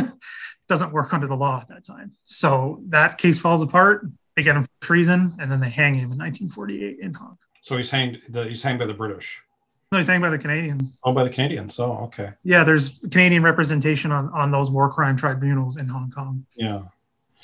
Doesn't 0.69 0.93
work 0.93 1.13
under 1.13 1.27
the 1.27 1.37
law 1.37 1.61
at 1.61 1.69
that 1.69 1.85
time. 1.85 2.13
So 2.23 2.83
that 2.89 3.19
case 3.19 3.41
falls 3.41 3.63
apart. 3.63 4.07
They 4.37 4.43
get 4.43 4.57
him 4.57 4.65
for 4.65 4.87
treason, 4.87 5.37
and 5.41 5.51
then 5.51 5.61
they 5.61 5.69
hang 5.69 5.95
him 5.95 6.13
in 6.13 6.19
1948 6.19 6.99
in 7.01 7.15
Hong 7.15 7.29
Kong. 7.29 7.39
So 7.63 7.77
he's 7.77 7.91
hanged. 7.91 8.19
The, 8.29 8.45
he's 8.45 8.63
hanged 8.63 8.79
by 8.79 8.87
the 8.87 8.95
British. 8.95 9.43
No, 9.93 9.99
he's 9.99 10.07
hanged 10.07 10.23
by 10.23 10.31
the 10.31 10.39
Canadians. 10.39 10.97
Oh, 11.05 11.13
by 11.13 11.23
the 11.23 11.29
Canadians. 11.31 11.79
Oh, 11.79 11.99
okay. 12.05 12.31
Yeah, 12.45 12.65
there's 12.65 12.99
Canadian 13.11 13.43
representation 13.43 14.11
on, 14.11 14.31
on 14.33 14.51
those 14.51 14.71
war 14.71 14.91
crime 14.91 15.19
tribunals 15.19 15.77
in 15.77 15.87
Hong 15.87 16.11
Kong, 16.11 16.47
Yeah. 16.57 16.83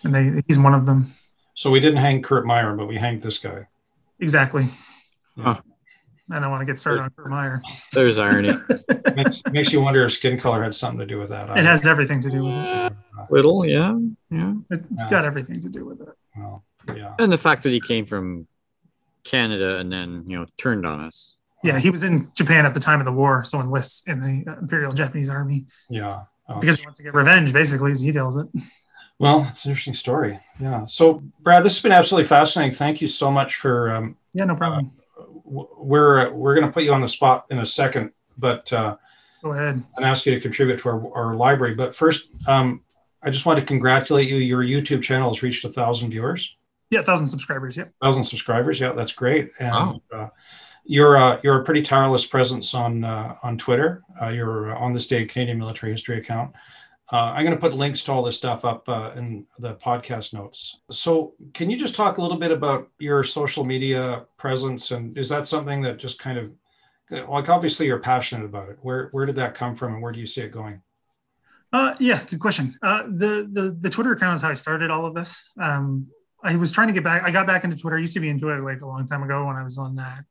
and 0.02 0.14
they 0.14 0.42
he's 0.46 0.58
one 0.58 0.72
of 0.72 0.86
them. 0.86 1.12
So 1.52 1.70
we 1.70 1.78
didn't 1.78 1.98
hang 1.98 2.22
Kurt 2.22 2.46
Meyer, 2.46 2.74
but 2.74 2.86
we 2.88 2.96
hanged 2.96 3.20
this 3.20 3.38
guy. 3.38 3.66
Exactly. 4.18 4.64
Huh. 5.38 5.60
I 6.30 6.40
don't 6.40 6.50
want 6.50 6.62
to 6.62 6.66
get 6.66 6.78
started 6.78 7.02
on 7.02 7.10
Kurt 7.10 7.28
Meyer. 7.28 7.60
There's 7.92 8.16
irony. 8.18 8.52
makes, 9.14 9.42
makes 9.50 9.72
you 9.72 9.80
wonder 9.82 10.04
if 10.04 10.12
skin 10.12 10.38
color 10.38 10.62
had 10.62 10.74
something 10.74 11.00
to 11.00 11.06
do 11.06 11.18
with 11.18 11.28
that. 11.28 11.50
It 11.56 11.64
has 11.66 11.86
everything 11.86 12.22
to 12.22 12.30
do 12.30 12.44
with 12.44 12.52
it. 12.54 12.58
Uh, 12.58 12.90
little, 13.30 13.66
yeah, 13.66 13.98
yeah. 14.30 14.54
It's 14.70 15.04
Yeah. 15.04 15.10
got 15.10 15.24
everything 15.26 15.60
to 15.62 15.68
do 15.68 15.84
with 15.84 16.00
it. 16.00 16.08
Well, 16.36 16.64
yeah. 16.94 17.14
And 17.18 17.30
the 17.30 17.38
fact 17.38 17.62
that 17.64 17.70
he 17.70 17.80
came 17.80 18.06
from 18.06 18.46
Canada 19.24 19.76
and 19.78 19.92
then 19.92 20.24
you 20.26 20.38
know 20.38 20.46
turned 20.56 20.86
on 20.86 21.00
us. 21.00 21.34
Yeah, 21.64 21.78
he 21.78 21.90
was 21.90 22.02
in 22.04 22.30
Japan 22.34 22.66
at 22.66 22.74
the 22.74 22.80
time 22.80 23.00
of 23.00 23.06
the 23.06 23.12
war, 23.12 23.42
so 23.44 23.60
enlists 23.60 24.06
in 24.06 24.20
the 24.20 24.50
uh, 24.50 24.58
Imperial 24.58 24.92
Japanese 24.92 25.28
Army 25.28 25.66
Yeah. 25.90 26.22
Oh, 26.48 26.60
because 26.60 26.78
he 26.78 26.84
wants 26.86 26.96
to 26.98 27.02
get 27.04 27.14
revenge, 27.14 27.52
basically, 27.52 27.92
as 27.92 28.00
he 28.00 28.10
tells 28.12 28.36
it. 28.36 28.46
Well, 29.18 29.46
it's 29.50 29.64
an 29.64 29.72
interesting 29.72 29.94
story. 29.94 30.38
Yeah. 30.60 30.86
So, 30.86 31.22
Brad, 31.40 31.62
this 31.64 31.74
has 31.76 31.82
been 31.82 31.92
absolutely 31.92 32.26
fascinating. 32.28 32.74
Thank 32.74 33.00
you 33.02 33.08
so 33.08 33.30
much 33.30 33.56
for. 33.56 33.92
Um, 33.92 34.16
Yeah, 34.32 34.44
no 34.44 34.54
problem. 34.56 34.92
w- 35.44 35.68
we're 35.76 36.30
we're 36.32 36.54
going 36.54 36.66
to 36.66 36.72
put 36.72 36.84
you 36.84 36.94
on 36.94 37.00
the 37.02 37.08
spot 37.08 37.44
in 37.50 37.58
a 37.58 37.66
second, 37.66 38.12
but 38.38 38.72
uh, 38.72 38.96
Go 39.42 39.52
ahead. 39.52 39.82
and 39.96 40.04
ask 40.06 40.24
you 40.24 40.34
to 40.34 40.40
contribute 40.40 40.78
to 40.80 40.88
our, 40.88 41.14
our 41.16 41.34
library. 41.34 41.74
But 41.74 41.94
first, 41.94 42.30
um, 42.46 42.82
I 43.22 43.30
just 43.30 43.44
want 43.44 43.58
to 43.58 43.64
congratulate 43.66 44.28
you. 44.28 44.36
Your 44.36 44.62
YouTube 44.62 45.02
channel 45.02 45.28
has 45.34 45.42
reached 45.42 45.64
a 45.64 45.68
thousand 45.68 46.10
viewers, 46.10 46.56
Yeah, 46.90 47.02
thousand 47.02 47.26
subscribers. 47.28 47.76
Yeah, 47.76 47.86
thousand 48.02 48.24
subscribers. 48.24 48.78
Yeah, 48.80 48.92
that's 48.92 49.12
great. 49.12 49.50
And 49.58 49.72
Wow. 49.74 50.02
uh, 50.14 50.28
you're 50.88 51.18
uh, 51.18 51.38
you're 51.44 51.60
a 51.60 51.64
pretty 51.64 51.82
tireless 51.82 52.26
presence 52.26 52.74
on 52.74 53.04
uh, 53.04 53.36
on 53.42 53.58
Twitter. 53.58 54.02
Uh, 54.20 54.28
you're 54.28 54.74
on 54.74 54.94
this 54.94 55.06
day 55.06 55.24
Canadian 55.26 55.58
Military 55.58 55.92
History 55.92 56.18
account. 56.18 56.54
Uh, 57.12 57.32
I'm 57.34 57.44
going 57.44 57.56
to 57.56 57.60
put 57.60 57.74
links 57.74 58.04
to 58.04 58.12
all 58.12 58.22
this 58.22 58.36
stuff 58.36 58.64
up 58.64 58.88
uh, 58.88 59.12
in 59.16 59.46
the 59.58 59.74
podcast 59.76 60.34
notes. 60.34 60.80
So, 60.90 61.34
can 61.54 61.70
you 61.70 61.78
just 61.78 61.94
talk 61.94 62.18
a 62.18 62.22
little 62.22 62.38
bit 62.38 62.50
about 62.50 62.88
your 62.98 63.22
social 63.22 63.64
media 63.64 64.24
presence, 64.38 64.90
and 64.90 65.16
is 65.16 65.28
that 65.28 65.46
something 65.46 65.82
that 65.82 65.98
just 65.98 66.18
kind 66.18 66.38
of 66.38 66.52
like 67.28 67.50
obviously 67.50 67.86
you're 67.86 68.00
passionate 68.00 68.46
about 68.46 68.70
it? 68.70 68.78
Where 68.80 69.08
where 69.12 69.26
did 69.26 69.36
that 69.36 69.54
come 69.54 69.76
from, 69.76 69.92
and 69.92 70.02
where 70.02 70.12
do 70.12 70.20
you 70.20 70.26
see 70.26 70.40
it 70.40 70.52
going? 70.52 70.80
Uh, 71.70 71.94
yeah, 72.00 72.24
good 72.24 72.40
question. 72.40 72.74
Uh, 72.82 73.02
the 73.02 73.46
the 73.52 73.76
the 73.78 73.90
Twitter 73.90 74.12
account 74.12 74.36
is 74.36 74.40
how 74.40 74.50
I 74.50 74.54
started 74.54 74.90
all 74.90 75.04
of 75.04 75.14
this. 75.14 75.52
Um, 75.60 76.06
I 76.42 76.56
was 76.56 76.72
trying 76.72 76.88
to 76.88 76.94
get 76.94 77.04
back. 77.04 77.24
I 77.24 77.30
got 77.30 77.46
back 77.46 77.64
into 77.64 77.76
Twitter. 77.76 77.98
I 77.98 78.00
used 78.00 78.14
to 78.14 78.20
be 78.20 78.30
into 78.30 78.48
it 78.48 78.60
like 78.62 78.80
a 78.80 78.86
long 78.86 79.06
time 79.06 79.22
ago 79.22 79.44
when 79.46 79.56
I 79.56 79.62
was 79.62 79.76
on 79.76 79.96
that 79.96 80.24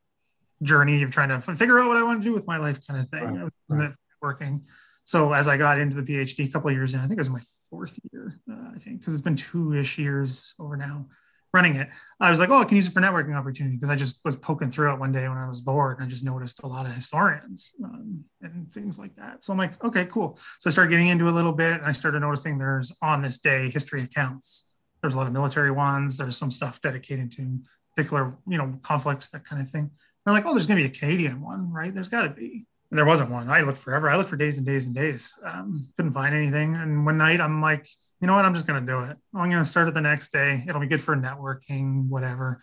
journey 0.64 1.04
of 1.04 1.12
trying 1.12 1.30
to 1.30 1.40
figure 1.40 1.80
out 1.80 1.88
what 1.88 1.98
I 1.98 2.04
want 2.04 2.22
to 2.22 2.28
do 2.28 2.34
with 2.34 2.48
my 2.48 2.58
life, 2.58 2.80
kind 2.88 3.00
of 3.00 3.10
thing. 3.10 3.24
Right, 3.24 3.40
I 3.40 3.44
was 3.44 3.52
in 3.72 3.82
it 3.82 3.92
working. 4.22 4.64
So 5.06 5.32
as 5.34 5.48
I 5.48 5.56
got 5.56 5.80
into 5.80 5.96
the 5.96 6.02
PhD 6.02 6.50
a 6.50 6.52
couple 6.52 6.70
of 6.70 6.76
years 6.76 6.94
in, 6.94 7.00
I 7.00 7.04
think 7.04 7.14
it 7.14 7.20
was 7.20 7.30
my 7.30 7.42
fourth 7.70 7.98
year. 8.12 8.40
Uh, 8.50 8.72
I 8.76 8.80
think 8.80 9.00
because 9.00 9.14
it's 9.14 9.22
been 9.22 9.38
two 9.38 9.74
ish 9.74 9.98
years 9.98 10.54
over 10.60 10.76
now 10.76 11.06
running 11.54 11.76
it. 11.76 11.90
I 12.20 12.30
was 12.30 12.40
like, 12.40 12.50
oh, 12.50 12.60
I 12.60 12.66
can 12.66 12.76
use 12.76 12.88
it 12.88 12.94
for 12.94 13.02
networking 13.02 13.36
opportunity 13.36 13.76
because 13.76 13.90
I 13.90 13.96
just 13.96 14.24
was 14.26 14.36
poking 14.36 14.70
through 14.70 14.94
it 14.94 15.00
one 15.00 15.12
day 15.12 15.28
when 15.30 15.38
I 15.38 15.48
was 15.48 15.62
bored 15.62 15.98
and 15.98 16.06
I 16.06 16.10
just 16.10 16.24
noticed 16.24 16.62
a 16.64 16.68
lot 16.68 16.86
of 16.86 16.94
historians 16.94 17.74
um, 17.84 18.24
and 18.42 18.72
things 18.72 19.00
like 19.00 19.16
that. 19.16 19.44
So 19.44 19.54
I'm 19.54 19.58
like, 19.58 19.82
okay, 19.84 20.06
cool. 20.06 20.38
So 20.60 20.70
I 20.70 20.72
started 20.72 20.92
getting 20.92 21.08
into 21.08 21.30
a 21.30 21.32
little 21.32 21.54
bit 21.54 21.74
and 21.74 21.86
I 21.86 21.94
started 21.94 22.20
noticing 22.20 22.58
there's 22.58 22.94
on 23.02 23.22
this 23.22 23.38
day 23.38 23.70
history 23.70 24.04
accounts. 24.04 24.70
There's 25.02 25.16
a 25.16 25.18
lot 25.18 25.28
of 25.28 25.34
military 25.34 25.72
ones. 25.72 26.18
There's 26.18 26.38
some 26.38 26.52
stuff 26.52 26.82
dedicated 26.82 27.32
to 27.34 27.60
particular, 27.96 28.38
you 28.48 28.58
know, 28.58 28.78
conflicts, 28.84 29.30
that 29.30 29.46
kind 29.46 29.62
of 29.62 29.70
thing. 29.70 29.90
I'm 30.28 30.34
like, 30.34 30.46
oh, 30.46 30.54
there's 30.54 30.68
going 30.68 30.82
to 30.82 30.90
be 30.90 30.96
a 30.96 31.00
Canadian 31.00 31.42
one, 31.42 31.72
right? 31.72 31.94
There's 31.94 32.10
got 32.10 32.24
to 32.24 32.30
be. 32.30 32.68
And 32.90 32.98
there 32.98 33.06
wasn't 33.06 33.32
one. 33.32 33.50
I 33.50 33.62
looked 33.62 33.78
forever. 33.80 34.10
I 34.10 34.16
looked 34.16 34.30
for 34.30 34.38
days 34.38 34.58
and 34.58 34.66
days 34.66 34.86
and 34.86 34.96
days. 34.96 35.38
Um, 35.44 35.88
couldn't 35.96 36.14
find 36.14 36.34
anything. 36.34 36.76
And 36.76 37.06
one 37.06 37.18
night 37.18 37.42
I'm 37.42 37.62
like, 37.62 37.88
you 38.22 38.28
know 38.28 38.36
what? 38.36 38.46
I'm 38.46 38.54
just 38.54 38.66
going 38.66 38.86
to 38.86 38.92
do 38.92 39.00
it. 39.02 39.18
I'm 39.34 39.50
going 39.50 39.64
to 39.64 39.66
start 39.66 39.88
it 39.88 39.94
the 39.94 40.02
next 40.02 40.32
day. 40.32 40.64
It'll 40.68 40.82
be 40.82 40.88
good 40.88 41.02
for 41.02 41.16
networking, 41.16 42.08
whatever. 42.08 42.60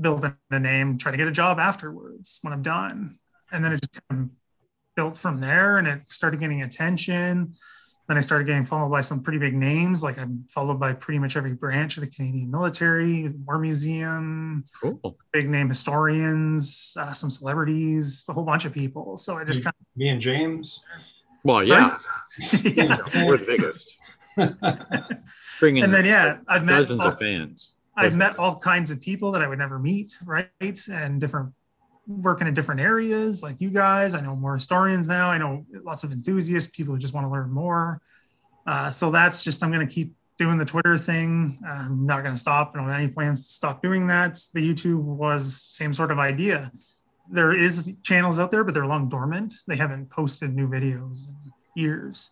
Building 0.00 0.34
a 0.50 0.58
name, 0.58 0.98
try 0.98 1.12
to 1.12 1.18
get 1.18 1.28
a 1.28 1.32
job 1.32 1.58
afterwards 1.58 2.38
when 2.42 2.52
I'm 2.52 2.62
done. 2.62 3.18
And 3.52 3.64
then 3.64 3.72
it 3.72 3.80
just 3.80 4.00
kind 4.08 4.24
of 4.24 4.30
built 4.96 5.16
from 5.16 5.40
there 5.40 5.78
and 5.78 5.86
it 5.86 6.02
started 6.06 6.40
getting 6.40 6.62
attention. 6.62 7.54
Then 8.08 8.16
I 8.16 8.20
started 8.20 8.46
getting 8.46 8.64
followed 8.64 8.90
by 8.90 9.00
some 9.00 9.20
pretty 9.20 9.38
big 9.38 9.54
names. 9.54 10.02
Like 10.02 10.16
I'm 10.18 10.44
followed 10.48 10.78
by 10.78 10.92
pretty 10.92 11.18
much 11.18 11.36
every 11.36 11.54
branch 11.54 11.96
of 11.96 12.02
the 12.02 12.06
Canadian 12.10 12.50
military, 12.50 13.28
War 13.44 13.58
Museum, 13.58 14.64
Cool. 14.80 15.18
big 15.32 15.48
name 15.50 15.68
historians, 15.68 16.96
uh, 17.00 17.12
some 17.12 17.30
celebrities, 17.30 18.24
a 18.28 18.32
whole 18.32 18.44
bunch 18.44 18.64
of 18.64 18.72
people. 18.72 19.16
So 19.16 19.36
I 19.38 19.44
just 19.44 19.64
kind 19.64 19.74
of 19.80 19.86
Me 19.96 20.08
and 20.08 20.20
James. 20.20 20.82
Well, 21.42 21.64
yeah, 21.64 21.98
yeah. 22.62 22.96
we're 23.24 23.36
the 23.38 23.44
biggest. 23.46 23.96
Bringing 25.60 25.84
And 25.84 25.92
then, 25.94 26.04
yeah, 26.04 26.38
I've 26.48 26.64
met 26.64 26.76
dozens 26.76 27.00
all- 27.00 27.08
of 27.08 27.18
fans. 27.18 27.72
I've 27.98 28.14
met 28.14 28.38
all 28.38 28.56
kinds 28.58 28.90
of 28.90 29.00
people 29.00 29.32
that 29.32 29.40
I 29.40 29.48
would 29.48 29.58
never 29.58 29.78
meet, 29.78 30.18
right? 30.26 30.50
And 30.92 31.18
different 31.18 31.54
working 32.06 32.46
in 32.46 32.54
different 32.54 32.80
areas 32.80 33.42
like 33.42 33.60
you 33.60 33.70
guys. 33.70 34.14
I 34.14 34.20
know 34.20 34.36
more 34.36 34.54
historians 34.54 35.08
now. 35.08 35.30
I 35.30 35.38
know 35.38 35.66
lots 35.82 36.04
of 36.04 36.12
enthusiasts, 36.12 36.70
people 36.70 36.94
who 36.94 36.98
just 36.98 37.14
want 37.14 37.26
to 37.26 37.30
learn 37.30 37.50
more. 37.50 38.00
Uh, 38.66 38.90
so 38.90 39.10
that's 39.10 39.44
just, 39.44 39.62
I'm 39.62 39.72
going 39.72 39.86
to 39.86 39.92
keep 39.92 40.14
doing 40.38 40.58
the 40.58 40.64
Twitter 40.64 40.98
thing. 40.98 41.58
I'm 41.66 42.06
not 42.06 42.22
going 42.22 42.34
to 42.34 42.38
stop. 42.38 42.72
I 42.74 42.78
don't 42.78 42.88
have 42.88 43.00
any 43.00 43.08
plans 43.08 43.46
to 43.46 43.52
stop 43.52 43.82
doing 43.82 44.06
that. 44.08 44.38
The 44.54 44.60
YouTube 44.60 45.00
was 45.00 45.62
same 45.62 45.94
sort 45.94 46.10
of 46.10 46.18
idea. 46.18 46.70
There 47.30 47.52
is 47.52 47.92
channels 48.02 48.38
out 48.38 48.50
there, 48.50 48.62
but 48.62 48.74
they're 48.74 48.86
long 48.86 49.08
dormant. 49.08 49.54
They 49.66 49.76
haven't 49.76 50.10
posted 50.10 50.54
new 50.54 50.68
videos 50.68 51.26
in 51.26 51.52
years. 51.74 52.30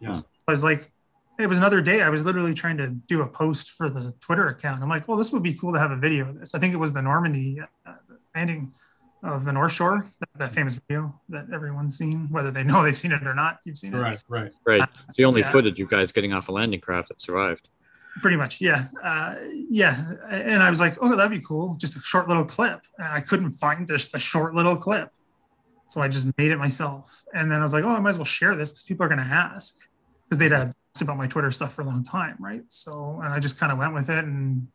Yeah. 0.00 0.14
I 0.48 0.50
was 0.50 0.64
like, 0.64 0.90
it 1.38 1.46
was 1.48 1.58
another 1.58 1.80
day. 1.80 2.02
I 2.02 2.10
was 2.10 2.24
literally 2.24 2.54
trying 2.54 2.76
to 2.76 2.88
do 2.88 3.22
a 3.22 3.26
post 3.26 3.70
for 3.70 3.88
the 3.88 4.12
Twitter 4.20 4.48
account. 4.48 4.82
I'm 4.82 4.88
like, 4.88 5.08
well, 5.08 5.16
this 5.16 5.32
would 5.32 5.42
be 5.42 5.54
cool 5.54 5.72
to 5.72 5.78
have 5.78 5.90
a 5.90 5.96
video 5.96 6.28
of 6.28 6.38
this. 6.38 6.54
I 6.54 6.58
think 6.58 6.74
it 6.74 6.76
was 6.76 6.92
the 6.92 7.02
Normandy 7.02 7.60
uh, 7.86 7.92
landing 8.34 8.72
of 9.24 9.44
the 9.44 9.52
North 9.52 9.72
Shore, 9.72 10.06
that, 10.20 10.28
that 10.36 10.44
mm-hmm. 10.44 10.54
famous 10.54 10.80
video 10.86 11.18
that 11.30 11.46
everyone's 11.52 11.96
seen, 11.96 12.28
whether 12.30 12.50
they 12.50 12.62
know 12.62 12.82
they've 12.84 12.96
seen 12.96 13.12
it 13.12 13.26
or 13.26 13.34
not. 13.34 13.58
You've 13.64 13.78
seen 13.78 13.92
it, 13.92 13.96
Right, 13.96 14.22
right. 14.28 14.52
Right. 14.66 14.82
Uh, 14.82 14.86
it's 15.08 15.16
the 15.16 15.24
only 15.24 15.40
Yeah. 15.40 15.50
footage 15.50 15.78
you 15.78 15.86
guys 15.86 16.12
getting 16.12 16.32
off 16.32 16.48
a 16.48 16.52
landing 16.52 16.80
craft 16.80 17.08
that 17.08 17.20
survived. 17.20 17.68
pretty 18.22 18.36
much. 18.36 18.60
Yeah, 18.60 18.86
uh, 19.02 19.34
yeah. 19.68 20.12
And 20.30 20.62
I 20.62 20.70
was 20.70 20.78
like, 20.78 20.96
oh, 21.00 21.16
that'd 21.16 21.36
be 21.36 21.44
cool. 21.44 21.74
Just 21.80 21.96
a 21.96 22.00
short 22.00 22.28
little 22.28 22.44
clip. 22.44 22.80
And 22.98 23.08
I 23.08 23.20
couldn't 23.20 23.50
find 23.50 23.88
just 23.88 24.14
a 24.14 24.20
short 24.20 24.54
little 24.54 24.76
clip, 24.76 25.10
so 25.88 26.00
I 26.00 26.06
just 26.06 26.26
made 26.38 26.52
it 26.52 26.58
myself. 26.58 27.24
And 27.34 27.50
then 27.50 27.60
I 27.60 27.64
was 27.64 27.72
like, 27.72 27.82
oh, 27.82 27.88
I 27.88 27.98
might 27.98 28.10
as 28.10 28.18
well 28.18 28.24
share 28.24 28.54
this 28.54 28.70
because 28.70 28.84
people 28.84 29.04
are 29.04 29.08
going 29.08 29.18
to 29.18 29.24
ask 29.24 29.74
because 30.28 30.38
they'd 30.38 30.52
mm-hmm. 30.52 30.68
had 30.68 30.74
asked 30.94 31.02
about 31.02 31.16
my 31.16 31.26
Twitter 31.26 31.50
stuff 31.50 31.72
for 31.72 31.82
a 31.82 31.86
long 31.86 32.04
time, 32.04 32.36
right? 32.38 32.62
So, 32.68 33.20
and 33.24 33.32
I 33.32 33.40
just 33.40 33.58
kind 33.58 33.72
of 33.72 33.78
went 33.78 33.94
with 33.94 34.08
it, 34.08 34.24
and 34.24 34.68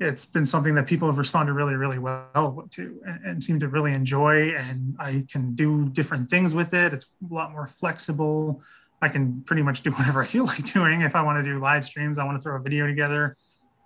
it's 0.00 0.24
been 0.24 0.44
something 0.46 0.74
that 0.74 0.86
people 0.86 1.08
have 1.08 1.18
responded 1.18 1.52
really, 1.52 1.74
really 1.74 1.98
well 1.98 2.66
to, 2.70 3.00
and, 3.06 3.24
and 3.24 3.44
seem 3.44 3.60
to 3.60 3.68
really 3.68 3.92
enjoy. 3.92 4.50
And 4.50 4.96
I 4.98 5.24
can 5.30 5.54
do 5.54 5.88
different 5.90 6.28
things 6.28 6.54
with 6.54 6.74
it. 6.74 6.92
It's 6.92 7.06
a 7.30 7.32
lot 7.34 7.52
more 7.52 7.66
flexible. 7.66 8.62
I 9.00 9.08
can 9.08 9.42
pretty 9.42 9.62
much 9.62 9.82
do 9.82 9.90
whatever 9.98 10.22
I 10.22 10.26
feel 10.26 10.46
like 10.46 10.64
doing. 10.72 11.02
If 11.02 11.14
I 11.14 11.22
want 11.22 11.38
to 11.38 11.44
do 11.44 11.58
live 11.60 11.84
streams, 11.84 12.18
I 12.18 12.24
want 12.24 12.38
to 12.38 12.42
throw 12.42 12.56
a 12.56 12.60
video 12.60 12.86
together. 12.86 13.36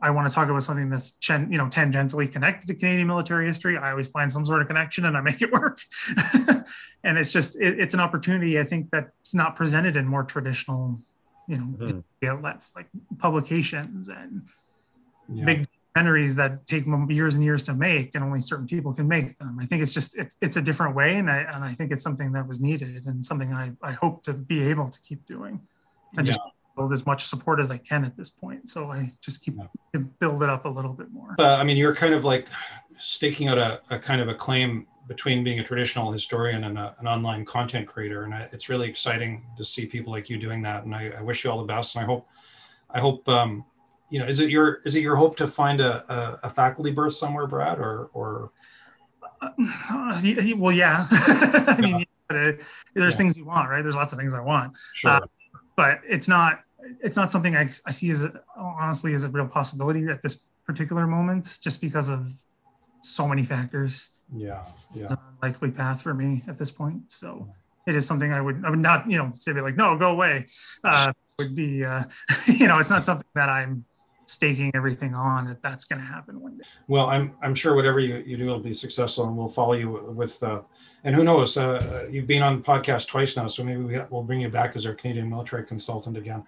I 0.00 0.10
want 0.10 0.28
to 0.28 0.34
talk 0.34 0.48
about 0.48 0.62
something 0.62 0.88
that's 0.90 1.12
chen- 1.18 1.50
you 1.50 1.58
know 1.58 1.66
tangentially 1.66 2.30
connected 2.30 2.68
to 2.68 2.74
Canadian 2.74 3.08
military 3.08 3.46
history. 3.48 3.76
I 3.76 3.90
always 3.90 4.06
find 4.08 4.30
some 4.30 4.44
sort 4.44 4.62
of 4.62 4.68
connection 4.68 5.04
and 5.06 5.16
I 5.16 5.20
make 5.20 5.42
it 5.42 5.50
work. 5.60 5.80
and 7.02 7.18
it's 7.18 7.32
just 7.32 7.60
it, 7.60 7.80
it's 7.80 7.94
an 7.94 8.00
opportunity 8.00 8.60
I 8.60 8.64
think 8.64 8.90
that's 8.92 9.34
not 9.34 9.56
presented 9.56 9.96
in 9.96 10.06
more 10.06 10.22
traditional 10.22 11.00
you 11.48 11.56
know 11.56 11.64
Mhm. 11.78 12.04
outlets 12.28 12.74
like 12.76 12.86
publications 13.18 14.08
and 14.08 14.42
Yeah. 15.32 15.44
big 15.44 15.66
documentaries 15.98 16.34
that 16.36 16.66
take 16.66 16.84
years 17.10 17.34
and 17.34 17.44
years 17.44 17.62
to 17.64 17.74
make 17.74 18.14
and 18.14 18.24
only 18.24 18.40
certain 18.40 18.66
people 18.66 18.92
can 18.92 19.08
make 19.08 19.38
them. 19.38 19.58
I 19.60 19.66
think 19.66 19.82
it's 19.82 19.94
just 19.94 20.18
it's 20.18 20.36
it's 20.40 20.56
a 20.56 20.62
different 20.62 20.94
way 20.94 21.16
and 21.16 21.30
I 21.30 21.38
and 21.38 21.64
I 21.64 21.72
think 21.74 21.92
it's 21.92 22.02
something 22.02 22.32
that 22.32 22.46
was 22.46 22.60
needed 22.60 23.06
and 23.06 23.24
something 23.24 23.52
I, 23.52 23.72
I 23.82 23.92
hope 23.92 24.22
to 24.24 24.32
be 24.32 24.62
able 24.68 24.88
to 24.88 25.00
keep 25.02 25.24
doing 25.26 25.60
and 26.16 26.26
just 26.26 26.40
build 26.76 26.92
as 26.92 27.04
much 27.06 27.24
support 27.24 27.60
as 27.60 27.70
I 27.70 27.78
can 27.78 28.04
at 28.04 28.16
this 28.16 28.30
point. 28.30 28.68
So 28.68 28.90
I 28.92 29.12
just 29.20 29.44
keep 29.44 29.56
Yeah. 29.56 30.00
build 30.20 30.42
it 30.42 30.50
up 30.50 30.64
a 30.64 30.68
little 30.68 30.92
bit 30.92 31.10
more. 31.10 31.34
uh, 31.38 31.56
I 31.56 31.64
mean, 31.64 31.76
you're 31.76 31.94
kind 31.94 32.14
of 32.14 32.24
like 32.24 32.48
staking 32.98 33.48
out 33.48 33.58
a, 33.58 33.80
a 33.90 33.98
kind 33.98 34.20
of 34.20 34.28
a 34.28 34.34
claim 34.34 34.86
between 35.06 35.42
being 35.42 35.58
a 35.58 35.64
traditional 35.64 36.12
historian 36.12 36.64
and 36.64 36.78
a, 36.78 36.94
an 36.98 37.08
online 37.08 37.44
content 37.44 37.88
creator, 37.88 38.24
and 38.24 38.34
I, 38.34 38.48
it's 38.52 38.68
really 38.68 38.88
exciting 38.88 39.42
to 39.56 39.64
see 39.64 39.86
people 39.86 40.12
like 40.12 40.28
you 40.28 40.36
doing 40.36 40.60
that. 40.62 40.84
And 40.84 40.94
I, 40.94 41.10
I 41.18 41.22
wish 41.22 41.44
you 41.44 41.50
all 41.50 41.58
the 41.58 41.64
best. 41.64 41.96
And 41.96 42.04
I 42.04 42.06
hope, 42.06 42.28
I 42.90 43.00
hope, 43.00 43.26
um, 43.28 43.64
you 44.10 44.18
know, 44.18 44.26
is 44.26 44.40
it 44.40 44.50
your 44.50 44.80
is 44.84 44.96
it 44.96 45.00
your 45.00 45.16
hope 45.16 45.36
to 45.36 45.46
find 45.46 45.80
a, 45.80 46.10
a, 46.12 46.40
a 46.44 46.50
faculty 46.50 46.90
berth 46.90 47.14
somewhere, 47.14 47.46
Brad, 47.46 47.78
or 47.78 48.10
or 48.12 48.50
Uh, 49.40 49.50
well, 50.56 50.72
yeah. 50.72 51.06
I 51.10 51.76
mean, 51.80 51.98
yeah, 52.00 52.04
uh, 52.36 52.52
there's 52.94 53.14
Yeah. 53.14 53.18
things 53.18 53.36
you 53.36 53.44
want, 53.44 53.68
right? 53.70 53.82
There's 53.82 53.96
lots 53.96 54.12
of 54.12 54.18
things 54.18 54.34
I 54.34 54.40
want. 54.40 54.76
sure? 54.94 55.10
Uh, 55.10 55.20
but 55.76 56.00
it's 56.08 56.28
not 56.28 56.60
it's 57.00 57.16
not 57.16 57.30
something 57.30 57.56
I, 57.56 57.70
I 57.86 57.92
see 57.92 58.10
as 58.10 58.24
a, 58.24 58.32
honestly 58.56 59.14
as 59.14 59.24
a 59.24 59.28
real 59.28 59.46
possibility 59.48 60.06
at 60.08 60.22
this 60.22 60.46
particular 60.66 61.06
moment 61.06 61.58
just 61.62 61.80
because 61.80 62.08
of 62.08 62.30
so 63.02 63.26
many 63.26 63.44
factors 63.44 64.10
yeah, 64.34 64.64
yeah, 64.94 65.14
likely 65.42 65.70
path 65.70 66.02
for 66.02 66.12
me 66.12 66.44
at 66.46 66.58
this 66.58 66.70
point 66.70 67.10
so 67.10 67.48
it 67.86 67.94
is 67.94 68.06
something 68.06 68.32
i 68.32 68.40
would 68.40 68.64
i 68.64 68.70
would 68.70 68.78
not 68.78 69.10
you 69.10 69.16
know 69.16 69.30
say 69.34 69.52
be 69.52 69.60
like 69.60 69.76
no 69.76 69.96
go 69.96 70.10
away 70.10 70.46
uh 70.84 71.12
would 71.38 71.54
be 71.54 71.84
uh 71.84 72.04
you 72.46 72.66
know 72.68 72.78
it's 72.78 72.90
not 72.90 73.04
something 73.04 73.26
that 73.34 73.48
i'm 73.48 73.84
staking 74.28 74.70
everything 74.74 75.14
on 75.14 75.46
that 75.46 75.62
that's 75.62 75.86
going 75.86 75.98
to 75.98 76.04
happen 76.04 76.38
one 76.40 76.58
day 76.58 76.64
Well, 76.86 77.06
I'm 77.06 77.32
I'm 77.42 77.54
sure 77.54 77.74
whatever 77.74 77.98
you, 77.98 78.22
you 78.26 78.36
do 78.36 78.46
will 78.46 78.58
be 78.60 78.74
successful, 78.74 79.26
and 79.26 79.36
we'll 79.36 79.48
follow 79.48 79.72
you 79.72 79.90
with. 80.14 80.42
Uh, 80.42 80.60
and 81.04 81.14
who 81.16 81.24
knows? 81.24 81.56
Uh, 81.56 82.06
you've 82.10 82.26
been 82.26 82.42
on 82.42 82.58
the 82.58 82.62
podcast 82.62 83.08
twice 83.08 83.36
now, 83.36 83.46
so 83.46 83.64
maybe 83.64 83.82
we, 83.82 83.98
we'll 84.10 84.22
bring 84.22 84.40
you 84.42 84.50
back 84.50 84.76
as 84.76 84.84
our 84.84 84.94
Canadian 84.94 85.30
military 85.30 85.64
consultant 85.64 86.16
again. 86.18 86.44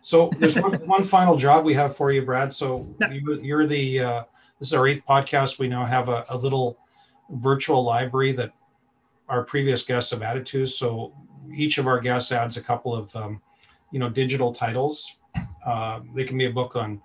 So 0.00 0.30
there's 0.38 0.56
one, 0.56 0.72
one 0.86 1.04
final 1.04 1.36
job 1.36 1.64
we 1.64 1.74
have 1.74 1.96
for 1.96 2.12
you, 2.12 2.22
Brad. 2.22 2.52
So 2.54 2.86
Yeah. 3.00 3.10
you, 3.10 3.40
you're 3.42 3.66
the 3.66 4.00
uh, 4.00 4.22
this 4.60 4.68
is 4.68 4.74
our 4.74 4.86
eighth 4.86 5.02
podcast. 5.08 5.58
We 5.58 5.66
now 5.66 5.84
have 5.84 6.08
a, 6.08 6.24
a 6.28 6.36
little 6.36 6.78
virtual 7.30 7.82
library 7.82 8.32
that 8.32 8.52
our 9.28 9.42
previous 9.42 9.82
guests 9.82 10.10
have 10.12 10.22
added 10.22 10.46
to. 10.46 10.66
So 10.66 11.12
each 11.52 11.78
of 11.78 11.86
our 11.88 11.98
guests 11.98 12.30
adds 12.30 12.56
a 12.56 12.60
couple 12.62 12.94
of, 12.94 13.14
um, 13.16 13.40
you 13.90 13.98
know, 13.98 14.08
digital 14.08 14.52
titles. 14.52 15.16
Uh, 15.66 16.00
they 16.14 16.24
can 16.24 16.36
be 16.38 16.44
a 16.44 16.50
book 16.50 16.76
on 16.76 17.00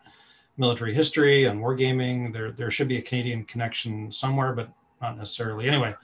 military 0.60 0.94
history 0.94 1.46
and 1.46 1.60
wargaming. 1.62 2.32
There, 2.34 2.52
there 2.52 2.70
should 2.70 2.88
be 2.90 2.98
a 2.98 3.02
Canadian 3.02 3.46
connection 3.46 4.12
somewhere, 4.12 4.54
but 4.54 4.70
not 5.02 5.18
necessarily. 5.18 5.68
Anyway, 5.68 5.96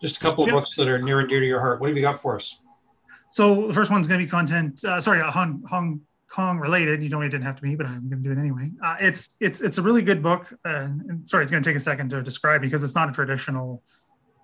just 0.00 0.18
a 0.18 0.20
couple 0.20 0.44
of 0.44 0.48
Yep. 0.48 0.54
books 0.56 0.76
that 0.76 0.86
are 0.88 0.98
near 1.00 1.20
and 1.20 1.28
dear 1.28 1.40
to 1.40 1.46
your 1.46 1.60
heart. 1.60 1.80
What 1.80 1.88
have 1.88 1.96
you 1.96 2.02
got 2.02 2.20
for 2.20 2.36
us? 2.36 2.60
So 3.32 3.66
the 3.66 3.74
first 3.74 3.90
one's 3.90 4.06
going 4.06 4.20
to 4.20 4.26
be 4.26 4.30
content. 4.30 4.84
Uh, 4.84 5.00
sorry, 5.00 5.20
uh, 5.20 5.30
Hong, 5.30 5.62
Hong 5.68 6.00
Kong 6.30 6.58
related. 6.58 7.02
You 7.02 7.08
don't. 7.08 7.22
It 7.24 7.30
didn't 7.30 7.44
have 7.46 7.56
to 7.56 7.62
be, 7.62 7.74
but 7.74 7.86
I'm 7.86 8.08
going 8.08 8.22
to 8.22 8.28
do 8.28 8.32
it 8.32 8.38
anyway. 8.38 8.70
Uh, 8.82 8.96
it's 9.00 9.30
it's 9.40 9.60
it's 9.60 9.78
a 9.78 9.82
really 9.82 10.02
good 10.02 10.22
book. 10.22 10.52
And, 10.64 11.00
and 11.08 11.28
sorry, 11.28 11.42
it's 11.42 11.50
going 11.50 11.62
to 11.62 11.68
take 11.68 11.76
a 11.76 11.80
second 11.80 12.10
to 12.10 12.22
describe 12.22 12.60
because 12.60 12.84
it's 12.84 12.94
not 12.94 13.08
a 13.08 13.12
traditional 13.12 13.82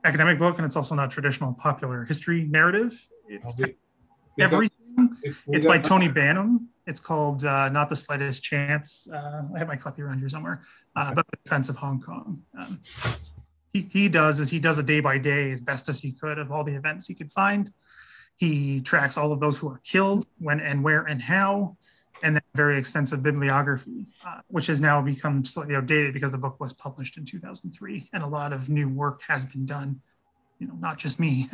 academic 0.05 0.39
book, 0.39 0.57
and 0.57 0.65
it's 0.65 0.77
also 0.77 0.95
not 0.95 1.11
traditional 1.11 1.53
popular 1.53 2.05
history 2.05 2.45
narrative. 2.45 2.93
It's 3.29 3.55
got- 3.55 3.71
everything. 4.41 4.77
we've 5.25 5.43
It's 5.49 5.67
by 5.67 5.79
Tony 5.79 6.09
Banham. 6.09 6.67
It's 6.91 6.99
called 6.99 7.45
uh, 7.45 7.69
Not 7.69 7.89
the 7.89 7.95
Slightest 7.95 8.43
Chance. 8.43 9.07
Uh, 9.13 9.43
I 9.55 9.59
have 9.61 9.69
my 9.69 9.77
copy 9.77 10.03
around 10.03 10.19
here 10.19 10.29
somewhere. 10.29 10.63
Uh, 10.97 11.15
but 11.15 11.25
the 11.31 11.37
defense 11.45 11.69
of 11.69 11.77
Hong 11.77 12.01
Kong. 12.01 12.43
Um, 12.59 12.81
he, 13.73 13.89
he 13.93 14.09
does 14.09 14.41
is 14.41 14.51
he 14.51 14.59
does 14.59 14.81
a 14.81 14.83
day 14.83 14.99
by 14.99 15.17
day 15.17 15.53
as 15.53 15.61
best 15.61 15.89
as 15.89 16.01
he 16.01 16.11
could 16.11 16.41
of 16.41 16.51
all 16.51 16.65
the 16.65 16.75
events 16.75 17.07
he 17.07 17.15
could 17.15 17.31
find. 17.31 17.71
He 18.35 18.81
tracks 18.81 19.17
all 19.17 19.31
of 19.31 19.39
those 19.39 19.57
who 19.57 19.69
are 19.69 19.81
killed, 19.85 20.27
when 20.39 20.59
and 20.59 20.83
where 20.83 21.05
and 21.05 21.23
how, 21.23 21.77
and 22.25 22.35
then 22.35 22.43
very 22.57 22.77
extensive 22.77 23.23
bibliography, 23.23 24.07
uh, 24.27 24.41
which 24.49 24.67
has 24.67 24.81
now 24.81 25.01
become 25.01 25.45
slightly 25.45 25.77
outdated 25.77 26.13
because 26.13 26.33
the 26.33 26.39
book 26.39 26.59
was 26.59 26.73
published 26.73 27.17
in 27.19 27.25
2003 27.25 28.11
and 28.13 28.23
a 28.25 28.27
lot 28.27 28.53
of 28.53 28.69
new 28.69 28.89
work 28.89 29.23
has 29.29 29.45
been 29.45 29.65
done 29.65 30.01
you 30.61 30.67
know, 30.67 30.75
not 30.79 30.99
just 30.99 31.19
me 31.19 31.47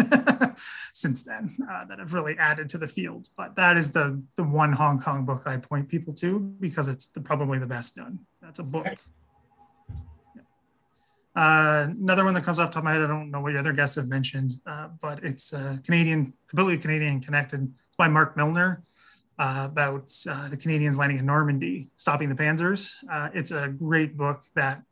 since 0.93 1.23
then 1.23 1.57
uh, 1.71 1.85
that 1.87 1.99
have 2.01 2.13
really 2.13 2.37
added 2.39 2.69
to 2.71 2.79
the 2.79 2.89
field. 2.89 3.29
But 3.37 3.55
that 3.55 3.77
is 3.77 3.93
the 3.93 4.23
the 4.37 4.43
one 4.43 4.73
Hong 4.73 5.01
Kong 5.01 5.25
book 5.25 5.45
I 5.47 5.57
point 5.57 5.89
people 5.89 6.13
to 6.15 6.41
because 6.61 6.89
it's 6.89 7.07
the, 7.07 7.21
probably 7.21 7.59
the 7.59 7.67
best 7.67 7.95
done. 7.95 8.19
That's 8.43 8.59
a 8.59 8.65
book. 8.65 8.87
Yeah. 8.87 10.43
Uh, 11.37 11.87
another 11.91 12.25
one 12.25 12.35
that 12.35 12.45
comes 12.45 12.59
off 12.59 12.71
the 12.71 12.75
top 12.75 12.81
of 12.81 12.85
my 12.85 12.93
head, 12.93 13.03
I 13.03 13.07
don't 13.07 13.31
know 13.31 13.41
what 13.41 13.53
your 13.53 13.61
other 13.61 13.73
guests 13.73 13.95
have 13.97 14.09
mentioned, 14.09 14.55
uh, 14.67 14.89
but 15.01 15.23
it's 15.23 15.53
uh, 15.53 15.77
Canadian, 15.85 16.33
completely 16.49 16.79
Canadian 16.79 17.21
connected. 17.21 17.63
It's 17.63 17.97
by 17.97 18.09
Mark 18.09 18.37
Milner 18.37 18.83
uh, 19.39 19.69
about 19.71 20.13
uh, 20.29 20.49
the 20.49 20.57
Canadians 20.57 20.99
landing 20.99 21.19
in 21.19 21.27
Normandy, 21.27 21.91
stopping 21.97 22.29
the 22.29 22.35
Panzers. 22.35 22.95
Uh, 23.11 23.29
it's 23.35 23.53
a 23.53 23.69
great 23.69 24.17
book 24.17 24.43
that 24.55 24.83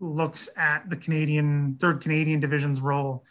looks 0.00 0.48
at 0.56 0.88
the 0.88 0.96
Canadian, 0.96 1.74
3rd 1.78 2.00
Canadian 2.00 2.40
Division's 2.40 2.80
role 2.80 3.24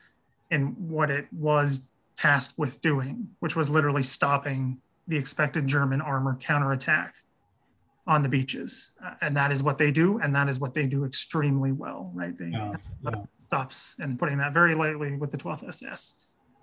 in 0.52 0.68
what 0.90 1.10
it 1.10 1.28
was 1.32 1.90
tasked 2.16 2.58
with 2.58 2.82
doing, 2.82 3.30
which 3.40 3.56
was 3.56 3.70
literally 3.70 4.04
stopping 4.04 4.80
the 5.08 5.18
expected 5.18 5.68
German 5.68 6.02
armor 6.02 6.38
counterattack 6.40 7.16
on 8.06 8.22
the 8.22 8.30
beaches. 8.30 8.92
Uh, 9.06 9.14
and 9.22 9.36
that 9.36 9.52
is 9.52 9.62
what 9.62 9.78
they 9.78 9.92
do. 9.92 10.20
And 10.20 10.36
that 10.36 10.50
is 10.50 10.60
what 10.60 10.74
they 10.74 10.88
do 10.88 11.06
extremely 11.06 11.72
well, 11.72 12.12
right? 12.14 12.38
They 12.38 12.48
Yeah, 12.48 12.74
yeah. 13.04 13.24
stops 13.48 13.96
and 14.00 14.18
putting 14.18 14.38
that 14.38 14.54
very 14.54 14.76
lightly 14.76 15.16
with 15.16 15.32
the 15.32 15.38
12th 15.38 15.68
SS. 15.68 16.16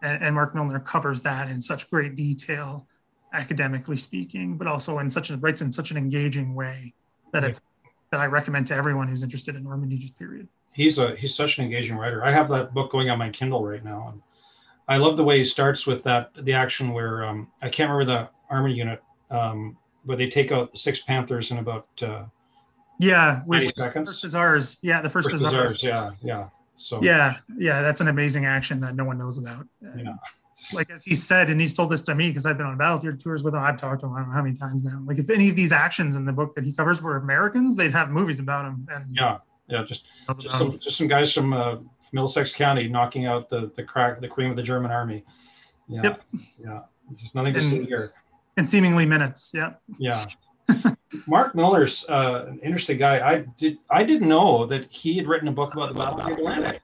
And, 0.03 0.23
and 0.23 0.35
Mark 0.35 0.55
Milner 0.55 0.81
covers 0.81 1.23
that 1.23 1.49
in 1.49 1.61
such 1.61 1.89
great 1.91 2.17
detail, 2.17 2.87
academically 3.33 3.97
speaking, 3.97 4.57
but 4.57 4.67
also 4.67 4.99
in 4.99 5.11
such 5.11 5.31
a 5.31 5.37
writes 5.37 5.61
in 5.61 5.73
such 5.73 5.91
an 5.91 5.97
engaging 5.97 6.55
way 6.55 6.95
that 7.33 7.45
it's 7.45 7.61
that 8.11 8.21
I 8.21 8.27
recommend 8.27 8.67
to 8.69 8.75
everyone 8.75 9.09
who's 9.09 9.23
interested 9.23 9.57
in 9.57 9.65
Normandy's 9.65 10.11
period. 10.11 10.49
He's 10.75 10.99
a 10.99 11.15
he's 11.17 11.35
such 11.35 11.59
an 11.59 11.65
engaging 11.65 11.97
writer. 11.97 12.25
I 12.25 12.31
have 12.31 12.49
that 12.49 12.75
book 12.75 12.91
going 12.91 13.09
on 13.09 13.19
my 13.19 13.31
Kindle 13.31 13.65
right 13.65 13.85
now, 13.85 14.09
and 14.13 14.23
I 14.89 14.97
love 14.97 15.17
the 15.17 15.25
way 15.25 15.39
he 15.39 15.45
starts 15.45 15.87
with 15.87 16.03
that 16.05 16.31
the 16.35 16.53
action 16.53 16.93
where 16.93 17.25
um, 17.25 17.49
I 17.63 17.69
can't 17.69 17.91
remember 17.91 18.13
the 18.13 18.31
army 18.51 18.75
unit, 18.75 19.03
um, 19.31 19.77
but 20.05 20.19
they 20.19 20.29
take 20.29 20.53
out 20.53 20.73
the 20.73 20.79
six 20.79 21.03
Panthers 21.03 21.51
in 21.53 21.59
about 21.59 21.87
uh, 22.03 22.25
Yeah, 22.99 23.43
with 23.47 23.73
seconds. 23.75 24.11
First 24.11 24.23
Hussars. 24.23 24.79
Yeah, 24.83 25.01
the 25.01 25.09
first, 25.09 25.31
First 25.31 25.45
Hussars. 25.45 25.83
yeah, 25.83 26.11
yeah. 26.23 26.49
So 26.75 27.01
Yeah, 27.03 27.37
yeah, 27.57 27.83
that's 27.83 28.01
an 28.01 28.09
amazing 28.09 28.47
action 28.47 28.81
that 28.81 28.97
no 28.97 29.05
one 29.05 29.17
knows 29.17 29.39
about. 29.39 29.67
Yeah. 29.81 30.15
Like 30.75 30.91
as 30.91 31.05
he 31.05 31.15
said, 31.15 31.51
and 31.51 31.61
he's 31.61 31.75
told 31.75 31.91
this 31.91 32.03
to 32.03 32.15
me 32.15 32.29
because 32.29 32.47
I've 32.47 32.57
been 32.57 32.67
on 32.67 32.79
battlefield 32.79 33.21
tours 33.21 33.45
with 33.45 33.55
him. 33.55 33.61
I've 33.61 33.79
talked 33.79 34.01
to 34.01 34.07
him 34.07 34.15
I 34.15 34.21
don't 34.21 34.29
know 34.29 34.35
how 34.35 34.43
many 34.43 34.57
times 34.57 34.83
now. 34.83 35.01
Like 35.05 35.19
if 35.19 35.29
any 35.31 35.51
of 35.51 35.57
these 35.57 35.73
actions 35.73 36.17
in 36.17 36.25
the 36.25 36.33
book 36.33 36.55
that 36.55 36.65
he 36.65 36.73
covers 36.73 37.03
were 37.03 37.17
Americans, 37.17 37.77
they'd 37.77 37.93
have 37.93 38.11
movies 38.11 38.39
about 38.41 38.65
him. 38.65 38.89
And 38.91 39.15
yeah, 39.15 39.39
yeah, 39.69 39.83
just 39.85 40.07
just 40.41 40.57
some, 40.59 40.79
just 40.79 40.97
some 40.99 41.09
guys 41.09 41.33
from 41.33 41.53
uh, 41.53 41.77
Middlesex 42.13 42.53
County 42.55 42.89
knocking 42.89 43.27
out 43.27 43.49
the 43.49 43.71
the 43.75 43.83
crack 43.83 44.21
the 44.21 44.29
cream 44.29 44.51
of 44.51 44.57
the 44.57 44.63
German 44.63 44.91
army. 44.91 45.25
Yeah, 45.89 46.03
Yep. 46.05 46.23
yeah. 46.65 46.81
There's 47.09 47.35
nothing 47.35 47.55
to 47.55 47.61
And- 47.61 47.69
see 47.69 47.85
here. 47.85 48.09
in 48.57 48.67
seemingly 48.67 49.05
minutes. 49.07 49.53
Yeah. 49.55 49.75
Yeah. 49.99 50.25
Mark 51.27 51.55
Milner's 51.55 52.09
uh, 52.09 52.47
an 52.49 52.59
interesting 52.63 52.99
guy. 52.99 53.27
I 53.29 53.45
did 53.59 53.79
I 53.91 54.03
didn't 54.05 54.29
know 54.29 54.65
that 54.67 54.91
he 54.93 55.17
had 55.17 55.27
written 55.27 55.49
a 55.49 55.53
book 55.53 55.75
about 55.75 55.93
the 55.93 55.99
Battle 55.99 56.21
of 56.21 56.27
the 56.27 56.33
Atlantic. 56.33 56.81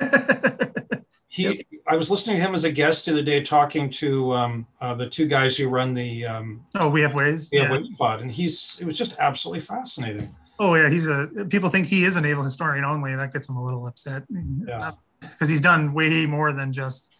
He, 1.30 1.66
I 1.86 1.94
was 1.94 2.10
listening 2.10 2.36
to 2.36 2.42
him 2.42 2.54
as 2.54 2.64
a 2.64 2.72
guest 2.72 3.04
the 3.04 3.12
other 3.12 3.22
day, 3.22 3.42
talking 3.42 3.90
to 3.90 4.32
um, 4.32 4.66
uh, 4.80 4.94
the 4.94 5.08
two 5.08 5.28
guys 5.28 5.56
who 5.58 5.68
run 5.68 5.92
the 5.92 6.24
um, 6.24 6.64
oh, 6.80 6.90
we 6.90 7.02
have 7.02 7.14
ways. 7.14 7.50
yeah, 7.52 7.70
Yeah. 7.70 7.80
Pod, 7.98 8.22
and 8.22 8.32
he's 8.32 8.78
it 8.80 8.86
was 8.86 8.96
just 8.96 9.16
absolutely 9.18 9.60
fascinating. 9.60 10.34
Oh 10.58 10.74
yeah, 10.74 10.88
he's 10.88 11.06
a. 11.06 11.28
People 11.48 11.68
think 11.68 11.86
he 11.86 12.04
is 12.04 12.16
a 12.16 12.20
naval 12.20 12.42
historian 12.42 12.84
only. 12.84 13.14
That 13.14 13.32
gets 13.32 13.48
him 13.48 13.56
a 13.56 13.64
little 13.64 13.86
upset. 13.86 14.24
Yeah. 14.66 14.92
Because 15.20 15.48
he's 15.48 15.60
done 15.60 15.94
way 15.94 16.26
more 16.26 16.52
than 16.52 16.72
just. 16.72 17.12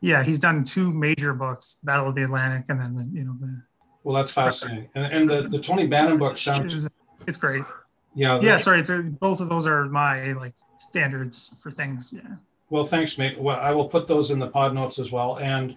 Yeah, 0.00 0.22
he's 0.22 0.38
done 0.38 0.64
two 0.64 0.92
major 0.92 1.34
books, 1.34 1.78
Battle 1.82 2.08
of 2.08 2.14
the 2.14 2.22
Atlantic, 2.22 2.66
and 2.68 2.80
then 2.80 2.94
the 2.94 3.04
you 3.12 3.24
know 3.24 3.36
the. 3.40 3.62
Well, 4.04 4.14
that's 4.14 4.32
fascinating, 4.32 4.88
and, 4.94 5.12
and 5.12 5.30
the 5.30 5.48
the 5.48 5.58
Tony 5.58 5.88
Banham 5.88 6.18
book 6.18 6.36
sounds 6.36 6.84
It's, 6.84 6.94
it's 7.26 7.36
great. 7.36 7.64
yeah 8.14 8.40
Yeah, 8.40 8.58
sorry. 8.58 8.80
It's 8.80 8.90
a, 8.90 9.02
both 9.02 9.40
of 9.40 9.48
those 9.48 9.66
are 9.66 9.86
my 9.86 10.32
like 10.32 10.54
standards 10.76 11.56
for 11.60 11.70
things. 11.70 12.14
Yeah. 12.16 12.36
Well, 12.70 12.84
thanks, 12.84 13.18
mate. 13.18 13.38
Well, 13.38 13.58
I 13.58 13.72
will 13.72 13.88
put 13.88 14.06
those 14.06 14.30
in 14.30 14.38
the 14.38 14.46
pod 14.46 14.74
notes 14.74 14.98
as 14.98 15.10
well. 15.10 15.38
And 15.38 15.76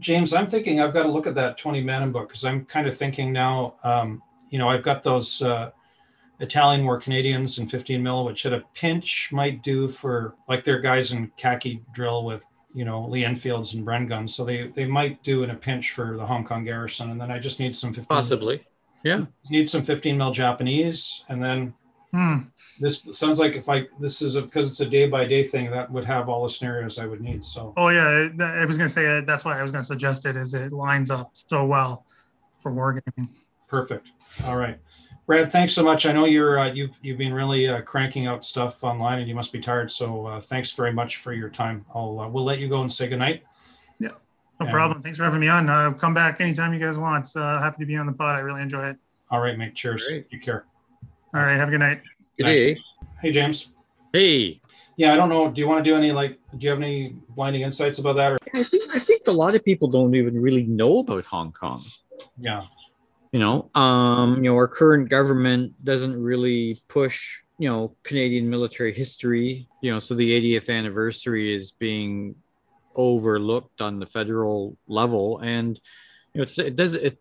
James, 0.00 0.32
I'm 0.32 0.46
thinking 0.46 0.80
I've 0.80 0.94
got 0.94 1.02
to 1.02 1.10
look 1.10 1.26
at 1.26 1.34
that 1.34 1.58
Tony 1.58 1.82
Banham 1.82 2.12
book 2.12 2.28
because 2.28 2.44
I'm 2.44 2.64
kind 2.64 2.86
of 2.86 2.96
thinking 2.96 3.32
now, 3.32 3.74
um, 3.82 4.22
you 4.50 4.58
know, 4.58 4.68
I've 4.68 4.84
got 4.84 5.02
those 5.02 5.42
uh, 5.42 5.72
Italian 6.40 6.84
War 6.84 6.98
Canadians 7.00 7.58
in 7.58 7.66
15 7.66 8.02
mil, 8.02 8.24
which 8.24 8.46
at 8.46 8.52
a 8.52 8.62
pinch 8.74 9.30
might 9.32 9.62
do 9.62 9.88
for 9.88 10.34
like 10.48 10.64
their 10.64 10.80
guys 10.80 11.12
in 11.12 11.30
khaki 11.36 11.82
drill 11.92 12.24
with, 12.24 12.44
you 12.74 12.84
know, 12.84 13.06
Lee 13.06 13.24
Enfields 13.24 13.74
and 13.74 13.84
Bren 13.86 14.08
guns. 14.08 14.34
So 14.34 14.44
they 14.44 14.68
they 14.68 14.86
might 14.86 15.22
do 15.24 15.42
in 15.42 15.50
a 15.50 15.54
pinch 15.54 15.90
for 15.92 16.16
the 16.16 16.24
Hong 16.26 16.44
Kong 16.44 16.64
garrison. 16.64 17.10
And 17.10 17.20
then 17.20 17.30
I 17.30 17.38
just 17.38 17.58
need 17.58 17.74
some 17.74 17.90
15 17.92 18.06
Possibly. 18.06 18.64
Yeah, 19.04 19.26
need 19.50 19.68
some 19.68 19.82
15 19.84 20.16
mil 20.18 20.32
Japanese, 20.32 21.24
and 21.28 21.42
then 21.42 21.74
Hmm. 22.12 22.38
this 22.80 23.06
sounds 23.12 23.38
like 23.38 23.54
if 23.54 23.68
I 23.68 23.86
this 24.00 24.22
is 24.22 24.34
a 24.36 24.42
because 24.42 24.70
it's 24.70 24.80
a 24.80 24.86
day 24.88 25.06
by 25.06 25.26
day 25.26 25.44
thing 25.44 25.70
that 25.72 25.90
would 25.90 26.06
have 26.06 26.28
all 26.30 26.42
the 26.44 26.48
scenarios 26.48 26.98
I 26.98 27.04
would 27.06 27.20
need. 27.20 27.44
So 27.44 27.74
Oh 27.76 27.88
yeah, 27.90 28.28
that- 28.36 28.58
I 28.58 28.64
was 28.64 28.76
gonna 28.78 28.88
say 28.88 29.18
uh, 29.18 29.20
that's 29.26 29.44
why 29.44 29.58
I 29.58 29.62
was 29.62 29.72
gonna 29.72 29.84
suggest 29.84 30.24
it. 30.24 30.36
Is 30.36 30.54
it 30.54 30.72
lines 30.72 31.10
up 31.10 31.30
so 31.34 31.66
well 31.66 32.06
for 32.60 32.72
wargaming? 32.72 33.28
perfect. 33.68 34.08
All 34.46 34.56
right, 34.56 34.78
Brad. 35.28 35.52
Thanks 35.52 35.74
so 35.74 35.84
much. 35.84 36.06
I 36.06 36.12
know 36.12 36.24
you're 36.24 36.58
uh, 36.58 36.72
you've 36.72 36.90
you've 37.02 37.18
been 37.18 37.34
really 37.34 37.68
uh, 37.68 37.82
cranking 37.82 38.26
out 38.26 38.44
stuff 38.46 38.82
online, 38.82 39.18
and 39.20 39.28
you 39.28 39.34
must 39.34 39.52
be 39.52 39.60
tired. 39.60 39.90
So 39.90 40.26
uh, 40.26 40.40
thanks 40.40 40.72
very 40.72 40.92
much 40.92 41.18
for 41.18 41.32
your 41.34 41.50
time. 41.50 41.84
I'll 41.94 42.18
uh, 42.18 42.28
we'll 42.28 42.44
let 42.44 42.58
you 42.58 42.68
go 42.68 42.80
and 42.80 42.90
say 42.92 43.08
goodnight. 43.08 43.42
Yeah, 44.00 44.08
no 44.58 44.66
And- 44.66 44.70
problem. 44.70 45.02
Thanks 45.02 45.18
for 45.18 45.24
having 45.24 45.40
me 45.40 45.48
on. 45.48 45.68
Uh, 45.68 45.92
come 45.92 46.14
back 46.14 46.40
anytime 46.40 46.72
you 46.72 46.80
guys 46.80 46.96
want. 46.96 47.28
Uh, 47.36 47.60
happy 47.60 47.76
to 47.80 47.86
be 47.86 47.94
on 47.96 48.06
the 48.06 48.12
pod. 48.12 48.36
I 48.36 48.38
really 48.40 48.62
enjoy 48.62 48.86
it. 48.88 48.96
All 49.30 49.40
right, 49.40 49.56
mate. 49.58 49.74
Cheers. 49.74 50.06
Great. 50.08 50.26
You 50.30 50.40
care. 50.40 50.64
All 51.34 51.42
right. 51.42 51.56
Have 51.56 51.68
a 51.68 51.70
good 51.72 51.80
night. 51.80 52.00
Good 52.38 52.44
Night. 52.46 52.54
day. 52.54 52.78
Hey, 53.20 53.30
James. 53.30 53.68
Hey. 54.14 54.62
Yeah, 54.96 55.12
I 55.12 55.16
don't 55.16 55.28
know. 55.28 55.50
Do 55.50 55.60
you 55.60 55.68
want 55.68 55.84
to 55.84 55.90
do 55.90 55.94
any 55.94 56.10
like? 56.10 56.38
Do 56.56 56.64
you 56.64 56.70
have 56.70 56.80
any 56.80 57.14
blinding 57.36 57.62
insights 57.62 57.98
about 57.98 58.16
that? 58.16 58.32
Or 58.32 58.38
I 58.54 58.62
think 58.62 58.96
I 58.96 58.98
think 58.98 59.28
a 59.28 59.32
lot 59.32 59.54
of 59.54 59.62
people 59.62 59.88
don't 59.88 60.14
even 60.14 60.40
really 60.40 60.64
know 60.64 61.00
about 61.00 61.26
Hong 61.26 61.52
Kong. 61.52 61.84
yeah, 62.38 62.62
You 63.32 63.40
know, 63.40 63.70
um, 63.74 64.36
you 64.36 64.50
know, 64.50 64.54
our 64.54 64.68
current 64.68 65.08
government 65.08 65.72
doesn't 65.84 66.20
really 66.20 66.80
push, 66.88 67.42
you 67.58 67.68
know, 67.68 67.94
Canadian 68.02 68.48
military 68.48 68.92
history. 68.92 69.68
You 69.82 69.92
know, 69.92 69.98
so 69.98 70.14
the 70.14 70.56
80th 70.56 70.70
anniversary 70.70 71.54
is 71.54 71.72
being 71.72 72.36
overlooked 72.94 73.82
on 73.82 73.98
the 73.98 74.06
federal 74.06 74.76
level, 74.86 75.38
and 75.40 75.78
you 76.32 76.38
know, 76.38 76.42
it's, 76.42 76.58
it 76.58 76.76
does 76.76 76.94
it. 76.94 77.18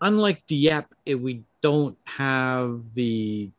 Unlike 0.00 0.42
Dieppe, 0.48 0.94
it, 1.06 1.14
we 1.14 1.44
don't 1.62 1.96
have 2.04 2.82
the 2.94 3.50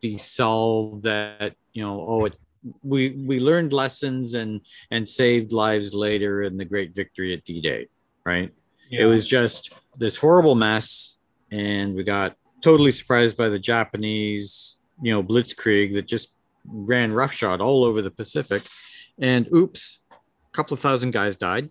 the 0.00 0.18
solve 0.18 1.02
that 1.02 1.56
you 1.72 1.82
know. 1.82 2.04
Oh, 2.06 2.24
it 2.26 2.36
we 2.82 3.10
we 3.10 3.40
learned 3.40 3.72
lessons 3.72 4.34
and 4.34 4.60
and 4.90 5.08
saved 5.08 5.52
lives 5.52 5.92
later 5.92 6.42
in 6.42 6.56
the 6.56 6.64
great 6.64 6.94
victory 6.94 7.34
at 7.34 7.44
D-Day, 7.44 7.88
right? 8.24 8.52
yeah. 8.88 9.02
It 9.02 9.06
was 9.06 9.26
just 9.26 9.72
this 9.96 10.16
horrible 10.16 10.54
mess, 10.54 11.16
and 11.50 11.94
we 11.94 12.04
got 12.04 12.36
totally 12.62 12.92
surprised 12.92 13.36
by 13.36 13.48
the 13.48 13.58
Japanese, 13.58 14.78
you 15.02 15.12
know, 15.12 15.22
blitzkrieg 15.22 15.94
that 15.94 16.06
just 16.06 16.34
ran 16.66 17.12
roughshod 17.12 17.60
all 17.60 17.84
over 17.84 18.02
the 18.02 18.10
Pacific. 18.10 18.62
And 19.18 19.46
oops, 19.52 20.00
a 20.10 20.16
couple 20.52 20.74
of 20.74 20.80
thousand 20.80 21.12
guys 21.12 21.36
died 21.36 21.70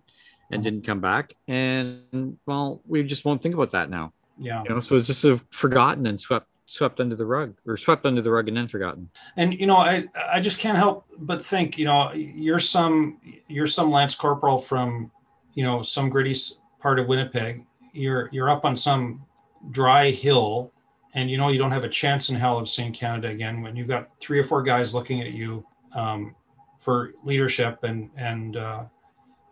and 0.50 0.62
didn't 0.62 0.82
come 0.82 1.00
back. 1.00 1.34
And 1.48 2.38
well, 2.46 2.80
we 2.86 3.02
just 3.02 3.24
won't 3.24 3.42
think 3.42 3.54
about 3.54 3.72
that 3.72 3.90
now. 3.90 4.12
Yeah. 4.38 4.62
You 4.62 4.70
know, 4.70 4.80
so 4.80 4.96
it's 4.96 5.08
just 5.08 5.20
sort 5.20 5.34
of 5.34 5.44
forgotten 5.50 6.06
and 6.06 6.20
swept 6.20 6.48
swept 6.66 6.98
under 6.98 7.14
the 7.14 7.26
rug 7.26 7.54
or 7.66 7.76
swept 7.76 8.06
under 8.06 8.22
the 8.22 8.30
rug 8.30 8.48
and 8.48 8.56
then 8.56 8.68
forgotten. 8.68 9.10
And 9.36 9.52
you 9.52 9.66
know, 9.66 9.76
I 9.76 10.06
I 10.32 10.40
just 10.40 10.58
can't 10.58 10.78
help 10.78 11.06
but 11.18 11.44
think, 11.44 11.76
you 11.78 11.84
know, 11.84 12.12
you're 12.12 12.58
some 12.58 13.18
you're 13.48 13.66
some 13.66 13.90
lance 13.90 14.14
corporal 14.14 14.58
from, 14.58 15.10
you 15.54 15.64
know, 15.64 15.82
some 15.82 16.08
gritty 16.08 16.36
part 16.80 16.98
of 16.98 17.06
Winnipeg. 17.08 17.64
You're 17.94 18.28
you're 18.32 18.50
up 18.50 18.64
on 18.64 18.76
some 18.76 19.24
dry 19.70 20.10
hill, 20.10 20.72
and 21.14 21.30
you 21.30 21.38
know 21.38 21.48
you 21.48 21.58
don't 21.58 21.70
have 21.70 21.84
a 21.84 21.88
chance 21.88 22.28
in 22.28 22.36
hell 22.36 22.58
of 22.58 22.68
seeing 22.68 22.92
Canada 22.92 23.28
again 23.28 23.62
when 23.62 23.76
you've 23.76 23.88
got 23.88 24.10
three 24.20 24.38
or 24.38 24.44
four 24.44 24.62
guys 24.62 24.94
looking 24.94 25.22
at 25.22 25.32
you 25.32 25.64
um, 25.94 26.34
for 26.78 27.12
leadership, 27.22 27.84
and 27.84 28.10
and 28.16 28.56
uh, 28.56 28.84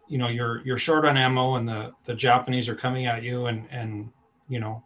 you 0.09 0.19
know 0.19 0.29
you're 0.29 0.61
you're 0.67 0.77
short 0.77 1.05
on 1.07 1.17
ammo, 1.17 1.55
and 1.55 1.67
the 1.67 1.93
the 2.05 2.15
Japanese 2.15 2.69
are 2.69 2.75
coming 2.75 3.07
at 3.07 3.23
you, 3.23 3.47
and 3.47 3.67
and 3.71 4.11
you 4.49 4.59
know 4.61 4.85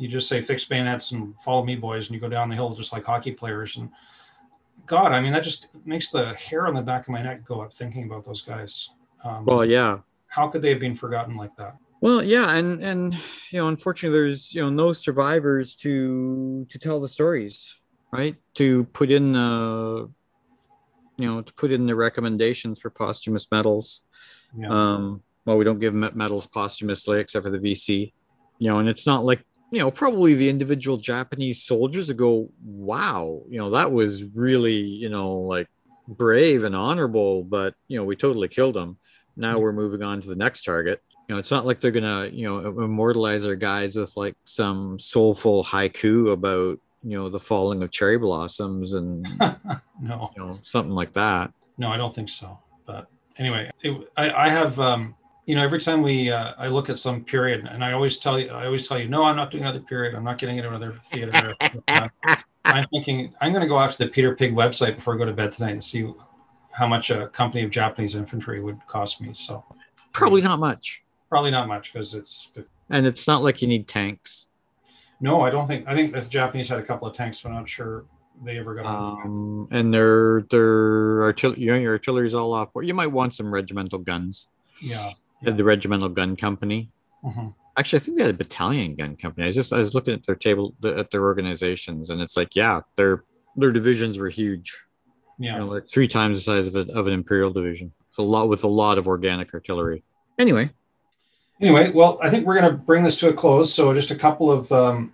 you 0.00 0.08
just 0.08 0.28
say 0.28 0.40
fix 0.40 0.64
bayonets 0.64 1.12
and 1.12 1.34
follow 1.44 1.62
me 1.62 1.76
boys 1.76 2.06
and 2.08 2.14
you 2.14 2.20
go 2.20 2.28
down 2.28 2.48
the 2.48 2.54
hill 2.54 2.74
just 2.74 2.92
like 2.92 3.04
hockey 3.04 3.32
players. 3.32 3.76
And 3.76 3.90
god 4.86 5.12
i 5.12 5.20
mean 5.20 5.32
that 5.32 5.44
just 5.44 5.66
makes 5.84 6.10
the 6.10 6.32
hair 6.34 6.66
on 6.66 6.74
the 6.74 6.80
back 6.80 7.02
of 7.02 7.10
my 7.10 7.22
neck 7.22 7.44
go 7.44 7.60
up 7.60 7.72
thinking 7.72 8.04
about 8.04 8.24
those 8.24 8.40
guys. 8.40 8.90
Um, 9.22 9.44
Well, 9.44 9.64
yeah. 9.64 9.98
how 10.28 10.48
could 10.48 10.62
they 10.62 10.70
have 10.70 10.80
been 10.80 10.94
forgotten 10.94 11.36
like 11.36 11.54
that 11.56 11.76
Well, 12.00 12.24
yeah, 12.24 12.56
and 12.56 12.82
and 12.82 13.14
you 13.50 13.58
know, 13.58 13.68
unfortunately, 13.68 14.18
there's 14.18 14.54
you 14.54 14.62
know 14.62 14.70
no 14.70 14.92
survivors 14.92 15.74
to 15.76 16.66
to 16.70 16.78
tell 16.78 16.98
the 16.98 17.08
stories, 17.08 17.76
right? 18.10 18.36
To 18.54 18.84
put 18.84 19.10
in 19.10 19.32
the, 19.34 20.10
you 21.18 21.28
know, 21.28 21.42
to 21.42 21.52
put 21.54 21.72
in 21.72 21.86
the 21.86 21.94
recommendations 21.94 22.80
for 22.80 22.88
posthumous 22.88 23.46
medals. 23.52 24.02
yeah 24.56 24.68
Um, 24.68 25.22
well, 25.44 25.58
we 25.58 25.64
don't 25.64 25.78
give 25.78 25.94
medals 25.94 26.46
posthumously 26.46 27.20
except 27.20 27.44
for 27.44 27.50
the 27.50 27.58
VC, 27.58 28.12
you 28.58 28.68
know, 28.68 28.78
and 28.78 28.88
it's 28.88 29.06
not 29.06 29.24
like 29.24 29.44
you 29.70 29.80
know 29.80 29.90
probably 29.90 30.32
the 30.32 30.48
individual 30.48 30.96
Japanese 30.96 31.62
soldiers 31.64 32.08
would 32.08 32.16
go, 32.16 32.50
wow, 32.64 33.42
you 33.46 33.58
know, 33.58 33.70
that 33.70 33.92
was 33.92 34.24
really 34.24 34.72
you 34.72 35.10
know 35.10 35.32
like 35.32 35.68
brave 36.08 36.64
and 36.64 36.74
honorable, 36.74 37.44
but 37.44 37.74
you 37.88 37.98
know 37.98 38.04
we 38.04 38.16
totally 38.16 38.48
killed 38.48 38.74
them. 38.74 38.96
Now 39.36 39.58
we're 39.58 39.72
moving 39.72 40.02
on 40.02 40.22
to 40.22 40.28
the 40.28 40.36
next 40.36 40.62
target. 40.64 41.02
You 41.30 41.36
know, 41.36 41.38
it's 41.38 41.52
not 41.52 41.64
like 41.64 41.80
they're 41.80 41.92
gonna 41.92 42.26
you 42.32 42.44
know 42.44 42.58
immortalize 42.82 43.44
our 43.44 43.54
guys 43.54 43.94
with 43.94 44.16
like 44.16 44.34
some 44.42 44.98
soulful 44.98 45.62
haiku 45.62 46.32
about 46.32 46.80
you 47.04 47.16
know 47.16 47.28
the 47.28 47.38
falling 47.38 47.84
of 47.84 47.92
cherry 47.92 48.18
blossoms 48.18 48.94
and 48.94 49.22
no 50.02 50.32
you 50.34 50.42
know 50.42 50.58
something 50.64 50.92
like 50.92 51.12
that. 51.12 51.52
no 51.78 51.88
i 51.88 51.96
don't 51.96 52.12
think 52.12 52.30
so 52.30 52.58
but 52.84 53.06
anyway 53.38 53.70
it, 53.80 54.10
I, 54.16 54.32
I 54.32 54.48
have 54.48 54.80
um, 54.80 55.14
you 55.46 55.54
know 55.54 55.62
every 55.62 55.78
time 55.78 56.02
we 56.02 56.32
uh, 56.32 56.54
i 56.58 56.66
look 56.66 56.90
at 56.90 56.98
some 56.98 57.22
period 57.22 57.64
and 57.64 57.84
i 57.84 57.92
always 57.92 58.18
tell 58.18 58.36
you 58.36 58.50
i 58.50 58.66
always 58.66 58.88
tell 58.88 58.98
you 58.98 59.08
no 59.08 59.22
i'm 59.22 59.36
not 59.36 59.52
doing 59.52 59.62
another 59.62 59.78
period 59.78 60.16
i'm 60.16 60.24
not 60.24 60.36
getting 60.36 60.56
into 60.56 60.68
another 60.68 60.98
theater 61.04 61.54
Uh, 61.86 62.08
i'm 62.64 62.86
thinking 62.88 63.32
i'm 63.40 63.52
going 63.52 63.62
to 63.62 63.68
go 63.68 63.78
after 63.78 64.04
the 64.04 64.10
peter 64.10 64.34
pig 64.34 64.52
website 64.52 64.96
before 64.96 65.14
i 65.14 65.18
go 65.18 65.24
to 65.24 65.32
bed 65.32 65.52
tonight 65.52 65.70
and 65.70 65.84
see 65.84 66.12
how 66.72 66.88
much 66.88 67.08
a 67.10 67.28
company 67.28 67.62
of 67.62 67.70
japanese 67.70 68.16
infantry 68.16 68.60
would 68.60 68.84
cost 68.88 69.20
me 69.20 69.32
so 69.32 69.64
Probably 70.12 70.42
not 70.42 70.58
much. 70.58 71.04
Probably 71.30 71.50
not 71.50 71.66
much 71.68 71.92
because 71.92 72.14
it's 72.14 72.52
And 72.90 73.06
it's 73.06 73.26
not 73.26 73.42
like 73.42 73.62
you 73.62 73.68
need 73.68 73.88
tanks. 73.88 74.46
no 75.20 75.40
i 75.42 75.50
don't 75.50 75.66
think 75.66 75.86
i 75.86 75.94
think 75.94 76.12
the 76.12 76.20
japanese 76.22 76.68
had 76.68 76.78
a 76.78 76.82
couple 76.82 77.06
of 77.08 77.14
tanks 77.14 77.40
but 77.40 77.48
i'm 77.50 77.54
not 77.56 77.68
sure 77.68 78.04
they 78.44 78.58
ever 78.58 78.74
got 78.74 78.86
on 78.86 79.20
Um, 79.22 79.68
and 79.70 79.92
their 79.94 80.42
their 80.50 81.22
artillery, 81.22 81.60
you 81.60 81.66
know, 81.70 81.76
your 81.76 81.92
artillery's 81.92 82.32
all 82.32 82.54
off. 82.54 82.70
Or 82.72 82.82
you 82.82 82.94
might 82.94 83.08
want 83.08 83.34
some 83.34 83.52
regimental 83.52 83.98
guns. 83.98 84.48
yeah 84.80 85.10
had 85.44 85.56
The 85.58 85.64
regimental 85.64 86.08
gun 86.08 86.36
company. 86.36 86.90
Mhm. 87.22 87.54
Actually, 87.76 87.98
I 88.00 88.02
think 88.02 88.16
they 88.16 88.22
had 88.24 88.34
a 88.34 88.38
battalion 88.38 88.94
gun 88.94 89.16
company. 89.16 89.44
I 89.44 89.48
was 89.48 89.56
just 89.56 89.72
I 89.74 89.78
was 89.78 89.94
looking 89.94 90.14
at 90.14 90.24
their 90.24 90.36
table 90.36 90.74
at 90.84 91.10
their 91.10 91.22
organizations, 91.24 92.08
and 92.10 92.20
it's 92.22 92.34
like, 92.36 92.56
yeah, 92.56 92.80
their 92.96 93.24
their 93.56 93.72
divisions 93.72 94.18
were 94.18 94.30
huge. 94.30 94.68
yeah 95.38 95.54
You 95.58 95.60
know, 95.66 95.72
like 95.74 95.86
three 95.88 96.08
times 96.08 96.38
the 96.38 96.42
size 96.50 96.66
of, 96.74 96.76
a, 96.76 96.90
of 96.98 97.06
an 97.08 97.12
imperial 97.12 97.52
division. 97.52 97.92
So 98.12 98.22
a 98.22 98.30
lot 98.36 98.48
with 98.48 98.64
a 98.64 98.68
lot 98.82 98.96
of 98.96 99.06
organic 99.06 99.52
artillery. 99.52 100.02
Anyway, 100.38 100.70
Anyway, 101.60 101.90
well, 101.90 102.18
I 102.22 102.30
think 102.30 102.46
we're 102.46 102.58
going 102.58 102.70
to 102.70 102.76
bring 102.76 103.04
this 103.04 103.18
to 103.20 103.28
a 103.28 103.32
close. 103.32 103.72
So, 103.72 103.92
just 103.92 104.10
a 104.10 104.14
couple 104.14 104.50
of 104.50 104.70
um, 104.72 105.12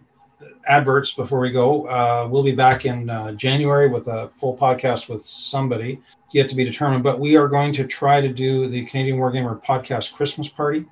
adverts 0.66 1.12
before 1.12 1.40
we 1.40 1.50
go. 1.50 1.86
Uh, 1.88 2.28
we'll 2.30 2.42
be 2.42 2.52
back 2.52 2.84
in 2.84 3.10
uh, 3.10 3.32
January 3.32 3.88
with 3.88 4.06
a 4.08 4.30
full 4.36 4.56
podcast 4.56 5.08
with 5.08 5.24
somebody 5.24 6.00
yet 6.32 6.48
to 6.48 6.54
be 6.54 6.64
determined. 6.64 7.02
But 7.02 7.18
we 7.18 7.36
are 7.36 7.48
going 7.48 7.72
to 7.74 7.86
try 7.86 8.20
to 8.20 8.28
do 8.28 8.68
the 8.68 8.84
Canadian 8.86 9.18
Wargamer 9.18 9.62
podcast 9.64 10.14
Christmas 10.14 10.48
party. 10.48 10.86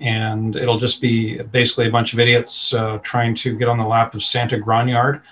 And 0.00 0.56
it'll 0.56 0.78
just 0.78 1.00
be 1.00 1.40
basically 1.42 1.86
a 1.86 1.90
bunch 1.90 2.12
of 2.12 2.20
idiots 2.20 2.74
uh, 2.74 2.98
trying 2.98 3.34
to 3.36 3.56
get 3.56 3.68
on 3.68 3.78
the 3.78 3.86
lap 3.86 4.14
of 4.14 4.24
Santa 4.24 4.58
Grognard 4.58 5.22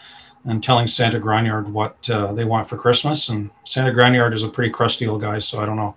and 0.45 0.62
telling 0.62 0.87
Santa 0.87 1.19
Grognard 1.19 1.66
what 1.66 2.09
uh, 2.09 2.33
they 2.33 2.45
want 2.45 2.69
for 2.69 2.77
Christmas. 2.77 3.29
And 3.29 3.51
Santa 3.65 3.91
Grognard 3.91 4.35
is 4.35 4.45
a 4.45 4.49
pretty 4.49 4.70
crusty 4.70 5.07
old 5.07 5.20
guy, 5.20 5.41
so 5.41 5.61
I 5.61 5.66
don't 5.66 5.77
know. 5.77 5.95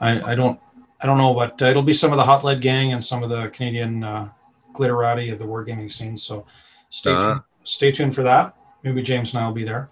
I, 0.00 0.32
I 0.32 0.34
don't 0.34 0.60
I 1.00 1.06
don't 1.06 1.18
know, 1.18 1.32
but 1.34 1.60
uh, 1.62 1.66
it'll 1.66 1.82
be 1.82 1.92
some 1.92 2.10
of 2.12 2.16
the 2.16 2.24
Hot 2.24 2.44
Lead 2.44 2.60
Gang 2.60 2.92
and 2.92 3.04
some 3.04 3.22
of 3.22 3.30
the 3.30 3.48
Canadian 3.50 4.02
uh, 4.04 4.30
glitterati 4.74 5.32
of 5.32 5.38
the 5.38 5.44
wargaming 5.44 5.90
scene. 5.92 6.16
So 6.16 6.44
stay 6.90 7.12
Uh. 7.12 7.22
tuned. 7.22 7.40
Stay 7.64 7.92
tuned 7.92 8.14
for 8.14 8.22
that. 8.22 8.54
Maybe 8.82 9.02
James 9.02 9.34
and 9.34 9.42
I 9.42 9.46
will 9.46 9.54
be 9.54 9.64
there. 9.64 9.90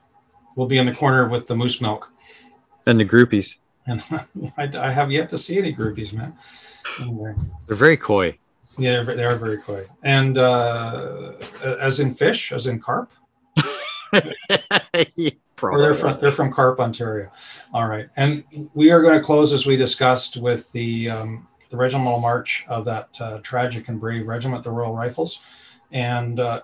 We'll 0.57 0.67
be 0.67 0.79
in 0.79 0.87
the 0.87 0.95
corner 0.95 1.29
with 1.29 1.47
the 1.47 1.55
moose 1.55 1.81
milk, 1.83 2.11
and 2.87 2.99
the 2.99 3.05
groupies. 3.05 3.57
and 3.87 4.03
I, 4.57 4.71
I 4.79 4.91
have 4.91 5.11
yet 5.13 5.29
to 5.31 5.39
see 5.39 5.59
any 5.59 5.75
groupies, 5.75 6.13
man. 6.15 6.35
Anyway, 7.01 7.35
They're 7.67 7.77
very 7.77 7.97
coy. 7.99 8.39
yeah, 8.79 9.03
they're, 9.03 9.17
they're 9.17 9.37
very 9.37 9.59
coy, 9.59 9.85
and 10.03 10.39
uh, 10.39 11.33
as 11.63 12.01
in 12.01 12.15
fish, 12.15 12.53
as 12.53 12.67
in 12.67 12.81
carp. 12.81 13.11
Or 15.63 15.79
they're 15.79 15.95
from, 15.95 16.21
they're 16.21 16.33
from 16.33 16.53
Carp, 16.53 16.81
Ontario. 16.81 17.31
All 17.73 17.89
right. 17.89 18.09
And 18.17 18.45
we 18.75 18.91
are 18.91 19.01
going 19.01 19.19
to 19.19 19.25
close, 19.25 19.53
as 19.53 19.65
we 19.65 19.77
discussed, 19.77 20.37
with 20.37 20.71
the, 20.73 21.09
um, 21.11 21.49
the 21.71 21.77
regimental 21.77 22.21
march 22.21 22.65
of 22.69 22.85
that 22.85 23.09
uh, 23.21 23.39
tragic 23.39 23.89
and 23.89 23.99
brave 23.99 24.27
regiment, 24.27 24.65
the 24.65 24.71
Royal 24.71 24.95
Rifles. 24.95 25.41
And 25.93 26.41
uh, 26.41 26.63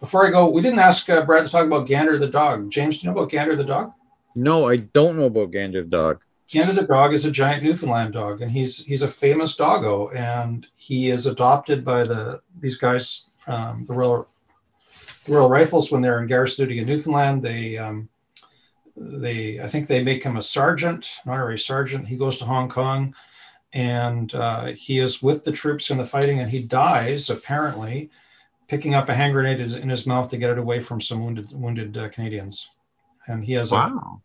before 0.00 0.26
I 0.26 0.30
go, 0.30 0.48
we 0.50 0.60
didn't 0.60 0.80
ask 0.80 1.08
uh, 1.08 1.24
Brad 1.24 1.44
to 1.44 1.50
talk 1.50 1.66
about 1.66 1.86
Gander 1.86 2.18
the 2.18 2.26
dog. 2.28 2.70
James, 2.70 2.98
do 2.98 3.06
you 3.06 3.12
know 3.12 3.18
about 3.18 3.30
Gander 3.30 3.54
the 3.54 3.64
dog? 3.64 3.92
No, 4.34 4.68
I 4.68 4.76
don't 4.76 5.16
know 5.16 5.26
about 5.26 5.52
Gander 5.52 5.82
the 5.82 5.88
dog. 5.88 6.22
Gander 6.50 6.72
the 6.72 6.86
dog 6.86 7.14
is 7.14 7.24
a 7.24 7.30
giant 7.30 7.62
Newfoundland 7.62 8.12
dog, 8.12 8.42
and 8.42 8.50
he's 8.50 8.84
he's 8.84 9.02
a 9.02 9.08
famous 9.08 9.56
doggo, 9.56 10.10
and 10.10 10.66
he 10.76 11.08
is 11.08 11.26
adopted 11.26 11.84
by 11.84 12.04
the 12.04 12.40
these 12.60 12.76
guys 12.76 13.30
from 13.36 13.84
the 13.84 13.94
Royal 13.94 14.28
Royal 15.28 15.48
Rifles 15.48 15.90
when 15.90 16.02
they're 16.02 16.20
in 16.20 16.26
garrison 16.26 16.66
duty 16.66 16.80
in 16.80 16.86
Newfoundland. 16.86 17.42
They 17.42 17.78
um, 17.78 18.08
they 18.96 19.60
I 19.60 19.66
think 19.68 19.88
they 19.88 20.02
make 20.02 20.22
him 20.22 20.36
a 20.36 20.42
sergeant, 20.42 21.08
an 21.24 21.32
honorary 21.32 21.58
sergeant. 21.58 22.08
He 22.08 22.16
goes 22.16 22.38
to 22.38 22.44
Hong 22.44 22.68
Kong, 22.68 23.14
and 23.72 24.34
uh, 24.34 24.66
he 24.66 24.98
is 24.98 25.22
with 25.22 25.44
the 25.44 25.52
troops 25.52 25.90
in 25.90 25.98
the 25.98 26.04
fighting, 26.04 26.40
and 26.40 26.50
he 26.50 26.60
dies 26.62 27.30
apparently 27.30 28.10
picking 28.68 28.94
up 28.94 29.08
a 29.08 29.14
hand 29.14 29.34
grenade 29.34 29.60
in 29.60 29.88
his- 29.88 30.06
mouth 30.06 30.28
to 30.30 30.36
get 30.36 30.50
it 30.50 30.58
away 30.58 30.80
from 30.80 31.00
some 31.00 31.24
wounded 31.24 31.52
wounded 31.52 31.96
uh, 31.96 32.08
Canadians. 32.08 32.70
And 33.28 33.44
he 33.44 33.52
has 33.52 33.70
a 33.70 33.76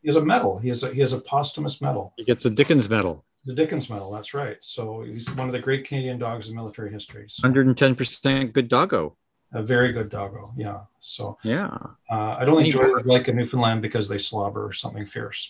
he 0.02 0.08
has 0.08 0.16
a 0.16 0.26
medal. 0.26 0.58
He 0.60 0.70
has 0.70 0.84
a 0.84 0.94
he 0.94 1.02
has 1.02 1.14
a 1.14 1.20
posthumous 1.20 1.82
medal. 1.82 2.14
He 2.18 2.24
gets 2.24 2.46
a 2.46 2.50
Dickens 2.50 2.90
medal. 2.90 3.26
The 3.48 3.54
Dickens 3.54 3.90
Medal, 3.90 4.12
that's 4.12 4.34
right. 4.34 4.58
So 4.60 5.04
he's 5.04 5.32
one 5.36 5.48
of 5.48 5.54
the 5.54 5.60
great 5.60 5.88
Canadian 5.88 6.20
dogs 6.20 6.50
in 6.50 6.56
military 6.56 6.92
history. 6.92 7.28
110% 7.28 8.52
good 8.52 8.68
doggo. 8.68 9.16
A 9.54 9.64
very 9.64 9.92
good 9.94 10.10
doggo, 10.10 10.54
yeah. 10.58 10.82
So 11.00 11.38
Yeah. 11.44 11.70
uh, 12.12 12.36
I 12.40 12.46
don't 12.46 12.60
Any 12.60 12.68
enjoy 12.70 12.84
birds? 12.84 13.08
like 13.08 13.28
a 13.28 13.34
Newfoundland 13.34 13.82
because 13.82 14.08
they 14.10 14.18
slobber 14.18 14.66
or 14.66 14.74
something 14.74 15.06
fierce. 15.06 15.50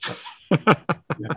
But, 0.49 0.79
yeah. 1.19 1.27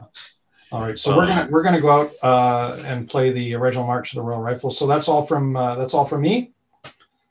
All 0.73 0.83
right, 0.83 0.99
so 0.99 1.17
we're 1.17 1.27
gonna 1.27 1.49
we're 1.51 1.63
gonna 1.65 1.81
go 1.81 1.91
out 1.91 2.11
uh, 2.23 2.81
and 2.85 3.09
play 3.09 3.33
the 3.33 3.55
original 3.55 3.85
March 3.87 4.13
of 4.13 4.17
the 4.17 4.23
Royal 4.23 4.41
Rifles. 4.41 4.79
So 4.79 4.87
that's 4.87 5.09
all 5.09 5.23
from 5.27 5.57
uh, 5.57 5.75
that's 5.75 5.95
all 5.95 6.05
from 6.05 6.21
me. 6.23 6.53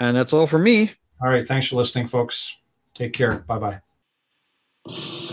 And 0.01 0.17
that's 0.17 0.33
all 0.33 0.45
for 0.47 0.59
me. 0.59 0.91
All 1.21 1.29
right, 1.29 1.47
thanks 1.47 1.67
for 1.67 1.77
listening, 1.77 2.07
folks. 2.07 2.57
Take 2.95 3.13
care. 3.13 3.39
Bye 3.47 3.81
bye. 4.87 5.28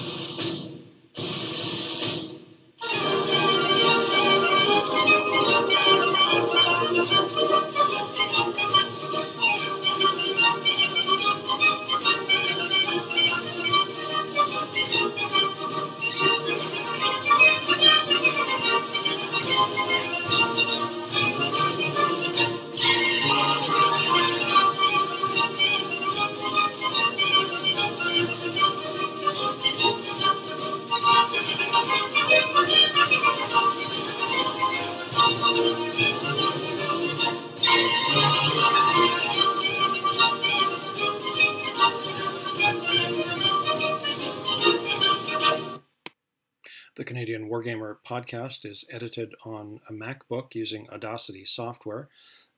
Canadian 47.36 47.50
Wargamer 47.52 47.96
podcast 48.06 48.64
is 48.64 48.86
edited 48.90 49.34
on 49.44 49.80
a 49.90 49.92
MacBook 49.92 50.54
using 50.54 50.88
Audacity 50.88 51.44
software 51.44 52.08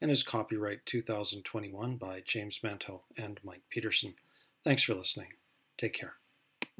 and 0.00 0.08
is 0.08 0.22
copyright 0.22 0.86
2021 0.86 1.96
by 1.96 2.22
James 2.24 2.60
Manto 2.62 3.00
and 3.16 3.40
Mike 3.42 3.64
Peterson. 3.70 4.14
Thanks 4.62 4.84
for 4.84 4.94
listening. 4.94 5.32
Take 5.76 5.94
care. 5.94 6.14